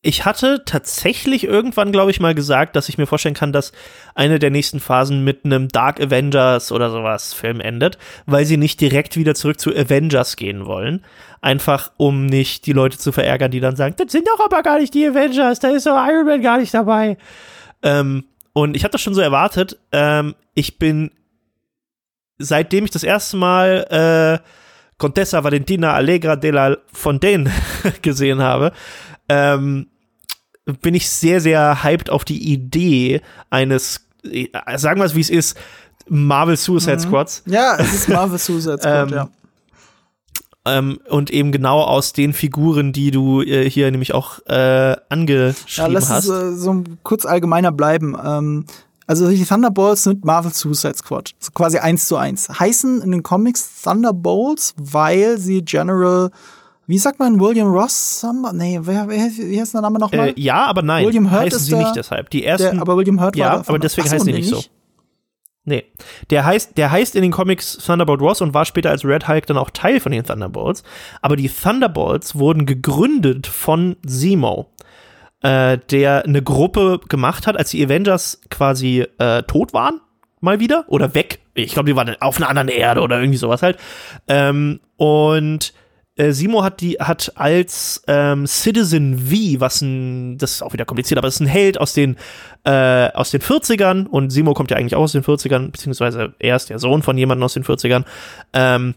ich 0.00 0.24
hatte 0.24 0.62
tatsächlich 0.64 1.44
irgendwann, 1.44 1.90
glaube 1.90 2.12
ich, 2.12 2.20
mal 2.20 2.34
gesagt, 2.34 2.76
dass 2.76 2.88
ich 2.88 2.98
mir 2.98 3.06
vorstellen 3.06 3.34
kann, 3.34 3.52
dass 3.52 3.72
eine 4.14 4.38
der 4.38 4.50
nächsten 4.50 4.78
Phasen 4.78 5.24
mit 5.24 5.44
einem 5.44 5.68
Dark 5.68 6.00
Avengers 6.00 6.70
oder 6.70 6.90
sowas 6.90 7.34
Film 7.34 7.60
endet, 7.60 7.98
weil 8.24 8.44
sie 8.44 8.56
nicht 8.56 8.80
direkt 8.80 9.16
wieder 9.16 9.34
zurück 9.34 9.58
zu 9.58 9.70
Avengers 9.70 10.36
gehen 10.36 10.66
wollen. 10.66 11.04
Einfach, 11.40 11.90
um 11.96 12.26
nicht 12.26 12.66
die 12.66 12.72
Leute 12.72 12.96
zu 12.96 13.10
verärgern, 13.10 13.50
die 13.50 13.60
dann 13.60 13.74
sagen, 13.74 13.96
das 13.96 14.12
sind 14.12 14.28
doch 14.28 14.44
aber 14.44 14.62
gar 14.62 14.78
nicht 14.78 14.94
die 14.94 15.06
Avengers, 15.06 15.58
da 15.58 15.68
ist 15.68 15.86
doch 15.86 15.96
Iron 16.08 16.26
Man 16.26 16.42
gar 16.42 16.58
nicht 16.58 16.72
dabei. 16.72 17.16
Ähm, 17.82 18.24
und 18.52 18.76
ich 18.76 18.84
habe 18.84 18.92
das 18.92 19.00
schon 19.00 19.14
so 19.14 19.20
erwartet. 19.20 19.78
Ähm, 19.90 20.36
ich 20.54 20.78
bin, 20.78 21.10
seitdem 22.38 22.84
ich 22.84 22.92
das 22.92 23.02
erste 23.02 23.36
Mal 23.36 24.40
äh, 24.40 24.48
Contessa 24.96 25.42
Valentina 25.42 25.92
Allegra 25.94 26.36
de 26.36 26.50
la 26.50 26.76
Fontaine 26.92 27.50
gesehen 28.02 28.42
habe, 28.42 28.72
ähm, 29.28 29.88
bin 30.82 30.94
ich 30.94 31.08
sehr, 31.08 31.40
sehr 31.40 31.82
hyped 31.82 32.10
auf 32.10 32.24
die 32.24 32.52
Idee 32.52 33.22
eines, 33.50 34.06
äh, 34.24 34.48
sagen 34.76 35.00
wir 35.00 35.06
es 35.06 35.14
wie 35.14 35.20
es 35.20 35.30
ist, 35.30 35.56
Marvel 36.08 36.56
Suicide 36.56 36.96
mhm. 36.96 37.00
Squads. 37.00 37.42
Ja, 37.46 37.76
es 37.78 37.94
ist 37.94 38.08
Marvel 38.08 38.38
Suicide 38.38 38.78
Squad, 38.78 39.08
ähm, 39.12 39.14
ja. 39.14 39.28
Ähm, 40.64 40.98
und 41.08 41.30
eben 41.30 41.52
genau 41.52 41.82
aus 41.82 42.12
den 42.12 42.32
Figuren, 42.32 42.92
die 42.92 43.10
du 43.10 43.40
äh, 43.40 43.68
hier 43.70 43.90
nämlich 43.90 44.12
auch 44.12 44.40
äh, 44.46 44.96
angeschrieben 45.08 45.64
ja, 45.76 45.86
lass 45.86 46.10
hast. 46.10 46.28
Lass 46.28 46.42
es 46.42 46.54
äh, 46.54 46.56
so 46.56 46.84
kurz 47.02 47.24
allgemeiner 47.24 47.72
bleiben. 47.72 48.16
Ähm, 48.22 48.66
also 49.06 49.30
die 49.30 49.44
Thunderbolts 49.44 50.02
sind 50.02 50.26
Marvel 50.26 50.52
Suicide 50.52 50.96
Squad. 50.96 51.30
So 51.38 51.52
quasi 51.52 51.78
eins 51.78 52.06
zu 52.06 52.16
eins. 52.16 52.48
Heißen 52.50 53.00
in 53.00 53.12
den 53.12 53.22
Comics 53.22 53.82
Thunderbolts, 53.82 54.74
weil 54.76 55.38
sie 55.38 55.62
General 55.62 56.30
wie 56.88 56.96
sagt 56.96 57.18
man 57.18 57.38
William 57.38 57.68
Ross? 57.68 58.26
Nee, 58.54 58.80
wer, 58.82 59.06
wer, 59.08 59.18
wie 59.18 59.60
heißt 59.60 59.74
der 59.74 59.82
Name 59.82 59.98
nochmal? 59.98 60.30
Äh, 60.30 60.34
ja, 60.36 60.64
aber 60.64 60.80
nein. 60.80 61.06
William 61.06 61.30
Hurt 61.30 61.42
heißen 61.42 61.58
sie 61.60 61.70
der, 61.72 61.78
nicht 61.80 61.96
deshalb. 61.96 62.30
Die 62.30 62.44
ersten, 62.44 62.76
der, 62.76 62.80
aber 62.80 62.96
William 62.96 63.20
Hurt 63.20 63.36
ja, 63.36 63.44
war 63.44 63.56
davon, 63.58 63.74
aber 63.74 63.78
deswegen 63.78 64.10
heißt 64.10 64.24
sie 64.24 64.32
nicht 64.32 64.48
so. 64.48 64.62
Nee. 65.64 65.84
Der 66.30 66.46
heißt, 66.46 66.78
der 66.78 66.90
heißt 66.90 67.14
in 67.14 67.20
den 67.20 67.30
Comics 67.30 67.76
Thunderbolt 67.76 68.22
Ross 68.22 68.40
und 68.40 68.54
war 68.54 68.64
später 68.64 68.88
als 68.88 69.04
Red 69.04 69.28
Hulk 69.28 69.44
dann 69.44 69.58
auch 69.58 69.68
Teil 69.68 70.00
von 70.00 70.12
den 70.12 70.24
Thunderbolts. 70.24 70.82
Aber 71.20 71.36
die 71.36 71.50
Thunderbolts 71.50 72.38
wurden 72.38 72.64
gegründet 72.64 73.46
von 73.46 73.96
Zemo, 74.06 74.70
äh, 75.42 75.76
der 75.90 76.24
eine 76.24 76.42
Gruppe 76.42 77.00
gemacht 77.06 77.46
hat, 77.46 77.58
als 77.58 77.70
die 77.70 77.84
Avengers 77.84 78.40
quasi 78.48 79.04
äh, 79.18 79.42
tot 79.42 79.74
waren, 79.74 80.00
mal 80.40 80.58
wieder, 80.58 80.86
oder 80.88 81.14
weg. 81.14 81.40
Ich 81.52 81.74
glaube, 81.74 81.90
die 81.90 81.96
waren 81.96 82.16
auf 82.20 82.38
einer 82.38 82.48
anderen 82.48 82.68
Erde 82.68 83.02
oder 83.02 83.20
irgendwie 83.20 83.36
sowas 83.36 83.60
halt. 83.60 83.76
Ähm, 84.26 84.80
und 84.96 85.74
äh, 86.18 86.32
Simo 86.32 86.62
hat 86.64 86.80
die 86.80 86.94
hat 86.94 87.32
als 87.36 88.02
ähm, 88.06 88.46
Citizen 88.46 89.18
V, 89.18 89.60
was 89.60 89.80
ein, 89.80 90.38
das 90.38 90.52
ist 90.52 90.62
auch 90.62 90.72
wieder 90.72 90.84
kompliziert, 90.84 91.18
aber 91.18 91.28
es 91.28 91.36
ist 91.36 91.40
ein 91.40 91.46
Held 91.46 91.80
aus 91.80 91.94
den 91.94 92.16
äh, 92.64 93.10
aus 93.12 93.30
den 93.30 93.40
40ern 93.40 94.06
und 94.06 94.30
Simo 94.30 94.54
kommt 94.54 94.70
ja 94.70 94.76
eigentlich 94.76 94.96
auch 94.96 95.02
aus 95.02 95.12
den 95.12 95.22
40ern, 95.22 95.70
beziehungsweise 95.70 96.34
er 96.38 96.56
ist 96.56 96.70
der 96.70 96.78
Sohn 96.78 97.02
von 97.02 97.16
jemandem 97.16 97.44
aus 97.44 97.54
den 97.54 97.64
40ern. 97.64 98.04
Ähm, 98.52 98.94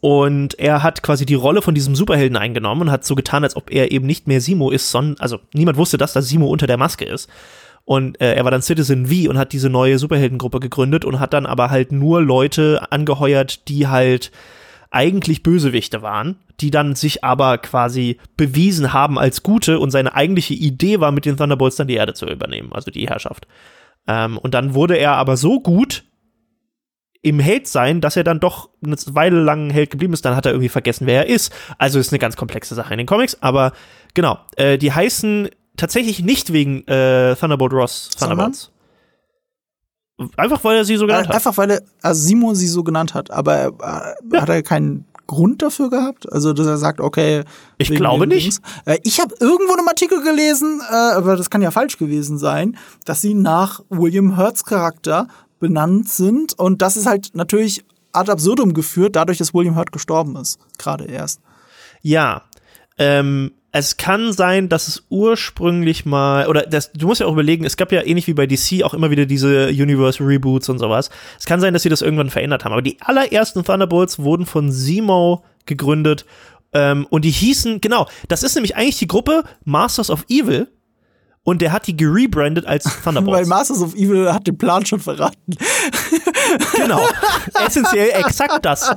und 0.00 0.58
er 0.58 0.82
hat 0.82 1.02
quasi 1.02 1.26
die 1.26 1.34
Rolle 1.34 1.62
von 1.62 1.74
diesem 1.74 1.96
Superhelden 1.96 2.36
eingenommen 2.36 2.82
und 2.82 2.90
hat 2.90 3.04
so 3.04 3.14
getan, 3.14 3.42
als 3.42 3.56
ob 3.56 3.70
er 3.70 3.90
eben 3.90 4.06
nicht 4.06 4.26
mehr 4.26 4.40
Simo 4.40 4.70
ist, 4.70 4.90
sondern, 4.90 5.18
also 5.18 5.40
niemand 5.54 5.78
wusste, 5.78 5.96
dass 5.96 6.12
da 6.12 6.22
Simo 6.22 6.46
unter 6.46 6.66
der 6.66 6.76
Maske 6.76 7.04
ist. 7.04 7.28
Und 7.84 8.20
äh, 8.20 8.34
er 8.34 8.44
war 8.44 8.50
dann 8.50 8.60
Citizen 8.60 9.06
V 9.06 9.30
und 9.30 9.38
hat 9.38 9.52
diese 9.52 9.70
neue 9.70 9.98
Superheldengruppe 9.98 10.60
gegründet 10.60 11.06
und 11.06 11.20
hat 11.20 11.32
dann 11.32 11.46
aber 11.46 11.70
halt 11.70 11.90
nur 11.90 12.20
Leute 12.20 12.82
angeheuert, 12.90 13.66
die 13.68 13.86
halt 13.86 14.30
eigentlich 14.90 15.42
Bösewichte 15.42 16.02
waren, 16.02 16.36
die 16.60 16.70
dann 16.70 16.94
sich 16.94 17.24
aber 17.24 17.58
quasi 17.58 18.18
bewiesen 18.36 18.92
haben 18.92 19.18
als 19.18 19.42
gute 19.42 19.78
und 19.78 19.90
seine 19.90 20.14
eigentliche 20.14 20.54
Idee 20.54 21.00
war, 21.00 21.12
mit 21.12 21.24
den 21.24 21.36
Thunderbolts 21.36 21.76
dann 21.76 21.88
die 21.88 21.94
Erde 21.94 22.14
zu 22.14 22.26
übernehmen, 22.26 22.72
also 22.72 22.90
die 22.90 23.08
Herrschaft. 23.08 23.46
Ähm, 24.06 24.38
und 24.38 24.54
dann 24.54 24.74
wurde 24.74 24.96
er 24.96 25.12
aber 25.12 25.36
so 25.36 25.60
gut 25.60 26.04
im 27.20 27.40
Held 27.40 27.66
sein, 27.66 28.00
dass 28.00 28.16
er 28.16 28.24
dann 28.24 28.40
doch 28.40 28.70
eine 28.82 28.96
Weile 29.08 29.40
lang 29.40 29.70
Held 29.70 29.90
geblieben 29.90 30.12
ist. 30.12 30.24
Dann 30.24 30.36
hat 30.36 30.46
er 30.46 30.52
irgendwie 30.52 30.68
vergessen, 30.68 31.06
wer 31.06 31.26
er 31.26 31.34
ist. 31.34 31.52
Also 31.76 31.98
ist 31.98 32.12
eine 32.12 32.18
ganz 32.18 32.36
komplexe 32.36 32.74
Sache 32.74 32.94
in 32.94 32.98
den 32.98 33.06
Comics. 33.06 33.42
Aber 33.42 33.72
genau, 34.14 34.38
äh, 34.56 34.78
die 34.78 34.92
heißen 34.92 35.48
tatsächlich 35.76 36.22
nicht 36.22 36.52
wegen 36.52 36.86
äh, 36.86 37.34
Thunderbolt 37.36 37.72
Ross 37.72 38.10
Thunderbolts. 38.18 38.72
Einfach 40.36 40.64
weil 40.64 40.76
er 40.76 40.84
sie 40.84 40.96
so 40.96 41.06
genannt 41.06 41.28
hat. 41.28 41.34
Einfach 41.34 41.56
weil 41.56 41.70
er, 41.70 41.82
also 42.02 42.20
Simon 42.20 42.54
sie 42.54 42.66
so 42.66 42.82
genannt 42.82 43.14
hat, 43.14 43.30
aber 43.30 43.54
er, 43.54 43.72
ja. 44.32 44.42
hat 44.42 44.48
er 44.48 44.62
keinen 44.62 45.04
Grund 45.28 45.62
dafür 45.62 45.90
gehabt? 45.90 46.30
Also, 46.32 46.52
dass 46.52 46.66
er 46.66 46.78
sagt, 46.78 47.00
okay. 47.00 47.44
Ich 47.76 47.90
glaube 47.90 48.26
nicht. 48.26 48.60
Äh, 48.86 48.98
ich 49.04 49.20
habe 49.20 49.34
irgendwo 49.38 49.74
in 49.74 49.78
einem 49.78 49.88
Artikel 49.88 50.22
gelesen, 50.22 50.80
äh, 50.90 50.94
aber 50.94 51.36
das 51.36 51.50
kann 51.50 51.62
ja 51.62 51.70
falsch 51.70 51.98
gewesen 51.98 52.38
sein, 52.38 52.76
dass 53.04 53.20
sie 53.20 53.34
nach 53.34 53.80
William 53.90 54.36
Hurts 54.36 54.64
Charakter 54.64 55.28
benannt 55.60 56.08
sind. 56.08 56.58
Und 56.58 56.82
das 56.82 56.96
ist 56.96 57.06
halt 57.06 57.30
natürlich 57.34 57.84
ad 58.12 58.32
absurdum 58.32 58.72
geführt, 58.72 59.16
dadurch, 59.16 59.38
dass 59.38 59.54
William 59.54 59.76
Hurt 59.76 59.92
gestorben 59.92 60.34
ist. 60.36 60.58
Gerade 60.78 61.04
erst. 61.04 61.40
Ja. 62.00 62.42
Ähm, 62.96 63.52
es 63.70 63.98
kann 63.98 64.32
sein, 64.32 64.68
dass 64.68 64.88
es 64.88 65.04
ursprünglich 65.10 66.06
mal, 66.06 66.48
oder 66.48 66.62
das, 66.62 66.92
du 66.92 67.06
musst 67.06 67.20
ja 67.20 67.26
auch 67.26 67.32
überlegen, 67.32 67.64
es 67.64 67.76
gab 67.76 67.92
ja 67.92 68.02
ähnlich 68.02 68.26
wie 68.26 68.34
bei 68.34 68.46
DC 68.46 68.82
auch 68.82 68.94
immer 68.94 69.10
wieder 69.10 69.26
diese 69.26 69.68
Universe-Reboots 69.68 70.70
und 70.70 70.78
sowas. 70.78 71.10
Es 71.38 71.44
kann 71.44 71.60
sein, 71.60 71.74
dass 71.74 71.82
sie 71.82 71.90
das 71.90 72.00
irgendwann 72.00 72.30
verändert 72.30 72.64
haben. 72.64 72.72
Aber 72.72 72.82
die 72.82 72.96
allerersten 73.00 73.64
Thunderbolts 73.64 74.18
wurden 74.18 74.46
von 74.46 74.72
Zemo 74.72 75.44
gegründet 75.66 76.24
ähm, 76.72 77.06
und 77.10 77.24
die 77.24 77.30
hießen, 77.30 77.80
genau, 77.80 78.08
das 78.28 78.42
ist 78.42 78.54
nämlich 78.54 78.76
eigentlich 78.76 78.98
die 78.98 79.08
Gruppe 79.08 79.44
Masters 79.64 80.10
of 80.10 80.24
Evil 80.28 80.68
und 81.44 81.62
der 81.62 81.72
hat 81.72 81.86
die 81.86 81.96
gerebrandet 81.96 82.66
als 82.66 82.84
Thunderbolts. 83.04 83.40
Weil 83.40 83.46
Masters 83.46 83.80
of 83.80 83.94
Evil 83.94 84.32
hat 84.32 84.46
den 84.46 84.58
Plan 84.58 84.84
schon 84.84 85.00
verraten. 85.00 85.56
genau. 86.74 87.00
Essentiell 87.66 88.10
exakt 88.10 88.64
das. 88.64 88.94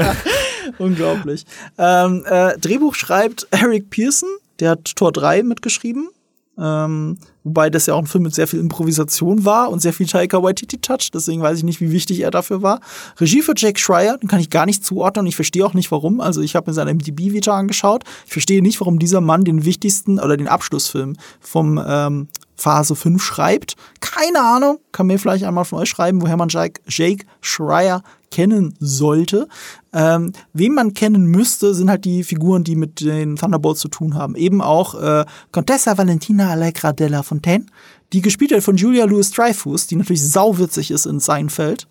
Unglaublich. 0.78 1.44
Ähm, 1.78 2.24
äh, 2.26 2.56
Drehbuch 2.58 2.94
schreibt 2.94 3.46
Eric 3.50 3.90
Pearson, 3.90 4.28
der 4.60 4.70
hat 4.70 4.96
Tor 4.96 5.12
3 5.12 5.42
mitgeschrieben. 5.42 6.08
Ähm, 6.58 7.16
wobei 7.44 7.70
das 7.70 7.86
ja 7.86 7.94
auch 7.94 7.98
ein 7.98 8.06
Film 8.06 8.24
mit 8.24 8.34
sehr 8.34 8.46
viel 8.46 8.60
Improvisation 8.60 9.44
war 9.44 9.70
und 9.70 9.80
sehr 9.80 9.94
viel 9.94 10.06
Taika 10.06 10.42
Waititi-Touch, 10.42 11.10
deswegen 11.12 11.40
weiß 11.40 11.58
ich 11.58 11.64
nicht, 11.64 11.80
wie 11.80 11.90
wichtig 11.90 12.20
er 12.20 12.30
dafür 12.30 12.62
war. 12.62 12.80
Regie 13.18 13.40
für 13.40 13.54
Jake 13.56 13.78
Schreier, 13.78 14.18
den 14.18 14.28
kann 14.28 14.40
ich 14.40 14.50
gar 14.50 14.66
nicht 14.66 14.84
zuordnen 14.84 15.24
und 15.24 15.28
ich 15.28 15.36
verstehe 15.36 15.64
auch 15.64 15.74
nicht, 15.74 15.90
warum. 15.90 16.20
Also 16.20 16.42
ich 16.42 16.54
habe 16.54 16.70
mir 16.70 16.74
seine 16.74 16.92
MDB-Vita 16.92 17.56
angeschaut. 17.56 18.04
Ich 18.26 18.32
verstehe 18.32 18.62
nicht, 18.62 18.80
warum 18.80 18.98
dieser 18.98 19.22
Mann 19.22 19.44
den 19.44 19.64
wichtigsten 19.64 20.20
oder 20.20 20.36
den 20.36 20.48
Abschlussfilm 20.48 21.16
vom 21.40 21.82
ähm, 21.84 22.28
Phase 22.62 22.94
5 22.94 23.22
schreibt. 23.22 23.74
Keine 24.00 24.40
Ahnung, 24.40 24.78
kann 24.92 25.08
mir 25.08 25.18
vielleicht 25.18 25.44
einmal 25.44 25.64
von 25.64 25.80
euch 25.80 25.88
schreiben, 25.88 26.22
woher 26.22 26.36
man 26.36 26.48
Jake, 26.48 26.80
Jake 26.86 27.26
Schreier 27.40 28.02
kennen 28.30 28.74
sollte. 28.78 29.48
Ähm, 29.92 30.32
wen 30.52 30.72
man 30.72 30.94
kennen 30.94 31.24
müsste, 31.26 31.74
sind 31.74 31.90
halt 31.90 32.04
die 32.04 32.22
Figuren, 32.22 32.62
die 32.62 32.76
mit 32.76 33.00
den 33.00 33.36
Thunderbolts 33.36 33.80
zu 33.80 33.88
tun 33.88 34.14
haben. 34.14 34.36
Eben 34.36 34.62
auch 34.62 34.94
äh, 34.94 35.24
Contessa 35.50 35.98
Valentina 35.98 36.50
Allegra 36.50 36.92
della 36.92 37.24
Fontaine, 37.24 37.66
die 38.12 38.22
gespielt 38.22 38.52
wird 38.52 38.62
von 38.62 38.76
Julia 38.76 39.06
Louis-Dreyfus, 39.06 39.88
die 39.88 39.96
natürlich 39.96 40.24
sauwitzig 40.24 40.92
ist 40.92 41.06
in 41.06 41.18
Seinfeld 41.18 41.88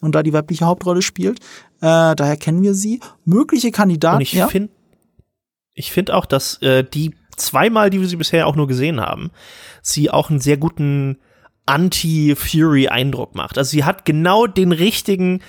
und 0.00 0.14
da 0.14 0.22
die 0.22 0.32
weibliche 0.32 0.64
Hauptrolle 0.64 1.02
spielt. 1.02 1.40
Äh, 1.80 2.16
daher 2.16 2.36
kennen 2.38 2.62
wir 2.62 2.74
sie. 2.74 3.00
Mögliche 3.24 3.70
Kandidaten. 3.70 4.16
Und 4.16 4.22
ich 4.22 4.32
ja? 4.32 4.48
finde 4.48 4.70
ich 5.74 5.92
finde 5.92 6.14
auch, 6.14 6.24
dass 6.24 6.62
äh, 6.62 6.84
die 6.84 7.14
zweimal, 7.36 7.90
die 7.90 8.00
wir 8.00 8.08
sie 8.08 8.16
bisher 8.16 8.46
auch 8.46 8.56
nur 8.56 8.68
gesehen 8.68 9.00
haben, 9.00 9.30
sie 9.84 10.10
auch 10.10 10.30
einen 10.30 10.40
sehr 10.40 10.56
guten 10.56 11.18
Anti-Fury-Eindruck 11.66 13.34
macht. 13.34 13.58
Also 13.58 13.70
sie 13.70 13.84
hat 13.84 14.04
genau 14.04 14.46
den 14.46 14.72
richtigen 14.72 15.40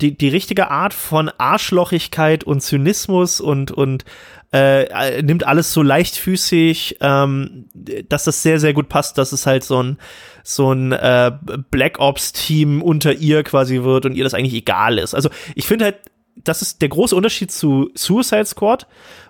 die, 0.00 0.16
die 0.16 0.28
richtige 0.28 0.70
Art 0.70 0.94
von 0.94 1.30
Arschlochigkeit 1.38 2.44
und 2.44 2.62
Zynismus 2.62 3.40
und, 3.40 3.70
und 3.70 4.04
äh, 4.52 5.22
nimmt 5.22 5.46
alles 5.46 5.72
so 5.72 5.82
leichtfüßig, 5.82 6.96
ähm, 7.00 7.66
dass 8.08 8.24
das 8.24 8.42
sehr, 8.42 8.58
sehr 8.58 8.72
gut 8.72 8.88
passt, 8.88 9.18
dass 9.18 9.32
es 9.32 9.46
halt 9.46 9.62
so 9.62 9.82
ein, 9.82 9.98
so 10.42 10.72
ein 10.72 10.92
äh, 10.92 11.32
Black 11.70 11.98
Ops-Team 11.98 12.82
unter 12.82 13.12
ihr 13.12 13.42
quasi 13.42 13.82
wird 13.82 14.06
und 14.06 14.14
ihr 14.14 14.24
das 14.24 14.34
eigentlich 14.34 14.54
egal 14.54 14.98
ist. 14.98 15.14
Also 15.14 15.28
ich 15.54 15.66
finde 15.66 15.86
halt, 15.86 15.96
das 16.36 16.62
ist 16.62 16.80
der 16.80 16.88
große 16.88 17.14
Unterschied 17.14 17.50
zu 17.50 17.90
Suicide 17.94 18.46
Squad, 18.46 18.86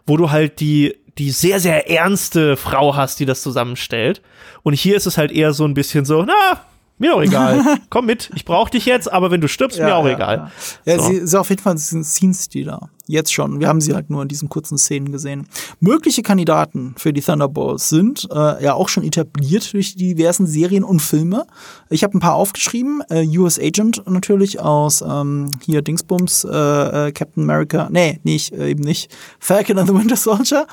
wo 0.07 0.16
du 0.16 0.31
halt 0.31 0.61
die 0.61 0.97
die 1.21 1.31
sehr, 1.31 1.61
sehr 1.61 1.91
ernste 1.91 2.57
Frau 2.57 2.97
hast, 2.97 3.21
die 3.21 3.27
das 3.27 3.43
zusammenstellt. 3.43 4.23
Und 4.63 4.73
hier 4.73 4.97
ist 4.97 5.07
es 5.07 5.19
halt 5.19 5.31
eher 5.31 5.53
so 5.53 5.67
ein 5.67 5.75
bisschen 5.75 6.07
so, 6.07 6.23
na, 6.23 6.65
mir 7.01 7.14
auch 7.14 7.22
egal. 7.22 7.78
Komm 7.90 8.06
mit, 8.06 8.31
ich 8.35 8.44
brauche 8.44 8.70
dich 8.70 8.86
jetzt, 8.86 9.10
aber 9.10 9.31
wenn 9.31 9.40
du 9.40 9.48
stirbst, 9.48 9.78
ja, 9.78 9.86
mir 9.86 9.97
auch 9.97 10.06
ja, 10.06 10.14
egal. 10.14 10.51
Ja, 10.85 10.93
ja 10.94 10.98
so. 11.01 11.09
sie 11.09 11.14
ist 11.16 11.35
auf 11.35 11.48
jeden 11.48 11.62
Fall 11.62 11.74
ein 11.74 12.05
Scene-Stealer. 12.05 12.90
Jetzt 13.06 13.32
schon. 13.32 13.59
Wir 13.59 13.66
haben 13.66 13.81
sie 13.81 13.93
halt 13.93 14.09
nur 14.09 14.22
in 14.22 14.28
diesen 14.28 14.48
kurzen 14.48 14.78
Szenen 14.78 15.10
gesehen. 15.10 15.48
Mögliche 15.81 16.22
Kandidaten 16.22 16.94
für 16.97 17.12
die 17.12 17.20
Thunderbolts 17.20 17.89
sind 17.89 18.28
äh, 18.32 18.62
ja 18.62 18.74
auch 18.74 18.89
schon 18.89 19.02
etabliert 19.02 19.72
durch 19.72 19.97
die 19.97 20.14
diversen 20.14 20.47
Serien 20.47 20.85
und 20.85 21.01
Filme. 21.01 21.44
Ich 21.89 22.05
habe 22.05 22.16
ein 22.16 22.20
paar 22.20 22.35
aufgeschrieben. 22.36 23.02
Äh, 23.10 23.27
US 23.36 23.59
Agent 23.59 24.05
natürlich 24.06 24.60
aus 24.60 25.02
ähm, 25.02 25.51
hier 25.64 25.82
Dingsbums, 25.82 26.44
äh, 26.44 27.09
äh, 27.09 27.12
Captain 27.12 27.43
America. 27.43 27.89
Nee, 27.90 28.20
nicht, 28.22 28.52
äh, 28.52 28.68
eben 28.68 28.85
nicht. 28.85 29.10
Falcon 29.40 29.78
and 29.78 29.89
the 29.89 29.94
Winter 29.94 30.16
Soldier. 30.16 30.68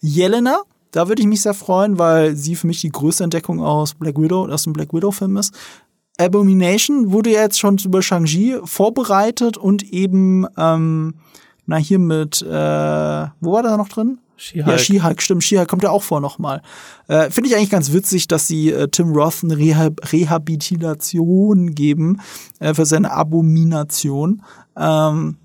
Jelena, 0.00 0.62
da 0.92 1.08
würde 1.08 1.20
ich 1.20 1.28
mich 1.28 1.40
sehr 1.40 1.54
freuen, 1.54 1.98
weil 1.98 2.36
sie 2.36 2.54
für 2.54 2.66
mich 2.66 2.80
die 2.80 2.90
größte 2.90 3.24
Entdeckung 3.24 3.60
aus 3.60 3.94
Black 3.94 4.20
Widow, 4.20 4.46
aus 4.48 4.64
dem 4.64 4.72
Black 4.72 4.92
Widow-Film 4.92 5.36
ist. 5.38 5.54
Abomination 6.18 7.10
wurde 7.10 7.32
ja 7.32 7.40
jetzt 7.40 7.58
schon 7.58 7.78
über 7.78 8.02
Shang-Chi 8.02 8.58
vorbereitet 8.64 9.56
und 9.56 9.82
eben, 9.82 10.46
ähm, 10.56 11.14
na 11.66 11.76
hier 11.76 11.98
mit, 11.98 12.42
äh, 12.42 12.46
wo 12.46 13.52
war 13.52 13.62
da 13.62 13.76
noch 13.76 13.88
drin? 13.88 14.18
She-Hulk. 14.36 14.66
Ja, 14.66 14.78
She-Hulk, 14.78 15.22
stimmt, 15.22 15.44
She-Hulk 15.44 15.68
kommt 15.68 15.82
ja 15.84 15.90
auch 15.90 16.02
vor 16.02 16.20
nochmal. 16.20 16.62
Äh, 17.06 17.30
Finde 17.30 17.48
ich 17.48 17.56
eigentlich 17.56 17.70
ganz 17.70 17.92
witzig, 17.92 18.28
dass 18.28 18.46
sie 18.46 18.70
äh, 18.70 18.88
Tim 18.88 19.12
Roth 19.12 19.44
eine 19.44 19.56
Rehab 19.56 20.12
Rehabilitation 20.12 21.74
geben 21.74 22.20
äh, 22.58 22.74
für 22.74 22.84
seine 22.84 23.12
Abomination. 23.12 24.42
Ähm, 24.76 25.36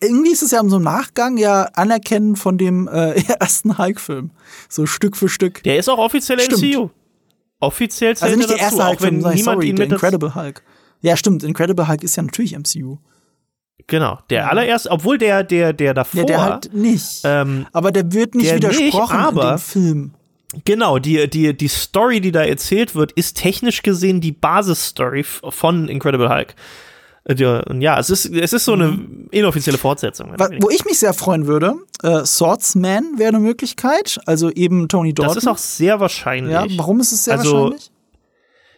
irgendwie 0.00 0.32
ist 0.32 0.42
es 0.42 0.50
ja 0.50 0.60
im 0.60 0.70
so 0.70 0.78
Nachgang 0.78 1.36
ja 1.36 1.64
anerkennen 1.74 2.36
von 2.36 2.58
dem 2.58 2.88
äh, 2.88 3.12
ersten 3.40 3.78
Hulk-Film. 3.78 4.30
So 4.68 4.86
Stück 4.86 5.16
für 5.16 5.28
Stück. 5.28 5.62
Der 5.62 5.78
ist 5.78 5.88
auch 5.88 5.98
offiziell 5.98 6.40
stimmt. 6.40 6.62
MCU. 6.62 6.90
Offiziell 7.60 8.16
zählt 8.16 8.30
Also 8.30 8.36
nicht 8.36 8.50
der 8.50 8.58
erste 8.58 8.86
Hulk, 8.86 9.00
wenn 9.00 9.18
niemand 9.18 9.40
sorry, 9.40 9.72
mit 9.72 9.92
Incredible 9.92 10.34
Hulk. 10.34 10.62
Ja, 11.00 11.16
stimmt. 11.16 11.42
Incredible 11.42 11.88
Hulk 11.88 12.02
ist 12.02 12.16
ja 12.16 12.22
natürlich 12.22 12.56
MCU. 12.56 12.98
Genau, 13.86 14.18
der 14.30 14.50
allererste, 14.50 14.90
obwohl 14.90 15.16
der, 15.16 15.44
der, 15.44 15.72
der 15.72 15.94
davor. 15.94 16.20
Ja, 16.20 16.26
der 16.26 16.42
halt 16.42 16.74
nicht. 16.74 17.20
Ähm, 17.24 17.66
aber 17.72 17.92
der 17.92 18.12
wird 18.12 18.34
nicht 18.34 18.52
widersprochen 18.52 19.16
nicht, 19.16 19.26
aber, 19.26 19.42
in 19.42 19.48
dem 19.48 19.58
Film. 19.58 20.14
Genau, 20.64 20.98
die, 20.98 21.28
die, 21.28 21.56
die 21.56 21.68
Story, 21.68 22.20
die 22.20 22.32
da 22.32 22.42
erzählt 22.42 22.94
wird, 22.94 23.12
ist 23.12 23.36
technisch 23.36 23.82
gesehen 23.82 24.20
die 24.20 24.32
Basisstory 24.32 25.22
von 25.22 25.88
Incredible 25.88 26.28
Hulk. 26.28 26.54
Und 27.28 27.80
ja, 27.80 27.98
es 27.98 28.08
ist, 28.08 28.26
es 28.26 28.52
ist 28.52 28.64
so 28.64 28.74
eine 28.74 28.92
mhm. 28.92 29.28
inoffizielle 29.32 29.78
Fortsetzung. 29.78 30.32
Wo 30.60 30.70
ich 30.70 30.84
mich 30.84 30.98
sehr 30.98 31.12
freuen 31.12 31.48
würde, 31.48 31.74
äh, 32.02 32.24
Swordsman 32.24 33.18
wäre 33.18 33.30
eine 33.30 33.40
Möglichkeit, 33.40 34.20
also 34.26 34.50
eben 34.50 34.86
Tony 34.86 35.12
Dalton. 35.12 35.34
Das 35.34 35.42
ist 35.42 35.48
auch 35.48 35.58
sehr 35.58 35.98
wahrscheinlich. 35.98 36.52
Ja, 36.52 36.66
warum 36.76 37.00
ist 37.00 37.10
es 37.10 37.24
sehr 37.24 37.38
also, 37.38 37.52
wahrscheinlich? 37.52 37.90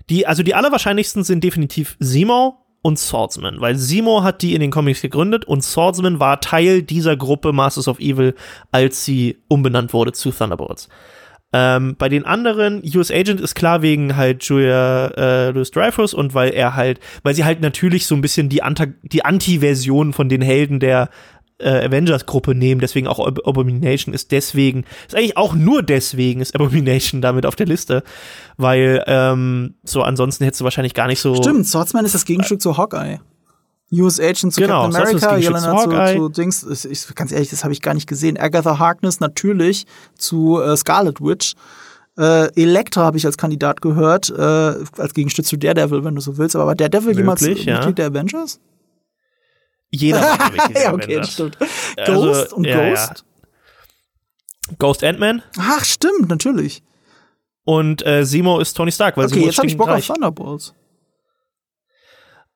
Die, 0.09 0.27
also 0.27 0.43
die 0.43 0.55
allerwahrscheinlichsten 0.55 1.25
sind 1.25 1.45
definitiv 1.45 1.97
Simo 1.99 2.57
und 2.81 2.99
Swordsman, 2.99 3.61
weil 3.61 3.77
Simo 3.77 4.23
hat 4.23 4.41
die 4.41 4.55
in 4.55 4.61
den 4.61 4.71
Comics 4.71 5.03
gegründet 5.03 5.45
und 5.45 5.63
Swordsman 5.63 6.19
war 6.19 6.41
Teil 6.41 6.83
dieser 6.83 7.19
Gruppe 7.19 7.53
Masters 7.53 7.87
of 7.87 7.99
Evil, 7.99 8.35
als 8.71 9.05
sie 9.05 9.37
umbenannt 9.49 9.93
wurde 9.93 10.13
zu 10.13 10.31
Thunderbolts. 10.31 10.89
Ähm, 11.53 11.97
bei 11.97 12.11
den 12.11 12.25
anderen, 12.25 12.83
US 12.95 13.11
Agent 13.11 13.41
ist 13.41 13.55
klar 13.55 13.81
wegen 13.81 14.17
halt 14.17 14.45
Julia 14.45 15.07
äh, 15.17 15.51
Louis 15.51 15.71
Dreyfus 15.71 16.13
und 16.13 16.35
weil 16.35 16.51
er 16.51 16.77
halt, 16.77 17.01
weil 17.23 17.35
sie 17.35 17.45
halt 17.45 17.63
natürlich 17.63 18.07
so 18.07 18.15
ein 18.15 18.21
bisschen 18.21 18.51
die, 18.51 18.63
Anta 18.63 18.87
die 19.03 19.25
Anti-Version 19.25 20.13
von 20.13 20.29
den 20.29 20.43
Helden 20.43 20.79
der 20.79 21.09
äh, 21.59 21.87
Avengers-Gruppe 21.87 22.55
nehmen, 22.55 22.81
deswegen 22.81 23.07
auch 23.07 23.19
Ab 23.27 23.39
Abomination 23.45 24.15
ist 24.15 24.31
deswegen, 24.31 24.85
ist 25.07 25.17
eigentlich 25.17 25.37
auch 25.37 25.55
nur 25.55 25.83
deswegen 25.83 26.41
ist 26.41 26.55
Abomination 26.55 27.21
damit 27.21 27.47
auf 27.47 27.57
der 27.57 27.67
Liste, 27.67 28.03
weil 28.59 29.03
ähm, 29.07 29.75
so 29.85 30.03
ansonsten 30.03 30.45
hättest 30.45 30.61
du 30.61 30.65
wahrscheinlich 30.65 30.95
gar 30.95 31.07
nicht 31.07 31.21
so. 31.21 31.35
Stimmt, 31.35 31.67
Swordsman 31.67 32.05
ist 32.05 32.15
das 32.15 32.27
Gegenstück 32.27 32.59
äh, 32.59 32.61
zu 32.61 32.77
Hawkeye. 32.77 33.21
US 33.93 34.21
Agent 34.21 34.53
zu 34.53 34.61
genau, 34.61 34.91
Captain 34.91 35.03
America, 35.03 35.37
Jelena 35.37 35.77
zu, 35.77 36.19
zu 36.19 36.29
Dings. 36.29 36.85
Ich, 36.85 37.15
ganz 37.15 37.33
ehrlich, 37.33 37.51
das 37.51 37.65
habe 37.65 37.73
ich 37.73 37.81
gar 37.81 37.95
nicht 37.95 38.07
gesehen. 38.07 38.37
Agatha 38.39 38.79
Harkness 38.79 39.21
natürlich 39.21 39.87
zu 40.17 40.61
äh, 40.61 40.77
Scarlet 40.77 41.21
Witch. 41.21 41.55
Äh, 42.19 42.53
Elektra 42.61 43.03
habe 43.05 43.17
ich 43.17 43.25
als 43.25 43.39
Kandidat 43.39 43.81
gehört, 43.81 44.29
äh, 44.29 44.43
als 44.43 45.15
Gegenstück 45.15 45.47
zu 45.47 45.57
Daredevil, 45.57 46.05
wenn 46.05 46.17
du 46.17 46.21
so 46.21 46.37
willst. 46.37 46.57
Aber 46.57 46.67
war 46.67 46.75
Daredevil 46.75 47.17
jemals 47.17 47.41
ja. 47.41 47.77
Mitglied 47.77 47.99
der 47.99 48.07
Avengers? 48.09 48.61
Jeder 49.91 50.21
war 50.39 50.51
Mitglied 50.51 50.79
ja, 50.79 50.93
okay, 50.93 51.05
Avengers. 51.05 51.33
stimmt. 51.33 51.59
Also, 51.97 52.13
Ghost 52.13 52.53
und 52.53 52.65
ja, 52.67 52.91
Ghost? 52.91 53.25
Ja. 54.69 54.75
Ghost 54.79 55.05
Ant-Man? 55.05 55.43
Ach, 55.59 55.85
stimmt, 55.85 56.29
natürlich. 56.29 56.83
Und 57.65 58.05
äh, 58.07 58.25
Simo 58.25 58.61
ist 58.61 58.75
Tony 58.75 58.93
Stark, 58.93 59.17
weil 59.17 59.27
okay, 59.27 59.35
Simo 59.35 59.47
jetzt 59.47 59.59
habe 59.59 59.67
ich 59.67 59.77
Bock 59.77 59.89
reich. 59.89 60.11
auf 60.11 60.17
Thunderbolts. 60.17 60.75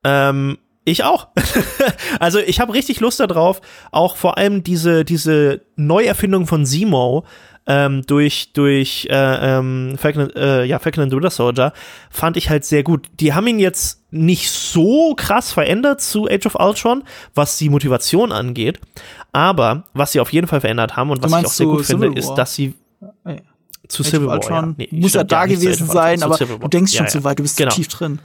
Ähm, 0.05 0.59
ich 0.85 1.05
auch. 1.05 1.29
also 2.21 2.39
ich 2.39 2.61
habe 2.61 2.75
richtig 2.75 3.01
Lust 3.01 3.21
darauf, 3.21 3.61
auch 3.91 4.17
vor 4.17 4.39
allem 4.39 4.63
diese, 4.65 5.05
diese 5.05 5.63
Neuerfindung 5.77 6.47
von 6.47 6.67
Simo 6.67 7.25
ähm, 7.67 8.03
durch, 8.07 8.53
durch 8.53 9.07
äh, 9.09 9.57
ähm, 9.59 9.95
Falcon, 9.97 10.31
äh, 10.35 10.65
ja, 10.65 10.79
Falcon 10.79 11.05
and 11.05 11.13
Winter 11.13 11.31
Soldier 11.31 11.73
fand 12.11 12.37
ich 12.37 12.51
halt 12.51 12.65
sehr 12.65 12.83
gut. 12.83 13.09
Die 13.21 13.35
haben 13.35 13.47
ihn 13.47 13.61
jetzt 13.61 14.03
nicht 14.11 14.51
so 14.51 15.15
krass 15.15 15.53
verändert 15.53 16.01
zu 16.01 16.27
Age 16.29 16.47
of 16.47 16.57
Ultron, 16.57 17.05
was 17.35 17.59
die 17.59 17.69
Motivation 17.69 18.33
angeht. 18.33 18.81
Aber 19.33 19.85
was 19.95 20.13
sie 20.13 20.21
auf 20.21 20.33
jeden 20.33 20.49
Fall 20.49 20.61
verändert 20.61 20.97
haben 20.97 21.11
und 21.11 21.23
was 21.23 21.31
ich 21.31 21.47
auch 21.47 21.53
sehr 21.53 21.67
gut 21.67 21.87
finde, 21.87 22.09
ist, 22.19 22.35
dass 22.35 22.55
sie 22.55 22.75
zu 23.89 24.03
Civil 24.03 24.27
War. 24.27 24.43
Ja. 24.51 24.75
Nee, 24.77 24.89
muss 24.91 25.15
ja 25.15 25.25
da 25.25 25.47
gewesen 25.47 25.87
sein, 25.87 26.23
aber 26.23 26.37
du 26.37 26.69
denkst 26.69 26.93
schon 26.95 27.07
ja, 27.07 27.11
zu 27.11 27.25
weit, 27.25 27.39
du 27.39 27.43
bist 27.43 27.57
genau. 27.57 27.71
zu 27.71 27.77
tief 27.77 27.89
drin. 27.89 28.19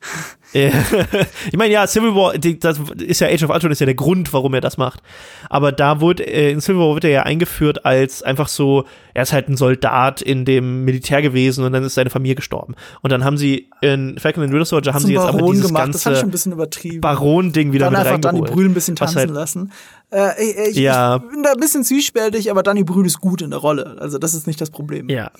ich 0.52 1.56
meine, 1.56 1.72
ja, 1.72 1.86
Civil 1.86 2.14
War, 2.14 2.36
das 2.36 2.80
ist 2.98 3.20
ja 3.20 3.28
Age 3.28 3.44
of 3.44 3.50
Ultron 3.50 3.70
ist 3.70 3.80
ja 3.80 3.86
der 3.86 3.94
Grund, 3.94 4.32
warum 4.32 4.52
er 4.54 4.60
das 4.60 4.78
macht. 4.78 5.00
Aber 5.48 5.70
da 5.70 6.00
wurde, 6.00 6.26
äh, 6.26 6.50
in 6.50 6.60
Civil 6.60 6.80
War 6.80 6.94
wird 6.94 7.04
er 7.04 7.10
ja 7.10 7.22
eingeführt 7.22 7.84
als 7.84 8.22
einfach 8.22 8.48
so, 8.48 8.84
er 9.14 9.22
ist 9.22 9.32
halt 9.32 9.48
ein 9.48 9.56
Soldat 9.56 10.22
in 10.22 10.44
dem 10.44 10.84
Militär 10.84 11.22
gewesen 11.22 11.64
und 11.64 11.72
dann 11.72 11.84
ist 11.84 11.94
seine 11.94 12.10
Familie 12.10 12.34
gestorben. 12.34 12.74
Und 13.02 13.12
dann 13.12 13.24
haben 13.24 13.36
sie 13.36 13.68
in 13.80 14.18
Falcon 14.18 14.42
and 14.42 14.52
Winter 14.52 14.64
Soldier 14.64 14.92
haben 14.92 15.04
sie 15.04 15.12
jetzt 15.12 15.22
aber 15.22 15.42
dieses 15.52 15.68
gemacht. 15.68 15.84
ganze 15.84 16.98
Baron-Ding 17.00 17.72
wieder 17.72 17.90
dann 17.90 17.92
mit 17.92 18.06
einfach 18.06 18.20
Danny 18.20 18.40
Brühl 18.40 18.66
ein 18.66 18.74
bisschen 18.74 18.96
tanzen 18.96 19.18
halt, 19.18 19.30
lassen. 19.30 19.72
Äh, 20.10 20.70
ich, 20.70 20.76
ja. 20.76 21.16
ich 21.16 21.30
bin 21.30 21.42
da 21.44 21.52
ein 21.52 21.60
bisschen 21.60 21.84
zwiespältig, 21.84 22.50
aber 22.50 22.64
Danny 22.64 22.82
Brühl 22.82 23.06
ist 23.06 23.20
gut 23.20 23.42
in 23.42 23.50
der 23.50 23.60
Rolle. 23.60 23.98
Also 24.00 24.18
das 24.18 24.34
ist 24.34 24.48
nicht 24.48 24.60
das 24.60 24.70
Problem. 24.70 25.08
Ja. 25.08 25.30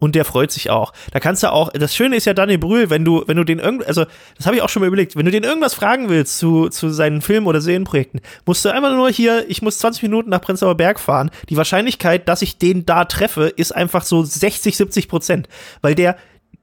Und 0.00 0.14
der 0.14 0.24
freut 0.24 0.50
sich 0.50 0.70
auch. 0.70 0.92
Da 1.12 1.20
kannst 1.20 1.42
du 1.44 1.52
auch, 1.52 1.70
das 1.72 1.94
Schöne 1.94 2.16
ist 2.16 2.24
ja 2.24 2.34
Daniel 2.34 2.58
Brühl, 2.58 2.90
wenn 2.90 3.04
du, 3.04 3.22
wenn 3.26 3.36
du 3.36 3.44
den 3.44 3.60
irgend, 3.60 3.86
also 3.86 4.06
das 4.36 4.46
habe 4.46 4.56
ich 4.56 4.62
auch 4.62 4.68
schon 4.68 4.80
mal 4.80 4.86
überlegt, 4.86 5.14
wenn 5.14 5.26
du 5.26 5.30
den 5.30 5.44
irgendwas 5.44 5.74
fragen 5.74 6.08
willst 6.08 6.38
zu, 6.38 6.70
zu 6.70 6.88
seinen 6.88 7.20
Film- 7.20 7.46
oder 7.46 7.60
Serienprojekten, 7.60 8.20
musst 8.46 8.64
du 8.64 8.70
einfach 8.70 8.90
nur 8.90 9.10
hier, 9.10 9.44
ich 9.48 9.62
muss 9.62 9.78
20 9.78 10.02
Minuten 10.02 10.30
nach 10.30 10.40
Prenzlauer 10.40 10.76
Berg 10.76 10.98
fahren. 10.98 11.30
Die 11.50 11.56
Wahrscheinlichkeit, 11.56 12.28
dass 12.28 12.42
ich 12.42 12.56
den 12.56 12.86
da 12.86 13.04
treffe, 13.04 13.44
ist 13.44 13.72
einfach 13.76 14.02
so 14.02 14.24
60, 14.24 14.76
70 14.76 15.08
Prozent. 15.08 15.48
Weil 15.82 15.94
der, 15.94 16.16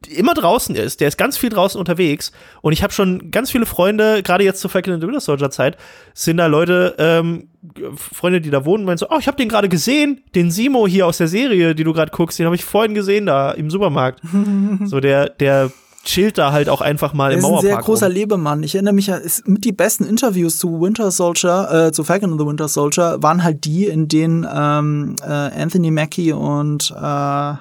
immer 0.07 0.33
draußen 0.33 0.75
ist. 0.75 1.01
Der 1.01 1.07
ist 1.07 1.17
ganz 1.17 1.37
viel 1.37 1.49
draußen 1.49 1.79
unterwegs. 1.79 2.31
Und 2.61 2.73
ich 2.73 2.83
habe 2.83 2.93
schon 2.93 3.31
ganz 3.31 3.51
viele 3.51 3.65
Freunde, 3.65 4.23
gerade 4.23 4.43
jetzt 4.43 4.61
zur 4.61 4.69
Falcon 4.69 4.93
and 4.93 5.01
the 5.01 5.07
Winter 5.07 5.21
Soldier 5.21 5.49
Zeit, 5.49 5.77
sind 6.13 6.37
da 6.37 6.47
Leute, 6.47 6.95
ähm, 6.97 7.49
Freunde, 7.95 8.41
die 8.41 8.49
da 8.49 8.65
wohnen, 8.65 8.85
meinen 8.85 8.97
so, 8.97 9.07
oh, 9.09 9.17
ich 9.19 9.27
habe 9.27 9.37
den 9.37 9.49
gerade 9.49 9.69
gesehen, 9.69 10.21
den 10.35 10.51
Simo 10.51 10.87
hier 10.87 11.05
aus 11.05 11.17
der 11.17 11.27
Serie, 11.27 11.75
die 11.75 11.83
du 11.83 11.93
gerade 11.93 12.11
guckst, 12.11 12.39
den 12.39 12.45
habe 12.45 12.55
ich 12.55 12.63
vorhin 12.63 12.93
gesehen 12.93 13.25
da 13.25 13.51
im 13.51 13.69
Supermarkt. 13.69 14.21
so 14.85 14.99
der, 14.99 15.29
der 15.29 15.71
chillt 16.07 16.37
da 16.37 16.51
halt 16.51 16.69
auch 16.69 16.81
einfach 16.81 17.13
mal 17.13 17.33
im 17.33 17.41
Mauerpark. 17.41 17.63
Er 17.63 17.67
ist 17.67 17.73
ein 17.73 17.77
sehr 17.77 17.85
großer 17.85 18.05
rum. 18.07 18.15
Lebemann. 18.15 18.63
Ich 18.63 18.75
erinnere 18.75 18.93
mich, 18.93 19.09
ist 19.09 19.47
mit 19.47 19.65
die 19.65 19.73
besten 19.73 20.05
Interviews 20.05 20.57
zu 20.57 20.81
Winter 20.81 21.11
Soldier, 21.11 21.87
äh, 21.87 21.91
zu 21.91 22.03
Falcon 22.03 22.31
and 22.31 22.39
the 22.39 22.47
Winter 22.47 22.67
Soldier, 22.67 23.21
waren 23.21 23.43
halt 23.43 23.65
die, 23.65 23.85
in 23.85 24.07
denen 24.07 24.47
ähm, 24.51 25.15
äh, 25.21 25.25
Anthony 25.31 25.91
Mackie 25.91 26.31
und 26.31 26.91
äh, 26.91 27.53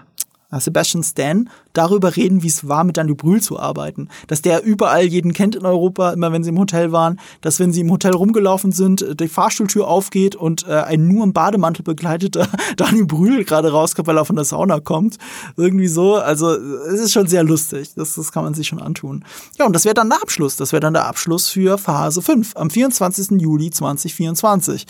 Sebastian 0.52 1.02
Stan 1.02 1.48
darüber 1.72 2.16
reden, 2.16 2.42
wie 2.42 2.48
es 2.48 2.68
war, 2.68 2.84
mit 2.84 2.96
Danny 2.96 3.14
Brühl 3.14 3.42
zu 3.42 3.58
arbeiten. 3.58 4.08
Dass 4.28 4.42
der 4.42 4.64
überall 4.64 5.04
jeden 5.04 5.32
kennt 5.32 5.54
in 5.54 5.66
Europa, 5.66 6.12
immer 6.12 6.32
wenn 6.32 6.42
sie 6.42 6.50
im 6.50 6.58
Hotel 6.58 6.92
waren, 6.92 7.20
dass 7.40 7.60
wenn 7.60 7.72
sie 7.72 7.80
im 7.80 7.90
Hotel 7.90 8.12
rumgelaufen 8.12 8.72
sind, 8.72 9.20
die 9.20 9.28
Fahrstuhltür 9.28 9.86
aufgeht 9.86 10.36
und 10.36 10.66
äh, 10.66 10.72
ein 10.72 11.06
nur 11.08 11.24
im 11.24 11.32
Bademantel 11.32 11.82
begleiteter 11.82 12.48
Danny 12.76 13.04
Brühl 13.04 13.44
gerade 13.44 13.72
rauskommt, 13.72 14.08
weil 14.08 14.16
er 14.16 14.24
von 14.24 14.36
der 14.36 14.44
Sauna 14.44 14.80
kommt. 14.80 15.18
Irgendwie 15.56 15.88
so. 15.88 16.16
Also 16.16 16.50
es 16.50 17.00
ist 17.00 17.12
schon 17.12 17.26
sehr 17.26 17.42
lustig. 17.42 17.94
Das, 17.94 18.14
das 18.14 18.32
kann 18.32 18.44
man 18.44 18.54
sich 18.54 18.66
schon 18.66 18.80
antun. 18.80 19.24
Ja, 19.58 19.66
und 19.66 19.72
das 19.74 19.84
wäre 19.84 19.94
dann 19.94 20.08
der 20.08 20.22
Abschluss. 20.22 20.56
Das 20.56 20.72
wäre 20.72 20.80
dann 20.80 20.94
der 20.94 21.06
Abschluss 21.06 21.48
für 21.48 21.78
Phase 21.78 22.22
5 22.22 22.56
am 22.56 22.70
24. 22.70 23.40
Juli 23.40 23.70
2024. 23.70 24.86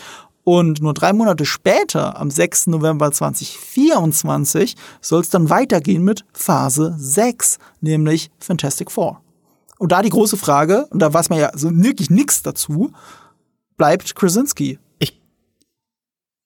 Und 0.47 0.81
nur 0.81 0.93
drei 0.93 1.11
Monate 1.11 1.43
später, 1.43 2.17
am 2.17 2.31
6. 2.31 2.67
November 2.67 3.11
2024, 3.11 4.77
soll 5.01 5.19
es 5.19 5.27
dann 5.29 5.49
weitergehen 5.49 6.05
mit 6.05 6.23
Phase 6.31 6.95
6, 6.97 7.59
nämlich 7.81 8.31
Fantastic 8.39 8.89
Four. 8.89 9.21
Und 9.77 9.91
da 9.91 10.01
die 10.01 10.09
große 10.09 10.37
Frage, 10.37 10.87
und 10.89 10.99
da 10.99 11.13
weiß 11.13 11.29
man 11.29 11.39
ja 11.39 11.51
so 11.53 11.69
wirklich 11.75 12.09
nichts 12.09 12.43
dazu, 12.43 12.93
bleibt 13.75 14.15
Krasinski. 14.15 14.79
Ich, 14.99 15.19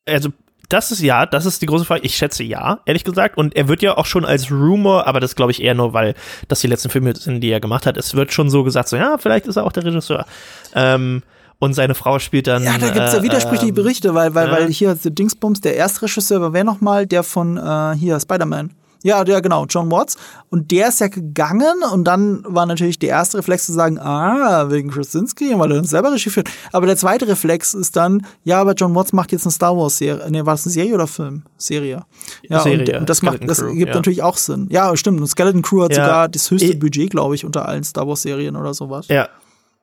also 0.07 0.29
das 0.69 0.91
ist 0.91 1.01
ja, 1.01 1.27
das 1.27 1.45
ist 1.45 1.61
die 1.61 1.67
große 1.67 1.85
Frage. 1.85 2.01
Ich 2.03 2.15
schätze 2.15 2.43
ja, 2.43 2.79
ehrlich 2.87 3.03
gesagt. 3.03 3.37
Und 3.37 3.55
er 3.55 3.67
wird 3.67 3.83
ja 3.83 3.97
auch 3.97 4.07
schon 4.07 4.25
als 4.25 4.49
Rumor, 4.49 5.05
aber 5.05 5.19
das 5.19 5.35
glaube 5.35 5.51
ich 5.51 5.61
eher 5.61 5.75
nur, 5.75 5.93
weil 5.93 6.15
das 6.47 6.61
die 6.61 6.67
letzten 6.67 6.89
Filme 6.89 7.15
sind, 7.15 7.41
die 7.41 7.51
er 7.51 7.59
gemacht 7.59 7.85
hat. 7.85 7.97
Es 7.97 8.15
wird 8.15 8.33
schon 8.33 8.49
so 8.49 8.63
gesagt, 8.63 8.89
so 8.89 8.97
ja, 8.97 9.19
vielleicht 9.19 9.45
ist 9.45 9.57
er 9.57 9.63
auch 9.63 9.71
der 9.71 9.85
Regisseur. 9.85 10.25
Ähm, 10.73 11.21
und 11.61 11.75
seine 11.75 11.93
Frau 11.93 12.17
spielt 12.17 12.47
dann. 12.47 12.63
Ja, 12.63 12.79
da 12.79 12.89
gibt's 12.89 13.13
ja 13.13 13.19
äh, 13.19 13.23
widersprüchliche 13.23 13.71
äh, 13.71 13.75
Berichte, 13.75 14.15
weil, 14.15 14.33
weil, 14.33 14.47
ja. 14.47 14.51
weil 14.51 14.67
hier 14.69 14.95
The 14.95 15.13
Dingsbums, 15.13 15.61
der 15.61 15.75
erste 15.75 16.01
Regisseur 16.01 16.41
war 16.41 16.53
wer 16.53 16.63
nochmal? 16.63 17.05
Der 17.05 17.21
von 17.21 17.55
äh, 17.55 17.95
hier, 17.95 18.19
Spider-Man. 18.19 18.71
Ja, 19.03 19.23
der 19.23 19.41
genau, 19.41 19.65
John 19.65 19.91
Watts. 19.91 20.17
Und 20.49 20.71
der 20.71 20.89
ist 20.89 21.01
ja 21.01 21.07
gegangen 21.07 21.83
und 21.91 22.03
dann 22.05 22.43
war 22.47 22.65
natürlich 22.65 22.97
der 22.97 23.09
erste 23.09 23.37
Reflex 23.37 23.67
zu 23.67 23.73
sagen, 23.73 23.99
ah, 23.99 24.71
wegen 24.71 24.89
Krasinski, 24.89 25.57
weil 25.57 25.71
er 25.71 25.77
uns 25.79 25.91
selber 25.91 26.11
Regie 26.11 26.31
führt. 26.31 26.49
Aber 26.71 26.87
der 26.87 26.97
zweite 26.97 27.27
Reflex 27.27 27.75
ist 27.75 27.95
dann, 27.95 28.25
ja, 28.43 28.59
aber 28.59 28.73
John 28.73 28.95
Watts 28.95 29.13
macht 29.13 29.31
jetzt 29.31 29.45
eine 29.45 29.51
Star 29.51 29.77
Wars 29.77 29.99
Serie. 29.99 30.25
Nee, 30.29 30.45
war 30.45 30.53
das 30.53 30.65
eine 30.65 30.73
Serie 30.73 30.95
oder 30.95 31.07
Film? 31.07 31.43
Serie. 31.57 32.05
Ja, 32.49 32.61
Serie, 32.61 32.95
und, 32.95 33.01
und 33.01 33.09
das 33.09 33.21
macht, 33.21 33.47
das 33.47 33.59
Crew, 33.59 33.73
gibt 33.73 33.89
ja. 33.89 33.95
natürlich 33.95 34.23
auch 34.23 34.37
Sinn. 34.37 34.67
Ja, 34.71 34.95
stimmt. 34.97 35.21
Und 35.21 35.27
Skeleton 35.27 35.61
Crew 35.61 35.83
hat 35.83 35.91
ja. 35.91 36.03
sogar 36.03 36.29
das 36.29 36.49
höchste 36.49 36.75
Budget, 36.75 37.11
glaube 37.11 37.35
ich, 37.35 37.45
unter 37.45 37.67
allen 37.67 37.83
Star 37.83 38.07
Wars 38.07 38.23
Serien 38.23 38.55
oder 38.55 38.73
sowas. 38.73 39.07
Ja, 39.09 39.29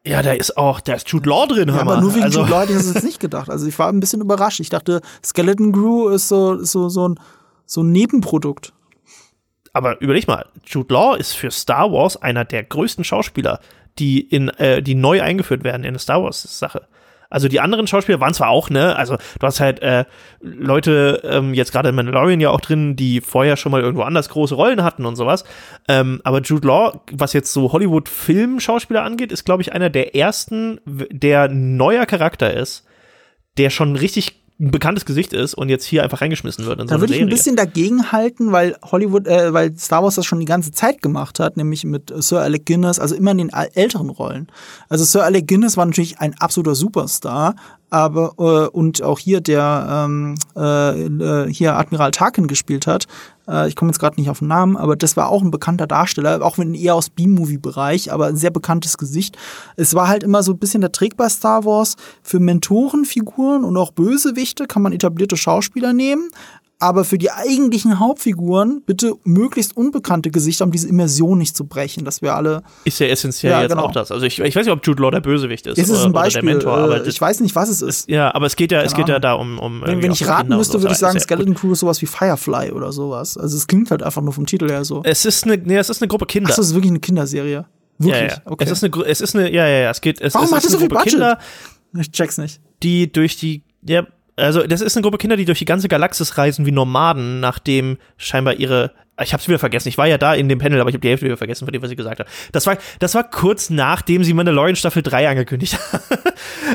ja, 0.07 0.23
da 0.23 0.33
ist 0.33 0.57
auch, 0.57 0.81
da 0.81 0.95
ist 0.95 1.09
Jude 1.09 1.29
Law 1.29 1.47
drin, 1.47 1.69
ja, 1.69 1.81
aber 1.81 2.01
nur 2.01 2.15
wegen 2.15 2.25
also. 2.25 2.41
Jude 2.41 2.51
Law 2.51 2.61
hätte 2.61 2.73
ich 2.73 2.79
das 2.79 2.95
jetzt 2.95 3.05
nicht 3.05 3.20
gedacht. 3.20 3.51
Also 3.51 3.66
ich 3.66 3.79
war 3.79 3.89
ein 3.89 4.01
bisschen 4.01 4.20
überrascht. 4.20 4.61
Ich 4.61 4.70
dachte, 4.70 5.01
Skeleton 5.25 5.73
Crew 5.73 6.09
ist 6.09 6.29
so, 6.29 6.55
ist 6.55 6.73
so, 6.73 6.89
so, 6.89 7.09
ein, 7.09 7.20
so 7.66 7.83
ein 7.83 7.93
Nebenprodukt. 7.93 8.73
Aber 9.73 10.01
überleg 10.01 10.27
mal, 10.27 10.47
Jude 10.65 10.95
Law 10.95 11.15
ist 11.15 11.33
für 11.33 11.51
Star 11.51 11.93
Wars 11.93 12.16
einer 12.16 12.45
der 12.45 12.65
größten 12.65 13.05
Schauspieler, 13.05 13.61
die 13.99 14.20
in, 14.20 14.49
äh, 14.49 14.83
die 14.83 14.95
neu 14.95 15.23
eingeführt 15.23 15.65
werden 15.65 15.83
in 15.83 15.89
eine 15.89 15.99
Star 15.99 16.23
Wars 16.23 16.43
Sache. 16.59 16.87
Also 17.30 17.48
die 17.48 17.60
anderen 17.60 17.86
Schauspieler 17.86 18.20
waren 18.20 18.32
zwar 18.32 18.48
auch, 18.48 18.70
ne, 18.70 18.96
also 18.96 19.16
du 19.16 19.46
hast 19.46 19.60
halt 19.60 19.82
äh, 19.82 20.06
Leute, 20.40 21.20
ähm, 21.24 21.52
jetzt 21.52 21.72
gerade 21.72 21.90
in 21.90 21.94
Mandalorian 21.94 22.40
ja 22.40 22.48
auch 22.50 22.60
drin, 22.60 22.96
die 22.96 23.20
vorher 23.20 23.56
schon 23.56 23.70
mal 23.70 23.82
irgendwo 23.82 24.02
anders 24.02 24.30
große 24.30 24.55
Rollen 24.55 24.82
hatten 24.82 25.05
und 25.05 25.16
sowas. 25.16 25.44
Ähm, 25.88 26.20
aber 26.24 26.40
Jude 26.40 26.66
Law, 26.66 27.00
was 27.12 27.34
jetzt 27.34 27.52
so 27.52 27.72
Hollywood-Film-Schauspieler 27.72 29.02
angeht, 29.02 29.30
ist, 29.30 29.44
glaube 29.44 29.62
ich, 29.62 29.72
einer 29.72 29.90
der 29.90 30.14
ersten, 30.14 30.80
der 30.86 31.48
neuer 31.48 32.06
Charakter 32.06 32.55
ist, 32.55 32.86
der 33.59 33.68
schon 33.68 33.96
richtig 33.96 34.38
ein 34.60 34.72
bekanntes 34.72 35.05
Gesicht 35.05 35.32
ist 35.32 35.55
und 35.55 35.68
jetzt 35.68 35.85
hier 35.85 36.02
einfach 36.02 36.20
reingeschmissen 36.20 36.66
wird. 36.66 36.80
In 36.80 36.89
so 36.89 36.94
da 36.94 37.01
würde 37.01 37.14
ich 37.14 37.20
ein 37.20 37.28
bisschen 37.28 37.55
dagegen 37.55 38.10
halten, 38.10 38.51
weil 38.51 38.76
Hollywood, 38.82 39.28
äh, 39.28 39.52
weil 39.52 39.76
Star 39.76 40.02
Wars 40.02 40.16
das 40.16 40.26
schon 40.26 40.40
die 40.40 40.47
ganze 40.47 40.72
Zeit 40.72 41.01
gemacht 41.01 41.39
hat, 41.39 41.56
nämlich 41.56 41.85
mit 41.85 42.12
Sir 42.16 42.40
Alec 42.40 42.66
Guinness, 42.66 42.98
also 42.98 43.14
immer 43.14 43.30
in 43.30 43.39
den 43.39 43.51
älteren 43.51 44.10
Rollen. 44.10 44.48
Also 44.89 45.05
Sir 45.05 45.22
Alec 45.24 45.47
Guinness 45.47 45.76
war 45.76 45.86
natürlich 45.86 46.18
ein 46.18 46.35
absoluter 46.40 46.74
Superstar, 46.74 47.55
aber 47.90 48.35
äh, 48.39 48.76
und 48.76 49.01
auch 49.02 49.20
hier 49.20 49.40
der 49.40 50.06
ähm, 50.06 50.35
äh, 50.56 51.02
äh 51.02 51.52
hier 51.52 51.76
Admiral 51.76 52.10
Tarkin 52.10 52.48
gespielt 52.48 52.89
hat. 52.89 53.06
Äh, 53.49 53.69
ich 53.69 53.77
komme 53.77 53.91
jetzt 53.91 53.99
gerade 53.99 54.20
nicht 54.20 54.31
auf 54.31 54.41
den 54.41 54.49
Namen, 54.49 54.77
aber 54.77 54.97
das 54.97 55.16
war 55.16 55.29
auch 55.29 55.43
ein 55.43 55.51
bekannter 55.51 55.87
Darsteller, 55.87 56.43
auch 56.43 56.59
wenn 56.59 56.75
eher 56.75 56.95
aus 56.95 57.11
B-Movie-Bereich, 57.11 58.12
aber 58.12 58.27
ein 58.27 58.37
sehr 58.37 58.51
bekanntes 58.51 58.99
Gesicht. 58.99 59.37
Es 59.77 59.95
war 59.95 60.09
halt 60.09 60.23
immer 60.23 60.43
so 60.43 60.53
ein 60.53 60.59
bisschen 60.59 60.81
der 60.81 60.93
Trick 60.93 61.16
bei 61.16 61.29
Star 61.29 61.65
Wars 61.65 61.97
für 62.23 62.41
Mentorenfiguren 62.41 63.65
und 63.65 63.77
auch 63.77 63.93
Bösewichte 63.93 64.66
kann 64.66 64.83
man 64.83 64.93
etablierte 64.93 65.37
Schauspieler 65.37 65.93
nehmen, 65.93 66.31
aber 66.80 67.05
für 67.05 67.18
die 67.18 67.30
eigentlichen 67.30 67.98
Hauptfiguren 67.98 68.82
bitte 68.86 69.14
möglichst 69.24 69.76
unbekannte 69.76 70.30
Gesichter, 70.30 70.64
um 70.64 70.70
diese 70.70 70.88
Immersion 70.88 71.38
nicht 71.38 71.56
zu 71.56 71.66
brechen, 71.66 72.05
dass 72.05 72.22
wir 72.22 72.34
alle. 72.34 72.62
Ist 72.84 73.00
ja 73.00 73.09
essentiell 73.09 73.52
ja, 73.52 73.62
jetzt 73.62 73.70
genau. 73.70 73.84
auch 73.84 73.92
das. 73.92 74.12
Also 74.12 74.24
ich, 74.24 74.38
ich 74.38 74.55
weiß 74.55 74.64
nicht, 74.64 74.72
ob 74.72 74.86
Jude 74.86 75.02
Law 75.02 75.10
der 75.10 75.20
Bösewicht 75.20 75.66
ist. 75.66 75.78
Es 75.78 75.88
ist 75.88 76.05
ein 76.05 76.12
Beispiel, 76.12 76.42
der 76.42 76.55
Mentor, 76.55 76.76
aber 76.76 77.05
äh, 77.05 77.09
ich 77.09 77.20
weiß 77.20 77.40
nicht, 77.40 77.56
was 77.56 77.68
es 77.68 77.82
ist. 77.82 77.88
ist 77.88 78.09
ja, 78.09 78.32
aber 78.32 78.46
es 78.46 78.55
geht 78.55 78.70
ja, 78.70 78.82
es 78.82 78.94
geht 78.94 79.09
ja 79.09 79.18
da 79.18 79.34
um. 79.34 79.59
um 79.59 79.82
wenn, 79.84 80.02
wenn 80.02 80.12
ich 80.12 80.26
raten 80.26 80.56
müsste, 80.56 80.80
würde 80.80 80.92
ich 80.92 80.98
sagen, 80.98 81.18
Skeleton 81.18 81.55
Crew 81.55 81.72
ist 81.72 81.80
sowas 81.80 82.00
wie 82.00 82.06
Firefly 82.06 82.70
oder 82.72 82.92
sowas. 82.92 83.36
Also 83.36 83.56
es 83.56 83.66
klingt 83.66 83.90
halt 83.90 84.02
einfach 84.02 84.22
nur 84.22 84.32
vom 84.32 84.46
Titel 84.46 84.68
her 84.68 84.84
so. 84.84 85.02
Es 85.05 85.24
ist 85.24 85.44
eine, 85.44 85.56
nee, 85.56 85.76
es 85.76 85.90
ist 85.90 86.00
eine 86.00 86.09
Gruppe 86.09 86.26
Kinder. 86.26 86.50
Ach, 86.52 86.59
es 86.59 86.68
ist 86.68 86.74
wirklich 86.74 86.92
eine 86.92 87.00
Kinderserie. 87.00 87.66
Wirklich? 87.98 88.22
Ja, 88.22 88.28
ja. 88.28 88.42
Okay. 88.44 88.64
Es 88.64 88.70
ist 88.70 88.84
eine, 88.84 89.05
es 89.05 89.20
ist 89.20 89.34
eine, 89.34 89.52
ja, 89.52 89.66
ja, 89.66 89.78
ja. 89.80 89.90
Es 89.90 90.00
geht. 90.00 90.20
Es, 90.20 90.34
Warum 90.34 90.46
es 90.46 90.55
hat 90.55 90.64
es 90.64 90.70
so 90.70 90.78
viel 90.78 90.88
Budget? 90.88 91.10
Kinder, 91.10 91.38
ich 91.98 92.12
check's 92.12 92.38
nicht. 92.38 92.60
Die 92.84 93.12
durch 93.12 93.36
die, 93.36 93.64
ja, 93.82 94.06
also 94.39 94.66
das 94.66 94.81
ist 94.81 94.97
eine 94.97 95.02
Gruppe 95.02 95.19
Kinder, 95.19 95.36
die 95.36 95.44
durch 95.44 95.59
die 95.59 95.65
ganze 95.65 95.89
Galaxis 95.89 96.39
reisen 96.39 96.66
wie 96.66 96.73
Nomaden, 96.73 97.40
nachdem 97.40 97.98
scheinbar 98.16 98.55
ihre 98.55 98.93
ich 99.23 99.32
hab's 99.32 99.48
wieder 99.48 99.59
vergessen. 99.59 99.89
Ich 99.89 99.98
war 99.98 100.06
ja 100.06 100.19
da 100.19 100.35
in 100.35 100.48
dem 100.48 100.59
Panel, 100.59 100.81
aber 100.81 100.90
ich 100.90 100.94
habe 100.94 101.01
die 101.01 101.09
Hälfte 101.09 101.27
wieder 101.27 101.36
vergessen 101.36 101.65
von 101.65 101.73
dem, 101.73 101.82
was 101.82 101.90
sie 101.90 101.97
gesagt 101.97 102.20
hat. 102.20 102.28
Das 102.52 102.66
war, 102.66 102.77
das 103.01 103.15
war 103.15 103.24
kurz 103.24 103.70
nachdem 103.70 104.23
sie 104.23 104.32
Mandalorian 104.32 104.77
Staffel 104.77 105.02
3 105.02 105.28
angekündigt 105.28 105.77
hat. 105.93 106.02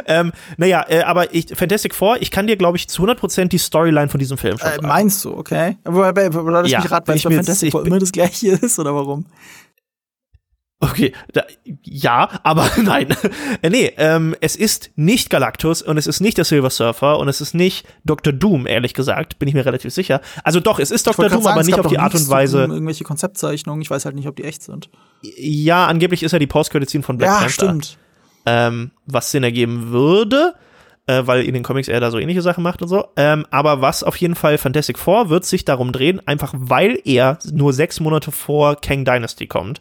ähm, 0.07 0.31
naja, 0.57 0.85
äh, 0.90 1.02
aber 1.03 1.34
ich, 1.34 1.48
Fantastic 1.56 1.95
Four, 1.95 2.22
ich 2.22 2.31
kann 2.31 2.48
dir, 2.48 2.57
glaube 2.57 2.77
ich, 2.77 2.90
zu 2.90 3.03
100% 3.03 3.45
die 3.48 3.57
Storyline 3.57 4.10
von 4.10 4.19
diesem 4.19 4.38
Film 4.38 4.57
schon 4.57 4.69
äh, 4.69 4.81
Meinst 4.81 5.23
du, 5.23 5.35
okay? 5.35 5.77
Aber, 5.84 6.07
aber, 6.07 6.26
aber 6.26 6.52
lass 6.52 6.69
ja, 6.69 6.81
mich 6.81 6.91
raten, 6.91 7.07
weil 7.07 7.15
es 7.15 7.23
bei 7.23 7.35
Fantastic 7.35 7.72
Four 7.72 7.85
immer 7.85 7.99
das 7.99 8.11
gleiche 8.11 8.49
ist, 8.49 8.77
oder 8.77 8.94
warum? 8.94 9.26
Okay, 10.84 11.14
da, 11.31 11.43
ja, 11.84 12.30
aber 12.43 12.69
nein. 12.84 13.15
Äh, 13.61 13.69
nee, 13.69 13.93
ähm, 13.97 14.35
es 14.41 14.55
ist 14.55 14.91
nicht 14.95 15.30
Galactus 15.30 15.81
und 15.81 15.97
es 15.97 16.07
ist 16.07 16.19
nicht 16.19 16.38
der 16.38 16.45
Silver 16.45 16.69
Surfer 16.69 17.19
und 17.19 17.30
es 17.30 17.39
ist 17.39 17.53
nicht 17.53 17.88
Dr. 18.03 18.34
Doom, 18.34 18.68
ehrlich 18.68 18.93
gesagt, 18.93 19.39
bin 19.39 19.47
ich 19.47 19.53
mir 19.53 19.65
relativ 19.65 19.93
sicher. 19.93 20.19
Also 20.43 20.60
doch, 20.60 20.80
es 20.80 20.91
ist 20.91 21.07
Dr. 21.07 21.30
Doom, 21.30 21.41
sagen, 21.41 21.53
aber 21.57 21.65
nicht 21.65 21.80
auf 21.80 21.88
die 21.88 21.99
Art 21.99 22.14
und 22.15 22.27
Weise. 22.27 22.64
Irgendwelche 22.64 23.05
Konzeptzeichnungen, 23.05 23.81
ich 23.81 23.89
weiß 23.89 24.03
halt 24.03 24.15
nicht, 24.15 24.27
ob 24.27 24.35
die 24.35 24.43
echt 24.43 24.61
sind. 24.64 24.89
Ja, 25.22 25.88
angeblich 25.88 26.22
ist 26.22 26.34
ja 26.34 26.39
die 26.39 26.47
Post-Credit-Scene 26.47 27.03
von 27.03 27.18
Black 27.18 27.30
ja, 27.30 27.38
Panther. 27.38 27.51
stimmt. 27.51 27.97
Ähm, 28.45 28.91
was 29.05 29.31
Sinn 29.31 29.43
ergeben 29.43 29.91
würde, 29.91 30.53
äh, 31.07 31.22
weil 31.26 31.43
in 31.43 31.53
den 31.53 31.64
Comics 31.64 31.88
er 31.88 32.01
da 32.01 32.11
so 32.11 32.19
ähnliche 32.19 32.41
Sachen 32.41 32.61
macht 32.61 32.81
und 32.81 32.89
so. 32.89 33.05
Ähm, 33.15 33.45
aber 33.51 33.80
was 33.80 34.03
auf 34.03 34.18
jeden 34.18 34.35
Fall 34.35 34.57
Fantastic 34.57 34.99
Four 34.99 35.30
wird 35.30 35.45
sich 35.45 35.64
darum 35.64 35.93
drehen, 35.93 36.19
einfach 36.27 36.53
weil 36.57 36.99
er 37.05 37.39
nur 37.53 37.72
sechs 37.72 38.01
Monate 38.01 38.34
vor 38.34 38.76
Kang 38.76 39.05
Dynasty 39.05 39.47
kommt 39.47 39.80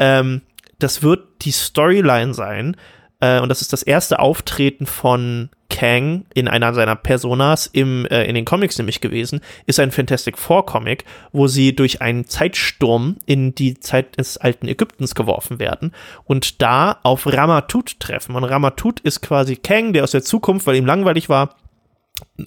ähm, 0.00 0.42
das 0.80 1.02
wird 1.02 1.42
die 1.42 1.52
Storyline 1.52 2.34
sein. 2.34 2.76
Äh, 3.20 3.40
und 3.40 3.48
das 3.48 3.60
ist 3.60 3.72
das 3.72 3.82
erste 3.82 4.18
Auftreten 4.18 4.86
von 4.86 5.50
Kang 5.68 6.24
in 6.34 6.48
einer 6.48 6.74
seiner 6.74 6.96
Personas 6.96 7.66
im, 7.66 8.04
äh, 8.06 8.24
in 8.24 8.34
den 8.34 8.44
Comics 8.44 8.76
nämlich 8.78 9.00
gewesen, 9.00 9.40
ist 9.66 9.78
ein 9.78 9.92
Fantastic 9.92 10.36
Four 10.36 10.66
Comic, 10.66 11.04
wo 11.32 11.46
sie 11.46 11.76
durch 11.76 12.02
einen 12.02 12.26
Zeitsturm 12.26 13.16
in 13.26 13.54
die 13.54 13.78
Zeit 13.78 14.18
des 14.18 14.36
alten 14.36 14.66
Ägyptens 14.66 15.14
geworfen 15.14 15.60
werden 15.60 15.92
und 16.24 16.60
da 16.60 16.98
auf 17.02 17.26
Ramatut 17.26 18.00
treffen. 18.00 18.34
Und 18.34 18.44
Ramatut 18.44 19.00
ist 19.00 19.20
quasi 19.20 19.56
Kang, 19.56 19.92
der 19.92 20.02
aus 20.02 20.10
der 20.10 20.22
Zukunft, 20.22 20.66
weil 20.66 20.76
ihm 20.76 20.86
langweilig 20.86 21.28
war, 21.28 21.56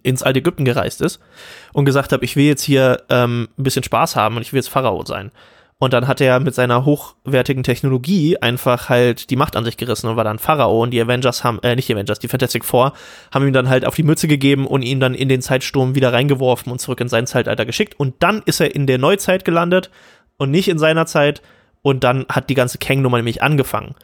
ins 0.03 0.21
alte 0.21 0.39
Ägypten 0.39 0.65
gereist 0.65 1.01
ist 1.01 1.19
und 1.71 1.85
gesagt 1.85 2.11
hat, 2.11 2.23
ich 2.23 2.35
will 2.35 2.45
jetzt 2.45 2.63
hier 2.63 3.03
ähm, 3.09 3.47
ein 3.57 3.63
bisschen 3.63 3.83
Spaß 3.83 4.15
haben 4.15 4.35
und 4.35 4.41
ich 4.41 4.53
will 4.53 4.59
jetzt 4.59 4.69
Pharao 4.69 5.05
sein. 5.05 5.31
Und 5.83 5.91
dann 5.91 6.07
hat 6.07 6.21
er 6.21 6.39
mit 6.39 6.55
seiner 6.55 6.85
hochwertigen 6.85 7.61
Technologie 7.61 8.37
einfach 8.37 8.87
halt 8.87 9.29
die 9.29 9.35
Macht 9.35 9.57
an 9.57 9.65
sich 9.65 9.75
gerissen 9.75 10.07
und 10.07 10.15
war 10.15 10.23
dann 10.23 10.39
Pharao 10.39 10.81
und 10.81 10.91
die 10.91 11.01
Avengers 11.01 11.43
haben, 11.43 11.59
äh, 11.61 11.75
nicht 11.75 11.89
die 11.89 11.93
Avengers, 11.93 12.19
die 12.19 12.29
Fantastic 12.29 12.63
Four, 12.63 12.93
haben 13.33 13.45
ihm 13.45 13.51
dann 13.51 13.67
halt 13.67 13.83
auf 13.83 13.93
die 13.93 14.03
Mütze 14.03 14.29
gegeben 14.29 14.65
und 14.65 14.81
ihn 14.81 15.01
dann 15.01 15.13
in 15.13 15.27
den 15.27 15.41
Zeitsturm 15.41 15.93
wieder 15.93 16.13
reingeworfen 16.13 16.71
und 16.71 16.79
zurück 16.79 17.01
in 17.01 17.09
sein 17.09 17.27
Zeitalter 17.27 17.65
geschickt. 17.65 17.99
Und 17.99 18.15
dann 18.19 18.43
ist 18.45 18.61
er 18.61 18.73
in 18.73 18.87
der 18.87 18.97
Neuzeit 18.97 19.43
gelandet 19.43 19.91
und 20.37 20.51
nicht 20.51 20.69
in 20.69 20.79
seiner 20.79 21.05
Zeit. 21.05 21.41
Und 21.81 22.05
dann 22.05 22.27
hat 22.29 22.49
die 22.49 22.55
ganze 22.55 22.77
Kang-Nummer 22.77 23.17
nämlich 23.17 23.43
angefangen. 23.43 23.95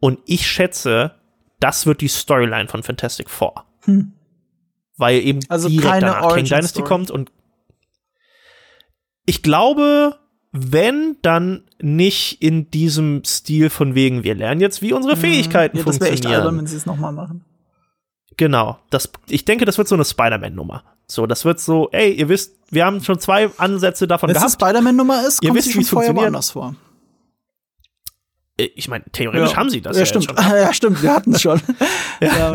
Und 0.00 0.20
ich 0.24 0.46
schätze, 0.46 1.16
das 1.60 1.84
wird 1.84 2.00
die 2.00 2.08
Storyline 2.08 2.68
von 2.68 2.82
Fantastic 2.82 3.28
Four. 3.28 3.66
Hm. 3.82 4.14
Weil 4.96 5.20
eben 5.20 5.40
also 5.50 5.68
direkt 5.68 6.02
danach 6.02 6.34
Kang 6.34 6.44
Dynasty 6.44 6.80
kommt 6.80 7.10
und 7.10 7.30
ich 9.26 9.42
glaube, 9.42 10.16
wenn 10.58 11.16
dann 11.22 11.62
nicht 11.80 12.42
in 12.42 12.70
diesem 12.70 13.24
Stil 13.24 13.70
von 13.70 13.94
wegen, 13.94 14.24
wir 14.24 14.34
lernen 14.34 14.60
jetzt, 14.60 14.82
wie 14.82 14.92
unsere 14.92 15.16
mhm. 15.16 15.20
Fähigkeiten 15.20 15.76
ja, 15.76 15.84
das 15.84 15.96
funktionieren. 15.96 16.16
Das 16.16 16.24
wäre 16.24 16.34
echt 16.34 16.40
albern, 16.40 16.58
wenn 16.58 16.66
sie 16.66 16.76
es 16.76 16.86
nochmal 16.86 17.12
machen. 17.12 17.44
Genau. 18.36 18.78
Das, 18.90 19.10
ich 19.28 19.44
denke, 19.44 19.64
das 19.64 19.78
wird 19.78 19.88
so 19.88 19.94
eine 19.94 20.04
Spider-Man-Nummer. 20.04 20.84
So, 21.06 21.26
das 21.26 21.44
wird 21.44 21.60
so, 21.60 21.88
ey, 21.92 22.12
ihr 22.12 22.28
wisst, 22.28 22.56
wir 22.70 22.84
haben 22.84 23.02
schon 23.02 23.18
zwei 23.18 23.48
Ansätze 23.58 24.06
davon 24.06 24.28
Wenn 24.28 24.34
gehabt. 24.34 24.44
Wenn 24.44 24.48
es 24.48 24.62
eine 24.62 24.70
Spider-Man-Nummer 24.70 25.26
ist, 25.26 25.42
ihr 25.42 25.48
kommt 25.48 25.58
wisst, 25.58 25.76
wie 25.76 25.80
es 25.80 25.88
funktioniert. 25.88 26.26
anders 26.26 26.50
vor. 26.50 26.74
Äh, 28.58 28.68
ich 28.74 28.88
meine, 28.88 29.04
theoretisch 29.12 29.50
ja. 29.50 29.56
haben 29.56 29.70
sie 29.70 29.80
das 29.80 29.96
ja, 29.96 30.00
ja 30.02 30.06
stimmt. 30.06 30.24
schon. 30.24 30.36
ja, 30.36 30.72
stimmt, 30.72 31.02
wir 31.02 31.12
hatten 31.12 31.34
es 31.34 31.42
schon. 31.42 31.60
ja. 32.20 32.54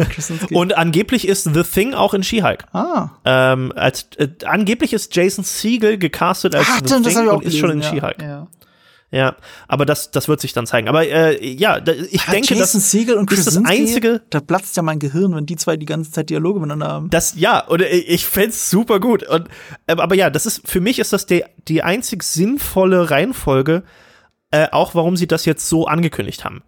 Und 0.51 0.77
angeblich 0.77 1.27
ist 1.27 1.43
The 1.53 1.63
Thing 1.63 1.93
auch 1.93 2.13
in 2.13 2.23
She-Hulk. 2.23 2.65
Ah. 2.73 3.09
Ähm, 3.25 3.71
als, 3.75 4.07
äh, 4.17 4.29
angeblich 4.45 4.93
ist 4.93 5.15
Jason 5.15 5.43
Siegel 5.43 5.97
gecastet 5.97 6.55
als 6.55 6.67
Ach, 6.69 6.81
The 6.83 7.01
Thing 7.01 7.27
und 7.27 7.43
ist 7.43 7.57
schon 7.57 7.71
in 7.71 7.83
She-Hulk. 7.83 8.21
Ja. 8.21 8.47
Ja, 9.13 9.35
aber 9.67 9.85
das, 9.85 10.11
das 10.11 10.29
wird 10.29 10.39
sich 10.39 10.53
dann 10.53 10.65
zeigen. 10.65 10.87
Aber 10.87 11.05
äh, 11.05 11.45
ja, 11.45 11.81
da, 11.81 11.91
ich 11.91 12.25
ja, 12.25 12.31
denke, 12.31 12.55
Jason 12.55 12.79
das 12.79 12.91
Siegel 12.91 13.15
und 13.17 13.29
ist 13.29 13.45
das 13.45 13.57
einzige. 13.57 14.21
Da 14.29 14.39
platzt 14.39 14.77
ja 14.77 14.83
mein 14.83 14.99
Gehirn, 14.99 15.35
wenn 15.35 15.45
die 15.45 15.57
zwei 15.57 15.75
die 15.75 15.85
ganze 15.85 16.11
Zeit 16.11 16.29
Dialoge 16.29 16.61
miteinander 16.61 16.87
haben. 16.87 17.09
Das 17.09 17.35
ja, 17.35 17.59
und 17.59 17.81
ich 17.81 18.25
fänd's 18.25 18.69
super 18.69 19.01
gut. 19.01 19.23
Und, 19.27 19.49
äh, 19.87 19.97
aber 19.97 20.15
ja, 20.15 20.29
das 20.29 20.45
ist 20.45 20.65
für 20.65 20.79
mich 20.79 20.97
ist 20.97 21.11
das 21.11 21.25
die, 21.25 21.43
die 21.67 21.83
einzig 21.83 22.23
sinnvolle 22.23 23.11
Reihenfolge, 23.11 23.83
äh, 24.51 24.67
auch 24.71 24.95
warum 24.95 25.17
sie 25.17 25.27
das 25.27 25.45
jetzt 25.45 25.67
so 25.67 25.87
angekündigt 25.87 26.45
haben. 26.45 26.63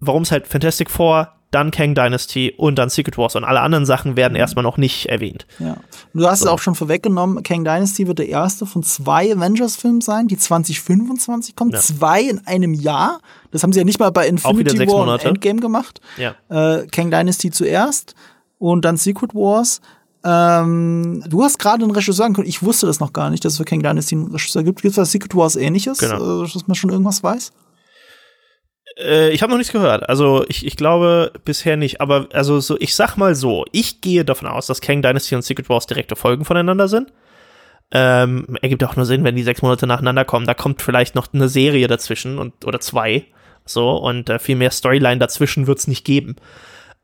Warum 0.00 0.22
es 0.22 0.32
halt 0.32 0.46
Fantastic 0.46 0.90
Four, 0.90 1.32
dann 1.54 1.70
Kang 1.70 1.94
Dynasty 1.94 2.52
und 2.56 2.76
dann 2.76 2.90
Secret 2.90 3.16
Wars 3.16 3.36
und 3.36 3.44
alle 3.44 3.60
anderen 3.60 3.86
Sachen 3.86 4.16
werden 4.16 4.32
mhm. 4.32 4.40
erstmal 4.40 4.64
noch 4.64 4.76
nicht 4.76 5.06
erwähnt. 5.06 5.46
Ja. 5.60 5.76
Du 6.12 6.26
hast 6.26 6.40
so. 6.40 6.46
es 6.46 6.50
auch 6.50 6.58
schon 6.58 6.74
vorweggenommen, 6.74 7.44
Kang 7.44 7.64
Dynasty 7.64 8.08
wird 8.08 8.18
der 8.18 8.28
erste 8.28 8.66
von 8.66 8.82
zwei 8.82 9.32
Avengers-Filmen 9.32 10.00
sein, 10.00 10.26
die 10.26 10.36
2025 10.36 11.54
kommen. 11.54 11.70
Ja. 11.70 11.78
Zwei 11.78 12.22
in 12.22 12.44
einem 12.46 12.74
Jahr. 12.74 13.20
Das 13.52 13.62
haben 13.62 13.72
sie 13.72 13.78
ja 13.78 13.84
nicht 13.84 14.00
mal 14.00 14.10
bei 14.10 14.26
Infinity 14.26 14.88
War 14.88 15.06
und 15.06 15.24
Endgame 15.24 15.60
gemacht. 15.60 16.00
Ja. 16.16 16.34
Äh, 16.48 16.88
Kang 16.88 17.12
Dynasty 17.12 17.52
zuerst 17.52 18.16
und 18.58 18.84
dann 18.84 18.96
Secret 18.96 19.32
Wars. 19.34 19.80
Ähm, 20.24 21.22
du 21.28 21.42
hast 21.42 21.58
gerade 21.58 21.84
einen 21.84 21.92
Regisseur 21.92 22.24
angekündigt. 22.24 22.56
Ich 22.56 22.62
wusste 22.62 22.86
das 22.86 22.98
noch 22.98 23.12
gar 23.12 23.28
nicht, 23.30 23.44
dass 23.44 23.52
es 23.52 23.58
für 23.58 23.64
King 23.64 23.82
Dynasty 23.82 24.14
einen 24.14 24.32
Regisseur 24.32 24.62
gibt. 24.62 24.80
Gibt 24.80 24.92
es 24.92 24.96
bei 24.96 25.04
Secret 25.04 25.34
Wars 25.34 25.56
ähnliches, 25.56 25.98
genau. 25.98 26.44
äh, 26.44 26.48
dass 26.50 26.66
man 26.66 26.74
schon 26.74 26.90
irgendwas 26.90 27.22
weiß? 27.22 27.52
Äh, 28.98 29.30
ich 29.30 29.42
habe 29.42 29.50
noch 29.50 29.58
nichts 29.58 29.72
gehört. 29.72 30.08
Also 30.08 30.44
ich, 30.48 30.66
ich 30.66 30.76
glaube 30.76 31.32
bisher 31.44 31.76
nicht. 31.76 32.00
Aber 32.00 32.28
also 32.32 32.60
so, 32.60 32.76
ich 32.78 32.94
sag 32.94 33.16
mal 33.16 33.34
so, 33.34 33.64
ich 33.72 34.00
gehe 34.00 34.24
davon 34.24 34.48
aus, 34.48 34.66
dass 34.66 34.80
Kang 34.80 35.02
Dynasty 35.02 35.34
und 35.34 35.42
Secret 35.42 35.68
Wars 35.68 35.86
direkte 35.86 36.16
Folgen 36.16 36.44
voneinander 36.44 36.88
sind. 36.88 37.12
Ähm, 37.90 38.56
ergibt 38.62 38.82
auch 38.82 38.96
nur 38.96 39.04
Sinn, 39.04 39.24
wenn 39.24 39.36
die 39.36 39.42
sechs 39.42 39.62
Monate 39.62 39.86
nacheinander 39.86 40.24
kommen. 40.24 40.46
Da 40.46 40.54
kommt 40.54 40.80
vielleicht 40.80 41.14
noch 41.14 41.32
eine 41.32 41.48
Serie 41.48 41.86
dazwischen 41.86 42.38
und 42.38 42.64
oder 42.64 42.80
zwei. 42.80 43.26
So, 43.66 43.90
und 43.90 44.28
äh, 44.28 44.38
viel 44.38 44.56
mehr 44.56 44.70
Storyline 44.70 45.18
dazwischen 45.18 45.66
wird 45.66 45.78
es 45.78 45.86
nicht 45.86 46.04
geben. 46.04 46.36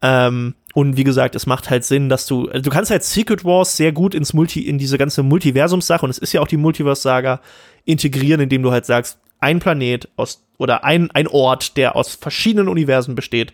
Ähm, 0.03 0.55
und 0.73 0.97
wie 0.97 1.05
gesagt, 1.05 1.35
es 1.35 1.47
macht 1.47 1.71
halt 1.71 1.85
Sinn, 1.85 2.09
dass 2.09 2.27
du, 2.27 2.49
also 2.49 2.63
du 2.63 2.71
kannst 2.71 2.91
halt 2.91 3.03
Secret 3.03 3.45
Wars 3.45 3.77
sehr 3.77 3.93
gut 3.93 4.15
ins 4.15 4.33
Multi, 4.33 4.61
in 4.69 4.79
diese 4.79 4.99
ganze 4.99 5.23
Multiversumssache, 5.23 6.05
und 6.05 6.11
es 6.11 6.19
ist 6.19 6.33
ja 6.33 6.41
auch 6.41 6.49
die 6.49 6.57
Multiverse-Saga, 6.57 7.41
integrieren, 7.85 8.41
indem 8.41 8.63
du 8.63 8.71
halt 8.71 8.87
sagst, 8.87 9.19
ein 9.41 9.59
Planet 9.59 10.09
aus, 10.17 10.45
oder 10.59 10.85
ein, 10.85 11.11
ein 11.11 11.27
Ort, 11.27 11.77
der 11.77 11.97
aus 11.97 12.15
verschiedenen 12.15 12.69
Universen 12.69 13.15
besteht, 13.15 13.53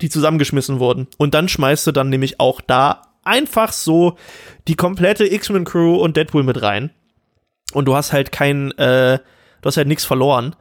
die 0.00 0.08
zusammengeschmissen 0.08 0.80
wurden. 0.80 1.06
Und 1.18 1.34
dann 1.34 1.48
schmeißt 1.48 1.86
du 1.86 1.92
dann 1.92 2.08
nämlich 2.08 2.40
auch 2.40 2.60
da 2.60 3.02
einfach 3.22 3.72
so 3.72 4.16
die 4.66 4.74
komplette 4.74 5.30
X-Men-Crew 5.32 5.96
und 5.96 6.16
Deadpool 6.16 6.42
mit 6.42 6.62
rein. 6.62 6.90
Und 7.72 7.84
du 7.84 7.94
hast 7.94 8.12
halt 8.12 8.32
kein, 8.32 8.72
äh, 8.78 9.18
du 9.60 9.66
hast 9.66 9.76
halt 9.76 9.88
nichts 9.88 10.04
verloren. 10.04 10.56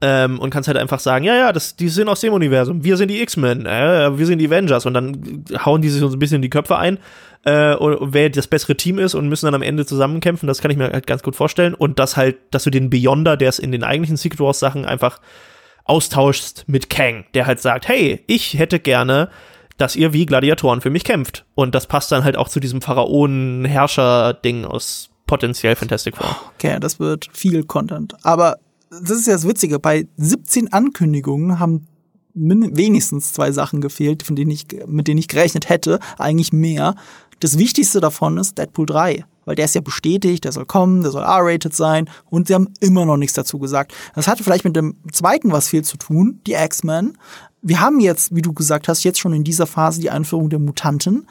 Ähm, 0.00 0.38
und 0.38 0.50
kannst 0.50 0.68
halt 0.68 0.78
einfach 0.78 1.00
sagen, 1.00 1.24
ja, 1.24 1.34
ja, 1.34 1.52
das, 1.52 1.74
die 1.74 1.88
sind 1.88 2.08
aus 2.08 2.20
dem 2.20 2.32
Universum, 2.32 2.84
wir 2.84 2.96
sind 2.96 3.10
die 3.10 3.20
X-Men, 3.20 3.66
äh, 3.66 4.16
wir 4.16 4.26
sind 4.26 4.38
die 4.38 4.46
Avengers. 4.46 4.86
Und 4.86 4.94
dann 4.94 5.44
hauen 5.64 5.82
die 5.82 5.88
sich 5.88 6.00
so 6.00 6.08
ein 6.08 6.18
bisschen 6.20 6.36
in 6.36 6.42
die 6.42 6.50
Köpfe 6.50 6.78
ein, 6.78 6.98
äh, 7.44 7.74
und, 7.74 8.12
wer 8.12 8.30
das 8.30 8.46
bessere 8.46 8.76
Team 8.76 8.98
ist 8.98 9.14
und 9.14 9.28
müssen 9.28 9.46
dann 9.46 9.54
am 9.54 9.62
Ende 9.62 9.86
zusammenkämpfen, 9.86 10.46
das 10.46 10.60
kann 10.60 10.70
ich 10.70 10.76
mir 10.76 10.90
halt 10.92 11.06
ganz 11.06 11.22
gut 11.22 11.36
vorstellen. 11.36 11.74
Und 11.74 11.98
das 11.98 12.16
halt, 12.16 12.36
dass 12.50 12.64
du 12.64 12.70
den 12.70 12.90
Beyonder, 12.90 13.36
der 13.36 13.48
es 13.48 13.58
in 13.58 13.72
den 13.72 13.84
eigentlichen 13.84 14.16
Secret 14.16 14.40
Wars 14.40 14.58
Sachen 14.58 14.84
einfach 14.84 15.20
austauschst 15.84 16.64
mit 16.68 16.90
Kang, 16.90 17.24
der 17.34 17.46
halt 17.46 17.60
sagt, 17.60 17.88
hey, 17.88 18.22
ich 18.26 18.58
hätte 18.58 18.78
gerne, 18.78 19.30
dass 19.78 19.96
ihr 19.96 20.12
wie 20.12 20.26
Gladiatoren 20.26 20.80
für 20.80 20.90
mich 20.90 21.04
kämpft. 21.04 21.44
Und 21.54 21.74
das 21.74 21.86
passt 21.86 22.12
dann 22.12 22.24
halt 22.24 22.36
auch 22.36 22.48
zu 22.48 22.60
diesem 22.60 22.82
Pharaonen-Herrscher-Ding 22.82 24.64
aus 24.64 25.10
potenziell 25.26 25.76
Fantastic 25.76 26.16
Four. 26.16 26.36
Okay, 26.54 26.78
das 26.80 27.00
wird 27.00 27.28
viel 27.32 27.64
Content, 27.64 28.14
aber 28.22 28.58
das 28.90 29.10
ist 29.10 29.26
ja 29.26 29.34
das 29.34 29.46
Witzige, 29.46 29.78
bei 29.78 30.06
17 30.16 30.72
Ankündigungen 30.72 31.58
haben 31.58 31.86
wenigstens 32.34 33.32
zwei 33.32 33.52
Sachen 33.52 33.80
gefehlt, 33.80 34.22
von 34.22 34.36
denen 34.36 34.50
ich, 34.50 34.66
mit 34.86 35.08
denen 35.08 35.18
ich 35.18 35.28
gerechnet 35.28 35.68
hätte, 35.68 35.98
eigentlich 36.18 36.52
mehr. 36.52 36.94
Das 37.40 37.58
Wichtigste 37.58 38.00
davon 38.00 38.36
ist 38.38 38.58
Deadpool 38.58 38.86
3, 38.86 39.24
weil 39.44 39.54
der 39.56 39.64
ist 39.64 39.74
ja 39.74 39.80
bestätigt, 39.80 40.44
der 40.44 40.52
soll 40.52 40.66
kommen, 40.66 41.02
der 41.02 41.10
soll 41.10 41.22
R-rated 41.22 41.74
sein 41.74 42.08
und 42.30 42.48
sie 42.48 42.54
haben 42.54 42.72
immer 42.80 43.04
noch 43.04 43.16
nichts 43.16 43.34
dazu 43.34 43.58
gesagt. 43.58 43.92
Das 44.14 44.28
hatte 44.28 44.44
vielleicht 44.44 44.64
mit 44.64 44.76
dem 44.76 44.96
zweiten 45.12 45.52
was 45.52 45.68
viel 45.68 45.82
zu 45.82 45.96
tun, 45.96 46.40
die 46.46 46.54
X-Men. 46.54 47.16
Wir 47.60 47.80
haben 47.80 47.98
jetzt, 48.00 48.34
wie 48.34 48.42
du 48.42 48.52
gesagt 48.52 48.88
hast, 48.88 49.02
jetzt 49.02 49.18
schon 49.18 49.32
in 49.32 49.44
dieser 49.44 49.66
Phase 49.66 50.00
die 50.00 50.10
Einführung 50.10 50.48
der 50.48 50.60
Mutanten, 50.60 51.26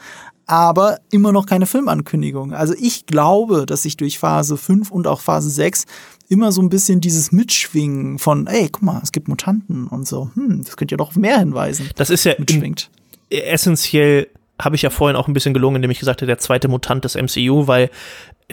aber 0.46 0.98
immer 1.10 1.30
noch 1.30 1.46
keine 1.46 1.66
Filmankündigung. 1.66 2.54
Also 2.54 2.74
ich 2.78 3.06
glaube, 3.06 3.66
dass 3.66 3.82
sich 3.82 3.96
durch 3.96 4.18
Phase 4.18 4.56
5 4.56 4.90
und 4.90 5.06
auch 5.06 5.20
Phase 5.20 5.50
6 5.50 5.84
immer 6.28 6.52
so 6.52 6.60
ein 6.62 6.68
bisschen 6.68 7.00
dieses 7.00 7.32
Mitschwingen 7.32 8.18
von, 8.18 8.46
ey, 8.46 8.68
guck 8.70 8.82
mal, 8.82 9.00
es 9.02 9.12
gibt 9.12 9.28
Mutanten 9.28 9.86
und 9.86 10.06
so, 10.06 10.30
hm, 10.34 10.64
das 10.64 10.76
könnte 10.76 10.92
ja 10.92 10.96
doch 10.96 11.08
auf 11.08 11.16
mehr 11.16 11.38
hinweisen. 11.38 11.90
Das 11.96 12.10
ist 12.10 12.24
ja 12.24 12.34
mitschwingt. 12.38 12.90
essentiell 13.30 14.28
habe 14.60 14.76
ich 14.76 14.82
ja 14.82 14.90
vorhin 14.90 15.16
auch 15.16 15.28
ein 15.28 15.34
bisschen 15.34 15.54
gelungen, 15.54 15.76
indem 15.76 15.90
ich 15.90 16.00
gesagt 16.00 16.20
habe, 16.20 16.26
der 16.26 16.38
zweite 16.38 16.68
Mutant 16.68 17.04
des 17.04 17.14
MCU, 17.14 17.66
weil 17.66 17.90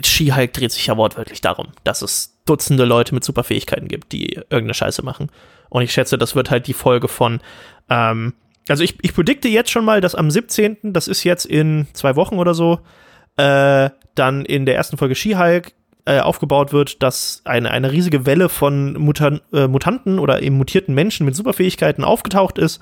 She-Hulk 0.02 0.52
dreht 0.52 0.72
sich 0.72 0.86
ja 0.86 0.96
wortwörtlich 0.96 1.40
darum, 1.40 1.68
dass 1.84 2.02
es 2.02 2.32
Dutzende 2.44 2.84
Leute 2.84 3.12
mit 3.12 3.24
Superfähigkeiten 3.24 3.88
gibt, 3.88 4.12
die 4.12 4.34
irgendeine 4.34 4.74
Scheiße 4.74 5.04
machen. 5.04 5.30
Und 5.68 5.82
ich 5.82 5.92
schätze, 5.92 6.16
das 6.16 6.36
wird 6.36 6.50
halt 6.50 6.68
die 6.68 6.74
Folge 6.74 7.08
von 7.08 7.40
ähm, 7.90 8.34
also 8.68 8.82
ich, 8.82 8.96
ich 9.02 9.14
predikte 9.14 9.48
jetzt 9.48 9.70
schon 9.70 9.84
mal, 9.84 10.00
dass 10.00 10.14
am 10.14 10.30
17., 10.30 10.92
das 10.92 11.08
ist 11.08 11.24
jetzt 11.24 11.46
in 11.46 11.86
zwei 11.92 12.16
Wochen 12.16 12.38
oder 12.38 12.54
so, 12.54 12.80
äh, 13.36 13.90
dann 14.14 14.44
in 14.44 14.66
der 14.66 14.76
ersten 14.76 14.96
Folge 14.96 15.14
She-Hulk 15.14 15.72
äh, 16.06 16.20
aufgebaut 16.20 16.72
wird, 16.72 17.02
dass 17.02 17.42
eine, 17.44 17.70
eine 17.70 17.92
riesige 17.92 18.26
Welle 18.26 18.48
von 18.48 18.94
Mutan 18.94 19.40
äh, 19.52 19.66
Mutanten 19.66 20.18
oder 20.18 20.42
eben 20.42 20.56
mutierten 20.56 20.94
Menschen 20.94 21.26
mit 21.26 21.36
Superfähigkeiten 21.36 22.04
aufgetaucht 22.04 22.58
ist 22.58 22.80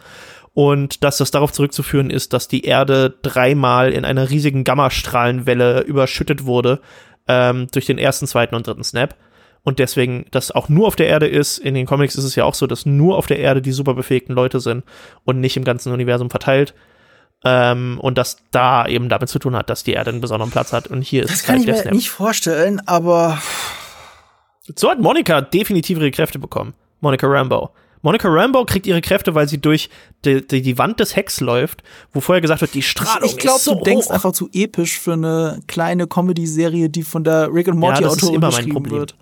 und 0.54 1.02
dass 1.02 1.18
das 1.18 1.32
darauf 1.32 1.52
zurückzuführen 1.52 2.10
ist, 2.10 2.32
dass 2.32 2.46
die 2.46 2.64
Erde 2.64 3.14
dreimal 3.22 3.92
in 3.92 4.04
einer 4.04 4.30
riesigen 4.30 4.62
Gammastrahlenwelle 4.62 5.80
überschüttet 5.80 6.44
wurde 6.46 6.80
ähm, 7.26 7.66
durch 7.72 7.86
den 7.86 7.98
ersten, 7.98 8.26
zweiten 8.26 8.54
und 8.54 8.66
dritten 8.66 8.84
Snap. 8.84 9.16
Und 9.64 9.78
deswegen 9.78 10.26
das 10.30 10.50
auch 10.52 10.68
nur 10.68 10.86
auf 10.86 10.94
der 10.94 11.08
Erde 11.08 11.26
ist. 11.26 11.58
In 11.58 11.74
den 11.74 11.86
Comics 11.86 12.14
ist 12.16 12.24
es 12.24 12.36
ja 12.36 12.44
auch 12.44 12.54
so, 12.54 12.66
dass 12.66 12.86
nur 12.86 13.16
auf 13.16 13.26
der 13.26 13.38
Erde 13.38 13.62
die 13.62 13.72
superbefähigten 13.72 14.34
Leute 14.34 14.60
sind 14.60 14.84
und 15.24 15.40
nicht 15.40 15.56
im 15.56 15.64
ganzen 15.64 15.92
Universum 15.92 16.30
verteilt. 16.30 16.74
Ähm, 17.44 17.98
und 18.00 18.16
das 18.16 18.38
da 18.50 18.86
eben 18.86 19.08
damit 19.08 19.28
zu 19.28 19.38
tun 19.38 19.54
hat, 19.54 19.68
dass 19.68 19.84
die 19.84 19.92
Erde 19.92 20.10
einen 20.10 20.20
besonderen 20.20 20.50
Platz 20.50 20.72
hat. 20.72 20.88
Und 20.88 21.02
hier 21.02 21.24
ist 21.24 21.32
das 21.32 21.42
kann 21.42 21.56
halt 21.56 21.68
ich 21.68 21.74
mir 21.74 21.80
Snap. 21.80 21.92
nicht 21.94 22.10
vorstellen, 22.10 22.80
aber 22.86 23.38
so 24.74 24.90
hat 24.90 25.00
Monika 25.00 25.42
definitiv 25.42 25.98
ihre 25.98 26.10
Kräfte 26.10 26.38
bekommen. 26.38 26.74
Monica 27.00 27.26
Rambo. 27.26 27.70
Monica 28.00 28.28
Rambo 28.28 28.64
kriegt 28.64 28.86
ihre 28.86 29.00
Kräfte, 29.00 29.34
weil 29.34 29.48
sie 29.48 29.58
durch 29.58 29.88
die, 30.24 30.46
die, 30.46 30.60
die 30.60 30.78
Wand 30.78 31.00
des 31.00 31.16
Hecks 31.16 31.40
läuft, 31.40 31.82
wo 32.12 32.20
vorher 32.20 32.42
gesagt 32.42 32.60
wird, 32.60 32.74
die 32.74 32.82
Strahlung 32.82 33.24
ich, 33.24 33.32
ich 33.32 33.38
glaub, 33.38 33.56
ist 33.56 33.64
so 33.64 33.76
du 33.76 33.82
denkst 33.82 34.10
einfach 34.10 34.32
zu 34.32 34.48
episch 34.52 34.98
für 34.98 35.14
eine 35.14 35.60
kleine 35.66 36.06
Comedy-Serie, 36.06 36.90
die 36.90 37.02
von 37.02 37.24
der 37.24 37.52
Rick 37.52 37.68
and 37.68 37.78
Morty 37.78 38.02
ja, 38.02 38.08
Autorin 38.10 38.40
geschrieben 38.40 38.90
wird. 38.90 39.16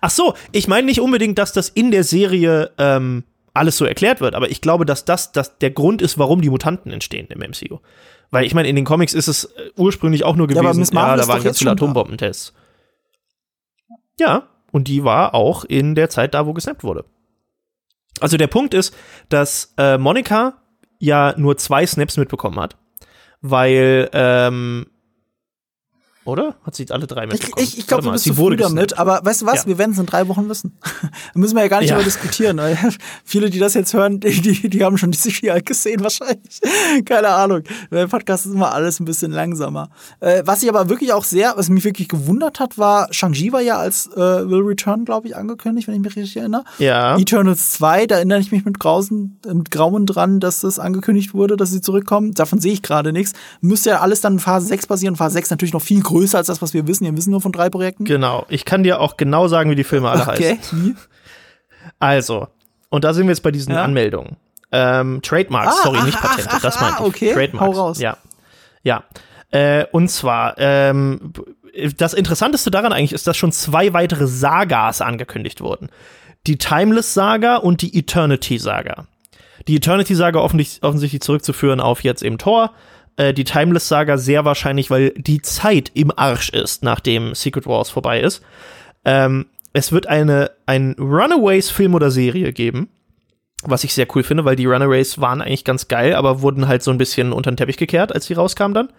Ach 0.00 0.10
so, 0.10 0.34
ich 0.52 0.68
meine 0.68 0.86
nicht 0.86 1.00
unbedingt, 1.00 1.38
dass 1.38 1.52
das 1.52 1.68
in 1.70 1.90
der 1.90 2.04
Serie 2.04 2.72
ähm, 2.78 3.24
alles 3.54 3.78
so 3.78 3.84
erklärt 3.84 4.20
wird, 4.20 4.34
aber 4.34 4.50
ich 4.50 4.60
glaube, 4.60 4.84
dass 4.84 5.04
das, 5.04 5.32
das 5.32 5.58
der 5.58 5.70
Grund 5.70 6.02
ist, 6.02 6.18
warum 6.18 6.42
die 6.42 6.50
Mutanten 6.50 6.92
entstehen 6.92 7.28
im 7.28 7.38
MCU. 7.38 7.78
Weil 8.30 8.44
ich 8.44 8.54
meine, 8.54 8.68
in 8.68 8.76
den 8.76 8.84
Comics 8.84 9.14
ist 9.14 9.28
es 9.28 9.44
äh, 9.44 9.70
ursprünglich 9.76 10.24
auch 10.24 10.34
nur 10.36 10.48
gewesen, 10.48 10.82
ja, 10.92 11.08
ja 11.08 11.16
da 11.16 11.28
waren 11.28 11.42
ganz 11.42 11.58
viele 11.58 11.70
Atombombentests. 11.70 12.52
Ja, 14.18 14.48
und 14.72 14.88
die 14.88 15.04
war 15.04 15.34
auch 15.34 15.64
in 15.64 15.94
der 15.94 16.10
Zeit 16.10 16.34
da, 16.34 16.46
wo 16.46 16.52
gesnappt 16.52 16.82
wurde. 16.82 17.04
Also 18.20 18.36
der 18.36 18.48
Punkt 18.48 18.74
ist, 18.74 18.94
dass 19.28 19.72
äh, 19.78 19.98
Monika 19.98 20.62
ja 20.98 21.34
nur 21.36 21.56
zwei 21.56 21.86
Snaps 21.86 22.16
mitbekommen 22.16 22.58
hat, 22.58 22.76
weil 23.40 24.08
ähm, 24.12 24.86
oder? 26.24 26.54
Hat 26.64 26.74
sie 26.74 26.90
alle 26.90 27.06
drei 27.06 27.26
mitbekommen? 27.26 27.62
Ich, 27.62 27.74
ich, 27.74 27.78
ich 27.80 27.86
glaube, 27.86 28.02
du 28.02 28.10
bist 28.10 28.24
sie 28.24 28.30
zu 28.30 28.36
früh 28.36 28.56
damit, 28.56 28.98
aber 28.98 29.20
weißt 29.22 29.42
du 29.42 29.46
was? 29.46 29.62
Ja. 29.62 29.66
Wir 29.66 29.78
werden 29.78 29.92
es 29.92 29.98
in 29.98 30.06
drei 30.06 30.26
Wochen 30.28 30.48
wissen. 30.48 30.76
da 31.02 31.08
müssen 31.34 31.54
wir 31.54 31.62
ja 31.62 31.68
gar 31.68 31.80
nicht 31.80 31.90
ja. 31.90 31.96
darüber 31.96 32.04
diskutieren. 32.04 32.58
Viele, 33.24 33.50
die 33.50 33.58
das 33.58 33.74
jetzt 33.74 33.92
hören, 33.92 34.20
die, 34.20 34.40
die, 34.40 34.70
die 34.70 34.84
haben 34.84 34.96
schon 34.96 35.10
die 35.10 35.18
CGI 35.18 35.60
gesehen 35.62 36.02
wahrscheinlich. 36.02 36.60
Keine 37.04 37.28
Ahnung. 37.28 37.62
Der 37.90 38.06
Podcast 38.06 38.46
ist 38.46 38.54
immer 38.54 38.72
alles 38.72 39.00
ein 39.00 39.04
bisschen 39.04 39.32
langsamer. 39.32 39.90
Äh, 40.20 40.42
was 40.46 40.62
ich 40.62 40.68
aber 40.70 40.88
wirklich 40.88 41.12
auch 41.12 41.24
sehr, 41.24 41.54
was 41.56 41.68
mich 41.68 41.84
wirklich 41.84 42.08
gewundert 42.08 42.58
hat, 42.58 42.78
war, 42.78 43.12
Shang-Chi 43.12 43.52
war 43.52 43.60
ja 43.60 43.76
als 43.76 44.06
äh, 44.14 44.16
Will 44.16 44.62
Return, 44.62 45.04
glaube 45.04 45.28
ich, 45.28 45.36
angekündigt, 45.36 45.88
wenn 45.88 45.94
ich 45.96 46.00
mich 46.00 46.16
richtig 46.16 46.38
erinnere. 46.38 46.64
Ja. 46.78 47.18
Eternals 47.18 47.72
2, 47.72 48.06
da 48.06 48.16
erinnere 48.16 48.40
ich 48.40 48.50
mich 48.50 48.64
mit, 48.64 48.80
Grausen, 48.80 49.40
mit 49.46 49.70
Grauen 49.70 50.06
dran, 50.06 50.40
dass 50.40 50.60
das 50.60 50.78
angekündigt 50.78 51.34
wurde, 51.34 51.58
dass 51.58 51.70
sie 51.70 51.82
zurückkommen. 51.82 52.32
Davon 52.32 52.60
sehe 52.60 52.72
ich 52.72 52.82
gerade 52.82 53.12
nichts. 53.12 53.34
Müsste 53.60 53.90
ja 53.90 54.00
alles 54.00 54.22
dann 54.22 54.34
in 54.34 54.38
Phase 54.38 54.66
6 54.68 54.86
passieren. 54.86 55.16
Phase 55.16 55.34
6 55.34 55.50
natürlich 55.50 55.74
noch 55.74 55.82
viel 55.82 56.02
größer 56.02 56.13
größer 56.14 56.38
als 56.38 56.46
das, 56.46 56.62
was 56.62 56.74
wir 56.74 56.86
wissen. 56.86 57.04
Wir 57.04 57.16
wissen 57.16 57.32
nur 57.32 57.40
von 57.40 57.50
drei 57.50 57.70
Projekten. 57.70 58.04
Genau. 58.04 58.46
Ich 58.48 58.64
kann 58.64 58.84
dir 58.84 59.00
auch 59.00 59.16
genau 59.16 59.48
sagen, 59.48 59.70
wie 59.70 59.74
die 59.74 59.84
Filme 59.84 60.10
alle 60.10 60.22
okay. 60.22 60.58
heißen. 60.58 60.96
Also, 61.98 62.46
und 62.88 63.02
da 63.02 63.12
sind 63.12 63.26
wir 63.26 63.32
jetzt 63.32 63.42
bei 63.42 63.50
diesen 63.50 63.74
ja. 63.74 63.82
Anmeldungen. 63.82 64.36
Ähm, 64.70 65.20
Trademarks, 65.22 65.76
ah, 65.80 65.82
sorry, 65.82 65.98
ach, 66.00 66.06
nicht 66.06 66.20
Patente, 66.20 66.50
ach, 66.52 66.62
das 66.62 66.80
meinte 66.80 67.02
ich. 67.02 67.08
Okay. 67.08 67.32
Trademarks. 67.34 67.76
Hau 67.76 67.80
raus. 67.80 68.00
Ja. 68.00 68.16
Ja. 68.84 69.04
Äh, 69.50 69.86
und 69.90 70.08
zwar, 70.08 70.54
ähm, 70.58 71.32
das 71.96 72.14
Interessanteste 72.14 72.70
daran 72.70 72.92
eigentlich 72.92 73.12
ist, 73.12 73.26
dass 73.26 73.36
schon 73.36 73.50
zwei 73.50 73.92
weitere 73.92 74.28
Sagas 74.28 75.00
angekündigt 75.00 75.60
wurden. 75.60 75.90
Die 76.46 76.58
Timeless-Saga 76.58 77.56
und 77.56 77.82
die 77.82 77.98
Eternity-Saga. 77.98 79.06
Die 79.66 79.76
Eternity-Saga 79.76 80.38
offensichtlich 80.38 81.20
zurückzuführen 81.22 81.80
auf 81.80 82.04
jetzt 82.04 82.22
eben 82.22 82.38
Thor 82.38 82.72
äh, 83.16 83.32
die 83.32 83.44
Timeless-Saga 83.44 84.18
sehr 84.18 84.44
wahrscheinlich, 84.44 84.90
weil 84.90 85.10
die 85.10 85.42
Zeit 85.42 85.90
im 85.94 86.12
Arsch 86.16 86.50
ist, 86.50 86.82
nachdem 86.82 87.34
Secret 87.34 87.66
Wars 87.66 87.90
vorbei 87.90 88.20
ist. 88.20 88.42
Ähm, 89.04 89.46
es 89.72 89.92
wird 89.92 90.06
eine 90.06 90.52
ein 90.66 90.94
Runaways-Film 90.98 91.94
oder 91.94 92.10
Serie 92.10 92.52
geben, 92.52 92.88
was 93.62 93.84
ich 93.84 93.94
sehr 93.94 94.06
cool 94.14 94.22
finde, 94.22 94.44
weil 94.44 94.56
die 94.56 94.66
Runaways 94.66 95.20
waren 95.20 95.42
eigentlich 95.42 95.64
ganz 95.64 95.88
geil, 95.88 96.14
aber 96.14 96.42
wurden 96.42 96.68
halt 96.68 96.82
so 96.82 96.90
ein 96.90 96.98
bisschen 96.98 97.32
unter 97.32 97.50
den 97.50 97.56
Teppich 97.56 97.76
gekehrt, 97.76 98.14
als 98.14 98.26
die 98.26 98.34
rauskamen 98.34 98.74
dann. 98.74 98.92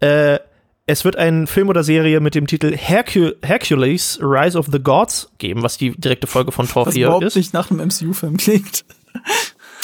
Äh, 0.00 0.40
es 0.86 1.04
wird 1.04 1.16
einen 1.16 1.46
Film 1.46 1.70
oder 1.70 1.82
Serie 1.82 2.20
mit 2.20 2.34
dem 2.34 2.46
Titel 2.46 2.76
Hercul 2.76 3.36
Hercules 3.42 4.18
Rise 4.20 4.58
of 4.58 4.66
the 4.70 4.80
Gods 4.80 5.30
geben, 5.38 5.62
was 5.62 5.78
die 5.78 5.92
direkte 5.92 6.26
Folge 6.26 6.52
von 6.52 6.68
Thor 6.68 6.84
4 6.84 6.90
ist. 6.90 6.96
Was 6.96 6.96
überhaupt 6.96 7.36
nicht 7.36 7.54
nach 7.54 7.70
einem 7.70 7.86
MCU-Film 7.86 8.36
klingt. 8.36 8.84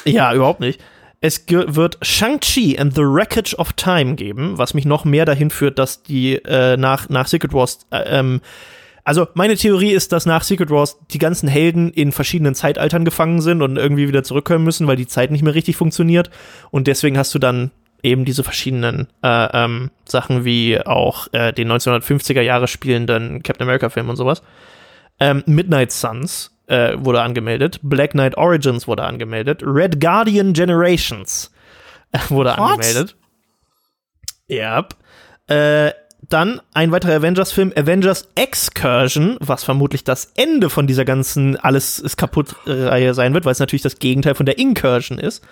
Ja, 0.04 0.34
überhaupt 0.34 0.60
nicht. 0.60 0.80
Es 1.22 1.44
wird 1.48 1.98
Shang-Chi 2.00 2.78
and 2.78 2.94
the 2.94 3.02
Wreckage 3.02 3.54
of 3.58 3.74
Time 3.74 4.14
geben, 4.14 4.56
was 4.56 4.72
mich 4.72 4.86
noch 4.86 5.04
mehr 5.04 5.26
dahin 5.26 5.50
führt, 5.50 5.78
dass 5.78 6.02
die 6.02 6.36
äh, 6.36 6.78
nach, 6.78 7.10
nach 7.10 7.26
Secret 7.26 7.52
Wars, 7.52 7.86
äh, 7.90 8.18
ähm, 8.18 8.40
also 9.04 9.26
meine 9.34 9.56
Theorie 9.56 9.90
ist, 9.90 10.12
dass 10.12 10.24
nach 10.24 10.42
Secret 10.42 10.70
Wars 10.70 10.98
die 11.10 11.18
ganzen 11.18 11.46
Helden 11.46 11.90
in 11.90 12.12
verschiedenen 12.12 12.54
Zeitaltern 12.54 13.04
gefangen 13.04 13.42
sind 13.42 13.60
und 13.60 13.76
irgendwie 13.76 14.08
wieder 14.08 14.22
zurückkommen 14.22 14.64
müssen, 14.64 14.86
weil 14.86 14.96
die 14.96 15.06
Zeit 15.06 15.30
nicht 15.30 15.42
mehr 15.42 15.54
richtig 15.54 15.76
funktioniert. 15.76 16.30
Und 16.70 16.86
deswegen 16.86 17.18
hast 17.18 17.34
du 17.34 17.38
dann 17.38 17.70
eben 18.02 18.24
diese 18.24 18.42
verschiedenen 18.42 19.08
äh, 19.22 19.64
ähm, 19.64 19.90
Sachen 20.06 20.46
wie 20.46 20.80
auch 20.80 21.28
äh, 21.32 21.52
den 21.52 21.70
1950er 21.70 22.40
Jahre 22.40 22.66
spielenden 22.66 23.42
Captain 23.42 23.66
America 23.66 23.90
Film 23.90 24.08
und 24.08 24.16
sowas. 24.16 24.42
Ähm, 25.18 25.42
Midnight 25.44 25.92
Suns 25.92 26.56
äh, 26.70 26.96
wurde 27.04 27.20
angemeldet, 27.20 27.80
Black 27.82 28.12
Knight 28.12 28.36
Origins 28.36 28.86
wurde 28.86 29.02
angemeldet, 29.02 29.62
Red 29.64 30.00
Guardian 30.00 30.52
Generations 30.52 31.50
äh, 32.12 32.18
wurde 32.28 32.50
What? 32.50 32.58
angemeldet. 32.58 33.16
Ja. 34.46 34.78
Yep. 34.78 34.96
Äh, 35.48 35.92
dann 36.28 36.60
ein 36.74 36.92
weiterer 36.92 37.14
Avengers-Film, 37.14 37.72
Avengers 37.74 38.28
Excursion, 38.36 39.36
was 39.40 39.64
vermutlich 39.64 40.04
das 40.04 40.32
Ende 40.36 40.70
von 40.70 40.86
dieser 40.86 41.04
ganzen 41.04 41.56
Alles 41.56 41.98
ist 41.98 42.16
kaputt-Reihe 42.16 43.14
sein 43.14 43.34
wird, 43.34 43.44
weil 43.44 43.52
es 43.52 43.58
natürlich 43.58 43.82
das 43.82 43.98
Gegenteil 43.98 44.34
von 44.34 44.46
der 44.46 44.58
Incursion 44.58 45.18
ist. 45.18 45.42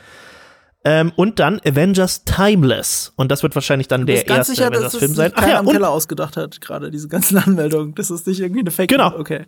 Ähm, 0.85 1.13
und 1.17 1.41
dann 1.41 1.61
Avengers 1.65 2.25
Timeless. 2.25 3.13
Und 3.17 3.33
das 3.33 3.43
wird 3.43 3.57
wahrscheinlich 3.57 3.89
dann 3.89 4.07
der 4.07 4.25
erste 4.29 4.65
Avengers-Film 4.65 5.15
sein. 5.15 5.33
Ach 5.35 5.49
ja, 5.49 5.61
und 5.61 5.67
Keller 5.67 5.91
ausgedacht 5.91 6.37
hat, 6.37 6.61
gerade 6.61 6.93
diese 6.93 7.09
ganzen 7.09 7.39
Anmeldungen. 7.45 7.95
Das 7.97 8.11
ist 8.11 8.27
nicht 8.29 8.39
irgendwie 8.39 8.61
eine 8.61 8.71
Fake. 8.71 8.91
Genau. 8.91 9.19
Okay. 9.19 9.47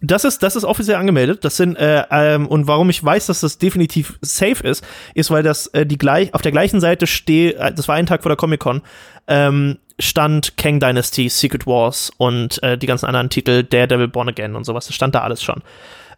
Das 0.00 0.24
ist, 0.24 0.42
das 0.42 0.56
ist 0.56 0.64
offiziell 0.64 0.96
angemeldet. 0.96 1.44
Das 1.44 1.56
sind, 1.56 1.76
äh, 1.76 2.04
ähm, 2.10 2.46
und 2.46 2.66
warum 2.66 2.90
ich 2.90 3.02
weiß, 3.02 3.26
dass 3.26 3.40
das 3.40 3.58
definitiv 3.58 4.18
safe 4.20 4.66
ist, 4.66 4.84
ist, 5.14 5.30
weil 5.30 5.42
das 5.42 5.68
äh, 5.68 5.86
die 5.86 5.98
gleich, 5.98 6.34
auf 6.34 6.42
der 6.42 6.52
gleichen 6.52 6.80
Seite 6.80 7.06
steht, 7.06 7.56
äh, 7.56 7.72
das 7.72 7.88
war 7.88 7.96
ein 7.96 8.06
Tag 8.06 8.22
vor 8.22 8.30
der 8.30 8.36
Comic-Con, 8.36 8.82
ähm, 9.26 9.78
stand 9.98 10.56
Kang 10.56 10.78
Dynasty, 10.78 11.28
Secret 11.28 11.66
Wars 11.66 12.10
und 12.18 12.62
äh, 12.62 12.76
die 12.76 12.86
ganzen 12.86 13.06
anderen 13.06 13.30
Titel, 13.30 13.62
Daredevil 13.64 14.08
Born 14.08 14.28
Again 14.28 14.54
und 14.54 14.64
sowas. 14.64 14.86
Das 14.86 14.94
stand 14.94 15.14
da 15.14 15.22
alles 15.22 15.42
schon. 15.42 15.62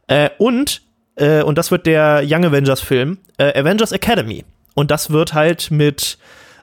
Äh, 0.09 0.31
und, 0.39 0.83
äh, 1.17 1.43
und 1.43 1.59
das 1.59 1.71
wird 1.71 1.87
der 1.87 2.23
Young 2.25 2.45
Avengers 2.45 2.81
Film, 2.81 3.19
äh, 3.39 3.59
Avengers 3.59 3.93
Academy. 3.93 4.45
Und 4.75 4.91
das 4.91 5.11
wird 5.11 5.35
halt 5.35 5.71
mit 5.71 6.19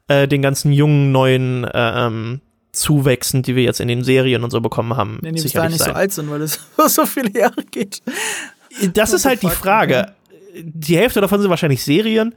äh, 0.08 0.28
den 0.28 0.42
ganzen 0.42 0.72
jungen 0.72 1.12
neuen 1.12 1.64
äh, 1.64 2.06
ähm, 2.06 2.42
Zuwächsen, 2.76 3.42
die 3.44 3.56
wir 3.56 3.64
jetzt 3.64 3.80
in 3.80 3.88
den 3.88 4.04
Serien 4.04 4.44
und 4.44 4.52
so 4.52 4.62
bekommen 4.62 4.96
haben. 4.96 5.20
Nee, 5.22 5.32
die 5.32 5.42
bis 5.42 5.44
nicht 5.44 5.54
sein. 5.54 5.72
so 5.72 5.92
alt 5.92 6.12
sind, 6.12 6.30
weil 6.30 6.42
es 6.42 6.60
so 6.88 7.06
viele 7.06 7.32
Jahre 7.38 7.64
geht. 7.72 8.02
Das 8.94 9.14
ist 9.14 9.26
halt 9.26 9.42
die 9.42 9.50
Frage. 9.50 10.14
Die 10.58 10.98
Hälfte 10.98 11.22
davon 11.22 11.42
sind 11.42 11.50
wahrscheinlich 11.50 11.84
Serien. 11.84 12.36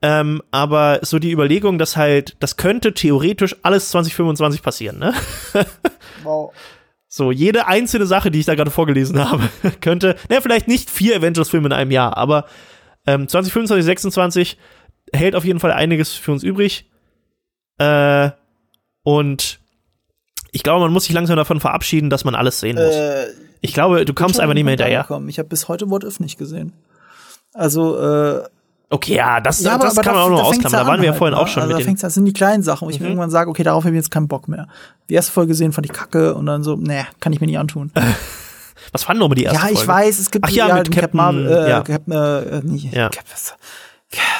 Ähm, 0.00 0.42
aber 0.52 1.00
so 1.02 1.18
die 1.18 1.32
Überlegung, 1.32 1.78
dass 1.78 1.96
halt, 1.96 2.36
das 2.38 2.56
könnte 2.56 2.94
theoretisch 2.94 3.56
alles 3.62 3.90
2025 3.90 4.62
passieren, 4.62 4.98
ne? 4.98 5.12
wow. 6.22 6.52
So, 7.08 7.32
jede 7.32 7.66
einzelne 7.66 8.06
Sache, 8.06 8.30
die 8.30 8.38
ich 8.38 8.46
da 8.46 8.54
gerade 8.54 8.70
vorgelesen 8.70 9.18
habe, 9.30 9.48
könnte, 9.80 10.16
naja, 10.28 10.40
vielleicht 10.40 10.68
nicht 10.68 10.88
vier 10.88 11.16
Avengers-Filme 11.16 11.66
in 11.66 11.72
einem 11.72 11.90
Jahr, 11.90 12.16
aber 12.16 12.46
ähm, 13.06 13.26
2025, 13.26 13.84
26 13.84 14.58
hält 15.12 15.34
auf 15.34 15.44
jeden 15.44 15.58
Fall 15.58 15.72
einiges 15.72 16.12
für 16.12 16.30
uns 16.30 16.44
übrig. 16.44 16.88
Äh, 17.78 18.30
und 19.02 19.60
ich 20.52 20.62
glaube, 20.62 20.80
man 20.84 20.92
muss 20.92 21.04
sich 21.04 21.14
langsam 21.14 21.36
davon 21.36 21.60
verabschieden, 21.60 22.10
dass 22.10 22.24
man 22.24 22.34
alles 22.34 22.60
sehen 22.60 22.76
muss. 22.76 22.94
Äh, 22.94 23.26
ich 23.60 23.74
glaube, 23.74 24.04
du 24.04 24.14
kommst 24.14 24.40
einfach 24.40 24.54
nicht 24.54 24.64
mehr 24.64 24.72
hinterher. 24.72 25.06
Ich 25.26 25.38
habe 25.38 25.48
bis 25.48 25.68
heute 25.68 25.90
What 25.90 26.04
If 26.04 26.20
nicht 26.20 26.38
gesehen. 26.38 26.72
Also, 27.54 27.98
äh, 27.98 28.42
Okay, 28.90 29.16
ja, 29.16 29.38
das, 29.40 29.60
ja, 29.60 29.74
aber, 29.74 29.84
das 29.84 29.98
aber 29.98 30.02
kann 30.02 30.14
man 30.14 30.24
auch 30.24 30.30
noch 30.30 30.44
ausklammern. 30.44 30.80
Da 30.80 30.86
waren 30.86 31.00
wir 31.00 31.08
ja 31.08 31.12
vorhin 31.12 31.36
halt, 31.36 31.46
auch 31.46 31.52
schon 31.52 31.62
also 31.62 31.74
mit 31.74 31.82
da 31.82 31.84
fängt's, 31.84 32.00
Das 32.00 32.14
sind 32.14 32.24
die 32.24 32.32
kleinen 32.32 32.62
Sachen, 32.62 32.86
wo 32.86 32.90
ich 32.90 32.98
mhm. 32.98 33.06
irgendwann 33.06 33.28
sage, 33.28 33.50
okay, 33.50 33.62
darauf 33.62 33.84
habe 33.84 33.94
ich 33.94 33.98
jetzt 33.98 34.10
keinen 34.10 34.28
Bock 34.28 34.48
mehr. 34.48 34.66
Die 35.10 35.14
erste 35.14 35.30
Folge 35.30 35.48
gesehen 35.48 35.72
fand 35.72 35.86
ich 35.86 35.92
kacke 35.92 36.34
und 36.34 36.46
dann 36.46 36.62
so, 36.62 36.76
nee, 36.76 37.04
kann 37.20 37.34
ich 37.34 37.40
mir 37.40 37.48
nicht 37.48 37.58
antun. 37.58 37.92
Was 38.92 39.04
fanden 39.04 39.20
nochmal 39.20 39.34
die 39.34 39.44
erste 39.44 39.58
Folge? 39.58 39.74
Ja, 39.74 39.80
ich 39.80 39.84
Folge? 39.84 40.06
weiß, 40.06 40.18
es 40.18 40.30
gibt 40.30 40.46
Ach 40.46 40.50
ja, 40.50 40.74
mit 40.74 40.90
Captain, 40.90 41.16
Marvel, 41.18 41.46
äh, 41.46 41.68
ja. 41.68 41.82
Captain, 41.82 42.12
äh, 42.14 42.60
nicht, 42.64 42.94
ja. 42.94 43.10
Cap, 43.10 43.24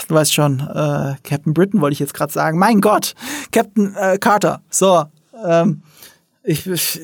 du 0.08 0.14
weißt 0.14 0.32
schon, 0.32 0.60
äh, 0.60 1.16
Captain 1.22 1.52
Britain 1.52 1.82
wollte 1.82 1.92
ich 1.92 1.98
jetzt 1.98 2.14
gerade 2.14 2.32
sagen. 2.32 2.58
Mein 2.58 2.80
Gott, 2.80 3.14
Captain 3.52 3.94
äh, 3.96 4.16
Carter. 4.16 4.62
So, 4.70 5.04
ähm, 5.44 5.82
ich, 6.48 6.66
ich, 6.66 7.00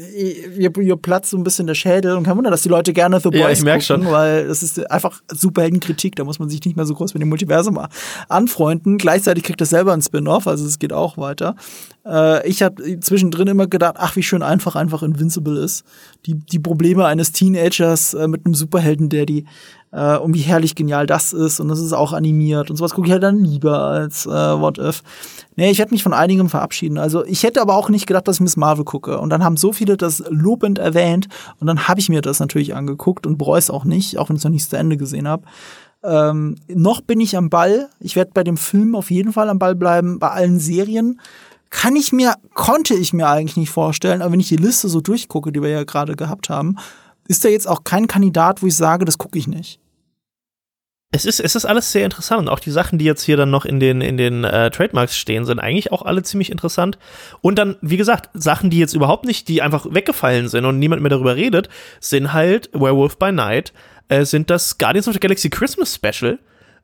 ihr, 0.57 0.75
ihr 0.79 0.97
platzt 0.97 1.31
so 1.31 1.37
ein 1.37 1.45
bisschen 1.45 1.67
der 1.67 1.75
Schädel 1.75 2.17
und 2.17 2.25
kein 2.25 2.35
Wunder, 2.37 2.51
dass 2.51 2.63
die 2.63 2.71
Leute 2.71 2.95
gerne 2.95 3.21
The 3.21 3.29
Boys 3.29 3.41
ja, 3.41 3.51
ich 3.51 3.63
merk 3.63 3.87
gucken, 3.87 4.05
schon. 4.05 4.13
weil 4.13 4.47
es 4.47 4.63
ist 4.63 4.91
einfach 4.91 5.21
Superheldenkritik, 5.31 6.17
da 6.17 6.25
muss 6.25 6.39
man 6.39 6.49
sich 6.49 6.65
nicht 6.65 6.77
mehr 6.77 6.87
so 6.87 6.95
groß 6.95 7.13
mit 7.13 7.21
dem 7.21 7.29
Multiversum 7.29 7.79
anfreunden. 8.31 8.97
Gleichzeitig 8.97 9.45
kriegt 9.45 9.61
das 9.61 9.69
selber 9.69 9.93
ein 9.93 10.01
Spin-off, 10.01 10.47
also 10.47 10.65
es 10.65 10.79
geht 10.79 10.95
auch 10.95 11.19
weiter. 11.19 11.57
Äh, 12.07 12.49
ich 12.49 12.63
habe 12.63 13.01
zwischendrin 13.01 13.49
immer 13.49 13.67
gedacht, 13.67 13.97
ach, 13.99 14.17
wie 14.17 14.23
schön 14.23 14.43
einfach 14.43 14.77
einfach 14.77 15.03
Invincible 15.03 15.59
ist. 15.59 15.85
Die, 16.25 16.35
die 16.35 16.59
Probleme 16.59 17.05
eines 17.05 17.33
Teenagers 17.33 18.15
äh, 18.15 18.27
mit 18.27 18.47
einem 18.47 18.55
Superhelden-Daddy 18.55 19.45
äh, 19.95 20.17
und 20.17 20.35
wie 20.35 20.41
herrlich 20.41 20.75
genial 20.75 21.07
das 21.07 21.33
ist 21.33 21.61
und 21.61 21.69
das 21.69 21.79
ist 21.79 21.93
auch 21.93 22.13
animiert 22.13 22.69
und 22.69 22.77
sowas 22.77 22.95
gucke 22.95 23.07
ich 23.07 23.13
halt 23.13 23.23
dann 23.23 23.39
lieber 23.39 23.79
als 23.79 24.27
äh, 24.27 24.31
What 24.31 24.79
If. 24.79 25.03
Nee, 25.57 25.71
ich 25.71 25.79
werde 25.79 25.93
mich 25.93 26.03
von 26.03 26.13
einigem 26.13 26.49
verabschieden. 26.49 26.99
Also 26.99 27.25
ich 27.25 27.45
hätte 27.45 27.63
aber 27.63 27.77
auch 27.77 27.89
nicht 27.89 28.09
gedacht, 28.09 28.27
dass 28.27 28.37
ich 28.37 28.41
Miss 28.41 28.57
Marvel 28.57 28.85
gucke. 28.85 29.21
Und 29.21 29.31
dann 29.31 29.45
haben 29.45 29.57
so 29.57 29.73
viele 29.73 29.97
das 29.97 30.25
lobend 30.29 30.81
erwähnt 30.81 31.29
und 31.61 31.69
dann 31.69 31.87
habe 31.87 32.01
ich 32.01 32.09
mir 32.09 32.23
das 32.23 32.41
natürlich 32.41 32.75
angeguckt 32.75 33.25
und 33.25 33.39
bereue 33.39 33.61
es 33.61 33.71
auch 33.71 33.85
nicht, 33.85 34.19
auch 34.19 34.29
wenn 34.29 34.37
ich 34.37 34.41
es 34.41 34.45
noch 34.45 34.51
nicht 34.51 34.69
zu 34.69 34.77
Ende 34.77 34.97
gesehen 34.97 35.29
habe. 35.29 35.45
Ähm, 36.03 36.57
noch 36.67 37.01
bin 37.01 37.21
ich 37.21 37.37
am 37.37 37.49
Ball. 37.49 37.89
Ich 38.01 38.17
werde 38.17 38.33
bei 38.35 38.43
dem 38.43 38.57
Film 38.57 38.97
auf 38.97 39.13
jeden 39.13 39.33
Fall 39.33 39.49
am 39.49 39.61
Ball 39.61 39.77
bleiben, 39.77 40.19
bei 40.19 40.31
allen 40.31 40.59
Serien. 40.59 41.21
Kann 41.71 41.95
ich 41.95 42.13
mir, 42.13 42.35
konnte 42.53 42.95
ich 42.95 43.13
mir 43.13 43.29
eigentlich 43.29 43.57
nicht 43.57 43.71
vorstellen, 43.71 44.23
aber 44.23 44.33
wenn 44.33 44.41
ich 44.41 44.49
die 44.49 44.57
Liste 44.57 44.89
so 44.89 45.01
durchgucke, 45.01 45.53
die 45.53 45.63
wir 45.63 45.71
ja 45.71 45.85
gerade 45.85 46.17
gehabt 46.17 46.51
haben, 46.51 46.77
ist 47.27 47.45
da 47.45 47.49
jetzt 47.49 47.69
auch 47.69 47.85
kein 47.85 48.07
Kandidat, 48.07 48.63
wo 48.63 48.67
ich 48.67 48.77
sage, 48.77 49.05
das 49.05 49.19
gucke 49.19 49.39
ich 49.39 49.47
nicht 49.47 49.81
es 51.15 51.25
ist, 51.25 51.39
es 51.39 51.55
ist 51.55 51.65
alles 51.65 51.93
sehr 51.93 52.05
interessant 52.05 52.43
und 52.43 52.49
auch 52.49 52.59
die 52.59 52.73
Sachen, 52.73 52.99
die 52.99 53.05
jetzt 53.05 53.23
hier 53.23 53.37
dann 53.37 53.49
noch 53.49 53.65
in 53.65 53.79
den, 53.79 54.01
in 54.01 54.17
den 54.17 54.43
äh, 54.43 54.71
Trademarks 54.71 55.17
stehen, 55.17 55.45
sind 55.45 55.61
eigentlich 55.61 55.93
auch 55.93 56.03
alle 56.03 56.25
ziemlich 56.25 56.51
interessant. 56.51 56.99
Und 57.41 57.57
dann, 57.57 57.77
wie 57.81 57.97
gesagt, 57.97 58.31
Sachen, 58.35 58.69
die 58.69 58.79
jetzt 58.79 58.95
überhaupt 58.95 59.25
nicht, 59.25 59.47
die 59.47 59.63
einfach 59.63 59.87
weggefallen 59.89 60.49
sind 60.49 60.65
und 60.65 60.81
niemand 60.81 61.03
mehr 61.03 61.11
darüber 61.11 61.37
redet, 61.37 61.69
sind 62.01 62.33
halt 62.33 62.69
Werewolf 62.73 63.17
by 63.17 63.31
Night, 63.31 63.73
äh, 64.09 64.25
sind 64.25 64.51
das 64.51 64.77
Guardians 64.77 65.07
of 65.07 65.15
the 65.15 65.21
Galaxy 65.21 65.51
Christmas 65.51 65.95
Special, 65.95 66.41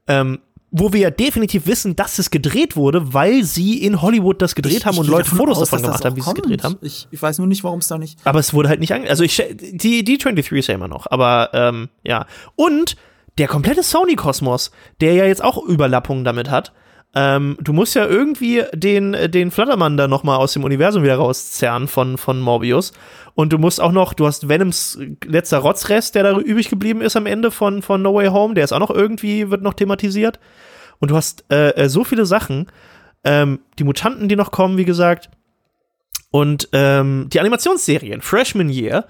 ähm, 0.06 0.38
wo 0.70 0.92
wir 0.92 1.00
ja 1.00 1.10
definitiv 1.10 1.66
wissen, 1.66 1.96
dass 1.96 2.20
es 2.20 2.30
gedreht 2.30 2.76
wurde, 2.76 3.12
weil 3.12 3.42
sie 3.42 3.82
in 3.82 4.00
Hollywood 4.00 4.40
das 4.40 4.54
gedreht 4.54 4.76
ich, 4.76 4.86
haben 4.86 4.98
und 4.98 5.08
Leute 5.08 5.28
Fotos 5.28 5.58
aus, 5.58 5.70
davon 5.70 5.86
gemacht 5.86 6.04
haben, 6.04 6.14
wie 6.14 6.20
sie 6.20 6.28
es 6.28 6.34
gedreht 6.36 6.62
haben. 6.62 6.78
Ich, 6.82 7.08
ich 7.10 7.20
weiß 7.20 7.38
nur 7.38 7.48
nicht, 7.48 7.64
warum 7.64 7.80
es 7.80 7.88
da 7.88 7.98
nicht. 7.98 8.20
Aber 8.22 8.38
es 8.38 8.54
wurde 8.54 8.68
halt 8.68 8.78
nicht 8.78 8.94
ange 8.94 9.10
Also 9.10 9.24
ich 9.24 9.42
die, 9.58 10.04
die 10.04 10.18
23 10.18 10.52
ist 10.52 10.68
ja 10.68 10.76
immer 10.76 10.86
noch, 10.86 11.08
aber 11.10 11.50
ähm, 11.52 11.88
ja. 12.04 12.26
Und 12.54 12.94
der 13.38 13.48
komplette 13.48 13.82
Sony-Kosmos, 13.82 14.70
der 15.00 15.14
ja 15.14 15.24
jetzt 15.24 15.42
auch 15.42 15.62
Überlappungen 15.62 16.24
damit 16.24 16.50
hat, 16.50 16.72
ähm, 17.12 17.56
du 17.60 17.72
musst 17.72 17.96
ja 17.96 18.06
irgendwie 18.06 18.62
den, 18.72 19.16
den 19.30 19.50
Flattermann 19.50 19.96
da 19.96 20.06
noch 20.06 20.22
mal 20.22 20.36
aus 20.36 20.52
dem 20.52 20.62
Universum 20.62 21.02
wieder 21.02 21.16
rauszerren 21.16 21.88
von, 21.88 22.18
von 22.18 22.40
Morbius. 22.40 22.92
Und 23.34 23.52
du 23.52 23.58
musst 23.58 23.80
auch 23.80 23.90
noch, 23.90 24.14
du 24.14 24.26
hast 24.26 24.48
Venoms 24.48 24.98
letzter 25.24 25.58
Rotzrest, 25.58 26.14
der 26.14 26.22
da 26.22 26.38
übrig 26.38 26.68
geblieben 26.68 27.00
ist 27.00 27.16
am 27.16 27.26
Ende 27.26 27.50
von, 27.50 27.82
von 27.82 28.02
No 28.02 28.14
Way 28.14 28.28
Home, 28.28 28.54
der 28.54 28.64
ist 28.64 28.72
auch 28.72 28.78
noch 28.78 28.90
irgendwie, 28.90 29.50
wird 29.50 29.62
noch 29.62 29.74
thematisiert. 29.74 30.38
Und 31.00 31.10
du 31.10 31.16
hast 31.16 31.44
äh, 31.50 31.70
äh 31.70 31.88
so 31.88 32.04
viele 32.04 32.26
Sachen. 32.26 32.66
Ähm, 33.24 33.60
die 33.78 33.84
Mutanten, 33.84 34.28
die 34.28 34.36
noch 34.36 34.52
kommen, 34.52 34.76
wie 34.76 34.84
gesagt. 34.84 35.30
Und 36.30 36.68
ähm, 36.72 37.28
die 37.32 37.40
Animationsserien, 37.40 38.20
Freshman 38.20 38.68
Year, 38.68 39.06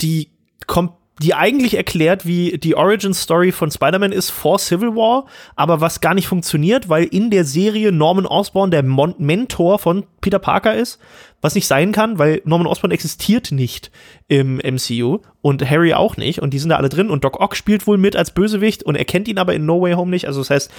die 0.00 0.30
kommt 0.66 0.92
die 1.20 1.34
eigentlich 1.34 1.76
erklärt, 1.76 2.26
wie 2.26 2.58
die 2.58 2.76
Origin 2.76 3.12
Story 3.12 3.52
von 3.52 3.70
Spider-Man 3.70 4.12
ist 4.12 4.30
vor 4.30 4.58
Civil 4.58 4.94
War, 4.94 5.26
aber 5.56 5.80
was 5.80 6.00
gar 6.00 6.14
nicht 6.14 6.28
funktioniert, 6.28 6.88
weil 6.88 7.04
in 7.04 7.30
der 7.30 7.44
Serie 7.44 7.92
Norman 7.92 8.26
Osborn 8.26 8.70
der 8.70 8.82
Mon 8.82 9.14
Mentor 9.18 9.78
von 9.78 10.04
Peter 10.20 10.38
Parker 10.38 10.74
ist, 10.74 11.00
was 11.40 11.54
nicht 11.54 11.66
sein 11.66 11.92
kann, 11.92 12.18
weil 12.18 12.42
Norman 12.44 12.66
Osborn 12.66 12.90
existiert 12.90 13.50
nicht 13.50 13.90
im 14.28 14.56
MCU 14.56 15.18
und 15.42 15.68
Harry 15.68 15.94
auch 15.94 16.16
nicht 16.16 16.40
und 16.40 16.54
die 16.54 16.58
sind 16.58 16.70
da 16.70 16.76
alle 16.76 16.88
drin 16.88 17.10
und 17.10 17.24
Doc 17.24 17.40
Ock 17.40 17.56
spielt 17.56 17.86
wohl 17.86 17.98
mit 17.98 18.16
als 18.16 18.32
Bösewicht 18.32 18.82
und 18.82 18.94
er 18.94 19.04
kennt 19.04 19.28
ihn 19.28 19.38
aber 19.38 19.54
in 19.54 19.66
No 19.66 19.80
Way 19.80 19.94
Home 19.94 20.10
nicht, 20.10 20.26
also 20.26 20.40
das 20.40 20.50
heißt, 20.50 20.70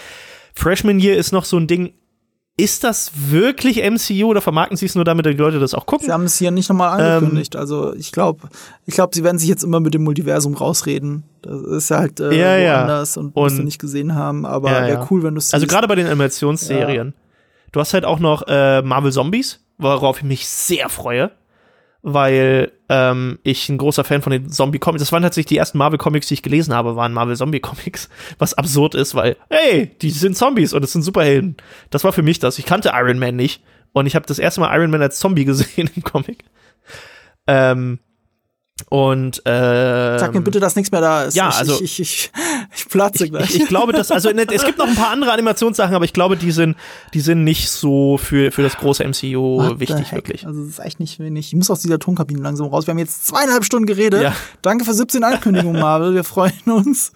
Freshman 0.54 1.00
Year 1.00 1.16
ist 1.16 1.32
noch 1.32 1.46
so 1.46 1.58
ein 1.58 1.68
Ding, 1.68 1.94
ist 2.60 2.84
das 2.84 3.12
wirklich 3.16 3.78
MCU 3.78 4.28
oder 4.28 4.42
vermarkten 4.42 4.76
sie 4.76 4.86
es 4.86 4.94
nur 4.94 5.06
damit, 5.06 5.26
dass 5.26 5.32
die 5.32 5.40
Leute 5.40 5.60
das 5.60 5.74
auch 5.74 5.86
gucken? 5.86 6.08
Sie 6.08 6.12
haben 6.12 6.26
es 6.26 6.38
hier 6.38 6.52
nicht 6.52 6.68
nochmal 6.68 7.00
angekündigt. 7.00 7.56
Ähm, 7.56 7.62
also 7.62 7.94
ich 7.96 8.12
glaube, 8.12 8.50
ich 8.86 8.94
glaube, 8.94 9.16
sie 9.16 9.24
werden 9.24 9.40
sich 9.40 9.48
jetzt 9.48 9.64
immer 9.64 9.80
mit 9.80 9.94
dem 9.94 10.04
Multiversum 10.04 10.56
rausreden. 10.56 11.24
Das 11.42 11.62
ist 11.62 11.92
halt 11.92 12.20
äh, 12.20 12.34
ja, 12.34 12.76
woanders 12.76 13.16
ja. 13.16 13.22
und 13.22 13.36
musst 13.36 13.58
du 13.58 13.64
nicht 13.64 13.80
gesehen 13.80 14.14
haben, 14.14 14.46
aber 14.46 14.72
ja, 14.72 14.88
wäre 14.88 15.08
cool, 15.10 15.24
wenn 15.24 15.36
du 15.36 15.40
es 15.40 15.54
Also 15.54 15.68
gerade 15.68 15.88
bei 15.88 15.96
den 15.96 16.08
Animationsserien. 16.08 17.14
Du 17.72 17.80
hast 17.80 17.94
halt 17.94 18.04
auch 18.04 18.20
noch 18.20 18.44
äh, 18.48 18.82
Marvel 18.82 19.12
Zombies, 19.12 19.62
worauf 19.78 20.18
ich 20.18 20.24
mich 20.24 20.48
sehr 20.48 20.90
freue 20.90 21.32
weil 22.02 22.72
ähm, 22.88 23.40
ich 23.44 23.68
ein 23.70 23.78
großer 23.78 24.04
Fan 24.04 24.22
von 24.22 24.32
den 24.32 24.50
Zombie-Comics. 24.50 25.02
Das 25.02 25.12
waren 25.12 25.22
tatsächlich 25.22 25.50
die 25.50 25.58
ersten 25.58 25.78
Marvel-Comics, 25.78 26.28
die 26.28 26.36
ich 26.36 26.44
gelesen 26.44 26.74
habe, 26.74 26.96
waren 26.96 27.14
Marvel-Zombie-Comics. 27.14 28.10
Was 28.40 28.54
absurd 28.54 28.96
ist, 28.96 29.16
weil, 29.16 29.38
hey, 29.50 29.96
die 30.02 30.10
sind 30.10 30.38
Zombies 30.38 30.74
und 30.74 30.84
es 30.84 30.94
sind 30.94 31.02
Superhelden. 31.02 31.58
Das 31.90 32.04
war 32.04 32.14
für 32.14 32.24
mich 32.24 32.40
das. 32.40 32.58
Ich 32.58 32.66
kannte 32.66 32.92
Iron 32.94 33.20
Man 33.20 33.36
nicht. 33.36 33.64
Und 33.92 34.06
ich 34.06 34.16
habe 34.16 34.26
das 34.26 34.40
erste 34.40 34.62
Mal 34.62 34.76
Iron 34.76 34.92
Man 34.92 35.02
als 35.02 35.20
Zombie 35.20 35.46
gesehen 35.46 35.90
im 35.96 36.04
Comic. 36.04 36.46
Ähm, 37.48 38.00
und 38.90 39.46
äh, 39.46 40.20
Sag 40.20 40.34
mir 40.34 40.42
bitte, 40.42 40.60
dass 40.60 40.76
nichts 40.76 40.92
mehr 40.92 41.02
da 41.02 41.24
ist. 41.24 41.36
Ja, 41.36 41.50
ich, 41.50 41.56
also 41.56 41.82
ich, 41.82 42.00
ich, 42.00 42.32
ich 42.76 42.90
platze 42.90 43.30
gleich. 43.30 43.50
Ich, 43.56 43.62
ich, 43.64 43.68
glaube, 43.68 43.94
dass 43.94 44.12
also 44.12 44.32
ne, 44.32 44.46
es 44.52 44.64
gibt 44.64 44.78
noch 44.78 44.88
ein 44.88 44.96
paar 44.96 45.10
andere 45.10 45.32
Animationssachen, 45.32 45.96
aber 45.96 46.06
ich 46.06 46.14
glaube, 46.14 46.38
die 46.38 46.52
sind 46.52 46.78
die 47.14 47.20
sind 47.20 47.44
nicht 47.44 47.70
so 47.70 48.18
für 48.18 48.52
für 48.52 48.64
das 48.64 48.78
große 48.78 49.04
MCU 49.04 49.58
What 49.58 49.80
wichtig 49.80 50.12
wirklich. 50.14 50.46
Also 50.46 50.62
das 50.62 50.70
ist 50.70 50.80
echt 50.80 51.00
nicht 51.00 51.20
wenig. 51.20 51.48
Ich 51.48 51.56
muss 51.56 51.70
aus 51.70 51.82
dieser 51.82 52.00
Tonkabine 52.00 52.42
langsam 52.42 52.68
raus. 52.68 52.88
Wir 52.88 52.92
haben 52.92 53.00
jetzt 53.00 53.28
zweieinhalb 53.28 53.66
Stunden 53.66 53.86
geredet. 53.86 54.22
Ja. 54.22 54.36
Danke 54.62 54.86
für 54.86 54.94
17 54.94 55.24
Ankündigungen, 55.24 55.82
Marvel. 55.82 56.14
Wir 56.14 56.24
freuen 56.24 56.54
uns. 56.66 57.12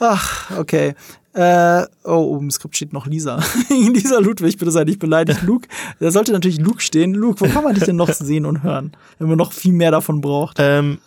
Ach, 0.00 0.50
okay. 0.58 0.94
Äh, 1.32 1.84
oh, 2.04 2.38
im 2.40 2.50
Skript 2.50 2.76
steht 2.76 2.92
noch 2.92 3.06
Lisa. 3.06 3.40
Lisa 3.68 4.18
Ludwig, 4.18 4.58
bitte 4.58 4.70
sei 4.70 4.84
nicht 4.84 4.98
beleidigt. 4.98 5.42
Luke, 5.42 5.68
da 6.00 6.10
sollte 6.10 6.32
natürlich 6.32 6.58
Luke 6.58 6.80
stehen. 6.80 7.14
Luke, 7.14 7.40
wo 7.40 7.48
kann 7.48 7.62
man 7.62 7.74
dich 7.74 7.84
denn 7.84 7.96
noch 7.96 8.12
sehen 8.12 8.46
und 8.46 8.62
hören, 8.62 8.96
wenn 9.18 9.28
man 9.28 9.38
noch 9.38 9.52
viel 9.52 9.72
mehr 9.72 9.92
davon 9.92 10.20
braucht? 10.20 10.56
Ähm, 10.58 10.98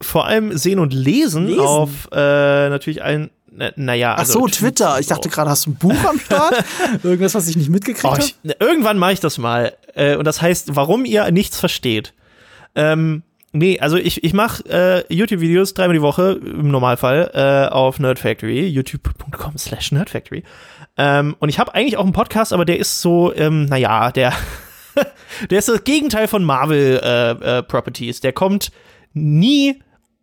vor 0.00 0.26
allem 0.26 0.56
sehen 0.56 0.78
und 0.78 0.92
lesen, 0.92 1.46
lesen? 1.46 1.60
auf 1.60 2.08
äh, 2.12 2.68
natürlich 2.68 3.02
allen 3.02 3.30
naja, 3.76 4.14
also 4.14 4.38
Ach 4.38 4.42
so, 4.42 4.48
Twitter. 4.48 4.98
Ich 4.98 5.08
dachte 5.08 5.28
gerade, 5.28 5.50
hast 5.50 5.66
du 5.66 5.72
ein 5.72 5.74
Buch 5.74 6.04
am 6.08 6.18
Start? 6.18 6.64
Irgendwas, 7.02 7.34
was 7.34 7.48
ich 7.48 7.56
nicht 7.56 7.68
mitgekriegt 7.68 8.04
oh, 8.04 8.16
habe? 8.16 8.56
Irgendwann 8.58 8.96
mache 8.96 9.12
ich 9.12 9.20
das 9.20 9.36
mal. 9.36 9.74
Äh, 9.94 10.16
und 10.16 10.24
das 10.24 10.40
heißt, 10.40 10.74
warum 10.74 11.04
ihr 11.04 11.30
nichts 11.30 11.58
versteht. 11.58 12.14
Ähm, 12.74 13.22
Nee, 13.52 13.78
also 13.80 13.98
ich, 13.98 14.24
ich 14.24 14.32
mache 14.32 14.64
äh, 14.68 15.14
YouTube-Videos 15.14 15.74
dreimal 15.74 15.94
die 15.94 16.02
Woche 16.02 16.40
im 16.42 16.70
Normalfall 16.70 17.30
äh, 17.34 17.72
auf 17.72 17.98
Nerd 17.98 18.18
Factory, 18.18 18.66
youtube.com 18.66 19.58
slash 19.58 19.92
nerdfactory. 19.92 20.42
Ähm, 20.96 21.36
und 21.38 21.50
ich 21.50 21.58
habe 21.58 21.74
eigentlich 21.74 21.98
auch 21.98 22.04
einen 22.04 22.14
Podcast, 22.14 22.54
aber 22.54 22.64
der 22.64 22.78
ist 22.78 23.02
so, 23.02 23.34
ähm, 23.34 23.66
naja, 23.66 24.10
der, 24.10 24.32
der 25.50 25.58
ist 25.58 25.68
das 25.68 25.84
Gegenteil 25.84 26.28
von 26.28 26.44
Marvel 26.44 27.00
äh, 27.02 27.58
äh, 27.58 27.62
Properties. 27.62 28.20
Der 28.20 28.32
kommt 28.32 28.72
nie 29.12 29.82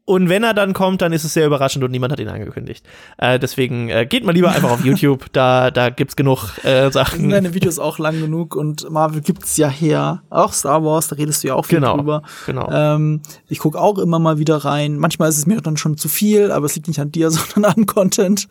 und 0.09 0.27
wenn 0.27 0.43
er 0.43 0.55
dann 0.55 0.73
kommt, 0.73 1.03
dann 1.03 1.13
ist 1.13 1.23
es 1.23 1.35
sehr 1.35 1.45
überraschend 1.45 1.83
und 1.83 1.91
niemand 1.91 2.11
hat 2.11 2.19
ihn 2.19 2.29
angekündigt. 2.29 2.83
Äh, 3.19 3.38
deswegen 3.38 3.89
äh, 3.89 4.07
geht 4.07 4.25
mal 4.25 4.31
lieber 4.31 4.49
einfach 4.49 4.71
auf 4.71 4.83
YouTube, 4.83 5.31
da, 5.33 5.69
da 5.69 5.91
gibt's 5.91 6.15
genug 6.15 6.49
äh, 6.63 6.89
Sachen. 6.89 7.29
Deine 7.29 7.53
Videos 7.53 7.77
auch 7.77 7.99
lang 7.99 8.19
genug 8.19 8.55
und 8.55 8.89
Marvel 8.89 9.21
gibt's 9.21 9.55
ja 9.57 9.69
her. 9.69 10.23
Auch 10.31 10.51
Star 10.51 10.83
Wars, 10.83 11.09
da 11.09 11.15
redest 11.15 11.43
du 11.43 11.49
ja 11.49 11.53
auch 11.53 11.67
viel 11.67 11.77
genau, 11.77 11.97
drüber. 11.97 12.23
Genau. 12.47 12.67
Ähm, 12.71 13.21
ich 13.49 13.59
guck 13.59 13.75
auch 13.75 13.99
immer 13.99 14.17
mal 14.17 14.39
wieder 14.39 14.57
rein. 14.57 14.97
Manchmal 14.97 15.29
ist 15.29 15.38
es 15.38 15.45
mir 15.45 15.61
dann 15.61 15.77
schon 15.77 15.95
zu 15.95 16.07
viel, 16.07 16.51
aber 16.51 16.65
es 16.65 16.73
liegt 16.73 16.88
nicht 16.88 16.99
an 16.99 17.11
dir, 17.11 17.29
sondern 17.53 17.73
am 17.77 17.85
Content. 17.85 18.47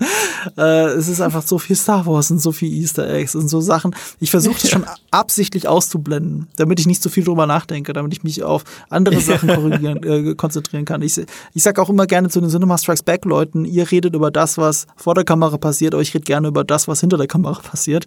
Äh, 0.56 0.90
es 0.90 1.08
ist 1.08 1.20
einfach 1.20 1.42
so 1.42 1.58
viel 1.58 1.74
Star 1.74 2.06
Wars 2.06 2.30
und 2.30 2.38
so 2.38 2.52
viel 2.52 2.72
Easter 2.72 3.10
Eggs 3.12 3.34
und 3.34 3.48
so 3.48 3.60
Sachen. 3.60 3.96
Ich 4.20 4.30
versuche 4.30 4.60
das 4.60 4.70
schon 4.70 4.84
absichtlich 5.10 5.66
auszublenden, 5.66 6.46
damit 6.54 6.78
ich 6.78 6.86
nicht 6.86 7.02
so 7.02 7.10
viel 7.10 7.24
drüber 7.24 7.48
nachdenke, 7.48 7.92
damit 7.94 8.12
ich 8.12 8.22
mich 8.22 8.44
auf 8.44 8.62
andere 8.90 9.20
Sachen 9.20 9.48
korrigieren, 9.52 10.04
äh, 10.04 10.36
konzentrieren 10.36 10.84
kann. 10.84 11.02
Ich, 11.02 11.20
ich 11.54 11.62
sag 11.62 11.78
auch 11.78 11.90
immer 11.90 12.06
gerne 12.06 12.28
zu 12.28 12.40
den 12.40 12.50
Cinema 12.50 12.78
Strikes 12.78 13.02
Back 13.02 13.24
Leuten, 13.24 13.64
ihr 13.64 13.90
redet 13.90 14.14
über 14.14 14.30
das, 14.30 14.58
was 14.58 14.86
vor 14.96 15.14
der 15.14 15.24
Kamera 15.24 15.56
passiert, 15.58 15.94
aber 15.94 16.02
ich 16.02 16.14
rede 16.14 16.24
gerne 16.24 16.48
über 16.48 16.64
das, 16.64 16.88
was 16.88 17.00
hinter 17.00 17.16
der 17.16 17.26
Kamera 17.26 17.60
passiert. 17.60 18.06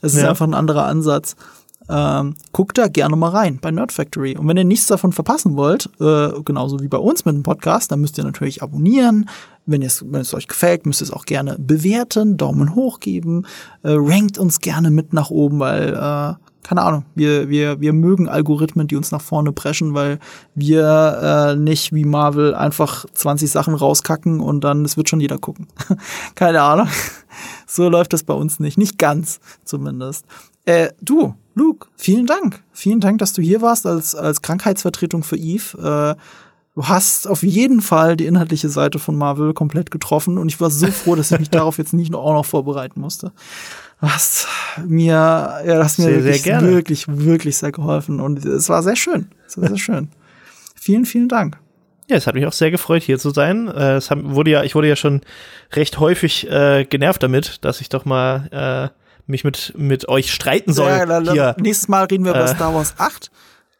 Es 0.00 0.14
ist 0.14 0.22
ja. 0.22 0.30
einfach 0.30 0.46
ein 0.46 0.54
anderer 0.54 0.86
Ansatz. 0.86 1.36
Ähm, 1.88 2.34
guckt 2.52 2.78
da 2.78 2.86
gerne 2.86 3.16
mal 3.16 3.30
rein 3.30 3.58
bei 3.60 3.72
Nerd 3.72 3.90
Factory. 3.90 4.36
Und 4.36 4.46
wenn 4.46 4.56
ihr 4.56 4.64
nichts 4.64 4.86
davon 4.86 5.12
verpassen 5.12 5.56
wollt, 5.56 5.90
äh, 5.98 6.30
genauso 6.44 6.78
wie 6.80 6.88
bei 6.88 6.98
uns 6.98 7.24
mit 7.24 7.34
dem 7.34 7.42
Podcast, 7.42 7.90
dann 7.90 8.00
müsst 8.00 8.16
ihr 8.16 8.22
natürlich 8.22 8.62
abonnieren. 8.62 9.28
Wenn, 9.66 9.82
wenn 9.82 10.20
es 10.20 10.34
euch 10.34 10.46
gefällt, 10.46 10.86
müsst 10.86 11.02
ihr 11.02 11.06
es 11.06 11.12
auch 11.12 11.24
gerne 11.24 11.56
bewerten, 11.58 12.36
Daumen 12.36 12.76
hoch 12.76 13.00
geben, 13.00 13.44
äh, 13.82 13.90
rankt 13.92 14.38
uns 14.38 14.60
gerne 14.60 14.90
mit 14.90 15.12
nach 15.12 15.30
oben, 15.30 15.58
weil 15.58 15.94
äh, 15.94 16.34
keine 16.62 16.82
Ahnung, 16.82 17.04
wir, 17.14 17.48
wir, 17.48 17.80
wir 17.80 17.92
mögen 17.92 18.28
Algorithmen, 18.28 18.86
die 18.86 18.96
uns 18.96 19.10
nach 19.10 19.22
vorne 19.22 19.52
preschen, 19.52 19.94
weil 19.94 20.18
wir 20.54 21.54
äh, 21.54 21.56
nicht 21.56 21.92
wie 21.92 22.04
Marvel 22.04 22.54
einfach 22.54 23.06
20 23.14 23.50
Sachen 23.50 23.74
rauskacken 23.74 24.40
und 24.40 24.62
dann, 24.62 24.84
es 24.84 24.96
wird 24.96 25.08
schon 25.08 25.20
jeder 25.20 25.38
gucken. 25.38 25.66
keine 26.34 26.62
Ahnung. 26.62 26.88
so 27.66 27.88
läuft 27.88 28.12
das 28.12 28.24
bei 28.24 28.34
uns 28.34 28.60
nicht. 28.60 28.78
Nicht 28.78 28.98
ganz, 28.98 29.40
zumindest. 29.64 30.26
Äh, 30.66 30.90
du, 31.00 31.34
Luke, 31.54 31.88
vielen 31.96 32.26
Dank. 32.26 32.62
Vielen 32.72 33.00
Dank, 33.00 33.18
dass 33.18 33.32
du 33.32 33.42
hier 33.42 33.62
warst 33.62 33.86
als, 33.86 34.14
als 34.14 34.42
Krankheitsvertretung 34.42 35.22
für 35.22 35.36
Eve. 35.36 36.16
Äh, 36.16 36.20
du 36.74 36.86
hast 36.86 37.26
auf 37.26 37.42
jeden 37.42 37.80
Fall 37.80 38.16
die 38.16 38.26
inhaltliche 38.26 38.68
Seite 38.68 38.98
von 38.98 39.16
Marvel 39.16 39.54
komplett 39.54 39.90
getroffen 39.90 40.38
und 40.38 40.48
ich 40.48 40.60
war 40.60 40.70
so 40.70 40.86
froh, 40.88 41.16
dass 41.16 41.32
ich 41.32 41.38
mich 41.38 41.50
darauf 41.50 41.78
jetzt 41.78 41.94
nicht 41.94 42.14
auch 42.14 42.34
noch 42.34 42.44
vorbereiten 42.44 43.00
musste. 43.00 43.32
Du 44.00 44.08
hast 44.08 44.48
mir, 44.86 45.12
ja, 45.12 45.62
du 45.62 45.84
hast 45.84 45.98
mir 45.98 46.06
sehr, 46.06 46.24
wirklich, 46.24 46.42
sehr 46.42 46.62
wirklich, 46.62 47.04
wirklich 47.08 47.56
sehr 47.58 47.72
geholfen 47.72 48.20
und 48.20 48.44
es 48.44 48.68
war 48.68 48.82
sehr 48.82 48.96
schön. 48.96 49.30
Es 49.46 49.60
war 49.60 49.68
sehr 49.68 49.78
schön. 49.78 50.08
vielen, 50.74 51.04
vielen 51.04 51.28
Dank. 51.28 51.58
Ja, 52.08 52.16
es 52.16 52.26
hat 52.26 52.34
mich 52.34 52.46
auch 52.46 52.52
sehr 52.52 52.70
gefreut, 52.70 53.02
hier 53.02 53.18
zu 53.18 53.30
sein. 53.30 53.68
Äh, 53.68 53.96
es 53.96 54.10
wurde 54.10 54.50
ja, 54.50 54.64
ich 54.64 54.74
wurde 54.74 54.88
ja 54.88 54.96
schon 54.96 55.20
recht 55.72 56.00
häufig 56.00 56.50
äh, 56.50 56.84
genervt 56.84 57.22
damit, 57.22 57.64
dass 57.64 57.80
ich 57.80 57.88
doch 57.88 58.04
mal 58.04 58.48
äh, 58.50 59.00
mich 59.26 59.44
mit, 59.44 59.74
mit 59.76 60.08
euch 60.08 60.32
streiten 60.32 60.72
soll. 60.72 60.90
Ja, 60.90 61.06
dann, 61.06 61.30
hier. 61.30 61.54
Nächstes 61.60 61.88
Mal 61.88 62.04
reden 62.04 62.24
wir 62.24 62.32
über 62.32 62.44
äh, 62.44 62.48
Star 62.48 62.74
Wars 62.74 62.94
8 62.98 63.30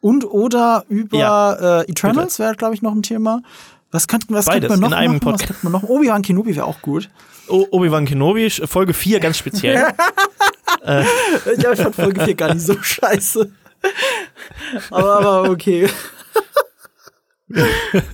und 0.00 0.24
oder 0.24 0.84
über 0.88 1.18
ja, 1.18 1.80
äh, 1.80 1.90
Eternals 1.90 2.38
wäre, 2.38 2.54
glaube 2.54 2.74
ich, 2.74 2.82
noch 2.82 2.92
ein 2.92 3.02
Thema. 3.02 3.42
Was 3.90 4.06
könnten 4.06 4.34
was 4.34 4.46
Beides, 4.46 4.68
könnte 4.68 4.80
man 4.80 4.90
noch 4.90 4.96
in 4.96 5.04
einem 5.04 5.14
machen? 5.14 5.32
Was 5.32 5.40
könnte 5.40 5.58
man 5.62 5.72
noch? 5.72 5.82
Obi-Wan 5.82 6.22
Kenobi 6.22 6.54
wäre 6.54 6.66
auch 6.66 6.80
gut. 6.80 7.10
Obi-Wan 7.48 8.06
Kenobi, 8.06 8.48
Folge 8.50 8.94
4 8.94 9.20
ganz 9.20 9.38
speziell. 9.38 9.92
äh. 10.84 11.04
Ich 11.56 11.78
fand 11.78 11.96
Folge 11.96 12.24
4 12.24 12.34
gar 12.34 12.54
nicht 12.54 12.64
so 12.64 12.80
scheiße. 12.80 13.50
Aber, 14.90 15.18
aber 15.18 15.50
okay 15.50 15.88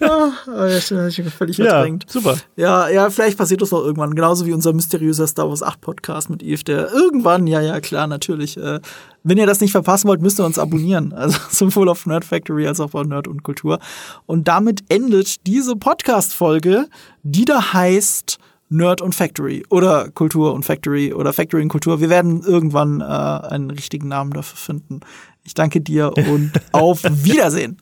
ah, 0.01 0.67
ich 1.09 1.17
bin 1.17 1.31
völlig 1.31 1.59
ja, 1.59 1.67
verdrängt. 1.67 2.07
Super. 2.09 2.37
Ja, 2.57 2.89
ja, 2.89 3.11
vielleicht 3.11 3.37
passiert 3.37 3.63
das 3.63 3.71
noch 3.71 3.85
irgendwann. 3.85 4.15
Genauso 4.15 4.47
wie 4.47 4.53
unser 4.53 4.73
mysteriöser 4.73 5.27
Star 5.27 5.49
Wars 5.49 5.63
8 5.63 5.81
Podcast 5.81 6.31
mit 6.31 6.43
Eve, 6.43 6.65
der 6.65 6.93
irgendwann, 6.93 7.47
ja, 7.47 7.61
ja, 7.61 7.81
klar, 7.81 8.07
natürlich. 8.07 8.57
Äh, 8.57 8.81
wenn 9.23 9.39
ihr 9.39 9.47
das 9.47 9.61
nicht 9.61 9.73
verpassen 9.73 10.09
wollt, 10.09 10.23
müsst 10.23 10.41
ihr 10.41 10.47
uns 10.47 10.59
abonnieren. 10.59 11.13
Also 11.27 11.39
sowohl 11.51 11.89
auf 11.89 12.07
Nerd 12.07 12.25
Factory 12.25 12.67
als 12.67 12.79
auch 12.79 12.95
auf 12.95 13.07
Nerd 13.07 13.27
und 13.27 13.43
Kultur. 13.43 13.81
Und 14.27 14.47
damit 14.47 14.85
endet 14.89 15.47
diese 15.47 15.75
Podcast-Folge, 15.75 16.87
die 17.23 17.45
da 17.45 17.73
heißt 17.73 18.39
Nerd 18.69 19.01
und 19.01 19.15
Factory 19.15 19.65
oder 19.71 20.11
Kultur 20.11 20.53
und 20.53 20.65
Factory 20.65 21.13
oder 21.13 21.33
Factory 21.33 21.63
und 21.63 21.69
Kultur. 21.69 22.01
Wir 22.01 22.11
werden 22.11 22.43
irgendwann 22.43 23.01
äh, 23.01 23.05
einen 23.05 23.71
richtigen 23.71 24.09
Namen 24.09 24.33
dafür 24.33 24.57
finden. 24.57 25.01
Ich 25.45 25.55
danke 25.55 25.81
dir 25.81 26.13
und 26.17 26.53
auf 26.73 27.03
Wiedersehen. 27.03 27.79